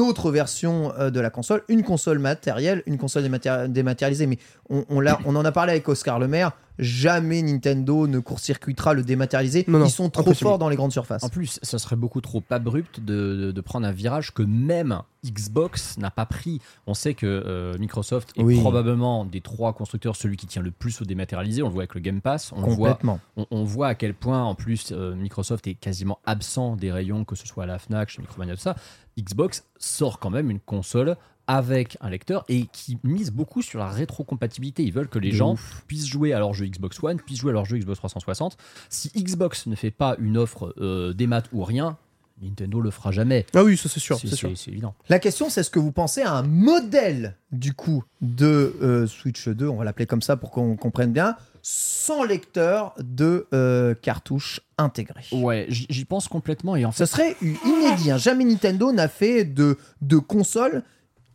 autre 0.00 0.30
version 0.30 0.92
euh, 0.98 1.10
de 1.10 1.20
la 1.20 1.30
console, 1.30 1.62
une 1.68 1.82
console 1.82 2.18
matérielle, 2.18 2.82
une 2.86 2.98
console 2.98 3.22
dématéri- 3.24 3.68
dématérialisée. 3.68 4.26
Mais 4.26 4.38
on, 4.68 4.84
on, 4.88 5.36
en 5.36 5.44
a 5.44 5.52
parlé 5.52 5.72
avec 5.72 5.88
Oscar 5.88 6.18
Le 6.18 6.28
Maire. 6.28 6.52
Jamais 6.80 7.42
Nintendo 7.42 8.06
ne 8.06 8.18
court-circuitera 8.18 8.94
le 8.94 9.02
dématérialisé. 9.02 9.64
Non, 9.68 9.78
non, 9.78 9.84
Ils 9.86 9.90
sont 9.90 10.10
trop 10.10 10.32
forts 10.34 10.58
dans 10.58 10.68
les 10.68 10.76
grandes 10.76 10.92
surfaces. 10.92 11.22
En 11.22 11.28
plus, 11.28 11.58
ça 11.62 11.78
serait 11.78 11.96
beaucoup 11.96 12.20
trop 12.20 12.42
abrupt 12.50 13.00
de, 13.00 13.36
de- 13.36 13.52
de 13.52 13.60
prendre 13.60 13.86
un 13.86 13.92
virage 13.92 14.32
que 14.32 14.42
même 14.42 15.02
Xbox 15.24 15.98
n'a 15.98 16.10
pas 16.10 16.24
pris. 16.26 16.60
On 16.86 16.94
sait 16.94 17.12
que 17.14 17.26
euh, 17.26 17.76
Microsoft 17.78 18.30
est 18.36 18.42
Oui. 18.42 18.58
probablement 18.58 19.24
des 19.26 19.40
trois 19.42 19.72
constructeurs 19.74 20.16
celui 20.16 20.36
qui 20.36 20.46
tient 20.46 20.62
le 20.62 20.70
plus 20.70 21.00
au 21.02 21.04
dématérialisé. 21.04 21.62
On 21.62 21.66
le 21.68 21.72
voit 21.74 21.82
avec 21.82 21.94
le 21.94 22.00
Game 22.00 22.20
Pass. 22.22 22.52
On 22.52 22.62
voit 22.62 22.90
Complètement. 22.90 23.20
on, 23.36 23.46
on 23.50 23.64
voit 23.64 23.88
à 23.88 23.94
quel 23.94 24.14
point, 24.14 24.42
en 24.42 24.54
plus, 24.54 24.88
euh, 24.92 25.14
Microsoft 25.14 25.66
est 25.66 25.74
quasiment 25.74 26.18
absent 26.24 26.76
des 26.76 26.90
rayons, 26.90 27.24
que 27.24 27.36
ce 27.36 27.46
soit 27.46 27.64
à 27.64 27.66
la 27.66 27.78
Fnac, 27.78 28.08
chez 28.08 28.22
Micromania, 28.22 28.54
tout 28.54 28.62
ça. 28.62 28.76
Xbox 29.18 29.64
sort 29.78 30.18
quand 30.18 30.30
même 30.30 30.50
une 30.50 30.60
console 30.60 31.16
avec 31.56 31.96
un 32.00 32.10
lecteur 32.10 32.44
et 32.48 32.66
qui 32.72 32.96
mise 33.02 33.32
beaucoup 33.32 33.60
sur 33.62 33.80
la 33.80 33.88
rétrocompatibilité. 33.88 34.84
Ils 34.84 34.92
veulent 34.92 35.08
que 35.08 35.18
les 35.18 35.30
De 35.30 35.34
gens 35.36 35.54
ouf. 35.54 35.82
puissent 35.88 36.06
jouer 36.06 36.32
à 36.32 36.38
leur 36.38 36.54
jeu 36.54 36.66
Xbox 36.66 37.02
One, 37.02 37.18
puissent 37.20 37.40
jouer 37.40 37.50
à 37.50 37.54
leur 37.54 37.64
jeu 37.64 37.76
Xbox 37.78 37.98
360. 37.98 38.56
Si 38.88 39.10
Xbox 39.16 39.66
ne 39.66 39.74
fait 39.74 39.90
pas 39.90 40.14
une 40.20 40.38
offre 40.38 40.72
euh, 40.78 41.12
des 41.12 41.26
maths 41.26 41.48
ou 41.52 41.64
rien, 41.64 41.96
Nintendo 42.40 42.80
le 42.80 42.90
fera 42.90 43.10
jamais. 43.10 43.44
Ah 43.54 43.64
oui, 43.64 43.76
ça 43.76 43.88
c'est 43.88 44.00
sûr, 44.00 44.18
C'est 44.18 44.68
évident. 44.68 44.94
La 45.08 45.18
question, 45.18 45.50
c'est 45.50 45.62
ce 45.62 45.70
que 45.70 45.78
vous 45.80 45.92
pensez 45.92 46.22
à 46.22 46.32
un 46.34 46.42
modèle 46.42 47.36
du 47.52 47.74
coup 47.74 48.04
de 48.22 48.74
euh, 48.80 49.06
Switch 49.06 49.48
2, 49.48 49.66
on 49.68 49.76
va 49.76 49.84
l'appeler 49.84 50.06
comme 50.06 50.22
ça 50.22 50.36
pour 50.36 50.50
qu'on 50.50 50.76
comprenne 50.76 51.12
bien, 51.12 51.36
sans 51.62 52.22
lecteur 52.24 52.94
de 52.98 53.46
euh, 53.52 53.94
cartouche 53.94 54.60
intégré. 54.78 55.22
Ouais, 55.32 55.66
j'y 55.68 56.04
pense 56.06 56.28
complètement 56.28 56.76
et 56.76 56.84
en 56.86 56.92
fait, 56.92 57.04
Ce 57.04 57.12
serait 57.12 57.36
inédit. 57.42 58.10
hein. 58.10 58.16
Jamais 58.18 58.44
Nintendo 58.44 58.90
n'a 58.92 59.08
fait 59.08 59.44
de, 59.44 59.76
de 60.00 60.16
console 60.16 60.82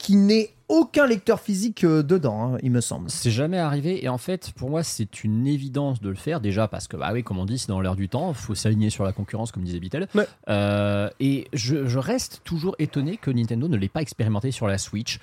qui 0.06 0.18
n'ait 0.18 0.52
aucun 0.68 1.08
lecteur 1.08 1.40
physique 1.40 1.84
euh, 1.84 2.04
dedans, 2.04 2.54
hein, 2.54 2.58
il 2.62 2.70
me 2.70 2.80
semble. 2.80 3.10
C'est 3.10 3.32
jamais 3.32 3.58
arrivé 3.58 4.06
et 4.06 4.08
en 4.08 4.20
fait 4.20 4.52
pour 4.56 4.70
moi 4.70 4.84
c'est 4.84 5.24
une 5.24 5.48
évidence 5.48 6.00
de 6.00 6.10
le 6.10 6.16
faire 6.16 6.42
déjà 6.42 6.68
parce 6.68 6.88
que 6.88 6.96
bah 6.96 7.10
oui 7.12 7.24
comme 7.24 7.40
on 7.40 7.46
dit 7.46 7.58
c'est 7.58 7.70
dans 7.70 7.82
l'air 7.82 7.96
du 7.96 8.08
temps 8.08 8.32
faut 8.34 8.54
s'aligner 8.54 8.92
sur 8.92 9.04
la 9.04 9.14
concurrence 9.14 9.52
comme 9.52 9.64
disait 9.64 9.80
Bitel 9.80 10.08
Ouais. 10.14 10.28
Euh, 10.48 11.10
et 11.20 11.48
je, 11.54 11.88
je 11.88 11.98
reste 11.98 12.42
toujours 12.44 12.76
étonné 12.78 13.18
que 13.18 13.32
Nintendo 13.32 13.68
ne 13.68 13.78
l'ait 13.78 13.90
pas 13.90 14.04
expérimenté 14.04 14.52
sur 14.52 14.68
la 14.68 14.78
Switch 14.78 15.20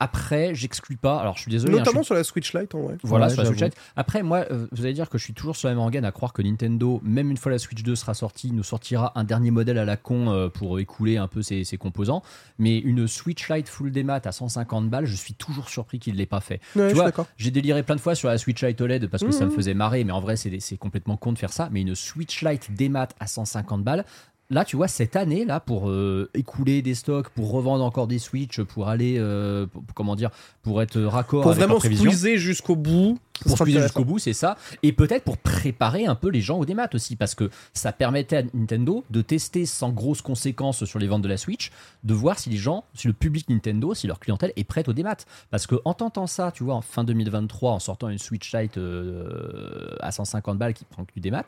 après 0.00 0.54
j'exclus 0.54 0.96
pas 0.96 1.18
alors 1.20 1.36
je 1.36 1.42
suis 1.42 1.50
désolé 1.50 1.72
hein, 1.72 1.76
je 1.76 1.78
Notamment 1.80 2.02
suis- 2.02 2.06
sur 2.06 2.14
la 2.14 2.24
Switch 2.24 2.52
Lite, 2.54 2.74
en 2.74 2.80
vrai. 2.82 2.96
voilà 3.02 3.26
Ouais, 3.26 3.32
sur 3.32 3.42
la 3.42 3.48
Switch. 3.48 3.60
Lite. 3.62 3.76
Après 3.96 4.22
moi 4.22 4.44
euh, 4.50 4.66
vous 4.72 4.84
allez 4.84 4.92
dire 4.94 5.08
que 5.08 5.18
je 5.18 5.24
suis 5.24 5.34
toujours 5.34 5.56
sur 5.56 5.68
la 5.68 5.74
même 5.74 5.80
rengaine 5.82 6.04
à 6.04 6.12
croire 6.12 6.32
que 6.32 6.42
Nintendo 6.42 7.00
même 7.04 7.30
une 7.30 7.36
fois 7.36 7.52
la 7.52 7.58
Switch 7.58 7.82
2 7.82 7.94
sera 7.94 8.12
sortie 8.14 8.50
nous 8.52 8.62
sortira 8.64 9.12
un 9.14 9.24
dernier 9.24 9.50
modèle 9.50 9.78
à 9.78 9.84
la 9.84 9.96
con 9.96 10.30
euh, 10.30 10.48
pour 10.48 10.78
écouler 10.80 11.16
un 11.16 11.28
peu 11.28 11.42
ses, 11.42 11.64
ses 11.64 11.76
composants 11.78 12.22
mais 12.58 12.78
une 12.78 13.06
Switch 13.06 13.48
Lite 13.48 13.68
full 13.68 13.92
démat 13.92 14.20
à 14.24 14.32
150 14.32 14.90
balles 14.90 15.06
je 15.06 15.16
suis 15.16 15.34
toujours 15.34 15.68
surpris 15.68 15.98
qu'il 15.98 16.14
ne 16.14 16.18
l'ait 16.18 16.26
pas 16.26 16.40
fait 16.40 16.60
Ouais, 16.74 16.88
suis 16.88 16.94
vois, 16.98 17.12
j'ai 17.36 17.50
déliré 17.50 17.82
plein 17.82 17.96
de 17.96 18.00
fois 18.00 18.14
sur 18.14 18.28
la 18.28 18.38
Switch 18.38 18.62
Lite 18.62 18.80
OLED 18.80 19.06
parce 19.08 19.22
que 19.22 19.30
ça 19.30 19.44
me 19.44 19.50
Mhm. 19.50 19.56
faisait 19.56 19.74
marrer, 19.74 20.04
mais 20.04 20.12
en 20.12 20.20
vrai, 20.20 20.36
c'est 20.36 20.58
c'est 20.60 20.76
complètement 20.76 21.16
con 21.16 21.32
de 21.32 21.38
faire 21.38 21.52
ça. 21.52 21.68
Mais 21.70 21.82
une 21.82 21.94
Switch 21.94 22.42
Lite 22.42 22.72
démat 22.74 23.08
à 23.20 23.26
150 23.26 23.82
balles. 23.84 24.04
Là, 24.50 24.64
tu 24.66 24.76
vois, 24.76 24.88
cette 24.88 25.16
année, 25.16 25.46
là, 25.46 25.58
pour 25.58 25.88
euh, 25.88 26.28
écouler 26.34 26.82
des 26.82 26.94
stocks, 26.94 27.30
pour 27.30 27.50
revendre 27.50 27.82
encore 27.82 28.06
des 28.06 28.18
Switch, 28.18 28.60
pour 28.60 28.88
aller, 28.88 29.16
euh, 29.18 29.66
pour- 29.66 29.82
comment 29.94 30.16
dire, 30.16 30.30
pour 30.62 30.82
être 30.82 31.00
raccord 31.00 31.40
Pour 31.42 31.52
avec 31.52 31.64
vraiment 31.64 31.80
squeezer 31.80 32.36
jusqu'au 32.36 32.76
bout. 32.76 33.18
pour 33.40 33.56
squeezer 33.56 33.82
jusqu'au 33.82 34.04
bout, 34.04 34.18
c'est 34.18 34.34
ça. 34.34 34.58
Et 34.82 34.92
peut-être 34.92 35.24
pour 35.24 35.38
préparer 35.38 36.04
un 36.04 36.14
peu 36.14 36.28
les 36.28 36.42
gens 36.42 36.58
au 36.58 36.66
démat 36.66 36.88
aussi, 36.92 37.16
parce 37.16 37.34
que 37.34 37.48
ça 37.72 37.90
permettait 37.92 38.36
à 38.36 38.42
Nintendo 38.52 39.02
de 39.08 39.22
tester 39.22 39.64
sans 39.64 39.88
grosses 39.90 40.20
conséquences 40.22 40.84
sur 40.84 40.98
les 40.98 41.06
ventes 41.06 41.22
de 41.22 41.28
la 41.28 41.38
Switch, 41.38 41.72
de 42.04 42.12
voir 42.12 42.38
si 42.38 42.50
les 42.50 42.58
gens, 42.58 42.84
si 42.92 43.06
le 43.06 43.14
public 43.14 43.48
Nintendo, 43.48 43.94
si 43.94 44.06
leur 44.06 44.20
clientèle 44.20 44.52
est 44.56 44.64
prête 44.64 44.88
au 44.88 44.92
démat. 44.92 45.16
Parce 45.50 45.66
que 45.66 45.76
en 45.86 45.94
tentant 45.94 46.26
ça, 46.26 46.52
tu 46.52 46.64
vois, 46.64 46.74
en 46.74 46.82
fin 46.82 47.02
2023, 47.02 47.72
en 47.72 47.78
sortant 47.78 48.10
une 48.10 48.18
Switch 48.18 48.54
Lite 48.54 48.76
euh, 48.76 49.96
à 50.00 50.12
150 50.12 50.58
balles 50.58 50.74
qui 50.74 50.84
prend 50.84 51.04
que 51.06 51.12
du 51.14 51.20
démat, 51.20 51.44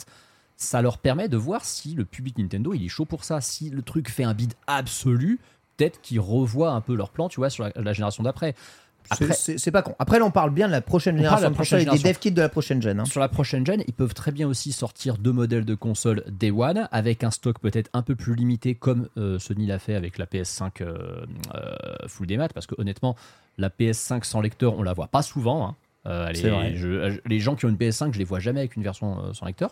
ça 0.56 0.82
leur 0.82 0.98
permet 0.98 1.28
de 1.28 1.36
voir 1.36 1.64
si 1.64 1.94
le 1.94 2.04
public 2.04 2.38
Nintendo 2.38 2.72
il 2.74 2.84
est 2.84 2.88
chaud 2.88 3.04
pour 3.04 3.24
ça. 3.24 3.40
Si 3.40 3.70
le 3.70 3.82
truc 3.82 4.08
fait 4.10 4.24
un 4.24 4.34
bid 4.34 4.54
absolu, 4.66 5.38
peut-être 5.76 6.00
qu'ils 6.00 6.20
revoient 6.20 6.72
un 6.72 6.80
peu 6.80 6.94
leur 6.94 7.10
plan, 7.10 7.28
tu 7.28 7.40
vois, 7.40 7.50
sur 7.50 7.64
la, 7.64 7.72
la 7.76 7.92
génération 7.92 8.22
d'après. 8.22 8.54
C'est- 9.30 9.70
pas 9.70 9.82
con. 9.82 9.94
Après, 10.00 10.18
là, 10.18 10.24
on 10.24 10.32
parle 10.32 10.50
bien 10.50 10.66
de 10.66 10.72
la 10.72 10.80
prochaine 10.80 11.16
génération 11.16 11.48
la 11.48 11.54
prochaine 11.54 11.84
des 11.84 11.98
dev 12.00 12.18
kits 12.18 12.32
de 12.32 12.40
la 12.40 12.48
prochaine 12.48 12.82
gen. 12.82 12.98
hein. 12.98 13.04
Sur 13.04 13.20
la 13.20 13.28
prochaine 13.28 13.64
gen, 13.64 13.84
ils 13.86 13.92
peuvent 13.92 14.14
très 14.14 14.32
bien 14.32 14.48
aussi 14.48 14.72
sortir 14.72 15.16
deux 15.16 15.30
modèles 15.30 15.64
de 15.64 15.76
console 15.76 16.24
Day 16.26 16.50
One 16.50 16.88
avec 16.90 17.22
un 17.22 17.30
stock 17.30 17.60
peut-être 17.60 17.88
un 17.92 18.02
peu 18.02 18.16
plus 18.16 18.34
limité 18.34 18.74
comme 18.74 19.08
euh, 19.16 19.38
Sony 19.38 19.66
l'a 19.66 19.78
fait 19.78 19.94
avec 19.94 20.18
la 20.18 20.26
PS5 20.26 20.82
euh, 20.82 21.24
euh, 21.54 21.76
full 22.08 22.26
démat 22.26 22.48
parce 22.48 22.66
que 22.66 22.74
honnêtement 22.78 23.14
la 23.58 23.68
PS5 23.68 24.24
sans 24.24 24.40
lecteur 24.40 24.76
on 24.76 24.82
la 24.82 24.92
voit 24.92 25.06
pas 25.06 25.22
souvent. 25.22 25.68
hein. 25.68 25.76
Euh, 26.06 26.30
je- 26.34 27.20
les 27.28 27.38
gens 27.40 27.54
qui 27.56 27.66
ont 27.66 27.68
une 27.68 27.76
PS5 27.76 28.12
je 28.12 28.18
les 28.18 28.24
vois 28.24 28.38
jamais 28.40 28.60
avec 28.60 28.76
une 28.76 28.82
version 28.82 29.18
euh, 29.18 29.32
sans 29.32 29.46
lecteur. 29.46 29.70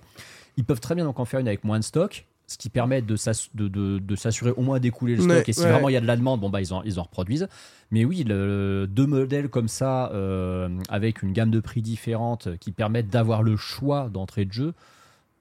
Ils 0.56 0.65
peuvent 0.65 0.81
très 0.81 0.94
bien 0.94 1.05
donc 1.05 1.19
en 1.20 1.24
faire 1.24 1.40
une 1.40 1.48
avec 1.48 1.65
moins 1.65 1.78
de 1.78 1.85
stock 1.85 2.27
ce 2.47 2.59
qui 2.59 2.69
permet 2.69 3.01
de 3.01 3.16
s'ass- 3.16 3.48
de- 3.55 3.69
de- 3.69 3.98
de 3.98 4.16
s'assurer 4.16 4.51
au 4.51 4.61
moins 4.61 4.78
d'écouler 4.78 5.16
le 5.16 5.23
stock 5.23 5.48
et 5.48 5.52
si 5.55 5.62
ouais. 5.62 5.70
vraiment 5.70 5.89
il 5.89 5.93
y 5.93 5.97
a 5.97 6.01
de 6.02 6.06
la 6.06 6.16
demande 6.16 6.40
bon 6.40 6.51
bah 6.51 6.61
ils 6.61 6.74
en, 6.74 6.82
ils 6.82 7.01
en 7.01 7.05
reproduisent 7.05 7.48
mais 7.90 8.05
oui, 8.05 8.23
le- 8.24 8.86
deux 8.90 9.06
modèles 9.06 9.48
comme 9.48 9.69
ça, 9.69 10.11
euh, 10.12 10.69
avec 10.89 11.23
une 11.23 11.32
gamme 11.32 11.51
de 11.51 11.61
prix 11.61 11.81
différente, 11.81 12.48
qui 12.59 12.73
permettent 12.73 13.09
d'avoir 13.09 13.43
le 13.44 13.56
choix 13.56 14.09
d'entrée 14.12 14.44
de 14.47 14.52
jeu, 14.52 14.74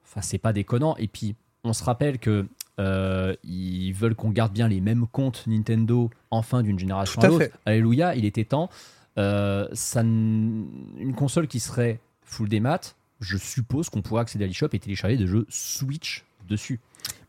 enfin, 0.04 0.20
c'est 0.20 0.38
pas 0.38 0.52
déconnant. 0.52 0.94
Et 0.98 1.08
puis, 1.08 1.34
on 1.64 1.72
se 1.72 1.82
rappelle 1.82 2.18
que 2.18 2.46
euh, 2.78 3.34
ils 3.42 3.92
veulent 3.92 4.14
qu'on 4.14 4.30
garde 4.30 4.52
bien 4.52 4.68
les 4.68 4.80
mêmes 4.80 5.06
comptes 5.10 5.44
Nintendo 5.48 6.10
en 6.30 6.42
fin 6.42 6.62
d'une 6.62 6.78
génération 6.78 7.20
Tout 7.20 7.26
à 7.26 7.28
à 7.28 7.32
l'autre. 7.32 7.46
Alléluia, 7.66 8.14
il 8.14 8.24
était 8.24 8.44
temps. 8.44 8.70
Euh, 9.16 9.68
une 9.96 11.14
console 11.16 11.46
qui 11.46 11.60
serait 11.60 12.00
full 12.22 12.48
démat, 12.48 12.80
je 13.20 13.36
suppose 13.36 13.88
qu'on 13.88 14.02
pourrait 14.02 14.22
accéder 14.22 14.44
à 14.44 14.46
l'eShop 14.48 14.68
et 14.72 14.78
télécharger 14.78 15.16
des 15.16 15.26
jeux 15.26 15.46
Switch 15.48 16.24
dessus. 16.48 16.80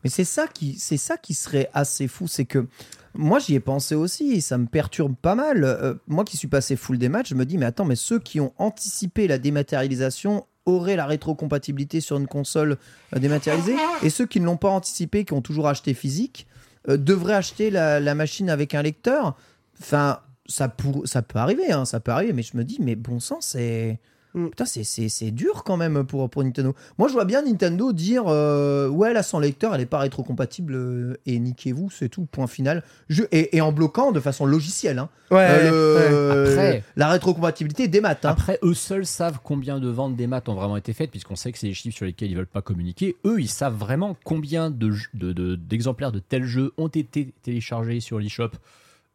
Mais 0.02 0.10
c'est 0.10 0.24
ça 0.24 0.46
qui, 0.48 0.78
ça 0.78 1.16
qui 1.16 1.34
serait 1.34 1.70
assez 1.74 2.08
fou, 2.08 2.26
c'est 2.26 2.44
que 2.44 2.66
moi 3.14 3.38
j'y 3.38 3.54
ai 3.54 3.60
pensé 3.60 3.94
aussi, 3.94 4.32
et 4.32 4.40
ça 4.40 4.58
me 4.58 4.66
perturbe 4.66 5.14
pas 5.14 5.34
mal. 5.34 5.64
Euh, 5.64 5.94
moi 6.06 6.24
qui 6.24 6.36
suis 6.36 6.48
passé 6.48 6.76
full 6.76 6.98
des 6.98 7.08
matchs, 7.08 7.30
je 7.30 7.34
me 7.34 7.46
dis 7.46 7.56
mais 7.56 7.66
attends, 7.66 7.84
mais 7.84 7.96
ceux 7.96 8.18
qui 8.18 8.40
ont 8.40 8.52
anticipé 8.58 9.28
la 9.28 9.38
dématérialisation 9.38 10.46
auraient 10.64 10.96
la 10.96 11.06
rétrocompatibilité 11.06 12.00
sur 12.00 12.16
une 12.16 12.26
console 12.26 12.78
euh, 13.14 13.18
dématérialisée, 13.18 13.76
et 14.02 14.10
ceux 14.10 14.26
qui 14.26 14.40
ne 14.40 14.46
l'ont 14.46 14.56
pas 14.56 14.70
anticipé, 14.70 15.24
qui 15.24 15.34
ont 15.34 15.42
toujours 15.42 15.68
acheté 15.68 15.94
physique, 15.94 16.46
devraient 16.88 17.34
acheter 17.34 17.70
la, 17.70 17.98
la 17.98 18.14
machine 18.14 18.48
avec 18.48 18.74
un 18.74 18.82
lecteur. 18.82 19.36
Enfin, 19.80 20.20
ça, 20.48 20.68
pour, 20.68 21.06
ça 21.06 21.22
peut 21.22 21.38
arriver, 21.38 21.70
hein, 21.72 21.84
ça 21.84 22.00
peut 22.00 22.12
arriver, 22.12 22.32
mais 22.32 22.42
je 22.42 22.56
me 22.56 22.64
dis 22.64 22.78
mais 22.80 22.94
bon 22.96 23.20
sang, 23.20 23.38
c'est 23.40 23.98
Mm. 24.34 24.48
Putain, 24.50 24.66
c'est- 24.66 25.30
dur 25.30 25.64
quand 25.64 25.78
même 25.78 26.04
pour, 26.04 26.28
pour 26.28 26.44
Nintendo. 26.44 26.74
Moi, 26.98 27.08
je 27.08 27.14
vois 27.14 27.24
bien 27.24 27.40
Nintendo 27.40 27.94
dire 27.94 28.24
euh, 28.26 28.86
Ouais, 28.86 29.14
là, 29.14 29.22
sans 29.22 29.38
lecteur, 29.38 29.72
elle 29.74 29.80
n'est 29.80 29.86
pas 29.86 29.98
rétrocompatible 30.00 30.74
euh, 30.74 31.14
et 31.24 31.38
niquez-vous, 31.38 31.88
c'est 31.88 32.10
tout, 32.10 32.26
point 32.26 32.46
final. 32.46 32.82
Je, 33.08 33.22
et, 33.32 33.56
et 33.56 33.62
en 33.62 33.72
bloquant 33.72 34.12
de 34.12 34.20
façon 34.20 34.44
logicielle. 34.44 34.98
hein. 34.98 35.08
Ouais, 35.30 35.46
Euh, 35.48 36.10
le- 36.10 36.50
Après- 36.52 36.84
la 36.96 37.08
rétrocompatibilité 37.08 37.88
des 37.88 38.02
maths. 38.02 38.26
hein. 38.26 38.30
Après, 38.30 38.58
eux 38.62 38.74
seuls 38.74 39.06
savent 39.06 39.38
combien 39.42 39.80
de 39.80 39.88
ventes 39.88 40.16
des 40.16 40.26
maths 40.26 40.50
ont 40.50 40.54
vraiment 40.54 40.76
été 40.76 40.92
faites, 40.92 41.10
puisqu'on 41.12 41.36
sait 41.36 41.50
que 41.50 41.56
c'est 41.58 41.68
des 41.68 41.72
chiffres 41.74 41.96
sur 41.96 42.04
lesquels 42.04 42.30
ils 42.30 42.36
veulent 42.36 42.46
pas 42.46 42.60
communiquer. 42.60 43.16
Eux, 43.24 43.40
ils 43.40 43.48
savent 43.48 43.76
vraiment 43.76 44.18
combien 44.22 44.68
de 44.70 44.90
j- 44.90 45.06
de- 45.14 45.32
de- 45.32 45.54
d'exemplaires 45.56 46.12
de, 46.12 46.18
tels 46.18 46.44
jeux 46.44 46.72
ont 46.76 46.88
été 46.88 47.32
téléchargés 47.42 48.00
sur 48.00 48.18
l'eShop 48.18 48.50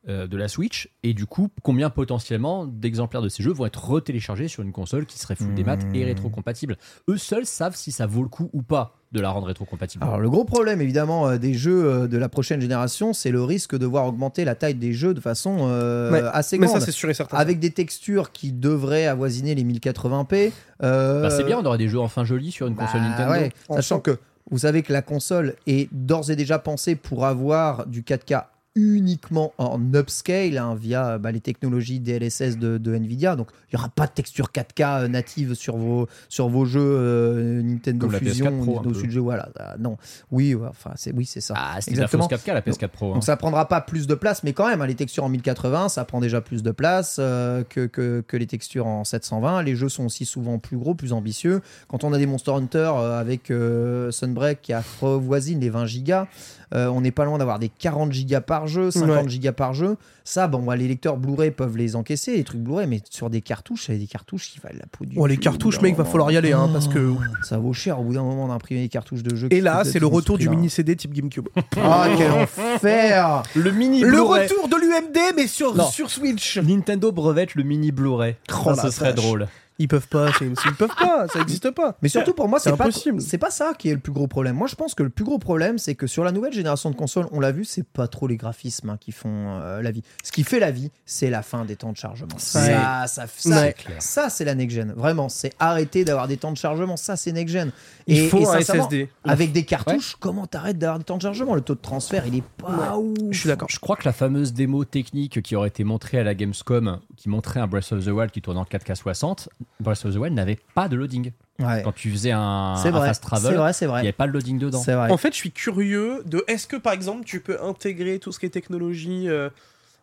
euh, 0.09 0.25
de 0.27 0.35
la 0.37 0.47
Switch, 0.47 0.89
et 1.03 1.13
du 1.13 1.25
coup, 1.27 1.49
combien 1.61 1.89
potentiellement 1.91 2.65
d'exemplaires 2.65 3.21
de 3.21 3.29
ces 3.29 3.43
jeux 3.43 3.51
vont 3.53 3.65
être 3.67 3.83
retéléchargés 3.87 4.47
sur 4.47 4.63
une 4.63 4.71
console 4.71 5.05
qui 5.05 5.19
serait 5.19 5.35
full 5.35 5.53
des 5.53 5.63
maths 5.63 5.85
et 5.93 6.03
rétrocompatible? 6.03 6.77
Eux 7.07 7.17
seuls 7.17 7.45
savent 7.45 7.75
si 7.75 7.91
ça 7.91 8.07
vaut 8.07 8.23
le 8.23 8.27
coup 8.29 8.49
ou 8.53 8.63
pas 8.63 8.95
de 9.11 9.19
la 9.19 9.29
rendre 9.29 9.47
rétrocompatible. 9.47 10.03
Alors, 10.03 10.19
le 10.19 10.29
gros 10.29 10.45
problème, 10.45 10.81
évidemment, 10.81 11.27
euh, 11.27 11.37
des 11.37 11.53
jeux 11.53 11.85
euh, 11.85 12.07
de 12.07 12.17
la 12.17 12.29
prochaine 12.29 12.61
génération, 12.61 13.11
c'est 13.13 13.29
le 13.29 13.43
risque 13.43 13.77
de 13.77 13.85
voir 13.85 14.07
augmenter 14.07 14.45
la 14.45 14.55
taille 14.55 14.73
des 14.75 14.93
jeux 14.93 15.13
de 15.13 15.19
façon 15.19 15.67
euh, 15.69 16.11
Ouais, 16.11 16.21
assez 16.31 16.57
Mais 16.57 16.65
grande. 16.67 16.79
ça, 16.79 16.85
c'est 16.85 16.91
sûr 16.93 17.09
et 17.09 17.13
certain. 17.13 17.37
avec 17.37 17.59
des 17.59 17.71
textures 17.71 18.31
qui 18.31 18.53
devraient 18.53 19.07
avoisiner 19.07 19.53
les 19.53 19.63
1080p. 19.65 20.51
euh, 20.83 21.21
Bah, 21.23 21.29
c'est 21.29 21.43
bien, 21.43 21.59
on 21.59 21.65
aurait 21.65 21.77
des 21.77 21.89
jeux 21.89 21.99
enfin 21.99 22.23
jolis 22.23 22.51
sur 22.51 22.67
une 22.67 22.75
console 22.75 23.01
Bah 23.01 23.09
Nintendo. 23.09 23.31
ouais, 23.33 23.51
Enfin. 23.67 23.81
sachant 23.81 23.99
que 23.99 24.17
vous 24.49 24.57
savez 24.59 24.81
que 24.81 24.93
la 24.93 25.01
console 25.01 25.55
est 25.67 25.89
d'ores 25.93 26.31
et 26.31 26.35
déjà 26.35 26.57
pensée 26.57 26.95
pour 26.95 27.25
avoir 27.25 27.85
du 27.87 28.01
4K 28.03 28.45
uniquement 28.75 29.53
en 29.57 29.79
upscale 29.93 30.57
hein, 30.57 30.75
via 30.75 31.17
bah, 31.17 31.31
les 31.31 31.41
technologies 31.41 31.99
DLSS 31.99 32.57
de, 32.57 32.77
de 32.77 32.95
Nvidia. 32.95 33.35
Donc 33.35 33.47
il 33.71 33.75
n'y 33.75 33.79
aura 33.79 33.89
pas 33.89 34.07
de 34.07 34.11
texture 34.11 34.49
4K 34.53 35.07
native 35.07 35.53
sur 35.55 35.77
vos, 35.77 36.07
sur 36.29 36.47
vos 36.49 36.65
jeux 36.65 36.79
euh, 36.81 37.61
Nintendo 37.61 38.05
Comme 38.05 38.13
la 38.13 38.19
Fusion, 38.19 38.45
PS4 38.45 38.63
Pro, 38.63 38.75
Nintendo. 38.77 38.93
Switch, 38.99 39.15
voilà. 39.17 39.49
Ah, 39.59 39.75
non, 39.79 39.97
oui, 40.31 40.55
ouais, 40.55 40.67
enfin 40.69 40.91
c'est 40.95 41.13
oui 41.13 41.25
c'est 41.25 41.41
ça. 41.41 41.53
Ah, 41.57 41.73
la 41.73 41.77
Exactement. 41.79 42.29
fausse 42.29 42.39
4K, 42.39 42.53
la 42.53 42.61
PS4 42.61 42.87
Pro. 42.87 43.11
hein. 43.11 43.13
Donc 43.15 43.23
ça 43.23 43.35
prendra 43.37 43.67
pas 43.67 43.81
plus 43.81 44.07
de 44.07 44.15
place, 44.15 44.43
mais 44.43 44.53
quand 44.53 44.67
même, 44.67 44.81
hein, 44.81 44.87
les 44.87 44.95
textures 44.95 45.23
en 45.25 45.29
1080, 45.29 45.89
ça 45.89 46.05
prend 46.05 46.19
déjà 46.21 46.39
plus 46.41 46.63
de 46.63 46.71
place 46.71 47.17
euh, 47.19 47.63
que, 47.67 47.85
que, 47.87 48.23
que 48.25 48.37
les 48.37 48.47
textures 48.47 48.87
en 48.87 49.03
720. 49.03 49.63
Les 49.63 49.75
jeux 49.75 49.89
sont 49.89 50.05
aussi 50.05 50.25
souvent 50.25 50.59
plus 50.59 50.77
gros, 50.77 50.95
plus 50.95 51.13
ambitieux. 51.13 51.61
Quand 51.87 52.03
on 52.03 52.13
a 52.13 52.17
des 52.17 52.25
Monster 52.25 52.51
Hunter 52.51 52.91
euh, 52.95 53.19
avec 53.19 53.51
euh, 53.51 54.11
Sunbreak 54.11 54.61
qui 54.61 54.73
avoisine 54.73 55.59
les 55.59 55.69
20 55.69 55.85
gigas, 55.85 56.27
euh, 56.73 56.87
on 56.87 57.01
n'est 57.01 57.11
pas 57.11 57.25
loin 57.25 57.37
d'avoir 57.37 57.59
des 57.59 57.67
40 57.69 58.13
gigas 58.13 58.39
par 58.41 58.60
jeu, 58.67 58.91
50 58.91 59.09
Ouais. 59.09 59.29
gigas 59.29 59.51
par 59.51 59.73
jeu. 59.73 59.97
Ça, 60.23 60.47
bon, 60.47 60.59
bah, 60.63 60.75
les 60.75 60.87
lecteurs 60.87 61.17
Blu-ray 61.17 61.51
peuvent 61.51 61.77
les 61.77 61.95
encaisser, 61.95 62.35
les 62.37 62.43
trucs 62.43 62.61
Blu-ray, 62.61 62.87
mais 62.87 63.01
sur 63.09 63.29
des 63.29 63.41
cartouches, 63.41 63.85
c'est 63.87 63.97
des 63.97 64.05
cartouches 64.07 64.49
qui 64.51 64.59
valent 64.59 64.77
la 64.79 64.85
peau 64.87 65.05
du 65.05 65.15
Oh, 65.17 65.25
les 65.27 65.37
cartouches, 65.37 65.81
mec, 65.81 65.95
va 65.95 66.05
falloir 66.05 66.31
y 66.31 66.37
aller, 66.37 66.51
hein, 66.53 66.69
parce 66.71 66.87
que. 66.87 67.13
Ça 67.43 67.57
vaut 67.57 67.73
cher 67.73 67.99
au 67.99 68.03
bout 68.03 68.13
d'un 68.13 68.23
moment 68.23 68.47
d'imprimer 68.47 68.81
des 68.81 68.89
cartouches 68.89 69.23
de 69.23 69.35
jeux. 69.35 69.47
Et 69.51 69.61
là, 69.61 69.83
c'est 69.83 69.99
le 69.99 70.07
retour 70.07 70.37
du 70.37 70.47
mini 70.49 70.69
CD 70.69 70.95
type 70.95 71.13
GameCube. 71.13 71.47
Ah, 71.83 72.07
quel 72.17 72.31
enfer 72.31 73.43
Le 73.55 73.71
mini 73.71 74.01
Le 74.01 74.21
retour 74.21 74.67
de 74.67 74.75
l'UMD, 74.75 75.17
mais 75.35 75.47
sur, 75.47 75.75
Non. 75.75 75.85
sur 75.89 76.09
Switch. 76.09 76.57
Nintendo 76.57 77.11
brevette 77.11 77.55
le 77.55 77.63
mini 77.63 77.91
Blu-ray. 77.91 78.35
Oh 78.65 78.73
Ça, 78.75 78.83
ce 78.83 78.89
serait 78.91 79.13
drôle. 79.13 79.47
Ils 79.81 79.87
peuvent 79.87 80.07
pas, 80.07 80.31
c'est- 80.37 80.45
ils 80.45 80.75
peuvent 80.75 80.95
pas, 80.97 81.27
ça 81.27 81.39
existe 81.41 81.71
pas. 81.71 81.97
Mais 82.01 82.07
surtout 82.09 82.33
pour 82.33 82.47
moi, 82.47 82.59
C'est 82.59 82.75
pas 82.77 82.83
impossible. 82.85 83.19
c'est 83.21 83.37
pas 83.39 83.49
ça 83.49 83.73
qui 83.77 83.89
est 83.89 83.93
le 83.93 83.99
plus 83.99 84.11
gros 84.11 84.27
problème. 84.27 84.55
Moi, 84.55 84.67
je 84.67 84.75
pense 84.75 84.93
que 84.93 85.01
le 85.03 85.09
plus 85.09 85.25
gros 85.25 85.39
problème, 85.39 85.77
c'est 85.79 85.95
que 85.95 86.05
sur 86.07 86.23
la 86.23 86.31
nouvelle 86.31 86.53
génération 86.53 86.91
de 86.91 86.95
consoles, 86.95 87.27
on 87.31 87.39
l'a 87.39 87.51
vu, 87.51 87.65
c'est 87.65 87.83
pas 87.87 88.07
trop 88.07 88.27
les 88.27 88.37
graphismes 88.37 88.89
hein, 88.91 88.97
qui 88.99 89.11
font 89.11 89.59
euh, 89.59 89.81
la 89.81 89.91
vie. 89.91 90.03
Ce 90.23 90.31
qui 90.31 90.43
fait 90.43 90.59
la 90.59 90.69
vie, 90.71 90.91
c'est 91.05 91.29
la 91.29 91.41
fin 91.41 91.65
des 91.65 91.75
temps 91.75 91.91
de 91.91 91.97
chargement. 91.97 92.37
Ça, 92.37 93.07
ça, 93.07 93.25
ça, 93.27 93.49
Ouais. 93.61 93.75
ça, 93.99 94.29
c'est 94.29 94.45
la 94.45 94.53
next 94.55 94.75
gen. 94.75 94.93
Vraiment, 94.95 95.29
c'est 95.29 95.51
arrêter 95.59 96.05
d'avoir 96.05 96.27
des 96.27 96.37
temps 96.37 96.51
de 96.51 96.57
chargement. 96.57 96.95
Ça, 96.97 97.15
c'est 97.15 97.31
next 97.31 97.53
gen. 97.53 97.71
Il 98.07 98.17
Et- 98.17 98.27
faut 98.29 98.37
et 98.39 98.43
un 98.47 98.51
sincèrement, 98.59 98.83
SSD. 98.83 99.09
Avec 99.23 99.51
des 99.51 99.63
cartouches, 99.65 100.15
comment 100.19 100.45
t'arrêtes 100.45 100.77
d'avoir 100.77 100.99
des 100.99 101.05
temps 101.05 101.17
de 101.17 101.21
chargement? 101.23 101.55
Le 101.55 101.61
taux 101.61 101.75
de 101.75 101.79
transfert, 101.81 102.25
il 102.27 102.35
est 102.35 102.43
pas 102.57 102.97
ouf. 102.97 103.15
Je 103.31 103.39
suis 103.39 103.47
d'accord. 103.47 103.69
Je 103.69 103.79
crois 103.79 103.95
que 103.95 104.03
la 104.05 104.13
fameuse 104.13 104.53
démo 104.53 104.85
technique 104.85 105.41
qui 105.41 105.55
aurait 105.55 105.69
été 105.69 105.83
montrée 105.83 106.19
à 106.19 106.23
la 106.23 106.35
Gamescom, 106.35 106.99
qui 107.17 107.29
montrait 107.29 107.59
un 107.59 107.67
Breath 107.67 107.91
of 107.91 108.03
the 108.05 108.09
Wild 108.09 108.31
qui 108.31 108.41
tourne 108.41 108.57
en 108.57 108.65
4K 108.65 108.95
60, 108.95 109.49
Breath 109.79 110.05
of 110.05 110.13
the 110.13 110.17
Wild 110.17 110.35
n'avait 110.35 110.59
pas 110.75 110.87
de 110.87 110.95
loading. 110.95 111.31
Ouais. 111.59 111.81
Quand 111.83 111.91
tu 111.91 112.09
faisais 112.11 112.31
un, 112.31 112.75
C'est 112.81 112.87
un 112.87 112.91
vrai, 112.91 113.07
fast 113.09 113.21
c'est 113.23 113.27
travel, 113.27 113.53
il 113.53 113.87
n'y 113.87 113.99
avait 113.99 114.11
pas 114.11 114.25
de 114.27 114.31
loading 114.31 114.57
dedans. 114.57 114.81
Vrai. 114.81 115.11
En 115.11 115.17
fait, 115.17 115.31
je 115.31 115.37
suis 115.37 115.51
curieux 115.51 116.23
de 116.25 116.43
est-ce 116.47 116.65
que 116.67 116.75
par 116.75 116.93
exemple 116.93 117.23
tu 117.23 117.39
peux 117.39 117.61
intégrer 117.61 118.17
tout 118.19 118.31
ce 118.31 118.39
qui 118.39 118.47
est 118.47 118.49
technologie 118.49 119.29
euh, 119.29 119.49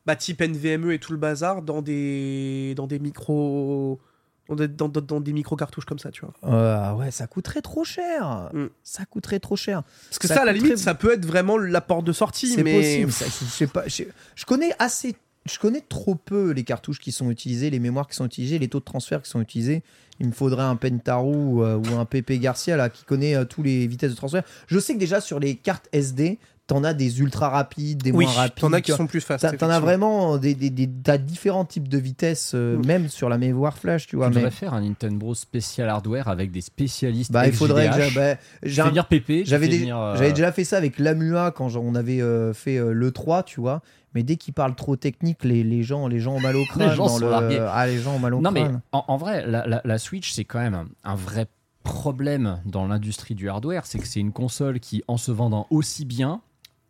bah, 0.07 0.15
type 0.15 0.41
NVMe 0.41 0.93
et 0.93 0.99
tout 1.01 1.11
le 1.13 1.19
bazar 1.19 1.63
dans 1.63 1.83
des 1.83 2.75
dans 2.77 2.87
des 2.87 2.99
micros 3.01 3.99
dans 4.49 4.55
des, 4.55 4.67
dans, 4.69 4.89
dans- 4.89 5.01
dans 5.03 5.21
des 5.21 5.33
micro 5.35 5.57
cartouches 5.57 5.85
comme 5.85 5.99
ça, 5.99 6.11
tu 6.11 6.23
vois? 6.25 6.33
Euh, 6.45 6.95
ouais, 6.95 7.11
ça 7.11 7.27
coûterait 7.27 7.61
trop 7.61 7.85
cher. 7.85 8.49
Mm. 8.55 8.67
Ça 8.83 9.05
coûterait 9.05 9.41
trop 9.41 9.57
cher. 9.57 9.83
Parce 10.09 10.19
que 10.19 10.27
Ça 10.27 10.37
ça, 10.37 10.43
à 10.43 10.45
la 10.47 10.53
limite, 10.53 10.79
ça 10.79 10.95
peut 10.95 11.13
être 11.13 11.27
vraiment 11.27 11.59
la 11.59 11.83
porte 11.83 12.05
de 12.05 12.13
sortie, 12.13 12.47
C'est 12.55 12.63
mais 12.63 12.75
possible. 12.77 13.13
ça, 13.13 13.27
je, 13.27 13.45
je 13.45 13.51
sais 13.51 13.67
pas. 13.67 13.87
Je, 13.89 14.05
je 14.35 14.45
connais 14.47 14.71
assez. 14.79 15.17
Je 15.49 15.59
connais 15.59 15.81
trop 15.81 16.15
peu 16.15 16.51
les 16.51 16.65
cartouches 16.65 17.01
qui 17.01 17.11
sont 17.11 17.31
utilisées, 17.31 17.71
les 17.71 17.79
mémoires 17.79 18.07
qui 18.07 18.15
sont 18.15 18.27
utilisées, 18.27 18.59
les 18.59 18.69
taux 18.69 18.81
de 18.81 18.85
transfert 18.85 19.23
qui 19.23 19.31
sont 19.31 19.41
utilisés. 19.41 19.83
Il 20.21 20.27
me 20.27 20.33
faudrait 20.33 20.65
un 20.65 20.77
Pentaru 20.77 21.63
euh, 21.63 21.77
ou 21.77 21.99
un 21.99 22.05
PP 22.05 22.33
Garcia 22.41 22.89
qui 22.89 23.05
connaît 23.05 23.35
euh, 23.35 23.45
tous 23.45 23.63
les 23.63 23.87
vitesses 23.87 24.11
de 24.11 24.17
transfert. 24.17 24.43
Je 24.67 24.79
sais 24.79 24.95
que 24.95 24.99
déjà 24.99 25.21
sur 25.21 25.39
les 25.41 25.57
cartes 25.57 25.89
SD, 25.93 26.39
t'en 26.69 26.85
as 26.85 26.95
des 26.95 27.19
ultra 27.21 27.49
rapides, 27.49 28.03
des 28.03 28.13
oui, 28.13 28.27
moins 28.27 28.35
rapides. 28.35 28.61
t'en 28.61 28.73
as 28.73 28.81
qui 28.81 28.93
sont 28.93 29.07
plus 29.09 29.21
fast. 29.21 29.57
T'en 29.59 29.69
as 29.71 29.81
vraiment 29.81 30.37
des, 30.39 30.55
des, 30.55 30.87
différents 31.19 31.65
types 31.65 31.89
de 31.89 31.99
vitesses, 31.99 32.53
euh, 32.55 32.77
Mm. 32.77 32.87
même 32.87 33.09
sur 33.09 33.29
la 33.29 33.39
mémoire 33.39 33.77
flash, 33.77 34.07
tu 34.07 34.15
vois. 34.17 34.27
Tu 34.29 34.35
Mais 34.35 34.43
devrais 34.43 34.51
faire 34.53 34.75
un 34.75 34.83
Nintendo 34.83 35.35
spécial 35.35 35.89
hardware 35.89 36.29
avec 36.29 36.53
des 36.53 36.61
spécialistes. 36.61 37.33
bah, 37.33 37.47
il 37.47 37.53
faudrait 37.53 37.89
que 37.89 38.15
bah, 38.15 38.37
fais 38.63 38.81
un- 38.83 38.89
venir 38.89 39.07
PP. 39.07 39.45
J'avais 39.45 39.67
dé- 39.67 39.91
euh, 39.91 40.15
j'avais 40.17 40.31
déjà 40.33 40.53
fait 40.53 40.65
ça 40.65 40.77
avec 40.77 40.99
l'AMUA 40.99 41.51
quand 41.51 41.75
on 41.77 41.95
avait 41.95 42.21
euh, 42.21 42.53
fait 42.53 42.77
euh, 42.77 42.93
le 42.93 43.11
3, 43.11 43.43
tu 43.43 43.61
vois. 43.61 43.81
Mais 44.15 44.23
dès 44.23 44.37
qu'ils 44.37 44.55
parlent 44.55 44.75
trop 44.75 44.97
technique, 44.97 45.45
les, 45.45 45.63
les 45.65 45.83
gens, 45.83 46.07
les 46.07 46.21
gens 46.21 46.35
ont 46.35 46.41
mal 46.41 46.57
au 46.57 46.65
crâne. 46.71 46.95
gens 46.95 47.07
dans 47.07 47.19
sont 47.19 47.27
le-. 47.41 47.61
Ah, 47.67 47.87
les 47.87 47.99
gens 47.99 48.15
ont 48.17 48.19
mal 48.19 48.35
au 48.35 48.41
Non, 48.41 48.51
mais 48.51 48.61
crâne. 48.65 48.81
en, 48.93 49.05
en 49.09 49.17
vrai, 49.17 49.45
la, 49.47 49.67
la- 49.67 49.81
la 49.85 49.99
Switch, 49.99 50.33
c'est 50.33 50.45
quand 50.45 50.59
même 50.61 50.87
un 51.05 51.15
vrai 51.15 51.47
problème 51.85 52.61
dans 52.67 52.87
l'industrie 52.87 53.35
du 53.35 53.49
hardware. 53.49 53.87
C'est 53.87 53.99
que 53.99 54.07
c'est 54.07 54.21
une 54.21 54.33
console 54.33 54.81
qui, 54.81 55.03
en 55.09 55.17
se 55.17 55.31
vendant 55.33 55.67
aussi 55.71 56.05
bien, 56.05 56.41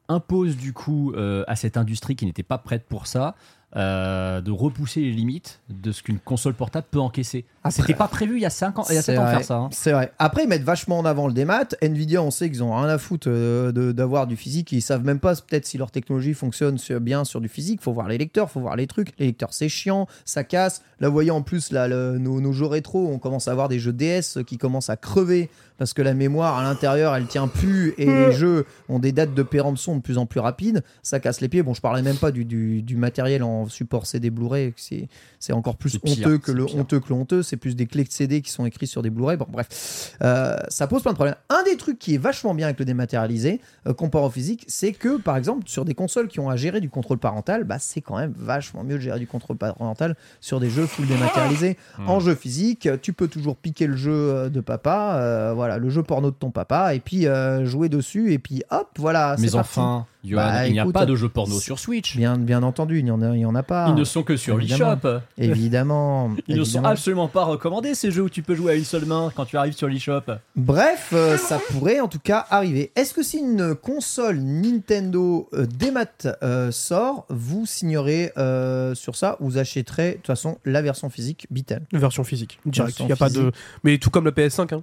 impose 0.08 0.56
du 0.56 0.72
coup 0.72 1.12
euh, 1.12 1.44
à 1.48 1.56
cette 1.56 1.76
industrie 1.76 2.16
qui 2.16 2.26
n'était 2.26 2.42
pas 2.42 2.58
prête 2.58 2.84
pour 2.88 3.06
ça. 3.06 3.34
euh, 3.76 4.40
de 4.40 4.50
repousser 4.50 5.02
les 5.02 5.10
limites 5.10 5.60
de 5.68 5.92
ce 5.92 6.02
qu'une 6.02 6.18
console 6.18 6.54
portable 6.54 6.86
peut 6.90 7.00
encaisser. 7.00 7.44
C'était 7.68 7.92
pas 7.92 8.08
prévu 8.08 8.36
il 8.36 8.40
y 8.40 8.46
a 8.46 8.50
5 8.50 8.78
ans, 8.78 8.84
il 8.88 8.94
y 8.94 8.96
a 8.98 9.02
C'est 9.02 9.12
7 9.12 9.18
ans 9.18 9.24
de 9.26 9.28
faire 9.28 9.44
ça. 9.44 9.56
hein. 9.56 9.68
C'est 9.72 9.92
vrai. 9.92 10.10
Après, 10.18 10.44
ils 10.44 10.48
mettent 10.48 10.62
vachement 10.62 10.98
en 10.98 11.04
avant 11.04 11.26
le 11.26 11.34
démat. 11.34 11.66
Nvidia, 11.82 12.22
on 12.22 12.30
sait 12.30 12.48
qu'ils 12.48 12.62
ont 12.64 12.74
rien 12.74 12.88
à 12.88 12.96
foutre 12.96 13.28
euh, 13.30 13.70
de- 13.70 13.92
d'avoir 13.92 14.26
du 14.26 14.36
physique. 14.36 14.72
Ils 14.72 14.80
savent 14.80 15.04
même 15.04 15.20
pas 15.20 15.34
peut-être 15.34 15.66
si 15.66 15.76
leur 15.76 15.90
technologie 15.90 16.32
fonctionne 16.32 16.78
sur- 16.78 16.98
bien 16.98 17.24
sur 17.26 17.42
du 17.42 17.48
physique. 17.48 17.82
Faut 17.82 17.92
voir 17.92 18.08
les 18.08 18.16
lecteurs, 18.16 18.50
faut 18.50 18.60
voir 18.60 18.74
les 18.74 18.86
trucs. 18.86 19.12
Les 19.18 19.26
lecteurs, 19.26 19.52
c'est 19.52 19.68
chiant, 19.68 20.06
ça 20.24 20.44
casse. 20.44 20.80
Là, 21.00 21.08
vous 21.08 21.12
voyez 21.14 21.30
en 21.30 21.42
plus, 21.42 21.70
là, 21.70 21.88
le- 21.88 22.16
nos, 22.16 22.40
nos 22.40 22.54
jeux 22.54 22.64
rétro, 22.64 23.06
on 23.12 23.18
commence 23.18 23.48
à 23.48 23.52
avoir 23.52 23.68
des 23.68 23.78
jeux 23.78 23.92
DS 23.92 24.38
qui 24.46 24.56
commencent 24.56 24.88
à 24.88 24.96
crever 24.96 25.50
parce 25.78 25.94
que 25.94 26.02
la 26.02 26.12
mémoire 26.12 26.58
à 26.58 26.62
l'intérieur, 26.62 27.14
elle 27.16 27.26
tient 27.26 27.48
plus 27.48 27.94
et 27.96 28.04
les 28.06 28.32
jeux 28.32 28.66
ont 28.88 28.98
des 28.98 29.12
dates 29.12 29.32
de 29.34 29.42
péremption 29.42 29.96
de 29.96 30.02
plus 30.02 30.18
en 30.18 30.26
plus 30.26 30.40
rapides. 30.40 30.82
Ça 31.02 31.20
casse 31.20 31.40
les 31.40 31.48
pieds. 31.48 31.62
Bon, 31.62 31.72
je 31.72 31.80
parlais 31.80 32.02
même 32.02 32.16
pas 32.16 32.30
du, 32.32 32.44
du- 32.44 32.82
du 32.82 32.96
matériel 32.96 33.42
en 33.42 33.68
support 33.68 34.06
CD 34.06 34.30
Blu-ray. 34.30 34.74
C'est 34.76 35.08
c'est 35.40 35.52
encore 35.52 35.76
plus 35.76 35.90
C'est 35.90 35.98
pire, 36.00 36.18
honteux 36.26 36.38
que 36.38 36.46
c'est 36.52 36.58
le 36.58 36.66
pire. 36.66 36.76
honteux 36.76 37.00
que 37.00 37.08
le 37.08 37.14
honteux. 37.14 37.42
C'est 37.42 37.56
plus 37.56 37.76
des 37.76 37.86
clés 37.86 38.04
de 38.04 38.10
CD 38.12 38.42
qui 38.42 38.50
sont 38.50 38.66
écrites 38.66 38.90
sur 38.90 39.02
des 39.02 39.10
Blu-ray. 39.10 39.36
Bon, 39.36 39.46
bref, 39.48 40.16
Euh, 40.22 40.56
ça 40.68 40.86
pose 40.88 41.02
plein 41.02 41.12
de 41.12 41.16
problèmes. 41.16 41.36
Un 41.48 41.62
des 41.62 41.76
trucs 41.76 41.98
qui 41.98 42.14
est 42.14 42.18
vachement 42.18 42.54
bien 42.54 42.66
avec 42.66 42.78
le 42.78 42.84
dématérialisé, 42.84 43.60
euh, 43.86 43.94
comparé 43.94 44.24
au 44.24 44.30
physique, 44.30 44.64
c'est 44.68 44.92
que 44.92 45.16
par 45.18 45.36
exemple 45.36 45.62
sur 45.66 45.84
des 45.84 45.94
consoles 45.94 46.28
qui 46.28 46.40
ont 46.40 46.50
à 46.50 46.56
gérer 46.56 46.80
du 46.80 46.90
contrôle 46.90 47.18
parental, 47.18 47.64
bah 47.64 47.78
c'est 47.78 48.00
quand 48.00 48.16
même 48.18 48.32
vachement 48.36 48.82
mieux 48.84 48.94
de 48.96 49.00
gérer 49.00 49.18
du 49.20 49.26
contrôle 49.26 49.56
parental 49.56 50.16
sur 50.40 50.58
des 50.60 50.70
jeux 50.70 50.86
full 50.86 51.06
dématérialisés. 51.06 51.76
Hmm. 51.98 52.08
En 52.08 52.20
jeu 52.20 52.34
physique, 52.34 52.88
tu 53.02 53.12
peux 53.12 53.28
toujours 53.28 53.56
piquer 53.56 53.86
le 53.86 53.96
jeu 53.96 54.12
euh, 54.12 54.48
de 54.48 54.60
papa, 54.60 55.16
euh, 55.20 55.52
voilà, 55.54 55.67
le 55.76 55.90
jeu 55.90 56.02
porno 56.02 56.30
de 56.30 56.36
ton 56.36 56.50
papa, 56.50 56.94
et 56.94 57.00
puis 57.00 57.26
euh, 57.26 57.66
jouer 57.66 57.90
dessus, 57.90 58.32
et 58.32 58.38
puis 58.38 58.62
hop, 58.70 58.88
voilà. 58.96 59.34
c'est 59.36 59.42
Mais 59.42 59.50
parti. 59.50 59.78
enfin, 59.80 60.06
Johan, 60.24 60.36
Bah, 60.36 60.66
il 60.66 60.72
n'y 60.72 60.80
a 60.80 60.86
pas 60.86 61.04
de 61.04 61.14
jeux 61.14 61.28
porno 61.28 61.58
sur 61.60 61.78
Switch. 61.78 62.16
Bien, 62.16 62.38
bien 62.38 62.62
entendu, 62.62 62.98
il 63.00 63.04
n'y 63.04 63.10
en, 63.10 63.20
a- 63.20 63.34
il 63.36 63.40
y 63.40 63.46
en 63.46 63.54
a 63.54 63.62
pas. 63.62 63.88
Ils 63.90 63.94
ne 63.94 64.04
sont 64.04 64.22
que 64.22 64.36
sur 64.36 64.56
l'eShop. 64.56 65.20
Évidemment. 65.36 66.30
Ils 66.48 66.56
ne 66.56 66.64
sont 66.64 66.84
absolument 66.84 67.28
pas 67.28 67.44
recommandés 67.44 67.94
ces 67.94 68.10
jeux 68.10 68.22
où 68.22 68.28
tu 68.30 68.42
peux 68.42 68.54
jouer 68.54 68.72
à 68.72 68.74
une 68.76 68.84
seule 68.84 69.04
main 69.04 69.30
quand 69.34 69.44
tu 69.44 69.56
arrives 69.56 69.76
sur 69.76 69.88
l'eShop. 69.88 70.22
Bref, 70.56 71.10
euh, 71.12 71.36
ça 71.36 71.58
pourrait 71.70 72.00
en 72.00 72.08
tout 72.08 72.18
cas 72.18 72.46
arriver. 72.50 72.92
Est-ce 72.96 73.12
que 73.14 73.22
si 73.22 73.38
une 73.38 73.74
console 73.74 74.38
Nintendo 74.38 75.48
euh, 75.54 75.66
démat 75.66 76.04
euh, 76.42 76.70
sort, 76.70 77.26
vous 77.28 77.66
signerez 77.66 78.32
euh, 78.38 78.94
sur 78.94 79.16
ça 79.16 79.36
ou 79.40 79.48
vous 79.48 79.58
achèterez 79.58 80.10
de 80.12 80.16
toute 80.16 80.26
façon 80.28 80.58
la 80.64 80.82
version 80.82 81.10
physique 81.10 81.46
Bitel 81.50 81.82
Version 81.92 82.24
physique, 82.24 82.58
direct. 82.66 82.98
Il 83.00 83.08
y 83.08 83.12
a 83.12 83.16
pas 83.16 83.30
de. 83.30 83.50
Mais 83.84 83.98
tout 83.98 84.10
comme 84.10 84.24
le 84.24 84.30
PS5. 84.32 84.74
Hein. 84.74 84.82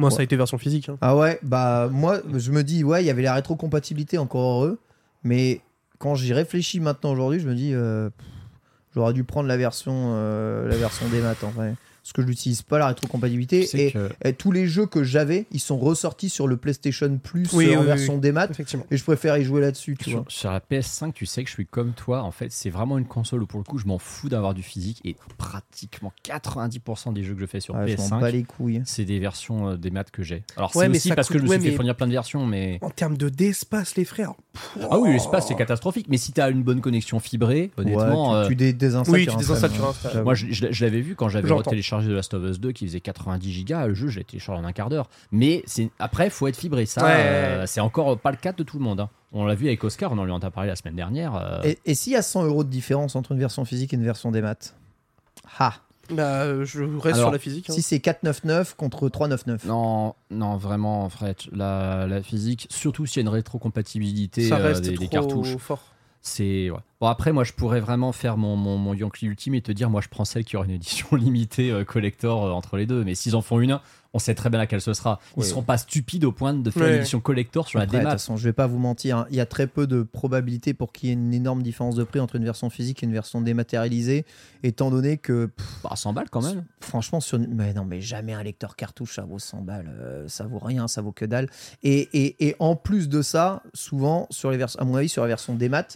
Moi, 0.00 0.10
ça 0.10 0.20
a 0.20 0.22
été 0.22 0.36
version 0.36 0.58
physique. 0.58 0.88
hein. 0.88 0.96
Ah 1.00 1.16
ouais, 1.16 1.38
bah 1.42 1.88
moi 1.92 2.20
je 2.34 2.50
me 2.50 2.62
dis 2.64 2.82
ouais, 2.84 3.02
il 3.02 3.06
y 3.06 3.10
avait 3.10 3.22
la 3.22 3.34
rétrocompatibilité 3.34 4.18
encore 4.18 4.52
heureux, 4.62 4.78
mais 5.22 5.60
quand 5.98 6.14
j'y 6.14 6.32
réfléchis 6.32 6.80
maintenant 6.80 7.12
aujourd'hui, 7.12 7.38
je 7.40 7.48
me 7.48 7.54
dis 7.54 7.72
euh, 7.74 8.08
j'aurais 8.94 9.12
dû 9.12 9.24
prendre 9.24 9.48
la 9.48 9.56
version 9.56 10.12
euh, 10.14 10.68
la 10.68 10.76
version 10.76 11.06
démat 11.08 11.34
en 11.44 11.50
vrai. 11.50 11.74
Parce 12.12 12.16
que 12.16 12.22
je 12.22 12.26
n'utilise 12.28 12.62
pas 12.62 12.78
la 12.80 12.88
rétrocompatibilité 12.88 13.60
Tu 13.60 13.66
sais 13.68 13.86
et, 13.86 13.92
que- 13.92 14.10
et 14.24 14.32
tous 14.32 14.50
les 14.50 14.66
jeux 14.66 14.86
que 14.86 15.04
j'avais, 15.04 15.46
ils 15.52 15.60
sont 15.60 15.78
ressortis 15.78 16.28
sur 16.28 16.48
le 16.48 16.56
PlayStation 16.56 17.18
Plus 17.22 17.52
Oui, 17.52 17.66
euh, 17.68 17.76
en 17.76 17.80
oui, 17.82 17.86
version 17.86 18.14
oui. 18.14 18.20
démat 18.20 18.48
Effectivement. 18.50 18.84
et 18.90 18.96
je 18.96 19.04
préfère 19.04 19.38
y 19.38 19.44
jouer 19.44 19.60
là-dessus. 19.60 19.96
Sur, 20.02 20.24
sur 20.26 20.50
la 20.50 20.58
PS5, 20.58 21.12
tu 21.12 21.24
sais 21.24 21.44
que 21.44 21.48
je 21.48 21.54
suis 21.54 21.66
comme 21.66 21.92
toi. 21.92 22.22
En 22.24 22.32
fait, 22.32 22.50
c'est 22.50 22.68
vraiment 22.70 22.98
une 22.98 23.04
console 23.06 23.44
où 23.44 23.46
pour 23.46 23.60
le 23.60 23.64
coup, 23.64 23.78
je 23.78 23.86
m'en 23.86 23.98
fous 24.00 24.28
d'avoir 24.28 24.54
du 24.54 24.62
physique 24.64 25.00
et 25.04 25.14
pratiquement 25.38 26.12
90% 26.24 27.12
des 27.12 27.22
jeux 27.22 27.34
que 27.34 27.40
je 27.40 27.46
fais 27.46 27.60
sur 27.60 27.74
bats 27.74 27.84
PS5, 27.86 28.32
les 28.32 28.42
couilles. 28.42 28.82
c'est 28.86 29.04
des 29.04 29.20
versions 29.20 29.68
euh, 29.70 29.76
des 29.76 29.90
maths 29.92 30.10
que 30.10 30.24
j'ai. 30.24 30.42
Alors 30.56 30.74
Ouais, 30.74 30.86
c'est 30.86 30.96
aussi 30.96 31.08
parce 31.12 31.28
que 31.28 31.38
je 31.38 31.44
me 31.44 31.48
ouais, 31.48 31.56
suis 31.56 31.64
fait 31.66 31.70
mais- 31.70 31.76
fournir 31.76 31.94
plein 31.94 32.06
de 32.08 32.12
versions, 32.12 32.44
mais 32.44 32.78
En 32.82 32.90
termes 32.90 33.16
de 33.16 33.28
d'espace, 33.28 33.94
les 33.96 34.04
frères. 34.04 34.32
ah 34.90 34.98
oui, 34.98 35.12
l'espace 35.12 35.46
c'est 35.46 35.54
catastrophique. 35.54 36.06
Mais 36.08 36.16
si 36.16 36.32
tu 36.32 36.40
as 36.40 36.50
une 36.50 36.62
bonne 36.64 36.80
connexion 36.80 37.20
fibrée, 37.20 37.70
honnêtement. 37.76 38.32
Ouais, 38.32 38.36
euh, 38.38 38.48
tu, 38.48 38.56
dé- 38.56 38.72
désinstalles. 38.72 39.14
Oui, 39.14 39.26
tu 39.28 39.36
désinstalles. 39.36 39.70
J'avoue. 40.12 40.24
Moi, 40.24 40.34
je, 40.34 40.46
je- 40.50 40.66
je 40.72 40.84
l'avais 40.84 41.00
vu 41.00 41.14
quand 41.14 41.28
j'avais 41.28 41.46
J'entends. 41.48 41.70
Téléchargé 42.00 42.08
The 42.08 42.16
Last 42.16 42.34
of 42.34 42.44
Us 42.50 42.60
2 42.60 42.72
qui 42.72 42.86
faisait 42.86 43.00
90 43.00 43.52
gigas. 43.52 43.86
Le 43.86 43.94
jeu, 43.94 44.08
je 44.08 44.18
l'ai 44.18 44.24
téléchargé 44.24 44.60
en 44.62 44.64
un 44.64 44.72
quart 44.72 44.88
d'heure. 44.88 45.08
Mais 45.32 45.64
après, 45.98 46.30
faut 46.30 46.46
être 46.46 46.56
fibré. 46.56 46.86
Ça, 46.86 47.04
Ouais. 47.04 47.22
euh, 47.24 47.66
c'est 47.66 47.80
encore 47.80 48.18
pas 48.18 48.30
le 48.30 48.36
cas 48.36 48.52
de 48.52 48.62
tout 48.62 48.78
le 48.78 48.84
monde. 48.84 49.00
hein. 49.00 49.10
On 49.32 49.44
l'a 49.46 49.54
vu 49.54 49.66
avec 49.68 49.82
Oscar, 49.84 50.10
on 50.12 50.18
en 50.18 50.24
lui 50.24 50.32
en 50.32 50.38
a 50.40 50.50
parlé 50.50 50.68
la 50.70 50.76
semaine 50.76 50.96
dernière. 50.96 51.34
euh, 51.36 51.60
Et, 51.62 51.78
et 51.86 51.94
s'il 51.94 52.12
y 52.12 52.16
a 52.16 52.22
100 52.22 52.44
euros 52.46 52.64
de 52.64 52.68
différence 52.70 53.14
entre 53.16 53.32
une 53.32 53.38
version 53.38 53.64
physique 53.64 53.92
et 53.92 53.96
une 53.96 54.04
version 54.04 54.30
des 54.32 54.42
maths? 54.42 54.74
Ha 55.58 55.74
Bah, 56.10 56.42
euh, 56.42 56.64
je 56.64 56.82
reste 56.82 57.14
Alors, 57.14 57.26
sur 57.28 57.30
la 57.30 57.38
physique. 57.38 57.70
hein. 57.70 57.72
Si 57.74 57.82
c'est 57.82 58.00
499 58.00 58.74
contre 58.74 59.08
399. 59.08 59.64
Non, 59.66 60.14
non, 60.30 60.56
vraiment, 60.56 61.08
Fred, 61.08 61.36
la, 61.52 62.06
la 62.08 62.22
physique, 62.22 62.66
surtout 62.70 63.06
s'il 63.06 63.18
y 63.22 63.24
a 63.24 63.28
une 63.28 63.34
rétrocompatibilité 63.34 64.48
ça 64.48 64.56
euh, 64.56 64.62
reste 64.62 64.82
des, 64.82 64.94
trop 64.94 65.04
des 65.04 65.08
cartouches, 65.08 65.56
fort. 65.58 65.84
C'est. 66.22 66.70
ouais. 66.70 66.78
Bon, 67.00 67.06
après, 67.06 67.32
moi, 67.32 67.44
je 67.44 67.52
pourrais 67.54 67.80
vraiment 67.80 68.12
faire 68.12 68.36
mon, 68.36 68.56
mon, 68.56 68.76
mon 68.76 68.92
Yankee 68.92 69.24
Ultime 69.26 69.54
et 69.54 69.62
te 69.62 69.72
dire, 69.72 69.88
moi, 69.88 70.02
je 70.02 70.08
prends 70.08 70.26
celle 70.26 70.44
qui 70.44 70.56
aura 70.56 70.66
une 70.66 70.72
édition 70.72 71.08
limitée 71.16 71.70
euh, 71.70 71.82
collector 71.84 72.44
euh, 72.44 72.50
entre 72.50 72.76
les 72.76 72.84
deux. 72.84 73.04
Mais 73.04 73.14
s'ils 73.14 73.34
en 73.36 73.40
font 73.40 73.58
une, 73.58 73.80
on 74.12 74.18
sait 74.18 74.34
très 74.34 74.50
bien 74.50 74.58
laquelle 74.58 74.82
ce 74.82 74.92
sera. 74.92 75.18
Ils 75.34 75.40
Ouais. 75.40 75.46
seront 75.46 75.62
pas 75.62 75.78
stupides 75.78 76.24
au 76.26 76.32
point 76.32 76.52
de 76.52 76.70
faire 76.70 76.82
Ouais. 76.82 76.90
une 76.90 76.96
édition 76.96 77.20
collector 77.20 77.66
sur 77.66 77.80
Après, 77.80 77.86
la 77.86 77.86
de 77.86 77.90
toute 77.92 78.00
démat. 78.00 78.10
façon, 78.10 78.36
je 78.36 78.44
vais 78.44 78.52
pas 78.52 78.66
vous 78.66 78.78
mentir, 78.78 79.16
hein, 79.16 79.26
il 79.30 79.36
y 79.36 79.40
a 79.40 79.46
très 79.46 79.66
peu 79.66 79.86
de 79.86 80.02
probabilité 80.02 80.74
pour 80.74 80.92
qu'il 80.92 81.08
y 81.08 81.10
ait 81.10 81.14
une 81.14 81.32
énorme 81.32 81.62
différence 81.62 81.94
de 81.94 82.04
prix 82.04 82.20
entre 82.20 82.36
une 82.36 82.44
version 82.44 82.68
physique 82.68 83.02
et 83.02 83.06
une 83.06 83.14
version 83.14 83.40
dématérialisée, 83.40 84.26
étant 84.62 84.90
donné 84.90 85.16
que, 85.16 85.46
pff, 85.46 85.66
Bah, 85.84 85.96
100 85.96 86.12
balles 86.12 86.28
quand 86.28 86.42
même. 86.42 86.64
franchement, 86.80 87.20
sur... 87.20 87.38
mais 87.38 87.72
non, 87.72 87.86
mais 87.86 88.02
jamais 88.02 88.34
un 88.34 88.42
lecteur 88.42 88.76
cartouche, 88.76 89.14
ça 89.14 89.22
vaut 89.22 89.38
100 89.38 89.62
balles, 89.62 89.90
euh, 90.02 90.28
ça 90.28 90.44
vaut 90.44 90.58
rien, 90.58 90.86
ça 90.86 91.00
vaut 91.00 91.12
que 91.12 91.24
dalle. 91.24 91.48
Et, 91.82 92.10
et, 92.12 92.46
et 92.48 92.56
en 92.58 92.76
plus 92.76 93.08
de 93.08 93.22
ça, 93.22 93.62
souvent, 93.72 94.26
sur 94.28 94.50
les 94.50 94.58
vers... 94.58 94.68
à 94.78 94.84
mon 94.84 94.96
avis, 94.96 95.08
sur 95.08 95.22
la 95.22 95.28
version 95.28 95.54
démat, 95.54 95.86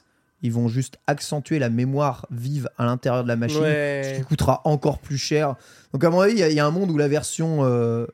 ils 0.45 0.53
vont 0.53 0.69
juste 0.69 0.99
accentuer 1.09 1.59
la 1.59 1.71
mémoire 1.71 2.27
vive 2.31 2.69
à 2.79 2.85
l'intérieur 2.85 3.25
de 3.25 3.29
la 3.29 3.35
machine, 3.37 3.59
ce 3.63 4.17
qui 4.19 4.23
coûtera 4.25 4.61
encore 4.65 4.99
plus 5.01 5.19
cher. 5.19 5.57
Donc 5.93 6.05
à 6.05 6.11
mon 6.11 6.21
avis, 6.21 6.35
il 6.35 6.39
y, 6.39 6.43
a- 6.45 6.49
il 6.51 6.55
y 6.55 6.61
a 6.61 6.67
un 6.67 6.71
monde 6.71 6.91
où 6.93 6.97
la 6.97 7.09
version 7.09 7.65
euh, 7.65 8.07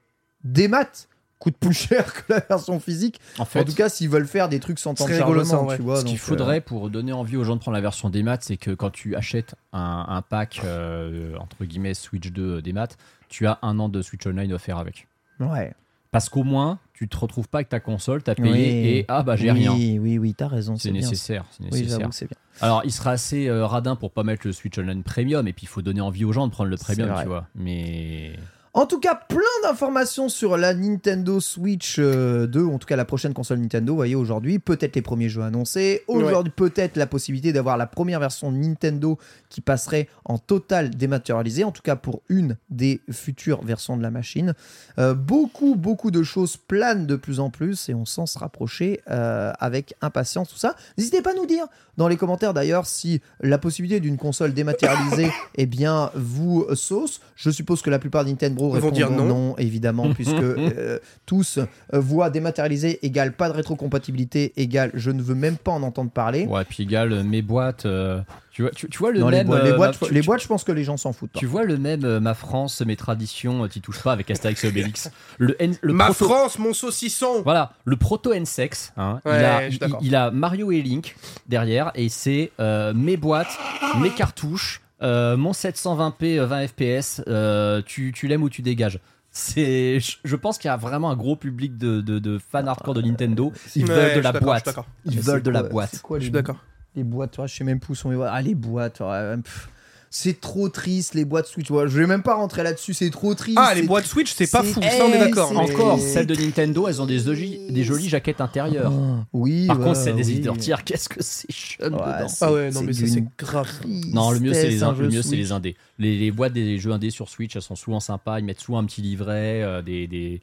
démat 0.44 1.06
coûte 1.38 1.56
plus 1.58 1.72
cher 1.88 2.12
que 2.14 2.32
la 2.32 2.40
version 2.40 2.78
physique. 2.80 3.20
En 3.38 3.44
fait, 3.44 3.60
En 3.60 3.64
tout 3.64 3.74
cas, 3.74 3.88
s'ils 3.88 4.08
veulent 4.08 4.26
faire 4.26 4.48
des 4.48 4.60
trucs 4.60 4.78
sans 4.78 4.94
temps 4.94 5.06
de 5.06 5.12
chargement, 5.14 5.66
ouais. 5.66 5.76
tu 5.76 5.82
vois. 5.82 6.00
ce 6.00 6.04
qu'il 6.04 6.14
euh, 6.16 6.18
faudrait 6.18 6.60
pour 6.60 6.88
donner 6.90 7.12
envie 7.12 7.36
aux 7.36 7.44
gens 7.44 7.56
de 7.56 7.60
prendre 7.60 7.74
la 7.74 7.80
version 7.80 8.10
des 8.10 8.22
maths, 8.22 8.44
c'est 8.44 8.56
que 8.58 8.70
quand 8.72 8.90
tu 8.90 9.16
achètes 9.16 9.54
un, 9.72 10.04
un 10.08 10.22
pack, 10.22 10.60
euh, 10.64 11.34
entre 11.38 11.64
guillemets, 11.64 11.94
Switch 11.94 12.30
2 12.30 12.60
des 12.62 12.72
maths, 12.72 12.96
tu 13.28 13.46
as 13.46 13.58
un 13.62 13.78
an 13.78 13.88
de 13.88 14.02
Switch 14.02 14.26
Online 14.26 14.52
offert 14.52 14.78
avec. 14.78 15.06
ouais. 15.40 15.72
Parce 16.12 16.28
qu'au 16.28 16.42
moins, 16.42 16.78
tu 16.92 17.08
te 17.08 17.16
retrouves 17.16 17.48
pas 17.48 17.58
avec 17.58 17.68
ta 17.68 17.78
console, 17.78 18.22
t'as 18.22 18.34
payé 18.34 18.50
Oui. 18.50 18.58
et 18.88 19.04
ah 19.08 19.22
bah 19.22 19.36
j'ai 19.36 19.50
oui, 19.52 19.58
rien. 19.60 19.72
Oui, 19.74 19.98
oui, 20.00 20.18
oui, 20.18 20.34
t'as 20.34 20.48
raison. 20.48 20.76
C'est 20.76 20.90
bien. 20.90 21.02
nécessaire. 21.02 21.44
c'est 21.50 21.62
Oui, 21.72 21.82
nécessaire. 21.82 22.08
c'est 22.10 22.26
bien. 22.26 22.36
Alors, 22.60 22.82
il 22.84 22.90
sera 22.92 23.12
assez 23.12 23.46
euh, 23.48 23.64
radin 23.64 23.94
pour 23.94 24.10
pas 24.10 24.24
mettre 24.24 24.46
le 24.46 24.52
Switch 24.52 24.76
Online 24.78 25.02
Premium, 25.04 25.46
et 25.46 25.52
puis 25.52 25.64
il 25.64 25.68
faut 25.68 25.82
donner 25.82 26.00
envie 26.00 26.24
aux 26.24 26.32
gens 26.32 26.46
de 26.48 26.52
prendre 26.52 26.68
le 26.68 26.76
Premium, 26.76 27.14
tu 27.20 27.26
vois. 27.28 27.46
Mais 27.54 28.32
En 28.72 28.86
tout 28.86 29.00
cas, 29.00 29.16
plein 29.16 29.40
d'informations 29.64 30.28
sur 30.28 30.56
la 30.56 30.74
Nintendo 30.74 31.40
Switch 31.40 31.96
euh, 31.98 32.46
2, 32.46 32.64
en 32.66 32.78
tout 32.78 32.86
cas 32.86 32.94
la 32.94 33.04
prochaine 33.04 33.34
console 33.34 33.58
Nintendo, 33.58 33.92
vous 33.92 33.96
voyez 33.96 34.14
aujourd'hui, 34.14 34.60
peut-être 34.60 34.94
les 34.94 35.02
premiers 35.02 35.28
jeux 35.28 35.42
annoncés, 35.42 36.04
aujourd'hui 36.06 36.52
peut-être 36.54 36.96
la 36.96 37.08
possibilité 37.08 37.52
d'avoir 37.52 37.76
la 37.76 37.88
première 37.88 38.20
version 38.20 38.52
Nintendo 38.52 39.18
qui 39.48 39.60
passerait 39.60 40.06
en 40.24 40.38
total 40.38 40.90
dématérialisé, 40.90 41.64
en 41.64 41.72
tout 41.72 41.82
cas 41.82 41.96
pour 41.96 42.22
une 42.28 42.56
des 42.68 43.00
futures 43.10 43.64
versions 43.64 43.96
de 43.96 44.04
la 44.04 44.12
machine. 44.12 44.54
Euh, 45.00 45.14
beaucoup, 45.14 45.74
beaucoup 45.74 46.12
de 46.12 46.22
choses 46.22 46.56
planent 46.56 47.06
de 47.06 47.16
plus 47.16 47.40
en 47.40 47.50
plus 47.50 47.88
et 47.88 47.94
on 47.94 48.04
sent 48.04 48.26
se 48.26 48.38
rapprocher 48.38 49.00
euh, 49.10 49.52
avec 49.58 49.94
impatience 50.00 50.48
tout 50.48 50.58
ça. 50.58 50.76
N'hésitez 50.96 51.22
pas 51.22 51.32
à 51.32 51.34
nous 51.34 51.46
dire 51.46 51.66
dans 51.96 52.06
les 52.06 52.16
commentaires 52.16 52.54
d'ailleurs 52.54 52.86
si 52.86 53.20
la 53.40 53.58
possibilité 53.58 53.98
d'une 53.98 54.16
console 54.16 54.54
dématérialisée 54.54 55.30
eh 55.56 55.66
bien, 55.66 56.12
vous 56.14 56.66
sauce. 56.74 57.20
Je 57.34 57.50
suppose 57.50 57.82
que 57.82 57.90
la 57.90 57.98
plupart 57.98 58.24
de 58.24 58.30
Nintendo 58.30 58.59
Ils 58.74 58.80
vont 58.80 58.90
dire 58.90 59.10
non. 59.10 59.24
non, 59.24 59.56
évidemment, 59.58 60.10
puisque 60.14 60.32
euh, 60.34 60.98
tous 61.26 61.58
euh, 61.58 61.64
voient 61.92 62.30
dématérialisé 62.30 63.04
égale 63.04 63.32
pas 63.32 63.48
de 63.48 63.54
rétrocompatibilité 63.54 64.52
égale 64.56 64.90
je 64.94 65.10
ne 65.10 65.22
veux 65.22 65.34
même 65.34 65.56
pas 65.56 65.72
en 65.72 65.82
entendre 65.82 66.10
parler. 66.10 66.46
Ouais, 66.46 66.64
puis 66.64 66.82
égal, 66.84 67.12
euh, 67.12 67.22
mes 67.22 67.42
boîtes. 67.42 67.86
euh, 67.86 68.20
tu, 68.52 68.62
vois, 68.62 68.70
tu, 68.72 68.88
tu 68.88 68.98
vois 68.98 69.12
le 69.12 69.20
Non, 69.20 69.28
les, 69.28 69.38
même. 69.38 69.46
boîtes, 69.46 69.64
les, 69.64 69.72
boîtes, 69.72 70.00
ma- 70.02 70.08
tu- 70.08 70.14
les 70.14 70.20
tu- 70.20 70.26
boîtes, 70.26 70.42
je 70.42 70.46
pense 70.48 70.64
que 70.64 70.72
les 70.72 70.84
gens 70.84 70.96
s'en 70.96 71.12
foutent. 71.12 71.30
pas. 71.32 71.38
Tu 71.38 71.46
vois 71.46 71.64
le 71.64 71.78
même 71.78 72.04
euh, 72.04 72.20
ma 72.20 72.34
France, 72.34 72.80
mes 72.82 72.96
traditions, 72.96 73.66
t'y 73.68 73.80
touches 73.80 74.02
pas 74.02 74.12
avec 74.12 74.30
Astérix 74.30 74.62
et 74.64 74.68
Obélix. 74.68 75.10
Le, 75.38 75.56
N- 75.62 75.76
le 75.80 75.92
Ma 75.94 76.06
proto- 76.10 76.24
France, 76.26 76.58
mon 76.58 76.74
saucisson 76.74 77.40
Voilà, 77.44 77.72
le 77.84 77.96
proto 77.96 78.32
N-Sex, 78.32 78.92
hein, 78.98 79.20
il, 79.24 79.30
a, 79.30 79.68
il, 80.02 80.14
a 80.14 80.30
Mario 80.30 80.70
et 80.72 80.82
Link 80.82 81.16
derrière, 81.48 81.92
et 81.94 82.08
c'est 82.10 82.50
euh, 82.60 82.92
mes 82.92 83.16
boîtes, 83.16 83.56
mes 84.00 84.10
cartouches, 84.10 84.82
euh, 85.02 85.36
mon 85.36 85.52
720p 85.52 86.38
euh, 86.38 86.46
20 86.46 86.66
fps, 86.68 87.22
euh, 87.28 87.82
tu, 87.84 88.12
tu 88.12 88.26
l'aimes 88.26 88.42
ou 88.42 88.50
tu 88.50 88.62
dégages. 88.62 88.98
C'est, 89.32 90.00
je, 90.00 90.36
pense 90.36 90.58
qu'il 90.58 90.68
y 90.68 90.72
a 90.72 90.76
vraiment 90.76 91.10
un 91.10 91.16
gros 91.16 91.36
public 91.36 91.78
de, 91.78 92.00
de, 92.00 92.18
de 92.18 92.38
fans 92.38 92.66
hardcore 92.66 92.94
de 92.94 93.02
Nintendo. 93.02 93.52
Ils 93.76 93.84
Ouais, 93.86 93.94
veulent 93.94 94.14
de 94.16 94.20
la 94.20 94.32
boîte. 94.32 94.76
Ils 95.04 95.20
veulent 95.20 95.42
de 95.42 95.50
la 95.50 95.62
boîte. 95.62 96.00
quoi 96.02 96.18
Je 96.18 96.22
les, 96.22 96.24
suis 96.26 96.32
d'accord. 96.32 96.56
les 96.96 97.04
boîtes 97.04 97.36
Je 97.46 97.54
sais 97.54 97.62
même 97.64 97.78
plus 97.78 97.92
où 97.92 97.94
sont 97.94 98.10
les 98.10 98.16
boîtes. 98.16 98.30
Ah, 98.32 98.42
les 98.42 98.56
boîtes. 98.56 98.98
ouais, 99.00 99.36
pff. 99.36 99.68
C'est 100.12 100.40
trop 100.40 100.68
triste, 100.68 101.14
les 101.14 101.24
boîtes 101.24 101.46
Switch. 101.46 101.68
Je 101.68 101.72
vais 101.98 102.06
même 102.08 102.24
pas 102.24 102.34
rentrer 102.34 102.64
là-dessus, 102.64 102.94
c'est 102.94 103.10
trop 103.10 103.32
triste. 103.36 103.56
Ah, 103.60 103.74
les 103.74 103.82
c'est- 103.82 103.86
boîtes 103.86 104.06
Switch, 104.06 104.32
c'est 104.34 104.50
pas 104.50 104.64
c'est- 104.64 104.72
fou, 104.72 104.82
ça 104.82 105.04
on 105.06 105.12
est 105.12 105.18
d'accord. 105.20 105.48
c'est- 105.48 105.54
mais- 105.54 105.72
Encore, 105.72 106.00
celles 106.00 106.26
de 106.26 106.34
Nintendo, 106.34 106.88
elles 106.88 107.00
ont 107.00 107.06
des 107.06 107.20
jolies, 107.20 107.60
des 107.70 107.84
jolies 107.84 108.08
jaquettes 108.08 108.40
intérieures. 108.40 108.92
Ah, 108.92 109.24
oui. 109.32 109.68
Par 109.68 109.78
contre, 109.78 109.96
celles 110.00 110.16
des 110.16 110.26
oui. 110.26 110.32
éditeurs 110.32 110.58
tiers, 110.58 110.82
qu'est-ce 110.82 111.08
que 111.08 111.22
c'est 111.22 111.46
chum 111.52 111.94
Ouais, 111.94 112.00
dedans 112.00 112.28
c'est- 112.28 112.44
Ah 112.44 112.52
ouais, 112.52 112.70
non, 112.72 112.80
c'est 112.80 112.86
mais 112.86 112.92
ça, 112.92 113.06
c'est 113.06 113.24
grave. 113.38 113.68
Non, 114.12 114.32
le 114.32 114.40
mieux 114.40 114.52
c'est 114.52 114.68
les, 114.70 114.78
le 114.80 115.08
mieux, 115.08 115.22
c'est 115.22 115.36
les 115.36 115.52
indés. 115.52 115.76
Les, 116.00 116.18
les 116.18 116.32
boîtes 116.32 116.54
des 116.54 116.76
jeux 116.78 116.90
indés 116.90 117.10
sur 117.10 117.28
Switch, 117.28 117.54
elles 117.54 117.62
sont 117.62 117.76
souvent 117.76 118.00
sympas. 118.00 118.40
Ils 118.40 118.44
mettent 118.44 118.60
souvent 118.60 118.78
un 118.80 118.84
petit 118.86 119.02
livret, 119.02 119.62
euh, 119.62 119.80
des, 119.80 120.08
des, 120.08 120.40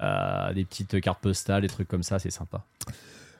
euh, 0.00 0.52
des 0.54 0.64
petites 0.64 1.00
cartes 1.00 1.20
postales, 1.20 1.62
des 1.62 1.68
trucs 1.68 1.88
comme 1.88 2.04
ça, 2.04 2.20
c'est 2.20 2.30
sympa. 2.30 2.62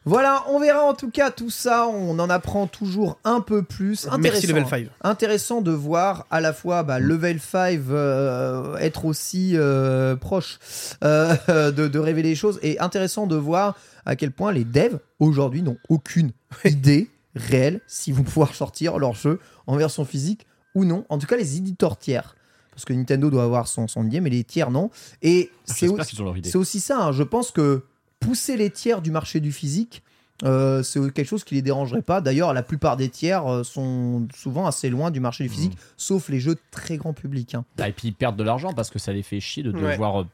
Voilà, 0.08 0.42
on 0.48 0.58
verra 0.58 0.84
en 0.84 0.94
tout 0.94 1.10
cas 1.10 1.30
tout 1.30 1.50
ça. 1.50 1.86
On 1.86 2.18
en 2.18 2.30
apprend 2.30 2.66
toujours 2.66 3.18
un 3.24 3.42
peu 3.42 3.62
plus. 3.62 4.06
Merci 4.06 4.16
Intéressant. 4.16 4.48
Level 4.48 4.66
5. 4.66 4.86
Intéressant 5.02 5.60
de 5.60 5.70
voir 5.70 6.26
à 6.30 6.40
la 6.40 6.54
fois 6.54 6.82
bah, 6.82 6.98
Level 6.98 7.38
5 7.38 7.78
euh, 7.90 8.76
être 8.78 9.04
aussi 9.04 9.52
euh, 9.54 10.16
proche 10.16 10.58
euh, 11.04 11.36
de, 11.72 11.88
de 11.88 11.98
révéler 11.98 12.30
les 12.30 12.34
choses 12.34 12.58
et 12.62 12.80
intéressant 12.80 13.26
de 13.26 13.36
voir 13.36 13.76
à 14.06 14.16
quel 14.16 14.32
point 14.32 14.50
les 14.50 14.64
devs 14.64 14.98
aujourd'hui 15.20 15.60
n'ont 15.60 15.76
aucune 15.90 16.30
idée 16.64 17.10
réelle 17.34 17.82
si 17.86 18.10
vont 18.10 18.22
pouvoir 18.22 18.54
sortir 18.54 18.98
leur 18.98 19.14
jeu 19.14 19.38
en 19.66 19.76
version 19.76 20.06
physique 20.06 20.46
ou 20.74 20.86
non. 20.86 21.04
En 21.10 21.18
tout 21.18 21.26
cas, 21.26 21.36
les 21.36 21.58
éditeurs 21.58 21.98
tiers. 21.98 22.34
Parce 22.70 22.86
que 22.86 22.94
Nintendo 22.94 23.28
doit 23.28 23.42
avoir 23.42 23.68
son, 23.68 23.88
son 23.88 24.06
idée, 24.06 24.20
mais 24.20 24.30
les 24.30 24.44
tiers 24.44 24.70
non. 24.70 24.90
Et 25.20 25.50
c'est 25.66 25.88
aussi- 25.88 26.16
idée. 26.16 26.48
c'est 26.48 26.56
aussi 26.56 26.80
ça, 26.80 26.98
hein. 26.98 27.12
je 27.12 27.24
pense 27.24 27.50
que 27.50 27.82
pousser 28.20 28.56
les 28.56 28.70
tiers 28.70 29.00
du 29.02 29.10
marché 29.10 29.40
du 29.40 29.52
physique, 29.52 30.02
euh, 30.44 30.82
c'est 30.84 31.00
quelque 31.12 31.26
chose 31.26 31.42
qui 31.44 31.54
les 31.56 31.62
dérangerait 31.62 32.02
pas. 32.02 32.20
D'ailleurs, 32.20 32.52
la 32.54 32.62
plupart 32.62 32.96
des 32.96 33.08
tiers 33.08 33.46
euh, 33.46 33.64
sont 33.64 34.28
souvent 34.34 34.66
assez 34.66 34.88
loin 34.90 35.10
du 35.10 35.18
marché 35.20 35.44
du 35.44 35.50
physique, 35.50 35.74
Mmh. 35.74 35.80
sauf 35.96 36.28
les 36.28 36.38
jeux 36.40 36.56
très 36.70 36.96
grand 36.96 37.12
public. 37.12 37.54
hein. 37.54 37.64
Ah, 37.78 37.88
Et 37.88 37.92
puis 37.92 38.08
ils 38.08 38.14
perdent 38.14 38.36
de 38.36 38.44
l'argent 38.44 38.72
parce 38.72 38.90
que 38.90 38.98
ça 38.98 39.12
les 39.12 39.22
fait 39.22 39.40
chier 39.40 39.62
de 39.62 39.72
Ouais. 39.72 39.92
devoir. 39.92 40.20
euh, 40.22 40.24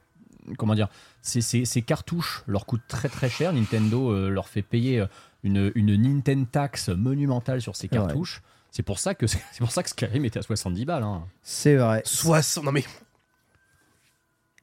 Comment 0.59 0.75
dire 0.75 0.89
ces, 1.23 1.41
ces- 1.41 1.65
ces 1.65 1.81
cartouches 1.81 2.43
leur 2.47 2.67
coûtent 2.67 2.87
très 2.87 3.09
très 3.09 3.31
cher. 3.31 3.55
Nintendo 3.55 4.11
euh, 4.13 4.29
leur 4.29 4.47
fait 4.47 4.61
payer 4.61 5.03
une, 5.43 5.73
une 5.75 5.97
Nintendo 5.97 6.47
tax 6.53 6.91
monumentale 6.91 7.63
sur 7.63 7.75
ces 7.77 7.87
Ouais. 7.87 7.97
cartouches. 7.97 8.43
C'est 8.71 8.83
pour 8.83 8.99
ça 8.99 9.15
que 9.15 9.27
c'est 9.27 9.41
pour 9.61 9.71
ça 9.71 9.83
que 9.83 9.89
Skyrim 9.89 10.23
était 10.27 10.39
à 10.41 10.43
70 10.43 10.85
balles. 10.85 11.03
hein. 11.03 11.25
C'est 11.43 11.77
vrai. 11.77 12.03
60. 12.05 12.63
Non, 12.65 12.73
mais. 12.73 12.85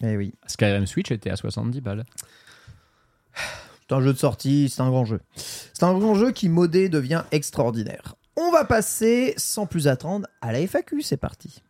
Eh 0.04 0.18
oui. 0.18 0.34
Skyrim 0.48 0.86
Switch 0.86 1.12
était 1.12 1.30
à 1.32 1.36
70 1.36 1.82
balles. 1.82 2.06
C'est 3.88 3.96
un 3.96 4.02
jeu 4.02 4.14
de 4.14 4.18
sortie, 4.18 4.70
c'est 4.70 4.82
un 4.82 4.90
grand 4.90 5.06
jeu. 5.06 5.20
C'est 5.36 5.84
un 5.84 5.98
grand 5.98 6.16
jeu 6.16 6.32
qui, 6.32 6.48
modé, 6.48 6.88
devient 6.90 7.24
extraordinaire. 7.32 8.16
On 8.38 8.52
va 8.52 8.64
passer, 8.64 9.34
sans 9.38 9.66
plus 9.66 9.88
attendre, 9.88 10.28
à 10.42 10.54
la 10.54 10.66
FAQ. 10.66 11.02
C'est 11.02 11.18
parti. 11.18 11.62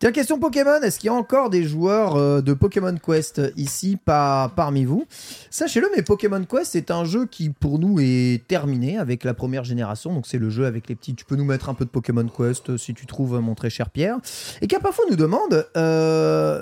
Tiens, 0.00 0.12
question 0.12 0.38
Pokémon, 0.38 0.80
est-ce 0.80 1.00
qu'il 1.00 1.08
y 1.08 1.10
a 1.10 1.14
encore 1.14 1.50
des 1.50 1.64
joueurs 1.64 2.14
euh, 2.14 2.40
de 2.40 2.54
Pokémon 2.54 2.94
Quest 3.04 3.42
ici 3.56 3.98
parmi 4.04 4.84
vous? 4.84 5.06
Sachez-le, 5.50 5.88
mais 5.96 6.02
Pokémon 6.02 6.44
Quest 6.44 6.76
est 6.76 6.92
un 6.92 7.04
jeu 7.04 7.26
qui 7.26 7.50
pour 7.50 7.80
nous 7.80 7.98
est 7.98 8.46
terminé 8.46 8.96
avec 8.96 9.24
la 9.24 9.34
première 9.34 9.64
génération, 9.64 10.14
donc 10.14 10.28
c'est 10.28 10.38
le 10.38 10.50
jeu 10.50 10.66
avec 10.66 10.88
les 10.88 10.94
petits. 10.94 11.16
Tu 11.16 11.24
peux 11.24 11.34
nous 11.34 11.44
mettre 11.44 11.68
un 11.68 11.74
peu 11.74 11.84
de 11.84 11.90
Pokémon 11.90 12.28
Quest 12.28 12.70
euh, 12.70 12.78
si 12.78 12.94
tu 12.94 13.06
trouves, 13.06 13.34
euh, 13.34 13.40
mon 13.40 13.56
très 13.56 13.70
cher 13.70 13.90
Pierre. 13.90 14.18
Et 14.62 14.68
parfois 14.68 15.04
nous 15.10 15.16
demande, 15.16 15.66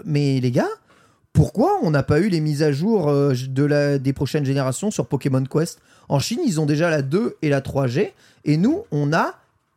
mais 0.07 0.41
les 0.41 0.51
gars, 0.51 0.71
pourquoi 1.35 1.79
on 1.83 1.91
n'a 1.91 2.03
pas 2.03 2.21
eu 2.21 2.31
les 2.31 2.41
mises 2.41 2.63
à 2.63 2.73
jour 2.73 3.13
de 3.13 3.65
la, 3.65 3.99
des 3.99 4.15
prochaines 4.15 4.47
générations 4.47 4.91
sur 4.91 5.09
Pokémon 5.09 5.45
Quest? 5.45 5.81
En 6.09 6.21
Chine, 6.21 6.41
ils 6.43 6.59
ont 6.59 6.65
déjà 6.65 6.89
la 6.89 7.03
2 7.03 7.37
et 7.43 7.51
la 7.51 7.61
3G, 7.61 8.13
et 8.47 8.57
nous, 8.57 8.85
on 8.93 9.13
a 9.13 9.35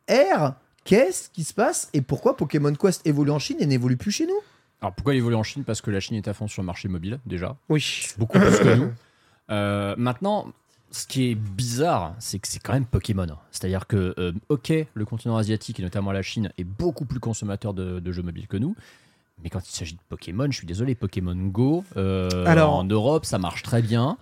R. 0.08 0.54
Qu'est-ce 0.84 1.30
qui 1.30 1.44
se 1.44 1.54
passe 1.54 1.88
et 1.92 2.00
pourquoi 2.00 2.36
Pokémon 2.36 2.72
Quest 2.74 3.06
évolue 3.06 3.30
en 3.30 3.38
Chine 3.38 3.58
et 3.60 3.66
n'évolue 3.66 3.96
plus 3.96 4.10
chez 4.12 4.26
nous? 4.26 4.38
Alors 4.80 4.94
pourquoi 4.94 5.14
il 5.14 5.18
évolue 5.18 5.36
en 5.36 5.42
Chine? 5.42 5.62
Parce 5.64 5.80
que 5.80 5.90
la 5.90 6.00
Chine 6.00 6.16
est 6.16 6.26
à 6.28 6.32
fond 6.34 6.48
sur 6.48 6.62
le 6.62 6.66
marché 6.66 6.88
mobile 6.88 7.20
déjà. 7.26 7.56
Oui. 7.68 8.06
beaucoup 8.18 8.38
plus 8.38 8.58
que 8.58 8.74
nous. 8.74 8.90
Euh, 9.50 9.94
maintenant, 9.98 10.46
ce 10.90 11.06
qui 11.06 11.30
est 11.30 11.34
bizarre, 11.34 12.14
c'est 12.18 12.38
que 12.38 12.48
c'est 12.48 12.60
quand 12.60 12.72
même 12.72 12.86
Pokémon. 12.86 13.26
C'est-à-dire 13.50 13.86
que, 13.86 14.14
euh, 14.18 14.32
ok, 14.48 14.72
le 14.94 15.04
continent 15.04 15.36
asiatique 15.36 15.78
et 15.80 15.82
notamment 15.82 16.12
la 16.12 16.22
Chine 16.22 16.50
est 16.56 16.64
beaucoup 16.64 17.04
plus 17.04 17.20
consommateur 17.20 17.74
de, 17.74 18.00
de 18.00 18.12
jeux 18.12 18.22
mobiles 18.22 18.46
que 18.48 18.56
nous. 18.56 18.74
Mais 19.42 19.50
quand 19.50 19.60
il 19.68 19.72
s'agit 19.72 19.94
de 19.94 20.00
Pokémon, 20.08 20.46
je 20.50 20.56
suis 20.56 20.66
désolé, 20.66 20.94
Pokémon 20.94 21.34
Go, 21.36 21.84
euh, 21.96 22.44
Alors- 22.46 22.74
en 22.74 22.84
Europe, 22.84 23.24
ça 23.26 23.38
marche 23.38 23.62
très 23.62 23.82
bien. 23.82 24.18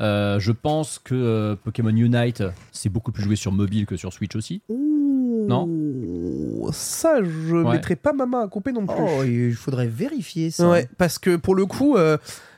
Euh, 0.00 0.40
je 0.40 0.52
pense 0.52 0.98
que 0.98 1.56
Pokémon 1.64 1.90
Unite, 1.90 2.42
c'est 2.72 2.88
beaucoup 2.88 3.12
plus 3.12 3.22
joué 3.22 3.36
sur 3.36 3.52
mobile 3.52 3.84
que 3.86 3.96
sur 3.96 4.12
Switch 4.12 4.34
aussi. 4.34 4.62
Non 5.46 6.70
Ça, 6.72 7.22
je 7.22 7.56
Ouais. 7.56 7.72
mettrais 7.72 7.96
pas 7.96 8.12
ma 8.12 8.26
main 8.26 8.42
à 8.42 8.48
couper 8.48 8.72
non 8.72 8.86
plus. 8.86 8.96
Oh, 8.98 9.24
il 9.24 9.52
faudrait 9.54 9.86
vérifier 9.88 10.50
ça. 10.50 10.68
Ouais, 10.70 10.88
parce 10.98 11.18
que 11.18 11.36
pour 11.36 11.54
le 11.54 11.66
coup, 11.66 11.96
euh, 11.96 12.16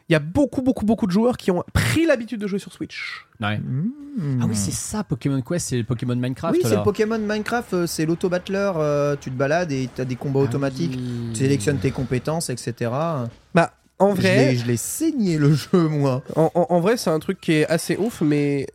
il 0.08 0.12
y 0.12 0.16
a 0.16 0.18
beaucoup, 0.20 0.60
beaucoup, 0.62 0.84
beaucoup 0.84 1.06
de 1.06 1.12
joueurs 1.12 1.36
qui 1.36 1.50
ont 1.50 1.64
pris 1.72 2.04
l'habitude 2.06 2.38
de 2.40 2.46
jouer 2.46 2.58
sur 2.58 2.72
Switch. 2.72 3.26
Ouais. 3.40 3.58
Mmh. 3.58 4.40
Ah 4.42 4.44
oui, 4.48 4.54
c'est 4.54 4.70
ça, 4.72 5.02
Pokémon 5.02 5.40
Quest, 5.40 5.68
c'est 5.70 5.82
Pokémon 5.82 6.14
Minecraft. 6.14 6.54
Oui, 6.54 6.60
c'est 6.62 6.76
le 6.76 6.82
Pokémon 6.82 7.18
Minecraft, 7.18 7.74
euh, 7.74 7.86
c'est 7.86 8.04
l'auto-battler. 8.06 8.72
euh, 8.76 9.16
tu 9.20 9.30
te 9.30 9.36
balades 9.36 9.72
et 9.72 9.88
tu 9.94 10.00
as 10.00 10.04
des 10.04 10.16
combats 10.16 10.40
Ah 10.40 10.44
automatiques. 10.44 10.92
oui. 10.96 11.30
Tu 11.32 11.38
sélectionnes 11.40 11.78
tes 11.78 11.90
compétences, 11.90 12.50
etc. 12.50 12.90
Bah, 13.54 13.72
en 13.98 14.12
vrai, 14.14 14.54
Je 14.56 14.66
l'ai 14.66 14.76
saigné 14.76 15.38
le 15.38 15.54
jeu, 15.54 15.88
moi. 15.88 16.22
en, 16.36 16.50
en- 16.54 16.66
en 16.68 16.80
vrai, 16.80 16.96
c'est 16.98 17.10
un 17.10 17.18
truc 17.18 17.40
qui 17.40 17.52
est 17.52 17.66
assez 17.66 17.96
ouf, 17.96 18.20
mais 18.20 18.66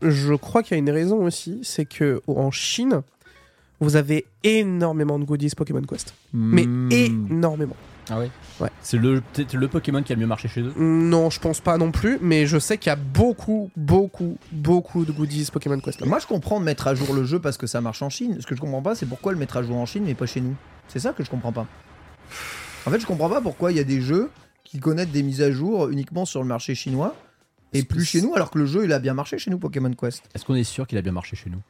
je 0.00 0.34
crois 0.34 0.62
qu'il 0.62 0.76
y 0.76 0.76
a 0.76 0.78
une 0.78 0.90
raison 0.90 1.24
aussi, 1.24 1.60
c'est 1.64 1.84
que 1.86 2.20
en 2.28 2.50
Chine, 2.52 3.02
vous 3.80 3.96
avez 3.96 4.26
énormément 4.44 5.18
de 5.18 5.24
goodies 5.24 5.50
Pokémon 5.56 5.82
Quest, 5.82 6.14
mais 6.32 6.64
Mmh. 6.66 6.92
énormément. 6.92 7.76
Ah 8.10 8.18
ouais 8.18 8.30
Ouais. 8.58 8.70
C'est 8.82 8.96
le, 8.96 9.20
peut-être 9.20 9.52
le 9.54 9.68
Pokémon 9.68 10.02
qui 10.02 10.12
a 10.12 10.16
le 10.16 10.20
mieux 10.22 10.26
marché 10.26 10.48
chez 10.48 10.62
eux. 10.62 10.72
Non, 10.78 11.28
je 11.30 11.38
pense 11.38 11.60
pas 11.60 11.76
non 11.76 11.92
plus, 11.92 12.18
mais 12.22 12.46
je 12.46 12.58
sais 12.58 12.78
qu'il 12.78 12.88
y 12.90 12.92
a 12.92 12.96
beaucoup, 12.96 13.70
beaucoup, 13.76 14.38
beaucoup 14.50 15.04
de 15.04 15.12
goodies 15.12 15.48
Pokémon 15.52 15.78
Quest. 15.78 16.00
Là. 16.00 16.06
Moi, 16.06 16.18
je 16.18 16.26
comprends 16.26 16.58
de 16.58 16.64
mettre 16.64 16.86
à 16.86 16.94
jour 16.94 17.12
le 17.14 17.24
jeu 17.24 17.38
parce 17.38 17.58
que 17.58 17.66
ça 17.66 17.80
marche 17.82 18.00
en 18.02 18.08
Chine. 18.08 18.38
Ce 18.40 18.46
que 18.46 18.56
je 18.56 18.60
comprends 18.60 18.80
pas, 18.82 18.94
c'est 18.94 19.04
pourquoi 19.06 19.32
le 19.32 19.38
mettre 19.38 19.58
à 19.58 19.62
jour 19.62 19.76
en 19.76 19.84
Chine 19.86 20.04
mais 20.06 20.14
pas 20.14 20.26
chez 20.26 20.40
nous. 20.40 20.54
C'est 20.88 20.98
ça 21.00 21.12
que 21.12 21.22
je 21.22 21.30
comprends 21.30 21.52
pas. 21.52 21.66
En 22.86 22.90
fait, 22.90 22.98
je 22.98 23.06
comprends 23.06 23.28
pas 23.28 23.40
pourquoi 23.42 23.70
il 23.72 23.76
y 23.76 23.80
a 23.80 23.84
des 23.84 24.00
jeux 24.00 24.30
qui 24.64 24.80
connaissent 24.80 25.10
des 25.10 25.22
mises 25.22 25.42
à 25.42 25.50
jour 25.52 25.88
uniquement 25.90 26.24
sur 26.24 26.40
le 26.42 26.48
marché 26.48 26.74
chinois 26.74 27.14
et 27.74 27.82
plus 27.82 28.04
chez 28.04 28.22
nous, 28.22 28.34
alors 28.34 28.50
que 28.50 28.58
le 28.58 28.64
jeu 28.66 28.84
il 28.84 28.92
a 28.94 28.98
bien 28.98 29.12
marché 29.14 29.38
chez 29.38 29.50
nous, 29.50 29.58
Pokémon 29.58 29.92
Quest. 29.92 30.22
Est-ce 30.34 30.44
qu'on 30.46 30.54
est 30.54 30.64
sûr 30.64 30.86
qu'il 30.86 30.96
a 30.96 31.02
bien 31.02 31.12
marché 31.12 31.36
chez 31.36 31.50
nous? 31.50 31.60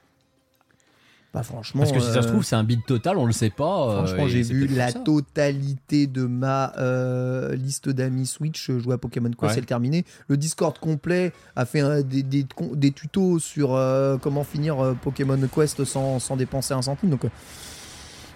Bah, 1.34 1.42
franchement. 1.42 1.80
Parce 1.82 1.92
que 1.92 2.00
si 2.00 2.06
ça 2.06 2.22
se 2.22 2.28
euh, 2.28 2.30
trouve, 2.30 2.42
c'est 2.42 2.56
un 2.56 2.64
bid 2.64 2.80
total, 2.86 3.18
on 3.18 3.26
le 3.26 3.32
sait 3.32 3.50
pas. 3.50 3.90
euh, 3.90 3.96
Franchement, 4.06 4.28
j'ai 4.28 4.42
vu 4.42 4.66
la 4.66 4.92
totalité 4.94 6.06
de 6.06 6.24
ma 6.24 6.72
euh, 6.78 7.54
liste 7.54 7.90
d'amis 7.90 8.26
Switch 8.26 8.70
jouer 8.70 8.94
à 8.94 8.98
Pokémon 8.98 9.28
Quest, 9.28 9.42
Ouais. 9.42 9.48
c'est 9.52 9.60
le 9.60 9.66
terminé. 9.66 10.06
Le 10.28 10.38
Discord 10.38 10.78
complet 10.78 11.32
a 11.54 11.66
fait 11.66 11.80
un- 11.80 12.00
des, 12.00 12.22
des, 12.22 12.90
tutos 12.92 13.40
sur 13.40 13.74
euh, 13.74 14.16
comment 14.16 14.42
finir 14.42 14.82
euh, 14.82 14.94
Pokémon 14.94 15.38
Quest 15.54 15.84
sans, 15.84 16.18
sans 16.18 16.34
dépenser 16.36 16.72
un 16.72 16.80
centime. 16.80 17.10
Donc, 17.10 17.20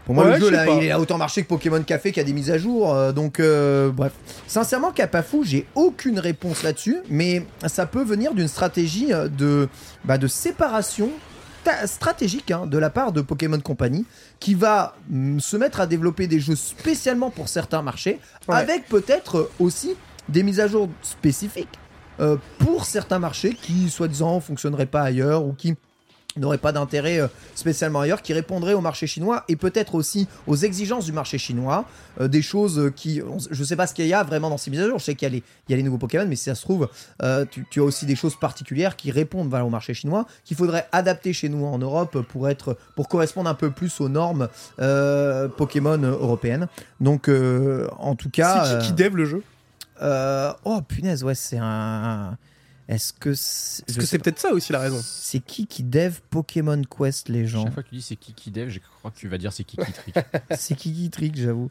Pour 0.04 0.14
moi, 0.14 0.24
Ouais, 0.26 0.34
le 0.34 0.40
jeu, 0.40 0.46
je 0.48 0.52
là, 0.52 0.66
il 0.82 0.90
à 0.90 1.00
autant 1.00 1.16
marché 1.16 1.42
que 1.44 1.48
Pokémon 1.48 1.82
Café 1.82 2.12
qui 2.12 2.20
a 2.20 2.24
des 2.24 2.32
mises 2.34 2.50
à 2.50 2.58
jour. 2.58 2.94
donc, 3.14 3.40
bref. 3.40 4.12
Sincèrement, 4.46 4.90
Capafou, 4.92 5.44
j'ai 5.44 5.66
aucune 5.74 6.18
réponse 6.18 6.62
là-dessus. 6.62 6.98
Mais 7.08 7.46
ça 7.66 7.86
peut 7.86 8.04
venir 8.04 8.34
d'une 8.34 8.48
stratégie 8.48 9.08
de, 9.38 9.68
bah, 10.04 10.18
de 10.18 10.26
séparation 10.26 11.08
stratégique 11.86 12.50
hein, 12.50 12.66
de 12.66 12.78
la 12.78 12.90
part 12.90 13.12
de 13.12 13.20
Pokémon 13.20 13.60
Company 13.60 14.04
qui 14.40 14.54
va 14.54 14.94
mm, 15.08 15.38
se 15.40 15.56
mettre 15.56 15.80
à 15.80 15.86
développer 15.86 16.26
des 16.26 16.40
jeux 16.40 16.56
spécialement 16.56 17.30
pour 17.30 17.48
certains 17.48 17.82
marchés 17.82 18.18
Ouais. 18.48 18.56
avec 18.56 18.88
peut-être 18.88 19.50
aussi 19.60 19.94
des 20.28 20.42
mises 20.42 20.60
à 20.60 20.66
jour 20.66 20.88
spécifiques 21.02 21.78
euh, 22.20 22.36
pour 22.58 22.84
certains 22.84 23.18
marchés 23.18 23.54
qui 23.54 23.88
soi-disant 23.88 24.40
fonctionneraient 24.40 24.86
pas 24.86 25.02
ailleurs 25.02 25.44
ou 25.44 25.52
qui 25.52 25.74
n'auraient 26.36 26.58
pas 26.58 26.72
d'intérêt 26.72 27.20
euh, 27.20 27.28
spécialement 27.54 28.00
ailleurs, 28.00 28.22
qui 28.22 28.32
répondraient 28.32 28.74
au 28.74 28.80
marché 28.80 29.06
chinois 29.06 29.44
et 29.48 29.56
peut-être 29.56 29.94
aussi 29.94 30.28
aux 30.46 30.56
exigences 30.56 31.04
du 31.04 31.12
marché 31.12 31.38
chinois, 31.38 31.84
euh, 32.20 32.28
des 32.28 32.42
choses 32.42 32.78
euh, 32.78 32.90
qui, 32.90 33.20
on- 33.22 33.38
je 33.50 33.64
sais 33.64 33.76
pas 33.76 33.86
ce 33.86 33.94
qu'il 33.94 34.06
y 34.06 34.14
a 34.14 34.22
vraiment 34.22 34.48
dans 34.50 34.56
ces 34.56 34.70
mises 34.70 34.80
à 34.80 34.86
jour, 34.86 34.98
je 34.98 35.04
sais 35.04 35.14
qu'il 35.14 35.26
y, 35.26 35.30
a 35.30 35.34
les- 35.34 35.42
il 35.68 35.72
y 35.72 35.74
a 35.74 35.76
les 35.76 35.82
nouveaux 35.82 35.98
Pokémon, 35.98 36.26
mais 36.28 36.36
si 36.36 36.44
ça 36.44 36.54
se 36.54 36.62
trouve, 36.62 36.88
euh, 37.22 37.44
tu, 37.50 37.66
tu 37.70 37.80
as 37.80 37.84
aussi 37.84 38.06
des 38.06 38.16
choses 38.16 38.36
particulières 38.36 38.96
qui 38.96 39.10
répondent 39.10 39.48
voilà, 39.48 39.64
au 39.64 39.70
marché 39.70 39.94
chinois, 39.94 40.26
qu'il 40.44 40.56
faudrait 40.56 40.86
adapter 40.92 41.32
chez 41.32 41.48
nous 41.48 41.64
en 41.66 41.78
Europe 41.78 42.20
pour 42.22 42.48
être, 42.48 42.76
pour 42.96 43.08
correspondre 43.08 43.50
un 43.50 43.54
peu 43.54 43.70
plus 43.70 44.00
aux 44.00 44.08
normes 44.08 44.48
euh, 44.80 45.48
Pokémon 45.48 45.98
européennes. 45.98 46.66
Donc, 47.00 47.28
en 47.98 48.14
tout 48.14 48.30
cas, 48.30 48.64
C'est 48.64 48.78
qui 48.78 48.86
qui 48.88 48.92
dev 48.94 49.16
le 49.16 49.24
jeu? 49.26 49.42
oh 50.64 50.80
punaise, 50.86 51.22
ouais, 51.24 51.34
c'est 51.34 51.58
un. 51.60 52.36
Est-ce 52.92 53.12
que 53.14 53.32
c'est 53.34 54.18
peut-être 54.18 54.38
ça 54.38 54.52
aussi 54.52 54.70
la 54.72 54.78
raison. 54.80 55.00
C'est 55.02 55.38
qui 55.40 55.66
qui 55.66 55.82
dev 55.82 56.16
Pokémon 56.28 56.82
Quest 56.82 57.30
les 57.30 57.46
gens 57.46 57.64
Chaque 57.64 57.72
fois 57.74 57.82
que 57.82 57.88
tu 57.88 57.94
dis 57.94 58.02
c'est 58.02 58.16
Kiki 58.16 58.50
Dev, 58.50 58.68
je 58.68 58.80
crois 58.98 59.10
que 59.10 59.16
tu 59.16 59.28
vas 59.28 59.38
dire 59.38 59.50
c'est 59.52 59.64
Kiki 59.64 59.92
Trick. 59.92 60.14
C'est 60.58 60.74
qui 60.76 60.92
qui 60.92 61.08
trick, 61.10 61.36
j'avoue. 61.36 61.70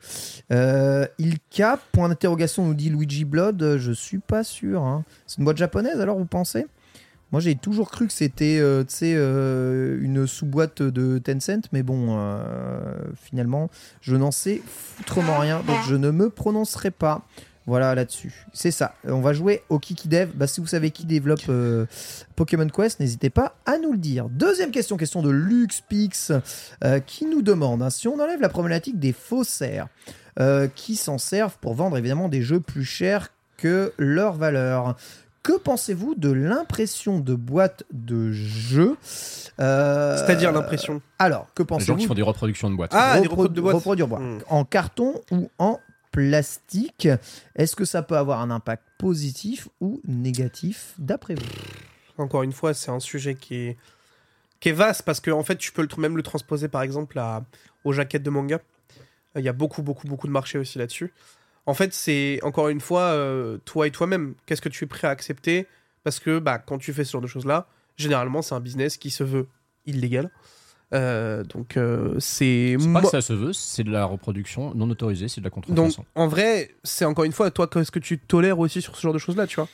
Euh, 0.52 1.06
Ilka, 1.20 1.78
point 1.92 2.10
d'interrogation, 2.10 2.66
nous 2.66 2.74
dit 2.74 2.90
Luigi 2.90 3.24
Blood. 3.26 3.62
euh, 3.62 3.78
Je 3.78 3.92
suis 3.92 4.18
pas 4.18 4.44
sûr. 4.44 4.82
hein. 4.82 5.04
C'est 5.28 5.38
une 5.38 5.44
boîte 5.46 5.58
japonaise 5.58 6.00
alors, 6.02 6.18
vous 6.18 6.26
pensez? 6.26 6.66
Moi, 7.32 7.40
j'ai 7.40 7.56
toujours 7.56 7.92
cru 7.92 8.08
que 8.08 8.14
c'était 8.14 8.58
euh, 8.60 8.84
euh, 9.04 10.00
une 10.02 10.28
sous-boîte 10.28 10.82
de 10.82 11.18
Tencent, 11.20 11.70
mais 11.72 11.82
bon, 11.84 12.18
euh, 12.20 12.44
finalement, 13.16 13.70
je 14.02 14.16
n'en 14.18 14.32
sais 14.32 14.62
foutrement 14.66 15.38
rien, 15.40 15.62
donc 15.66 15.78
je 15.88 15.96
ne 15.96 16.12
me 16.12 16.30
prononcerai 16.30 16.92
pas. 16.92 17.26
Voilà 17.72 17.96
là-dessus. 17.96 18.46
C'est 18.52 18.70
ça. 18.70 18.96
On 19.06 19.22
va 19.22 19.32
jouer 19.32 19.64
au 19.70 19.80
Kiki 19.80 20.10
Dev. 20.10 20.32
Bah, 20.36 20.46
si 20.46 20.60
vous 20.60 20.68
savez 20.68 20.92
qui 20.92 21.06
développe 21.06 21.48
euh, 21.48 21.86
Pokémon 22.36 22.68
Quest, 22.68 23.00
n'hésitez 23.00 23.30
pas 23.30 23.56
à 23.66 23.78
nous 23.78 23.94
le 23.94 23.98
dire. 23.98 24.28
Deuxième 24.28 24.72
question, 24.72 24.98
question 24.98 25.22
de 25.22 25.30
LuxPix, 25.30 26.34
euh, 26.84 27.00
qui 27.00 27.26
nous 27.28 27.42
demande 27.42 27.82
hein, 27.82 27.90
si 27.90 28.10
on 28.10 28.20
enlève 28.20 28.42
la 28.42 28.50
problématique 28.50 29.00
des 29.00 29.14
faussaires 29.14 29.88
euh, 30.42 30.68
qui 30.76 30.98
s'en 30.98 31.18
servent 31.18 31.56
pour 31.62 31.74
vendre 31.74 31.98
évidemment 31.98 32.28
des 32.28 32.42
jeux 32.42 32.60
plus 32.60 32.84
chers 32.84 33.30
que 33.56 33.94
leur 33.98 34.34
valeur. 34.34 34.98
Que 35.42 35.58
pensez-vous 35.58 36.14
de 36.16 36.30
l'impression 36.30 37.20
de 37.20 37.36
boîtes 37.36 37.84
de 37.94 38.34
jeux 38.34 38.98
euh, 39.62 40.18
C'est-à-dire 40.18 40.52
l'impression. 40.52 41.02
Alors, 41.20 41.48
que 41.56 41.64
Les 41.64 41.68
gens 41.70 41.76
pensez-vous 41.78 41.98
qui 42.00 42.06
font 42.06 42.14
des 42.16 42.22
reproductions 42.22 42.70
de 42.70 42.76
boîtes. 42.76 42.92
Ah, 42.94 43.20
des 43.22 43.28
Reprodu- 43.28 43.30
reproductions 43.30 43.54
de 43.56 43.62
boîtes. 43.62 43.76
reproduire 43.76 44.08
boîte. 44.10 44.22
Hmm. 44.22 44.40
En 44.50 44.66
carton 44.66 45.14
ou 45.32 45.50
en 45.58 45.80
plastique 46.12 47.08
Est-ce 47.56 47.76
que 47.76 47.86
ça 47.86 48.04
peut 48.04 48.18
avoir 48.18 48.42
un 48.42 48.52
impact 48.52 48.84
positif 48.98 49.68
ou 49.80 50.02
négatif 50.06 50.94
d'après 50.98 51.36
vous? 51.36 51.46
Encore 52.18 52.44
une 52.44 52.52
fois, 52.52 52.74
c'est 52.74 52.92
un 52.92 53.00
sujet 53.00 53.36
qui 53.36 53.56
est, 53.56 54.72
vaste 54.72 55.04
parce 55.04 55.20
que 55.20 55.32
en 55.32 55.44
fait, 55.44 55.58
tu 55.58 55.72
peux 55.72 55.82
le, 55.82 56.02
même 56.02 56.18
le 56.18 56.24
transposer 56.24 56.68
par 56.68 56.84
exemple 56.84 57.18
à, 57.18 57.44
aux 57.84 57.94
jaquettes 57.94 58.24
de 58.24 58.30
manga. 58.30 58.60
Il 59.36 59.44
y 59.44 59.50
a 59.50 59.54
beaucoup, 59.54 59.82
beaucoup, 59.82 60.08
beaucoup 60.08 60.28
de 60.28 60.32
marchés 60.32 60.58
aussi 60.58 60.78
là-dessus. 60.78 61.14
En 61.66 61.74
fait, 61.74 61.94
c'est 61.94 62.40
encore 62.44 62.70
une 62.70 62.82
fois 62.82 63.02
euh, 63.02 63.58
toi 63.66 63.88
et 63.88 63.92
toi-même. 63.92 64.36
Qu'est-ce 64.46 64.62
que 64.62 64.70
tu 64.70 64.84
es 64.84 64.88
prêt 64.88 65.08
à 65.08 65.12
accepter? 65.12 65.68
Parce 66.04 66.20
que 66.20 66.40
bah, 66.40 66.60
quand 66.60 66.78
tu 66.78 66.92
fais 66.94 67.04
ce 67.04 67.12
genre 67.14 67.22
de 67.22 67.28
choses-là, 67.28 67.68
généralement, 67.98 68.42
c'est 68.42 68.56
un 68.56 68.60
business 68.60 68.98
qui 68.98 69.10
se 69.10 69.24
veut 69.24 69.48
illégal. 69.86 70.30
Euh, 70.94 71.44
donc, 71.44 71.78
euh, 71.78 72.16
c'est. 72.20 72.76
C'est 72.80 72.94
pas 72.94 73.02
que 73.02 73.08
ça 73.08 73.22
se 73.22 73.34
veut, 73.34 73.54
c'est 73.54 73.84
de 73.84 73.92
la 73.92 74.06
reproduction 74.06 74.74
non 74.76 74.90
autorisée, 74.90 75.28
c'est 75.28 75.40
de 75.42 75.46
la 75.46 75.50
Donc, 75.52 75.66
contrefaçon. 75.66 76.06
en 76.16 76.28
vrai, 76.28 76.72
c'est 76.84 77.06
encore 77.06 77.24
une 77.26 77.32
fois, 77.32 77.50
toi, 77.52 77.68
qu'est-ce 77.68 77.92
que 77.92 78.00
tu 78.00 78.18
tolères 78.20 78.60
aussi 78.60 78.82
sur 78.82 78.96
ce 78.96 79.02
genre 79.02 79.14
de 79.14 79.20
choses-là, 79.20 79.48
tu 79.48 79.56
vois? 79.56 79.68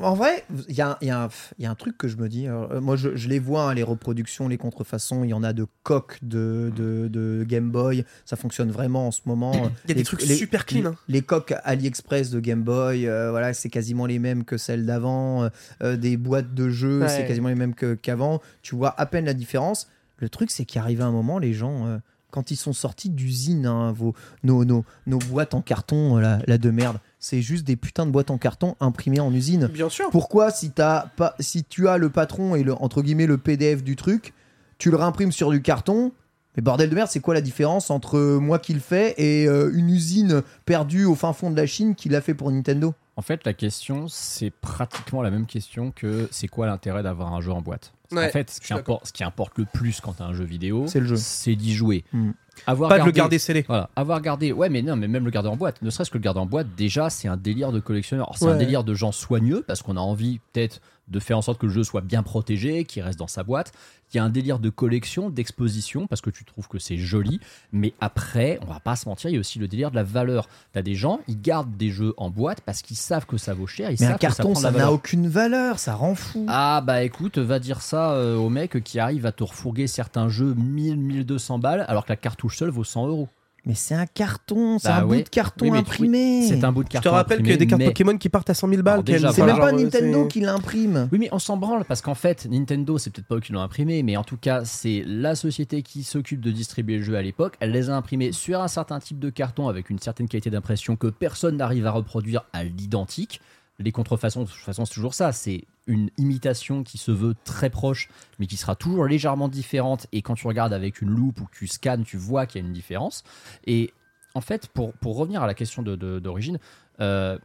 En 0.00 0.14
vrai, 0.14 0.44
il 0.70 0.74
y, 0.74 0.80
a 0.80 0.92
un- 0.92 0.96
il 1.02 1.08
y 1.08 1.10
a 1.10 1.24
un- 1.24 1.28
il 1.58 1.64
y 1.64 1.66
a 1.66 1.70
un 1.70 1.74
truc 1.74 1.98
que 1.98 2.08
je 2.08 2.16
me 2.16 2.30
dis. 2.30 2.48
euh, 2.48 2.80
moi, 2.80 2.96
je, 2.96 3.14
je 3.16 3.28
les 3.28 3.38
vois, 3.38 3.64
hein, 3.64 3.74
les 3.74 3.82
reproductions, 3.82 4.48
les 4.48 4.56
contrefaçons. 4.56 5.24
Il 5.24 5.28
y 5.30 5.34
en 5.34 5.42
a 5.42 5.52
de 5.52 5.66
coques 5.82 6.16
de, 6.22 6.72
de, 6.74 7.08
de 7.08 7.44
Game 7.46 7.70
Boy. 7.70 8.06
Ça 8.24 8.36
fonctionne 8.36 8.70
vraiment 8.70 9.08
en 9.08 9.10
ce 9.10 9.20
moment. 9.26 9.52
Il 9.84 9.88
y 9.90 9.92
a 9.92 9.94
des 9.94 10.04
trucs 10.04 10.22
les- 10.22 10.36
super 10.36 10.64
clean. 10.64 10.80
Les, 10.80 10.86
hein. 10.86 10.94
les 11.08 11.20
coques 11.20 11.52
AliExpress 11.64 12.30
de 12.30 12.40
Game 12.40 12.62
Boy, 12.62 13.06
euh, 13.06 13.30
voilà, 13.30 13.52
c'est 13.52 13.68
quasiment 13.68 14.06
les 14.06 14.18
mêmes 14.18 14.44
que 14.44 14.56
celles 14.56 14.86
d'avant. 14.86 15.50
Euh, 15.82 15.96
des 15.98 16.16
boîtes 16.16 16.54
de 16.54 16.70
jeux, 16.70 17.02
Ouais. 17.02 17.08
c'est 17.10 17.26
quasiment 17.26 17.48
les 17.48 17.54
mêmes 17.54 17.74
que- 17.74 17.92
qu'avant. 17.94 18.40
tu 18.62 18.74
vois 18.74 18.94
à 18.98 19.04
peine 19.04 19.26
la 19.26 19.34
différence. 19.34 19.86
Le 20.22 20.28
truc, 20.28 20.52
c'est 20.52 20.64
qu'arrivé 20.64 21.02
un 21.02 21.10
moment, 21.10 21.40
les 21.40 21.52
gens, 21.52 21.84
euh, 21.88 21.98
quand 22.30 22.52
ils 22.52 22.56
sont 22.56 22.72
sortis 22.72 23.10
d'usine, 23.10 23.66
hein, 23.66 23.90
vos, 23.90 24.14
nos, 24.44 24.64
nos, 24.64 24.84
nos 25.08 25.18
boîtes 25.18 25.52
en 25.52 25.62
carton, 25.62 26.16
euh, 26.16 26.20
la, 26.20 26.38
la 26.46 26.58
de 26.58 26.70
merde, 26.70 26.98
c'est 27.18 27.42
juste 27.42 27.66
des 27.66 27.74
putains 27.74 28.06
de 28.06 28.12
boîtes 28.12 28.30
en 28.30 28.38
carton 28.38 28.76
imprimées 28.78 29.18
en 29.18 29.34
usine. 29.34 29.66
Bien 29.66 29.88
sûr. 29.88 30.10
Pourquoi, 30.10 30.52
si, 30.52 30.70
t'as 30.70 31.08
pas, 31.16 31.34
si 31.40 31.64
tu 31.64 31.88
as 31.88 31.98
le 31.98 32.08
patron 32.08 32.54
et 32.54 32.62
le, 32.62 32.72
entre 32.72 33.02
guillemets 33.02 33.26
le 33.26 33.36
PDF 33.36 33.82
du 33.82 33.96
truc, 33.96 34.32
tu 34.78 34.92
le 34.92 34.96
réimprimes 34.96 35.32
sur 35.32 35.50
du 35.50 35.60
carton 35.60 36.12
Mais 36.56 36.62
bordel 36.62 36.90
de 36.90 36.94
merde, 36.94 37.08
c'est 37.10 37.20
quoi 37.20 37.34
la 37.34 37.40
différence 37.40 37.90
entre 37.90 38.18
moi 38.38 38.58
qui 38.58 38.74
le 38.74 38.80
fais 38.80 39.14
et 39.16 39.46
euh, 39.48 39.70
une 39.74 39.88
usine 39.88 40.42
perdue 40.66 41.04
au 41.04 41.14
fin 41.14 41.32
fond 41.32 41.50
de 41.50 41.56
la 41.56 41.66
Chine 41.66 41.94
qui 41.94 42.08
l'a 42.08 42.20
fait 42.20 42.34
pour 42.34 42.50
Nintendo? 42.50 42.94
En 43.16 43.22
fait, 43.22 43.44
la 43.44 43.52
question, 43.52 44.06
c'est 44.08 44.50
pratiquement 44.50 45.22
la 45.22 45.30
même 45.30 45.46
question 45.46 45.90
que 45.90 46.28
c'est 46.30 46.48
quoi 46.48 46.66
l'intérêt 46.66 47.02
d'avoir 47.02 47.32
un 47.34 47.40
jeu 47.40 47.52
en 47.52 47.60
boîte? 47.60 47.92
Ouais, 48.10 48.26
En 48.26 48.30
fait, 48.30 48.50
ce 48.50 48.60
qui, 48.60 48.72
importe, 48.72 49.06
ce 49.06 49.12
qui 49.12 49.24
importe 49.24 49.56
le 49.58 49.64
plus 49.64 50.00
quand 50.00 50.14
tu 50.14 50.22
as 50.22 50.26
un 50.26 50.34
jeu 50.34 50.44
vidéo, 50.44 50.86
C'est 50.86 51.00
le 51.00 51.06
jeu. 51.06 51.16
c'est 51.16 51.54
d'y 51.56 51.74
jouer. 51.74 52.04
Hmm. 52.12 52.32
Avoir 52.66 52.90
Pas 52.90 52.98
de 52.98 53.04
le 53.04 53.10
garder 53.10 53.38
scellé. 53.38 53.64
Voilà, 53.66 53.88
avoir 53.96 54.20
gardé, 54.20 54.52
ouais, 54.52 54.68
mais 54.68 54.82
non, 54.82 54.96
mais 54.96 55.08
même 55.08 55.24
le 55.24 55.30
garder 55.30 55.48
en 55.48 55.56
boîte, 55.56 55.80
ne 55.80 55.88
serait-ce 55.88 56.10
que 56.10 56.18
le 56.18 56.22
garder 56.22 56.40
en 56.40 56.46
boîte, 56.46 56.66
déjà, 56.76 57.08
c'est 57.08 57.28
un 57.28 57.38
délire 57.38 57.72
de 57.72 57.80
collectionneur. 57.80 58.30
C'est 58.36 58.46
un 58.46 58.56
délire 58.56 58.84
de 58.84 58.92
gens 58.92 59.12
soigneux, 59.12 59.64
parce 59.66 59.80
qu'on 59.82 59.96
a 59.96 60.00
envie 60.00 60.40
peut-être 60.52 60.80
de 61.08 61.20
faire 61.20 61.38
en 61.38 61.42
sorte 61.42 61.60
que 61.60 61.66
le 61.66 61.72
jeu 61.72 61.84
soit 61.84 62.00
bien 62.00 62.22
protégé, 62.22 62.84
qu'il 62.84 63.02
reste 63.02 63.18
dans 63.18 63.26
sa 63.26 63.42
boîte. 63.42 63.72
Il 64.12 64.18
y 64.18 64.20
a 64.20 64.24
un 64.24 64.28
délire 64.28 64.58
de 64.58 64.68
collection, 64.68 65.30
d'exposition, 65.30 66.06
parce 66.06 66.20
que 66.20 66.30
tu 66.30 66.44
trouves 66.44 66.68
que 66.68 66.78
c'est 66.78 66.98
joli. 66.98 67.40
Mais 67.72 67.94
après, 68.00 68.58
on 68.62 68.66
va 68.66 68.78
pas 68.78 68.94
se 68.94 69.08
mentir, 69.08 69.30
il 69.30 69.34
y 69.34 69.36
a 69.36 69.40
aussi 69.40 69.58
le 69.58 69.68
délire 69.68 69.90
de 69.90 69.96
la 69.96 70.02
valeur. 70.02 70.48
T'as 70.72 70.82
des 70.82 70.94
gens, 70.94 71.20
ils 71.28 71.40
gardent 71.40 71.76
des 71.76 71.90
jeux 71.90 72.14
en 72.18 72.30
boîte 72.30 72.60
parce 72.60 72.82
qu'ils 72.82 72.96
savent 72.96 73.26
que 73.26 73.38
ça 73.38 73.54
vaut 73.54 73.66
cher. 73.66 73.90
Ils 73.90 73.94
Mais 74.00 74.06
savent 74.06 74.14
un 74.14 74.18
carton, 74.18 74.54
ça 74.54 74.70
n'a 74.70 74.92
aucune 74.92 75.28
valeur, 75.28 75.78
ça 75.78 75.94
rend 75.94 76.14
fou. 76.14 76.44
Ah 76.48 76.82
bah 76.84 77.02
écoute, 77.02 77.38
va 77.38 77.58
dire 77.58 77.80
ça 77.80 78.12
euh, 78.12 78.36
au 78.36 78.50
mec 78.50 78.82
qui 78.84 78.98
arrive 78.98 79.26
à 79.26 79.32
te 79.32 79.44
refourguer 79.44 79.86
certains 79.86 80.28
jeux 80.28 80.54
1000, 80.54 80.96
1200 80.96 81.58
balles 81.58 81.84
alors 81.88 82.04
que 82.04 82.12
la 82.12 82.16
cartouche 82.16 82.58
seule 82.58 82.70
vaut 82.70 82.84
100 82.84 83.06
euros. 83.08 83.28
Mais 83.64 83.74
c'est 83.74 83.94
un 83.94 84.06
carton, 84.06 84.80
c'est 84.80 84.88
Bah 84.88 84.96
un 84.98 85.04
ouais. 85.04 85.18
bout 85.18 85.22
de 85.22 85.28
carton 85.28 85.70
Oui, 85.70 85.78
imprimé. 85.78 86.46
C'est 86.48 86.64
un 86.64 86.72
bout 86.72 86.82
de 86.82 86.88
Je 86.88 86.94
carton. 86.94 87.10
te 87.10 87.14
rappelle 87.14 87.38
qu'il 87.38 87.50
y 87.50 87.52
a 87.52 87.56
des 87.56 87.68
cartes 87.68 87.78
mais- 87.78 87.86
Pokémon 87.86 88.18
qui 88.18 88.28
partent 88.28 88.50
à 88.50 88.54
100 88.54 88.68
000 88.68 88.82
balles. 88.82 89.02
C'est 89.06 89.38
même 89.44 89.56
pas 89.58 89.70
Nintendo 89.70 90.26
qui 90.26 90.40
l'imprime. 90.40 91.08
Oui, 91.12 91.18
mais 91.20 91.28
on 91.30 91.38
s'en 91.38 91.56
branle 91.56 91.84
parce 91.84 92.00
qu'en 92.02 92.14
fait, 92.16 92.46
Nintendo, 92.50 92.98
c'est 92.98 93.10
peut-être 93.10 93.28
pas 93.28 93.36
eux 93.36 93.40
qui 93.40 93.52
l'ont 93.52 93.60
imprimé, 93.60 94.02
mais 94.02 94.16
en 94.16 94.24
tout 94.24 94.36
cas, 94.36 94.64
c'est 94.64 95.04
la 95.06 95.36
société 95.36 95.82
qui 95.82 96.02
s'occupe 96.02 96.40
de 96.40 96.50
distribuer 96.50 96.96
le 96.98 97.04
jeu 97.04 97.14
à 97.16 97.22
l'époque. 97.22 97.54
Elle 97.60 97.70
les 97.70 97.88
a 97.88 97.96
imprimés 97.96 98.32
sur 98.32 98.60
un 98.60 98.68
certain 98.68 98.98
type 98.98 99.20
de 99.20 99.30
carton 99.30 99.68
avec 99.68 99.90
une 99.90 100.00
certaine 100.00 100.26
qualité 100.26 100.50
d'impression 100.50 100.96
que 100.96 101.06
personne 101.06 101.56
n'arrive 101.56 101.86
à 101.86 101.92
reproduire 101.92 102.42
à 102.52 102.64
l'identique. 102.64 103.40
Les 103.82 103.92
contrefaçons, 103.92 104.42
de 104.44 104.48
toute 104.48 104.60
façon, 104.60 104.84
c'est 104.84 104.94
toujours 104.94 105.14
ça. 105.14 105.32
C'est 105.32 105.64
une 105.86 106.10
imitation 106.16 106.82
qui 106.84 106.98
se 106.98 107.10
veut 107.10 107.34
très 107.44 107.70
proche, 107.70 108.08
mais 108.38 108.46
qui 108.46 108.56
sera 108.56 108.76
toujours 108.76 109.06
légèrement 109.06 109.48
différente. 109.48 110.06
Et 110.12 110.22
quand 110.22 110.34
tu 110.34 110.46
regardes 110.46 110.72
avec 110.72 111.02
une 111.02 111.10
loupe 111.10 111.40
ou 111.40 111.46
que 111.46 111.56
tu 111.56 111.66
scannes, 111.66 112.04
tu 112.04 112.16
vois 112.16 112.46
qu'il 112.46 112.60
y 112.60 112.64
a 112.64 112.66
une 112.66 112.72
différence. 112.72 113.24
Et 113.66 113.92
en 114.34 114.40
fait, 114.40 114.68
pour, 114.68 114.92
pour 114.94 115.16
revenir 115.16 115.42
à 115.42 115.46
la 115.46 115.54
question 115.54 115.82
d'origine, 115.82 116.58
euh, 117.00 117.38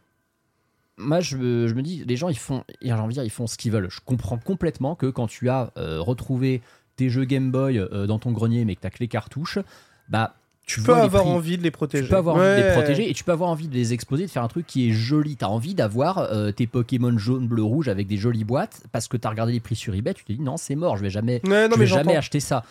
moi, 0.97 1.19
je 1.19 1.37
je 1.67 1.73
me 1.73 1.81
dis, 1.81 2.03
les 2.05 2.15
gens, 2.15 2.29
ils 2.29 2.37
font, 2.37 2.63
j'ai 2.81 2.91
envie 2.91 3.09
de 3.09 3.13
dire, 3.13 3.23
ils 3.23 3.29
font 3.29 3.47
ce 3.47 3.57
qu'ils 3.57 3.71
veulent. 3.71 3.89
Je 3.89 4.01
comprends 4.03 4.37
complètement 4.37 4.95
que 4.95 5.07
quand 5.07 5.27
tu 5.27 5.49
as 5.49 5.71
euh, 5.77 6.01
retrouvé 6.01 6.61
tes 6.95 7.09
jeux 7.09 7.25
Game 7.25 7.51
Boy 7.51 7.77
euh, 7.77 8.07
dans 8.07 8.19
ton 8.19 8.31
grenier, 8.31 8.65
mais 8.65 8.75
que 8.75 8.81
tu 8.81 8.87
as 8.87 8.89
que 8.89 8.99
les 8.99 9.07
cartouches, 9.07 9.59
bah, 10.09 10.35
Tu 10.67 10.81
peux 10.81 10.93
avoir 10.93 11.23
prix. 11.23 11.31
envie 11.31 11.57
de 11.57 11.63
les 11.63 11.71
protéger. 11.71 12.03
Tu 12.03 12.09
peux 12.09 12.17
avoir 12.17 12.35
envie 12.35 12.45
de 12.61 12.67
les 12.67 12.73
protéger 12.73 13.09
et 13.09 13.13
tu 13.13 13.23
peux 13.23 13.31
avoir 13.31 13.49
envie 13.49 13.67
de 13.69 13.73
les 13.73 13.93
exposer, 13.93 14.25
de 14.25 14.29
faire 14.29 14.43
un 14.43 14.47
truc 14.49 14.67
qui 14.67 14.89
est 14.89 14.91
joli. 14.91 15.37
Tu 15.37 15.45
as 15.45 15.49
envie 15.49 15.73
d'avoir 15.73 16.17
euh, 16.19 16.51
tes 16.51 16.67
Pokémon 16.67 17.17
jaune, 17.17 17.47
bleu, 17.47 17.63
rouge 17.63 17.87
avec 17.87 18.05
des 18.07 18.17
jolies 18.17 18.43
boîtes 18.43 18.83
parce 18.91 19.07
que 19.07 19.15
tu 19.17 19.25
as 19.25 19.29
regardé 19.29 19.53
les 19.53 19.59
prix 19.61 19.75
sur 19.77 19.95
eBay. 19.95 20.13
Tu 20.13 20.25
te 20.25 20.31
dis 20.33 20.41
non, 20.41 20.57
c'est 20.57 20.75
mort, 20.75 20.97
je 20.97 21.03
vais 21.03 21.09
jamais, 21.09 21.41
Ouais, 21.45 21.67
non, 21.69 21.75
je 21.75 21.79
vais 21.79 21.85
jamais 21.87 22.11
acheter 22.17 22.39
ça. 22.41 22.63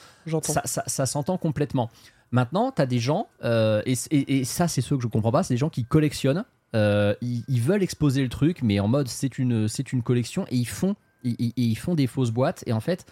Ça, 0.53 0.63
ça- 0.67 0.85
ça 0.87 1.07
s'entend 1.07 1.39
complètement. 1.39 1.91
Maintenant, 2.33 2.71
tu 2.75 2.83
as 2.83 2.87
des 2.87 2.99
gens, 2.99 3.29
euh, 3.45 3.81
et, 3.87 3.95
et- 4.11 4.39
et 4.41 4.45
ça, 4.45 4.69
c'est 4.69 4.83
ceux 4.83 4.97
que 4.97 5.03
je 5.03 5.09
comprends 5.09 5.33
pas, 5.33 5.43
c'est 5.43 5.55
des 5.55 5.59
gens 5.59 5.71
qui 5.71 5.85
collectionnent. 5.85 6.45
euh, 6.75 7.15
ils, 7.23 7.45
ils 7.49 7.61
veulent 7.63 7.83
exposer 7.83 8.23
le 8.23 8.29
truc, 8.29 8.61
mais 8.63 8.81
en 8.81 8.89
mode 8.89 9.09
c'est 9.09 9.39
une, 9.39 9.69
c'est 9.69 9.93
une 9.95 10.03
collection, 10.03 10.45
et 10.51 10.57
ils 10.57 10.67
font, 10.69 10.97
ils, 11.23 11.37
ils- 11.39 11.53
ils 11.57 11.75
font 11.77 11.95
des 11.95 12.07
fausses 12.09 12.33
boîtes. 12.33 12.63
Et 12.67 12.73
en 12.75 12.81
fait, 12.81 13.07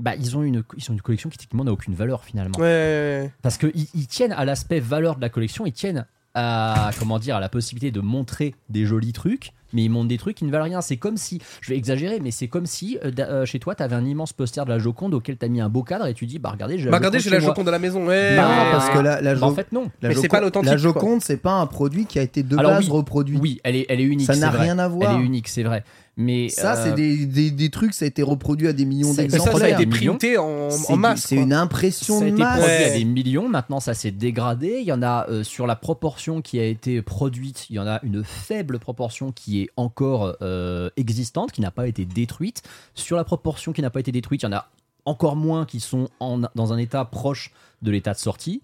bah, 0.00 0.14
ils, 0.18 0.36
ont 0.36 0.42
une, 0.42 0.62
ils 0.76 0.90
ont 0.90 0.94
une 0.94 1.00
collection 1.02 1.28
qui 1.30 1.38
techniquement 1.38 1.64
n'a 1.64 1.72
aucune 1.72 1.94
valeur 1.94 2.24
finalement. 2.24 2.58
Ouais. 2.58 3.30
Parce 3.42 3.58
qu'ils 3.58 3.72
ils 3.94 4.06
tiennent 4.06 4.32
à 4.32 4.44
l'aspect 4.44 4.80
valeur 4.80 5.16
de 5.16 5.20
la 5.20 5.28
collection, 5.28 5.66
ils 5.66 5.72
tiennent 5.72 6.06
à, 6.34 6.90
comment 6.98 7.18
dire, 7.18 7.36
à 7.36 7.40
la 7.40 7.48
possibilité 7.48 7.90
de 7.90 8.00
montrer 8.00 8.54
des 8.68 8.86
jolis 8.86 9.12
trucs, 9.12 9.52
mais 9.72 9.82
ils 9.82 9.88
montrent 9.88 10.06
des 10.08 10.16
trucs 10.18 10.36
qui 10.36 10.44
ne 10.44 10.50
valent 10.52 10.62
rien. 10.64 10.80
C'est 10.80 10.96
comme 10.96 11.16
si, 11.16 11.40
je 11.60 11.70
vais 11.70 11.76
exagérer, 11.76 12.20
mais 12.20 12.30
c'est 12.30 12.46
comme 12.46 12.66
si 12.66 12.98
euh, 13.04 13.10
euh, 13.18 13.44
chez 13.46 13.58
toi, 13.58 13.74
tu 13.74 13.82
avais 13.82 13.96
un 13.96 14.04
immense 14.04 14.32
poster 14.32 14.64
de 14.64 14.70
la 14.70 14.78
Joconde 14.78 15.12
auquel 15.14 15.36
tu 15.36 15.44
as 15.44 15.48
mis 15.48 15.60
un 15.60 15.68
beau 15.68 15.82
cadre 15.82 16.06
et 16.06 16.14
tu 16.14 16.26
dis, 16.26 16.38
bah 16.38 16.50
regardez, 16.50 16.78
j'ai 16.78 16.84
la 16.84 16.92
Bah, 16.92 16.98
regardez, 16.98 17.18
Joconde 17.18 17.32
j'ai 17.34 17.40
la. 17.40 17.46
Joconde 17.48 17.68
à 17.68 17.72
la 17.72 17.78
maison. 17.80 18.06
Ouais. 18.06 18.36
Bah, 18.36 18.48
ouais, 18.48 18.70
parce 18.70 18.86
ouais. 18.88 18.94
que 18.94 18.98
la, 19.00 19.20
la 19.20 19.34
Bah, 19.34 19.46
en 19.48 19.54
fait, 19.54 19.72
non. 19.72 19.90
la 20.02 20.08
Mais 20.10 20.14
c'est 20.14 20.22
Joconde- 20.22 20.30
pas 20.30 20.40
l'authentique, 20.40 20.66
La 20.70 20.76
quoi. 20.76 20.82
Joconde, 20.82 21.20
c'est 21.22 21.36
pas 21.36 21.54
un 21.54 21.66
produit 21.66 22.06
qui 22.06 22.20
a 22.20 22.22
été 22.22 22.44
de 22.44 22.56
Alors 22.56 22.72
base 22.74 22.84
oui, 22.84 22.90
reproduit. 22.92 23.38
Oui, 23.38 23.60
elle 23.64 23.74
est, 23.74 23.86
elle 23.88 24.00
est 24.00 24.04
unique. 24.04 24.26
Ça 24.28 24.34
c'est 24.34 24.40
n'a 24.40 24.50
vrai. 24.50 24.62
rien 24.62 24.78
à 24.78 24.86
voir. 24.86 25.14
Elle 25.16 25.22
est 25.22 25.24
unique, 25.26 25.48
c'est 25.48 25.64
vrai. 25.64 25.82
Mais 26.20 26.48
Ça, 26.50 26.74
euh, 26.76 26.84
c'est 26.84 26.94
des, 26.94 27.24
des, 27.24 27.50
des 27.50 27.70
trucs, 27.70 27.94
ça 27.94 28.04
a 28.04 28.08
été 28.08 28.22
reproduit 28.22 28.68
à 28.68 28.72
des 28.72 28.84
millions 28.84 29.08
Mais 29.14 29.14
ça, 29.14 29.22
ça 29.22 29.22
a 29.22 29.28
d'exemplaires. 29.46 29.80
été 29.80 29.86
millions. 29.86 30.12
printé 30.12 30.36
en, 30.38 30.96
masse. 30.96 31.22
C'est 31.26 31.36
une 31.36 31.52
impression 31.52 32.18
Ça 32.18 32.24
a 32.24 32.28
de 32.28 32.32
été 32.34 32.42
masse. 32.42 32.58
produit 32.58 32.74
à 32.76 32.88
Ouais. 32.88 32.98
des 32.98 33.04
millions, 33.04 33.48
maintenant 33.48 33.80
ça 33.80 33.94
s'est 33.94 34.10
dégradé. 34.10 34.78
Il 34.80 34.86
y 34.86 34.92
en 34.92 35.02
a 35.02 35.26
euh, 35.30 35.42
sur 35.44 35.66
la 35.66 35.76
proportion 35.76 36.42
qui 36.42 36.58
a 36.60 36.64
été 36.64 37.00
produite, 37.02 37.66
il 37.70 37.76
y 37.76 37.78
en 37.78 37.86
a 37.86 38.00
une 38.02 38.22
faible 38.22 38.78
proportion 38.78 39.32
qui 39.32 39.62
est 39.62 39.70
encore 39.76 40.36
euh, 40.42 40.90
existante, 40.96 41.52
qui 41.52 41.60
n'a 41.62 41.70
pas 41.70 41.88
été 41.88 42.04
détruite. 42.04 42.62
Sur 42.94 43.16
la 43.16 43.24
proportion 43.24 43.72
qui 43.72 43.80
n'a 43.82 43.90
pas 43.90 44.00
été 44.00 44.12
détruite, 44.12 44.42
il 44.42 44.46
y 44.46 44.48
en 44.48 44.52
a 44.56 44.68
encore 45.06 45.36
moins 45.36 45.64
qui 45.64 45.80
sont 45.80 46.08
en- 46.20 46.40
dans 46.54 46.72
un 46.72 46.76
état 46.78 47.04
proche 47.06 47.50
de 47.82 47.90
l'état 47.90 48.12
de 48.12 48.18
sortie. 48.18 48.60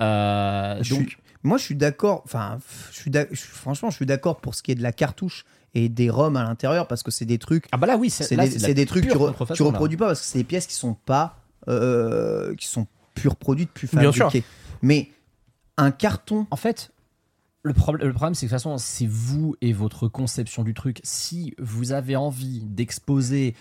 Euh, 0.00 0.76
donc, 0.78 0.84
suis- 0.84 1.16
moi, 1.42 1.58
je 1.58 1.62
suis 1.64 1.74
d'accord. 1.76 2.22
Enfin, 2.24 2.58
je 2.90 2.98
suis 2.98 3.10
franchement, 3.36 3.90
je 3.90 3.96
suis 3.96 4.06
d'accord 4.06 4.40
pour 4.40 4.54
ce 4.54 4.62
qui 4.62 4.72
est 4.72 4.74
de 4.74 4.82
la 4.82 4.92
cartouche 4.92 5.44
et 5.78 5.88
des 5.90 6.08
ROM 6.10 6.36
à 6.36 6.42
l'intérieur 6.42 6.88
parce 6.88 7.02
que 7.02 7.10
c'est 7.10 7.26
des 7.26 7.38
trucs. 7.38 7.66
ah 7.70 7.76
bah 7.76 7.86
là 7.86 7.96
oui, 7.98 8.08
C'est 8.10 8.34
des, 8.34 8.74
des 8.74 8.86
trucs 8.86 9.04
que 9.06 9.12
tu, 9.12 9.16
re- 9.18 9.62
reproduis 9.62 9.96
pas 9.98 10.06
parce 10.06 10.20
que 10.20 10.26
c'est 10.26 10.38
des 10.38 10.44
pièces 10.44 10.66
qui 10.66 10.74
sont 10.74 10.94
pas 10.94 11.38
euh, 11.68 12.54
qui 12.54 12.66
sont 12.66 12.86
pure 13.14 13.36
produites, 13.36 13.70
plus 13.70 13.88
Bien 13.92 14.10
sûr. 14.12 14.26
fabriquées. 14.26 14.44
Mais 14.82 15.10
un 15.76 15.90
carton, 15.90 16.46
En 16.50 16.56
fait, 16.56 16.90
le, 17.62 17.72
prob- 17.74 17.98
le 18.02 18.12
problème, 18.12 18.34
c'est 18.34 18.46
que 18.46 18.50
de 18.52 18.56
toute 18.56 18.62
façon, 18.62 18.78
c'est 18.78 19.06
vous 19.06 19.54
et 19.60 19.72
votre 19.74 20.08
conception 20.08 20.62
du 20.64 20.72
truc. 20.72 21.00
Si 21.04 21.54
vous 21.58 21.92
avez 21.92 22.16
envie 22.16 22.60
d'exposer 22.64 23.54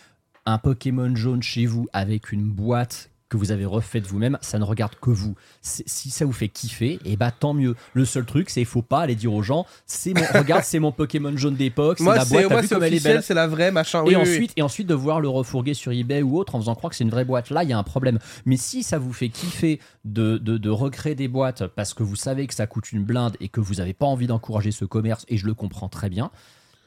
un 0.46 0.58
Pokémon 0.60 1.14
jaune 1.16 1.42
chez 1.44 1.66
vous 1.66 1.88
avec 1.92 2.32
une 2.32 2.50
boîte 2.50 3.10
que 3.30 3.38
vous 3.38 3.52
avez 3.52 3.66
refaite 3.66 4.06
vous-même, 4.06 4.38
ça 4.42 4.60
ne 4.60 4.64
regarde 4.64 4.96
que 5.02 5.10
vous. 5.10 5.36
Si 5.62 6.10
ça 6.10 6.26
vous 6.26 6.32
fait 6.32 6.50
kiffer, 6.50 7.00
et 7.06 7.16
bah 7.18 7.32
tant 7.32 7.54
mieux. 7.54 7.76
Le 7.94 8.06
seul 8.06 8.26
truc, 8.26 8.50
c'est 8.50 8.62
il 8.62 8.66
faut 8.66 8.82
pas 8.82 9.02
aller 9.02 9.16
dire 9.16 9.34
aux 9.34 9.42
gens, 9.42 9.66
c'est 9.86 10.14
mon, 10.14 10.26
regarde, 10.40 10.64
c'est 10.64 10.80
mon 10.80 10.92
Pokémon 10.92 11.36
jaune 11.36 11.56
d'époque, 11.56 11.98
c'est 11.98 12.06
la 12.06 12.26
boîte, 12.26 12.50
moi, 12.50 12.62
vu 12.62 12.68
c'est 12.68 12.76
comme 12.76 12.84
elle 12.84 12.94
est 12.94 12.98
officiel, 12.98 13.14
belle. 13.16 13.24
c'est 13.24 13.34
la 13.34 13.48
vraie, 13.48 13.72
machin. 13.72 14.00
Et 14.00 14.08
Oui, 14.08 14.16
oui, 14.16 14.16
oui. 14.16 14.22
ensuite, 14.22 14.52
et 14.56 14.62
ensuite 14.62 14.88
de 14.88 14.94
voir 14.94 15.20
le 15.22 15.30
refourguer 15.30 15.74
sur 15.74 15.92
eBay 15.92 16.22
ou 16.22 16.38
autre 16.38 16.56
en 16.56 16.60
faisant 16.60 16.76
croire 16.76 16.92
que 16.92 16.96
c'est 16.96 17.04
une 17.04 17.10
vraie 17.10 17.26
boîte. 17.26 17.50
Là, 17.50 17.64
il 17.64 17.70
y 17.70 17.74
a 17.74 17.78
un 17.78 17.84
problème. 17.84 18.20
Mais 18.46 18.58
si 18.58 18.84
ça 18.84 19.00
vous 19.00 19.14
fait 19.14 19.30
kiffer 19.30 19.80
de, 20.04 20.38
de, 20.38 20.58
de 20.58 20.70
recréer 20.70 21.16
des 21.16 21.28
boîtes 21.28 21.68
parce 21.68 21.94
que 21.94 22.04
vous 22.04 22.16
savez 22.16 22.46
que 22.48 22.54
ça 22.54 22.68
coûte 22.68 22.92
une 22.92 23.04
blinde 23.04 23.36
et 23.40 23.50
que 23.50 23.60
vous 23.60 23.76
n'avez 23.76 23.94
pas 23.94 24.06
envie 24.06 24.28
d'encourager 24.28 24.72
ce 24.72 24.86
commerce, 24.86 25.26
et 25.30 25.38
je 25.38 25.46
le 25.46 25.54
comprends 25.54 25.90
très 25.90 26.10
bien. 26.10 26.32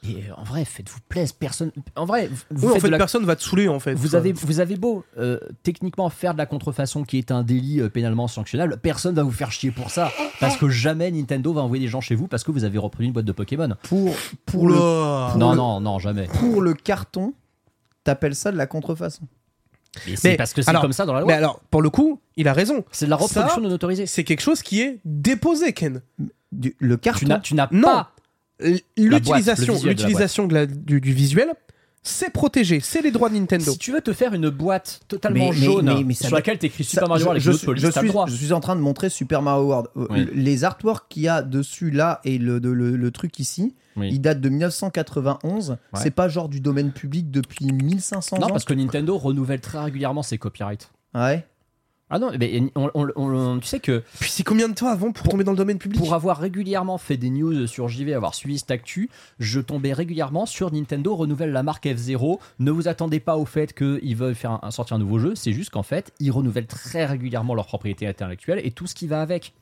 Et 0.07 0.15
euh, 0.29 0.33
en 0.37 0.43
vrai, 0.43 0.63
faites-vous 0.63 0.99
plaisir. 1.09 1.35
Personne. 1.37 1.71
En 1.95 2.05
vrai, 2.05 2.29
vous, 2.49 2.69
Oui, 2.69 2.77
en 2.77 2.79
fait, 2.79 2.89
la- 2.89 2.97
personne 2.97 3.25
va 3.25 3.35
te 3.35 3.43
saouler 3.43 3.67
en 3.67 3.79
fait. 3.79 3.93
vous 3.95 4.15
avez, 4.15 4.31
vous 4.31 4.59
avez 4.61 4.77
beau 4.77 5.03
euh, 5.17 5.39
techniquement 5.63 6.09
faire 6.09 6.33
de 6.33 6.37
la 6.37 6.45
contrefaçon 6.45 7.03
qui 7.03 7.17
est 7.17 7.31
un 7.31 7.43
délit 7.43 7.81
euh, 7.81 7.89
pénalement 7.89 8.27
sanctionnable, 8.29 8.77
personne 8.81 9.13
va 9.15 9.23
vous 9.23 9.31
faire 9.31 9.51
chier 9.51 9.71
pour 9.71 9.89
ça. 9.89 10.11
Parce 10.39 10.55
que 10.55 10.69
jamais 10.69 11.11
Nintendo 11.11 11.51
va 11.53 11.61
envoyer 11.61 11.83
des 11.83 11.89
gens 11.89 11.99
chez 12.01 12.15
vous 12.15 12.27
parce 12.27 12.45
que 12.45 12.51
vous 12.51 12.63
avez 12.63 12.77
reproduit 12.77 13.07
une 13.07 13.13
boîte 13.13 13.25
de 13.25 13.31
Pokémon. 13.33 13.75
pour, 13.83 14.15
pour, 14.45 14.67
le. 14.69 14.75
Non, 14.75 15.51
le- 15.51 15.57
non, 15.57 15.81
non, 15.81 15.99
jamais. 15.99 16.27
pour 16.39 16.61
le 16.61 16.73
carton, 16.73 17.33
t'appelles 18.05 18.35
ça 18.35 18.51
de 18.53 18.57
la 18.57 18.67
contrefaçon. 18.67 19.23
Et 20.07 20.15
c'est 20.15 20.29
Mais, 20.29 20.37
parce 20.37 20.53
que 20.53 20.61
c'est 20.61 20.71
comme 20.75 20.93
ça 20.93 21.05
dans 21.05 21.13
la 21.13 21.21
loi. 21.21 21.27
Mais 21.27 21.33
alors, 21.33 21.59
pour 21.71 21.81
le 21.81 21.89
coup, 21.89 22.21
il 22.37 22.47
a 22.47 22.53
raison. 22.53 22.85
C'est 22.91 23.05
de 23.05 23.09
la 23.09 23.15
reproduction 23.17 23.55
Ça, 23.55 23.67
non 23.67 23.71
autorisée. 23.73 24.05
C'est 24.05 24.23
quelque 24.23 24.41
chose 24.41 24.61
qui 24.61 24.81
est 24.81 24.99
déposé, 25.03 25.73
Ken. 25.73 26.01
Du- 26.51 26.75
le 26.79 26.95
carton, 26.95 27.39
tu 27.41 27.53
n'as 27.55 27.67
Non. 27.71 27.81
pas. 27.81 28.11
L'utilisation, 28.97 29.79
l'utilisation 29.83 30.47
de 30.47 30.53
la- 30.53 30.65
du, 30.65 30.99
du 31.01 31.13
visuel, 31.13 31.49
c'est 32.03 32.29
protégé, 32.31 32.79
c'est 32.81 33.01
les 33.01 33.11
droits 33.11 33.29
de 33.29 33.35
Nintendo. 33.35 33.71
Si 33.71 33.77
tu 33.77 33.91
veux 33.91 34.01
te 34.01 34.13
faire 34.13 34.33
une 34.33 34.49
boîte 34.49 35.01
totalement 35.07 35.49
Mais- 35.49 35.55
jaune 35.55 35.85
mais- 35.85 36.03
mais 36.03 36.13
ça 36.13 36.27
sur 36.27 36.35
laquelle 36.35 36.57
t'écris 36.57 36.83
Super 36.83 37.07
Mario 37.09 37.25
World 37.25 37.41
je, 37.41 37.51
je, 37.51 37.57
je 37.75 37.91
suis, 37.91 38.07
droit. 38.07 38.25
je 38.27 38.35
suis 38.35 38.53
en 38.53 38.59
train 38.61 38.75
de 38.75 38.81
montrer 38.81 39.09
Super 39.09 39.41
Mario 39.41 39.65
World. 39.65 39.87
Euh, 39.97 40.07
Oui. 40.09 40.27
Les 40.33 40.63
artworks 40.63 41.07
qu'il 41.09 41.23
y 41.23 41.27
a 41.27 41.41
dessus 41.41 41.91
là 41.91 42.21
et 42.23 42.37
le, 42.37 42.59
de- 42.59 42.69
le, 42.69 42.95
le 42.95 43.11
truc 43.11 43.37
ici, 43.39 43.75
Oui. 43.97 44.09
ils 44.13 44.19
datent 44.21 44.41
de 44.41 44.49
1991. 44.49 45.71
Ouais. 45.71 45.77
C'est 46.01 46.11
pas 46.11 46.29
genre 46.29 46.47
du 46.49 46.61
domaine 46.61 46.91
public 46.91 47.31
depuis 47.31 47.65
1500 47.71 48.37
Non, 48.39 48.47
ans. 48.47 48.49
parce 48.49 48.65
que 48.65 48.73
Nintendo 48.73 49.17
renouvelle 49.17 49.61
très 49.61 49.79
régulièrement 49.79 50.23
ses 50.23 50.37
copyrights. 50.37 50.89
Ouais. 51.13 51.45
Ah 52.09 52.17
non, 52.19 52.31
mais 52.39 52.63
on- 52.75 52.89
on- 52.95 53.07
on- 53.15 53.59
tu 53.59 53.67
sais 53.67 53.79
que 53.79 54.03
Puis 54.19 54.31
c'est 54.31 54.43
combien 54.43 54.67
de 54.67 54.73
temps 54.73 54.87
avant 54.87 55.11
pour 55.11 55.27
tomber 55.27 55.43
dans 55.43 55.51
le 55.51 55.57
domaine 55.57 55.77
public 55.77 55.99
pour 55.99 56.13
avoir 56.15 56.37
régulièrement 56.39 56.97
fait 56.97 57.17
des 57.17 57.29
news 57.29 57.67
sur 57.67 57.87
JV, 57.87 58.13
avoir 58.15 58.33
suivi 58.33 58.57
cette 58.57 58.71
actu, 58.71 59.09
je 59.39 59.59
tombais 59.59 59.93
régulièrement 59.93 60.45
sur 60.47 60.71
Nintendo 60.73 61.15
renouvelle 61.15 61.51
la 61.51 61.61
marque 61.61 61.85
F0. 61.85 62.39
Ne 62.59 62.71
vous 62.71 62.87
attendez 62.87 63.19
pas 63.19 63.37
au 63.37 63.45
fait 63.45 63.73
qu'ils 63.73 64.15
veulent 64.15 64.33
faire 64.35 64.59
un- 64.63 64.71
sortir 64.71 64.95
un 64.95 64.99
nouveau 64.99 65.19
jeu, 65.19 65.35
c'est 65.35 65.53
juste 65.53 65.69
qu'en 65.69 65.83
fait, 65.83 66.11
ils 66.19 66.31
renouvellent 66.31 66.65
très 66.67 67.05
régulièrement 67.05 67.53
leur 67.53 67.67
propriété 67.67 68.07
intellectuelle 68.07 68.59
et 68.63 68.71
tout 68.71 68.87
ce 68.87 68.95
qui 68.95 69.05
va 69.05 69.21
avec. 69.21 69.53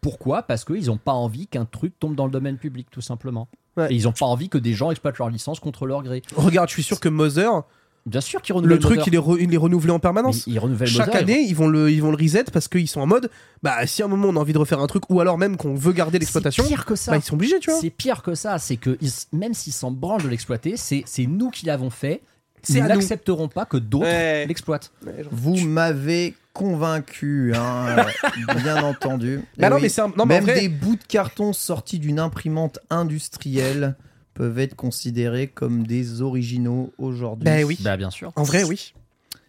Pourquoi? 0.00 0.42
Parce 0.42 0.64
qu'ils 0.64 0.86
n'ont 0.86 0.96
pas 0.96 1.12
envie 1.12 1.46
qu'un 1.46 1.64
truc 1.64 1.98
tombe 1.98 2.14
dans 2.14 2.26
le 2.26 2.30
domaine 2.30 2.56
public, 2.58 2.86
tout 2.90 3.00
simplement. 3.00 3.48
Ouais. 3.76 3.92
Et 3.92 3.96
ils 3.96 4.04
n'ont 4.04 4.12
pas 4.12 4.26
envie 4.26 4.48
que 4.48 4.58
des 4.58 4.74
gens 4.74 4.90
exploitent 4.90 5.18
leur 5.18 5.28
licence 5.30 5.58
contre 5.58 5.86
leur 5.86 6.02
gré. 6.02 6.22
Regarde, 6.36 6.68
je 6.68 6.74
suis 6.74 6.82
sûr 6.82 7.00
que 7.00 7.08
Mother, 7.08 7.62
Bien 8.08 8.20
sûr 8.20 8.42
qu'ils 8.42 8.54
renouvellent 8.54 8.76
le 8.76 8.80
truc, 8.82 9.00
il 9.06 9.14
est, 9.14 9.18
re- 9.18 9.36
il 9.40 9.52
est 9.52 9.56
renouvelé 9.58 9.92
en 9.92 9.98
permanence. 9.98 10.46
Mais 10.46 10.54
ils 10.54 10.58
renouvellent 10.58 10.88
Chaque 10.88 11.14
année, 11.14 11.40
ils 11.46 11.54
vont, 11.54 11.68
le, 11.68 11.90
ils 11.90 12.00
vont 12.02 12.10
le 12.10 12.16
reset 12.16 12.44
parce 12.52 12.66
qu'ils 12.68 12.88
sont 12.88 13.00
en 13.00 13.06
mode, 13.06 13.30
bah 13.62 13.86
si 13.86 14.02
à 14.02 14.06
un 14.06 14.08
moment 14.08 14.28
on 14.28 14.36
a 14.36 14.40
envie 14.40 14.52
de 14.52 14.58
refaire 14.58 14.80
un 14.80 14.86
truc, 14.86 15.04
ou 15.10 15.20
alors 15.20 15.38
même 15.38 15.56
qu'on 15.56 15.74
veut 15.74 15.92
garder 15.92 16.18
l'exploitation, 16.18 16.62
C'est 16.64 16.68
pire 16.68 16.84
que 16.84 16.94
ça. 16.96 17.12
bah 17.12 17.18
ils 17.18 17.22
sont 17.22 17.34
obligés, 17.34 17.58
tu 17.60 17.70
vois. 17.70 17.80
C'est 17.80 17.90
pire 17.90 18.22
que 18.22 18.34
ça. 18.34 18.58
C'est 18.58 18.76
que 18.76 18.96
ils- 19.00 19.12
même 19.36 19.54
s'ils 19.54 19.72
s'en 19.72 19.90
branlent 19.90 20.22
de 20.22 20.28
l'exploiter, 20.28 20.76
c'est 20.76 21.02
c'est 21.06 21.26
nous 21.26 21.50
qui 21.50 21.66
l'avons 21.66 21.90
fait. 21.90 22.22
C'est 22.62 22.78
Ils 22.78 22.84
n'accepteront 22.84 23.46
pas 23.48 23.64
que 23.66 23.76
d'autres 23.76 24.04
Ouais. 24.06 24.44
l'exploitent. 24.46 24.90
Vous 25.30 25.56
m'avez 25.56 26.34
convaincu, 26.52 27.52
hein, 27.54 28.04
bien 28.56 28.82
entendu. 28.82 29.40
Bah 29.56 29.68
Et 29.68 29.70
non, 29.70 29.76
oui, 29.76 29.82
mais 29.82 29.88
c'est 29.88 30.00
un- 30.00 30.08
non, 30.08 30.26
mais 30.26 30.34
en 30.34 30.38
Même 30.38 30.44
vrai- 30.44 30.60
des 30.62 30.68
bouts 30.68 30.96
de 30.96 31.04
carton 31.06 31.52
sortis 31.52 32.00
d'une 32.00 32.18
imprimante 32.18 32.80
industrielle 32.90 33.94
peuvent 34.38 34.58
être 34.60 34.76
considérés 34.76 35.48
comme 35.48 35.86
des 35.86 36.22
originaux 36.22 36.92
aujourd'hui. 36.96 37.44
Bah 37.44 37.62
oui. 37.66 37.76
Bah 37.82 37.96
bien 37.96 38.10
sûr. 38.10 38.32
En 38.36 38.44
vrai, 38.44 38.62
oui. 38.64 38.94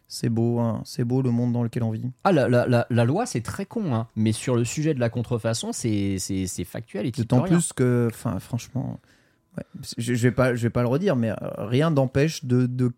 C'est 0.07 0.29
beau, 0.29 0.57
hein, 0.59 0.81
c'est 0.85 1.03
beau 1.03 1.21
le 1.21 1.29
monde 1.29 1.53
dans 1.53 1.61
lequel 1.61 1.83
on 1.83 1.91
vit. 1.91 2.01
Ah 2.23 2.31
la, 2.31 2.49
la, 2.49 2.65
la, 2.67 2.87
la 2.89 3.05
loi 3.05 3.27
c'est 3.27 3.41
très 3.41 3.67
con, 3.67 3.93
hein. 3.93 4.07
mais 4.15 4.31
sur 4.31 4.55
le 4.55 4.65
sujet 4.65 4.95
de 4.95 4.99
la 4.99 5.09
contrefaçon 5.11 5.71
c'est 5.71 6.17
factuel 6.65 7.05
et 7.05 7.11
D'autant 7.11 7.41
plus 7.43 7.73
que, 7.73 8.07
enfin, 8.11 8.39
franchement, 8.39 8.99
ouais, 9.55 9.63
je, 9.99 10.15
je 10.15 10.23
vais 10.27 10.31
pas, 10.31 10.55
je 10.55 10.63
vais 10.63 10.71
pas 10.71 10.81
le 10.81 10.87
redire, 10.87 11.15
mais 11.15 11.29
euh, 11.29 11.35
rien 11.59 11.91
n'empêche 11.91 12.43
de, 12.43 12.65
de- 12.65 12.91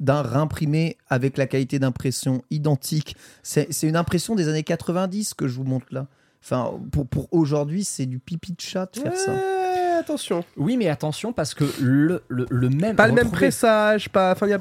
d'un 0.00 0.22
réimprimé 0.22 0.96
avec 1.10 1.36
la 1.36 1.46
qualité 1.46 1.78
d'impression 1.78 2.40
identique. 2.50 3.14
C'est, 3.42 3.70
c'est 3.70 3.86
une 3.88 3.96
impression 3.96 4.34
des 4.34 4.48
années 4.48 4.62
90 4.62 5.34
que 5.34 5.46
je 5.48 5.56
vous 5.56 5.64
montre 5.64 5.86
là. 5.90 6.06
Enfin, 6.42 6.72
pour, 6.92 7.06
pour 7.06 7.28
aujourd'hui, 7.32 7.84
c'est 7.84 8.06
du 8.06 8.18
pipi 8.20 8.52
de 8.52 8.60
chat 8.60 8.88
de 8.94 9.00
faire 9.00 9.16
ça. 9.16 9.32
Attention. 10.04 10.44
Oui 10.56 10.76
mais 10.76 10.88
attention 10.88 11.32
parce 11.32 11.54
que 11.54 11.64
le, 11.80 12.22
le, 12.28 12.46
le 12.50 12.68
même 12.70 12.94
Pas 12.96 13.06
le 13.08 13.14
même 13.14 13.30
pressage, 13.30 14.08
pas. 14.10 14.32
Enfin, 14.32 14.46
il 14.46 14.50
y 14.50 14.54
a. 14.54 14.60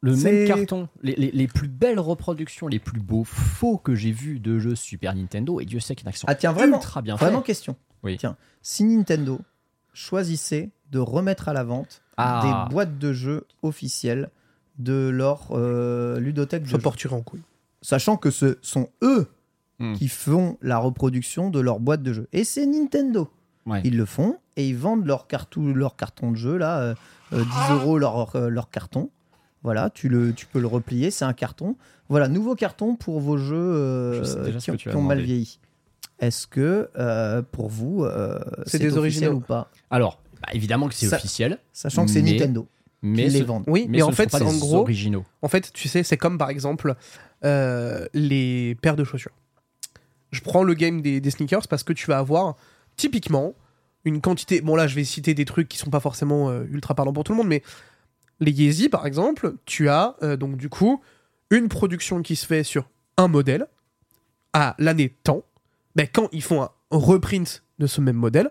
le 0.00 0.16
même 0.16 0.46
carton, 0.48 0.88
les, 1.02 1.14
les, 1.16 1.30
les 1.30 1.46
plus 1.46 1.68
belles 1.68 1.98
reproductions, 2.00 2.68
les 2.68 2.78
plus 2.78 3.00
beaux 3.00 3.24
faux 3.24 3.76
que 3.78 3.94
j'ai 3.94 4.12
vus 4.12 4.38
de 4.40 4.58
jeux 4.58 4.74
Super 4.74 5.14
Nintendo 5.14 5.60
et 5.60 5.64
Dieu 5.64 5.80
sait 5.80 5.94
qu'il 5.94 6.04
y 6.04 6.08
en 6.08 6.10
a 6.10 6.12
qui 6.12 6.18
sont 6.20 6.26
Ah 6.28 6.34
tiens, 6.34 6.52
vraiment, 6.52 6.76
ultra 6.78 7.02
bien 7.02 7.16
vraiment 7.16 7.42
question. 7.42 7.76
Oui. 8.02 8.16
Tiens, 8.18 8.36
si 8.62 8.84
Nintendo 8.84 9.40
choisissait 9.92 10.70
de 10.90 10.98
remettre 10.98 11.48
à 11.48 11.52
la 11.52 11.64
vente 11.64 12.02
Ah. 12.16 12.66
des 12.68 12.74
boîtes 12.74 12.98
de 12.98 13.12
jeux 13.12 13.44
officielles 13.62 14.30
de 14.78 15.08
leur 15.08 15.48
euh, 15.52 16.18
ludothèque 16.20 16.62
de 16.62 16.68
Ça 16.68 16.78
jeux. 16.78 17.12
en 17.12 17.20
couille. 17.22 17.42
sachant 17.82 18.16
que 18.16 18.30
ce 18.30 18.58
sont 18.62 18.88
eux 19.02 19.26
Hmm. 19.80 19.92
qui 19.94 20.08
font 20.08 20.58
la 20.60 20.78
reproduction 20.78 21.50
de 21.50 21.60
leur 21.60 21.78
boîte 21.78 22.02
de 22.02 22.12
jeux. 22.12 22.26
Et 22.32 22.42
c'est 22.42 22.66
Nintendo. 22.66 23.30
Ouais. 23.64 23.80
Ils 23.84 23.96
le 23.96 24.06
font 24.06 24.38
et 24.58 24.68
ils 24.68 24.76
vendent 24.76 25.06
leur, 25.06 25.26
cartou, 25.26 25.72
leur 25.72 25.96
carton 25.96 26.30
de 26.32 26.36
jeu, 26.36 26.56
là, 26.58 26.78
euh, 26.80 26.94
euh, 27.32 27.42
10 27.68 27.72
euros 27.72 27.98
leur, 27.98 28.34
euh, 28.36 28.48
leur 28.50 28.68
carton. 28.70 29.08
Voilà, 29.62 29.88
tu, 29.90 30.08
le, 30.08 30.32
tu 30.34 30.46
peux 30.46 30.60
le 30.60 30.66
replier, 30.66 31.10
c'est 31.10 31.24
un 31.24 31.32
carton. 31.32 31.76
Voilà, 32.08 32.28
nouveau 32.28 32.54
carton 32.54 32.94
pour 32.96 33.20
vos 33.20 33.36
jeux 33.38 33.56
euh, 33.56 34.22
Je 34.24 34.58
qui, 34.58 34.66
que 34.66 34.90
ont- 34.90 35.00
qui 35.00 35.06
mal 35.06 35.20
vieilli. 35.20 35.58
Est-ce 36.20 36.46
que 36.46 36.90
euh, 36.98 37.42
pour 37.52 37.68
vous, 37.68 38.04
euh, 38.04 38.38
C'est 38.66 38.78
des 38.78 38.96
officiel 38.96 39.28
originaux. 39.28 39.32
ou 39.36 39.40
pas? 39.40 39.70
Alors 39.90 40.20
bah, 40.42 40.48
évidemment 40.52 40.88
que 40.88 40.94
c'est 40.94 41.12
officiel, 41.12 41.58
Sachant 41.72 42.04
que 42.04 42.10
c'est 42.10 42.22
Mais- 42.22 42.32
Nintendo 42.32 42.66
mais 43.02 43.24
qui 43.26 43.30
les 43.30 43.42
vendent. 43.42 43.62
Oui, 43.68 43.86
mais, 43.88 44.02
en 44.02 44.10
fait, 44.10 44.34
en 44.34 44.56
gros, 44.58 44.78
originaux. 44.78 45.24
en 45.42 45.46
fait, 45.48 45.72
tu 45.72 45.86
sais, 45.88 46.02
c'est 46.02 46.16
comme 46.16 46.36
par 46.38 46.50
exemple 46.50 46.96
euh, 47.44 48.06
les 48.14 48.74
paires 48.82 48.96
de 48.96 49.04
chaussures. 49.04 49.30
Je 50.32 50.40
prends 50.40 50.62
le 50.64 50.74
game 50.74 51.00
des, 51.00 51.20
des 51.20 51.30
sneakers 51.30 51.68
parce 51.68 51.82
que 51.84 51.92
tu 51.92 52.06
vas 52.08 52.18
avoir 52.18 52.56
typiquement 52.96 53.54
une 54.04 54.20
quantité. 54.20 54.60
Bon, 54.60 54.76
là, 54.76 54.86
je 54.86 54.94
vais 54.94 55.04
citer 55.04 55.34
des 55.34 55.44
trucs 55.44 55.68
qui 55.68 55.78
sont 55.78 55.90
pas 55.90 56.00
forcément 56.00 56.48
euh, 56.50 56.64
ultra 56.70 56.94
parlants 56.94 57.12
pour 57.12 57.24
tout 57.24 57.32
le 57.32 57.38
monde, 57.38 57.48
mais 57.48 57.62
les 58.40 58.52
Yeezy, 58.52 58.88
par 58.88 59.06
exemple, 59.06 59.54
tu 59.66 59.88
as 59.88 60.16
euh, 60.22 60.36
donc 60.36 60.56
du 60.56 60.68
coup 60.68 61.02
une 61.50 61.68
production 61.68 62.22
qui 62.22 62.36
se 62.36 62.46
fait 62.46 62.62
sur 62.62 62.88
un 63.16 63.28
modèle 63.28 63.66
à 64.52 64.74
l'année 64.78 65.08
temps, 65.24 65.42
ben, 65.96 66.06
quand 66.12 66.28
ils 66.32 66.42
font 66.42 66.62
un 66.62 66.70
reprint 66.90 67.62
de 67.78 67.86
ce 67.86 68.00
même 68.00 68.16
modèle, 68.16 68.50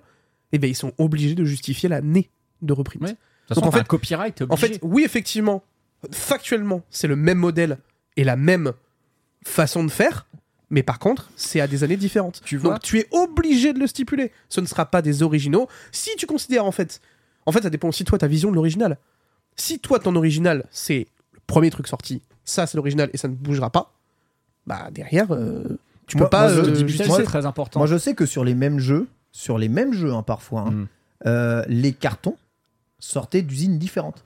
eh 0.52 0.60
ben, 0.60 0.70
ils 0.70 0.76
sont 0.76 0.94
obligés 0.98 1.36
de 1.36 1.46
justifier 1.46 1.90
l'année 1.90 2.30
de 2.62 2.74
reprint. 2.74 3.02
Ouais. 3.04 3.12
De 3.12 3.18
façon, 3.50 3.62
Donc, 3.62 3.70
en 3.70 3.72
fait- 3.72 3.80
un 3.82 3.84
copyright, 3.86 4.36
t'es 4.36 4.44
En 4.44 4.48
obligé. 4.52 4.74
fait, 4.74 4.80
oui, 4.84 5.04
effectivement, 5.06 5.64
factuellement, 6.12 6.84
c'est 6.90 7.08
le 7.08 7.16
même 7.16 7.38
modèle 7.38 7.78
et 8.18 8.24
la 8.24 8.36
même 8.36 8.74
façon 9.44 9.84
de 9.84 9.90
faire, 9.92 10.28
mais 10.70 10.84
par 10.84 11.00
contre, 11.00 11.30
c'est 11.36 11.62
à 11.62 11.68
des 11.68 11.84
années 11.84 11.98
différentes. 11.98 12.42
Tu 12.44 12.58
vois 12.58 12.74
Donc 12.74 12.82
tu 12.84 13.00
es 13.00 13.08
obligé 13.12 13.74
de 13.74 13.80
le 13.80 13.88
stipuler. 13.88 14.32
Ce 14.50 14.60
ne 14.62 14.66
sera 14.66 14.86
pas 14.86 15.02
des 15.02 15.24
originaux. 15.24 15.68
Si 15.92 16.10
tu 16.18 16.26
considères 16.26 16.66
en 16.66 16.72
fait, 16.72 17.02
en 17.46 17.52
fait, 17.52 17.62
ça 17.62 17.70
dépend 17.70 17.88
aussi 17.90 18.04
de 18.04 18.10
toi 18.10 18.18
ta 18.18 18.28
vision 18.28 18.50
de 18.52 18.56
l'original. 18.56 18.98
Si 19.56 19.80
toi 19.80 20.00
ton 20.00 20.16
original 20.16 20.66
c'est 20.72 21.08
le 21.34 21.40
premier 21.48 21.70
truc 21.70 21.88
sorti, 21.88 22.22
ça 22.44 22.68
c'est 22.68 22.76
l'original 22.78 23.10
et 23.14 23.18
ça 23.18 23.28
ne 23.28 23.34
bougera 23.36 23.70
pas, 23.70 23.94
bah 24.66 24.90
derrière, 24.92 25.32
euh, 25.34 25.80
tu 26.08 26.18
Moi- 26.18 26.26
peux 26.26 26.30
pas. 26.30 26.54
moi, 26.54 26.64
je- 26.64 26.84
euh, 26.84 27.16
c'est 27.16 27.24
très 27.24 27.46
important. 27.46 27.80
Moi, 27.80 27.88
je 27.88 27.98
sais 27.98 28.14
que 28.14 28.26
sur 28.26 28.44
les 28.44 28.56
mêmes 28.56 28.80
jeux, 28.80 29.08
sur 29.32 29.58
les 29.58 29.70
mêmes 29.70 29.94
jeux 29.94 30.14
hein, 30.14 30.24
parfois, 30.24 30.62
hein, 30.68 30.72
Mm. 30.72 30.88
euh, 31.28 31.64
les 31.68 31.94
cartons 31.94 32.38
sortaient 33.00 33.42
d'usines 33.42 33.78
différentes. 33.78 34.26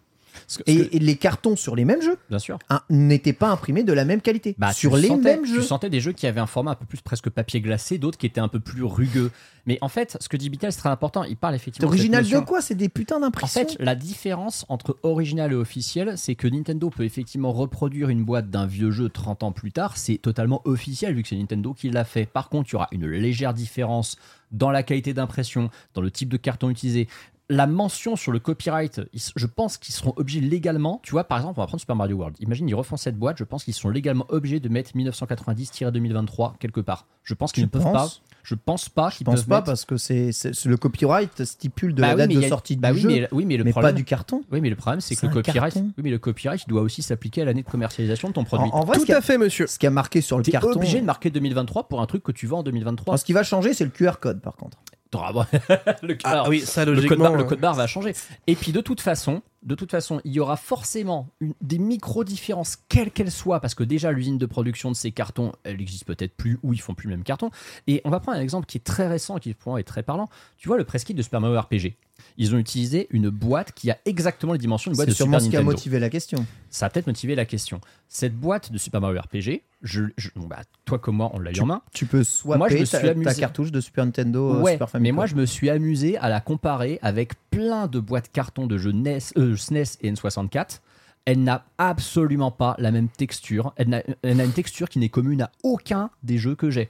Que- 0.57 0.63
Et, 0.65 0.75
que- 0.89 0.95
et 0.95 0.99
les 0.99 1.15
cartons 1.15 1.55
sur 1.55 1.75
les 1.75 1.85
mêmes 1.85 2.01
jeux 2.01 2.17
bien 2.29 2.39
sûr. 2.39 2.57
hein, 2.69 2.81
n'étaient 2.89 3.33
pas 3.33 3.49
imprimés 3.49 3.83
de 3.83 3.93
la 3.93 4.05
même 4.05 4.21
qualité. 4.21 4.55
Bah, 4.57 4.73
sur 4.73 4.95
tu 4.95 5.01
les 5.01 5.07
sentais- 5.07 5.35
mêmes 5.35 5.43
Tu 5.45 5.55
jeux. 5.55 5.61
sentais 5.61 5.89
des 5.89 5.99
jeux 6.01 6.11
qui 6.13 6.27
avaient 6.27 6.39
un 6.41 6.45
format 6.47 6.71
un 6.71 6.75
peu 6.75 6.85
plus 6.85 7.01
presque 7.01 7.29
papier 7.29 7.61
glacé, 7.61 7.97
d'autres 7.97 8.17
qui 8.17 8.25
étaient 8.25 8.41
un 8.41 8.47
peu 8.47 8.59
plus 8.59 8.83
rugueux. 8.83 9.31
Mais 9.67 9.77
en 9.81 9.89
fait, 9.89 10.17
ce 10.19 10.27
que 10.27 10.37
dit 10.37 10.49
Bitel, 10.49 10.71
c'est 10.71 10.79
très 10.79 10.89
important. 10.89 11.23
Il 11.23 11.37
parle 11.37 11.53
effectivement. 11.55 11.87
de 11.87 11.93
Original 11.95 12.23
de 12.23 12.29
notion- 12.29 12.45
quoi? 12.45 12.61
C'est 12.61 12.73
des 12.75 12.89
putains 12.89 13.17
En 13.17 13.19
d'impressions. 13.21 13.61
fait, 13.67 13.75
la 13.79 13.93
différence 13.95 14.65
entre 14.69 14.97
original 15.03 15.51
et 15.51 15.55
officiel, 15.55 16.13
c'est 16.17 16.33
que 16.35 16.47
Nintendo 16.47 16.89
peut 16.89 17.03
effectivement 17.03 17.51
reproduire 17.53 18.09
une 18.09 18.23
boîte 18.23 18.49
d'un 18.49 18.65
vieux 18.65 18.89
jeu 18.91 19.09
30 19.09 19.43
ans 19.43 19.51
plus 19.51 19.71
tard. 19.71 19.97
C'est 19.97 20.17
totalement 20.17 20.61
officiel 20.65 21.13
vu 21.15 21.21
que 21.21 21.27
c'est 21.29 21.35
Nintendo 21.35 21.73
qui 21.73 21.89
l'a 21.91 22.05
fait. 22.05 22.25
Par 22.25 22.49
contre, 22.49 22.69
il 22.69 22.73
y 22.73 22.75
aura 22.75 22.87
une 22.91 23.05
légère 23.07 23.53
différence 23.53 24.17
dans 24.51 24.71
la 24.71 24.83
qualité 24.83 25.13
d'impression, 25.13 25.69
dans 25.93 26.01
le 26.01 26.11
type 26.11 26.27
de 26.29 26.37
carton 26.37 26.69
utilisé. 26.69 27.07
La 27.53 27.67
mention 27.67 28.15
sur 28.15 28.31
le 28.31 28.39
copyright, 28.39 29.01
je 29.35 29.45
pense 29.45 29.77
qu'ils 29.77 29.93
seront 29.93 30.13
obligés 30.15 30.39
légalement. 30.39 31.01
Tu 31.03 31.11
vois, 31.11 31.25
par 31.25 31.37
exemple, 31.37 31.59
on 31.59 31.63
va 31.63 31.67
prendre 31.67 31.81
Super 31.81 31.97
Mario 31.97 32.15
World. 32.15 32.37
Imagine, 32.39 32.69
ils 32.69 32.73
refont 32.75 32.95
cette 32.95 33.17
boîte. 33.19 33.37
Je 33.37 33.43
pense 33.43 33.65
qu'ils 33.65 33.73
sont 33.73 33.89
légalement 33.89 34.25
obligés 34.29 34.61
de 34.61 34.69
mettre 34.69 34.91
1990-2023 34.95 36.53
quelque 36.59 36.79
part. 36.81 37.07
Je 37.23 37.33
pense 37.33 37.51
qu'ils 37.51 37.63
Tu 37.69 37.77
ne 37.77 37.83
peuvent 37.83 37.91
pas. 37.91 38.07
Je 38.43 38.55
pense 38.55 38.89
pas 38.89 39.09
Je 39.11 39.17
qu'ils 39.17 39.25
pense 39.25 39.35
peuvent 39.35 39.47
pas 39.47 39.55
mettre- 39.57 39.65
parce 39.65 39.85
que 39.85 39.97
c'est 39.97 40.31
le 40.65 40.75
copyright 40.77 41.43
stipule 41.43 41.93
de 41.93 42.01
Bah 42.01 42.15
la 42.15 42.25
oui, 42.25 42.33
date 42.33 42.41
de 42.41 42.45
a- 42.45 42.49
sortie 42.49 42.75
bah 42.75 42.89
du 42.89 42.95
oui, 42.95 43.01
jeu, 43.01 43.09
mais, 43.09 43.27
oui, 43.31 43.45
mais 43.45 43.57
le 43.57 43.63
mais 43.63 43.71
problème, 43.71 43.91
pas 43.93 43.97
du 43.97 44.03
carton. 44.03 44.43
oui, 44.51 44.61
mais 44.61 44.69
le 44.71 44.75
problème, 44.75 44.99
c'est 45.01 45.15
que 45.15 45.27
le 45.27 45.33
copyright, 45.33 45.73
carton. 45.73 45.91
oui, 45.97 46.03
mais 46.03 46.09
le 46.09 46.17
copyright, 46.17 46.61
il 46.65 46.69
doit 46.69 46.81
aussi 46.81 47.03
s'appliquer 47.03 47.43
à 47.43 47.45
l'année 47.45 47.61
de 47.61 47.69
commercialisation 47.69 48.29
de 48.29 48.33
ton 48.33 48.43
produit. 48.43 48.69
en 48.73 48.83
vrai, 48.83 48.95
ce 48.95 49.01
Tout 49.01 49.05
qui, 49.05 49.13
a, 49.13 49.17
à 49.17 49.21
fait, 49.21 49.37
monsieur. 49.37 49.67
ce 49.67 49.77
qui 49.77 49.85
a 49.85 49.91
marqué 49.91 50.21
sur 50.21 50.37
le 50.37 50.43
carton, 50.43 50.71
obligé 50.71 50.99
de 51.01 51.05
marquer 51.05 51.29
2023 51.29 51.87
pour 51.87 52.01
un 52.01 52.07
truc 52.07 52.23
que 52.23 52.31
tu 52.31 52.47
vends 52.47 52.59
en 52.59 52.63
2023. 52.63 53.13
Alors, 53.13 53.19
ce 53.19 53.25
qui 53.25 53.33
va 53.33 53.43
changer, 53.43 53.73
c'est 53.75 53.83
le 53.83 53.91
QR 53.91 54.13
code 54.19 54.41
par 54.41 54.55
contre. 54.55 54.77
Ah, 55.13 55.31
le, 56.01 56.17
Ah, 56.23 56.31
alors, 56.31 56.47
oui, 56.47 56.61
ça 56.61 56.85
le 56.85 57.01
code, 57.07 57.19
barre, 57.19 57.33
le 57.35 57.43
euh, 57.43 57.47
code 57.47 57.59
barre 57.59 57.73
va 57.73 57.87
changer. 57.87 58.13
Et 58.47 58.55
puis 58.55 58.71
de 58.71 58.81
toute 58.81 59.01
façon, 59.01 59.41
de 59.63 59.75
toute 59.75 59.91
façon, 59.91 60.21
il 60.25 60.31
y 60.33 60.39
aura 60.39 60.55
forcément 60.57 61.29
une- 61.39 61.53
des 61.61 61.77
micro 61.77 62.23
différences, 62.23 62.77
quelles 62.89 63.11
qu'elles 63.11 63.31
soient, 63.31 63.59
parce 63.59 63.75
que 63.75 63.83
déjà 63.83 64.11
l'usine 64.11 64.37
de 64.37 64.45
production 64.45 64.89
de 64.89 64.95
ces 64.95 65.11
cartons, 65.11 65.51
elle 65.63 65.77
n'existe 65.77 66.05
peut-être 66.05 66.35
plus 66.35 66.57
ou 66.63 66.73
ils 66.73 66.81
font 66.81 66.93
plus 66.95 67.07
le 67.09 67.15
même 67.15 67.23
carton. 67.23 67.51
Et 67.87 68.01
on 68.03 68.09
va 68.09 68.19
prendre 68.19 68.37
un 68.37 68.41
exemple 68.41 68.65
qui 68.65 68.77
est 68.77 68.83
très 68.83 69.07
récent, 69.07 69.37
qui 69.37 69.53
pour 69.53 69.73
moi 69.73 69.79
est 69.79 69.83
très 69.83 70.03
parlant. 70.03 70.29
Tu 70.57 70.67
vois 70.67 70.77
le 70.77 70.83
press 70.83 71.03
kit 71.03 71.13
de 71.13 71.21
Super 71.21 71.41
Mario 71.41 71.59
RPG. 71.59 71.95
Ils 72.37 72.53
ont 72.53 72.59
utilisé 72.59 73.07
une 73.09 73.29
boîte 73.29 73.71
qui 73.73 73.89
a 73.89 73.97
exactement 74.05 74.53
les 74.53 74.59
dimensions 74.59 74.91
d'une 74.91 74.95
boîte 74.95 75.07
C'est 75.07 75.11
de 75.13 75.15
sûrement 75.15 75.39
Super 75.39 75.45
ce 75.45 75.49
qui 75.49 75.55
a 75.55 75.59
Nintendo. 75.59 75.71
motivé 75.75 75.99
la 75.99 76.09
question. 76.09 76.45
Ça 76.69 76.85
a 76.85 76.89
peut-être 76.89 77.07
motivé 77.07 77.33
la 77.35 77.45
question. 77.45 77.81
Cette 78.09 78.35
boîte 78.35 78.71
de 78.71 78.77
Super 78.77 79.01
Mario 79.01 79.19
RPG, 79.21 79.63
je, 79.81 80.03
je- 80.17 80.29
bon, 80.35 80.45
bah, 80.45 80.59
toi 80.85 80.99
comme 80.99 81.15
moi, 81.15 81.31
on 81.33 81.39
l'a 81.39 81.51
eu 81.51 81.59
en 81.61 81.65
main. 81.65 81.81
Tu 81.93 82.05
peux 82.05 82.23
swapper 82.23 82.57
Moi, 82.59 82.69
je 82.69 82.75
me 82.75 82.79
ta, 82.85 82.85
suis 82.99 83.07
ta 83.07 83.11
amusé. 83.11 83.39
cartouche 83.39 83.71
de 83.71 83.81
Super 83.81 84.05
Nintendo, 84.05 84.53
euh, 84.55 84.61
ouais, 84.61 84.73
Super 84.73 84.89
Famicom. 84.89 85.01
mais 85.03 85.15
moi 85.15 85.25
je 85.25 85.33
me 85.35 85.45
suis 85.47 85.69
amusé 85.71 86.15
à 86.17 86.29
la 86.29 86.39
comparer 86.41 86.99
avec 87.01 87.33
plein 87.49 87.87
de 87.87 87.99
boîtes 87.99 88.31
carton 88.31 88.67
de 88.67 88.77
jeux 88.77 88.91
NES, 88.91 89.17
euh, 89.37 89.50
SNES 89.55 89.97
et 90.01 90.11
N64. 90.11 90.79
Elle 91.25 91.43
n'a 91.43 91.65
absolument 91.77 92.51
pas 92.51 92.75
la 92.79 92.91
même 92.91 93.09
texture. 93.09 93.73
Elle 93.75 93.89
n'a 93.89 94.01
elle 94.23 94.41
a 94.41 94.43
une 94.43 94.53
texture 94.53 94.89
qui 94.89 94.99
n'est 94.99 95.09
commune 95.09 95.41
à 95.43 95.51
aucun 95.63 96.09
des 96.23 96.37
jeux 96.37 96.55
que 96.55 96.71
j'ai. 96.71 96.89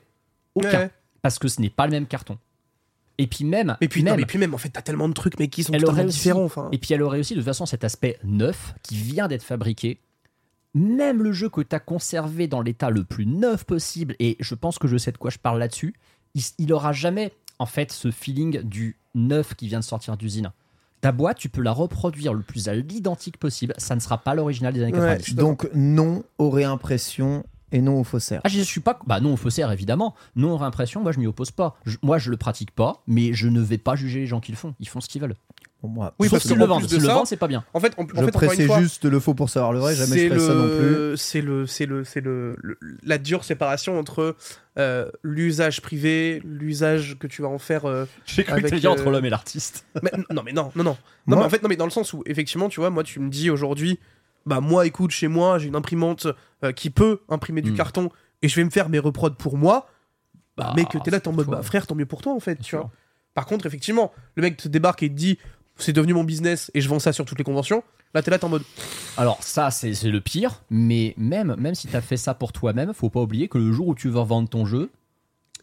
Aucun. 0.55 0.79
ouais. 0.79 0.91
Parce 1.21 1.37
que 1.37 1.47
ce 1.47 1.61
n'est 1.61 1.69
pas 1.69 1.85
le 1.85 1.91
même 1.91 2.07
carton. 2.07 2.37
Et 3.17 3.27
puis 3.27 3.43
même, 3.43 3.77
Et 3.81 3.87
puis, 3.87 4.03
non, 4.03 4.11
même 4.11 4.21
mais 4.21 4.25
puis 4.25 4.39
même, 4.39 4.53
en 4.55 4.57
fait, 4.57 4.69
t'as 4.69 4.81
tellement 4.81 5.07
de 5.07 5.13
trucs, 5.13 5.37
mais 5.37 5.47
qui 5.47 5.63
sont 5.63 5.73
elle 5.73 5.81
totalement 5.81 5.99
aurait 5.99 6.07
aussi, 6.07 6.17
différents. 6.17 6.45
Enfin. 6.45 6.69
et 6.71 6.77
puis 6.79 6.93
elle 6.93 7.03
aurait 7.03 7.19
aussi 7.19 7.35
de 7.35 7.39
toute 7.39 7.45
façon 7.45 7.67
cet 7.67 7.83
aspect 7.83 8.17
neuf 8.23 8.73
qui 8.81 8.95
vient 8.95 9.27
d'être 9.27 9.43
fabriqué. 9.43 9.99
Même 10.73 11.21
le 11.21 11.31
jeu 11.31 11.49
que 11.49 11.61
tu 11.61 11.75
as 11.75 11.79
conservé 11.79 12.47
dans 12.47 12.61
l'état 12.61 12.89
le 12.89 13.03
plus 13.03 13.27
neuf 13.27 13.63
possible, 13.65 14.15
et 14.19 14.37
je 14.39 14.55
pense 14.55 14.79
que 14.79 14.87
je 14.87 14.97
sais 14.97 15.11
de 15.11 15.17
quoi 15.17 15.29
je 15.29 15.37
parle 15.37 15.59
là-dessus, 15.59 15.93
il, 16.33 16.41
il 16.57 16.73
aura 16.73 16.93
jamais 16.93 17.33
en 17.59 17.65
fait 17.65 17.91
ce 17.91 18.09
feeling 18.09 18.61
du 18.63 18.97
neuf 19.13 19.53
qui 19.53 19.67
vient 19.67 19.79
de 19.79 19.83
sortir 19.83 20.17
d'usine. 20.17 20.51
Ta 21.01 21.11
boîte, 21.11 21.37
tu 21.37 21.49
peux 21.49 21.61
la 21.61 21.71
reproduire 21.71 22.33
le 22.33 22.41
plus 22.43 22.67
à 22.69 22.75
l'identique 22.75 23.37
possible, 23.37 23.73
ça 23.77 23.95
ne 23.95 23.99
sera 23.99 24.19
pas 24.19 24.35
l'original 24.35 24.73
des 24.73 24.81
années 24.83 24.93
Ouais, 24.93 24.99
90. 24.99 25.19
je 25.21 25.25
suis 25.29 25.35
Donc 25.35 25.67
non 25.73 26.23
aux 26.37 26.49
réimpressions 26.49 27.43
et 27.71 27.81
non 27.81 27.99
aux 27.99 28.03
faussaires. 28.03 28.41
Ah, 28.43 28.49
je 28.49 28.59
suis 28.61 28.81
pas. 28.81 28.99
Bah 29.07 29.19
non, 29.21 29.33
au 29.33 29.37
faussaire, 29.37 29.71
évidemment. 29.71 30.13
Non, 30.35 30.51
en 30.53 30.57
réimpression, 30.57 31.01
moi, 31.01 31.11
je 31.13 31.19
m'y 31.19 31.27
oppose 31.27 31.51
pas. 31.51 31.77
Je- 31.85 31.97
moi, 32.03 32.17
je 32.17 32.29
le 32.29 32.35
pratique 32.37 32.71
pas, 32.71 33.01
mais 33.07 33.33
je 33.33 33.47
ne 33.47 33.61
vais 33.61 33.77
pas 33.77 33.95
juger 33.95 34.19
les 34.19 34.27
gens 34.27 34.41
qui 34.41 34.51
le 34.51 34.57
font. 34.57 34.75
Ils 34.81 34.89
font 34.89 34.99
ce 34.99 35.07
qu'ils 35.07 35.21
veulent. 35.21 35.35
Pour 35.81 35.89
moi, 35.89 36.13
Oui, 36.19 36.29
parce 36.29 36.47
qu'en 36.47 36.55
le 36.55 36.87
S'ils 36.87 37.01
le 37.01 37.25
c'est 37.25 37.37
pas 37.37 37.47
bien. 37.47 37.65
En 37.73 37.79
fait, 37.79 37.93
en, 37.97 38.03
en 38.03 38.07
je 38.07 38.13
fait, 38.13 38.21
encore 38.21 38.25
une 38.43 38.47
pressais 38.49 38.65
fois, 38.67 38.79
juste 38.79 39.03
le 39.03 39.19
faux 39.19 39.33
pour 39.33 39.49
savoir 39.49 39.73
le 39.73 39.79
vrai, 39.79 39.95
jamais 39.95 40.29
je 40.29 40.37
ça 40.37 40.53
non 40.53 40.69
plus. 40.69 41.17
c'est 41.17 41.41
le, 41.41 41.65
c'est 41.65 41.85
le, 41.87 42.03
c'est 42.05 42.21
le, 42.21 42.55
le- 42.61 42.77
la 43.01 43.17
dure 43.17 43.43
séparation 43.43 43.97
entre 43.97 44.35
euh, 44.77 45.09
l'usage 45.23 45.81
privé, 45.81 46.39
l'usage 46.45 47.17
que 47.17 47.25
tu 47.25 47.41
vas 47.41 47.47
en 47.47 47.57
faire. 47.57 47.85
euh, 47.85 48.05
J'ai 48.27 48.43
cru 48.43 48.53
Avec, 48.53 48.71
que 48.71 48.75
dire 48.75 48.91
entre 48.91 49.07
euh, 49.07 49.11
l'homme 49.11 49.25
et 49.25 49.31
l'artiste. 49.31 49.87
mais, 50.03 50.11
non, 50.29 50.43
mais 50.45 50.53
non, 50.53 50.71
non, 50.75 50.83
non. 50.83 50.97
Non, 51.25 51.37
mais 51.37 51.43
en 51.45 51.49
fait, 51.49 51.63
non, 51.63 51.69
mais 51.69 51.77
dans 51.77 51.85
le 51.85 51.91
sens 51.91 52.13
où, 52.13 52.21
effectivement, 52.27 52.69
tu 52.69 52.79
vois, 52.79 52.91
moi, 52.91 53.01
tu 53.03 53.19
me 53.19 53.29
dis 53.31 53.49
aujourd'hui, 53.49 53.99
bah, 54.45 54.59
moi, 54.61 54.85
écoute, 54.85 55.09
chez 55.09 55.27
moi, 55.29 55.57
j'ai 55.57 55.67
une 55.69 55.75
imprimante 55.75 56.27
euh, 56.63 56.71
qui 56.71 56.91
peut 56.91 57.21
imprimer 57.27 57.63
du 57.63 57.71
Mm. 57.71 57.75
carton 57.75 58.09
et 58.43 58.47
je 58.49 58.55
vais 58.55 58.63
me 58.63 58.69
faire 58.69 58.87
mes 58.89 58.99
reprods 58.99 59.35
pour 59.35 59.57
moi. 59.57 59.87
Bah, 60.57 60.73
mec, 60.75 60.89
t'es 61.03 61.09
là, 61.09 61.19
t'es 61.19 61.27
en 61.27 61.31
mode, 61.31 61.47
toi. 61.47 61.55
bah, 61.55 61.63
frère, 61.63 61.87
tant 61.87 61.95
mieux 61.95 62.05
pour 62.05 62.21
toi, 62.21 62.33
en 62.33 62.39
fait, 62.39 62.55
Bien 62.59 62.63
tu 62.63 62.75
vois. 62.75 62.91
Par 63.33 63.45
contre, 63.47 63.65
effectivement, 63.65 64.11
le 64.35 64.41
mec 64.43 64.57
te 64.57 64.67
débarque 64.67 65.01
et 65.03 65.09
te 65.09 65.13
dit, 65.15 65.39
c'est 65.81 65.93
devenu 65.93 66.13
mon 66.13 66.23
business 66.23 66.71
et 66.73 66.81
je 66.81 66.87
vends 66.89 66.99
ça 66.99 67.13
sur 67.13 67.25
toutes 67.25 67.37
les 67.37 67.43
conventions. 67.43 67.83
Là, 68.13 68.21
t'es 68.21 68.29
là, 68.31 68.37
t'es 68.39 68.45
en 68.45 68.49
mode, 68.49 68.63
Alors 69.17 69.41
ça, 69.41 69.71
c'est 69.71 69.93
c'est 69.93 70.09
le 70.09 70.19
pire, 70.21 70.61
mais 70.69 71.13
même, 71.17 71.55
même 71.57 71.75
si 71.75 71.87
t'as 71.87 72.01
fait 72.01 72.17
ça 72.17 72.33
pour 72.33 72.51
toi-même, 72.51 72.93
faut 72.93 73.09
pas 73.09 73.21
oublier 73.21 73.47
que 73.47 73.57
le 73.57 73.71
jour 73.71 73.87
où 73.87 73.95
tu 73.95 74.09
veux 74.09 74.19
revendre 74.19 74.49
ton 74.49 74.65
jeu, 74.65 74.89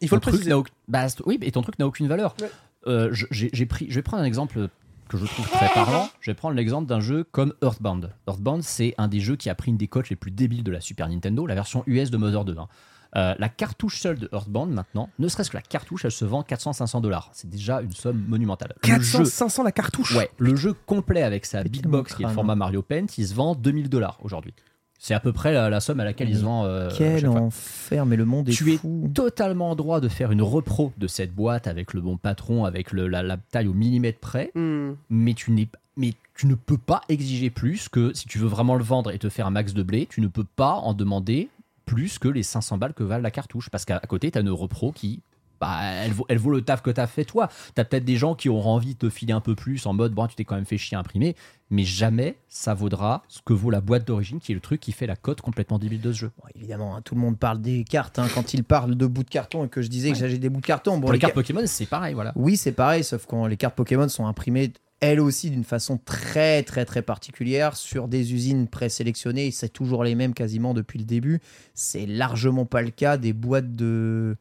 il 0.00 0.08
faut 0.08 0.14
ton 0.14 0.16
le 0.16 0.20
truc 0.22 0.32
préciser. 0.34 0.50
n'a 0.50 0.56
auc- 0.58 0.68
bah, 0.88 1.08
c'est- 1.08 1.22
oui, 1.26 1.38
et 1.42 1.52
ton 1.52 1.60
truc 1.62 1.78
n'a 1.78 1.86
aucune 1.86 2.08
valeur. 2.08 2.34
Ouais. 2.40 2.50
Euh, 2.86 3.08
je- 3.12 3.26
j'ai 3.30 3.50
j'ai 3.52 3.66
pris, 3.66 3.86
je 3.90 3.94
vais 3.96 4.02
prendre 4.02 4.22
un 4.22 4.26
exemple 4.26 4.68
que 5.08 5.16
je 5.18 5.26
trouve 5.26 5.48
très 5.50 5.68
parlant. 5.74 6.08
Je 6.20 6.30
vais 6.30 6.34
prendre 6.34 6.54
l'exemple 6.54 6.86
d'un 6.86 7.00
jeu 7.00 7.24
comme 7.32 7.52
Earthbound. 7.62 8.10
Earthbound, 8.28 8.62
c'est 8.62 8.94
un 8.98 9.08
des 9.08 9.20
jeux 9.20 9.36
qui 9.36 9.50
a 9.50 9.54
pris 9.54 9.70
une 9.70 9.76
des 9.76 9.88
cotes 9.88 10.08
les 10.10 10.16
plus 10.16 10.30
débiles 10.30 10.62
de 10.64 10.70
la 10.70 10.80
Super 10.80 11.08
Nintendo, 11.08 11.46
la 11.46 11.54
version 11.54 11.82
US 11.86 12.10
de 12.10 12.16
Mother 12.16 12.44
2. 12.44 12.56
hein. 12.58 12.68
Euh, 13.16 13.34
la 13.38 13.48
cartouche 13.48 14.00
seule 14.00 14.18
de 14.18 14.28
Earthbound 14.32 14.70
maintenant, 14.72 15.08
ne 15.18 15.28
serait-ce 15.28 15.50
que 15.50 15.56
la 15.56 15.62
cartouche, 15.62 16.04
elle 16.04 16.10
se 16.12 16.24
vend 16.26 16.42
400-500 16.42 17.00
dollars. 17.00 17.30
C'est 17.32 17.48
déjà 17.48 17.80
une 17.80 17.92
somme 17.92 18.22
monumentale. 18.28 18.74
Le 18.82 18.88
400, 18.88 19.18
jeu- 19.20 19.24
500 19.24 19.62
la 19.62 19.72
cartouche. 19.72 20.14
Ouais, 20.14 20.30
le 20.38 20.54
jeu 20.56 20.74
complet 20.86 21.22
avec 21.22 21.46
sa 21.46 21.64
big 21.64 21.86
box 21.86 22.14
qui 22.14 22.22
est 22.22 22.26
le 22.26 22.32
format 22.32 22.54
Mario 22.54 22.82
Paint, 22.82 23.06
il 23.16 23.26
se 23.26 23.34
vend 23.34 23.54
2000 23.54 23.88
dollars 23.88 24.18
aujourd'hui. 24.22 24.52
C'est 25.00 25.14
à 25.14 25.20
peu 25.20 25.32
près 25.32 25.52
la, 25.54 25.70
la 25.70 25.78
somme 25.80 26.00
à 26.00 26.04
laquelle 26.04 26.28
il 26.28 26.36
se 26.36 26.42
vend. 26.42 26.64
euh, 26.64 26.90
Quel 26.96 27.28
enfer, 27.28 28.04
mais 28.04 28.16
le 28.16 28.24
monde 28.24 28.48
est 28.48 28.52
Tu 28.52 28.72
es 28.74 28.76
fou. 28.78 29.08
totalement 29.14 29.70
en 29.70 29.76
droit 29.76 30.00
de 30.00 30.08
faire 30.08 30.32
une 30.32 30.42
repro 30.42 30.92
de 30.98 31.06
cette 31.06 31.32
boîte 31.34 31.66
avec 31.68 31.94
le 31.94 32.00
bon 32.00 32.16
patron, 32.16 32.64
avec 32.64 32.90
le- 32.92 33.06
la, 33.06 33.22
la 33.22 33.36
taille 33.36 33.68
au 33.68 33.74
millimètre 33.74 34.18
près, 34.18 34.50
Hmm. 34.56 34.94
mais 35.08 35.34
tu 35.34 35.52
n'es 35.52 35.68
mais 35.96 36.14
tu 36.36 36.46
ne 36.46 36.54
peux 36.54 36.78
pas 36.78 37.00
exiger 37.08 37.50
plus 37.50 37.88
que 37.88 38.12
si 38.14 38.26
tu 38.28 38.38
veux 38.38 38.46
vraiment 38.46 38.76
le 38.76 38.84
vendre 38.84 39.10
et 39.12 39.18
te 39.18 39.28
faire 39.28 39.46
un 39.48 39.50
max 39.50 39.72
de 39.74 39.82
blé, 39.82 40.06
tu 40.08 40.20
ne 40.20 40.28
peux 40.28 40.44
pas 40.44 40.74
en 40.74 40.94
demander 40.94 41.48
plus 41.88 42.18
que 42.18 42.28
les 42.28 42.42
500 42.42 42.78
balles 42.78 42.94
que 42.94 43.02
valent 43.02 43.22
la 43.22 43.30
cartouche 43.30 43.70
parce 43.70 43.84
qu'à 43.84 43.98
côté 44.00 44.30
tu 44.30 44.38
as 44.38 44.40
une 44.42 44.50
repro 44.50 44.92
qui 44.92 45.22
bah, 45.60 45.80
elle, 45.82 46.12
vaut, 46.12 46.24
elle 46.28 46.38
vaut 46.38 46.52
le 46.52 46.62
taf 46.62 46.82
que 46.82 46.90
tu 46.90 47.00
as 47.00 47.08
fait 47.08 47.24
toi. 47.24 47.48
Tu 47.74 47.80
as 47.80 47.84
peut-être 47.84 48.04
des 48.04 48.14
gens 48.14 48.36
qui 48.36 48.48
auront 48.48 48.70
envie 48.70 48.94
de 48.94 48.98
te 49.00 49.10
filer 49.10 49.32
un 49.32 49.40
peu 49.40 49.56
plus 49.56 49.86
en 49.86 49.92
mode 49.92 50.12
bon, 50.14 50.28
tu 50.28 50.36
t'es 50.36 50.44
quand 50.44 50.54
même 50.54 50.64
fait 50.64 50.78
chier 50.78 50.96
à 50.96 51.00
imprimer, 51.00 51.34
mais 51.68 51.82
jamais 51.82 52.36
ça 52.48 52.74
vaudra 52.74 53.24
ce 53.26 53.40
que 53.44 53.52
vaut 53.52 53.70
la 53.70 53.80
boîte 53.80 54.06
d'origine 54.06 54.38
qui 54.38 54.52
est 54.52 54.54
le 54.54 54.60
truc 54.60 54.78
qui 54.80 54.92
fait 54.92 55.08
la 55.08 55.16
cote 55.16 55.40
complètement 55.40 55.80
débile 55.80 56.00
de 56.00 56.12
ce 56.12 56.18
jeu. 56.18 56.30
Bon, 56.40 56.44
évidemment, 56.54 56.94
hein, 56.94 57.02
tout 57.04 57.16
le 57.16 57.20
monde 57.20 57.36
parle 57.40 57.60
des 57.60 57.82
cartes. 57.82 58.20
hein, 58.20 58.28
quand 58.32 58.54
il 58.54 58.62
parle 58.62 58.94
de 58.94 59.06
bouts 59.06 59.24
de 59.24 59.30
carton 59.30 59.64
et 59.64 59.68
que 59.68 59.82
je 59.82 59.88
disais 59.88 60.12
que 60.12 60.16
j'avais 60.18 60.38
des 60.38 60.48
bouts 60.48 60.60
de 60.60 60.66
carton, 60.66 60.92
bon, 60.94 61.00
Pour 61.00 61.10
les 61.10 61.16
les 61.16 61.20
cartes 61.22 61.32
ca- 61.34 61.42
Pokémon, 61.42 61.62
c'est 61.66 61.86
pareil, 61.86 62.14
voilà. 62.14 62.32
Oui, 62.36 62.56
c'est 62.56 62.70
pareil, 62.70 63.02
sauf 63.02 63.26
que 63.26 63.48
les 63.48 63.56
cartes 63.56 63.74
Pokémon 63.74 64.08
sont 64.08 64.26
imprimées 64.28 64.72
elles 65.00 65.20
aussi 65.20 65.50
d'une 65.50 65.64
façon 65.64 65.98
très 65.98 66.62
très 66.62 66.84
très 66.84 67.02
particulière 67.02 67.76
sur 67.76 68.08
des 68.08 68.34
usines 68.34 68.66
présélectionnées. 68.66 69.50
C'est 69.50 69.68
toujours 69.68 70.04
les 70.04 70.14
mêmes 70.14 70.34
quasiment 70.34 70.74
depuis 70.74 70.98
le 70.98 71.04
début. 71.04 71.40
C'est 71.74 72.06
largement 72.06 72.66
pas 72.66 72.82
le 72.82 72.90
cas 72.90 73.16
des 73.16 73.32
boîtes 73.32 73.76
de, 73.76 74.36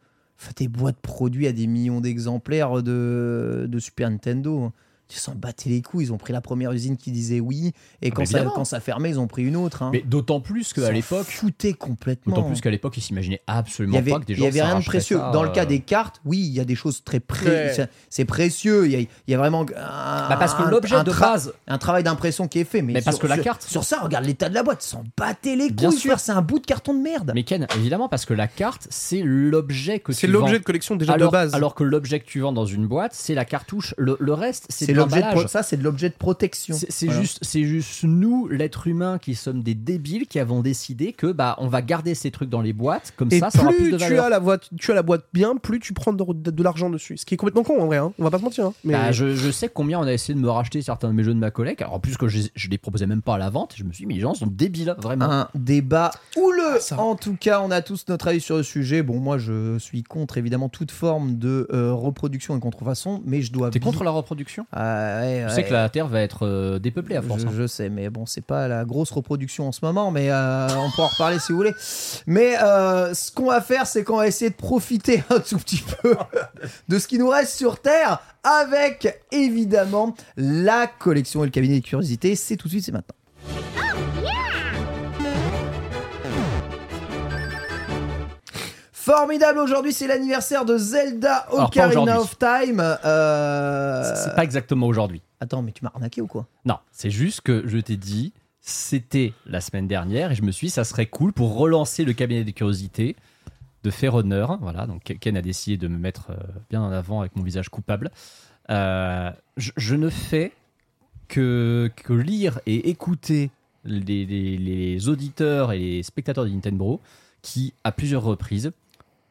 des 0.55 0.67
boîtes 0.67 0.99
produits 0.99 1.47
à 1.47 1.51
des 1.51 1.67
millions 1.67 2.01
d'exemplaires 2.01 2.81
de, 2.81 3.67
de 3.69 3.79
Super 3.79 4.09
Nintendo. 4.09 4.71
Ils 5.09 5.17
s'en 5.17 5.35
battaient 5.35 5.69
les 5.69 5.81
couilles. 5.81 6.05
Ils 6.05 6.13
ont 6.13 6.17
pris 6.17 6.33
la 6.33 6.41
première 6.41 6.71
usine 6.73 6.97
qui 6.97 7.11
disait 7.11 7.39
oui. 7.39 7.71
Et 8.01 8.11
quand, 8.11 8.21
mais 8.21 8.25
ça, 8.25 8.43
quand 8.53 8.65
ça 8.65 8.79
fermait, 8.79 9.09
ils 9.09 9.19
ont 9.19 9.27
pris 9.27 9.43
une 9.43 9.55
autre. 9.55 9.81
hein. 9.83 9.89
Mais 9.93 10.01
d'autant 10.05 10.41
plus 10.41 10.73
qu'à 10.73 10.91
l'époque, 10.91 11.27
foutaient 11.27 11.73
complètement. 11.73 12.35
d'autant 12.35 12.47
plus 12.49 12.59
qu'à 12.61 12.69
l'époque, 12.69 12.97
ils 12.97 13.01
s'imaginaient 13.01 13.41
il 13.47 13.51
absolument 13.51 13.97
avait, 13.97 14.11
pas 14.11 14.19
que 14.19 14.25
des 14.25 14.33
il 14.33 14.39
gens 14.39 14.43
y 14.45 14.47
avait 14.47 14.61
rien 14.63 14.79
de 14.79 14.83
précieux. 14.85 15.17
ça, 15.17 15.31
Dans 15.31 15.43
le 15.43 15.49
cas 15.49 15.63
euh, 15.63 15.65
des 15.65 15.79
cartes, 15.79 16.21
oui, 16.25 16.39
il 16.39 16.53
y 16.53 16.59
a 16.59 16.65
des 16.65 16.75
choses 16.75 17.03
très 17.03 17.19
pré... 17.21 17.45
Ouais. 17.47 17.87
c'est- 18.09 18.25
précieux. 18.25 18.85
Il 18.85 18.91
y 18.91 18.95
a, 18.95 18.99
il 18.99 19.07
y 19.27 19.33
a 19.33 19.37
vraiment 19.37 19.61
un, 19.61 20.29
Bah, 20.29 20.35
parce 20.37 20.53
que 20.53 20.63
l'objet 20.63 21.01
de 21.03 21.11
base, 21.11 21.53
un 21.67 21.77
travail 21.77 22.03
d'impression 22.03 22.47
qui 22.47 22.59
est 22.59 22.63
fait. 22.65 22.81
Mais, 22.81 22.93
Mais 22.93 23.01
parce 23.01 23.15
sur- 23.17 23.23
que 23.23 23.27
la 23.27 23.35
sur- 23.35 23.43
carte- 23.45 23.63
Sur 23.63 23.83
ça, 23.85 23.99
regarde 24.01 24.25
l'état 24.25 24.49
de 24.49 24.53
la 24.55 24.63
boîte. 24.63 24.83
Ils 24.85 24.89
s'en 24.89 25.03
battaient 25.17 25.55
les 25.55 25.69
Bien 25.71 25.89
couilles. 25.89 26.11
C'est 26.17 26.31
un 26.33 26.41
bout 26.41 26.59
de 26.59 26.65
carton 26.65 26.93
de 26.93 26.99
merde. 27.01 27.31
mais 27.33 27.43
Ken, 27.43 27.65
évidemment, 27.77 28.09
parce 28.09 28.25
que 28.25 28.33
la 28.33 28.47
carte, 28.47 28.87
c'est 28.89 29.21
l'objet 29.23 29.99
que 29.99 30.11
tu 30.11 30.17
C'est 30.17 30.27
l'objet 30.27 30.59
de 30.59 30.63
collection 30.63 30.95
déjà 30.97 31.13
alors, 31.13 31.31
de 31.31 31.37
base. 31.37 31.53
alors 31.53 31.75
que 31.75 31.83
l'objet 31.83 32.19
que 32.19 32.25
tu 32.25 32.39
vends 32.41 32.51
dans 32.53 32.65
une 32.65 32.87
boîte, 32.87 33.13
c'est 33.13 33.33
la 33.35 33.45
cartouche. 33.45 33.93
Le, 33.97 34.17
le 34.19 34.33
reste, 34.33 34.65
c'est 34.69 34.96
l'objet 34.97 35.15
de 35.17 35.21
l'emballage. 35.21 35.39
pro- 35.43 35.47
ça, 35.47 35.63
c'est 35.63 35.77
de 35.77 35.83
l'objet 35.83 36.09
de 36.09 36.15
protection. 36.15 36.75
C'est 36.75 36.91
c'est 36.91 37.05
Voilà. 37.07 37.21
juste, 37.21 37.39
c'est 37.41 37.63
juste 37.63 38.03
nous, 38.03 38.47
l'être 38.47 38.87
humain, 38.87 39.17
qui 39.19 39.35
sommes 39.35 39.61
des 39.63 39.75
débiles, 39.75 40.27
qui 40.27 40.39
avons 40.39 40.61
décidé 40.61 41.13
que 41.13 41.31
bah 41.31 41.55
on 41.59 41.67
va 41.67 41.81
garder 41.81 42.15
ces 42.15 42.31
trucs 42.31 42.49
dans 42.49 42.61
les 42.61 42.73
boîtes, 42.73 43.13
comme 43.17 43.29
Et 43.31 43.39
ça, 43.39 43.49
ça 43.49 43.61
aura 43.63 43.71
plus 43.71 43.95
tu 43.97 44.03
as 44.17 44.29
la 44.29 44.39
boîte, 44.39 44.69
tu 44.79 44.91
as 44.91 44.95
la 44.95 45.03
boîte 45.03 45.25
bien, 45.33 45.55
plus 45.55 45.79
tu 45.79 45.93
prends 45.93 46.13
de, 46.13 46.23
de- 46.33 46.51
de 46.51 46.63
l'argent 46.63 46.89
dessus. 46.89 47.17
Ce 47.17 47.25
qui 47.25 47.33
est 47.33 47.37
complètement 47.37 47.63
con 47.63 47.81
en 47.81 47.85
vrai. 47.85 47.97
hein. 47.97 48.13
On 48.19 48.23
va 48.23 48.31
pas 48.31 48.39
se 48.39 48.43
mentir. 48.43 48.65
hein. 48.65 48.73
Mais 48.83 48.93
Bah, 48.93 49.11
je, 49.11 49.35
je 49.35 49.51
sais 49.51 49.69
combien 49.69 49.99
on 49.99 50.03
a 50.03 50.13
essayé 50.13 50.33
de 50.33 50.39
me 50.39 50.49
racheter 50.49 50.81
certains 50.81 51.07
de 51.09 51.13
mes 51.13 51.23
jeux 51.23 51.33
de 51.33 51.39
ma 51.39 51.51
collègue. 51.51 51.81
Alors 51.81 51.93
en 51.95 51.99
plus 51.99 52.17
que 52.17 52.27
je, 52.27 52.39
je 52.55 52.69
les 52.69 52.77
proposais 52.77 53.07
même 53.07 53.21
pas 53.21 53.35
à 53.35 53.37
la 53.37 53.49
vente, 53.49 53.73
je 53.75 53.83
me 53.83 53.91
suis 53.91 54.03
dit 54.03 54.07
mais 54.07 54.13
les 54.15 54.21
gens 54.21 54.33
sont 54.33 54.47
débiles, 54.47 54.95
vraiment. 55.01 55.25
un 55.31 55.49
débat 55.55 56.11
houleux. 56.35 56.79
ça. 56.79 56.99
En 56.99 57.15
tout 57.15 57.35
cas, 57.39 57.61
on 57.61 57.71
a 57.71 57.81
tous 57.81 58.05
notre 58.09 58.27
avis 58.27 58.41
sur 58.41 58.57
le 58.57 58.63
sujet. 58.63 59.03
Bon, 59.03 59.19
moi, 59.19 59.37
je 59.37 59.77
suis 59.79 60.03
contre 60.03 60.37
évidemment 60.37 60.69
toute 60.69 60.91
forme 60.91 61.37
de 61.37 61.67
euh, 61.73 61.93
reproduction 61.93 62.55
et 62.57 62.59
contrefaçon, 62.59 63.21
mais 63.25 63.41
je 63.41 63.51
dois. 63.51 63.69
T'es 63.69 63.79
contre 63.79 64.03
la 64.03 64.11
reproduction? 64.11 64.65
Ah, 64.71 64.86
ouais, 65.21 65.45
Tu 65.47 65.55
sais 65.55 65.63
que 65.63 65.73
la 65.73 65.89
Terre 65.89 66.07
va 66.07 66.21
être 66.21 66.45
euh, 66.45 66.79
dépeuplée 66.79 67.15
à 67.15 67.21
force. 67.21 67.41
Je, 67.41 67.47
hein. 67.47 67.51
je 67.55 67.67
sais, 67.67 67.89
mais 67.89 68.09
bon, 68.09 68.25
c'est 68.25 68.45
pas 68.45 68.67
la 68.67 68.85
grosse 68.85 69.11
reproduction 69.11 69.67
en 69.67 69.71
ce 69.71 69.79
moment, 69.83 70.11
mais 70.11 70.29
euh, 70.29 70.67
on 70.69 70.91
peut 70.95 71.01
en 71.01 71.07
reparler 71.07 71.39
si 71.39 71.51
vous 71.51 71.57
voulez. 71.57 71.73
Mais 72.25 72.57
euh, 72.61 73.13
ce 73.13 73.31
qu'on 73.31 73.47
va 73.47 73.61
faire, 73.61 73.87
c'est 73.87 74.03
qu'on 74.03 74.17
va 74.17 74.27
essayer 74.27 74.49
de 74.49 74.55
profiter 74.55 75.23
un 75.29 75.39
tout 75.39 75.57
petit 75.57 75.83
peu 76.01 76.15
de 76.87 76.99
ce 76.99 77.07
qui 77.07 77.17
nous 77.17 77.29
reste 77.29 77.55
sur 77.55 77.79
Terre 77.79 78.19
avec 78.43 79.21
évidemment 79.31 80.15
la 80.35 80.87
collection 80.87 81.43
et 81.43 81.47
le 81.47 81.51
cabinet 81.51 81.75
des 81.75 81.81
curiosités. 81.81 82.35
C'est 82.35 82.55
tout 82.55 82.67
de 82.67 82.73
suite, 82.73 82.85
c'est 82.85 82.91
maintenant. 82.91 83.15
Formidable, 89.11 89.59
aujourd'hui 89.59 89.93
c'est 89.93 90.05
l'anniversaire 90.05 90.65
de 90.65 90.77
Zelda 90.77 91.47
Ocarina 91.49 92.19
of 92.19 92.37
Time. 92.37 92.81
Euh, 93.05 94.03
C'est 94.21 94.35
pas 94.35 94.43
exactement 94.43 94.85
aujourd'hui. 94.85 95.21
Attends, 95.39 95.61
mais 95.61 95.71
tu 95.71 95.85
m'as 95.85 95.91
arnaqué 95.93 96.19
ou 96.21 96.27
quoi? 96.27 96.45
Non, 96.65 96.75
c'est 96.91 97.09
juste 97.09 97.39
que 97.39 97.63
je 97.67 97.77
t'ai 97.77 97.95
dit, 97.95 98.33
c'était 98.59 99.31
la 99.45 99.61
semaine 99.61 99.87
dernière 99.87 100.33
et 100.33 100.35
je 100.35 100.41
me 100.41 100.51
suis 100.51 100.67
dit, 100.67 100.71
ça 100.71 100.83
serait 100.83 101.05
cool 101.05 101.31
pour 101.31 101.55
relancer 101.55 102.03
le 102.03 102.11
cabinet 102.11 102.43
des 102.43 102.51
curiosités, 102.51 103.15
de 103.85 103.91
faire 103.91 104.13
honneur. 104.13 104.57
Voilà, 104.59 104.85
donc 104.87 105.03
Ken 105.21 105.37
a 105.37 105.41
décidé 105.41 105.77
de 105.77 105.87
me 105.87 105.97
mettre 105.97 106.31
euh, 106.31 106.35
bien 106.69 106.81
en 106.81 106.91
avant 106.91 107.21
avec 107.21 107.33
mon 107.37 107.43
visage 107.43 107.69
coupable. 107.69 108.11
Euh, 108.71 109.31
je, 109.55 109.71
je 109.77 109.95
ne 109.95 110.09
fais 110.09 110.51
que, 111.29 111.89
que 111.95 112.11
lire 112.11 112.59
et 112.65 112.89
écouter 112.89 113.51
les, 113.85 114.25
les- 114.25 114.57
les 114.57 115.07
auditeurs 115.07 115.71
et 115.71 115.79
les 115.79 116.03
spectateurs 116.03 116.43
de 116.43 116.49
Nintendo 116.49 116.99
qui, 117.41 117.73
à 117.85 117.93
plusieurs 117.93 118.23
reprises, 118.23 118.73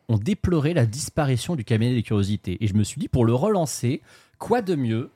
ont 0.09 0.19
déploré 0.19 0.73
la 0.75 0.87
disparition 0.87 1.57
du 1.57 1.65
cabinet 1.65 1.95
des 1.95 2.03
curiosités. 2.03 2.63
Et 2.63 2.67
je 2.69 2.75
me 2.75 2.85
suis 2.85 3.01
dit, 3.01 3.09
pour 3.09 3.25
le 3.25 3.35
relancer, 3.35 4.03
quoi 4.39 4.63
de 4.63 4.75
mieux 4.75 5.11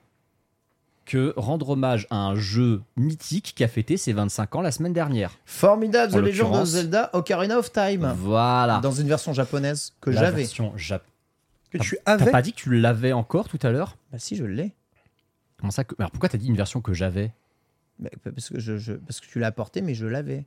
que 1.06 1.32
rendre 1.36 1.70
hommage 1.70 2.06
à 2.10 2.16
un 2.16 2.34
jeu 2.36 2.82
mythique 2.96 3.52
qui 3.56 3.64
a 3.64 3.68
fêté 3.68 3.96
ses 3.96 4.12
25 4.12 4.54
ans 4.56 4.60
la 4.60 4.70
semaine 4.70 4.92
dernière. 4.92 5.32
Formidable, 5.44 6.12
The 6.12 6.16
Legend 6.16 6.54
of. 6.56 6.64
Zelda 6.68 7.10
Ocarina 7.14 7.58
of 7.58 7.72
Time. 7.72 8.12
Voilà. 8.16 8.78
Dans 8.80 8.92
une 8.92 9.08
version 9.08 9.32
japonaise 9.32 9.92
que 10.00 10.12
j'avais. 10.12 10.42
version 10.42 10.72
Jap- 10.76 11.00
que 11.70 11.78
tu 11.78 11.96
T'as 12.04 12.12
avais. 12.12 12.30
pas 12.30 12.42
dit 12.42 12.52
que 12.52 12.58
tu 12.58 12.78
l'avais 12.78 13.12
encore 13.12 13.48
tout 13.48 13.58
à 13.62 13.70
l'heure? 13.70 13.96
Bah 14.12 14.18
si, 14.20 14.36
je 14.36 14.44
l'ai. 14.44 14.72
Comment 15.58 15.70
ça 15.72 15.82
que... 15.84 15.94
Alors 15.98 16.10
pourquoi 16.10 16.28
t'as 16.28 16.38
dit 16.38 16.46
une 16.48 16.56
version 16.56 16.80
que 16.80 16.92
j'avais? 16.94 17.32
Parce, 18.24 18.48
que 18.50 18.58
je, 18.60 18.76
je- 18.78 18.92
parce 18.94 19.20
que 19.20 19.26
tu 19.26 19.38
l'as 19.40 19.48
apporté, 19.48 19.82
mais 19.82 19.94
je 19.94 20.06
l'avais. 20.06 20.44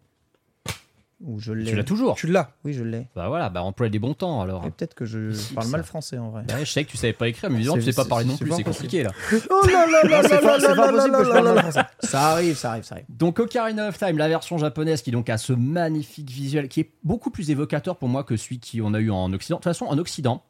Ou 1.25 1.39
je 1.39 1.53
l'ai. 1.53 1.71
Tu 1.71 1.75
l'as 1.75 1.83
toujours 1.83 2.15
Tu 2.15 2.27
l'as. 2.27 2.51
Oui, 2.65 2.73
je 2.73 2.83
l'ai. 2.83 3.07
Bah 3.15 3.29
voilà, 3.29 3.49
bah 3.49 3.63
emploie 3.63 3.87
des 3.87 3.99
bons 3.99 4.13
temps 4.13 4.41
alors. 4.41 4.65
Et 4.65 4.71
peut-être 4.71 4.93
que 4.93 5.05
je 5.05 5.31
parle 5.55 5.69
mal 5.69 5.83
français 5.83 6.17
en 6.17 6.29
vrai. 6.31 6.43
Bah 6.47 6.55
je 6.59 6.69
sais 6.69 6.83
que 6.83 6.89
tu 6.91 6.97
savais 6.97 7.13
pas 7.13 7.29
écrire, 7.29 7.49
mais 7.49 7.57
évidemment 7.57 7.77
tu 7.77 7.83
sais 7.83 7.93
pas 7.93 8.05
parler 8.05 8.25
non 8.25 8.35
plus, 8.35 8.51
c'est 8.51 8.63
compliqué 8.63 9.03
là. 9.03 9.11
Oh 9.49 9.65
là 9.65 9.85
là 9.87 10.01
là 10.03 10.21
là 10.21 10.27
là 10.27 10.39
pas 10.41 10.57
là 10.57 10.91
possible 10.91 11.11
là 11.13 11.19
que 11.19 11.25
je 11.25 11.31
parle 11.31 11.45
là 11.45 11.53
mal 11.53 11.71
français. 11.71 11.87
Ça 12.01 12.21
arrive, 12.31 12.57
ça 12.57 12.71
arrive, 12.71 12.83
ça 12.83 12.95
arrive. 12.95 13.05
Donc 13.09 13.39
Ocarina 13.39 13.87
of 13.87 13.97
Time, 13.97 14.17
la 14.17 14.27
version 14.27 14.57
japonaise 14.57 15.01
qui 15.01 15.11
donc 15.11 15.29
a 15.29 15.37
ce 15.37 15.53
magnifique 15.53 16.29
visuel 16.29 16.67
qui 16.67 16.81
est 16.81 16.91
beaucoup 17.03 17.31
plus 17.31 17.49
évocateur 17.51 17.97
pour 17.97 18.09
moi 18.09 18.23
que 18.23 18.35
celui 18.35 18.59
qu'on 18.59 18.93
a 18.93 18.99
eu 18.99 19.09
en 19.09 19.31
Occident. 19.31 19.57
De 19.57 19.63
toute 19.63 19.71
façon, 19.71 19.85
en 19.85 19.97
Occident, 19.97 20.43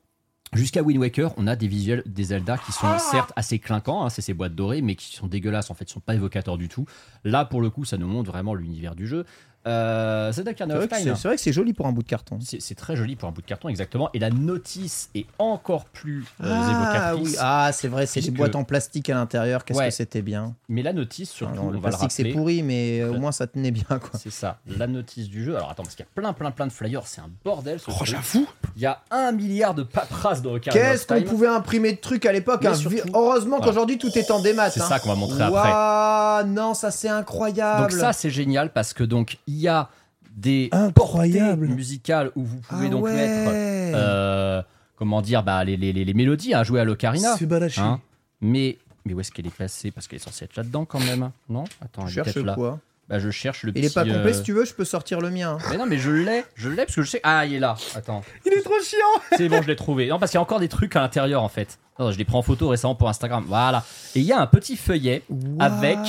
jusqu'à 0.54 0.82
Wind 0.82 1.00
Waker, 1.00 1.34
on 1.38 1.48
a 1.48 1.56
des 1.56 1.68
visuels 1.68 2.04
des 2.06 2.26
Zelda 2.26 2.58
qui 2.58 2.72
sont 2.72 2.98
certes 3.00 3.32
assez 3.36 3.60
clinquants, 3.60 4.06
hein, 4.06 4.10
c'est 4.10 4.22
ces 4.22 4.34
boîtes 4.34 4.56
dorées, 4.56 4.82
mais 4.82 4.95
qui 4.95 5.16
sont 5.16 5.28
dégueulasses 5.28 5.72
en 5.72 5.74
fait, 5.74 5.86
ils 5.86 5.94
sont 5.94 6.00
pas 6.00 6.16
évocateurs 6.16 6.58
du 6.58 6.70
tout. 6.70 6.86
Là, 7.24 7.45
pour 7.45 7.62
le 7.62 7.70
coup, 7.70 7.86
ça 7.86 7.98
nous 7.98 8.08
montre 8.08 8.32
vraiment 8.32 8.54
l'univers 8.54 8.95
du 8.95 9.08
jeu. 9.08 9.26
Euh, 9.65 10.31
Zelda 10.31 10.52
C'est 10.52 10.56
Ocarina 10.64 10.76
vrai 10.76 10.84
of 10.85 10.90
que 10.90 10.95
Time. 10.95 11.03
c'est- 11.15 11.22
c'est 11.22 11.27
vrai 11.27 11.35
que 11.38 11.41
c'est 11.41 11.53
joli 11.53 11.73
pour 11.73 11.85
un 11.88 11.91
bout 11.91 12.03
de 12.03 12.07
carton. 12.07 12.38
C'est 12.60 12.76
très 12.76 12.95
joli 12.95 13.15
pour 13.15 13.30
un 13.30 13.31
bout 13.31 13.41
de 13.41 13.45
carton, 13.48 13.69
exactement. 13.69 14.10
Et 14.14 14.19
la 14.19 14.30
notice 14.30 15.10
est 15.15 15.26
encore 15.40 15.85
plus 15.85 16.26
euh, 16.44 16.49
Ah 16.52 16.72
évocatrice. 17.14 17.30
oui, 17.30 17.35
ah 17.40 17.69
c'est 17.73 17.88
vrai, 17.88 18.06
c'est 18.06 18.22
des 18.22 18.31
boîtes 18.31 18.56
en 18.56 18.64
plastique 18.64 19.10
à 19.10 19.14
l'intérieur. 19.15 19.64
Qu'est-ce 19.65 19.80
Ouais. 19.80 19.85
que 19.90 19.94
c'était 19.94 20.22
bien. 20.22 20.56
Mais 20.69 20.81
la 20.84 20.91
notice, 20.94 21.31
surtout, 21.31 21.53
Alors, 21.53 21.65
on 21.65 21.69
le 21.72 21.80
va 21.80 21.90
plastique 21.90 22.11
c'est 22.11 22.26
pourri, 22.26 22.61
mais 22.64 22.99
euh, 23.02 23.11
au 23.14 23.19
moins 23.19 23.31
ça 23.31 23.48
tenait 23.48 23.72
bien 23.72 23.85
quoi. 23.88 24.11
C'est 24.22 24.30
ça, 24.31 24.60
la 24.68 24.88
notice 24.88 25.30
du 25.30 25.44
jeu. 25.44 25.56
Alors 25.56 25.69
attends, 25.72 25.84
parce 25.84 25.95
qu'il 25.95 26.06
y 26.06 26.07
a 26.07 26.11
plein, 26.14 26.34
plein, 26.34 26.52
plein 26.52 26.68
de 26.68 26.72
flyers, 26.72 27.07
c'est 27.07 27.22
un 27.22 27.30
bordel. 27.44 27.80
ce 27.80 27.85
Oh, 27.90 27.94
j'avoue. 28.06 28.48
Il 28.76 28.81
y 28.81 28.85
a 28.85 28.99
un 29.11 29.31
milliard 29.31 29.73
de 29.73 29.84
paperasses 29.84 30.41
dans 30.41 30.53
Ocarina 30.56 30.91
Qu'est-ce 30.91 31.07
qu'on 31.07 31.22
pouvait 31.22 31.48
imprimer 31.48 31.94
de 31.94 31.98
trucs 31.99 32.26
à 32.26 32.31
l'époque 32.31 32.65
hein. 32.65 32.73
surtout- 32.76 32.98
Heureusement 33.14 33.57
Voilà. 33.57 33.65
qu'aujourd'hui 33.72 33.98
tout 33.98 34.10
est 34.18 34.30
en 34.31 34.41
démat. 34.41 34.69
C'est 34.72 34.81
hein. 34.81 34.85
ça 34.90 34.99
qu'on 34.99 35.10
va 35.10 35.15
montrer 35.15 35.44
après. 35.44 36.44
Non, 36.49 36.73
ça 36.73 36.91
c'est 36.91 37.07
incroyable. 37.10 37.81
Donc 37.84 37.91
ça, 37.91 38.14
c'est 38.14 38.30
génial 38.30 38.72
parce 38.73 38.94
que 38.94 39.03
donc 39.03 39.38
il 39.53 39.59
y 39.61 39.67
a 39.67 39.89
des 40.35 40.69
Incroyable. 40.71 41.61
portées 41.61 41.75
musicales 41.75 42.31
où 42.35 42.43
vous 42.43 42.57
pouvez 42.57 42.88
Ah 42.88 42.89
donc 42.89 43.03
ouais. 43.03 43.13
mettre, 43.13 43.51
euh, 43.95 44.61
comment 44.95 45.21
dire, 45.21 45.43
bah, 45.43 45.63
les, 45.63 45.77
les, 45.77 45.93
les, 45.93 46.05
les 46.05 46.13
mélodies 46.13 46.53
à 46.53 46.63
jouer 46.63 46.80
à 46.80 46.84
l'Ocarina. 46.84 47.35
C'est 47.38 47.45
balaché. 47.45 47.81
hein. 47.81 48.01
Mais, 48.41 48.77
mais 49.05 49.13
où 49.13 49.19
est-ce 49.19 49.31
qu'elle 49.31 49.47
est 49.47 49.53
placée 49.55 49.91
Parce 49.91 50.07
qu'elle 50.07 50.17
est 50.17 50.23
censée 50.23 50.45
être 50.45 50.55
là-dedans 50.55 50.85
quand 50.85 50.99
même. 50.99 51.31
Non? 51.49 51.65
Attends, 51.81 52.07
Je 52.07 52.19
elle 52.19 52.27
est 52.27 52.31
cherche 52.34 52.45
là. 52.45 52.55
quoi? 52.55 52.80
Bah, 53.09 53.19
je 53.19 53.30
cherche 53.31 53.63
le 53.63 53.73
Il 53.75 53.80
est 53.84 53.88
petit, 53.89 53.93
pas 53.95 54.05
complet, 54.05 54.31
euh, 54.31 54.34
si 54.34 54.43
tu 54.43 54.53
veux, 54.53 54.63
je 54.65 54.73
peux 54.73 54.85
sortir 54.85 55.19
le 55.21 55.30
mien. 55.30 55.57
hein. 55.61 55.65
Mais 55.69 55.77
non, 55.77 55.85
mais 55.85 55.97
je 55.97 56.09
l'ai, 56.09 56.45
je 56.55 56.69
l'ai 56.69 56.85
parce 56.85 56.95
que 56.95 57.01
je 57.03 57.09
sais. 57.11 57.19
Ah, 57.23 57.45
il 57.45 57.53
est 57.53 57.59
là. 57.59 57.75
Attends. 57.95 58.23
Il 58.45 58.53
est 58.53 58.61
trop 58.61 58.80
chiant. 58.81 59.21
C'est 59.38 59.49
bon, 59.49 59.61
je 59.61 59.67
l'ai 59.67 59.75
trouvé. 59.75 60.07
Non, 60.07 60.19
parce 60.19 60.31
qu'il 60.31 60.38
y 60.38 60.39
a 60.39 60.41
encore 60.41 60.61
des 60.61 60.69
trucs 60.69 60.95
à 60.95 61.01
l'intérieur 61.01 61.43
en 61.43 61.49
fait. 61.49 61.80
Non, 61.99 62.11
je 62.11 62.17
les 62.17 62.23
prends 62.25 62.39
en 62.39 62.43
photo 62.43 62.69
récemment 62.69 62.95
pour 62.95 63.09
Instagram. 63.09 63.43
Voilà. 63.45 63.84
Et 64.15 64.19
il 64.21 64.25
y 64.25 64.31
a 64.31 64.39
un 64.39 64.47
petit 64.47 64.77
feuillet 64.77 65.21
avec 65.59 65.99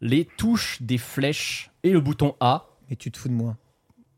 les 0.00 0.24
touches 0.24 0.80
des 0.80 0.98
flèches 0.98 1.70
et 1.82 1.90
le 1.90 2.00
bouton 2.00 2.34
A 2.40 2.64
Mais 2.90 2.96
tu 2.96 3.10
te 3.10 3.18
fous 3.18 3.28
de 3.28 3.34
moi. 3.34 3.56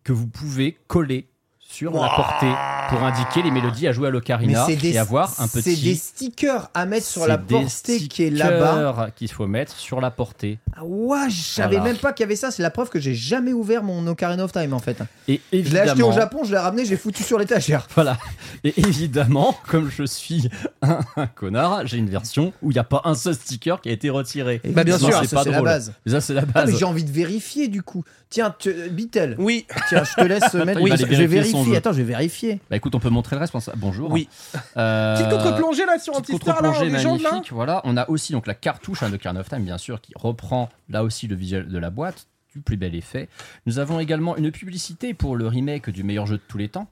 que 0.03 0.12
vous 0.12 0.27
pouvez 0.27 0.78
coller 0.89 1.28
sur 1.73 1.93
la 1.93 2.09
portée 2.11 2.53
pour 2.90 3.03
indiquer 3.03 3.43
les 3.43 3.51
mélodies 3.51 3.89
à 3.89 3.93
jouer 3.93 4.09
à 4.09 4.11
l'Ocarina 4.11 4.66
c'est 4.66 4.77
des, 4.77 4.93
et 4.93 4.99
avoir 4.99 5.31
un 5.40 5.47
c'est 5.47 5.61
petit. 5.62 5.82
des 5.82 5.94
stickers 5.94 6.69
à 6.74 6.85
mettre 6.86 7.07
sur 7.07 7.23
c'est 7.23 7.28
la 7.28 7.36
des 7.39 7.55
portée 7.55 7.99
qui 8.09 8.24
est 8.24 8.31
là-bas. 8.31 8.73
stickers 8.73 9.15
qu'il 9.15 9.31
faut 9.32 9.47
mettre 9.47 9.77
sur 9.77 10.01
la 10.01 10.11
portée. 10.11 10.59
Ah 10.77 10.85
ouais, 10.85 11.31
je 11.31 11.40
savais 11.40 11.77
Voilà. 11.77 11.93
même 11.93 11.97
pas 12.01 12.12
qu'il 12.12 12.24
y 12.24 12.27
avait 12.27 12.36
ça. 12.36 12.51
C'est 12.51 12.62
la 12.62 12.70
preuve 12.70 12.90
que 12.90 13.01
j'ai 13.01 13.15
jamais 13.15 13.53
ouvert 13.53 13.82
mon 13.82 14.07
Ocarina 14.07 14.44
of 14.44 14.53
Time 14.53 14.73
en 14.74 14.78
fait. 14.78 14.99
Et 15.28 15.40
Je 15.53 15.57
l'ai 15.57 15.59
évidemment. 15.61 15.90
acheté 15.93 16.03
au 16.03 16.12
Japon, 16.12 16.40
je 16.44 16.51
l'ai 16.53 16.59
ramené, 16.59 16.85
j'ai 16.85 16.97
foutu 16.97 17.23
sur 17.23 17.39
l'étagère. 17.39 17.86
Voilà. 17.94 18.19
Et 18.65 18.74
évidemment, 18.81 19.57
comme 19.69 19.90
je 19.90 20.05
suis 20.05 20.49
un, 20.82 21.01
un 21.16 21.27
connard, 21.27 21.86
j'ai 21.86 21.97
une 21.99 22.09
version 22.11 22.53
où 22.62 22.70
il 22.70 22.74
n'y 22.74 22.81
a 22.81 22.85
pas 22.85 23.01
un 23.05 23.15
seul 23.15 23.35
sticker 23.35 23.81
qui 23.81 23.89
a 23.89 23.93
été 23.93 24.11
retiré. 24.11 24.61
Bah, 24.65 24.85
bien 24.85 24.99
sûr, 24.99 25.09
c'est 25.24 25.35
pas 25.35 25.43
c'est 25.44 25.51
la 25.51 25.57
drôle. 25.59 25.69
base. 25.69 25.93
Mais 26.05 26.12
ça, 26.12 26.20
c'est 26.20 26.35
la 26.35 26.44
base. 26.44 26.70
mais 26.70 26.77
j'ai 26.78 26.85
envie 26.85 27.05
de 27.05 27.11
vérifier 27.11 27.69
du 27.69 27.82
coup. 27.82 28.05
Tiens, 28.31 28.55
tu- 28.59 28.73
Bitel. 28.90 29.36
Oui. 29.39 29.66
Tiens, 29.89 30.05
je 30.05 30.15
te 30.15 30.27
laisse 30.27 30.55
mettre. 30.55 30.81
va 30.81 30.97
je 30.97 31.05
vais 31.05 31.27
vérifier 31.27 31.61
jeu. 31.70 31.76
Attends, 31.76 31.93
je 31.93 31.98
vais 31.98 32.05
vérifier. 32.05 32.60
Bah 32.70 32.76
écoute, 32.76 32.94
on 32.94 33.01
peut 33.01 33.10
montrer 33.10 33.36
le 33.36 33.40
reste. 33.40 33.52
pense- 33.52 33.70
Bonjour. 33.76 34.10
Oui. 34.10 34.28
Euh, 34.76 35.16
Petite 35.16 35.30
contre-plongée 35.30 35.86
là 35.86 35.98
sur 35.98 36.16
un 36.16 36.20
petite 36.20 36.36
petit 36.40 36.51
star 36.51 36.62
là, 36.62 36.70
magnifique. 36.90 37.52
Voilà. 37.52 37.80
On 37.84 37.97
a 37.97 38.09
aussi 38.09 38.32
donc 38.32 38.47
la 38.47 38.55
cartouche 38.55 39.02
hein, 39.02 39.10
de 39.10 39.14
Ocarina 39.16 39.40
of 39.40 39.48
Time, 39.48 39.64
bien 39.64 39.78
sûr, 39.78 40.01
qui 40.01 40.12
reprend 40.16 40.68
là 40.89 41.02
aussi 41.05 41.26
le 41.28 41.36
visuel 41.36 41.68
de 41.68 41.78
la 41.78 41.90
boîte 41.90 42.26
du 42.55 42.60
plus 42.60 42.76
bel 42.76 42.94
effet. 42.94 43.28
Nous 43.66 43.78
avons 43.78 43.98
également 43.98 44.36
une 44.36 44.51
publicité 44.51 45.14
pour 45.14 45.36
le 45.36 45.47
remake 45.48 45.89
du 45.90 46.02
meilleur 46.05 46.26
jeu 46.26 46.36
de 46.36 46.43
tous 46.47 46.59
les 46.59 46.68
temps. 46.68 46.86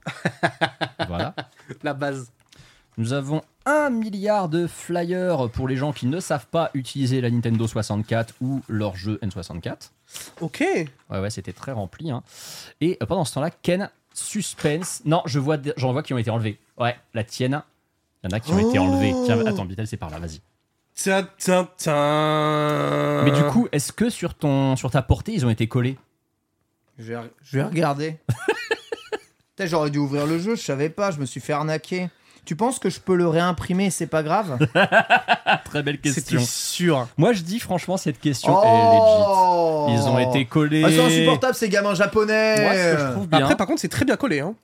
voilà. 1.07 1.35
La 1.83 1.93
base. 1.93 2.31
Nous 2.97 3.13
avons 3.13 3.41
un 3.65 3.89
milliard 3.89 4.49
de 4.49 4.67
flyers 4.67 5.49
pour 5.51 5.67
les 5.67 5.77
gens 5.77 5.93
qui 5.93 6.07
ne 6.07 6.19
savent 6.19 6.47
pas 6.47 6.71
utiliser 6.73 7.21
la 7.21 7.29
Nintendo 7.29 7.65
64 7.67 8.33
ou 8.41 8.61
leur 8.67 8.95
jeu 8.97 9.17
N64. 9.23 9.91
Ok. 10.41 10.59
Ouais, 11.09 11.19
ouais, 11.19 11.29
c'était 11.29 11.53
très 11.53 11.71
rempli. 11.71 12.11
hein. 12.11 12.21
Et 12.81 12.97
pendant 13.07 13.23
ce 13.23 13.33
temps-là, 13.35 13.49
Ken, 13.49 13.89
suspense. 14.13 15.01
Non, 15.05 15.21
je 15.25 15.39
vois, 15.39 15.57
des- 15.57 15.73
j'en 15.77 15.91
vois 15.91 16.03
qui 16.03 16.13
ont 16.13 16.17
été 16.17 16.29
enlevés. 16.29 16.59
Ouais, 16.77 16.95
la 17.13 17.23
tienne. 17.23 17.61
Il 18.23 18.29
y 18.29 18.33
en 18.33 18.37
a 18.37 18.39
qui 18.39 18.51
ont 18.51 18.59
été 18.69 18.77
Oh. 18.79 18.83
enlevés. 18.83 19.13
Tiens, 19.25 19.45
attends, 19.45 19.65
Vital, 19.65 19.87
c'est 19.87 19.97
par 19.97 20.09
là, 20.09 20.19
vas-y. 20.19 20.41
Tiens, 20.93 21.27
tiens, 21.37 21.67
tiens. 21.77 23.21
Mais 23.23 23.31
du 23.31 23.43
coup, 23.45 23.67
est-ce 23.71 23.91
que 23.91 24.09
sur, 24.09 24.35
ton, 24.35 24.75
sur 24.75 24.91
ta 24.91 25.01
portée, 25.01 25.33
ils 25.33 25.45
ont 25.45 25.49
été 25.49 25.67
collés? 25.67 25.97
Je 26.99 27.13
vais, 27.13 27.19
je 27.41 27.57
vais 27.57 27.63
regarder. 27.63 28.17
J'aurais 29.63 29.91
dû 29.91 29.99
ouvrir 29.99 30.25
le 30.25 30.39
jeu, 30.39 30.55
je 30.55 30.61
savais 30.61 30.89
pas, 30.89 31.11
je 31.11 31.19
me 31.19 31.25
suis 31.25 31.39
fait 31.39 31.53
arnaquer. 31.53 32.09
Tu 32.45 32.55
penses 32.55 32.79
que 32.79 32.89
je 32.89 32.99
peux 32.99 33.15
le 33.15 33.27
réimprimer, 33.27 33.89
c'est 33.91 34.07
pas 34.07 34.23
grave 34.23 34.57
Très 35.65 35.83
belle 35.83 35.99
c'était 36.03 36.21
question. 36.21 36.39
sûr. 36.39 37.07
Moi, 37.17 37.33
je 37.33 37.43
dis 37.43 37.59
franchement, 37.59 37.97
cette 37.97 38.19
question 38.19 38.61
est 38.63 38.65
legit. 38.65 39.23
Oh 39.27 39.87
Ils 39.89 40.01
ont 40.07 40.17
été 40.19 40.45
collés. 40.45 40.83
Ah, 40.85 40.89
c'est 40.89 41.03
insupportable 41.05 41.55
ces 41.55 41.69
gamins 41.69 41.93
japonais 41.93 42.61
Moi, 42.61 42.73
ce 42.73 42.95
que 42.95 42.99
je 43.01 43.11
trouve 43.11 43.27
bien. 43.27 43.39
Après, 43.39 43.55
par 43.55 43.67
contre, 43.67 43.79
c'est 43.81 43.89
très 43.89 44.05
bien 44.05 44.15
collé. 44.15 44.39
Hein. 44.39 44.55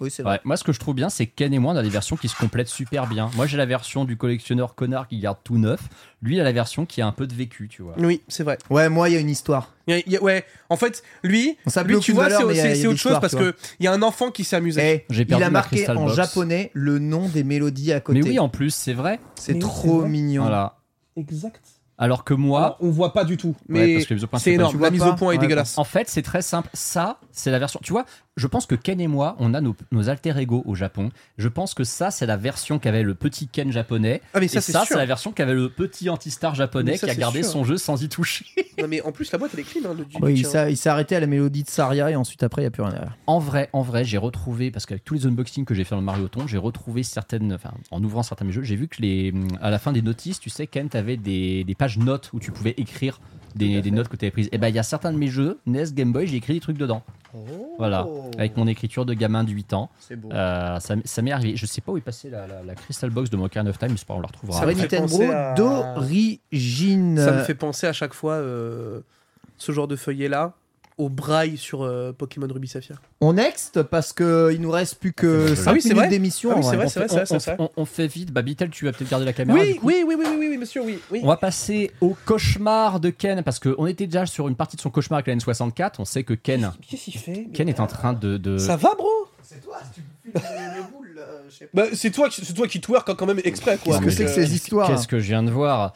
Oui, 0.00 0.10
c'est 0.10 0.22
vrai. 0.22 0.32
Ouais, 0.34 0.40
moi, 0.44 0.56
ce 0.56 0.64
que 0.64 0.72
je 0.72 0.80
trouve 0.80 0.94
bien, 0.94 1.08
c'est 1.08 1.26
que 1.26 1.32
Ken 1.36 1.54
et 1.54 1.58
moi, 1.58 1.72
on 1.72 1.76
a 1.76 1.82
des 1.82 1.88
versions 1.88 2.16
qui 2.16 2.28
se 2.28 2.36
complètent 2.36 2.68
super 2.68 3.06
bien. 3.06 3.30
Moi, 3.36 3.46
j'ai 3.46 3.56
la 3.56 3.66
version 3.66 4.04
du 4.04 4.16
collectionneur 4.16 4.74
connard 4.74 5.06
qui 5.08 5.18
garde 5.18 5.38
tout 5.44 5.56
neuf. 5.56 5.80
Lui, 6.20 6.36
il 6.36 6.40
a 6.40 6.44
la 6.44 6.52
version 6.52 6.84
qui 6.84 7.00
a 7.00 7.06
un 7.06 7.12
peu 7.12 7.26
de 7.26 7.34
vécu, 7.34 7.68
tu 7.68 7.82
vois. 7.82 7.94
Oui, 7.98 8.20
c'est 8.28 8.42
vrai. 8.42 8.58
Ouais, 8.70 8.88
moi, 8.88 9.08
il 9.08 9.12
y 9.12 9.16
a 9.16 9.20
une 9.20 9.30
histoire. 9.30 9.72
Il 9.86 9.94
y 9.94 9.98
a- 9.98 10.02
il 10.06 10.12
y 10.12 10.16
a- 10.16 10.22
ouais, 10.22 10.44
en 10.68 10.76
fait, 10.76 11.02
lui, 11.22 11.56
lui 11.86 11.98
tu 12.00 12.12
vois, 12.12 12.24
valeur, 12.24 12.40
c'est 12.40 12.46
mais 12.46 12.54
il 12.54 12.56
y 12.56 12.60
a- 12.60 12.62
c'est- 12.62 12.68
il 12.68 12.70
y 12.70 12.72
a 12.72 12.74
c'est 12.76 12.80
des 12.82 12.86
autre 12.88 12.98
chose 12.98 13.18
parce 13.20 13.34
tu 13.36 13.42
vois. 13.42 13.52
que 13.52 13.58
il 13.78 13.84
y 13.84 13.86
a 13.86 13.92
un 13.92 14.02
enfant 14.02 14.30
qui 14.30 14.42
s'est 14.44 14.56
amusé. 14.56 14.80
Eh, 14.82 15.12
J'ai 15.14 15.22
il 15.22 15.26
perdu 15.26 15.44
a 15.44 15.46
ma 15.46 15.50
marqué 15.60 15.76
Crystal 15.76 15.96
en 15.98 16.04
Box. 16.06 16.16
japonais 16.16 16.70
le 16.74 16.98
nom 16.98 17.28
des 17.28 17.44
mélodies 17.44 17.92
à 17.92 18.00
côté. 18.00 18.20
Mais 18.20 18.28
oui, 18.28 18.38
en 18.38 18.48
plus, 18.48 18.74
c'est 18.74 18.94
vrai. 18.94 19.20
c'est 19.36 19.52
Mais 19.52 19.58
oui, 19.62 19.70
trop 19.70 19.92
c'est 19.92 19.98
vrai. 20.00 20.08
mignon. 20.08 20.42
Voilà. 20.42 20.76
Exact. 21.16 21.60
Alors 21.96 22.24
que 22.24 22.34
moi, 22.34 22.58
Alors, 22.60 22.76
on 22.80 22.90
voit 22.90 23.12
pas 23.12 23.24
du 23.24 23.36
tout, 23.36 23.54
Ouais, 23.68 23.86
mais 23.86 23.94
parce 23.94 24.06
que 24.06 24.14
la 24.14 24.16
mise 24.16 24.24
au 24.24 24.26
point, 24.26 24.38
c'est 24.40 24.52
énorme. 24.52 24.80
La 24.82 24.90
mise 24.90 25.02
au 25.02 25.14
point 25.14 25.32
est 25.32 25.38
dégueulasse. 25.38 25.78
en 25.78 25.84
fait, 25.84 26.08
c'est 26.08 26.22
très 26.22 26.42
simple. 26.42 26.68
Ça, 26.72 27.20
c'est 27.30 27.52
la 27.52 27.60
version. 27.60 27.78
Tu 27.84 27.92
vois, 27.92 28.04
je 28.36 28.46
pense 28.48 28.66
que 28.66 28.74
Ken 28.74 29.00
et 29.00 29.06
moi, 29.06 29.36
on 29.38 29.54
a 29.54 29.60
nos, 29.60 29.76
nos 29.92 30.08
alter 30.08 30.36
ego 30.38 30.62
au 30.66 30.74
Japon. 30.74 31.10
Je 31.38 31.46
pense 31.48 31.72
que 31.74 31.84
ça, 31.84 32.10
c'est 32.10 32.26
la 32.26 32.36
version 32.36 32.78
qu'avait 32.80 33.02
le 33.04 33.14
petit 33.14 33.46
Ken 33.46 33.70
japonais. 33.70 34.20
Ah 34.34 34.40
mais 34.40 34.46
et 34.46 34.48
ça 34.48 34.60
c'est 34.60 34.72
ça, 34.72 34.80
sûr. 34.80 34.88
c'est 34.88 34.96
la 34.96 35.06
version 35.06 35.30
qu'avait 35.32 35.54
le 35.54 35.68
petit 35.68 36.10
anti-star 36.10 36.54
japonais 36.54 36.96
ça, 36.96 37.06
qui 37.06 37.12
a 37.12 37.14
gardé 37.14 37.42
sûr. 37.44 37.52
son 37.52 37.64
jeu 37.64 37.76
sans 37.76 38.02
y 38.02 38.08
toucher. 38.08 38.44
Non, 38.76 38.88
mais 38.88 39.00
en 39.02 39.12
plus 39.12 39.30
la 39.30 39.38
boîte 39.38 39.52
elle 39.54 39.60
est 39.60 39.62
clean. 39.62 39.88
Hein, 39.88 39.94
du- 39.94 40.04
Oui, 40.20 40.34
du 40.34 40.40
il 40.40 40.46
s'est 40.46 40.72
il 40.72 40.76
s'est 40.76 40.88
arrêté 40.88 41.14
à 41.14 41.20
la 41.20 41.28
mélodie 41.28 41.62
de 41.62 41.70
Saria 41.70 42.10
et 42.10 42.16
ensuite 42.16 42.42
après, 42.42 42.62
il 42.62 42.64
n'y 42.64 42.68
a 42.68 42.70
plus 42.72 42.82
rien 42.82 42.90
derrière. 42.90 43.16
En 43.28 43.38
vrai, 43.38 43.70
en 43.72 43.82
vrai, 43.82 44.04
j'ai 44.04 44.18
retrouvé 44.18 44.72
parce 44.72 44.84
qu'avec 44.84 45.04
tous 45.04 45.14
les 45.14 45.26
unboxings 45.26 45.64
que 45.64 45.74
j'ai 45.74 45.84
fait 45.84 45.94
dans 45.94 46.00
le 46.00 46.04
Mario 46.04 46.26
Ton, 46.26 46.48
j'ai 46.48 46.58
retrouvé 46.58 47.04
certaines, 47.04 47.52
enfin, 47.52 47.70
en 47.92 48.02
ouvrant 48.02 48.24
certains 48.24 48.44
de 48.46 48.48
mes 48.48 48.52
jeux, 48.52 48.64
j'ai 48.64 48.74
vu 48.74 48.88
que 48.88 49.00
les, 49.00 49.32
à 49.60 49.70
la 49.70 49.78
fin 49.78 49.92
des 49.92 50.02
notices, 50.02 50.40
tu 50.40 50.50
sais, 50.50 50.66
Ken, 50.66 50.88
t'avais 50.88 51.16
des, 51.16 51.62
des 51.62 51.74
pages 51.76 51.98
notes 51.98 52.30
où 52.32 52.40
tu 52.40 52.50
pouvais 52.50 52.74
écrire 52.78 53.20
des, 53.54 53.80
des 53.82 53.90
notes 53.90 54.08
que 54.08 54.16
tu 54.16 54.24
avais 54.24 54.30
prises. 54.32 54.48
Et 54.52 54.58
ben, 54.58 54.68
il 54.68 54.74
y 54.74 54.78
a 54.78 54.82
certains 54.82 55.12
de 55.12 55.18
mes 55.18 55.28
jeux, 55.28 55.58
NES, 55.66 55.84
Game 55.92 56.12
Boy, 56.12 56.26
j'ai 56.26 56.36
écrit 56.36 56.54
des 56.54 56.60
trucs 56.60 56.78
dedans. 56.78 57.02
Voilà, 57.78 58.06
avec 58.38 58.56
mon 58.56 58.66
écriture 58.68 59.04
de 59.04 59.12
gamin 59.14 59.42
de 59.42 59.50
8 59.50 59.72
ans. 59.72 59.90
C'est 59.98 60.14
beau. 60.14 60.30
Euh, 60.32 60.78
ça, 60.78 60.94
ça 61.04 61.20
m'est 61.22 61.32
arrivé. 61.32 61.56
Je 61.56 61.66
sais 61.66 61.80
pas 61.80 61.90
où 61.90 61.98
est 61.98 62.00
passée 62.00 62.30
la, 62.30 62.46
la- 62.46 62.62
la 62.62 62.74
Crystal 62.76 63.10
Box 63.10 63.28
de 63.30 63.36
Mocha 63.36 63.60
of 63.62 63.76
Time, 63.78 63.88
mais 63.90 63.96
c'est 63.96 64.06
pas, 64.06 64.14
on 64.14 64.20
la 64.20 64.28
retrouvera. 64.28 64.58
Ça 64.60 64.64
Vrai 64.64 64.74
me 64.74 64.80
fait 64.80 65.00
Nintendo 65.00 65.08
penser 65.08 65.30
à- 65.30 65.54
d'origine. 65.54 67.18
Ça 67.18 67.32
me 67.32 67.42
fait 67.42 67.54
penser 67.54 67.86
à 67.88 67.92
chaque 67.92 68.14
fois 68.14 68.34
euh, 68.34 69.00
ce 69.58 69.72
genre 69.72 69.88
de 69.88 69.96
feuillet 69.96 70.28
là 70.28 70.52
au 70.96 71.08
braille 71.08 71.56
sur 71.56 71.82
euh, 71.82 72.12
Pokémon 72.12 72.46
Ruby 72.48 72.68
Saphir. 72.68 73.00
On 73.20 73.32
next 73.32 73.82
parce 73.82 74.12
que 74.12 74.52
il 74.54 74.60
nous 74.60 74.70
reste 74.70 74.96
plus 74.96 75.12
que 75.12 75.52
Ah, 75.52 75.56
5 75.56 75.72
oui, 75.72 75.80
c'est 75.82 75.88
minutes 75.88 76.00
vrai. 76.02 76.08
d'émission. 76.08 76.50
Ah 76.52 76.56
oui, 76.56 76.62
c'est 76.62 76.76
vrai. 76.76 76.76
vrai, 76.76 76.84
on, 76.86 76.88
c'est 76.88 77.00
fait, 77.00 77.06
vrai, 77.16 77.26
c'est 77.26 77.50
vrai, 77.50 77.56
on- 77.58 77.70
on 77.76 77.84
fait 77.84 78.06
vite. 78.06 78.32
Bah, 78.32 78.42
Bitel, 78.42 78.70
tu 78.70 78.84
vas 78.84 78.92
peut-être 78.92 79.10
garder 79.10 79.26
la 79.26 79.32
caméra. 79.32 79.58
Oui, 79.58 79.78
oui, 79.82 80.04
oui, 80.06 80.14
oui, 80.18 80.24
oui, 80.28 80.36
oui, 80.38 80.46
oui, 80.50 80.58
monsieur, 80.58 80.82
oui, 80.82 81.00
oui. 81.10 81.20
On 81.22 81.26
va 81.28 81.36
passer 81.36 81.90
au 82.00 82.14
cauchemar 82.24 83.00
de 83.00 83.10
Ken 83.10 83.42
parce 83.42 83.58
qu'on 83.58 83.86
était 83.86 84.06
déjà 84.06 84.26
sur 84.26 84.46
une 84.48 84.56
partie 84.56 84.76
de 84.76 84.80
son 84.82 84.90
cauchemar 84.90 85.18
avec 85.18 85.26
la 85.28 85.34
N64. 85.36 85.94
On 85.98 86.04
sait 86.04 86.22
que 86.22 86.34
Ken, 86.34 86.72
Qu'est-ce 86.88 87.04
qu'il 87.10 87.18
fait 87.18 87.48
Ken 87.52 87.68
est 87.68 87.80
en 87.80 87.86
train 87.86 88.12
de. 88.12 88.36
de- 88.36 88.58
Ça 88.58 88.76
va, 88.76 88.94
bro? 88.94 89.08
C'est 89.42 89.60
toi, 89.62 89.76
tu 89.94 90.00
sais 91.50 91.68
Bah, 91.74 91.84
c'est 91.92 92.10
toi, 92.10 92.28
c'est 92.30 92.54
toi 92.54 92.66
qui 92.66 92.80
twerk 92.80 93.14
quand 93.14 93.26
même 93.26 93.40
exprès, 93.44 93.78
quoi. 93.78 93.98
Qu'est-ce 93.98 94.04
que 94.04 94.10
c'est 94.10 94.24
que 94.24 94.30
euh, 94.30 94.34
ces 94.46 94.54
histoires 94.54 94.88
Qu'est-ce 94.88 95.06
que 95.08 95.18
je 95.18 95.26
viens 95.26 95.42
de 95.42 95.50
voir? 95.50 95.92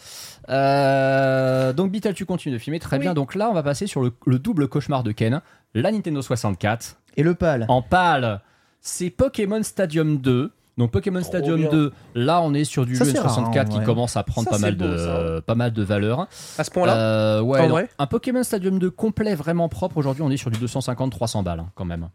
Euh, 0.48 1.72
Donc, 1.72 1.90
Bitel, 1.90 2.14
tu 2.14 2.24
continues 2.26 2.54
de 2.54 2.58
filmer. 2.58 2.78
Très 2.80 2.96
Oui. 2.96 3.02
bien. 3.02 3.14
Donc 3.14 3.34
là, 3.34 3.48
on 3.50 3.54
va 3.54 3.62
passer 3.62 3.86
sur 3.86 4.02
le, 4.02 4.12
le 4.26 4.38
double 4.38 4.68
cauchemar 4.68 5.02
de 5.02 5.12
Ken. 5.12 5.40
La 5.74 5.92
Nintendo 5.92 6.22
64. 6.22 6.96
Et 7.16 7.22
le 7.22 7.34
pâle 7.34 7.66
En 7.68 7.82
pâle, 7.82 8.40
c'est 8.80 9.10
Pokémon 9.10 9.62
Stadium 9.62 10.18
2. 10.18 10.50
Donc 10.78 10.92
Pokémon 10.92 11.18
Trop 11.20 11.28
Stadium 11.28 11.56
bien. 11.60 11.70
2, 11.70 11.92
là 12.14 12.40
on 12.40 12.54
est 12.54 12.62
sur 12.62 12.86
du 12.86 12.94
Ça, 12.94 13.04
jeu 13.04 13.10
c'est 13.10 13.18
rare, 13.18 13.50
N64 13.52 13.66
en 13.66 13.78
qui 13.80 13.84
commence 13.84 14.16
à 14.16 14.22
prendre 14.22 14.44
Ça, 14.48 14.52
pas 14.52 14.58
mal, 14.60 14.76
beau, 14.76 14.84
de, 14.86 15.40
pas 15.40 15.56
mal 15.56 15.72
de 15.72 15.82
valeur. 15.82 16.28
À 16.56 16.62
ce 16.62 16.70
point-là 16.70 16.96
Euh, 16.96 17.40
ouais, 17.40 17.88
un 17.98 18.06
Pokémon 18.06 18.44
Stadium 18.44 18.78
2 18.78 18.88
complet, 18.90 19.34
vraiment 19.34 19.68
propre. 19.68 19.96
Aujourd'hui, 19.96 20.22
on 20.22 20.30
est 20.30 20.36
sur 20.36 20.52
du 20.52 20.64
250-300 20.64 21.42
balles 21.42 21.58
hein, 21.58 21.68
quand 21.74 21.84
même. 21.84 22.08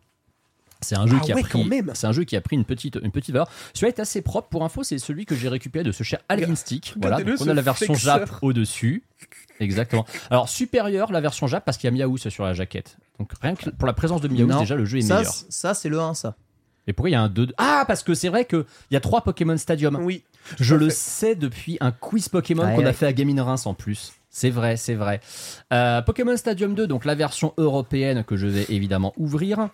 C'est 0.84 0.96
un 0.96 1.08
jeu 1.08 1.18
Ah 1.20 1.26
qui 1.26 1.32
a 1.32 1.36
pris, 1.36 1.82
c'est 1.94 2.08
un 2.08 2.12
jeu 2.12 2.24
qui 2.24 2.36
a 2.36 2.42
pris 2.42 2.56
une 2.56 2.66
petite, 2.66 3.00
une 3.02 3.12
petite 3.12 3.32
valeur. 3.32 3.50
Celui-là 3.74 3.94
est 3.98 4.00
assez 4.00 4.22
propre. 4.22 4.50
Pour 4.50 4.64
info, 4.64 4.84
c'est 4.84 4.98
celui 5.00 5.26
que 5.26 5.36
j'ai 5.36 5.50
récupéré 5.50 5.84
de 5.84 5.92
ce 5.92 6.04
cher 6.04 6.20
Alvin 6.30 6.56
Stick. 6.56 6.94
Voilà, 7.02 7.24
donc 7.24 7.36
on 7.42 7.48
a 7.48 7.54
la 7.54 7.62
version. 7.62 7.94
Jap 7.94 8.30
au 8.42 8.54
dessus. 8.54 9.04
Exactement. 9.60 10.06
Alors 10.30 10.50
supérieur 10.50 11.12
la 11.12 11.22
version 11.22 11.48
Jap 11.48 11.64
parce 11.66 11.78
qu'il 11.78 11.88
y 11.90 11.94
a 12.02 12.06
Miaou 12.06 12.18
sur 12.18 12.44
la 12.44 12.54
jaquette. 12.54 12.98
Donc 13.20 13.32
rien 13.42 13.56
que 13.56 13.70
pour 13.70 13.88
la 13.88 13.94
présence 13.94 14.22
de 14.22 14.28
Miaou, 14.28 14.48
Non. 14.48 14.60
déjà 14.60 14.76
le 14.76 14.86
jeu 14.86 14.98
est 14.98 15.02
Ça, 15.02 15.18
meilleur. 15.18 15.34
ça 15.50 15.74
c'est 15.74 15.90
le 15.90 16.00
1, 16.00 16.14
ça. 16.14 16.36
Et 16.86 16.92
pourquoi 16.94 17.10
il 17.10 17.14
y 17.14 17.16
a 17.16 17.22
un 17.22 17.30
2 17.30 17.48
Ah, 17.58 17.86
parce 17.88 18.04
que 18.04 18.14
c'est 18.14 18.28
vrai 18.28 18.44
qu'il 18.46 18.66
y 18.92 18.96
a 18.98 19.00
trois 19.00 19.22
Pokémon 19.22 19.58
Stadium. 19.58 19.96
Oui. 20.02 20.24
Je 20.60 20.76
le 20.76 20.90
fait. 20.90 20.96
sais 20.96 21.36
depuis 21.36 21.78
un 21.80 21.92
quiz 21.92 22.28
Pokémon 22.28 22.76
qu'on 22.76 22.86
a 22.86 22.92
fait 22.92 23.06
à 23.06 23.14
Gaming 23.14 23.40
Reims 23.40 23.66
en 23.66 23.74
plus. 23.74 24.12
C'est 24.30 24.50
vrai, 24.50 24.76
c'est 24.76 24.96
vrai. 24.96 25.22
Euh, 25.72 26.02
Pokémon 26.02 26.36
Stadium 26.36 26.74
2, 26.76 26.88
donc 26.88 27.06
la 27.06 27.16
version 27.16 27.54
européenne 27.58 28.24
que 28.26 28.36
je 28.36 28.48
vais 28.48 28.66
évidemment 28.70 29.14
ouvrir. 29.16 29.70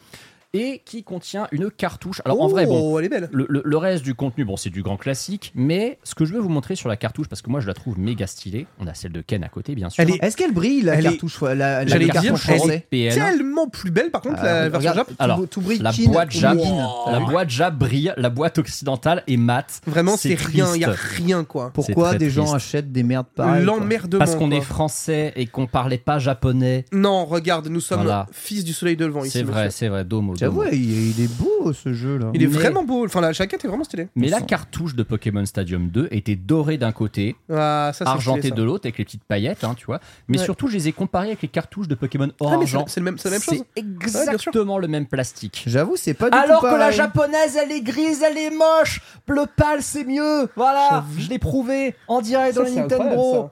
Et 0.56 0.82
qui 0.84 1.04
contient 1.04 1.48
une 1.52 1.70
cartouche. 1.70 2.24
Alors 2.26 2.42
en 2.42 2.48
vrai, 2.48 2.66
bon, 2.66 2.80
Oh, 2.94 2.98
elle 2.98 3.06
est 3.06 3.10
belle. 3.10 3.30
le, 3.32 3.46
le- 3.48 3.62
le 3.64 3.78
reste 3.78 4.04
du 4.04 4.16
contenu, 4.16 4.46
bon, 4.46 4.58
c'est 4.58 4.72
du 4.72 4.82
grand 4.82 4.98
classique. 4.98 5.52
Mais 5.54 6.00
ce 6.04 6.16
que 6.16 6.26
je 6.26 6.34
veux 6.34 6.40
vous 6.40 6.50
montrer 6.50 6.76
sur 6.76 6.90
la 6.90 6.98
cartouche, 6.98 7.28
parce 7.28 7.44
que 7.44 7.52
moi 7.52 7.60
je 7.60 7.68
la 7.68 7.76
trouve 7.76 8.00
méga 8.00 8.26
stylée. 8.26 8.66
On 8.80 8.88
a 8.88 8.96
celle 8.96 9.12
de 9.12 9.22
Ken 9.22 9.44
à 9.44 9.50
côté, 9.50 9.76
bien 9.76 9.92
sûr. 9.92 10.04
Est- 10.04 10.18
Est-ce 10.24 10.36
qu'elle 10.36 10.52
brille 10.52 10.82
la 10.82 10.96
Elle 10.96 11.06
est- 11.06 11.10
cartouche 11.12 11.40
la, 11.42 11.54
la, 11.54 11.86
la 11.86 11.98
dire, 12.00 12.14
cartouche 12.14 12.50
elle 12.50 12.84
est. 12.92 13.12
Tellement 13.14 13.68
plus 13.68 13.92
belle, 13.92 14.10
par 14.10 14.22
contre, 14.22 14.42
la 14.42 14.64
Euh, 14.64 14.70
version 14.70 14.94
Jap. 14.96 15.12
Alors, 15.20 15.48
tout 15.48 15.62
brille 15.62 15.78
La 15.84 15.92
boîte 16.08 16.32
Jap, 16.32 16.58
Wow. 16.58 17.12
la 17.12 17.20
boîte 17.20 17.50
Jap 17.52 17.76
brille, 17.78 18.12
la 18.18 18.30
boîte 18.32 18.58
occidentale 18.58 19.24
est 19.28 19.38
mate. 19.38 19.82
Vraiment, 19.86 20.18
c'est 20.18 20.34
rien, 20.34 20.74
il 20.74 20.82
y 20.82 20.86
a 20.86 20.96
rien, 20.96 21.44
quoi. 21.44 21.70
Pourquoi 21.76 22.16
des 22.16 22.32
gens 22.32 22.54
achètent 22.56 22.92
des 22.92 23.04
merdes 23.04 23.28
pareilles 23.36 23.64
L'emmerdement. 23.66 24.18
Parce 24.18 24.36
qu'on 24.36 24.50
est 24.50 24.62
français 24.62 25.32
et 25.36 25.46
qu'on 25.46 25.68
parlait 25.68 26.00
pas 26.00 26.18
japonais. 26.18 26.86
Non, 26.92 27.26
regarde, 27.26 27.68
nous 27.68 27.82
sommes 27.82 28.02
Voilà. 28.02 28.26
fils 28.32 28.64
du 28.64 28.74
soleil 28.74 28.98
de 28.98 29.06
levant 29.06 29.24
ici. 29.24 29.38
C'est 29.38 29.44
vrai, 29.44 29.70
c'est 29.70 29.90
vrai, 29.90 30.04
domo. 30.04 30.34
J'avoue, 30.40 30.64
il, 30.72 31.10
il 31.18 31.24
est 31.24 31.28
beau 31.38 31.74
ce 31.74 31.94
jeu 31.94 32.18
là. 32.18 32.32
Il 32.34 32.42
est 32.44 32.48
Mais- 32.48 32.54
vraiment 32.54 32.84
beau. 32.84 33.06
Enfin, 33.06 33.22
la 33.22 33.32
jaquette 33.32 33.64
est 33.66 33.68
vraiment 33.68 33.84
stylée. 33.84 34.08
Mais 34.16 34.28
la 34.28 34.42
cartouche 34.42 34.96
de 34.96 35.04
Pokémon 35.04 35.46
Stadium 35.46 35.90
2 35.90 36.08
était 36.12 36.36
dorée 36.36 36.78
d'un 36.78 36.92
côté, 36.92 37.36
Ah, 37.52 37.92
ça, 37.94 38.06
argentée 38.06 38.40
stylé, 38.42 38.50
ça. 38.52 38.56
de 38.56 38.64
l'autre 38.64 38.86
avec 38.86 38.98
les 38.98 39.06
petites 39.06 39.24
paillettes, 39.24 39.64
hein, 39.64 39.76
tu 39.78 39.86
vois. 39.86 40.00
Mais 40.28 40.38
Ouais. 40.40 40.44
surtout, 40.44 40.68
je 40.68 40.74
les 40.76 40.88
ai 40.88 40.92
comparées 40.92 41.28
avec 41.28 41.42
les 41.42 41.48
cartouches 41.48 41.88
de 41.88 41.96
Pokémon 41.96 42.30
Ah, 42.30 42.32
mais 42.60 42.66
c'est 42.66 42.76
Argent. 42.76 42.86
c'est 42.88 43.00
le 43.00 43.04
même- 43.06 43.18
c'est 43.18 43.30
la 43.30 43.36
même 43.36 43.42
chose. 43.42 43.64
C'est 43.76 43.82
exactement 44.22 44.78
le 44.78 44.88
même 44.88 45.06
plastique. 45.06 45.64
J'avoue, 45.68 45.96
c'est 45.96 46.14
pas 46.14 46.30
du 46.30 46.38
Alors 46.38 46.62
tout 46.62 46.68
que 46.68 46.76
la 46.76 46.92
japonaise, 46.92 47.58
elle 47.62 47.72
est 47.72 47.82
grise, 47.82 48.24
elle 48.24 48.38
est 48.38 48.52
moche. 48.52 49.02
Bleu 49.28 49.44
pâle, 49.56 49.82
c'est 49.82 50.04
mieux. 50.06 50.48
Voilà, 50.56 51.04
je 51.18 51.30
l'ai 51.30 51.40
prouvé 51.40 51.96
en 52.08 52.22
direct 52.22 52.56
dans 52.56 52.66
c'est 52.66 52.76
Nintendo. 52.76 53.50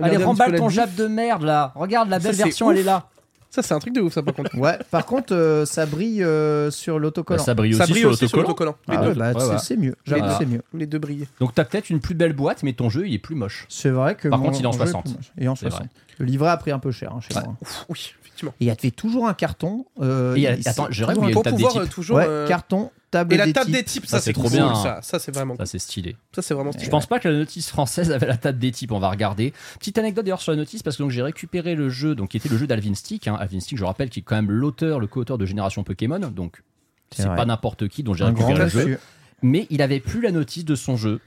Allez, 0.00 0.16
remballe 0.16 0.56
ton 0.56 0.64
la 0.64 0.70
jap 0.72 0.88
diff. 0.88 0.98
de 0.98 1.06
merde 1.06 1.42
là. 1.42 1.72
Regarde, 1.76 2.08
la 2.08 2.18
belle 2.18 2.34
version, 2.34 2.66
ouf. 2.66 2.72
elle 2.72 2.78
est 2.80 2.82
là. 2.84 3.08
Ça, 3.54 3.62
c'est 3.62 3.74
un 3.74 3.78
truc 3.78 3.94
de 3.94 4.00
ouf, 4.00 4.14
ça, 4.14 4.22
par 4.22 4.34
contre. 4.34 4.50
Ouais, 4.58 4.78
par 4.90 5.04
contre, 5.04 5.34
euh, 5.34 5.66
ça 5.66 5.84
brille 5.86 6.22
euh, 6.24 6.70
sur 6.70 6.98
l'autocollant. 6.98 7.42
ça 7.44 7.52
brille 7.54 7.74
Ça 7.74 7.84
aussi 7.84 7.92
brille 7.92 8.00
sur 8.02 8.10
aussi 8.10 8.28
sur 8.28 8.38
l'autocollant. 8.38 8.76
Les 8.88 8.96
Ah 8.96 9.02
deux. 9.02 9.08
ouais, 9.10 9.14
bah, 9.14 9.32
Ouais, 9.32 9.40
c'est 9.40 9.46
ouais. 9.50 9.58
c'est 9.58 9.76
mieux. 9.76 9.94
J'avoue, 10.04 10.22
Voilà. 10.22 10.38
c'est 10.38 10.46
mieux. 10.46 10.62
Les 10.72 10.86
deux 10.86 10.98
brillent. 10.98 11.26
Donc 11.38 11.54
t'as 11.54 11.64
peut-être 11.64 11.90
une 11.90 12.00
plus 12.00 12.14
belle 12.14 12.32
boîte, 12.32 12.62
mais 12.62 12.72
ton 12.72 12.88
jeu 12.88 13.06
il 13.06 13.12
est 13.14 13.18
plus 13.18 13.34
moche. 13.34 13.66
C'est 13.68 13.90
vrai 13.90 14.14
que. 14.14 14.28
Par 14.28 14.38
mon- 14.38 14.46
contre, 14.46 14.58
il 14.58 14.62
est 14.64 14.66
en 14.66 14.70
mon 14.72 14.78
jeu 14.78 14.84
60. 14.86 15.04
plus 15.04 15.14
moche. 15.14 15.32
Et 15.38 15.48
en 15.48 15.54
C'est 15.54 15.68
60. 15.68 15.88
Le 16.18 16.24
livret 16.26 16.48
a 16.48 16.56
pris 16.56 16.70
un 16.70 16.78
peu 16.78 16.90
cher 16.92 17.12
hein, 17.14 17.20
chez 17.20 17.34
Ouais. 17.36 17.42
moi. 17.44 17.54
Ouf, 17.60 17.84
oui, 17.90 18.14
effectivement. 18.22 18.52
Et 18.60 18.64
il 18.64 18.66
y 18.68 18.70
avait 18.70 18.90
toujours 18.90 19.28
un 19.28 19.34
carton. 19.34 19.84
euh, 20.00 20.34
Et 20.34 20.38
il 20.38 20.42
y 20.42 20.46
a- 20.46 20.54
ici. 20.56 20.68
attends, 20.68 20.86
je 20.90 21.04
rêve 21.04 21.16
Toujours 21.16 21.24
où 21.24 21.28
il 21.28 21.30
y 21.30 21.32
a 21.32 21.32
un- 21.32 21.34
Pour 21.34 21.42
table 21.42 21.56
des 21.56 21.62
pouvoir 21.62 21.82
types. 21.84 21.92
euh, 21.92 21.94
toujours. 21.94 22.16
Ouais, 22.16 22.26
euh, 22.26 22.46
carton, 22.48 22.90
table 23.12 23.34
Et 23.34 23.36
la 23.36 23.46
des 23.46 23.52
table 23.52 23.66
types. 23.66 23.74
des 23.76 23.84
types, 23.84 24.06
Ça, 24.06 24.18
ça, 24.18 24.24
c'est 24.24 24.32
trop 24.32 24.42
cool, 24.42 24.52
bien. 24.52 24.74
Ça, 24.74 24.98
ça 25.02 25.20
c'est 25.20 25.32
vraiment 25.32 25.54
Ça 25.54 25.58
cool. 25.58 25.66
c'est 25.68 25.78
stylé. 25.78 26.16
Ça, 26.34 26.42
c'est 26.42 26.54
vraiment 26.54 26.72
stylé. 26.72 26.86
Je 26.86 26.90
pense 26.90 27.06
pas 27.06 27.20
que 27.20 27.28
la 27.28 27.38
notice 27.38 27.68
française 27.68 28.10
avait 28.10 28.26
la 28.26 28.36
table 28.36 28.58
des 28.58 28.72
types, 28.72 28.90
on 28.90 28.98
va 28.98 29.10
regarder. 29.10 29.52
Petite 29.78 29.98
anecdote 29.98 30.24
d'ailleurs 30.24 30.40
sur 30.42 30.50
la 30.50 30.56
notice, 30.58 30.82
parce 30.82 30.96
que 30.96 31.02
donc 31.04 31.12
j'ai 31.12 31.22
récupéré 31.22 31.76
le 31.76 31.88
jeu, 31.88 32.16
donc 32.16 32.30
qui 32.30 32.36
était 32.38 32.48
le 32.48 32.56
jeu 32.58 32.66
d'Alvin 32.66 32.94
Stick. 32.94 33.28
Hein. 33.28 33.36
Alvin 33.38 33.60
Stick, 33.60 33.78
je 33.78 33.84
rappelle, 33.84 34.10
qui 34.10 34.18
est 34.18 34.22
quand 34.22 34.34
même 34.36 34.50
l'auteur, 34.50 34.98
le 34.98 35.06
co-auteur 35.06 35.38
de 35.38 35.46
Génération 35.46 35.84
Pokémon, 35.84 36.18
donc 36.18 36.62
C'est 37.14 37.26
pas 37.26 37.44
n'importe 37.46 37.86
qui 37.88 38.02
dont 38.02 38.14
j'ai 38.14 38.24
récupéré 38.24 38.54
le 38.64 38.68
jeu. 38.68 38.98
Mais 39.42 39.66
il 39.70 39.82
avait 39.82 40.00
plus 40.00 40.20
la 40.20 40.30
notice 40.32 40.64
de 40.64 40.74
son 40.74 40.96
jeu. 40.96 41.20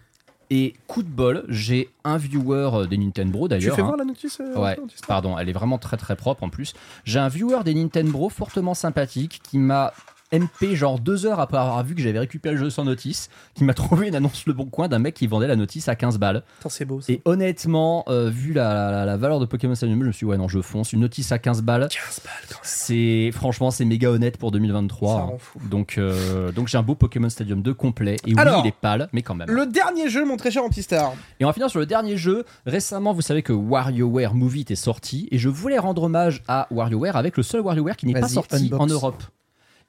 Et 0.52 0.76
coup 0.86 1.02
de 1.02 1.08
bol, 1.10 1.44
j'ai 1.50 1.90
un 2.04 2.18
viewer 2.18 2.70
euh, 2.74 2.86
des 2.86 2.98
Nintendo 3.00 3.44
Tu 3.44 3.48
d'ailleurs. 3.50 3.76
fais 3.76 3.82
hein. 3.82 3.86
voir 3.86 3.98
la 3.98 4.06
notice 4.06 4.40
euh, 4.40 4.56
Ouais, 4.56 4.78
notice, 4.78 5.02
pardon, 5.08 5.40
elle 5.40 5.50
est 5.50 5.54
vraiment 5.54 5.80
très 5.80 5.98
très 5.98 6.16
propre 6.16 6.44
en 6.44 6.50
plus. 6.50 6.76
J'ai 7.04 7.18
un 7.18 7.30
viewer 7.30 7.64
des 7.66 7.74
Nintendo 7.74 8.30
fortement 8.30 8.76
sympathique 8.76 9.42
qui 9.44 9.58
m'a 9.58 9.92
MP, 10.34 10.74
genre 10.76 11.00
deux 11.00 11.26
heures 11.26 11.40
après 11.40 11.58
avoir 11.58 11.84
vu 11.84 11.96
que 11.96 12.02
j'avais 12.02 12.20
récupéré 12.20 12.56
le 12.56 12.62
jeu 12.62 12.70
sans 12.70 12.84
notice, 12.86 13.30
qui 13.54 13.64
m'a 13.64 13.74
trouvé 13.76 14.08
une 14.08 14.16
annonce 14.16 14.46
Le 14.46 14.54
Bon 14.54 14.66
Coin 14.66 14.88
d'un 14.88 15.00
mec 15.00 15.14
qui 15.16 15.28
vendait 15.28 15.48
la 15.48 15.56
notice 15.56 15.88
à 15.88 15.96
15 15.96 16.18
balles. 16.18 16.44
C'est 16.70 16.86
beau 16.86 17.02
ça. 17.02 17.14
Et 17.14 17.22
honnêtement, 17.26 18.04
euh, 18.08 18.30
vu 18.30 18.54
la, 18.54 18.92
la- 18.92 19.06
la 19.06 19.18
valeur 19.18 19.40
de 19.40 19.46
Pokémon 19.46 19.76
Stadium, 19.76 20.00
je 20.02 20.08
me 20.08 20.12
suis 20.12 20.26
dit, 20.26 20.30
ouais, 20.32 20.38
non, 20.38 20.48
je 20.48 20.62
fonce. 20.62 20.94
Une 20.94 21.02
notice 21.02 21.32
à 21.32 21.40
15 21.40 21.62
balles, 21.62 21.88
15 21.90 22.22
balles 22.24 22.60
c'est 22.64 23.30
franchement, 23.34 23.72
c'est 23.72 23.86
méga 23.86 24.10
honnête 24.10 24.38
pour 24.38 24.52
2023. 24.52 25.16
Ça 25.16 25.22
hein. 25.24 25.38
fou. 25.38 25.60
Donc, 25.70 25.98
euh, 25.98 26.52
donc 26.52 26.68
j'ai 26.68 26.78
un 26.78 26.84
beau 26.84 26.96
Pokémon 26.96 27.30
Stadium 27.30 27.62
2 27.62 27.74
complet. 27.74 28.16
Et 28.26 28.34
oui, 28.34 28.42
il 28.64 28.68
est 28.68 28.76
pâle, 28.76 29.10
mais 29.14 29.22
quand 29.22 29.36
même. 29.36 29.50
Le 29.50 29.66
dernier 29.66 30.10
jeu, 30.10 30.26
mon 30.26 30.38
très 30.38 30.52
cher 30.52 30.64
Antistar. 30.64 31.14
Et 31.40 31.46
on 31.46 31.48
va 31.48 31.54
finir 31.54 31.70
sur 31.70 31.80
le 31.80 31.86
dernier 31.86 32.18
jeu. 32.18 32.46
Récemment, 32.66 33.14
vous 33.14 33.22
savez 33.22 33.42
que 33.44 33.54
WarioWare 33.54 34.34
Movie 34.34 34.66
est 34.70 34.76
sorti 34.76 35.28
et 35.32 35.38
je 35.38 35.50
voulais 35.50 35.78
rendre 35.78 36.04
hommage 36.04 36.44
à 36.48 36.68
WarioWare 36.72 37.16
avec 37.16 37.38
le 37.38 37.44
seul 37.44 37.62
WarioWare 37.62 37.96
qui 37.96 38.06
n'est 38.08 38.20
pas 38.20 38.28
sorti 38.28 38.56
unbox. 38.56 38.82
en 38.82 38.88
Europe. 38.88 39.24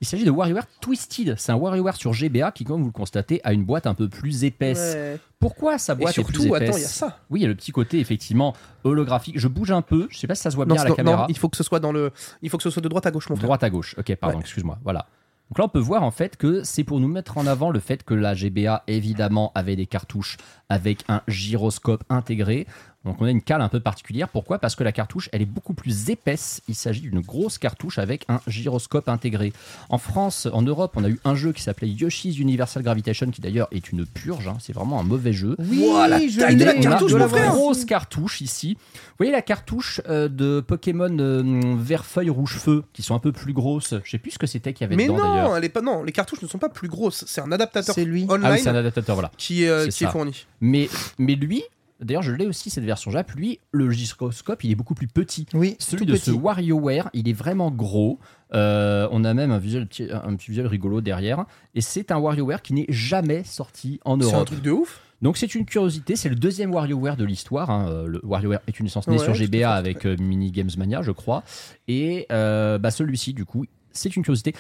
Il 0.01 0.07
s'agit 0.07 0.25
de 0.25 0.31
WarioWare 0.31 0.67
Twisted. 0.81 1.37
C'est 1.39 1.53
un 1.53 1.57
WarioWare 1.57 1.97
sur 1.97 2.13
GBA 2.13 2.53
qui, 2.53 2.65
comme 2.65 2.81
vous 2.81 2.87
le 2.89 2.93
constatez, 2.93 3.41
a 3.45 3.53
une 3.55 3.65
boîte 3.65 3.87
un 3.87 3.95
peu 3.95 4.09
plus 4.09 4.45
épaisse. 4.45 4.95
Ouais. 4.95 5.19
Pourquoi 5.39 5.79
sa 5.79 5.95
Et 5.95 5.97
boîte 5.97 6.19
est 6.19 6.23
plus 6.25 6.35
surtout, 6.35 6.55
épaisse 6.55 6.69
attends, 6.69 6.79
il 6.79 6.83
y 6.83 6.85
a 6.85 6.89
ça. 6.89 7.19
Oui, 7.31 7.41
il 7.41 7.43
y 7.43 7.47
a 7.47 7.49
le 7.49 7.55
petit 7.55 7.73
côté 7.73 7.99
effectivement 7.99 8.55
holographique. 8.85 9.39
Je 9.39 9.49
bouge 9.49 9.71
un 9.71 9.83
peu. 9.83 10.07
Je 10.11 10.19
sais 10.19 10.27
pas 10.27 10.35
si 10.35 10.43
ça 10.43 10.51
se 10.51 10.57
voit 10.57 10.67
Non, 10.67 10.75
bien 10.75 10.83
à 10.83 10.85
la 10.85 10.91
non, 10.91 10.97
caméra. 10.97 11.17
non, 11.23 11.27
il 11.29 11.39
faut 11.39 11.49
que 11.49 11.57
ce 11.57 11.63
soit 11.65 11.81
dans 11.81 11.93
le. 11.93 12.11
Il 12.43 12.51
faut 12.51 12.59
que 12.59 12.63
ce 12.63 12.71
soit 12.71 12.83
de 12.83 12.89
droite 12.89 13.07
à 13.07 13.11
gauche, 13.11 13.29
mon 13.31 13.37
frère. 13.37 13.47
droite 13.47 13.63
à 13.65 13.71
gauche. 13.71 13.95
Ok, 13.99 14.15
pardon, 14.17 14.37
Ouais. 14.37 14.43
excuse-moi. 14.43 14.79
Voilà. 14.85 15.07
Donc 15.51 15.59
là, 15.59 15.65
on 15.65 15.69
peut 15.69 15.79
voir 15.79 16.03
en 16.03 16.11
fait 16.11 16.37
que 16.37 16.65
c'est 16.65 16.83
pour 16.83 16.99
nous 16.99 17.07
mettre 17.09 17.39
en 17.39 17.47
avant 17.47 17.71
le 17.71 17.79
fait 17.79 18.03
que 18.03 18.15
la 18.15 18.35
GBA, 18.35 18.83
évidemment, 18.89 19.53
avait 19.55 19.77
des 19.77 19.87
cartouches 19.87 20.37
avec 20.69 21.05
un 21.09 21.23
gyroscope 21.29 22.03
intégré. 22.11 22.67
Donc 23.07 23.17
on 23.21 23.25
a 23.25 23.31
une 23.31 23.41
cale 23.41 23.61
un 23.63 23.69
peu 23.69 23.81
particulière. 23.81 24.29
Pourquoi? 24.29 24.59
Parce 24.59 24.75
que 24.75 24.85
la 24.85 24.93
cartouche, 24.93 25.29
elle 25.33 25.41
est 25.43 25.47
beaucoup 25.47 25.75
plus 25.75 26.11
épaisse. 26.11 26.61
Il 26.69 26.75
s'agit 26.75 27.01
d'une 27.03 27.21
grosse 27.21 27.57
cartouche 27.59 27.99
avec 27.99 28.25
un 28.29 28.41
gyroscope 28.47 29.09
intégré. 29.09 29.53
En 29.89 29.99
France, 29.99 30.49
en 30.53 30.63
Europe, 30.63 30.93
on 30.97 31.05
a 31.05 31.09
eu 31.09 31.19
un 31.25 31.35
jeu 31.35 31.53
qui 31.53 31.63
s'appelait 31.63 31.89
Yoshi's 31.89 32.39
Universal 32.39 32.83
Gravitation, 32.83 33.31
qui 33.31 33.41
d'ailleurs 33.41 33.69
est 33.71 33.91
une 33.91 34.05
purge. 34.07 34.49
hein. 34.49 34.57
C'est 34.61 34.73
vraiment 34.73 35.01
un 35.01 35.05
mauvais 35.05 35.33
jeu. 35.33 35.57
Oui, 35.59 35.85
Ouah, 35.89 36.09
la 36.09 36.19
je 36.27 36.39
taille 36.41 36.57
de 36.57 36.65
la 36.65 36.75
On 36.75 36.79
a 36.79 36.83
cartouche, 36.83 37.13
de 37.13 37.17
la 37.17 37.29
frère. 37.29 37.53
grosse 37.53 37.85
cartouche 37.85 38.41
ici. 38.41 38.77
Vous 38.95 39.15
voyez 39.19 39.33
la 39.33 39.43
cartouche 39.43 40.01
euh, 40.09 40.29
de 40.29 40.61
Pokémon 40.61 41.17
euh, 41.19 41.43
vert 41.79 42.05
feuille 42.05 42.31
rouge 42.31 42.57
feu 42.59 42.83
qui 42.93 43.03
sont 43.03 43.15
un 43.15 43.19
peu 43.21 43.33
plus 43.33 43.53
grosses. 43.53 43.95
Je 44.05 44.11
sais 44.11 44.19
plus 44.19 44.33
ce 44.33 44.39
que 44.39 44.47
c'était 44.47 44.73
qu'il 44.73 44.83
y 44.85 44.87
avait 44.87 44.97
Mais 44.97 45.05
dedans 45.07 45.17
non, 45.19 45.57
elle 45.57 45.65
est 45.65 45.69
pas, 45.69 45.81
non, 45.81 46.03
les 46.03 46.13
cartouches 46.13 46.43
ne 46.43 46.49
sont 46.49 46.59
pas 46.59 46.69
plus 46.69 46.89
grosses. 46.89 47.25
C'est 47.27 47.41
un 47.41 47.53
adaptateur 47.53 47.95
C'est 47.95 48.05
lui. 48.05 48.25
online 48.29 48.43
Ah 48.45 48.53
oui, 48.53 48.59
c'est 48.61 48.69
un 48.69 48.75
adaptateur, 48.75 49.15
voilà. 49.15 49.31
qui, 49.39 49.63
est, 49.65 49.69
euh, 49.69 49.87
qui 49.89 50.05
est 50.05 50.09
fourni. 50.09 50.47
Mais, 50.61 50.89
mais 51.19 51.35
lui, 51.37 51.63
d'ailleurs, 52.01 52.23
je 52.23 52.33
l'ai 52.33 52.47
aussi 52.47 52.71
cette 52.71 52.85
version 52.85 53.11
Jap. 53.11 53.31
Lui, 53.33 53.61
le 53.73 53.91
gyroscope, 53.91 54.65
il 54.65 54.71
est 54.71 54.75
beaucoup 54.75 54.95
plus 54.95 55.09
petit. 55.09 55.47
Oui, 55.55 55.77
Celui 55.79 56.07
de 56.07 56.15
ce. 56.17 56.31
WarioWare, 56.31 57.11
il 57.13 57.29
est 57.29 57.33
vraiment 57.33 57.71
gros. 57.71 58.19
Euh, 58.55 59.09
on 59.11 59.25
a 59.25 59.35
même 59.35 59.51
un 59.51 59.59
visuel, 59.59 59.87
petit- 59.87 60.09
un 60.11 60.35
petit 60.37 60.51
visuel 60.51 60.67
rigolo 60.67 61.01
derrière. 61.01 61.45
Et 61.75 61.81
c'est 61.81 62.11
un 62.13 62.19
WarioWare 62.19 62.63
qui 62.63 62.75
n'est 62.75 62.87
jamais 62.89 63.45
sorti 63.45 64.01
en 64.05 64.19
C'est 64.21 64.27
un 64.29 64.33
Europe. 64.35 64.47
truc 64.47 64.63
de 64.63 64.71
ouf. 64.71 65.01
Donc 65.23 65.39
c'est 65.39 65.55
une 65.55 65.65
curiosité, 65.65 66.15
c'est 66.15 66.29
le 66.29 66.35
deuxième 66.37 66.73
WarioWare 66.73 67.17
de 67.17 67.25
l'histoire. 67.25 67.71
hein. 67.71 67.89
Euh, 67.89 68.07
Le 68.07 68.21
WarioWare 68.23 68.61
est 68.67 68.79
une 68.79 68.85
licence 68.87 69.09
née 69.09 69.17
Ouais, 69.17 69.25
sur 69.25 69.33
GBA 69.35 69.73
avec 69.73 70.05
euh, 70.05 70.15
Mini 70.21 70.51
Games 70.53 70.69
Mania, 70.77 71.01
je 71.03 71.11
crois. 71.11 71.43
Et 71.89 72.27
euh, 72.31 72.77
bah, 72.79 72.91
celui-ci, 72.91 73.33
du 73.33 73.45
coup, 73.47 73.65
c'est 73.93 74.15
une 74.15 74.23
curiosité. 74.23 74.55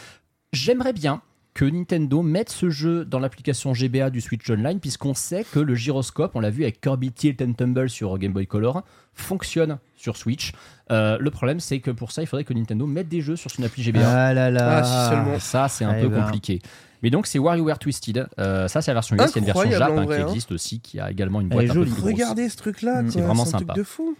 J'aimerais 0.54 0.94
bien 0.94 1.20
que 1.56 1.64
Nintendo 1.64 2.20
mette 2.20 2.50
ce 2.50 2.68
jeu 2.68 3.06
dans 3.06 3.18
l'application 3.18 3.72
GBA 3.72 4.10
du 4.10 4.20
Switch 4.20 4.48
Online, 4.50 4.78
puisqu'on 4.78 5.14
sait 5.14 5.42
que 5.42 5.58
le 5.58 5.74
gyroscope, 5.74 6.32
on 6.34 6.40
l'a 6.40 6.50
vu 6.50 6.64
avec 6.64 6.82
Kirby 6.82 7.12
Tilt 7.12 7.40
and 7.40 7.54
Tumble 7.54 7.88
sur 7.88 8.18
Game 8.18 8.34
Boy 8.34 8.46
Color, 8.46 8.82
fonctionne 9.14 9.78
sur 9.96 10.18
Switch. 10.18 10.52
Euh, 10.90 11.16
le 11.18 11.30
problème, 11.30 11.58
c'est 11.58 11.80
que 11.80 11.90
pour 11.90 12.12
ça, 12.12 12.20
il 12.20 12.26
faudrait 12.26 12.44
que 12.44 12.52
Nintendo 12.52 12.86
mette 12.86 13.08
des 13.08 13.22
jeux 13.22 13.36
sur 13.36 13.50
son 13.50 13.62
appli 13.62 13.82
GBA. 13.82 14.00
Ah 14.06 14.34
là 14.34 14.50
là. 14.50 14.82
Ah, 14.82 14.84
si 14.84 15.14
seulement. 15.14 15.38
Ça, 15.38 15.68
c'est 15.68 15.86
un 15.86 15.96
Eh 15.96 16.02
peu 16.02 16.08
ben. 16.10 16.24
compliqué. 16.24 16.60
Mais 17.02 17.08
donc, 17.08 17.26
c'est 17.26 17.38
WarioWare 17.38 17.78
Twisted. 17.78 18.28
Euh, 18.38 18.68
ça, 18.68 18.82
c'est 18.82 18.90
la 18.90 18.94
version 18.96 19.16
US. 19.16 19.22
Il 19.22 19.36
y 19.36 19.38
a 19.38 19.38
une 19.38 19.44
version 19.46 19.70
Jap 19.70 19.92
hein, 19.96 20.06
qui 20.06 20.12
hein. 20.12 20.26
existe 20.28 20.52
aussi, 20.52 20.80
qui 20.80 21.00
a 21.00 21.10
également 21.10 21.40
une 21.40 21.46
Elle 21.52 21.68
boîte 21.68 21.70
un 21.70 21.72
peu 21.72 21.78
jolie. 21.78 21.90
plus 21.90 22.00
grosse. 22.02 22.12
Regardez 22.12 22.48
ce 22.50 22.56
truc-là. 22.58 23.00
Mm. 23.00 23.10
C'est 23.10 23.20
vraiment 23.22 23.44
un 23.44 23.46
sympa. 23.46 23.64
truc 23.64 23.76
de 23.78 23.82
fou. 23.82 24.14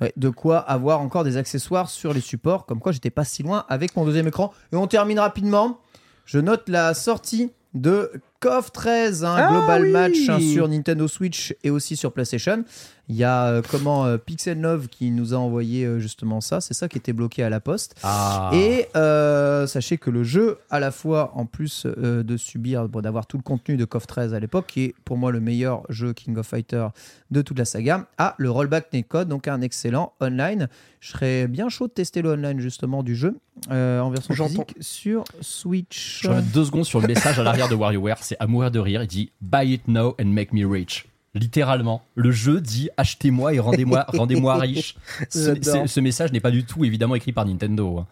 Ouais, 0.00 0.12
de 0.16 0.28
quoi 0.28 0.58
avoir 0.58 1.00
encore 1.00 1.24
des 1.24 1.36
accessoires 1.38 1.90
sur 1.90 2.14
les 2.14 2.20
supports, 2.20 2.66
comme 2.66 2.78
quoi 2.78 2.92
j'étais 2.92 3.10
pas 3.10 3.24
si 3.24 3.42
loin 3.42 3.64
avec 3.68 3.96
mon 3.96 4.04
deuxième 4.04 4.28
écran. 4.28 4.52
Et 4.72 4.76
on 4.76 4.86
termine 4.86 5.18
rapidement. 5.18 5.80
Je 6.28 6.38
note 6.38 6.68
la 6.68 6.92
sortie 6.92 7.52
de 7.72 8.12
KOF 8.40 8.70
13, 8.70 9.24
un 9.24 9.34
Ah 9.34 9.50
global 9.50 9.82
oui 9.82 9.90
match 9.90 10.28
hein, 10.28 10.38
sur 10.38 10.68
Nintendo 10.68 11.08
Switch 11.08 11.56
et 11.64 11.70
aussi 11.70 11.96
sur 11.96 12.12
PlayStation. 12.12 12.62
Il 13.08 13.16
y 13.16 13.24
a 13.24 13.46
euh, 13.46 13.62
comment 13.68 14.04
euh, 14.04 14.18
Pixel 14.18 14.60
Love 14.60 14.88
qui 14.88 15.10
nous 15.10 15.32
a 15.32 15.38
envoyé 15.38 15.84
euh, 15.84 15.98
justement 15.98 16.42
ça. 16.42 16.60
C'est 16.60 16.74
ça 16.74 16.88
qui 16.88 16.98
était 16.98 17.14
bloqué 17.14 17.42
à 17.42 17.48
la 17.48 17.58
poste. 17.58 17.94
Ah. 18.02 18.50
Et 18.52 18.86
euh, 18.96 19.66
sachez 19.66 19.96
que 19.96 20.10
le 20.10 20.24
jeu, 20.24 20.58
à 20.68 20.78
la 20.78 20.90
fois 20.90 21.32
en 21.34 21.46
plus 21.46 21.86
de 21.86 22.36
subir, 22.36 22.86
bon, 22.88 23.00
d'avoir 23.00 23.26
tout 23.26 23.38
le 23.38 23.42
contenu 23.42 23.76
de 23.76 23.84
KOF 23.84 24.06
13 24.06 24.34
à 24.34 24.40
l'époque, 24.40 24.66
qui 24.68 24.84
est 24.84 24.94
pour 25.04 25.16
moi 25.16 25.32
le 25.32 25.40
meilleur 25.40 25.82
jeu 25.88 26.12
King 26.12 26.36
of 26.36 26.46
Fighter 26.46 26.88
de 27.30 27.42
toute 27.42 27.58
la 27.58 27.64
saga, 27.64 28.06
a 28.18 28.34
le 28.38 28.50
rollback 28.50 28.92
netcode, 28.92 29.28
donc 29.28 29.48
un 29.48 29.62
excellent 29.62 30.12
online. 30.20 30.68
Je 31.00 31.12
serais 31.12 31.46
bien 31.46 31.68
chaud 31.68 31.86
de 31.86 31.92
tester 31.92 32.22
le 32.22 32.32
online 32.32 32.60
justement 32.60 33.02
du 33.02 33.16
jeu 33.16 33.36
en 33.70 34.10
version 34.10 34.48
physique 34.48 34.76
sur 34.80 35.24
Switch. 35.40 36.20
Je 36.22 36.28
reviens 36.28 36.42
deux 36.42 36.64
secondes 36.64 36.84
sur 36.84 37.00
le 37.00 37.06
message 37.06 37.38
à 37.38 37.42
l'arrière 37.42 37.68
de 37.68 37.74
WarioWare. 37.74 38.18
C'est 38.28 38.36
à 38.40 38.46
mourir 38.46 38.70
de 38.70 38.78
rire. 38.78 39.02
Il 39.02 39.06
dit 39.06 39.30
Buy 39.40 39.72
it 39.72 39.88
now 39.88 40.14
and 40.20 40.26
make 40.26 40.52
me 40.52 40.66
rich. 40.66 41.06
Littéralement, 41.32 42.02
le 42.14 42.30
jeu 42.30 42.60
dit 42.60 42.90
achetez-moi 42.98 43.54
et 43.54 43.58
rendez-moi 43.58 44.04
rendez-moi 44.08 44.56
riche. 44.58 44.96
Ce, 45.30 45.54
J'adore. 45.54 45.86
ce- 45.86 45.94
ce 45.94 46.00
message 46.00 46.30
n'est 46.32 46.40
pas 46.40 46.50
du 46.50 46.64
tout 46.64 46.84
évidemment 46.84 47.14
écrit 47.14 47.32
par 47.32 47.46
Nintendo. 47.46 48.04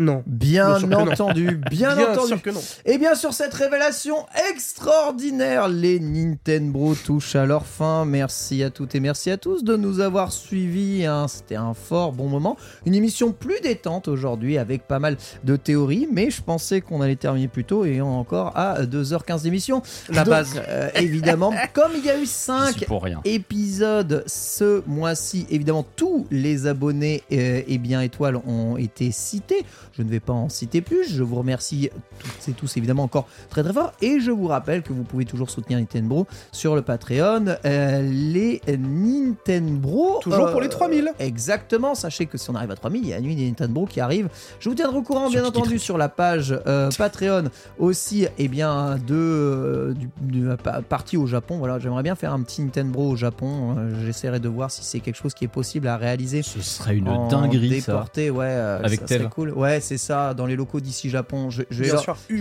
Non. 0.00 0.24
Bien 0.26 0.82
entendu, 0.92 1.60
bien, 1.70 1.94
Bien 1.94 2.12
entendu. 2.12 2.28
sûr 2.28 2.42
que 2.42 2.50
non. 2.50 2.60
Et 2.84 2.98
bien 2.98 3.14
sur 3.14 3.32
cette 3.32 3.54
révélation 3.54 4.26
extraordinaire, 4.50 5.68
les 5.68 6.00
Nintendo 6.00 6.94
touchent 6.96 7.36
à 7.36 7.46
leur 7.46 7.64
fin. 7.64 8.04
Merci 8.04 8.64
à 8.64 8.70
toutes 8.70 8.96
et 8.96 9.00
merci 9.00 9.30
à 9.30 9.36
tous 9.36 9.62
de 9.62 9.76
nous 9.76 10.00
avoir 10.00 10.32
suivis. 10.32 11.06
hein. 11.06 11.26
C'était 11.28 11.54
un 11.54 11.74
fort 11.74 12.12
bon 12.12 12.28
moment. 12.28 12.56
Une 12.86 12.94
émission 12.94 13.30
plus 13.30 13.60
détente 13.62 14.08
aujourd'hui 14.08 14.58
avec 14.58 14.88
pas 14.88 14.98
mal 14.98 15.16
de 15.44 15.54
théories, 15.54 16.08
mais 16.12 16.28
je 16.30 16.42
pensais 16.42 16.80
qu'on 16.80 17.00
allait 17.00 17.14
terminer 17.14 17.46
plus 17.48 17.64
tôt 17.64 17.84
et 17.84 18.00
encore 18.00 18.50
à 18.56 18.82
2h15 18.82 19.42
d'émission. 19.42 19.80
La 20.10 20.24
Donc, 20.24 20.30
base. 20.30 20.60
euh, 20.68 20.90
évidemment, 20.96 21.52
comme 21.72 21.92
il 21.96 22.04
y 22.04 22.10
a 22.10 22.16
eu 22.18 22.24
J'y 22.24 22.26
5 22.26 22.76
suis 22.78 22.86
pour 22.86 23.04
rien. 23.04 23.20
épisode 23.24 24.24
ce 24.26 24.82
mois-ci. 24.88 25.46
Évidemment, 25.50 25.86
tous 25.96 26.26
les 26.32 26.66
abonnés 26.66 27.22
euh, 27.32 27.62
et 27.68 27.78
bien 27.78 28.00
étoiles 28.00 28.36
ont 28.46 28.76
été 28.76 29.12
cités. 29.12 29.64
Je 29.96 30.02
ne 30.02 30.10
vais 30.10 30.20
pas 30.20 30.32
en 30.32 30.48
citer 30.48 30.80
plus. 30.80 31.12
Je 31.14 31.22
vous 31.22 31.36
remercie 31.36 31.90
toutes 32.18 32.48
et 32.48 32.52
tous 32.52 32.76
évidemment 32.76 33.04
encore 33.04 33.26
très 33.50 33.62
très 33.62 33.72
fort. 33.72 33.92
Et 34.02 34.18
je 34.20 34.30
vous 34.30 34.48
rappelle 34.48 34.82
que 34.82 34.92
vous 34.92 35.04
pouvez 35.04 35.24
toujours 35.24 35.50
soutenir 35.50 35.78
Nintendo 35.78 36.26
sur 36.52 36.74
le 36.74 36.82
Patreon. 36.82 37.44
Euh, 37.64 38.02
les 38.02 38.60
Nintendo. 38.66 40.18
Toujours 40.20 40.50
pour 40.50 40.60
les 40.60 40.68
3000. 40.68 41.12
Exactement. 41.18 41.94
Sachez 41.94 42.26
que 42.26 42.38
si 42.38 42.50
on 42.50 42.54
arrive 42.54 42.70
à 42.70 42.76
3000, 42.76 43.02
il 43.02 43.08
y 43.08 43.12
a 43.12 43.16
la 43.16 43.22
nuit 43.22 43.36
des 43.36 43.46
Nintendo 43.46 43.86
qui 43.86 44.00
arrive. 44.00 44.28
Je 44.60 44.68
vous 44.68 44.74
tiendrai 44.74 44.96
au 44.98 45.02
courant, 45.02 45.28
Sur 45.28 45.40
bien 45.40 45.48
entendu, 45.48 45.78
sur 45.78 45.98
la 45.98 46.08
page 46.08 46.54
euh, 46.66 46.90
Patreon 46.96 47.44
aussi, 47.78 48.26
et 48.38 48.48
bien 48.48 48.96
de, 48.96 49.14
euh, 49.14 49.94
du- 49.94 50.10
de 50.20 50.48
la 50.48 50.56
pa- 50.56 50.82
partie 50.82 51.16
au 51.16 51.26
Japon. 51.26 51.58
Voilà, 51.58 51.78
j'aimerais 51.78 52.02
bien 52.02 52.14
faire 52.14 52.32
un 52.32 52.42
petit 52.42 52.62
Nintendo 52.62 52.98
au 53.00 53.16
Japon. 53.16 53.76
Euh, 53.78 54.04
J'essaierai 54.04 54.40
de 54.40 54.48
voir 54.48 54.70
si 54.70 54.82
c'est 54.84 55.00
quelque 55.00 55.16
chose 55.16 55.34
qui 55.34 55.44
est 55.44 55.48
possible 55.48 55.88
à 55.88 55.96
réaliser. 55.96 56.42
Ce 56.42 56.60
serait 56.60 56.96
une 56.96 57.08
en 57.08 57.28
dinguerie 57.28 57.80
ça. 57.80 57.92
déporté, 57.92 58.30
ouais, 58.30 58.46
euh, 58.48 58.78
Avec 58.82 59.00
ça 59.00 59.06
serait 59.06 59.28
cool. 59.28 59.50
Ouais, 59.50 59.80
c'est 59.84 59.98
ça, 59.98 60.34
dans 60.34 60.46
les 60.46 60.56
locaux 60.56 60.80
d'ici 60.80 61.10
Japon. 61.10 61.50
Je, 61.50 61.62
je 61.70 61.84
vais 61.84 61.90
leur, 61.90 62.00
sûr. 62.02 62.16
je 62.28 62.34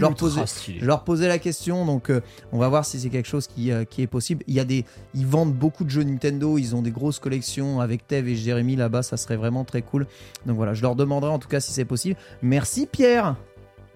leur 0.86 1.00
je 1.00 1.04
posais 1.06 1.28
la 1.28 1.38
question, 1.40 1.86
donc 1.86 2.10
euh, 2.10 2.22
on 2.52 2.58
va 2.58 2.70
voir 2.70 2.86
si 2.86 3.00
c'est 3.00 3.10
quelque 3.10 3.28
chose 3.28 3.46
qui, 3.48 3.72
euh, 3.72 3.84
qui 3.86 4.02
est 4.02 4.08
possible. 4.08 4.44
Il 4.48 4.54
y 4.56 4.60
a 4.60 4.66
des, 4.66 4.86
ils 5.14 5.28
vendent 5.28 5.54
beaucoup 5.54 5.84
de 5.84 5.90
jeux 5.90 6.04
Nintendo, 6.04 6.58
ils 6.58 6.76
ont 6.76 6.82
des 6.82 6.92
grosses 6.92 7.20
collections 7.20 7.82
avec 7.82 8.08
Tev 8.08 8.28
et 8.30 8.36
Jérémy 8.36 8.76
là-bas, 8.76 9.04
ça 9.04 9.18
serait 9.18 9.36
vraiment 9.36 9.64
très 9.66 9.82
cool. 9.82 10.08
Donc 10.46 10.56
voilà, 10.56 10.74
je 10.74 10.82
leur 10.82 10.96
demanderai 10.96 11.32
en 11.32 11.40
tout 11.40 11.50
cas 11.50 11.60
si 11.60 11.72
c'est 11.72 11.86
possible. 11.86 12.16
Merci 12.42 12.88
Pierre, 12.88 13.36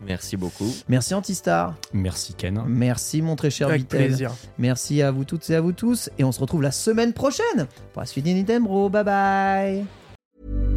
Merci 0.05 0.37
beaucoup. 0.37 0.71
merci 0.87 1.15
Antistar, 1.15 1.73
Merci 1.93 2.33
Ken. 2.35 2.61
merci 2.67 3.21
mon 3.23 3.35
très 3.35 3.49
cher 3.49 3.67
Avec 3.69 3.81
Vitel. 3.81 4.05
plaisir. 4.07 4.31
Merci 4.59 5.01
à 5.01 5.09
vous 5.09 5.23
toutes 5.23 5.49
et 5.49 5.55
à 5.55 5.61
vous 5.61 5.71
tous, 5.71 6.09
et 6.19 6.23
on 6.23 6.31
se 6.31 6.39
retrouve 6.39 6.61
la 6.61 6.71
semaine 6.71 7.13
prochaine 7.13 7.67
pour 7.93 8.01
la 8.01 8.05
suite 8.05 8.25
des 8.25 8.33
Nintendo. 8.35 8.89
Bye 8.89 9.03
bye. 9.03 10.76